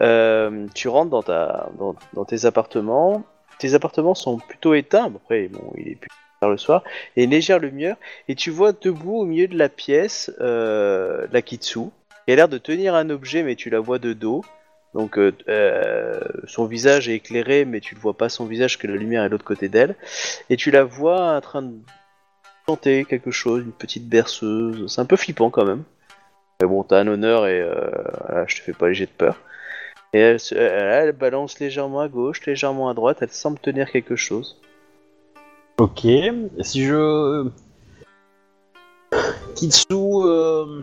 euh, 0.00 0.66
tu 0.74 0.88
rentres 0.88 1.10
dans, 1.10 1.22
ta, 1.22 1.70
dans, 1.78 1.94
dans 2.14 2.24
tes 2.24 2.46
appartements. 2.46 3.22
Tes 3.60 3.74
appartements 3.74 4.16
sont 4.16 4.38
plutôt 4.38 4.74
éteints, 4.74 5.06
après, 5.06 5.46
bon, 5.46 5.72
il 5.78 5.92
est 5.92 5.94
plus 5.94 6.08
tard 6.40 6.50
le 6.50 6.56
soir, 6.58 6.82
et 7.14 7.28
légère 7.28 7.60
lumière, 7.60 7.96
et 8.26 8.34
tu 8.34 8.50
vois 8.50 8.72
debout 8.72 9.18
au 9.18 9.24
milieu 9.24 9.46
de 9.46 9.56
la 9.56 9.68
pièce 9.68 10.32
euh, 10.40 11.28
la 11.30 11.40
Kitsu, 11.40 11.90
qui 12.26 12.32
a 12.32 12.36
l'air 12.36 12.48
de 12.48 12.58
tenir 12.58 12.96
un 12.96 13.08
objet, 13.10 13.44
mais 13.44 13.54
tu 13.54 13.70
la 13.70 13.78
vois 13.78 14.00
de 14.00 14.12
dos. 14.12 14.44
Donc 14.94 15.18
euh, 15.18 15.32
euh, 15.48 16.20
son 16.46 16.66
visage 16.66 17.08
est 17.08 17.14
éclairé, 17.14 17.64
mais 17.64 17.80
tu 17.80 17.96
ne 17.96 18.00
vois 18.00 18.16
pas 18.16 18.28
son 18.28 18.46
visage, 18.46 18.78
que 18.78 18.86
la 18.86 18.94
lumière 18.94 19.24
est 19.24 19.26
de 19.26 19.32
l'autre 19.32 19.44
côté 19.44 19.68
d'elle 19.68 19.96
et 20.48 20.56
tu 20.56 20.70
la 20.70 20.84
vois 20.84 21.36
en 21.36 21.40
train 21.40 21.62
de 21.62 21.74
chanter 22.68 23.04
quelque 23.04 23.32
chose, 23.32 23.62
une 23.62 23.72
petite 23.72 24.08
berceuse. 24.08 24.86
C'est 24.92 25.00
un 25.00 25.04
peu 25.04 25.16
flippant 25.16 25.50
quand 25.50 25.64
même. 25.64 25.82
Mais 26.60 26.68
bon, 26.68 26.84
t'as 26.84 27.00
un 27.00 27.08
honneur 27.08 27.46
et 27.48 27.60
euh, 27.60 28.46
je 28.46 28.56
te 28.56 28.62
fais 28.62 28.72
pas 28.72 28.88
léger 28.88 29.06
de 29.06 29.10
peur. 29.10 29.40
Et 30.12 30.20
elle, 30.20 31.12
balance 31.12 31.58
légèrement 31.58 32.00
à 32.00 32.08
gauche, 32.08 32.46
légèrement 32.46 32.88
à 32.88 32.94
droite, 32.94 33.18
elle 33.20 33.30
semble 33.30 33.58
tenir 33.58 33.90
quelque 33.90 34.14
chose. 34.14 34.60
Ok. 35.78 36.06
Si 36.60 36.84
je. 36.84 37.48
Kitsu 39.56 39.86
euh... 39.90 40.82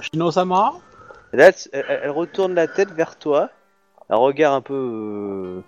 Shinosama 0.00 0.74
Et 1.32 1.36
là, 1.36 1.50
elle, 1.72 2.10
retourne 2.10 2.54
la 2.54 2.66
tête 2.66 2.90
vers 2.90 3.16
toi, 3.18 3.50
un 4.08 4.16
regard 4.16 4.52
un 4.54 4.60
peu, 4.60 4.74
euh, 4.74 5.60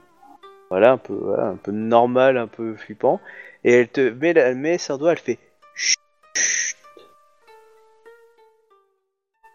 voilà, 0.70 0.92
un 0.92 0.98
peu, 0.98 1.14
voilà, 1.14 1.46
un 1.48 1.56
peu 1.56 1.70
normal, 1.70 2.36
un 2.36 2.48
peu 2.48 2.74
flippant, 2.74 3.20
et 3.64 3.72
elle 3.72 3.88
te 3.88 4.00
met, 4.10 4.32
la- 4.32 4.42
elle 4.48 4.56
met 4.56 4.78
son 4.78 4.96
doigt, 4.96 5.12
elle 5.12 5.18
fait 5.18 5.38
chut. 5.74 5.98
chut. 6.34 6.76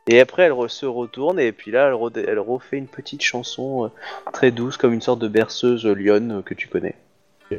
Et 0.10 0.22
après, 0.22 0.44
elle 0.44 0.54
re- 0.54 0.70
se 0.70 0.86
retourne 0.86 1.38
et 1.38 1.52
puis 1.52 1.72
là, 1.72 1.88
elle, 1.88 1.94
re- 1.94 2.26
elle 2.26 2.40
refait 2.40 2.78
une 2.78 2.88
petite 2.88 3.22
chanson 3.22 3.86
euh, 3.86 3.90
très 4.32 4.52
douce, 4.52 4.78
comme 4.78 4.94
une 4.94 5.02
sorte 5.02 5.20
de 5.20 5.28
berceuse 5.28 5.86
lionne 5.86 6.40
euh, 6.40 6.42
que 6.42 6.54
tu 6.54 6.70
connais. 6.70 6.96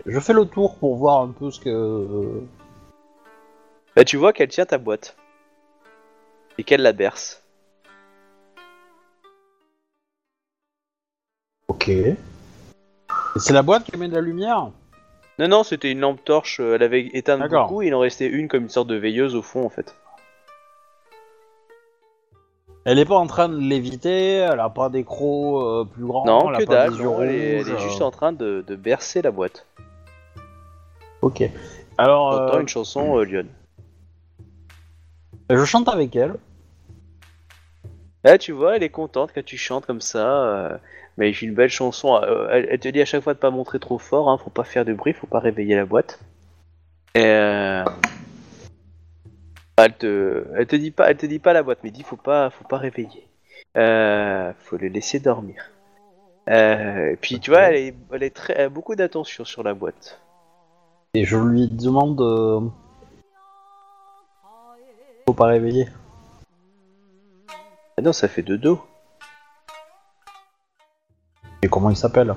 Je 0.06 0.18
fais 0.20 0.32
le 0.32 0.46
tour 0.46 0.78
pour 0.78 0.96
voir 0.96 1.20
un 1.20 1.28
peu 1.28 1.50
ce 1.50 1.60
que. 1.60 2.42
Là, 3.96 4.04
tu 4.04 4.16
vois 4.16 4.32
qu'elle 4.32 4.48
tient 4.48 4.64
ta 4.66 4.78
boîte 4.78 5.16
et 6.56 6.64
qu'elle 6.64 6.82
la 6.82 6.92
berce. 6.92 7.42
Ok. 11.68 11.88
Et 11.88 12.16
c'est 13.36 13.52
la 13.52 13.62
boîte 13.62 13.84
qui 13.84 13.96
met 13.96 14.08
de 14.08 14.14
la 14.14 14.20
lumière 14.20 14.70
Non, 15.38 15.48
non, 15.48 15.62
c'était 15.64 15.90
une 15.92 16.00
lampe 16.00 16.24
torche. 16.24 16.60
euh, 16.60 16.74
Elle 16.74 16.82
avait 16.82 17.06
éteint 17.12 17.38
D'accord. 17.38 17.68
beaucoup. 17.68 17.82
Il 17.82 17.94
en 17.94 18.00
restait 18.00 18.26
une 18.26 18.48
comme 18.48 18.64
une 18.64 18.68
sorte 18.68 18.88
de 18.88 18.96
veilleuse 18.96 19.34
au 19.34 19.42
fond, 19.42 19.64
en 19.64 19.68
fait. 19.68 19.94
Elle 22.84 22.98
est 22.98 23.04
pas 23.04 23.16
en 23.16 23.26
train 23.26 23.50
de 23.50 23.58
l'éviter, 23.58 24.36
elle 24.36 24.60
a 24.60 24.70
pas 24.70 24.88
des 24.88 25.04
crocs 25.04 25.62
euh, 25.62 25.84
plus 25.84 26.04
grands, 26.04 26.24
non, 26.24 26.48
elle 26.48 26.54
a 26.54 26.58
que 26.60 26.64
pas 26.64 26.72
dalle. 26.72 26.90
des 26.92 26.98
yeux 26.98 27.04
non, 27.04 27.22
elle, 27.22 27.30
est, 27.30 27.60
elle 27.60 27.68
est 27.68 27.72
euh, 27.72 27.78
juste 27.78 28.00
en 28.00 28.10
train 28.10 28.32
de, 28.32 28.64
de 28.66 28.76
bercer 28.76 29.20
la 29.20 29.30
boîte. 29.30 29.66
Ok. 31.20 31.42
Alors, 31.98 32.30
T'entends 32.30 32.56
euh, 32.56 32.60
une 32.60 32.68
chanson, 32.68 33.18
euh, 33.18 33.24
Lyon. 33.24 33.46
je 35.50 35.64
chante 35.66 35.88
avec 35.88 36.16
elle. 36.16 36.36
Là, 38.24 38.38
tu 38.38 38.52
vois, 38.52 38.76
elle 38.76 38.82
est 38.82 38.88
contente 38.88 39.32
quand 39.34 39.44
tu 39.44 39.58
chantes 39.58 39.84
comme 39.84 40.00
ça. 40.00 40.26
euh, 40.46 40.78
mais 41.18 41.32
j'ai 41.32 41.46
une 41.46 41.54
belle 41.54 41.68
chanson. 41.68 42.14
euh, 42.22 42.48
elle, 42.50 42.68
elle 42.70 42.78
te 42.78 42.88
dit 42.88 43.02
à 43.02 43.04
chaque 43.04 43.22
fois 43.22 43.34
de 43.34 43.38
pas 43.38 43.50
montrer 43.50 43.78
trop 43.80 43.98
fort. 43.98 44.30
Hein, 44.30 44.38
faut 44.38 44.50
pas 44.50 44.64
faire 44.64 44.84
de 44.84 44.94
bruit, 44.94 45.12
faut 45.12 45.26
pas 45.26 45.40
réveiller 45.40 45.74
la 45.76 45.84
boîte. 45.84 46.20
Et 47.14 47.24
euh, 47.24 47.84
elle 49.76 49.96
te, 49.96 50.46
elle 50.56 50.66
te 50.66 50.76
dit 50.76 50.92
pas, 50.92 51.10
elle 51.10 51.16
te 51.16 51.26
dit 51.26 51.40
pas 51.40 51.52
la 51.52 51.62
boîte, 51.62 51.80
mais 51.82 51.90
dit 51.90 52.04
faut 52.04 52.16
pas, 52.16 52.50
faut 52.50 52.64
pas 52.68 52.78
réveiller. 52.78 53.26
Euh, 53.76 54.52
faut 54.60 54.76
le 54.76 54.88
laisser 54.88 55.18
dormir. 55.18 55.70
Euh, 56.48 57.12
et 57.12 57.16
puis 57.16 57.40
tu 57.40 57.50
vois, 57.50 57.62
elle, 57.62 57.74
est, 57.74 57.94
elle, 58.12 58.22
est 58.22 58.34
très, 58.34 58.54
elle 58.56 58.66
a 58.66 58.68
beaucoup 58.68 58.94
d'attention 58.94 59.44
sur 59.44 59.62
la 59.62 59.74
boîte. 59.74 60.20
Et 61.14 61.24
je 61.24 61.36
lui 61.36 61.68
demande. 61.68 62.20
euh, 62.20 62.60
Faut 65.26 65.34
pas 65.34 65.46
réveiller. 65.46 65.88
Ah 67.96 68.02
non, 68.02 68.12
ça 68.12 68.28
fait 68.28 68.42
de 68.42 68.56
dos. 68.56 68.80
Et 71.68 71.70
comment 71.70 71.90
il 71.90 71.96
s'appelle 71.98 72.34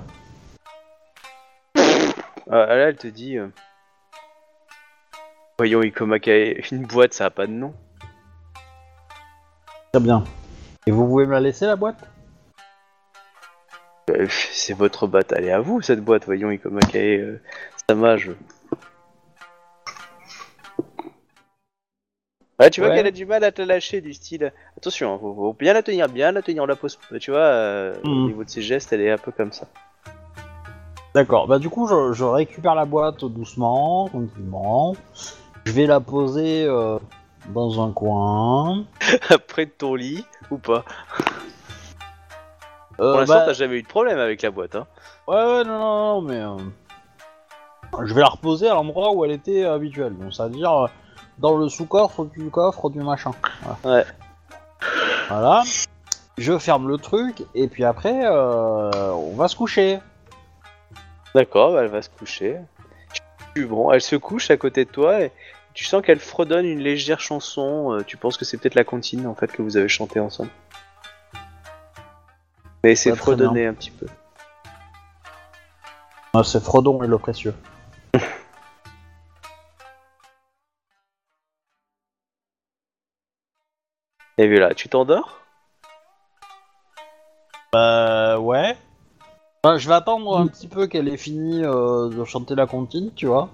Ah, 1.77 2.65
là, 2.65 2.89
elle 2.89 2.97
te 2.97 3.07
dit. 3.07 3.37
euh, 3.37 3.47
Voyons, 5.57 5.81
Ikomakae, 5.83 6.59
une 6.73 6.85
boîte, 6.85 7.13
ça 7.13 7.27
a 7.27 7.29
pas 7.29 7.47
de 7.47 7.53
nom. 7.53 7.73
Très 9.93 10.01
bien. 10.01 10.25
Et 10.85 10.91
vous 10.91 11.07
pouvez 11.07 11.25
me 11.25 11.31
la 11.31 11.39
laisser 11.39 11.65
la 11.65 11.77
boîte 11.77 12.03
Euh, 14.09 14.27
C'est 14.29 14.73
votre 14.73 15.07
boîte, 15.07 15.31
est 15.31 15.49
à 15.49 15.61
vous 15.61 15.81
cette 15.81 16.01
boîte, 16.03 16.25
voyons 16.25 16.51
Ikomakae 16.51 16.97
euh, 17.21 17.41
Samage. 17.89 18.31
Ouais, 22.61 22.69
tu 22.69 22.79
vois 22.81 22.89
Ouais. 22.91 22.95
qu'elle 22.95 23.07
a 23.07 23.11
du 23.11 23.25
mal 23.25 23.43
à 23.43 23.51
te 23.51 23.61
lâcher 23.61 24.01
du 24.01 24.13
style. 24.13 24.53
Attention, 24.77 25.15
hein, 25.15 25.17
faut, 25.19 25.33
faut 25.33 25.53
bien 25.57 25.73
la 25.73 25.81
tenir, 25.83 26.07
bien 26.07 26.31
la 26.31 26.41
tenir, 26.41 26.65
la 26.67 26.75
pose. 26.75 26.97
Tu 27.19 27.31
vois, 27.31 27.39
euh, 27.39 27.95
au 28.03 28.07
Mhm. 28.07 28.25
niveau 28.27 28.43
de 28.43 28.49
ses 28.49 28.61
gestes, 28.61 28.93
elle 28.93 29.01
est 29.01 29.11
un 29.11 29.17
peu 29.17 29.31
comme 29.31 29.51
ça. 29.51 29.65
D'accord, 31.13 31.45
bah 31.47 31.59
du 31.59 31.67
coup 31.69 31.87
je, 31.87 32.13
je 32.13 32.23
récupère 32.23 32.73
la 32.73 32.85
boîte 32.85 33.25
doucement, 33.25 34.07
tranquillement. 34.07 34.95
Je 35.65 35.73
vais 35.73 35.85
la 35.85 35.99
poser 35.99 36.63
euh, 36.65 36.99
dans 37.49 37.83
un 37.85 37.91
coin. 37.91 38.85
Près 39.49 39.65
de 39.65 39.71
ton 39.71 39.95
lit, 39.95 40.23
ou 40.51 40.57
pas? 40.57 40.85
Euh, 42.99 43.11
Pour 43.11 43.19
l'instant, 43.19 43.35
bah, 43.35 43.43
t'as 43.47 43.53
jamais 43.53 43.75
eu 43.77 43.81
de 43.83 43.87
problème 43.87 44.19
avec 44.19 44.41
la 44.41 44.51
boîte, 44.51 44.75
hein. 44.75 44.87
Ouais, 45.27 45.35
ouais, 45.35 45.63
non, 45.65 45.79
non, 45.79 46.21
non, 46.21 46.21
mais. 46.21 46.63
Je 48.07 48.13
vais 48.13 48.21
la 48.21 48.27
reposer 48.27 48.69
à 48.69 48.73
l'endroit 48.75 49.11
où 49.11 49.25
elle 49.25 49.31
était 49.31 49.65
habituelle. 49.65 50.15
Donc, 50.17 50.33
c'est-à-dire 50.33 50.87
dans 51.41 51.57
le 51.57 51.67
sous-coffre 51.67 52.25
du 52.25 52.49
coffre 52.49 52.89
du 52.89 52.99
machin. 52.99 53.31
Voilà. 53.63 53.97
Ouais. 53.97 54.05
Voilà. 55.27 55.63
Je 56.37 56.57
ferme 56.57 56.87
le 56.87 56.97
truc, 56.97 57.43
et 57.53 57.67
puis 57.67 57.83
après, 57.83 58.25
euh, 58.25 59.11
on 59.11 59.35
va 59.35 59.47
se 59.47 59.55
coucher. 59.55 59.99
D'accord, 61.35 61.73
bah, 61.73 61.81
elle 61.83 61.89
va 61.89 62.01
se 62.01 62.09
coucher. 62.09 62.57
Bon, 63.55 63.91
elle 63.91 64.01
se 64.01 64.15
couche 64.15 64.49
à 64.49 64.57
côté 64.57 64.85
de 64.85 64.89
toi 64.89 65.21
et 65.21 65.31
tu 65.73 65.83
sens 65.83 66.01
qu'elle 66.01 66.19
fredonne 66.19 66.65
une 66.65 66.79
légère 66.79 67.19
chanson. 67.19 67.93
euh, 67.93 68.03
tu 68.03 68.15
penses 68.15 68.37
que 68.37 68.45
c'est 68.45 68.57
peut-être 68.57 68.75
la 68.75 68.85
cantine 68.85 69.27
en 69.27 69.35
fait 69.35 69.51
que 69.51 69.61
vous 69.61 69.75
avez 69.75 69.89
chanté 69.89 70.19
ensemble. 70.19 70.49
Mais 72.83 72.95
c'est 72.95 73.15
fredonné 73.15 73.67
un 73.67 73.73
petit 73.73 73.91
peu. 73.91 74.07
Ah, 76.33 76.43
c'est 76.45 76.63
Frodon 76.63 77.03
et 77.03 77.07
le 77.07 77.17
précieux. 77.17 77.53
Et 84.41 84.47
voilà, 84.49 84.73
tu 84.73 84.89
t'endors? 84.89 85.37
Euh, 87.75 88.37
ouais. 88.37 88.75
Enfin, 89.63 89.77
je 89.77 89.87
vais 89.87 89.93
attendre 89.93 90.35
un 90.35 90.47
petit 90.47 90.67
peu 90.67 90.87
qu'elle 90.87 91.07
ait 91.07 91.15
fini 91.17 91.63
euh, 91.63 92.09
de 92.09 92.23
chanter 92.25 92.55
la 92.55 92.65
comptine, 92.65 93.11
tu 93.15 93.27
vois. 93.27 93.49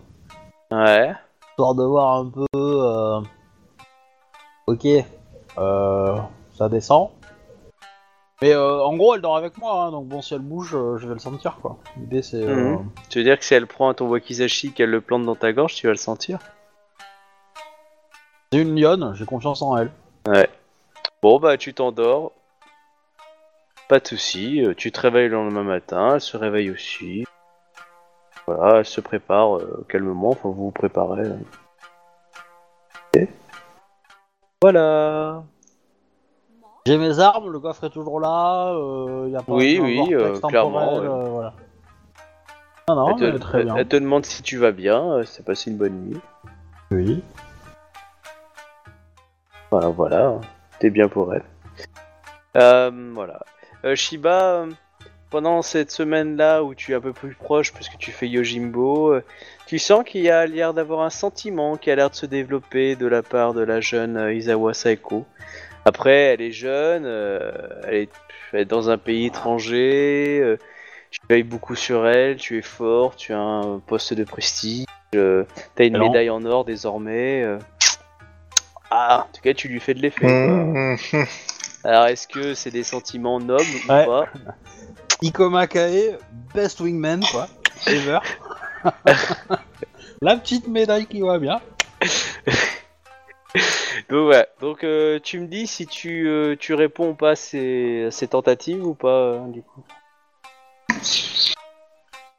Ouais. 0.72 1.12
Histoire 1.50 1.76
de 1.76 1.84
voir 1.84 2.16
un 2.16 2.30
peu. 2.30 2.46
euh, 2.56 3.20
Ok. 4.68 4.86
Euh, 5.58 6.18
ça 6.58 6.70
descend. 6.70 7.10
Mais 8.42 8.54
euh, 8.54 8.82
en 8.82 8.96
gros, 8.96 9.16
elle 9.16 9.22
dort 9.22 9.36
avec 9.36 9.58
moi, 9.58 9.84
hein, 9.84 9.92
donc 9.92 10.06
bon, 10.08 10.22
si 10.22 10.36
elle 10.36 10.40
bouge, 10.42 10.74
euh, 10.74 10.98
je 11.00 11.08
vais 11.08 11.16
le 11.16 11.20
sentir, 11.20 11.58
quoi. 11.62 11.76
L'idée, 11.98 12.22
c'est. 12.22 12.38
euh, 12.44 12.78
Mhm. 12.78 12.90
Tu 13.10 13.18
veux 13.18 13.24
dire 13.26 13.38
que 13.38 13.44
si 13.44 13.56
elle 13.56 13.68
prend 13.68 13.94
ton 13.94 14.08
wakizashi, 14.08 14.72
qu'elle 14.72 14.92
le 14.92 15.02
plante 15.02 15.26
dans 15.26 15.36
ta 15.36 15.52
gorge, 15.52 15.76
tu 15.76 15.88
vas 15.88 15.92
le 15.94 15.98
sentir? 15.98 16.40
C'est 18.54 18.62
une 18.62 18.80
lionne, 18.80 19.14
j'ai 19.16 19.26
confiance 19.26 19.62
en 19.62 19.76
elle. 19.76 19.92
Bon 21.28 21.40
bah 21.40 21.58
tu 21.58 21.74
t'endors. 21.74 22.32
Pas 23.90 24.00
de 24.00 24.08
soucis, 24.08 24.64
euh, 24.64 24.74
tu 24.74 24.94
te 24.94 25.02
réveilles 25.02 25.28
le 25.28 25.36
lendemain 25.36 25.64
matin, 25.64 26.12
elle 26.14 26.22
se 26.22 26.38
réveille 26.38 26.72
aussi. 26.72 27.26
Voilà, 28.46 28.78
elle 28.78 28.86
se 28.86 29.02
prépare 29.02 29.58
euh, 29.58 29.86
calmement, 29.90 30.30
enfin 30.30 30.48
vous 30.48 30.54
vous 30.54 30.72
préparez. 30.72 31.26
euh. 31.26 31.36
Ok. 33.14 33.28
Voilà. 34.62 35.44
J'ai 36.86 36.98
mes 36.98 37.20
armes, 37.20 37.52
le 37.52 37.60
coffre 37.60 37.84
est 37.84 37.90
toujours 37.90 38.22
là, 38.22 38.70
euh, 38.76 39.28
y 39.30 39.36
a 39.36 39.42
pas 39.44 39.52
Oui, 39.52 39.80
oui, 39.82 40.14
euh, 40.14 40.40
clairement, 40.40 40.96
ouais. 41.00 41.08
euh, 41.08 41.26
voilà. 41.28 41.54
Non, 42.88 43.10
elle, 43.10 43.20
te, 43.20 43.26
mais 43.34 43.40
très 43.40 43.58
elle- 43.60 43.64
bien. 43.66 43.76
elle 43.76 43.88
te 43.90 43.98
demande 43.98 44.26
si 44.26 44.44
tu 44.44 44.58
vas 44.58 44.72
bien, 44.72 45.04
euh, 45.12 45.24
si 45.26 45.36
t'as 45.40 45.44
passé 45.44 45.72
une 45.72 45.78
bonne 45.78 46.06
nuit. 46.06 46.22
Oui. 46.92 47.22
Voilà, 49.70 49.90
voilà, 49.90 50.40
t'es 50.80 50.90
bien 50.90 51.08
pour 51.08 51.34
elle. 51.34 51.44
Euh, 52.56 53.12
voilà. 53.14 53.40
Euh, 53.86 53.96
Shiba, 53.96 54.42
euh, 54.42 54.72
pendant 55.30 55.62
cette 55.62 55.92
semaine-là 55.92 56.64
où 56.64 56.74
tu 56.74 56.94
es 56.94 56.96
un 56.96 57.02
peu 57.02 57.14
plus 57.14 57.36
proche 57.36 57.74
parce 57.74 57.90
que 57.90 57.98
tu 57.98 58.12
fais 58.12 58.28
Yojimbo, 58.28 59.20
tu 59.68 59.80
sens 59.80 60.04
qu'il 60.06 60.22
y 60.22 60.30
a 60.30 60.46
l'air 60.46 60.74
d'avoir 60.74 61.02
un 61.02 61.10
sentiment 61.10 61.76
qui 61.76 61.92
a 61.92 61.96
l'air 61.96 62.10
de 62.10 62.16
se 62.16 62.26
développer 62.26 62.96
de 62.96 63.08
la 63.08 63.22
part 63.22 63.54
de 63.54 63.62
la 63.62 63.82
jeune 63.82 64.32
Izawa 64.34 64.74
Saeko. 64.74 65.26
Après, 65.88 66.34
elle 66.34 66.42
est 66.42 66.52
jeune, 66.52 67.04
euh, 67.06 67.50
elle, 67.86 67.94
est, 67.96 68.10
elle 68.52 68.60
est 68.60 68.66
dans 68.66 68.90
un 68.90 68.98
pays 68.98 69.28
étranger, 69.28 70.42
euh, 70.44 70.58
tu 71.12 71.22
veilles 71.30 71.44
beaucoup 71.44 71.76
sur 71.76 72.06
elle, 72.06 72.36
tu 72.36 72.58
es 72.58 72.62
fort, 72.62 73.16
tu 73.16 73.32
as 73.32 73.40
un 73.40 73.80
poste 73.80 74.14
de 74.14 74.26
prestige, 74.26 74.86
euh, 75.16 75.46
t'as 75.76 75.86
une 75.86 75.96
Alors 75.96 76.10
médaille 76.10 76.30
en 76.30 76.44
or 76.44 76.66
désormais. 76.66 77.46
Euh. 78.92 78.96
Ah, 78.96 79.28
en 79.30 79.34
tout 79.34 79.42
cas, 79.42 79.54
tu 79.54 79.68
lui 79.68 79.80
fais 79.80 79.94
de 79.94 80.02
l'effet. 80.02 80.28
Mmh. 80.28 80.98
Alors, 81.84 82.08
est-ce 82.08 82.28
que 82.28 82.54
c'est 82.54 82.72
des 82.72 82.84
sentiments 82.84 83.40
nobles 83.40 83.64
ou 83.88 83.92
Ouais. 83.92 84.06
pas 84.06 84.26
Ikoma 85.22 85.68
Kae, 85.68 86.18
best 86.54 86.80
wingman, 86.80 87.22
quoi. 87.32 87.48
Ever. 87.88 88.20
La 90.22 90.36
petite 90.38 90.68
médaille 90.68 91.06
qui 91.06 91.22
va 91.22 91.40
bien. 91.40 91.60
Donc, 94.10 94.30
ouais. 94.30 94.48
Donc, 94.62 94.84
euh, 94.84 95.20
tu 95.22 95.40
me 95.40 95.48
dis 95.48 95.68
si 95.68 95.88
tu, 95.88 96.28
euh, 96.28 96.56
tu 96.60 96.74
réponds 96.74 97.14
pas 97.16 97.32
à 97.32 97.36
ces, 97.36 98.06
à 98.08 98.12
ces 98.12 98.28
tentatives 98.28 98.86
ou 98.86 98.94
pas, 98.94 99.08
euh, 99.08 99.48
du 99.48 99.62
coup? 99.64 99.84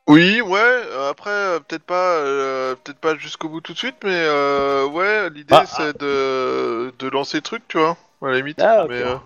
Oui, 0.08 0.40
ouais. 0.40 0.58
euh, 0.58 1.10
Après, 1.10 1.30
euh, 1.30 1.60
peut-être 1.60 1.82
pas, 1.84 2.16
euh, 2.16 2.74
peut-être 2.82 2.98
pas 2.98 3.14
jusqu'au 3.16 3.48
bout 3.48 3.60
tout 3.60 3.74
de 3.74 3.78
suite, 3.78 3.96
mais 4.04 4.10
euh, 4.14 4.86
ouais, 4.86 5.28
l'idée 5.30 5.44
Bah, 5.50 5.64
c'est 5.66 5.98
de, 6.00 6.92
de 6.98 7.08
lancer 7.08 7.38
le 7.38 7.42
truc, 7.42 7.62
tu 7.68 7.78
vois, 7.78 7.96
à 8.22 8.28
la 8.28 8.36
limite. 8.36 8.60
Ah, 8.62 8.84
ok. 8.84 8.90
mais, 8.90 8.96
euh, 8.96 9.16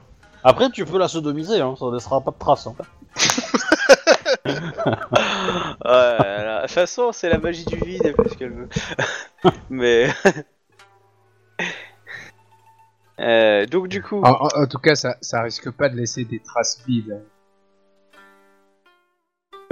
Après, 0.43 0.70
tu 0.70 0.85
peux 0.85 0.99
la 0.99 1.07
sodomiser, 1.09 1.61
hein, 1.61 1.75
ça 1.78 1.86
ne 1.86 1.94
laissera 1.94 2.20
pas 2.20 2.33
de 2.33 2.39
traces. 2.39 2.67
Hein. 2.67 2.75
Ouais, 5.85 5.91
alors, 5.91 6.62
de 6.62 6.67
toute 6.67 6.70
façon, 6.73 7.12
c'est 7.12 7.28
la 7.28 7.39
magie 7.39 7.65
du 7.65 7.77
vide, 7.77 8.02
elle 8.05 8.15
fait 8.15 8.28
ce 8.31 8.36
qu'elle 8.36 8.52
veut. 8.52 8.69
Mais. 9.70 10.09
Euh, 13.20 13.67
donc, 13.67 13.89
du 13.89 14.02
coup. 14.02 14.20
En, 14.25 14.31
en- 14.33 14.62
en 14.62 14.67
tout 14.67 14.78
cas, 14.78 14.94
ça, 14.97 15.17
ça 15.20 15.43
risque 15.43 15.70
pas 15.70 15.89
de 15.89 15.97
laisser 15.97 16.25
des 16.25 16.41
traces 16.41 16.83
vides. 16.86 17.23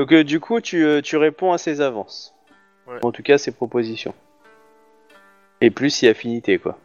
Donc, 0.01 0.13
euh, 0.13 0.25
du 0.25 0.41
coup, 0.41 0.63
tu, 0.63 0.83
euh, 0.83 1.03
tu 1.03 1.19
réponds 1.19 1.53
à 1.53 1.59
ses 1.59 1.83
avances. 1.83 2.35
Ouais. 2.87 2.97
En 3.03 3.13
tout 3.13 3.23
cas, 3.23 3.37
ses 3.37 3.51
propositions. 3.53 4.15
Et 5.61 5.69
plus 5.69 5.91
si 5.91 6.09
affinité, 6.09 6.57
quoi. 6.57 6.79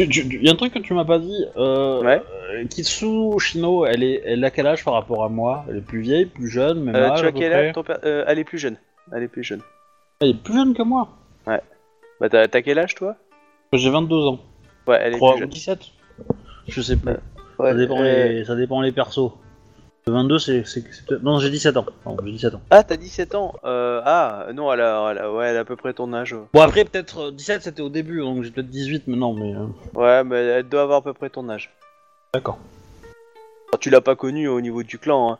Il 0.00 0.42
y 0.42 0.48
a 0.48 0.52
un 0.52 0.56
truc 0.56 0.74
que 0.74 0.80
tu 0.80 0.92
m'as 0.92 1.04
pas 1.04 1.20
dit. 1.20 1.44
Euh, 1.56 2.02
Ouais. 2.02 2.20
euh, 2.50 2.64
Kitsu 2.66 3.38
Shino, 3.38 3.86
elle, 3.86 4.02
est, 4.02 4.22
elle 4.24 4.42
a 4.44 4.50
quel 4.50 4.66
âge 4.66 4.84
par 4.84 4.94
rapport 4.94 5.22
à 5.22 5.28
moi? 5.28 5.64
Elle 5.68 5.76
est 5.76 5.82
plus 5.82 6.00
vieille, 6.00 6.26
plus 6.26 6.48
jeune, 6.48 6.82
même 6.82 6.96
Euh, 6.96 7.10
âge 7.10 7.20
tu 7.20 7.26
as 7.26 7.30
quel 7.30 7.52
âge? 7.52 7.74
Euh, 8.02 8.24
Elle 8.26 8.40
est 8.40 8.44
plus 8.44 8.58
jeune. 8.58 8.76
Elle 9.12 9.22
est 9.22 9.28
plus 9.28 9.44
jeune. 9.44 9.60
Elle 10.18 10.30
est 10.30 10.42
plus 10.42 10.54
jeune 10.54 10.74
que 10.74 10.82
moi. 10.82 11.10
Bah, 11.46 11.60
t'as 12.28 12.48
t'as 12.48 12.62
quel 12.62 12.80
âge, 12.80 12.96
toi? 12.96 13.14
J'ai 13.72 13.88
22 13.90 14.16
ans. 14.26 14.40
Ouais, 14.88 14.98
elle 15.00 15.14
est 15.14 15.16
3 15.16 15.34
plus 15.34 15.36
ou 15.36 15.40
jeune. 15.42 15.50
17 15.50 15.80
Je 16.66 16.82
sais 16.82 16.96
pas. 16.96 17.12
Ouais, 17.60 17.70
ça, 17.70 17.74
dépend 17.74 18.00
euh, 18.00 18.28
les, 18.28 18.44
ça 18.46 18.56
dépend 18.56 18.80
les 18.80 18.90
persos. 18.90 19.30
Le 20.06 20.12
22, 20.14 20.38
c'est. 20.40 20.62
peut-être- 20.62 21.22
Non, 21.22 21.38
j'ai 21.38 21.48
17 21.50 21.76
ans. 21.76 21.86
Non, 22.04 22.16
j'ai 22.24 22.32
17 22.32 22.54
ans. 22.56 22.60
Ah, 22.70 22.82
t'as 22.82 22.96
17 22.96 23.34
ans 23.36 23.54
euh, 23.64 24.00
Ah, 24.04 24.46
non, 24.52 24.72
elle 24.72 24.80
a, 24.80 25.10
elle 25.12 25.18
a- 25.18 25.32
ouais, 25.32 25.46
elle 25.46 25.56
a 25.56 25.60
à 25.60 25.64
peu 25.64 25.76
près 25.76 25.92
ton 25.92 26.12
âge. 26.12 26.34
Bon, 26.52 26.60
après, 26.60 26.84
peut-être 26.84 27.28
euh, 27.28 27.30
17, 27.30 27.62
c'était 27.62 27.82
au 27.82 27.88
début, 27.88 28.18
donc 28.20 28.42
j'ai 28.42 28.50
peut-être 28.50 28.68
18 28.68 29.06
maintenant, 29.06 29.32
mais. 29.32 29.54
euh, 29.54 29.66
Ouais, 29.94 30.24
mais 30.24 30.36
elle 30.38 30.68
doit 30.68 30.82
avoir 30.82 30.98
à 30.98 31.02
peu 31.02 31.12
près 31.12 31.30
ton 31.30 31.48
âge. 31.48 31.70
D'accord. 32.34 32.58
Tu 33.80 33.90
l'as 33.90 34.00
pas 34.00 34.16
connue 34.16 34.48
au 34.48 34.60
niveau 34.60 34.82
du 34.82 34.98
clan. 34.98 35.32
hein. 35.32 35.38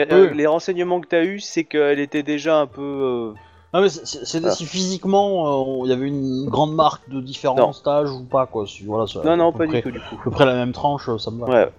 Euh, 0.00 0.28
Oui. 0.30 0.36
Les 0.36 0.46
renseignements 0.46 1.00
que 1.00 1.08
t'as 1.08 1.24
eu, 1.24 1.40
c'est 1.40 1.64
qu'elle 1.64 1.98
était 1.98 2.22
déjà 2.22 2.58
un 2.60 2.66
peu. 2.66 2.80
euh, 2.82 3.32
Ah, 3.74 3.80
mais 3.80 3.88
c'est- 3.88 4.04
c'est- 4.06 4.24
c'était 4.26 4.48
Ah. 4.48 4.54
si 4.54 4.66
physiquement, 4.66 5.80
euh, 5.80 5.86
il 5.86 5.90
y 5.90 5.92
avait 5.94 6.06
une 6.06 6.44
grande 6.50 6.74
marque 6.74 7.08
de 7.08 7.20
différents 7.22 7.56
Non. 7.56 7.72
stages 7.72 8.10
ou 8.10 8.22
pas, 8.24 8.44
quoi. 8.46 8.66
si- 8.66 8.84
voilà, 8.84 9.06
ça- 9.06 9.22
Non, 9.24 9.30
à 9.32 9.36
non, 9.36 9.52
peu 9.52 9.60
pas 9.60 9.66
près- 9.66 9.76
du 9.78 9.82
tout, 9.84 9.90
du 9.90 9.98
coup. 10.00 10.16
À 10.20 10.24
peu 10.24 10.30
près 10.30 10.44
la 10.44 10.52
même 10.54 10.72
tranche, 10.72 11.08
euh, 11.08 11.16
ça 11.18 11.30
me 11.30 11.40
va. 11.40 11.48
Ouais. 11.48 11.72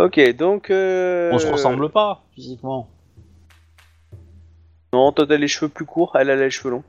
Ok, 0.00 0.18
donc. 0.36 0.70
euh, 0.70 1.30
On 1.32 1.38
se 1.38 1.46
ressemble 1.46 1.90
pas, 1.90 2.24
physiquement. 2.34 2.88
Non, 4.92 5.12
toi 5.12 5.26
t'as 5.26 5.36
les 5.36 5.48
cheveux 5.48 5.68
plus 5.70 5.86
courts, 5.86 6.16
elle 6.18 6.30
a 6.30 6.36
les 6.36 6.50
cheveux 6.50 6.70
longs. 6.70 6.84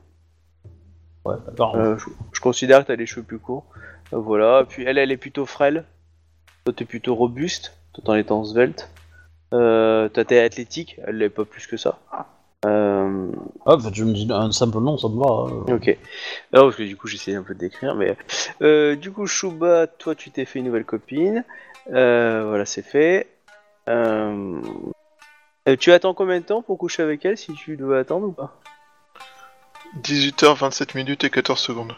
Ouais, 1.24 1.36
d'accord. 1.46 1.74
Euh, 1.76 1.96
je, 1.96 2.06
je 2.32 2.40
considère 2.40 2.82
que 2.82 2.88
t'as 2.88 2.96
les 2.96 3.06
cheveux 3.06 3.22
plus 3.22 3.38
courts. 3.38 3.64
Euh, 4.12 4.18
voilà, 4.18 4.64
puis 4.68 4.84
elle, 4.84 4.98
elle 4.98 5.10
est 5.10 5.16
plutôt 5.16 5.46
frêle. 5.46 5.84
Toi 6.64 6.74
t'es 6.76 6.84
plutôt 6.84 7.14
robuste, 7.14 7.76
tout 7.92 8.08
en 8.10 8.14
étant 8.14 8.44
svelte. 8.44 8.90
Euh, 9.54 10.08
toi 10.08 10.24
t'es 10.24 10.40
athlétique, 10.40 10.98
elle 11.06 11.18
l'est 11.18 11.30
pas 11.30 11.44
plus 11.44 11.66
que 11.66 11.76
ça. 11.76 11.98
Euh, 12.66 13.30
Ah, 13.66 13.76
bah, 13.76 13.90
tu 13.92 14.04
me 14.04 14.12
dis 14.14 14.26
un 14.30 14.50
simple 14.52 14.78
nom, 14.80 14.96
ça 14.98 15.08
me 15.08 15.18
va. 15.18 15.70
euh. 15.72 15.76
ok. 15.76 15.98
Non, 16.52 16.62
parce 16.64 16.76
que 16.76 16.82
du 16.82 16.96
coup 16.96 17.06
j'essaie 17.06 17.34
un 17.34 17.42
peu 17.42 17.54
de 17.54 17.58
décrire, 17.60 17.94
mais... 17.94 18.16
Euh, 18.62 18.96
du 18.96 19.12
coup, 19.12 19.26
Shuba, 19.26 19.86
toi 19.86 20.14
tu 20.14 20.30
t'es 20.30 20.44
fait 20.46 20.58
une 20.60 20.66
nouvelle 20.66 20.84
copine. 20.86 21.44
Euh, 21.92 22.44
voilà, 22.48 22.64
c'est 22.66 22.82
fait. 22.82 23.28
Euh, 23.88 24.60
euh, 25.68 25.76
tu 25.76 25.92
attends 25.92 26.14
combien 26.14 26.40
de 26.40 26.44
temps 26.44 26.62
pour 26.62 26.78
coucher 26.78 27.02
avec 27.02 27.24
elle, 27.24 27.36
si 27.36 27.52
tu 27.54 27.76
dois 27.76 27.98
attendre 27.98 28.26
ou 28.28 28.32
pas? 28.32 28.58
18h27 30.02 30.96
minutes 30.96 31.24
et 31.24 31.30
14 31.30 31.60
secondes. 31.60 31.94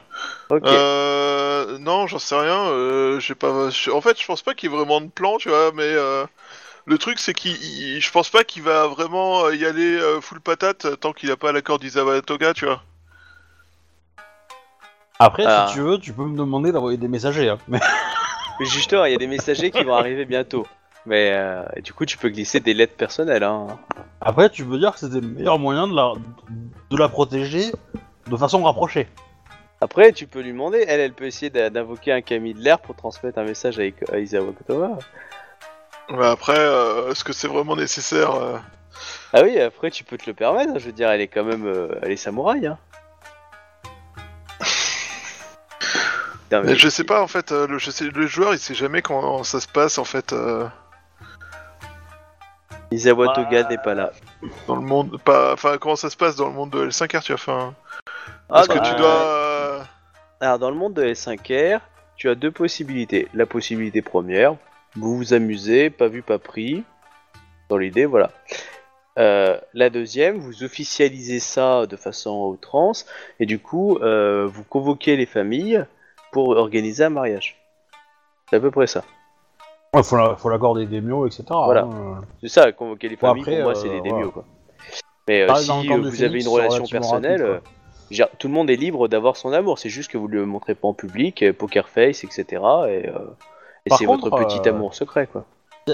Ok. 0.50 0.66
Euh, 0.66 1.78
non, 1.78 2.06
j'en 2.06 2.18
sais 2.18 2.34
rien. 2.38 2.66
Euh, 2.68 3.18
j'ai 3.20 3.34
pas. 3.34 3.68
En 3.92 4.00
fait, 4.00 4.20
je 4.20 4.26
pense 4.26 4.42
pas 4.42 4.54
qu'il 4.54 4.70
y 4.70 4.72
ait 4.72 4.76
vraiment 4.76 5.00
de 5.00 5.06
plan, 5.08 5.38
tu 5.38 5.48
vois. 5.48 5.70
Mais 5.72 5.82
euh, 5.84 6.26
le 6.84 6.98
truc, 6.98 7.18
c'est 7.18 7.32
qu'il, 7.32 7.52
il- 7.62 8.00
je 8.00 8.10
pense 8.10 8.28
pas 8.28 8.44
qu'il 8.44 8.62
va 8.62 8.86
vraiment 8.88 9.44
euh, 9.46 9.54
y 9.56 9.64
aller 9.64 9.96
euh, 9.98 10.20
full 10.20 10.40
patate 10.40 11.00
tant 11.00 11.12
qu'il 11.14 11.30
a 11.30 11.36
pas 11.36 11.52
l'accord 11.52 11.78
d'Isawa 11.78 12.20
Toga, 12.20 12.52
tu 12.52 12.66
vois. 12.66 12.82
Après, 15.18 15.44
Ah. 15.46 15.66
si 15.68 15.74
tu 15.74 15.80
veux, 15.80 15.96
tu 15.98 16.12
peux 16.12 16.24
me 16.24 16.36
demander 16.36 16.72
d'envoyer 16.72 16.98
des 16.98 17.08
messagers. 17.08 17.48
Hein. 17.48 17.58
Mais... 17.68 17.80
Mais 18.60 18.66
justement, 18.66 19.04
il 19.04 19.12
y 19.12 19.14
a 19.14 19.18
des 19.18 19.26
messagers 19.26 19.70
qui 19.70 19.82
vont 19.84 19.94
arriver 19.94 20.24
bientôt. 20.24 20.66
Mais 21.04 21.30
euh, 21.34 21.62
du 21.84 21.92
coup, 21.92 22.04
tu 22.04 22.18
peux 22.18 22.28
glisser 22.28 22.58
des 22.60 22.74
lettres 22.74 22.96
personnelles. 22.96 23.44
Hein. 23.44 23.66
Après, 24.20 24.50
tu 24.50 24.64
peux 24.64 24.78
dire 24.78 24.92
que 24.92 24.98
c'était 24.98 25.20
le 25.20 25.28
meilleur 25.28 25.58
moyen 25.58 25.86
de 25.86 25.94
la, 25.94 26.12
de 26.90 26.96
la 26.96 27.08
protéger 27.08 27.70
de 28.26 28.36
façon 28.36 28.62
rapprochée. 28.64 29.06
Après, 29.80 30.10
tu 30.12 30.26
peux 30.26 30.40
lui 30.40 30.50
demander. 30.52 30.84
Elle, 30.88 31.00
elle 31.00 31.12
peut 31.12 31.26
essayer 31.26 31.50
d'invoquer 31.50 32.12
un 32.12 32.22
Camille 32.22 32.54
de 32.54 32.60
l'air 32.60 32.80
pour 32.80 32.96
transmettre 32.96 33.38
un 33.38 33.44
message 33.44 33.78
à, 33.78 33.84
Ik- 33.84 34.10
à 34.12 34.18
Isawa 34.18 34.52
Kotowa. 34.52 34.98
Mais 36.10 36.26
après, 36.26 36.58
euh, 36.58 37.10
est-ce 37.10 37.22
que 37.24 37.32
c'est 37.32 37.48
vraiment 37.48 37.76
nécessaire 37.76 38.34
euh? 38.34 38.56
Ah 39.32 39.42
oui, 39.42 39.60
après, 39.60 39.90
tu 39.90 40.02
peux 40.02 40.16
te 40.16 40.26
le 40.26 40.34
permettre. 40.34 40.72
hein. 40.74 40.78
Je 40.78 40.86
veux 40.86 40.92
dire, 40.92 41.10
elle 41.10 41.20
est 41.20 41.28
quand 41.28 41.44
même, 41.44 41.66
euh, 41.66 41.88
elle 42.02 42.10
est 42.12 42.16
samouraï. 42.16 42.66
Hein. 42.66 42.78
Putain, 46.46 46.62
mais- 46.62 46.68
Mais 46.72 46.76
Je 46.76 46.88
sais 46.88 47.04
pas, 47.04 47.22
en 47.22 47.26
fait. 47.26 47.52
euh, 47.52 47.66
le, 47.66 47.78
je 47.78 47.90
sais, 47.90 48.04
le 48.08 48.26
joueur, 48.26 48.52
il 48.54 48.58
sait 48.58 48.74
jamais 48.74 49.02
comment 49.02 49.42
ça 49.44 49.60
se 49.60 49.68
passe, 49.68 49.98
en 49.98 50.04
fait, 50.04 50.32
euh, 50.32 50.66
Isawa 52.92 53.34
Toga 53.34 53.68
n'est 53.68 53.78
pas 53.78 53.94
là. 53.94 54.12
dans 54.68 54.76
le 54.76 54.82
monde. 54.82 55.20
Pas, 55.24 55.52
enfin, 55.54 55.76
comment 55.78 55.96
ça 55.96 56.10
se 56.10 56.16
passe 56.16 56.36
dans 56.36 56.46
le 56.46 56.52
monde 56.52 56.70
de 56.70 56.86
L5R, 56.86 57.22
tu. 57.22 57.32
Enfin, 57.32 57.74
Ah, 58.48 58.60
est-ce 58.60 58.68
que 58.68 58.74
dans- 58.78 58.82
tu 58.82 58.94
dois. 58.94 59.08
euh, 59.08 59.82
Alors, 60.40 60.58
dans 60.58 60.70
le 60.70 60.76
monde 60.76 60.94
de 60.94 61.02
L5R, 61.02 61.80
tu 62.16 62.28
as 62.28 62.34
deux 62.36 62.50
possibilités. 62.52 63.26
La 63.34 63.46
possibilité 63.46 64.02
première, 64.02 64.54
vous 64.94 65.16
vous 65.16 65.34
amusez, 65.34 65.90
pas 65.90 66.08
vu, 66.08 66.22
pas 66.22 66.38
pris. 66.38 66.84
Dans 67.68 67.76
l'idée, 67.78 68.06
voilà. 68.06 68.30
Euh, 69.18 69.58
la 69.74 69.90
deuxième, 69.90 70.38
vous 70.38 70.62
officialisez 70.62 71.40
ça 71.40 71.86
de 71.86 71.96
façon 71.96 72.46
outrance, 72.46 73.06
et 73.40 73.46
du 73.46 73.58
coup, 73.58 73.96
euh, 73.98 74.46
vous 74.46 74.62
convoquez 74.62 75.16
les 75.16 75.26
familles 75.26 75.84
pour 76.36 76.48
organiser 76.50 77.04
un 77.04 77.08
mariage. 77.08 77.56
C'est 78.50 78.56
à 78.56 78.60
peu 78.60 78.70
près 78.70 78.86
ça. 78.86 79.02
Il 79.94 80.02
faut 80.04 80.18
la- 80.18 80.36
faut 80.36 80.50
l'accord 80.50 80.74
des 80.74 80.84
démios, 80.84 81.26
etc. 81.26 81.44
Voilà. 81.48 81.84
hein. 81.84 82.20
C'est 82.42 82.48
ça, 82.48 82.72
convoquer 82.72 83.08
les 83.08 83.16
familles, 83.16 83.40
après, 83.40 83.54
pour 83.54 83.62
moi, 83.62 83.72
euh, 83.72 83.74
c'est 83.74 83.88
les 83.88 84.00
voilà. 84.00 84.12
démios, 84.16 84.30
quoi. 84.32 84.44
Mais 85.26 85.40
euh, 85.42 85.54
si 85.54 85.70
euh, 85.70 85.96
vous 85.96 86.10
Phoenix, 86.10 86.22
avez 86.22 86.40
une 86.42 86.48
relation 86.48 86.84
personnelle, 86.84 87.42
rapide, 87.42 87.62
euh, 87.64 88.10
dire, 88.10 88.28
tout 88.38 88.48
le 88.48 88.52
monde 88.52 88.68
est 88.68 88.76
libre 88.76 89.08
d'avoir 89.08 89.38
son 89.38 89.50
amour, 89.54 89.78
c'est 89.78 89.88
juste 89.88 90.10
que 90.10 90.18
vous 90.18 90.28
le 90.28 90.44
montrez 90.44 90.74
pas 90.74 90.88
en 90.88 90.92
public, 90.92 91.42
euh, 91.42 91.54
poker 91.54 91.88
face, 91.88 92.22
etc. 92.22 92.44
Et, 92.52 93.08
euh, 93.08 93.12
c'est 93.96 94.04
votre 94.04 94.28
petit 94.28 94.60
euh, 94.68 94.72
amour 94.72 94.94
secret, 94.94 95.26
quoi. 95.26 95.46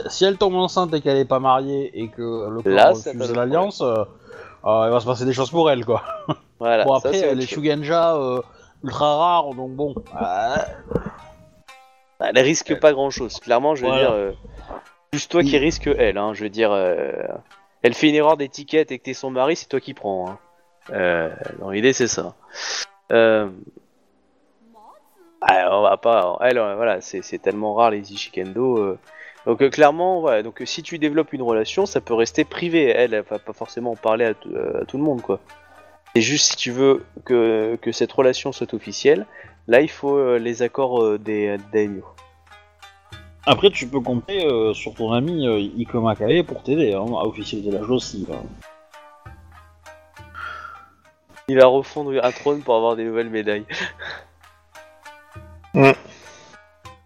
Si 0.08 0.24
elle 0.24 0.38
tombe 0.38 0.56
enceinte 0.56 0.92
et 0.92 1.00
qu'elle 1.00 1.18
est 1.18 1.24
pas 1.24 1.38
mariée 1.38 1.92
et 1.94 2.08
que 2.08 2.48
le 2.48 2.56
Là, 2.68 2.86
clan 2.86 2.94
ça 2.96 3.10
refuse 3.12 3.32
l'alliance, 3.32 3.80
euh, 3.80 3.94
euh, 4.64 4.86
il 4.86 4.90
va 4.90 4.98
se 4.98 5.06
passer 5.06 5.24
des 5.24 5.34
choses 5.34 5.50
pour 5.52 5.70
elle, 5.70 5.84
quoi. 5.84 6.02
Voilà, 6.58 6.84
bon, 6.84 6.94
après, 6.94 7.20
chose. 7.22 7.44
Shugenja 7.46 8.16
euh, 8.16 8.42
ultra 8.84 9.16
rare, 9.16 9.54
donc 9.54 9.70
bon. 9.72 9.94
euh, 10.20 10.56
Elle 12.20 12.38
risque 12.38 12.78
pas 12.78 12.92
grand 12.92 13.10
chose. 13.10 13.38
Clairement, 13.40 13.74
je 13.74 13.82
veux 13.82 13.88
Voilà. 13.88 14.02
dire, 14.08 14.12
euh, 14.12 14.32
plus 15.10 15.28
toi 15.28 15.42
qui 15.42 15.58
risque 15.58 15.86
elle. 15.98 16.18
Hein, 16.18 16.34
je 16.34 16.42
veux 16.44 16.50
dire, 16.50 16.70
euh, 16.72 17.12
elle 17.82 17.94
fait 17.94 18.08
une 18.08 18.14
erreur 18.14 18.36
d'étiquette 18.36 18.92
et 18.92 18.98
que 18.98 19.04
t'es 19.04 19.14
son 19.14 19.30
mari, 19.30 19.56
c'est 19.56 19.68
toi 19.68 19.80
qui 19.80 19.94
prends. 19.94 20.28
Hein. 20.30 20.38
Euh, 20.90 21.30
dans 21.60 21.70
l'idée, 21.70 21.92
c'est 21.92 22.08
ça. 22.08 22.34
Euh, 23.12 23.48
on 25.48 25.82
va 25.82 25.96
pas. 25.96 26.38
Elle, 26.40 26.58
euh, 26.58 26.76
voilà, 26.76 27.00
c'est 27.00 27.38
tellement 27.40 27.74
rare 27.74 27.90
les 27.90 28.12
Ishikendo. 28.12 28.78
euh. 28.78 28.98
Donc 29.44 29.60
euh, 29.60 29.70
clairement, 29.70 30.20
voilà. 30.20 30.42
Donc 30.44 30.62
euh, 30.62 30.66
si 30.66 30.82
tu 30.84 30.98
développes 30.98 31.32
une 31.32 31.42
relation, 31.42 31.84
ça 31.86 32.00
peut 32.00 32.14
rester 32.14 32.44
privé. 32.44 32.86
Elle, 32.88 33.14
elle 33.14 33.22
va 33.28 33.38
pas 33.40 33.52
forcément 33.52 33.92
en 33.92 33.96
parler 33.96 34.26
à, 34.26 34.34
euh, 34.46 34.82
à 34.82 34.84
tout 34.84 34.96
le 34.96 35.02
monde, 35.02 35.20
quoi. 35.22 35.40
C'est 36.14 36.20
juste 36.20 36.50
si 36.50 36.56
tu 36.56 36.70
veux 36.70 37.04
que, 37.24 37.76
que 37.80 37.92
cette 37.92 38.12
relation 38.12 38.52
soit 38.52 38.74
officielle, 38.74 39.26
là 39.66 39.80
il 39.80 39.90
faut 39.90 40.16
euh, 40.16 40.38
les 40.38 40.62
accords 40.62 41.02
euh, 41.02 41.18
des 41.18 41.56
daimyo. 41.72 42.04
Après, 43.44 43.70
tu 43.70 43.88
peux 43.88 44.00
compter 44.00 44.46
euh, 44.46 44.72
sur 44.72 44.94
ton 44.94 45.12
ami 45.12 45.48
euh, 45.48 45.58
Ikoma 45.58 46.14
Kae 46.14 46.44
pour 46.44 46.62
t'aider 46.62 46.94
hein, 46.94 47.06
à 47.06 47.26
officialiser 47.26 47.72
la 47.72 47.80
chose 47.80 47.90
aussi. 47.90 48.26
Il 51.48 51.58
va 51.58 51.66
refondre 51.66 52.12
un 52.22 52.30
trône 52.30 52.62
pour 52.62 52.76
avoir 52.76 52.94
des 52.94 53.04
nouvelles 53.04 53.30
médailles. 53.30 53.66
Ouais. 55.74 55.96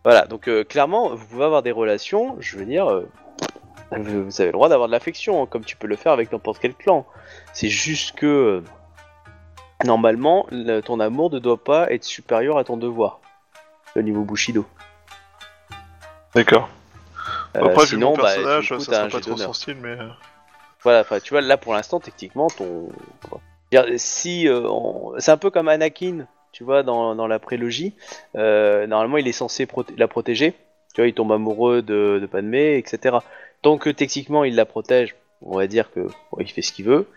Voilà, 0.02 0.26
donc 0.26 0.48
euh, 0.48 0.64
clairement, 0.64 1.14
vous 1.14 1.24
pouvez 1.24 1.44
avoir 1.44 1.62
des 1.62 1.70
relations, 1.70 2.36
je 2.40 2.58
veux 2.58 2.64
dire, 2.64 2.88
euh, 2.90 3.08
vous 3.92 4.24
vous 4.24 4.40
avez 4.40 4.48
le 4.48 4.52
droit 4.52 4.68
d'avoir 4.68 4.88
de 4.88 4.92
l'affection, 4.92 5.40
hein, 5.40 5.46
comme 5.48 5.64
tu 5.64 5.76
peux 5.76 5.86
le 5.86 5.94
faire 5.94 6.10
avec 6.10 6.32
n'importe 6.32 6.58
quel 6.58 6.74
clan. 6.74 7.06
C'est 7.52 7.68
juste 7.68 8.16
que, 8.16 8.26
euh, 8.26 8.64
normalement, 9.84 10.46
le- 10.50 10.80
ton 10.80 11.00
amour 11.00 11.30
ne 11.32 11.38
doit 11.38 11.62
pas 11.62 11.90
être 11.92 12.04
supérieur 12.04 12.58
à 12.58 12.64
ton 12.64 12.76
devoir, 12.76 13.20
au 13.96 14.02
niveau 14.02 14.22
Bushido. 14.22 14.64
D'accord. 16.34 16.68
Euh, 17.56 17.60
Après, 17.64 17.82
vu 17.84 17.90
sinon, 17.90 18.10
mon 18.10 18.16
bah, 18.16 18.22
personnage, 18.34 18.68
ça 18.78 19.02
pas 19.02 19.08
jet 19.08 19.20
trop 19.20 19.30
d'honneur. 19.30 19.46
son 19.46 19.52
style, 19.52 19.76
mais. 19.80 19.90
euh, 19.98 20.08
Voilà, 20.82 21.00
enfin, 21.00 21.18
tu 21.20 21.30
vois, 21.34 21.40
là 21.40 21.56
pour 21.56 21.72
l'instant, 21.74 22.00
techniquement, 22.00 22.48
ton. 22.48 22.88
Dire, 23.72 23.84
Si, 23.96 24.46
euh, 24.46 24.68
on- 24.68 25.14
c'est 25.18 25.30
un 25.32 25.36
peu 25.36 25.50
comme 25.50 25.68
Anakin, 25.68 26.26
tu 26.52 26.62
vois, 26.62 26.82
dans, 26.82 27.14
dans 27.14 27.26
la 27.26 27.38
prélogie. 27.38 27.94
Euh, 28.36 28.86
normalement, 28.86 29.16
il 29.16 29.26
est 29.26 29.32
censé 29.32 29.66
proté- 29.66 29.94
la 29.96 30.06
protéger. 30.08 30.52
Tu 30.94 31.00
vois, 31.00 31.08
il 31.08 31.14
tombe 31.14 31.32
amoureux 31.32 31.82
de, 31.82 32.18
de 32.20 32.26
Padmé, 32.26 32.76
etc. 32.78 33.16
Tant 33.62 33.76
que 33.78 33.90
techniquement 33.90 34.44
il 34.44 34.54
la 34.54 34.64
protège, 34.64 35.16
on 35.42 35.56
va 35.58 35.66
dire 35.66 35.90
que 35.90 36.00
bon, 36.00 36.38
il 36.40 36.48
fait 36.50 36.62
ce 36.62 36.72
qu'il 36.72 36.84
veut. 36.86 37.08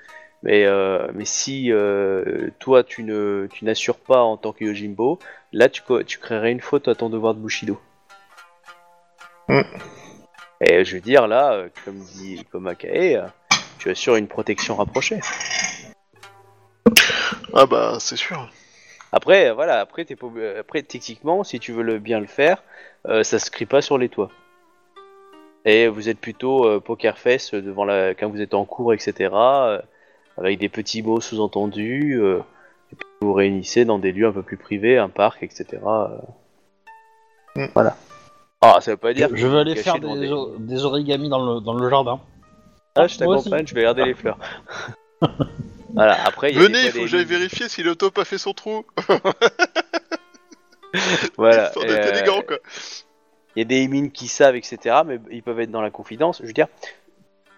Mais, 0.43 0.65
euh, 0.65 1.07
mais 1.13 1.25
si 1.25 1.71
euh, 1.71 2.49
toi 2.59 2.83
tu 2.83 3.03
ne 3.03 3.47
tu 3.51 3.65
n'assures 3.65 3.97
pas 3.97 4.21
en 4.21 4.37
tant 4.37 4.53
que 4.53 4.63
Yojimbo, 4.63 5.19
là 5.51 5.67
tu, 5.67 5.81
tu 6.05 6.17
créerais 6.17 6.51
une 6.51 6.61
faute 6.61 6.87
à 6.87 6.95
ton 6.95 7.09
devoir 7.09 7.33
de 7.33 7.39
Bushido. 7.39 7.79
Mm. 9.49 9.61
Et 10.61 10.85
je 10.85 10.95
veux 10.95 11.01
dire 11.01 11.27
là, 11.27 11.53
euh, 11.53 11.69
comme 11.85 11.99
dit 11.99 12.45
Komakae, 12.51 13.15
euh, 13.15 13.27
tu 13.79 13.89
assures 13.89 14.15
une 14.15 14.27
protection 14.27 14.75
rapprochée. 14.75 15.19
Ah 17.53 17.65
bah, 17.65 17.97
c'est 17.99 18.15
sûr. 18.15 18.49
Après, 19.11 19.51
voilà, 19.51 19.79
après, 19.79 20.05
t'es 20.05 20.15
après 20.59 20.83
techniquement, 20.83 21.43
si 21.43 21.59
tu 21.59 21.71
veux 21.71 21.81
le 21.81 21.97
bien 21.97 22.19
le 22.19 22.27
faire, 22.27 22.63
euh, 23.07 23.23
ça 23.23 23.39
se 23.39 23.49
crie 23.49 23.65
pas 23.65 23.81
sur 23.81 23.97
les 23.97 24.09
toits. 24.09 24.29
Et 25.65 25.87
vous 25.87 26.09
êtes 26.09 26.19
plutôt 26.19 26.65
euh, 26.65 26.79
poker 26.79 27.17
face 27.17 27.53
devant 27.53 27.85
la, 27.85 28.13
quand 28.13 28.29
vous 28.29 28.41
êtes 28.41 28.53
en 28.53 28.65
cours, 28.65 28.93
etc. 28.93 29.31
euh, 30.39 30.45
avec 30.45 30.59
des 30.59 30.69
petits 30.69 31.01
mots 31.03 31.21
sous-entendus. 31.21 32.19
euh, 32.21 32.39
et 32.91 32.95
puis 32.95 33.07
vous 33.21 33.27
vous 33.27 33.33
réunissez 33.33 33.85
dans 33.85 33.99
des 33.99 34.11
lieux 34.11 34.27
un 34.27 34.31
peu 34.31 34.41
plus 34.43 34.57
privés, 34.57 34.97
un 34.97 35.09
parc, 35.09 35.43
etc. 35.43 35.65
euh. 35.85 36.07
Mm. 37.55 37.65
Voilà. 37.73 37.95
Ah, 38.61 38.79
ça 38.81 38.91
veut 38.91 38.97
pas 38.97 39.09
Je, 39.11 39.15
dire. 39.15 39.29
que 39.29 39.35
je 39.37 39.45
vais 39.45 39.51
vous 39.53 39.57
aller 39.57 39.75
faire 39.75 39.99
des, 39.99 40.19
des- 40.19 40.31
o- 40.31 40.55
des 40.57 40.83
origamis 40.85 41.29
dans 41.29 41.55
le, 41.55 41.61
dans 41.61 41.73
le 41.73 41.89
jardin. 41.89 42.19
Ah, 42.95 43.07
je 43.07 43.17
t'accompagne, 43.17 43.65
je 43.67 43.73
vais 43.75 43.83
garder 43.83 44.03
les 44.03 44.13
fleurs. 44.15 44.37
voilà, 45.93 46.17
après, 46.25 46.51
y 46.51 46.57
a 46.57 46.59
Venez, 46.59 46.79
il 46.81 46.87
faut 46.91 46.97
des 46.97 47.03
que 47.03 47.07
j'aille 47.07 47.25
vérifier 47.25 47.69
si 47.69 47.83
le 47.83 47.95
top 47.95 48.17
a 48.17 48.25
fait 48.25 48.37
son 48.37 48.53
trou. 48.53 48.85
Voilà. 51.37 51.71
Euh. 51.77 52.57
Il 53.55 53.59
y 53.59 53.61
a 53.61 53.65
des 53.65 53.87
mines 53.87 54.11
qui 54.11 54.27
savent, 54.27 54.55
etc. 54.55 54.97
Mais 55.05 55.19
ils 55.31 55.41
peuvent 55.43 55.59
être 55.59 55.71
dans 55.71 55.81
la 55.81 55.89
confidence. 55.91 56.39
Je 56.41 56.47
veux 56.47 56.53
dire, 56.53 56.67
veux 56.77 56.98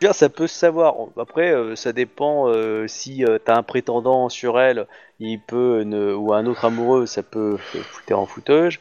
dire, 0.01 0.15
ça 0.15 0.29
peut 0.29 0.47
se 0.47 0.55
savoir. 0.55 0.95
Après, 1.17 1.51
euh, 1.51 1.75
ça 1.75 1.93
dépend 1.93 2.49
euh, 2.49 2.87
si 2.87 3.23
euh, 3.23 3.37
t'as 3.43 3.55
un 3.55 3.63
prétendant 3.63 4.29
sur 4.29 4.59
elle, 4.59 4.87
il 5.19 5.39
peut 5.39 5.83
ne- 5.83 6.13
ou 6.13 6.33
un 6.33 6.45
autre 6.47 6.65
amoureux, 6.65 7.05
ça 7.05 7.21
peut 7.21 7.57
te 7.71 7.77
foutre 7.77 8.13
en 8.17 8.25
foutage. 8.25 8.79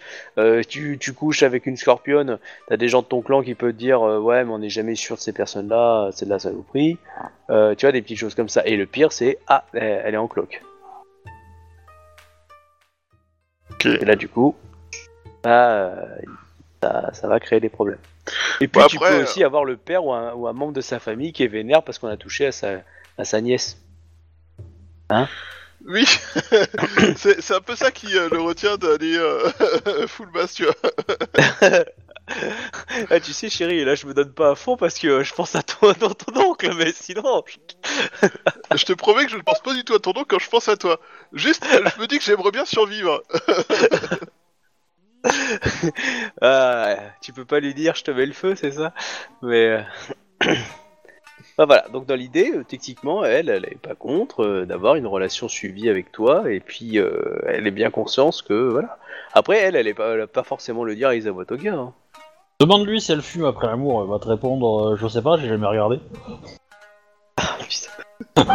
Tu, 0.68 0.96
tu 0.98 1.12
couches 1.12 1.42
avec 1.42 1.66
une 1.66 1.76
scorpionne, 1.76 2.38
t'as 2.68 2.78
des 2.78 2.88
gens 2.88 3.02
de 3.02 3.06
ton 3.06 3.20
clan 3.20 3.42
qui 3.42 3.54
peuvent 3.54 3.72
te 3.72 3.76
dire 3.76 4.00
ouais, 4.00 4.44
mais 4.44 4.50
on 4.50 4.58
n'est 4.58 4.70
jamais 4.70 4.94
sûr 4.94 5.16
de 5.16 5.20
ces 5.20 5.32
personnes-là, 5.32 6.10
c'est 6.12 6.24
de 6.24 6.30
la 6.30 6.38
saloperie. 6.38 6.96
Tu 7.48 7.54
vois 7.54 7.92
des 7.92 8.00
petites 8.00 8.18
choses 8.18 8.34
comme 8.34 8.48
ça. 8.48 8.62
Et 8.64 8.76
le 8.76 8.86
pire, 8.86 9.12
c'est 9.12 9.38
ah, 9.48 9.64
elle 9.74 10.14
est 10.14 10.18
en 10.18 10.28
cloque. 10.28 10.62
Et 13.84 14.04
là, 14.04 14.16
du 14.16 14.28
coup, 14.28 14.54
bah, 15.42 15.94
ça, 16.82 17.10
ça 17.12 17.28
va 17.28 17.38
créer 17.38 17.60
des 17.60 17.68
problèmes. 17.68 17.98
Et 18.60 18.68
puis, 18.68 18.82
Bah, 18.82 18.86
tu 18.86 19.00
après, 19.00 19.00
peux 19.00 19.14
aussi 19.22 19.44
avoir 19.44 19.64
le 19.64 19.76
père 19.76 20.04
ou 20.04 20.12
un, 20.12 20.32
ou 20.34 20.46
un 20.48 20.52
membre 20.52 20.72
de 20.72 20.80
sa 20.80 21.00
famille 21.00 21.32
qui 21.32 21.42
est 21.44 21.48
vénère 21.48 21.82
parce 21.84 21.98
qu'on 21.98 22.08
a 22.08 22.16
touché 22.16 22.46
à 22.46 22.52
sa, 22.52 22.82
à 23.18 23.24
sa 23.24 23.40
nièce. 23.40 23.78
Oui, 25.86 26.04
c'est 27.16 27.50
un 27.52 27.60
peu 27.60 27.74
ça 27.74 27.90
qui 27.90 28.14
euh, 28.16 28.28
le 28.28 28.40
retient 28.40 28.76
d'aller 28.76 29.16
euh, 29.16 30.06
full 30.06 30.30
bass, 30.30 30.52
tu 30.54 30.64
vois. 30.64 30.74
ah, 33.10 33.20
tu 33.20 33.32
sais, 33.32 33.48
chérie, 33.50 33.84
là, 33.84 33.94
je 33.94 34.06
me 34.06 34.14
donne 34.14 34.32
pas 34.32 34.50
à 34.50 34.54
fond 34.54 34.76
parce 34.76 34.98
que 34.98 35.06
euh, 35.08 35.24
je 35.24 35.34
pense 35.34 35.54
à 35.54 35.62
toi 35.62 35.94
dans 35.94 36.10
ton 36.10 36.36
oncle, 36.50 36.72
mais 36.76 36.92
sinon. 36.92 37.42
je- 37.46 37.56
Je 38.76 38.84
te 38.84 38.92
promets 38.92 39.24
que 39.24 39.30
je 39.30 39.36
ne 39.36 39.42
pense 39.42 39.60
pas 39.60 39.74
du 39.74 39.84
tout 39.84 39.94
à 39.94 39.98
ton 40.00 40.12
nom 40.12 40.24
quand 40.28 40.38
je 40.38 40.48
pense 40.48 40.68
à 40.68 40.76
toi. 40.76 41.00
Juste, 41.32 41.66
je 41.84 42.00
me 42.00 42.06
dis 42.06 42.18
que 42.18 42.24
j'aimerais 42.24 42.50
bien 42.52 42.64
survivre. 42.64 43.22
Ah, 46.40 46.96
tu 47.20 47.32
peux 47.32 47.44
pas 47.44 47.60
lui 47.60 47.74
dire 47.74 47.94
je 47.94 48.04
te 48.04 48.10
mets 48.10 48.26
le 48.26 48.32
feu, 48.32 48.54
c'est 48.54 48.72
ça? 48.72 48.92
Mais. 49.42 49.66
euh, 49.66 49.82
bah 51.58 51.66
voilà, 51.66 51.86
donc 51.92 52.06
dans 52.06 52.14
l'idée, 52.14 52.52
euh, 52.54 52.64
techniquement, 52.64 53.24
elle, 53.24 53.48
elle 53.48 53.64
est 53.66 53.78
pas 53.80 53.94
contre 53.94 54.44
euh, 54.44 54.64
d'avoir 54.66 54.94
une 54.94 55.06
relation 55.06 55.48
suivie 55.48 55.88
avec 55.90 56.12
toi, 56.12 56.50
et 56.50 56.60
puis 56.60 56.98
euh, 56.98 57.38
elle 57.46 57.66
est 57.66 57.72
bien 57.72 57.90
consciente 57.90 58.42
que 58.42 58.70
voilà. 58.70 58.98
Après, 59.32 59.58
elle, 59.58 59.76
elle 59.76 59.86
est 59.86 59.94
pas, 59.94 60.14
elle 60.14 60.22
a 60.22 60.26
pas 60.26 60.42
forcément 60.42 60.84
le 60.84 60.94
dire 60.94 61.08
à 61.10 61.44
Toga. 61.44 61.74
hein. 61.74 61.92
Demande-lui 62.60 63.00
si 63.00 63.12
elle 63.12 63.22
fume 63.22 63.44
après 63.44 63.66
l'amour, 63.68 64.02
elle 64.02 64.10
va 64.10 64.18
te 64.18 64.28
répondre 64.28 64.92
euh, 64.92 64.96
je 64.96 65.08
sais 65.08 65.22
pas, 65.22 65.38
j'ai 65.38 65.48
jamais 65.48 65.66
regardé. 65.66 66.00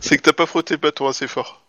C'est 0.00 0.16
que 0.18 0.22
t'as 0.22 0.32
pas 0.32 0.46
frotté 0.46 0.74
le 0.74 0.80
bâton 0.80 1.06
assez 1.08 1.26
fort. 1.28 1.65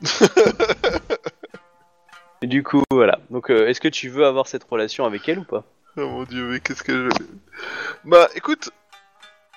Et 2.42 2.46
du 2.46 2.62
coup, 2.62 2.82
voilà. 2.90 3.18
Donc, 3.30 3.50
euh, 3.50 3.68
est-ce 3.68 3.80
que 3.80 3.88
tu 3.88 4.08
veux 4.08 4.26
avoir 4.26 4.46
cette 4.46 4.64
relation 4.64 5.04
avec 5.06 5.28
elle 5.28 5.38
ou 5.40 5.44
pas? 5.44 5.64
Oh 5.96 6.08
mon 6.08 6.24
dieu, 6.24 6.48
mais 6.50 6.60
qu'est-ce 6.60 6.82
que 6.82 7.08
je... 7.10 7.24
Bah 8.04 8.28
écoute, 8.34 8.70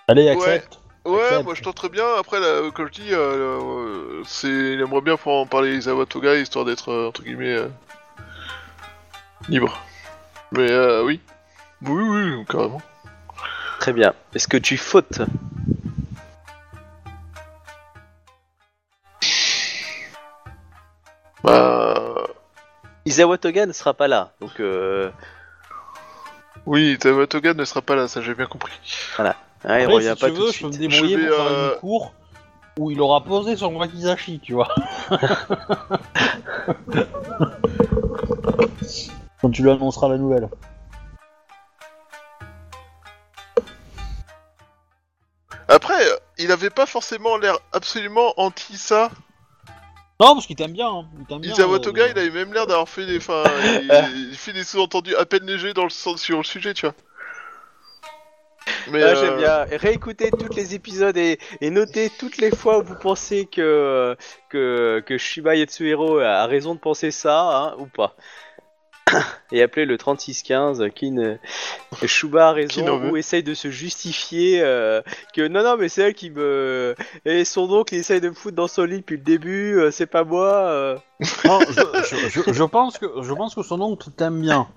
Allez, 0.07 0.29
accepte. 0.29 0.79
ouais, 1.05 1.19
Accepte. 1.21 1.43
moi 1.45 1.53
je 1.55 1.63
tenterais 1.63 1.89
bien. 1.89 2.05
Après, 2.17 2.39
là, 2.39 2.69
comme 2.73 2.87
je 2.87 2.93
dis, 3.01 3.13
euh, 3.13 3.59
euh, 3.59 4.21
c'est... 4.25 4.47
il 4.47 4.79
aimerait 4.79 5.01
bien 5.01 5.17
pour 5.17 5.33
en 5.33 5.45
parler 5.47 5.75
Isawa 5.75 6.05
Toga, 6.05 6.35
histoire 6.35 6.63
d'être, 6.63 6.89
euh, 6.91 7.07
entre 7.07 7.23
guillemets, 7.23 7.55
euh, 7.55 7.67
libre. 9.49 9.81
Mais 10.51 10.71
euh, 10.71 11.03
oui. 11.03 11.19
Oui, 11.81 12.03
oui, 12.03 12.45
carrément. 12.47 12.81
Très 13.79 13.93
bien. 13.93 14.13
Est-ce 14.33 14.47
que 14.47 14.57
tu 14.57 14.77
fautes? 14.77 15.21
Bah... 21.47 22.27
Isawa 23.05 23.37
Toga 23.37 23.65
ne 23.65 23.71
sera 23.73 23.93
pas 23.93 24.07
là, 24.09 24.31
donc 24.41 24.59
euh, 24.59 25.09
Oui, 26.65 26.97
Isawa 26.99 27.25
Toga 27.27 27.53
ne 27.53 27.63
sera 27.63 27.81
pas 27.81 27.95
là, 27.95 28.07
ça 28.09 28.21
j'ai 28.21 28.35
bien 28.35 28.47
compris. 28.47 28.73
il 29.79 29.83
Après, 29.83 29.85
revient 29.85 30.13
si 30.15 30.21
pas 30.21 30.27
tu 30.29 30.35
tout 30.35 30.41
veux, 30.41 30.47
de 30.47 30.51
je 30.53 30.59
peux 30.61 30.67
me 30.67 30.71
suite. 30.73 30.89
débrouiller 30.89 31.15
Je 31.17 31.21
vais, 31.21 31.27
pour 31.27 31.37
faire 31.37 31.45
euh, 31.53 31.73
une 31.73 31.79
cour 31.79 32.13
où 32.79 32.91
il 32.91 32.99
aura 33.01 33.23
posé 33.23 33.55
son 33.55 33.73
wakizashi, 33.75 34.39
tu 34.41 34.53
vois. 34.53 34.67
Quand 39.41 39.49
tu 39.51 39.63
lui 39.63 39.71
annonceras 39.71 40.09
la 40.09 40.17
nouvelle. 40.17 40.49
Après, 45.67 46.05
euh, 46.07 46.15
il 46.37 46.51
avait 46.51 46.69
pas 46.69 46.85
forcément 46.85 47.37
l'air 47.37 47.57
absolument 47.73 48.33
anti 48.37 48.77
ça. 48.77 49.09
Non, 50.19 50.33
parce 50.33 50.47
qu'il 50.47 50.55
t'aime 50.55 50.73
bien. 50.73 50.89
Hein. 50.89 51.05
Il 51.19 51.25
t'aime 51.25 51.39
bien. 51.39 51.53
Isawa 51.53 51.77
euh, 51.77 51.91
il 51.95 52.19
avait 52.19 52.29
même 52.31 52.53
l'air 52.53 52.65
d'avoir 52.65 52.89
fait 52.89 53.05
des, 53.05 53.17
enfin, 53.17 53.43
il, 53.81 54.29
il 54.31 54.37
fait 54.37 54.53
des 54.53 54.63
sous-entendus 54.63 55.15
à 55.15 55.25
peine 55.25 55.45
légers 55.45 55.73
dans 55.73 55.83
le 55.83 55.89
sens 55.89 56.21
sur 56.21 56.37
le 56.37 56.43
sujet, 56.43 56.73
tu 56.73 56.85
vois. 56.85 56.95
Mais 58.91 59.03
Ah, 59.03 59.07
euh, 59.07 59.15
j'aime 59.15 59.37
bien. 59.37 59.65
Réécoutez 59.77 60.31
tous 60.31 60.53
les 60.55 60.73
épisodes 60.75 61.15
et, 61.17 61.39
et 61.61 61.69
notez 61.69 62.09
toutes 62.09 62.37
les 62.37 62.51
fois 62.51 62.79
où 62.79 62.83
vous 62.83 62.95
pensez 62.95 63.45
que 63.45 64.15
que, 64.49 65.03
que 65.05 65.17
Shiba 65.17 65.55
Yatsuhiro 65.55 66.19
a 66.19 66.45
raison 66.45 66.73
de 66.75 66.79
penser 66.79 67.11
ça, 67.11 67.41
hein, 67.41 67.75
ou 67.79 67.85
pas. 67.85 68.15
Et 69.51 69.61
appelez 69.61 69.85
le 69.85 69.97
3615 69.97 70.83
qui 70.95 71.11
ne 71.11 71.37
Shuba 72.05 72.49
a 72.49 72.51
raison 72.53 73.09
ou 73.09 73.17
essaye 73.17 73.43
de 73.43 73.53
se 73.53 73.69
justifier 73.71 74.61
euh, 74.61 75.01
que 75.33 75.47
non 75.47 75.63
non 75.63 75.77
mais 75.77 75.87
c'est 75.89 76.01
elle 76.01 76.13
qui 76.13 76.29
me 76.29 76.95
et 77.25 77.45
son 77.45 77.71
oncle 77.71 77.93
il 77.95 77.99
essaye 77.99 78.19
de 78.21 78.29
me 78.29 78.33
foutre 78.35 78.55
dans 78.57 78.67
son 78.67 78.83
lit 78.83 78.97
depuis 78.97 79.17
le 79.17 79.23
début 79.23 79.79
euh, 79.79 79.91
c'est 79.91 80.05
pas 80.07 80.23
moi 80.23 80.45
euh. 80.53 80.97
non, 81.45 81.59
je, 81.69 81.81
je- 82.09 82.29
je- 82.43 82.53
je 82.53 82.63
pense 82.63 82.97
que 82.97 83.05
je 83.21 83.33
pense 83.33 83.55
que 83.55 83.63
son 83.63 83.79
oncle 83.81 84.09
t'aime 84.11 84.41
bien. 84.41 84.67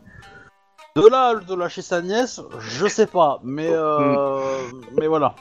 De 0.96 1.06
là, 1.08 1.34
de 1.36 1.54
lâcher 1.54 1.82
sa 1.82 2.02
nièce, 2.02 2.40
je 2.58 2.86
sais 2.88 3.06
pas, 3.06 3.40
mais 3.44 3.68
euh, 3.70 4.56
mais 4.98 5.06
voilà. 5.06 5.36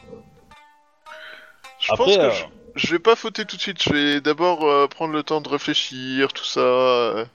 je 1.80 1.92
Après, 1.92 2.06
pense 2.06 2.16
que 2.18 2.22
euh, 2.22 2.30
je, 2.32 2.44
je 2.76 2.92
vais 2.94 3.00
pas 3.00 3.16
fauter 3.16 3.46
tout 3.46 3.56
de 3.56 3.62
suite. 3.62 3.82
Je 3.82 3.92
vais 3.92 4.22
d'abord 4.22 4.64
euh, 4.70 4.88
prendre 4.88 5.14
le 5.14 5.24
temps 5.24 5.42
de 5.42 5.50
réfléchir, 5.50 6.34
tout 6.34 6.44
ça, 6.46 6.60
euh, 6.60 7.26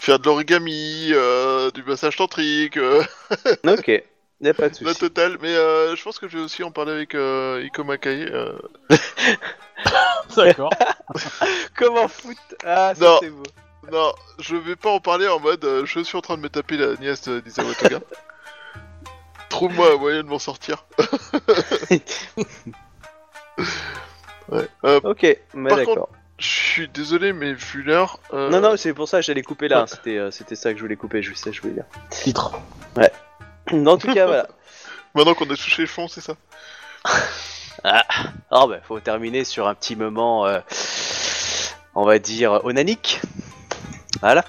faire 0.00 0.18
de 0.18 0.24
l'origami, 0.24 1.10
euh, 1.12 1.70
du 1.70 1.82
massage 1.84 2.16
tantrique, 2.16 2.76
euh, 2.76 3.02
ok 3.66 4.02
y 4.42 4.48
a 4.48 4.54
pas 4.54 4.68
de 4.68 4.84
la 4.84 4.94
totale. 4.94 5.38
Mais 5.40 5.54
euh, 5.54 5.94
je 5.94 6.02
pense 6.02 6.18
que 6.18 6.28
je 6.28 6.38
vais 6.38 6.44
aussi 6.44 6.62
en 6.62 6.70
parler 6.70 6.92
avec 6.92 7.14
euh, 7.14 7.62
Iko 7.64 7.84
Makai. 7.84 8.26
euh. 8.30 8.58
D'accord. 10.36 10.72
comment 11.76 12.08
foutre 12.08 12.40
ah 12.64 12.94
ça 12.94 13.04
Non. 13.04 13.18
c'est 13.20 13.30
beau 13.30 13.42
Non, 13.92 14.12
je 14.38 14.56
vais 14.56 14.76
pas 14.76 14.90
en 14.90 15.00
parler 15.00 15.28
en 15.28 15.40
mode 15.40 15.64
euh, 15.64 15.84
je 15.86 16.00
suis 16.00 16.16
en 16.16 16.20
train 16.20 16.36
de 16.36 16.42
me 16.42 16.48
taper 16.48 16.76
la 16.76 16.94
nièce 16.96 17.28
d'Isawa 17.28 17.74
Toga. 17.74 18.00
Trouve-moi 19.48 19.94
un 19.94 19.96
moyen 19.96 20.22
de 20.22 20.28
m'en 20.28 20.38
sortir. 20.38 20.86
ouais. 24.48 24.68
Euh, 24.84 25.00
ok 25.04 25.38
mais 25.54 25.68
Par 25.68 25.78
d'accord 25.78 26.08
je 26.40 26.46
suis 26.48 26.88
désolé, 26.88 27.32
mais 27.32 27.52
vu 27.52 27.82
l'heure. 27.82 28.18
euh, 28.32 28.48
Non, 28.50 28.60
non, 28.60 28.76
c'est 28.76 28.92
pour 28.94 29.08
ça 29.08 29.18
que 29.18 29.24
j'allais 29.24 29.42
couper 29.42 29.68
là. 29.68 29.86
C'était, 29.86 30.16
euh, 30.18 30.30
c'était 30.30 30.56
ça 30.56 30.72
que 30.72 30.78
je 30.78 30.82
voulais 30.82 30.96
couper, 30.96 31.22
je 31.22 31.34
sais, 31.34 31.52
je 31.52 31.60
voulais 31.62 31.74
dire. 31.74 31.84
Titre. 32.10 32.52
En 33.72 33.96
tout 33.98 34.12
cas, 34.12 34.26
voilà. 34.26 34.48
Maintenant 35.14 35.34
qu'on 35.34 35.44
a 35.44 35.56
touché 35.56 35.82
le 35.82 35.88
fond, 35.88 36.08
c'est 36.08 36.20
ça. 36.20 36.34
Ah, 37.82 38.02
bah, 38.50 38.80
faut 38.82 39.00
terminer 39.00 39.44
sur 39.44 39.66
un 39.66 39.74
petit 39.74 39.96
moment, 39.96 40.44
euh, 40.46 40.60
on 41.94 42.04
va 42.04 42.18
dire, 42.18 42.60
onanique. 42.64 43.22
Voilà. 44.20 44.44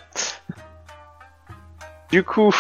Du 2.10 2.24
coup, 2.26 2.54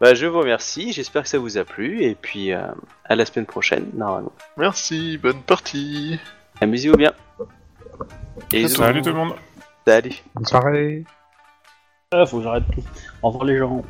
bah, 0.00 0.14
je 0.14 0.26
vous 0.26 0.38
remercie. 0.38 0.92
J'espère 0.92 1.24
que 1.24 1.28
ça 1.28 1.38
vous 1.38 1.58
a 1.58 1.64
plu. 1.64 2.04
Et 2.04 2.14
puis, 2.14 2.52
euh, 2.52 2.62
à 3.06 3.16
la 3.16 3.26
semaine 3.26 3.46
prochaine, 3.46 3.90
normalement. 3.94 4.30
Merci, 4.56 5.18
bonne 5.18 5.42
partie. 5.42 6.20
Amusez-vous 6.60 6.96
bien. 6.96 7.12
Et 8.52 8.68
Salut 8.68 9.02
tout 9.02 9.10
le 9.10 9.14
monde 9.14 9.34
Salut. 9.86 10.14
Bonne 10.34 10.46
soirée. 10.46 11.04
Ah, 12.12 12.26
faut 12.26 12.38
que 12.38 12.44
j'arrête 12.44 12.64
tout. 12.72 12.82
Au 13.22 13.28
revoir 13.28 13.44
les 13.44 13.58
gens. 13.58 13.82